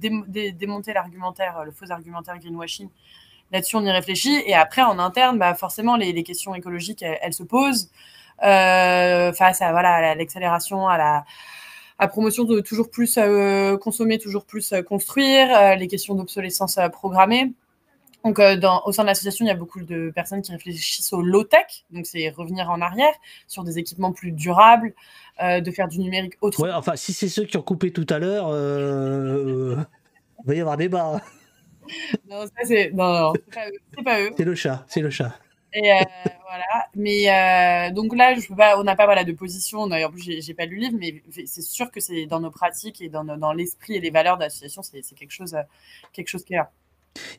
démonter 0.53 0.93
l'argumentaire, 0.93 1.63
le 1.65 1.71
faux 1.71 1.91
argumentaire 1.91 2.39
greenwashing, 2.39 2.89
là-dessus 3.51 3.75
on 3.75 3.85
y 3.85 3.91
réfléchit. 3.91 4.41
Et 4.45 4.53
après, 4.53 4.81
en 4.81 4.99
interne, 4.99 5.37
bah, 5.37 5.53
forcément, 5.55 5.95
les, 5.95 6.23
questions 6.23 6.55
écologiques, 6.55 7.03
elles, 7.03 7.33
se 7.33 7.43
posent 7.43 7.89
euh, 8.43 9.33
face 9.33 9.61
à 9.61 9.71
voilà 9.71 10.15
l'accélération, 10.15 10.87
à 10.87 10.97
la 10.97 12.07
promotion 12.07 12.43
de 12.43 12.59
toujours 12.59 12.89
plus 12.89 13.17
euh, 13.17 13.77
consommer, 13.77 14.19
toujours 14.19 14.45
plus 14.45 14.71
euh, 14.73 14.81
construire, 14.81 15.75
les 15.77 15.87
questions 15.87 16.15
d'obsolescence 16.15 16.79
programmée. 16.91 17.53
Donc, 18.23 18.39
au 18.39 18.91
sein 18.91 19.03
de 19.03 19.07
l'association, 19.07 19.45
il 19.45 19.47
y 19.47 19.51
a 19.51 19.55
beaucoup 19.55 19.79
de 19.79 20.11
personnes 20.13 20.41
qui 20.41 20.51
réfléchissent 20.51 21.13
au 21.13 21.21
low-tech, 21.21 21.85
donc 21.91 22.05
c'est 22.05 22.29
revenir 22.29 22.69
en 22.69 22.81
arrière 22.81 23.13
sur 23.47 23.63
des 23.63 23.79
équipements 23.79 24.11
plus 24.11 24.31
durables, 24.31 24.93
de 25.39 25.71
faire 25.71 25.87
du 25.87 25.99
numérique 25.99 26.33
autrement. 26.41 26.67
Ouais, 26.67 26.73
enfin, 26.73 26.97
si 26.97 27.13
c'est 27.13 27.29
ceux 27.29 27.45
qui 27.45 27.55
ont 27.55 27.61
coupé 27.61 27.93
tout 27.93 28.07
à 28.09 28.19
l'heure, 28.19 28.49
il 28.49 30.47
va 30.47 30.55
y 30.55 30.59
avoir 30.59 30.75
débat. 30.75 31.21
Non, 32.29 32.45
ça, 32.45 32.65
c'est 32.65 32.91
non, 32.93 33.11
non, 33.13 33.33
c'est 33.95 34.03
pas 34.03 34.21
eux. 34.21 34.31
C'est 34.37 34.43
le 34.45 34.55
chat, 34.55 34.85
c'est 34.87 35.01
le 35.01 35.09
chat. 35.09 35.33
Et 35.73 35.91
euh, 35.91 35.95
voilà. 36.47 36.87
Mais 36.95 37.29
euh, 37.29 37.93
donc 37.93 38.15
là, 38.15 38.33
je 38.35 38.47
peux 38.47 38.55
pas, 38.55 38.79
on 38.79 38.83
n'a 38.83 38.95
pas 38.95 39.05
voilà, 39.05 39.23
de 39.23 39.33
position. 39.33 39.87
D'ailleurs, 39.87 40.09
en 40.09 40.13
plus, 40.13 40.41
j'ai 40.41 40.53
pas 40.53 40.65
lu 40.65 40.75
le 40.77 40.81
livre, 40.81 40.97
mais 40.99 41.21
c'est 41.45 41.61
sûr 41.61 41.91
que 41.91 41.99
c'est 41.99 42.25
dans 42.25 42.39
nos 42.39 42.51
pratiques 42.51 43.01
et 43.01 43.09
dans, 43.09 43.23
nos- 43.23 43.37
dans 43.37 43.53
l'esprit 43.53 43.95
et 43.95 43.99
les 43.99 44.09
valeurs 44.09 44.37
de 44.37 44.43
l'association, 44.43 44.81
c'est 44.81 45.01
c'est 45.03 45.15
quelque 45.15 45.31
chose, 45.31 45.55
quelque 46.13 46.29
chose 46.29 46.43
qui 46.43 46.53
est 46.53 46.57
là. 46.57 46.71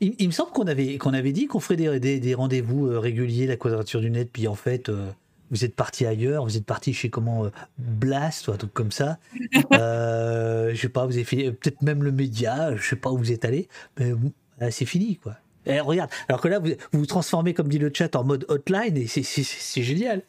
Il, 0.01 0.15
il 0.18 0.27
me 0.27 0.33
semble 0.33 0.51
qu'on 0.52 0.67
avait, 0.67 0.99
qu'on 0.99 1.15
avait 1.15 1.33
dit 1.33 1.47
qu'on 1.47 1.60
ferait 1.60 1.77
des, 1.77 2.01
des- 2.01 2.20
des 2.20 2.35
rendez-vous 2.35 2.86
euh, 2.89 2.99
réguliers, 2.99 3.47
la 3.47 3.57
quadrature 3.57 4.01
du 4.01 4.10
net, 4.10 4.31
puis 4.33 4.47
en 4.49 4.55
fait, 4.55 4.89
euh, 4.89 5.10
vous 5.51 5.65
êtes 5.65 5.75
parti 5.75 6.05
ailleurs, 6.07 6.44
vous 6.44 6.57
êtes 6.57 6.65
parti 6.67 6.93
chez 6.94 7.10
comment 7.10 7.44
euh, 7.47 7.51
Blast 7.78 8.49
ou 8.49 8.52
un 8.52 8.57
truc 8.57 8.73
comme 8.75 8.93
ça. 8.93 9.18
Euh, 9.73 10.70
je 10.75 10.81
sais 10.81 10.89
pas, 10.89 11.07
vous 11.07 11.12
avez 11.15 11.25
fait 11.25 11.51
peut-être 11.52 11.83
même 11.83 12.02
le 12.02 12.10
média, 12.12 12.75
je 12.77 12.83
sais 12.89 12.97
pas 12.97 13.10
où 13.10 13.18
vous 13.18 13.33
êtes 13.33 13.44
allé, 13.44 13.68
mais 13.99 14.12
c'est 14.70 14.85
fini 14.86 15.17
quoi. 15.17 15.36
Eh, 15.67 15.81
regarde, 15.81 16.10
alors 16.28 16.41
que 16.41 16.49
là, 16.49 16.59
vous 16.59 16.68
vous, 16.93 17.01
vous 17.01 17.07
transformez, 17.07 17.52
comme 17.55 17.68
dit 17.68 17.78
le 17.78 17.91
chat, 17.94 18.17
en 18.17 18.25
mode 18.25 18.47
hotline 18.49 18.97
et 18.97 19.07
c'est- 19.07 19.83
génial. 19.83 20.23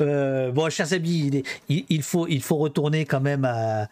Euh, 0.00 0.50
bon, 0.50 0.68
chers 0.70 0.92
amis, 0.92 1.26
il, 1.28 1.36
est- 1.36 1.44
il- 1.68 1.84
il 1.88 2.02
faut, 2.02 2.26
il 2.26 2.42
faut 2.42 2.56
retourner 2.56 3.04
quand 3.04 3.20
même 3.20 3.44
à, 3.44 3.88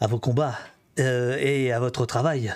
à 0.00 0.06
vos 0.08 0.18
combats 0.18 0.58
euh, 0.98 1.36
et 1.38 1.70
à 1.72 1.78
votre 1.80 2.06
travail. 2.06 2.52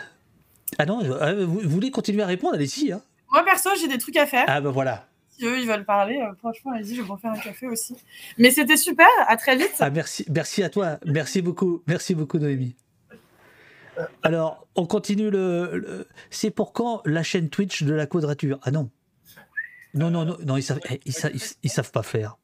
Ah 0.79 0.87
non, 0.87 1.01
vous, 1.03 1.61
vous 1.61 1.69
voulez 1.69 1.91
continuer 1.91 2.23
à 2.23 2.27
répondre? 2.27 2.55
Allez-y. 2.55 2.93
Hein. 2.93 3.03
Moi, 3.31 3.45
perso, 3.45 3.71
j'ai 3.81 3.89
des 3.89 3.99
trucs 3.99 4.17
à 4.17 4.27
faire. 4.27 4.45
Ah 4.49 4.61
ben 4.61 4.71
voilà. 4.71 5.07
Si 5.43 5.49
eux, 5.49 5.59
ils 5.59 5.67
veulent 5.67 5.85
parler, 5.85 6.21
euh, 6.23 6.33
franchement, 6.39 6.71
allez-y, 6.73 6.95
je 6.95 7.03
vais 7.03 7.11
me 7.13 7.17
faire 7.17 7.33
un 7.33 7.37
café 7.39 7.67
aussi. 7.67 7.97
Mais 8.39 8.53
c'était 8.53 8.77
super. 8.77 9.09
À 9.27 9.37
très 9.37 9.57
vite. 9.57 9.75
Ah, 9.81 9.91
merci, 9.91 10.25
merci 10.31 10.63
à 10.63 10.69
toi. 10.71 10.99
Merci 11.05 11.43
beaucoup. 11.43 11.83
Merci 11.89 12.15
beaucoup, 12.15 12.39
Noémie. 12.39 12.77
Alors, 14.23 14.69
on 14.77 14.87
continue 14.87 15.31
le. 15.31 15.71
le- 15.75 16.09
C'est 16.31 16.51
pour 16.53 16.73
quand 16.73 17.03
la 17.07 17.25
chaîne 17.25 17.49
Twitch 17.51 17.83
de 17.83 17.93
la 17.93 18.07
quadrature? 18.07 18.61
Ah 18.63 18.71
non. 18.71 18.89
Non, 19.95 20.11
non, 20.13 20.25
non, 20.25 20.37
non 20.47 20.57
ils, 20.57 20.63
savent, 20.63 20.79
eh, 20.89 21.01
ils, 21.07 21.13
savent, 21.13 21.33
ils- 21.35 21.57
ils 21.65 21.71
savent 21.71 21.91
pas 21.91 22.05
faire. 22.05 22.39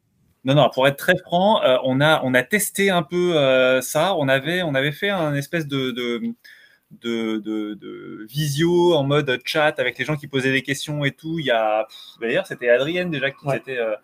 Non, 0.44 0.56
non, 0.56 0.68
pour 0.74 0.88
être 0.88 0.96
très 0.96 1.16
franc, 1.18 1.62
euh, 1.62 1.76
on, 1.84 2.00
a, 2.00 2.20
on 2.24 2.34
a 2.34 2.42
testé 2.42 2.90
un 2.90 3.04
peu 3.04 3.36
euh, 3.36 3.80
ça. 3.80 4.16
On 4.16 4.26
avait, 4.28 4.62
on 4.64 4.74
avait 4.74 4.90
fait 4.92 5.10
un 5.10 5.34
espèce 5.34 5.68
de, 5.68 5.92
de, 5.92 6.20
de, 6.90 7.36
de- 7.38 7.74
de 7.74 8.26
visio 8.28 8.94
en 8.94 9.04
mode 9.04 9.40
chat 9.44 9.78
avec 9.78 9.98
les 9.98 10.04
gens 10.04 10.16
qui 10.16 10.26
posaient 10.26 10.52
des 10.52 10.62
questions 10.62 11.04
et 11.04 11.10
tout. 11.12 11.38
Il 11.38 11.46
y 11.46 11.50
a, 11.50 11.86
d'ailleurs, 12.20 12.46
c'était 12.46 12.68
Adrienne 12.70 13.10
déjà 13.10 13.30
qui 13.30 13.46
Ouais. 13.46 13.56
s'était 13.58 13.78
euh, 13.78 13.94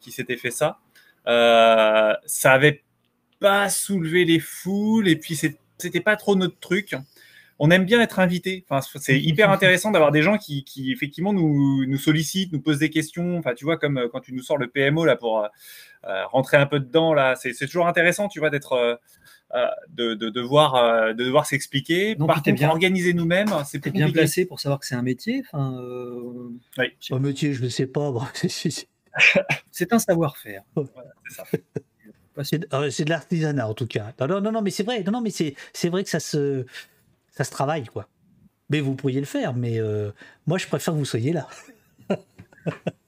qui 0.00 0.10
s'était 0.12 0.36
fait 0.38 0.50
ça. 0.50 0.78
Euh, 1.26 2.14
ça 2.26 2.52
avait 2.52 2.82
pas 3.40 3.68
soulevé 3.68 4.24
les 4.24 4.40
foules 4.40 5.08
et 5.08 5.16
puis 5.16 5.34
c'était 5.36 6.00
pas 6.00 6.16
trop 6.16 6.34
notre 6.36 6.58
truc. 6.58 6.94
On 7.62 7.70
aime 7.70 7.84
bien 7.84 8.00
être 8.00 8.18
invité. 8.20 8.64
Enfin, 8.68 8.80
c'est 8.98 9.20
hyper 9.20 9.50
intéressant 9.50 9.90
d'avoir 9.90 10.10
des 10.12 10.22
gens 10.22 10.38
qui, 10.38 10.64
qui 10.64 10.92
effectivement 10.92 11.34
nous, 11.34 11.84
nous 11.86 11.98
sollicitent, 11.98 12.52
nous 12.54 12.60
posent 12.62 12.78
des 12.78 12.88
questions. 12.88 13.36
Enfin, 13.36 13.52
tu 13.54 13.66
vois, 13.66 13.76
comme 13.76 13.98
euh, 13.98 14.08
quand 14.10 14.20
tu 14.20 14.32
nous 14.32 14.42
sors 14.42 14.56
le 14.56 14.68
PMO 14.68 15.04
là 15.04 15.16
pour 15.16 15.44
euh, 15.44 16.24
rentrer 16.28 16.56
un 16.56 16.64
peu 16.64 16.80
dedans 16.80 17.12
là, 17.12 17.34
c'est 17.36 17.52
toujours 17.66 17.86
intéressant, 17.86 18.28
tu 18.28 18.38
vois, 18.40 18.48
d'être 18.48 18.98
de, 19.88 20.14
de 20.14 20.28
devoir 20.30 20.74
euh, 20.76 21.12
de 21.12 21.24
devoir 21.24 21.46
s'expliquer. 21.46 22.14
Par 22.16 22.42
contre, 22.42 22.52
bien- 22.52 22.70
organiser 22.70 23.14
nous-mêmes, 23.14 23.48
c'est 23.66 23.78
T'es 23.80 23.90
plus 23.90 23.98
bien 23.98 24.10
placé 24.10 24.44
pour 24.46 24.60
savoir 24.60 24.78
que 24.80 24.86
c'est 24.86 24.94
un 24.94 25.02
métier. 25.02 25.42
Enfin, 25.52 25.74
euh, 25.80 26.48
Oui, 26.78 27.20
métier, 27.20 27.52
je 27.52 27.62
ne 27.64 27.68
sais 27.68 27.86
pas. 27.86 28.10
bon, 28.12 28.22
c'est- 28.34 28.48
c'est- 28.48 28.88
c'est 29.70 29.92
un 29.92 29.98
savoir-faire. 29.98 30.62
c'est 30.76 31.34
ça. 31.34 31.44
C'est 32.42 32.72
euh, 32.72 32.88
c'est 32.90 33.04
de 33.04 33.10
l'artisanat 33.10 33.68
en 33.68 33.74
tout 33.74 33.88
cas. 33.88 34.14
Non, 34.20 34.26
non, 34.28 34.40
non, 34.40 34.52
non, 34.52 34.62
mais 34.62 34.70
c'est 34.70 34.84
vrai. 34.84 35.02
Non, 35.02 35.12
non, 35.12 35.20
mais 35.20 35.28
c'est 35.30 35.54
c'est 35.74 35.90
vrai 35.90 36.04
que 36.04 36.08
ça 36.08 36.20
se 36.20 36.64
ça 37.32 37.44
se 37.44 37.50
travaille 37.50 37.84
quoi. 37.84 38.08
Mais 38.70 38.80
vous 38.80 38.94
pourriez 38.94 39.20
le 39.20 39.26
faire. 39.26 39.52
Mais 39.52 39.78
euh, 39.78 40.10
moi, 40.46 40.56
je 40.56 40.66
préfère 40.66 40.94
que 40.94 40.98
vous 40.98 41.04
soyez 41.04 41.32
là. 41.34 41.48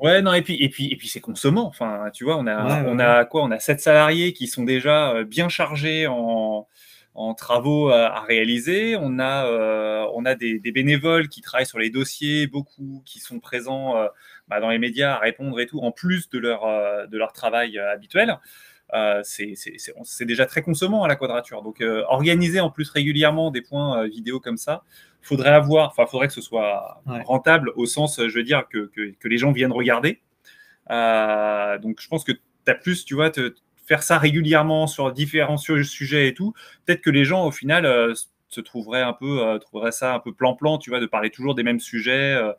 Ouais, 0.00 0.22
non, 0.22 0.32
et 0.32 0.42
puis, 0.42 0.56
et 0.62 0.68
puis, 0.70 0.90
et 0.90 0.96
puis 0.96 1.08
c'est 1.08 1.20
consommant. 1.20 1.66
Enfin, 1.66 2.10
tu 2.12 2.24
vois, 2.24 2.36
on 2.38 2.46
a, 2.46 2.64
Ouais, 2.64 2.82
ouais, 2.84 2.90
on 2.90 2.98
a 2.98 3.24
quoi? 3.26 3.42
On 3.42 3.50
a 3.50 3.58
sept 3.58 3.80
salariés 3.80 4.32
qui 4.32 4.46
sont 4.46 4.64
déjà 4.64 5.12
euh, 5.12 5.24
bien 5.24 5.48
chargés 5.50 6.06
en, 6.06 6.66
en 7.14 7.34
travaux 7.34 7.90
à, 7.90 8.06
à 8.06 8.20
réaliser. 8.22 8.96
On 8.96 9.18
a, 9.18 9.46
euh, 9.46 10.06
on 10.14 10.24
a 10.24 10.34
des, 10.34 10.58
des 10.58 10.72
bénévoles 10.72 11.28
qui 11.28 11.42
travaillent 11.42 11.66
sur 11.66 11.78
les 11.78 11.90
dossiers, 11.90 12.46
beaucoup 12.46 13.02
qui 13.04 13.20
sont 13.20 13.40
présents 13.40 13.96
euh, 13.98 14.06
bah, 14.48 14.58
dans 14.60 14.70
les 14.70 14.78
médias 14.78 15.14
à 15.14 15.18
répondre 15.18 15.60
et 15.60 15.66
tout, 15.66 15.80
en 15.80 15.92
plus 15.92 16.30
de 16.30 16.38
leur, 16.38 16.64
euh, 16.64 17.06
de 17.06 17.18
leur 17.18 17.32
travail 17.32 17.78
habituel. 17.78 18.38
C'est 19.22 20.24
déjà 20.24 20.46
très 20.46 20.62
consommant 20.62 21.04
à 21.04 21.08
la 21.08 21.14
quadrature. 21.14 21.62
Donc, 21.62 21.80
organiser 22.08 22.58
en 22.58 22.70
plus 22.70 22.90
régulièrement 22.90 23.52
des 23.52 23.62
points 23.62 24.08
vidéo 24.08 24.40
comme 24.40 24.56
ça, 24.56 24.82
faudrait 25.22 25.50
avoir, 25.50 25.88
enfin, 25.88 26.06
faudrait 26.06 26.26
que 26.28 26.32
ce 26.34 26.40
soit 26.40 27.02
Ouais. 27.06 27.22
rentable 27.22 27.72
au 27.76 27.86
sens, 27.86 28.20
je 28.26 28.34
veux 28.34 28.42
dire, 28.44 28.64
que, 28.68 28.90
que, 28.94 29.12
que 29.18 29.28
les 29.28 29.38
gens 29.38 29.52
viennent 29.52 29.72
regarder. 29.72 30.20
Euh, 30.90 31.78
donc, 31.78 32.00
je 32.00 32.08
pense 32.08 32.24
que 32.24 32.32
tu 32.32 32.40
as 32.68 32.74
plus, 32.74 33.04
tu 33.04 33.14
vois, 33.14 33.30
te, 33.30 33.54
faire 33.86 34.02
ça 34.02 34.18
régulièrement 34.18 34.86
sur 34.86 35.12
différents 35.12 35.56
su- 35.56 35.84
sujets 35.84 36.28
et 36.28 36.34
tout. 36.34 36.52
Peut-être 36.86 37.00
que 37.00 37.10
les 37.10 37.24
gens, 37.24 37.46
au 37.46 37.50
final, 37.50 37.86
euh, 37.86 38.14
se 38.48 38.60
trouveraient 38.60 39.02
un 39.02 39.12
peu, 39.12 39.42
euh, 39.46 39.58
trouveraient 39.58 39.92
ça 39.92 40.14
un 40.14 40.20
peu 40.20 40.32
plan-plan, 40.32 40.78
tu 40.78 40.90
vois, 40.90 41.00
de 41.00 41.06
parler 41.06 41.30
toujours 41.30 41.54
des 41.54 41.62
mêmes 41.62 41.80
sujets. 41.80 42.34
euh. 42.34 42.52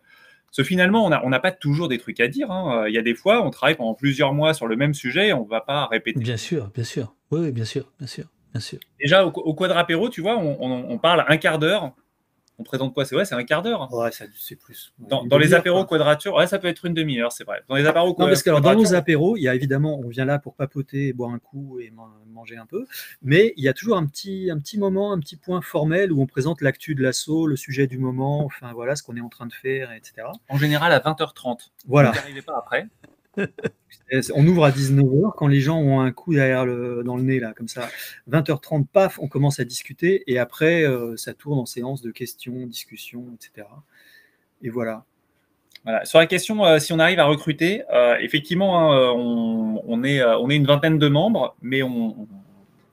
Parce 0.48 0.58
que 0.58 0.64
finalement, 0.64 1.06
on 1.06 1.10
n'a 1.10 1.26
on 1.26 1.30
n'a 1.30 1.40
pas 1.40 1.52
toujours 1.54 1.88
des 1.88 1.98
trucs 1.98 2.20
à 2.20 2.28
dire. 2.28 2.52
hein. 2.52 2.86
Il 2.88 2.94
y 2.94 2.98
a 2.98 3.02
des 3.02 3.16
fois, 3.16 3.42
on 3.46 3.50
travaille 3.52 3.76
pendant 3.76 3.94
plusieurs 3.94 4.34
mois 4.34 4.54
sur 4.54 4.68
le 4.68 4.76
même 4.76 4.94
sujet 4.94 5.30
et 5.30 5.34
on 5.34 5.46
ne 5.46 5.50
va 5.50 5.62
pas 5.62 5.86
répéter. 5.88 6.20
Bien 6.20 6.36
sûr, 6.36 6.70
bien 6.74 6.84
sûr. 6.84 7.16
Oui, 7.32 7.40
oui, 7.40 7.52
bien 7.54 7.64
sûr, 7.64 7.90
bien 7.98 8.08
sûr, 8.08 8.26
bien 8.52 8.60
sûr. 8.60 8.78
Déjà, 9.00 9.26
au, 9.26 9.30
au 9.32 9.54
quadrapéro, 9.54 10.10
tu 10.10 10.20
vois, 10.22 10.38
on, 10.38 10.58
on- 10.60 10.90
on 10.90 10.98
parle 10.98 11.24
un 11.30 11.38
quart 11.38 11.58
d'heure. 11.58 11.94
On 12.62 12.64
présente 12.64 12.94
quoi? 12.94 13.06
C'est 13.06 13.16
vrai, 13.16 13.26
c'est 13.26 13.34
un 13.34 13.44
quart 13.44 13.64
d'heure. 13.64 13.92
Ouais, 13.92 14.12
ça, 14.12 14.26
c'est 14.38 14.56
plus. 14.56 14.94
Dans, 15.00 15.26
les 15.40 15.56
apéros 15.56 15.84
quadrature, 15.84 16.36
ouais, 16.36 16.46
ça 16.46 16.60
peut 16.60 16.68
être 16.68 16.86
une 16.86 16.94
demi-heure, 16.94 17.32
c'est 17.32 17.44
vrai. 17.44 17.64
Dans 17.68 17.76
les 17.76 17.88
apéros 17.88 18.16
Non, 18.20 18.28
parce 18.28 18.44
que 18.44 18.52
alors, 18.52 18.62
dans 18.62 18.76
nos 18.76 18.94
apéros, 18.94 19.36
il 19.36 19.42
y 19.42 19.48
a 19.48 19.56
évidemment, 19.56 20.00
on 20.00 20.08
vient 20.10 20.26
là 20.26 20.38
pour 20.38 20.54
papoter, 20.54 21.12
boire 21.12 21.32
un 21.32 21.40
coup 21.40 21.80
et 21.80 21.90
man- 21.90 22.06
manger 22.32 22.58
un 22.58 22.68
peu, 22.68 22.86
mais 23.24 23.54
il 23.58 23.64
y 23.64 23.68
a 23.68 23.74
toujours 23.74 23.98
un 23.98 24.06
petit, 24.06 24.52
un 24.52 24.60
petit 24.60 24.78
moment, 24.78 25.12
un 25.12 25.20
petit 25.20 25.38
point 25.38 25.60
formel 25.62 26.12
où 26.12 26.22
on 26.22 26.28
présente 26.28 26.62
l'actu 26.62 26.94
de 26.94 27.02
l'assaut, 27.02 27.48
le 27.48 27.56
sujet 27.56 27.88
du 27.88 27.98
moment, 27.98 28.46
enfin 28.46 28.72
voilà 28.74 28.96
ce 28.96 29.02
qu'on 29.02 29.18
est 29.18 29.22
en 29.22 29.30
train 29.30 29.48
de 29.48 29.54
faire, 29.54 29.92
etc. 29.92 30.28
en 30.50 30.58
général 30.58 30.94
à 30.94 31.00
20h30. 31.00 31.72
Voilà. 31.88 32.12
Vous 32.12 32.16
n'arrivez 32.16 32.42
pas 32.44 32.58
après. 32.58 32.88
On 34.34 34.46
ouvre 34.48 34.66
à 34.66 34.72
19h 34.72 35.32
quand 35.36 35.48
les 35.48 35.62
gens 35.62 35.78
ont 35.80 36.02
un 36.02 36.12
coup 36.12 36.34
derrière 36.34 36.66
le, 36.66 37.02
dans 37.04 37.16
le 37.16 37.24
nez, 37.24 37.40
là, 37.40 37.54
comme 37.54 37.68
ça. 37.68 37.90
20h30, 38.28 38.86
paf, 38.86 39.20
on 39.20 39.28
commence 39.28 39.60
à 39.60 39.64
discuter 39.64 40.24
et 40.28 40.38
après, 40.38 40.84
euh, 40.84 41.16
ça 41.18 41.34
tourne 41.34 41.60
en 41.60 41.66
séance 41.66 42.02
de 42.02 42.12
questions, 42.12 42.66
discussions, 42.68 43.26
etc. 43.34 43.68
Et 44.62 44.70
voilà. 44.70 45.06
Sur 46.04 46.20
la 46.20 46.28
question, 46.28 46.64
euh, 46.64 46.78
si 46.78 46.94
on 46.94 47.00
arrive 47.00 47.20
à 47.20 47.26
recruter, 47.26 47.82
euh, 47.92 48.16
effectivement, 48.20 48.92
hein, 48.92 49.14
on, 49.16 50.04
est, 50.04 50.24
on 50.24 50.48
une 50.50 50.66
vingtaine 50.68 51.00
de 51.00 51.08
membres, 51.08 51.56
mais 51.62 51.82
on, 51.82 52.28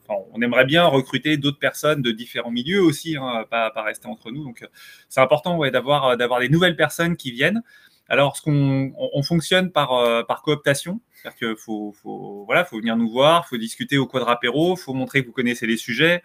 on- 0.08 0.40
aimerait 0.40 0.64
bien 0.64 0.86
recruter 0.86 1.36
d'autres 1.36 1.58
personnes 1.58 2.00
de 2.00 2.12
différents 2.12 2.50
milieux 2.50 2.80
aussi, 2.80 3.16
hein, 3.16 3.44
pas, 3.50 3.70
pas 3.70 3.82
rester 3.82 4.06
entre 4.06 4.30
nous. 4.30 4.44
Donc, 4.44 4.66
c'est 5.10 5.20
important 5.20 5.58
d'avoir 5.70 6.16
des 6.40 6.48
nouvelles 6.48 6.76
personnes 6.76 7.16
qui 7.16 7.30
viennent. 7.32 7.62
Alors, 8.08 8.36
ce 8.36 8.42
qu'on, 8.42 8.92
on, 8.96 9.10
on 9.12 9.22
fonctionne 9.22 9.70
par, 9.70 9.92
euh, 9.92 10.22
par 10.22 10.42
cooptation, 10.42 11.00
c'est-à-dire 11.12 11.38
qu'il 11.38 11.56
faut, 11.56 11.94
faut, 12.02 12.44
voilà, 12.46 12.64
faut 12.64 12.78
venir 12.78 12.96
nous 12.96 13.10
voir, 13.10 13.46
faut 13.46 13.58
discuter 13.58 13.98
au 13.98 14.06
quadrapéro, 14.06 14.76
faut 14.76 14.94
montrer 14.94 15.20
que 15.22 15.26
vous 15.26 15.32
connaissez 15.32 15.66
les 15.66 15.76
sujets. 15.76 16.22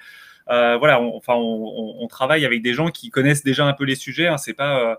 Euh, 0.49 0.77
voilà, 0.77 1.01
on, 1.01 1.17
enfin, 1.17 1.33
on, 1.35 2.07
travaille 2.07 2.45
avec 2.45 2.61
des 2.61 2.73
gens 2.73 2.89
qui 2.89 3.09
connaissent 3.09 3.43
déjà 3.43 3.65
un 3.65 3.73
peu 3.73 3.83
les 3.83 3.95
sujets. 3.95 4.27
Hein, 4.27 4.37
c'est 4.37 4.53
pas 4.53 4.79
euh, 4.79 4.95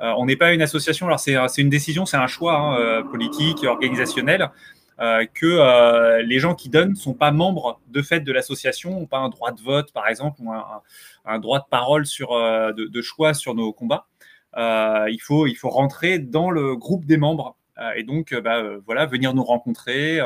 on 0.00 0.26
n'est 0.26 0.36
pas 0.36 0.52
une 0.52 0.60
association, 0.60 1.06
alors 1.06 1.20
c'est 1.20 1.32
une 1.56 1.70
décision, 1.70 2.04
c'est 2.04 2.18
un 2.18 2.26
choix 2.26 2.58
hein, 2.58 3.02
politique, 3.04 3.64
organisationnel, 3.64 4.50
que 4.98 6.20
les 6.20 6.38
gens 6.38 6.54
qui 6.54 6.68
donnent 6.68 6.90
ne 6.90 6.96
sont 6.96 7.14
pas 7.14 7.30
membres 7.30 7.80
de 7.88 8.02
fait 8.02 8.20
de 8.20 8.30
l'association, 8.30 8.90
n'ont 8.90 9.06
pas 9.06 9.18
un 9.18 9.30
droit 9.30 9.52
de 9.52 9.60
vote, 9.62 9.92
par 9.94 10.06
exemple, 10.06 10.42
ou 10.42 10.52
un, 10.52 11.38
droit 11.38 11.60
de 11.60 11.64
parole 11.70 12.04
sur, 12.04 12.34
de 12.74 13.02
choix 13.02 13.32
sur 13.32 13.54
nos 13.54 13.72
combats. 13.72 14.06
Euh, 14.56 15.06
il, 15.10 15.20
faut, 15.20 15.46
il 15.46 15.54
faut 15.54 15.68
rentrer 15.68 16.18
dans 16.18 16.50
le 16.50 16.76
groupe 16.76 17.04
des 17.04 17.16
membres 17.16 17.56
euh, 17.78 17.92
et 17.96 18.04
donc 18.04 18.32
euh, 18.32 18.40
bah, 18.40 18.62
voilà, 18.86 19.06
venir 19.06 19.34
nous 19.34 19.44
rencontrer 19.44 20.18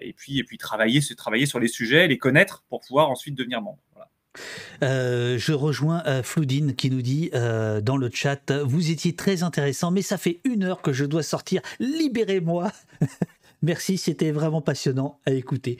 et, 0.00 0.12
puis, 0.14 0.38
et 0.38 0.44
puis 0.44 0.56
travailler, 0.56 1.02
se- 1.02 1.12
travailler 1.12 1.44
sur 1.44 1.60
les 1.60 1.68
sujets, 1.68 2.08
les 2.08 2.16
connaître 2.16 2.64
pour 2.70 2.80
pouvoir 2.80 3.10
ensuite 3.10 3.34
devenir 3.34 3.60
membre. 3.60 3.78
Je 4.80 5.52
rejoins 5.52 6.02
Floudine 6.22 6.74
qui 6.74 6.90
nous 6.90 7.02
dit 7.02 7.30
dans 7.30 7.96
le 7.98 8.10
chat 8.12 8.50
Vous 8.52 8.90
étiez 8.90 9.14
très 9.14 9.42
intéressant, 9.42 9.90
mais 9.90 10.02
ça 10.02 10.16
fait 10.16 10.40
une 10.44 10.64
heure 10.64 10.80
que 10.80 10.92
je 10.94 11.04
dois 11.04 11.22
sortir. 11.22 11.60
Libérez-moi 11.78 12.72
Merci, 13.62 13.96
c'était 13.96 14.30
vraiment 14.30 14.60
passionnant 14.60 15.20
à 15.26 15.32
écouter. 15.32 15.78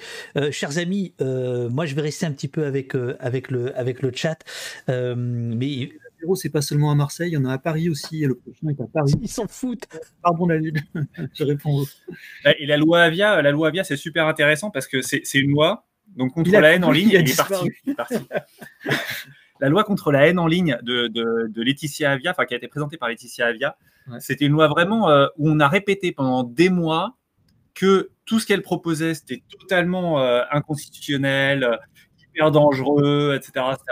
Chers 0.51 0.77
amis, 0.77 1.15
moi 1.21 1.87
je 1.87 1.95
vais 1.95 2.03
rester 2.03 2.27
un 2.27 2.33
petit 2.33 2.49
peu 2.49 2.67
avec, 2.67 2.95
avec, 3.19 3.51
le, 3.51 3.77
avec 3.79 4.03
le 4.03 4.13
chat. 4.15 4.39
Mais 4.89 5.91
C'est 6.35 6.49
pas 6.51 6.63
seulement 6.63 6.91
à 6.91 6.95
Marseille, 6.95 7.31
il 7.31 7.35
y 7.35 7.37
en 7.37 7.45
a 7.45 7.53
à 7.53 7.59
Paris 7.59 7.89
aussi. 7.91 8.23
Et 8.25 8.27
le 8.27 8.35
prochain 8.37 8.69
est 8.69 8.81
à 8.81 8.87
Paris. 8.93 9.13
ils 9.21 9.29
s'en 9.29 9.47
foutent. 9.47 9.87
Pardon, 10.23 10.47
David. 10.47 10.79
Je 11.35 11.45
réponds. 11.45 11.85
Et 12.59 12.67
la 12.67 12.77
loi 12.77 13.03
Avia, 13.03 13.43
la 13.43 13.51
loi 13.51 13.69
Avia, 13.69 13.85
c'est 13.85 13.97
super 13.97 14.27
intéressant 14.27 14.71
parce 14.71 14.87
que 14.87 15.03
c'est 15.03 15.23
une 15.35 15.51
loi 15.51 15.85
donc 16.17 16.33
contre 16.35 16.51
la 16.53 16.73
haine 16.73 16.85
en 16.85 16.91
ligne. 16.91 17.11
il 17.11 17.17
a 17.17 17.21
Il 17.21 17.31
est 17.31 17.37
parti. 17.37 17.53
disparu. 17.53 17.81
il 17.85 17.91
est 17.91 17.95
parti. 17.95 18.15
la 19.61 19.69
loi 19.69 19.85
contre 19.85 20.13
la 20.13 20.27
haine 20.27 20.39
en 20.39 20.47
ligne 20.47 20.79
de, 20.83 21.09
de, 21.09 21.47
de 21.49 21.63
Laetitia 21.63 22.13
Avia, 22.13 22.31
enfin 22.33 22.45
qui 22.45 22.55
a 22.55 22.57
été 22.57 22.69
présentée 22.69 22.97
par 22.97 23.09
Laetitia 23.09 23.47
Avia, 23.47 23.77
Ouais. 24.07 24.21
c'était 24.21 24.45
une 24.45 24.53
loi 24.53 24.69
vraiment 24.69 25.09
euh, 25.09 25.29
où 25.39 25.49
on 25.49 25.61
a 25.61 25.67
répété 25.67 26.13
pendant 26.13 26.43
des 26.45 26.69
mois 26.69 27.17
que 27.73 28.11
tout 28.27 28.39
ce 28.39 28.47
qu'elle 28.47 28.61
proposait 28.61 29.15
c'était 29.15 29.43
totalement 29.59 30.21
euh, 30.21 30.43
inconstitutionnel, 30.53 31.65
euh, 31.65 31.77
hyper 32.23 32.51
dangereux, 32.51 33.33
etc., 33.35 33.65
etc. 33.73 33.85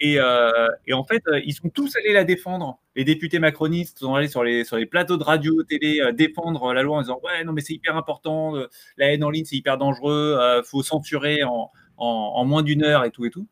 Et, 0.00 0.18
euh, 0.18 0.68
et 0.86 0.92
en 0.92 1.04
fait, 1.04 1.22
euh, 1.26 1.40
ils 1.44 1.52
sont 1.52 1.68
tous 1.70 1.96
allés 1.96 2.12
la 2.12 2.24
défendre. 2.24 2.80
Les 2.94 3.04
députés 3.04 3.38
macronistes 3.40 3.98
sont 3.98 4.14
allés 4.14 4.28
sur 4.28 4.44
les, 4.44 4.86
plateaux 4.86 5.16
de 5.16 5.24
radio, 5.24 5.62
télé, 5.64 6.00
euh, 6.00 6.12
défendre 6.12 6.72
la 6.72 6.82
loi 6.82 6.98
en 6.98 7.02
disant 7.02 7.20
Ouais, 7.24 7.42
non, 7.44 7.52
mais 7.52 7.62
c'est 7.62 7.74
hyper 7.74 7.96
important, 7.96 8.54
la 8.96 9.12
haine 9.12 9.24
en 9.24 9.30
ligne, 9.30 9.44
c'est 9.44 9.56
hyper 9.56 9.76
dangereux, 9.76 10.36
euh, 10.38 10.62
faut 10.62 10.82
censurer 10.82 11.42
en, 11.42 12.44
moins 12.44 12.62
d'une 12.62 12.84
heure 12.84 13.04
et 13.04 13.10
tout 13.10 13.24
et 13.24 13.30
tout. 13.30 13.48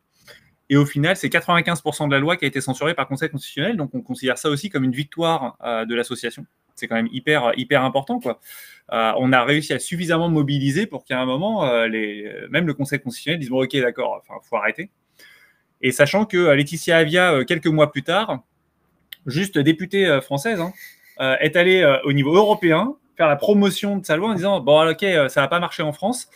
Et 0.69 0.77
au 0.77 0.85
final, 0.85 1.15
c'est 1.15 1.29
95% 1.29 2.07
de 2.07 2.13
la 2.13 2.19
loi 2.19 2.37
qui 2.37 2.45
a 2.45 2.47
été 2.47 2.61
censurée 2.61 2.93
par 2.93 3.05
le 3.05 3.09
Conseil 3.09 3.29
constitutionnel. 3.29 3.77
Donc, 3.77 3.93
on 3.93 4.01
considère 4.01 4.37
ça 4.37 4.49
aussi 4.49 4.69
comme 4.69 4.83
une 4.83 4.91
victoire 4.91 5.57
de 5.63 5.95
l'association. 5.95 6.45
C'est 6.75 6.87
quand 6.87 6.95
même 6.95 7.07
hyper, 7.11 7.53
hyper 7.55 7.83
important. 7.83 8.19
Quoi. 8.19 8.41
On 8.89 9.31
a 9.31 9.45
réussi 9.45 9.71
à 9.71 9.79
suffisamment 9.79 10.27
mobiliser 10.27 10.85
pour 10.85 11.05
qu'à 11.05 11.21
un 11.21 11.25
moment, 11.25 11.65
même 11.87 12.67
le 12.67 12.73
Conseil 12.73 12.99
constitutionnel 12.99 13.39
dise 13.39 13.49
Bon, 13.49 13.63
ok, 13.63 13.77
d'accord, 13.77 14.21
enfin, 14.21 14.39
faut 14.43 14.57
arrêter. 14.57 14.91
Et 15.81 15.91
sachant 15.91 16.25
que 16.25 16.37
euh, 16.37 16.55
Laetitia 16.55 16.97
Avia, 16.97 17.33
euh, 17.33 17.43
quelques 17.43 17.67
mois 17.67 17.91
plus 17.91 18.03
tard, 18.03 18.43
juste 19.25 19.57
députée 19.57 20.07
euh, 20.07 20.21
française, 20.21 20.59
hein, 20.59 20.73
est 21.39 21.55
allée 21.55 21.83
au 22.03 22.13
niveau 22.13 22.35
européen 22.35 22.93
faire 23.15 23.27
la 23.27 23.37
promotion 23.37 23.97
de 23.97 24.05
sa 24.05 24.17
loi 24.17 24.29
en 24.29 24.33
disant 24.35 24.59
Bon, 24.59 24.87
ok, 24.87 25.03
ça 25.29 25.41
va 25.41 25.47
pas 25.47 25.59
marcher 25.59 25.81
en 25.81 25.91
France. 25.91 26.29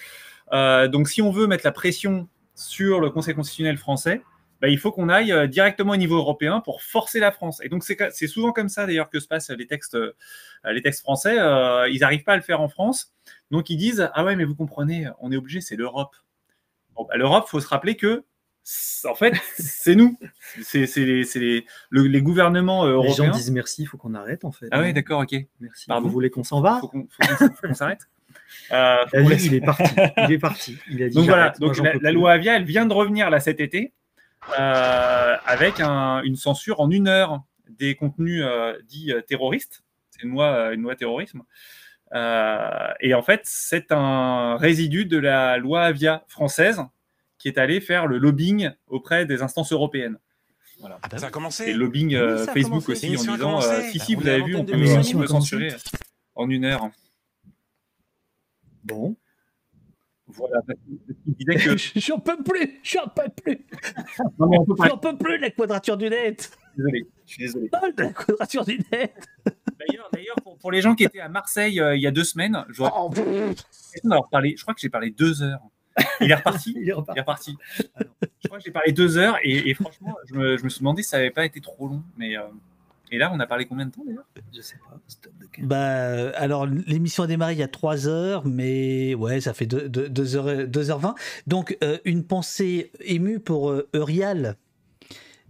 Donc, 0.51 1.07
si 1.07 1.21
on 1.21 1.29
veut 1.29 1.45
mettre 1.45 1.63
la 1.63 1.71
pression 1.71 2.27
sur 2.55 2.99
le 2.99 3.11
Conseil 3.11 3.35
constitutionnel 3.35 3.77
français, 3.77 4.23
bah, 4.59 4.69
il 4.69 4.79
faut 4.79 4.91
qu'on 4.91 5.07
aille 5.07 5.47
directement 5.49 5.91
au 5.91 5.97
niveau 5.97 6.17
européen 6.17 6.61
pour 6.61 6.81
forcer 6.81 7.19
la 7.19 7.31
France. 7.31 7.61
Et 7.63 7.69
donc, 7.69 7.83
c'est 7.83 8.25
souvent 8.25 8.53
comme 8.53 8.69
ça 8.69 8.87
d'ailleurs 8.87 9.11
que 9.11 9.19
se 9.19 9.27
passent 9.27 9.51
les 9.51 9.67
textes, 9.67 9.95
les 10.63 10.81
textes 10.81 11.01
français. 11.01 11.35
Ils 11.91 11.99
n'arrivent 12.01 12.23
pas 12.23 12.33
à 12.33 12.37
le 12.37 12.41
faire 12.41 12.59
en 12.59 12.67
France. 12.67 13.13
Donc, 13.51 13.69
ils 13.69 13.77
disent 13.77 14.09
Ah 14.15 14.25
ouais, 14.25 14.35
mais 14.35 14.45
vous 14.45 14.55
comprenez, 14.55 15.09
on 15.19 15.31
est 15.31 15.37
obligé, 15.37 15.61
c'est 15.61 15.75
l'Europe. 15.75 16.15
Bah, 16.95 17.15
L'Europe, 17.17 17.47
faut 17.47 17.59
se 17.59 17.67
rappeler 17.67 17.95
que, 17.95 18.23
en 19.05 19.15
fait, 19.15 19.33
c'est 19.57 19.95
nous. 19.95 20.17
C'est 20.63 20.85
les, 20.97 21.23
c'est 21.23 21.39
les, 21.39 21.65
le- 21.89 22.03
les 22.07 22.21
gouvernements 22.21 22.85
euh, 22.85 23.01
Les 23.01 23.09
gens 23.09 23.23
européens. 23.25 23.31
disent 23.31 23.51
merci, 23.51 23.83
il 23.83 23.85
faut 23.85 23.97
qu'on 23.97 24.13
arrête 24.13 24.45
en 24.45 24.51
fait. 24.51 24.67
Ah 24.71 24.79
ouais, 24.81 24.93
d'accord, 24.93 25.21
ok. 25.21 25.35
Merci. 25.59 25.85
Pardon. 25.87 26.07
Vous 26.07 26.13
voulez 26.13 26.29
qu'on 26.29 26.43
s'en 26.43 26.61
va 26.61 26.79
Faut 26.79 26.87
qu'on 26.89 27.73
s'arrête. 27.73 28.07
Euh, 28.71 28.97
laisse- 29.13 29.45
il 29.45 29.53
est 29.55 29.61
parti. 29.61 29.83
Il 30.17 30.31
est 30.31 30.37
parti. 30.39 30.77
Il 30.89 31.03
a 31.03 31.09
dit 31.09 31.15
donc 31.15 31.25
voilà, 31.25 31.53
moi, 31.59 31.73
donc 31.73 32.01
la, 32.01 32.11
loi 32.11 32.31
Avia, 32.33 32.55
elle 32.55 32.63
vient 32.63 32.85
de 32.85 32.93
revenir 32.93 33.29
là 33.29 33.39
cet 33.41 33.59
été 33.59 33.93
euh, 34.57 35.35
avec 35.45 35.79
un- 35.81 36.21
une 36.23 36.35
censure 36.37 36.79
en 36.79 36.89
une 36.89 37.07
heure 37.07 37.41
des 37.69 37.95
contenus 37.95 38.41
euh, 38.45 38.77
dits 38.87 39.11
euh, 39.11 39.21
terroristes. 39.21 39.83
C'est 40.11 40.23
une 40.23 40.31
loi, 40.31 40.73
une 40.73 40.81
loi 40.81 40.95
terrorisme. 40.95 41.41
Et 42.13 43.13
en 43.13 43.21
fait, 43.21 43.41
c'est 43.43 43.91
un 43.91 44.55
résidu 44.57 45.05
de 45.05 45.17
la 45.17 45.57
loi 45.57 45.83
Avia 45.83 46.23
française 46.27 46.81
qui 47.41 47.47
est 47.47 47.57
allé 47.57 47.81
faire 47.81 48.05
le 48.05 48.19
lobbying 48.19 48.69
auprès 48.87 49.25
des 49.25 49.41
instances 49.41 49.71
européennes. 49.73 50.17
Voilà. 50.79 50.99
Ah 51.01 51.07
bah 51.09 51.17
ça 51.17 51.27
a 51.27 51.29
commencé. 51.31 51.63
Et 51.65 51.73
le 51.73 51.79
lobbying 51.79 52.13
euh, 52.15 52.37
Oui, 52.39 52.45
Facebook 52.61 52.83
commencé. 52.85 53.09
aussi 53.15 53.29
en 53.29 53.33
disant 53.33 53.61
euh, 53.61 53.81
si 53.91 53.99
si 53.99 54.15
Bah, 54.15 54.21
vous 54.21 54.27
on 54.27 54.27
est 54.27 54.33
avez 54.33 54.43
vu 54.43 54.55
on 54.55 54.65
peut, 54.65 54.71
commencé. 54.73 55.27
censurer 55.27 55.69
en 56.35 56.49
une 56.49 56.65
heure. 56.65 56.89
Bon. 58.83 59.15
Voilà. 60.27 60.61
qu'il 61.25 61.33
disait 61.35 61.55
que 61.75 61.77
J'en 61.99 62.19
peux 62.19 62.41
plus, 62.43 62.79
j'en 62.83 63.07
peux 63.07 63.29
plus, 63.43 63.65
j'en 64.87 64.97
peux 64.97 65.17
plus 65.17 65.37
de 65.37 65.41
la 65.41 65.49
quadrature 65.51 65.97
du 65.97 66.09
net. 66.09 66.51
Désolé, 66.77 67.05
je 67.25 67.33
suis 67.33 67.43
désolé. 67.43 67.67
De 67.97 68.03
la 68.03 68.13
quadrature 68.13 68.63
du 68.65 68.79
net. 68.91 69.13
D'ailleurs, 69.77 70.09
d'ailleurs, 70.13 70.35
pour, 70.43 70.57
pour 70.57 70.71
les 70.71 70.81
gens 70.81 70.95
qui 70.95 71.03
étaient 71.03 71.19
à 71.19 71.27
Marseille 71.27 71.81
euh, 71.81 71.95
il 71.95 72.01
y 72.01 72.07
a 72.07 72.11
deux 72.11 72.23
semaines, 72.23 72.63
Oh. 72.79 73.11
Je 73.13 74.61
crois 74.61 74.73
que 74.73 74.79
j'ai 74.79 74.89
parlé 74.89 75.09
deux 75.11 75.41
heures. 75.41 75.59
Il 76.19 76.31
est 76.31 76.35
reparti. 76.35 76.73
Il 76.77 76.89
est 76.89 76.93
reparti. 76.93 77.11
Il 77.15 77.19
est 77.19 77.21
reparti. 77.21 77.57
Je 78.39 78.47
crois 78.47 78.57
que 78.57 78.63
j'ai 78.63 78.71
parlé 78.71 78.91
deux 78.91 79.17
heures 79.17 79.37
et, 79.43 79.69
et 79.69 79.73
franchement, 79.73 80.15
je 80.25 80.35
me, 80.35 80.57
je 80.57 80.63
me 80.63 80.69
suis 80.69 80.79
demandé 80.79 81.03
si 81.03 81.09
ça 81.09 81.17
n'avait 81.17 81.31
pas 81.31 81.45
été 81.45 81.61
trop 81.61 81.87
long. 81.87 82.01
Mais 82.17 82.37
euh, 82.37 82.43
et 83.11 83.17
là, 83.17 83.29
on 83.33 83.39
a 83.41 83.45
parlé 83.45 83.65
combien 83.65 83.85
de 83.85 83.91
temps 83.91 84.03
d'ailleurs 84.05 84.25
Je 84.55 84.61
sais 84.61 84.77
pas. 84.77 84.97
Stop 85.07 85.33
de 85.39 85.45
quinze. 85.45 85.65
Bah, 85.65 86.29
alors, 86.37 86.65
l'émission 86.65 87.23
a 87.23 87.27
démarré 87.27 87.53
il 87.53 87.59
y 87.59 87.63
a 87.63 87.67
3 87.67 88.07
heures, 88.07 88.47
mais 88.47 89.13
ouais, 89.15 89.41
ça 89.41 89.53
fait 89.53 89.65
2h20. 89.65 90.69
2h20. 90.69 91.15
Donc, 91.45 91.77
euh, 91.83 91.97
une 92.05 92.23
pensée 92.23 92.91
émue 93.01 93.39
pour 93.39 93.69
euh, 93.69 93.89
Eurial. 93.93 94.55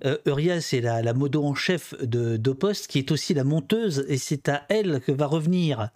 Euh, 0.03 0.17
c'est 0.59 0.81
la, 0.81 1.03
la 1.03 1.13
modo 1.13 1.43
en 1.43 1.53
chef 1.53 1.93
de 2.01 2.35
d'Opost, 2.35 2.87
qui 2.87 2.97
est 2.97 3.11
aussi 3.11 3.35
la 3.35 3.43
monteuse, 3.43 4.05
et 4.07 4.17
c'est 4.17 4.49
à 4.49 4.65
elle 4.69 4.99
que 4.99 5.11
va 5.11 5.27
revenir 5.27 5.91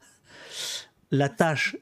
la 1.10 1.30
tâche. 1.30 1.78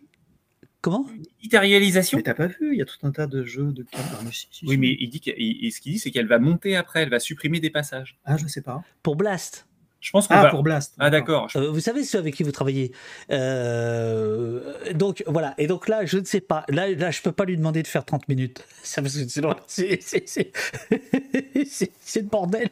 Comment? 0.83 1.05
Itérialisation. 1.41 2.17
Mais 2.17 2.23
t'as 2.23 2.33
pas 2.33 2.47
vu 2.47 2.73
Il 2.73 2.77
y 2.77 2.81
a 2.81 2.85
tout 2.85 2.97
un 3.03 3.11
tas 3.11 3.25
de 3.25 3.45
jeux 3.45 3.71
de 3.71 3.83
cartes. 3.83 4.03
Ah, 4.19 4.23
Oui, 4.67 4.75
mais 4.77 4.95
il 4.99 5.09
dit 5.09 5.21
que- 5.21 5.31
il- 5.37 5.63
il- 5.65 5.71
ce 5.71 5.79
qu'il 5.79 5.93
dit, 5.93 5.97
c'est 5.99 6.11
qu'elle 6.11 6.27
va 6.27 6.39
monter 6.39 6.75
après, 6.75 7.03
elle 7.03 7.09
va 7.09 7.19
supprimer 7.21 7.61
des 7.61 7.69
passages. 7.69 8.17
Ah, 8.25 8.35
je 8.35 8.45
sais 8.47 8.61
pas. 8.61 8.83
Pour 9.01 9.15
Blast. 9.15 9.65
Je 10.01 10.11
pense 10.11 10.27
qu'on 10.27 10.33
Ah, 10.33 10.43
va. 10.43 10.49
pour 10.49 10.61
Blast. 10.63 10.93
Ah 10.99 11.09
d'accord. 11.09 11.49
Euh, 11.55 11.71
vous 11.71 11.79
savez 11.79 12.03
ceux 12.03 12.17
avec 12.19 12.35
qui 12.35 12.43
vous 12.43 12.51
travaillez. 12.51 12.91
Euh, 13.31 14.73
donc 14.93 15.23
voilà. 15.25 15.53
Et 15.57 15.67
donc 15.67 15.87
là, 15.87 16.05
je 16.05 16.17
ne 16.17 16.25
sais 16.25 16.41
pas. 16.41 16.65
Là, 16.67 16.89
là, 16.89 17.11
je 17.11 17.21
peux 17.21 17.31
pas 17.31 17.45
lui 17.45 17.55
demander 17.55 17.81
de 17.81 17.87
faire 17.87 18.03
30 18.03 18.27
minutes. 18.27 18.65
Ça, 18.83 19.01
c'est 19.67 20.01
c'est- 20.01 20.27
c'est- 20.27 20.51
c'est- 21.65 21.91
c'est 22.01 22.19
le 22.21 22.27
bordel. 22.27 22.69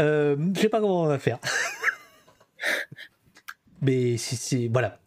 Euh, 0.00 0.36
je 0.54 0.60
sais 0.60 0.68
pas 0.68 0.78
comment 0.80 1.02
on 1.02 1.06
va 1.06 1.18
faire. 1.18 1.40
Mais 3.82 4.16
c'est- 4.18 4.36
c'est 4.36 4.68
voilà. 4.72 5.00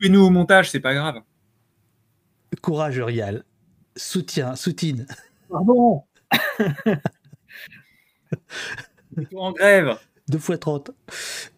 Fais-nous 0.00 0.20
au 0.20 0.30
montage, 0.30 0.70
c'est 0.70 0.80
pas 0.80 0.94
grave. 0.94 1.20
courage, 2.62 2.96
Urial. 2.96 3.44
Soutien, 3.96 4.56
soutine. 4.56 5.06
Pardon 5.48 6.04
en 9.36 9.52
grève. 9.52 9.96
2 10.28 10.38
fois 10.38 10.58
30. 10.58 10.90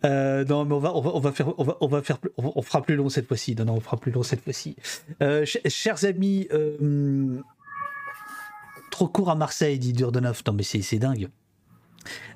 Euh, 0.05 0.45
non, 0.45 0.65
mais 0.67 0.75
on 0.75 0.79
va, 0.79 0.95
on 0.95 1.01
va, 1.01 1.11
on 1.15 1.21
va 1.21 1.33
faire, 1.33 1.59
on 1.59 1.65
va, 1.65 1.77
on 1.81 1.87
va 1.89 2.03
faire, 2.03 2.19
plus- 2.19 2.31
on, 2.37 2.43
va- 2.43 2.53
on 2.55 2.63
fera 2.63 2.83
plus 2.83 2.97
long 2.97 3.09
cette 3.09 3.27
fois-ci. 3.27 3.55
Non, 3.57 3.65
non, 3.65 3.75
on 3.75 3.81
fera 3.81 3.97
plus 3.97 4.13
long 4.13 4.23
cette 4.23 4.45
fois-ci. 4.45 4.77
Euh, 5.23 5.47
ch- 5.47 5.63
chers 5.69 6.05
amis, 6.05 6.47
euh, 6.53 7.41
trop 8.91 9.09
court 9.09 9.31
à 9.31 9.35
Marseille, 9.35 9.79
dit 9.79 9.95
Durdenov. 9.95 10.43
Non, 10.47 10.53
mais 10.53 10.63
c'est, 10.65 10.83
c'est 10.83 10.99
dingue. 10.99 11.29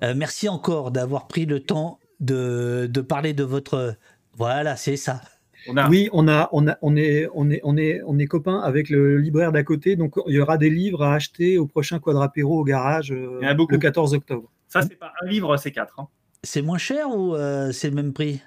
Euh, 0.02 0.14
merci 0.16 0.48
encore 0.48 0.90
d'avoir 0.90 1.28
pris 1.28 1.44
le 1.44 1.60
temps 1.60 1.98
de, 2.20 2.88
de 2.90 3.00
parler 3.02 3.34
de 3.34 3.44
votre. 3.44 3.94
Voilà, 4.36 4.76
c'est 4.76 4.96
ça. 4.96 5.20
On 5.68 5.76
a. 5.76 5.88
Oui, 5.88 6.08
on, 6.12 6.28
a, 6.28 6.48
on, 6.52 6.66
a, 6.68 6.76
on, 6.82 6.96
est, 6.96 7.28
on, 7.34 7.50
est, 7.50 7.60
on, 7.64 7.76
est, 7.76 8.00
on 8.06 8.18
est 8.18 8.26
copains 8.26 8.60
avec 8.60 8.88
le 8.90 9.18
libraire 9.18 9.52
d'à 9.52 9.62
côté, 9.62 9.96
donc 9.96 10.14
il 10.26 10.34
y 10.34 10.40
aura 10.40 10.58
des 10.58 10.70
livres 10.70 11.02
à 11.02 11.14
acheter 11.14 11.58
au 11.58 11.66
prochain 11.66 11.98
Quadrapéro 11.98 12.60
au 12.60 12.64
garage 12.64 13.12
euh, 13.12 13.38
Il 13.40 13.44
y 13.44 13.48
en 13.48 13.50
a 13.50 13.54
beaucoup. 13.54 13.72
le 13.72 13.78
14 13.78 14.14
octobre. 14.14 14.50
Ça, 14.68 14.82
c'est 14.82 14.98
pas 14.98 15.12
un 15.22 15.26
livre, 15.28 15.56
c'est 15.56 15.70
quatre. 15.70 15.98
hein. 16.00 16.08
C'est 16.42 16.62
moins 16.62 16.78
cher 16.78 17.08
ou 17.10 17.34
euh, 17.36 17.70
c'est 17.72 17.88
le 17.88 17.94
même 17.94 18.12
prix? 18.12 18.40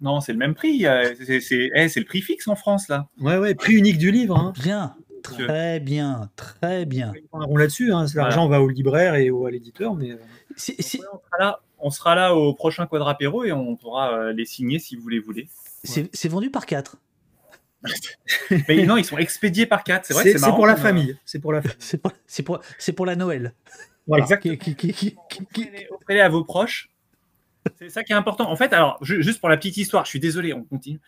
Non, 0.00 0.20
c'est 0.20 0.32
le 0.32 0.38
même 0.38 0.54
prix. 0.54 0.86
euh, 0.86 1.14
C'est 1.24 1.70
eh, 1.74 1.88
c'est 1.88 2.00
le 2.00 2.06
prix 2.06 2.20
fixe 2.22 2.48
en 2.48 2.54
France 2.56 2.88
là. 2.88 3.08
Ouais, 3.20 3.36
ouais, 3.38 3.54
prix 3.54 3.74
unique 3.74 3.98
du 3.98 4.10
livre. 4.10 4.36
Hein. 4.38 4.52
Bien, 4.62 4.94
très 5.22 5.80
bien, 5.80 6.30
très 6.36 6.84
bien. 6.86 7.12
On 7.32 7.40
rond 7.46 7.56
là-dessus, 7.56 7.92
hein. 7.92 8.06
l'argent 8.14 8.46
va 8.48 8.62
au 8.62 8.68
libraire 8.68 9.14
et 9.16 9.30
au, 9.30 9.44
à 9.46 9.50
l'éditeur, 9.50 9.94
mais 9.94 10.12
on, 10.12 10.62
sera 10.62 11.38
là, 11.38 11.60
on 11.78 11.90
sera 11.90 12.14
là 12.14 12.34
au 12.34 12.54
prochain 12.54 12.86
Quadrapéro 12.86 13.44
et 13.44 13.52
on 13.52 13.76
pourra 13.76 14.12
euh, 14.18 14.32
les 14.32 14.44
signer 14.44 14.78
si 14.78 14.96
vous 14.96 15.08
les 15.08 15.18
voulez. 15.18 15.48
C'est, 15.86 16.28
vendu 16.28 16.50
par 16.50 16.66
4. 16.66 16.96
Mais 18.68 18.84
non, 18.84 18.96
ils 18.96 19.04
sont 19.04 19.18
expédiés 19.18 19.66
par 19.66 19.84
quatre. 19.84 20.06
C'est 20.06 20.14
vrai 20.14 20.24
que 20.32 20.38
c'est 20.38 20.46
pour 20.50 20.66
la 20.66 20.72
euh, 20.74 20.76
famille. 20.76 21.16
C'est 21.24 21.38
pour 21.38 21.52
la 21.52 21.62
famille. 21.62 21.76
C'est 21.78 21.98
pour, 22.42 22.60
c'est 22.78 22.92
pour, 22.92 23.06
la 23.06 23.16
Noël. 23.16 23.52
Voilà. 24.06 24.24
Exactement. 24.24 24.56
Qui- 24.56 24.74
qui- 24.74 24.92
qui- 24.92 25.12
qui- 25.12 25.16
qui- 25.28 25.46
qui- 25.46 25.62
Offrez-les- 25.62 25.88
Offrez-les 25.90 26.20
à 26.20 26.28
vos 26.28 26.44
proches. 26.44 26.90
C'est 27.78 27.90
ça 27.90 28.04
qui 28.04 28.12
est 28.12 28.16
important. 28.16 28.50
En 28.50 28.56
fait, 28.56 28.72
alors, 28.72 28.98
ju- 29.02 29.22
juste 29.22 29.40
pour 29.40 29.48
la 29.48 29.56
petite 29.56 29.76
histoire, 29.76 30.04
je 30.04 30.10
suis 30.10 30.20
désolé, 30.20 30.52
on 30.52 30.62
continue. 30.62 31.00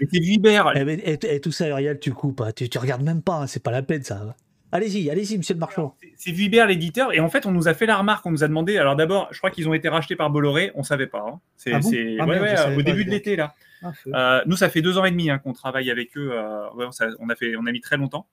Et 0.00 0.08
c'est 0.10 0.18
Vibert. 0.20 0.72
Eh 0.76 0.84
ben, 0.84 1.00
et, 1.02 1.18
et 1.34 1.40
tout 1.40 1.52
ça, 1.52 1.66
Uriel, 1.68 1.98
tu 1.98 2.12
coupes. 2.12 2.40
hein. 2.42 2.52
Tu, 2.54 2.68
tu 2.68 2.78
regardes 2.78 3.02
même 3.02 3.22
pas. 3.22 3.36
hein. 3.36 3.46
C'est 3.46 3.62
pas 3.62 3.70
la 3.70 3.82
peine, 3.82 4.02
ça. 4.02 4.34
Allez-y, 4.72 5.08
allez-y, 5.08 5.38
monsieur 5.38 5.54
le 5.54 5.60
marchand. 5.60 5.96
C'est- 6.16 6.32
Vuibert 6.32 6.66
l'éditeur, 6.66 7.12
et 7.12 7.20
en 7.20 7.28
fait, 7.30 7.46
on 7.46 7.52
nous 7.52 7.68
a 7.68 7.74
fait 7.74 7.86
la 7.86 7.96
remarque, 7.96 8.26
on 8.26 8.30
nous 8.30 8.44
a 8.44 8.48
demandé. 8.48 8.76
Alors 8.76 8.96
d'abord, 8.96 9.28
je 9.30 9.38
crois 9.38 9.50
qu'ils 9.50 9.68
ont 9.68 9.74
été 9.74 9.88
rachetés 9.88 10.16
par 10.16 10.30
Bolloré, 10.30 10.72
on 10.74 10.82
savait 10.82 11.06
pas. 11.06 11.24
hein. 11.26 11.40
C'est, 11.56 11.72
Ah 11.72 11.78
bon? 11.78 11.90
Ah 12.20 12.26
ouais, 12.26 12.40
ouais, 12.40 12.72
au 12.72 12.76
pas, 12.76 12.82
début 12.82 13.04
de 13.04 13.10
l'été 13.10 13.36
là. 13.36 13.54
Ah. 13.84 13.92
Euh, 14.38 14.42
nous, 14.46 14.56
ça 14.56 14.68
fait 14.70 14.82
deux 14.82 14.96
ans 14.98 15.04
et 15.04 15.10
demi 15.10 15.30
hein, 15.30 15.38
qu'on 15.38 15.52
travaille 15.52 15.90
avec 15.90 16.16
eux. 16.16 16.30
euh, 16.32 16.70
ouais, 16.74 16.86
ça- 16.92 17.08
on, 17.20 17.28
a 17.28 17.36
fait, 17.36 17.54
on 17.56 17.66
a 17.66 17.72
mis 17.72 17.80
très 17.80 17.96
longtemps. 17.96 18.26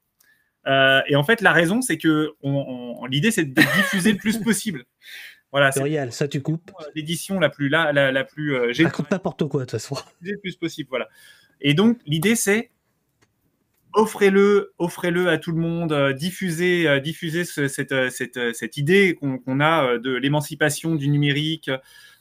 Euh, 0.67 1.01
et 1.07 1.15
en 1.15 1.23
fait, 1.23 1.41
la 1.41 1.51
raison, 1.51 1.81
c'est 1.81 1.97
que 1.97 2.31
on- 2.41 2.97
on- 3.01 3.05
l'idée, 3.07 3.31
c'est 3.31 3.45
de 3.45 3.61
diffuser 3.75 4.11
le 4.13 4.17
plus 4.17 4.37
possible. 4.43 4.85
Voilà, 5.51 5.71
c'est 5.73 6.11
ça 6.11 6.27
tu 6.29 6.41
coupes. 6.41 6.71
l'édition 6.95 7.37
la 7.39 7.49
plus, 7.49 7.67
la, 7.67 7.91
la, 7.91 8.11
la 8.11 8.23
plus 8.23 8.55
euh, 8.55 8.71
générale 8.71 8.93
Raconte 8.95 9.11
n'importe 9.11 9.47
quoi, 9.49 9.59
de 9.61 9.65
toute 9.65 9.71
façon. 9.71 9.95
le 10.21 10.37
plus 10.37 10.55
possible. 10.55 10.87
Voilà. 10.89 11.09
Et 11.59 11.73
donc, 11.73 11.99
l'idée, 12.05 12.35
c'est 12.35 12.71
offrez-le, 13.93 14.73
offrez-le 14.77 15.27
à 15.27 15.37
tout 15.37 15.51
le 15.51 15.57
monde, 15.59 15.91
euh, 15.91 16.13
diffusez, 16.13 16.87
euh, 16.87 16.99
diffusez 16.99 17.43
ce- 17.43 17.67
cette, 17.67 17.93
cette, 18.09 18.39
cette 18.55 18.77
idée 18.77 19.15
qu'on 19.19 19.59
a 19.59 19.97
de 19.97 20.13
l'émancipation 20.15 20.95
du 20.95 21.09
numérique 21.09 21.69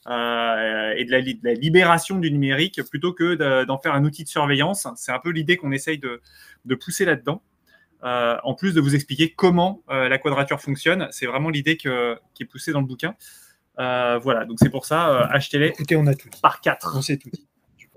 euh, 0.07 0.93
et 0.97 1.05
de 1.05 1.11
la, 1.11 1.19
li- 1.19 1.35
de 1.35 1.45
la 1.47 1.53
libération 1.53 2.17
du 2.19 2.31
numérique 2.31 2.81
plutôt 2.89 3.13
que 3.13 3.35
de- 3.35 3.65
d'en 3.65 3.77
faire 3.77 3.93
un 3.93 4.03
outil 4.03 4.23
de 4.23 4.29
surveillance. 4.29 4.87
C'est 4.95 5.11
un 5.11 5.19
peu 5.19 5.29
l'idée 5.29 5.57
qu'on 5.57 5.71
essaye 5.71 5.97
de, 5.99 6.21
de 6.65 6.75
pousser 6.75 7.05
là-dedans. 7.05 7.43
Euh, 8.03 8.37
en 8.43 8.55
plus 8.55 8.73
de 8.73 8.81
vous 8.81 8.95
expliquer 8.95 9.31
comment 9.31 9.83
euh, 9.91 10.09
la 10.09 10.17
quadrature 10.17 10.59
fonctionne, 10.59 11.07
c'est 11.11 11.27
vraiment 11.27 11.49
l'idée 11.49 11.77
qui 11.77 11.87
est 11.87 12.45
poussée 12.45 12.71
dans 12.71 12.81
le 12.81 12.87
bouquin. 12.87 13.15
Voilà, 13.77 14.45
donc 14.45 14.57
c'est 14.59 14.69
pour 14.71 14.85
ça, 14.85 15.25
achetez-les 15.27 15.67
Écoutez, 15.67 15.95
on 15.95 16.05
a 16.07 16.13
tout 16.15 16.29
dit. 16.29 16.39
par 16.41 16.61
4. 16.61 16.93
On 16.97 17.01
sait 17.01 17.17
tout 17.17 17.29
dit. 17.31 17.47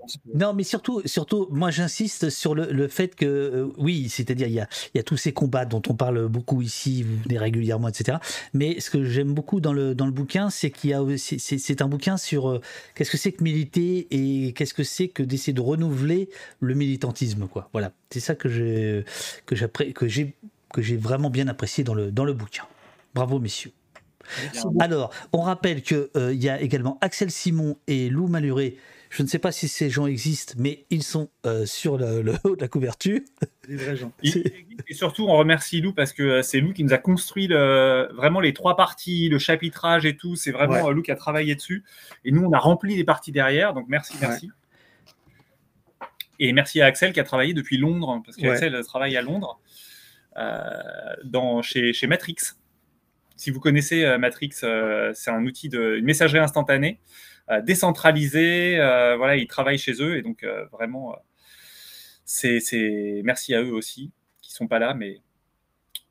Je 0.07 0.13
pense 0.13 0.17
que- 0.17 0.37
Non, 0.37 0.53
mais 0.53 0.63
surtout, 0.63 1.01
surtout 1.05 1.47
moi 1.51 1.71
j'insiste 1.71 2.29
sur 2.29 2.55
le, 2.55 2.71
le 2.71 2.87
fait 2.87 3.15
que, 3.15 3.25
euh, 3.25 3.67
oui, 3.77 4.09
c'est-à-dire 4.09 4.47
il 4.47 4.53
y 4.53 4.59
a, 4.59 4.67
y 4.93 4.99
a 4.99 5.03
tous 5.03 5.17
ces 5.17 5.31
combats 5.33 5.65
dont 5.65 5.81
on 5.89 5.95
parle 5.95 6.27
beaucoup 6.27 6.61
ici, 6.61 7.03
vous 7.03 7.17
venez 7.23 7.37
régulièrement, 7.37 7.87
etc. 7.87 8.17
Mais 8.53 8.79
ce 8.79 8.89
que 8.89 9.03
j'aime 9.03 9.33
beaucoup 9.33 9.59
dans 9.61 9.73
le, 9.73 9.95
dans 9.95 10.05
le 10.05 10.11
bouquin, 10.11 10.49
c'est 10.49 10.71
qu'il 10.71 10.91
y 10.91 10.93
a 10.93 11.01
c'est 11.17 11.81
un 11.81 11.87
bouquin 11.87 12.17
sur 12.17 12.49
euh, 12.49 12.61
qu'est-ce 12.95 13.11
que 13.11 13.17
c'est 13.17 13.31
que 13.31 13.43
militer 13.43 14.07
et 14.11 14.53
qu'est-ce 14.53 14.73
que 14.73 14.83
c'est 14.83 15.07
que 15.07 15.23
d'essayer 15.23 15.53
de 15.53 15.61
renouveler 15.61 16.29
le 16.59 16.73
militantisme, 16.73 17.47
quoi. 17.47 17.69
Voilà, 17.73 17.91
c'est 18.09 18.19
ça 18.19 18.35
que 18.35 18.49
j'ai 18.49 19.05
que 19.45 19.55
j'ai 19.55 20.35
que 20.73 20.81
j'ai 20.81 20.97
vraiment 20.97 21.29
bien 21.29 21.47
apprécié 21.47 21.83
dans 21.83 21.93
le, 21.93 22.11
dans 22.11 22.25
le 22.25 22.33
bouquin. 22.33 22.63
Bravo, 23.13 23.39
messieurs. 23.39 23.71
Alors, 24.79 25.11
on 25.33 25.41
rappelle 25.41 25.81
qu'il 25.83 26.07
y 26.33 26.49
a 26.49 26.59
également 26.59 26.97
Axel 27.01 27.31
Simon 27.31 27.77
et 27.87 28.09
Lou 28.09 28.27
Maluré. 28.27 28.77
Je 29.15 29.23
ne 29.23 29.27
sais 29.27 29.39
pas 29.39 29.53
si 29.53 29.69
ces 29.69 29.89
gens 29.89 30.07
existent, 30.07 30.55
mais 30.57 30.85
ils 30.89 31.01
sont 31.03 31.29
euh, 31.45 31.65
sur 31.65 31.97
le, 31.97 32.21
le 32.21 32.33
haut 32.43 32.57
de 32.57 32.61
la 32.61 32.67
couverture. 32.67 33.21
Des 33.65 33.77
vrais 33.77 33.95
gens. 33.95 34.11
Et 34.23 34.93
surtout, 34.93 35.25
on 35.27 35.37
remercie 35.37 35.79
Lou 35.79 35.93
parce 35.93 36.11
que 36.11 36.21
euh, 36.23 36.41
c'est 36.41 36.59
Lou 36.59 36.73
qui 36.73 36.83
nous 36.83 36.91
a 36.93 36.97
construit 36.97 37.47
le- 37.47 38.09
vraiment 38.13 38.41
les 38.41 38.53
trois 38.53 38.75
parties, 38.75 39.29
le 39.29 39.39
chapitrage 39.39 40.05
et 40.05 40.17
tout. 40.17 40.35
C'est 40.35 40.51
vraiment 40.51 40.73
Ouais. 40.83 40.89
euh, 40.89 40.93
Lou 40.93 41.01
qui 41.01 41.11
a 41.11 41.15
travaillé 41.15 41.55
dessus. 41.55 41.85
Et 42.25 42.31
nous, 42.33 42.43
on 42.43 42.51
a 42.51 42.59
rempli 42.59 42.95
les 42.97 43.05
parties 43.05 43.31
derrière. 43.31 43.73
Donc, 43.73 43.85
merci, 43.87 44.15
merci. 44.19 44.49
Et 46.39 46.51
merci 46.51 46.81
à 46.81 46.87
Axel 46.87 47.13
qui 47.13 47.19
a 47.21 47.23
travaillé 47.23 47.53
depuis 47.53 47.77
Londres, 47.77 48.09
hein, 48.09 48.21
parce 48.25 48.35
Ouais. 48.37 48.43
qu'Axel 48.43 48.77
travaille 48.85 49.15
à 49.15 49.21
Londres, 49.21 49.59
euh, 50.35 50.59
dans, 51.23 51.61
chez, 51.61 51.93
chez 51.93 52.07
Matrix. 52.07 52.35
Si 53.37 53.49
vous 53.51 53.61
connaissez 53.61 54.03
euh, 54.03 54.17
Matrix, 54.17 54.51
euh, 54.63 55.11
c'est 55.13 55.31
un 55.31 55.45
outil 55.45 55.69
de 55.69 55.95
une 55.97 56.05
messagerie 56.05 56.39
instantanée, 56.39 56.99
euh, 57.49 57.61
décentralisée. 57.61 58.79
euh, 58.79 59.15
voilà, 59.17 59.35
ils 59.35 59.47
travaillent 59.47 59.77
chez 59.77 60.01
eux. 60.01 60.17
Et 60.17 60.21
donc, 60.21 60.43
euh, 60.43 60.65
vraiment, 60.71 61.13
euh, 61.13 61.17
c'est, 62.25 62.59
c'est 62.59 63.21
merci 63.23 63.53
à 63.53 63.61
eux 63.61 63.73
aussi, 63.73 64.11
qui 64.41 64.51
sont 64.51 64.67
pas 64.67 64.79
là, 64.79 64.93
mais, 64.93 65.21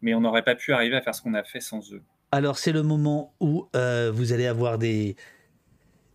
mais 0.01 0.15
on 0.15 0.21
n'aurait 0.21 0.45
pas 0.45 0.55
pu 0.55 0.73
arriver 0.73 0.97
à 0.97 1.03
faire 1.03 1.15
ce 1.15 1.23
qu'on 1.23 1.35
a 1.35 1.45
fait 1.45 1.61
sans 1.61 1.93
eux. 1.93 2.03
Alors, 2.33 2.59
c'est 2.59 2.73
le 2.73 2.83
moment 2.83 3.35
où 3.41 3.69
euh, 3.77 4.11
vous 4.13 4.33
allez 4.33 4.47
avoir 4.47 4.77
des, 4.79 5.15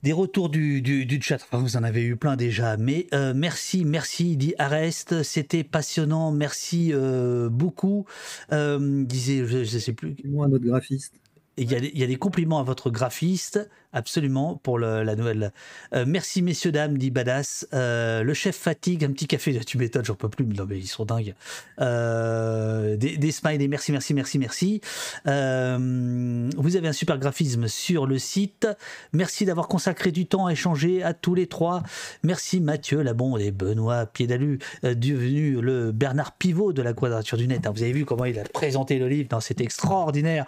des 0.03 0.11
retours 0.11 0.49
du, 0.49 0.81
du, 0.81 1.05
du 1.05 1.21
chat. 1.21 1.35
Enfin, 1.35 1.59
vous 1.59 1.77
en 1.77 1.83
avez 1.83 2.03
eu 2.03 2.17
plein 2.17 2.35
déjà. 2.35 2.75
Mais 2.77 3.07
euh, 3.13 3.33
merci, 3.33 3.85
merci, 3.85 4.35
dit 4.35 4.53
Arrest. 4.57 5.23
C'était 5.23 5.63
passionnant. 5.63 6.31
Merci 6.31 6.91
euh, 6.93 7.49
beaucoup. 7.49 8.05
Euh, 8.51 9.03
disait, 9.05 9.45
je 9.45 9.59
ne 9.59 9.63
sais 9.63 9.93
plus. 9.93 10.15
Moi, 10.25 10.47
notre 10.49 10.65
graphiste. 10.65 11.15
Il 11.55 11.69
y, 11.69 11.75
a 11.75 11.79
il 11.79 11.97
y 11.97 12.03
a 12.03 12.07
des 12.07 12.15
compliments 12.15 12.59
à 12.59 12.63
votre 12.63 12.89
graphiste, 12.89 13.69
absolument, 13.93 14.59
pour 14.61 14.79
la 14.79 15.15
nouvelle. 15.15 15.51
Euh, 15.93 16.05
merci, 16.07 16.41
messieurs, 16.41 16.71
dames, 16.71 16.97
dit 16.97 17.11
Badass. 17.11 17.67
Euh, 17.73 18.23
le 18.23 18.33
chef 18.33 18.55
fatigue, 18.55 19.03
un 19.03 19.11
petit 19.11 19.27
café, 19.27 19.59
tu 19.65 19.77
m'étonnes, 19.77 20.05
j'en 20.05 20.15
peux 20.15 20.29
plus, 20.29 20.45
mais 20.45 20.55
non, 20.55 20.65
mais 20.67 20.77
ils 20.77 20.87
sont 20.87 21.05
dingues. 21.05 21.33
Euh, 21.79 22.95
des, 22.97 23.17
des 23.17 23.31
smileys, 23.31 23.67
merci, 23.67 23.91
merci, 23.91 24.13
merci, 24.13 24.39
merci. 24.39 24.81
Vous 25.25 26.75
avez 26.75 26.87
un 26.87 26.93
super 26.93 27.17
graphisme 27.17 27.67
sur 27.67 28.05
le 28.05 28.19
site. 28.19 28.67
Merci 29.13 29.45
d'avoir 29.45 29.67
consacré 29.67 30.11
du 30.11 30.25
temps 30.25 30.45
à 30.45 30.51
échanger 30.51 31.03
à 31.03 31.13
tous 31.13 31.35
les 31.35 31.47
trois. 31.47 31.83
Merci 32.23 32.61
Mathieu 32.61 33.01
Labonde 33.01 33.41
et 33.41 33.51
Benoît 33.51 34.05
Piédalu, 34.05 34.59
euh, 34.83 34.93
devenu 34.93 35.61
le 35.61 35.91
Bernard 35.91 36.33
Pivot 36.33 36.73
de 36.73 36.81
la 36.81 36.93
Quadrature 36.93 37.37
du 37.37 37.47
Net. 37.47 37.65
hein. 37.65 37.71
Vous 37.75 37.83
avez 37.83 37.93
vu 37.93 38.05
comment 38.05 38.25
il 38.25 38.37
a 38.39 38.43
présenté 38.43 38.99
le 38.99 39.07
livre, 39.07 39.41
c'était 39.41 39.63
extraordinaire. 39.63 40.45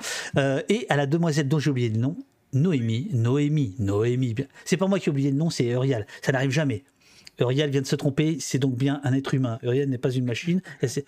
Et 0.70 0.86
à 0.90 0.96
la 0.96 1.06
demoiselle 1.06 1.48
dont 1.48 1.60
j'ai 1.60 1.70
oublié 1.70 1.90
le 1.90 1.98
nom, 1.98 2.16
Noémie, 2.54 3.10
Noémie, 3.14 3.76
Noémie. 3.80 4.34
bien- 4.34 4.46
C'est 4.66 4.78
pas 4.78 4.88
moi 4.88 5.00
qui 5.00 5.10
ai 5.10 5.12
oublié 5.12 5.32
le 5.32 5.38
nom, 5.38 5.50
c'est 5.50 5.66
Uriel. 5.68 6.06
Ça 6.22 6.32
n'arrive 6.32 6.52
jamais. 6.52 6.84
Uriel 7.40 7.72
vient 7.72 7.82
de 7.82 7.88
se 7.88 7.96
tromper, 7.96 8.38
c'est 8.40 8.60
donc 8.60 8.76
bien 8.78 9.00
un 9.04 9.14
être 9.14 9.34
humain. 9.34 9.58
Uriel 9.64 9.90
n'est 9.90 9.98
pas 9.98 10.12
une 10.12 10.26
machine, 10.26 10.62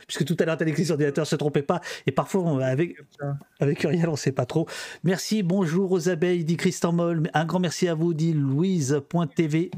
puisque 0.08 0.26
tout 0.26 0.36
à 0.40 0.46
l'heure, 0.46 0.58
t'as 0.58 0.66
écrit 0.66 0.84
sur 0.86 0.94
ordinateur, 0.94 1.28
se 1.28 1.36
trompait 1.36 1.62
pas. 1.62 1.80
Et 2.08 2.12
parfois, 2.12 2.42
on- 2.42 2.58
avec, 2.58 2.96
avec 3.60 3.84
Uriel, 3.84 4.10
on 4.10 4.16
sait 4.16 4.32
pas 4.32 4.46
trop. 4.46 4.68
Merci, 5.04 5.44
bonjour 5.44 5.92
aux 5.92 6.10
abeilles, 6.10 6.44
dit 6.44 6.58
Christian 6.58 6.92
Moll. 6.94 7.30
Un 7.36 7.46
grand 7.46 7.60
merci 7.60 7.88
à 7.88 7.94
vous, 7.94 8.14
dit 8.16 8.34
Louise.tv. 8.34 9.70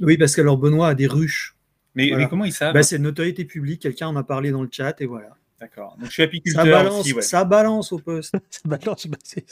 Oui, 0.00 0.16
parce 0.16 0.34
que 0.34 0.40
alors 0.40 0.56
Benoît 0.56 0.88
a 0.88 0.94
des 0.94 1.06
ruches. 1.06 1.54
Mais, 1.94 2.08
Voilà. 2.08 2.24
mais 2.24 2.30
comment 2.30 2.44
ils 2.44 2.52
savent 2.52 2.72
Bah, 2.74 2.82
c'est 2.82 2.96
une 2.96 3.02
notoriété 3.02 3.44
publique. 3.44 3.82
Quelqu'un 3.82 4.08
en 4.08 4.16
a 4.16 4.22
parlé 4.24 4.50
dans 4.50 4.62
le 4.62 4.68
chat 4.72 5.00
et 5.00 5.06
voilà. 5.06 5.36
D'accord. 5.60 5.96
Donc 5.98 6.06
je 6.08 6.12
suis 6.12 6.22
apiculteur 6.22 6.64
Ça 6.64 6.70
balance, 6.70 7.00
aussi, 7.00 7.12
ouais. 7.12 7.22
ça 7.22 7.44
balance 7.44 7.92
au 7.92 7.98
poste. 7.98 8.34
Ça 8.50 8.60
balance, 8.64 9.06
bah, 9.06 9.18
c'est- 9.22 9.44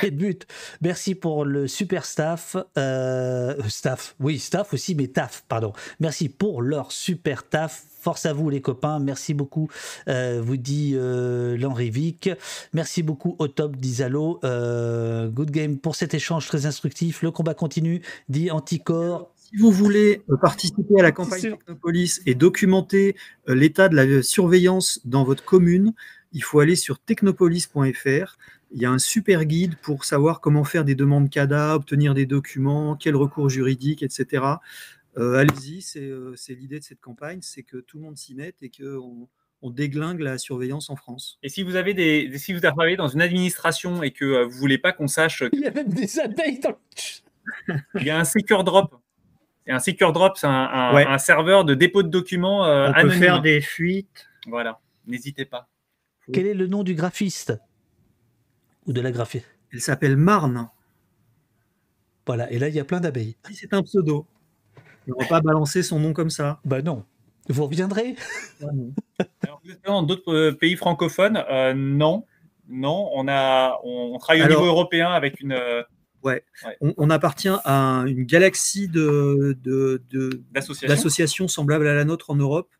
c'est 0.00 0.10
le 0.10 0.16
but. 0.16 0.46
Merci 0.80 1.14
pour 1.16 1.44
le 1.44 1.66
super 1.66 2.04
staff. 2.04 2.56
euh, 2.76 3.56
staff, 3.68 4.14
oui, 4.20 4.38
staff 4.38 4.72
aussi, 4.72 4.94
mais 4.94 5.08
taf, 5.08 5.44
pardon. 5.48 5.72
Merci 6.00 6.28
pour 6.28 6.62
leur 6.62 6.92
super 6.92 7.48
taf. 7.48 7.84
Force 8.00 8.26
à 8.26 8.32
vous, 8.32 8.48
les 8.48 8.60
copains. 8.60 9.00
Merci 9.00 9.34
beaucoup, 9.34 9.68
euh, 10.08 10.40
vous 10.42 10.56
dit 10.56 10.92
euh, 10.94 11.56
L'Henri 11.58 11.90
Vic. 11.90 12.30
Merci 12.72 13.02
beaucoup 13.02 13.34
au 13.40 13.48
top, 13.48 13.74
dit 13.76 13.94
Zalo. 13.94 14.38
Euh, 14.44 15.28
good 15.28 15.50
game 15.50 15.78
pour 15.78 15.96
cet 15.96 16.14
échange 16.14 16.46
très 16.46 16.64
instructif. 16.66 17.22
Le 17.22 17.32
combat 17.32 17.54
continue, 17.54 18.00
dit 18.28 18.52
Anticor. 18.52 19.30
Si 19.48 19.56
vous 19.56 19.70
voulez 19.70 20.22
euh, 20.30 20.36
participer 20.36 20.98
à 20.98 21.02
la 21.02 21.12
campagne. 21.12 21.40
Technopolis 21.40 22.20
et 22.26 22.34
documenter 22.34 23.16
euh, 23.48 23.54
l'état 23.54 23.88
de 23.88 23.96
la 23.96 24.04
euh, 24.04 24.22
surveillance 24.22 25.00
dans 25.04 25.24
votre 25.24 25.44
commune, 25.44 25.94
il 26.32 26.42
faut 26.42 26.60
aller 26.60 26.76
sur 26.76 26.98
technopolis.fr. 26.98 28.36
Il 28.70 28.82
y 28.82 28.84
a 28.84 28.90
un 28.90 28.98
super 28.98 29.46
guide 29.46 29.76
pour 29.80 30.04
savoir 30.04 30.40
comment 30.40 30.64
faire 30.64 30.84
des 30.84 30.94
demandes 30.94 31.30
CADA, 31.30 31.74
obtenir 31.74 32.14
des 32.14 32.26
documents, 32.26 32.96
quels 32.96 33.16
recours 33.16 33.48
juridiques, 33.48 34.02
etc. 34.02 34.58
Euh, 35.16 35.34
Allez-y, 35.34 35.82
c'est 35.82 36.00
euh, 36.00 36.34
l'idée 36.48 36.78
de 36.78 36.84
cette 36.84 37.00
campagne, 37.00 37.40
c'est 37.42 37.62
que 37.62 37.78
tout 37.78 37.98
le 37.98 38.04
monde 38.04 38.16
s'y 38.16 38.34
mette 38.34 38.62
et 38.62 38.70
qu'on 38.70 39.28
on 39.62 39.70
déglingue 39.70 40.20
la 40.20 40.38
surveillance 40.38 40.90
en 40.90 40.96
France. 40.96 41.38
Et 41.42 41.48
si 41.48 41.62
vous 41.62 41.74
avez 41.76 41.94
des, 41.94 42.38
si 42.38 42.52
vous 42.52 42.60
travaillez 42.60 42.96
dans 42.96 43.08
une 43.08 43.22
administration 43.22 44.02
et 44.02 44.12
que 44.12 44.24
euh, 44.24 44.44
vous 44.44 44.58
voulez 44.58 44.78
pas 44.78 44.92
qu'on 44.92 45.08
sache 45.08 45.42
Il 45.52 45.60
y 45.60 45.66
a 45.66 45.72
même 45.72 45.88
des 45.88 46.20
abeilles 46.20 46.60
dans 46.60 46.70
le 46.70 47.74
Il 47.96 48.04
y 48.04 48.10
a 48.10 48.18
un 48.18 48.24
Secure 48.24 48.62
Drop. 48.62 48.94
Et 49.68 49.72
un 49.72 49.78
Secure 49.78 50.12
Drop, 50.12 50.36
c'est 50.36 50.46
un, 50.46 50.50
un- 50.50 50.94
Ouais. 50.94 51.06
un 51.06 51.18
serveur 51.18 51.64
de 51.64 51.74
dépôt 51.74 52.02
de 52.02 52.08
documents 52.08 52.64
euh, 52.64 52.90
on 52.96 53.02
peut 53.02 53.10
faire 53.10 53.40
des 53.42 53.60
fuites. 53.60 54.26
Voilà, 54.46 54.80
n'hésitez 55.06 55.44
pas. 55.44 55.68
Quel 56.32 56.46
est 56.46 56.54
le 56.54 56.66
nom 56.66 56.82
du 56.82 56.94
graphiste? 56.94 57.52
Ou 58.86 58.92
de 58.92 59.00
la 59.00 59.12
graphiste 59.12 59.46
Elle 59.72 59.80
s'appelle 59.80 60.16
Marne. 60.16 60.68
Voilà, 62.26 62.50
et 62.50 62.58
là, 62.58 62.68
il 62.68 62.74
y 62.74 62.80
a 62.80 62.84
plein 62.84 63.00
d'abeilles. 63.00 63.36
Si 63.46 63.54
c'est 63.54 63.72
un 63.74 63.82
pseudo. 63.82 64.26
On 65.08 65.20
va 65.22 65.26
pas 65.26 65.40
balancer 65.40 65.82
son 65.82 65.98
nom 66.00 66.12
comme 66.12 66.28
ça. 66.30 66.60
Bah 66.64 66.82
non. 66.82 67.04
Vous 67.48 67.64
reviendrez? 67.64 68.14
Alors, 69.42 69.62
dans 69.86 70.02
d'autres 70.02 70.34
euh, 70.34 70.52
pays 70.52 70.76
francophones? 70.76 71.42
Euh, 71.50 71.72
Non, 71.74 72.26
non. 72.68 73.08
On 73.14 73.26
a, 73.28 73.78
on, 73.84 74.12
on 74.14 74.18
travaille 74.18 74.42
au 74.42 74.44
Alors- 74.44 74.60
niveau 74.60 74.70
européen 74.72 75.10
avec 75.10 75.40
une 75.40 75.52
euh, 75.52 75.82
Ouais. 76.24 76.42
Ouais. 76.64 76.76
On, 76.80 76.94
on 76.96 77.10
appartient 77.10 77.48
à 77.64 78.04
une 78.06 78.24
galaxie 78.24 78.88
de, 78.88 79.56
de, 79.62 80.02
de- 80.10 80.42
d'association. 80.52 80.88
d'associations 80.88 81.48
semblables 81.48 81.86
à 81.86 81.94
la 81.94 82.04
nôtre 82.04 82.30
en 82.30 82.36
Europe. 82.36 82.70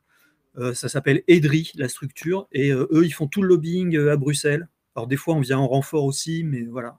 Euh, 0.57 0.75
ça 0.75 0.89
s'appelle 0.89 1.23
EDRI, 1.28 1.70
la 1.76 1.89
structure, 1.89 2.49
et 2.50 2.73
euh, 2.73 2.89
eux, 2.91 3.05
ils 3.05 3.12
font 3.12 3.28
tout 3.28 3.42
le 3.42 3.49
lobbying 3.49 3.97
euh, 3.97 4.12
à 4.12 4.17
Bruxelles. 4.17 4.68
Alors 4.97 5.07
des 5.07 5.17
fois, 5.17 5.34
on 5.34 5.41
vient 5.41 5.58
en 5.58 5.68
renfort 5.68 6.05
aussi, 6.05 6.42
mais 6.42 6.62
voilà. 6.62 6.99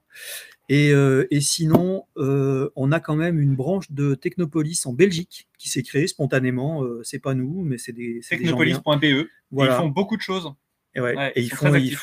Et, 0.69 0.91
et 0.91 1.41
sinon, 1.41 2.05
on 2.15 2.91
a 2.91 2.99
quand 2.99 3.15
même 3.15 3.39
une 3.39 3.55
branche 3.55 3.91
de 3.91 4.13
Technopolis 4.13 4.85
en 4.85 4.93
Belgique 4.93 5.47
qui 5.57 5.67
s'est 5.67 5.81
créée 5.81 6.05
spontanément. 6.05 6.85
C'est 7.03 7.17
pas 7.17 7.33
nous, 7.33 7.63
mais 7.63 7.79
c'est 7.79 7.91
des. 7.91 8.21
Technopolis.be. 8.29 9.27
Voilà. 9.51 9.73
Ils 9.73 9.77
font 9.77 9.89
beaucoup 9.89 10.15
de 10.15 10.21
choses. 10.21 10.53
Et, 10.93 11.01
ouais. 11.01 11.15
Ouais, 11.17 11.31
Et 11.35 11.41
ils 11.41 11.49
font, 11.51 11.73
ils 11.73 11.95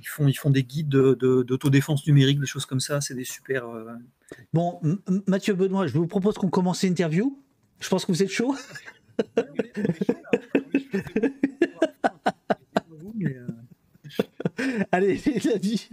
ils 0.00 0.06
font, 0.06 0.26
ils 0.28 0.34
font 0.34 0.50
des 0.50 0.62
guides 0.64 0.88
de- 0.88 1.14
de- 1.14 1.42
d'autodéfense 1.42 2.06
numérique, 2.06 2.40
des 2.40 2.46
choses 2.46 2.66
comme 2.66 2.80
ça. 2.80 3.00
C'est 3.00 3.14
des 3.14 3.24
super. 3.24 3.68
euh, 3.68 3.86
Bon, 4.52 4.80
Mathieu 5.26 5.54
Benoît, 5.54 5.86
je 5.86 5.92
vous 5.94 6.06
propose 6.06 6.34
qu'on 6.36 6.50
commence 6.50 6.82
l'interview. 6.82 7.38
Je 7.80 7.88
pense 7.88 8.04
que 8.04 8.12
vous 8.12 8.22
êtes 8.22 8.28
chaud. 8.30 8.54
mais, 13.16 13.36
Allez, 14.92 15.20
les 15.26 15.48
amis, 15.48 15.88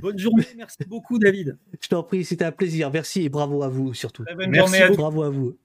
Bonne 0.00 0.18
journée, 0.18 0.44
merci 0.56 0.78
beaucoup, 0.86 1.18
David. 1.18 1.56
je 1.80 1.88
t'en 1.88 2.02
prie, 2.02 2.24
c'était 2.24 2.44
un 2.44 2.52
plaisir. 2.52 2.90
Merci 2.92 3.22
et 3.22 3.28
bravo 3.28 3.62
à 3.62 3.68
vous 3.68 3.94
surtout. 3.94 4.24
Bonne 4.36 4.50
Merci 4.50 4.78
journée 4.78 4.92
à. 4.92 4.96
Bravo 4.96 5.22
à 5.22 5.30
vous. 5.30 5.56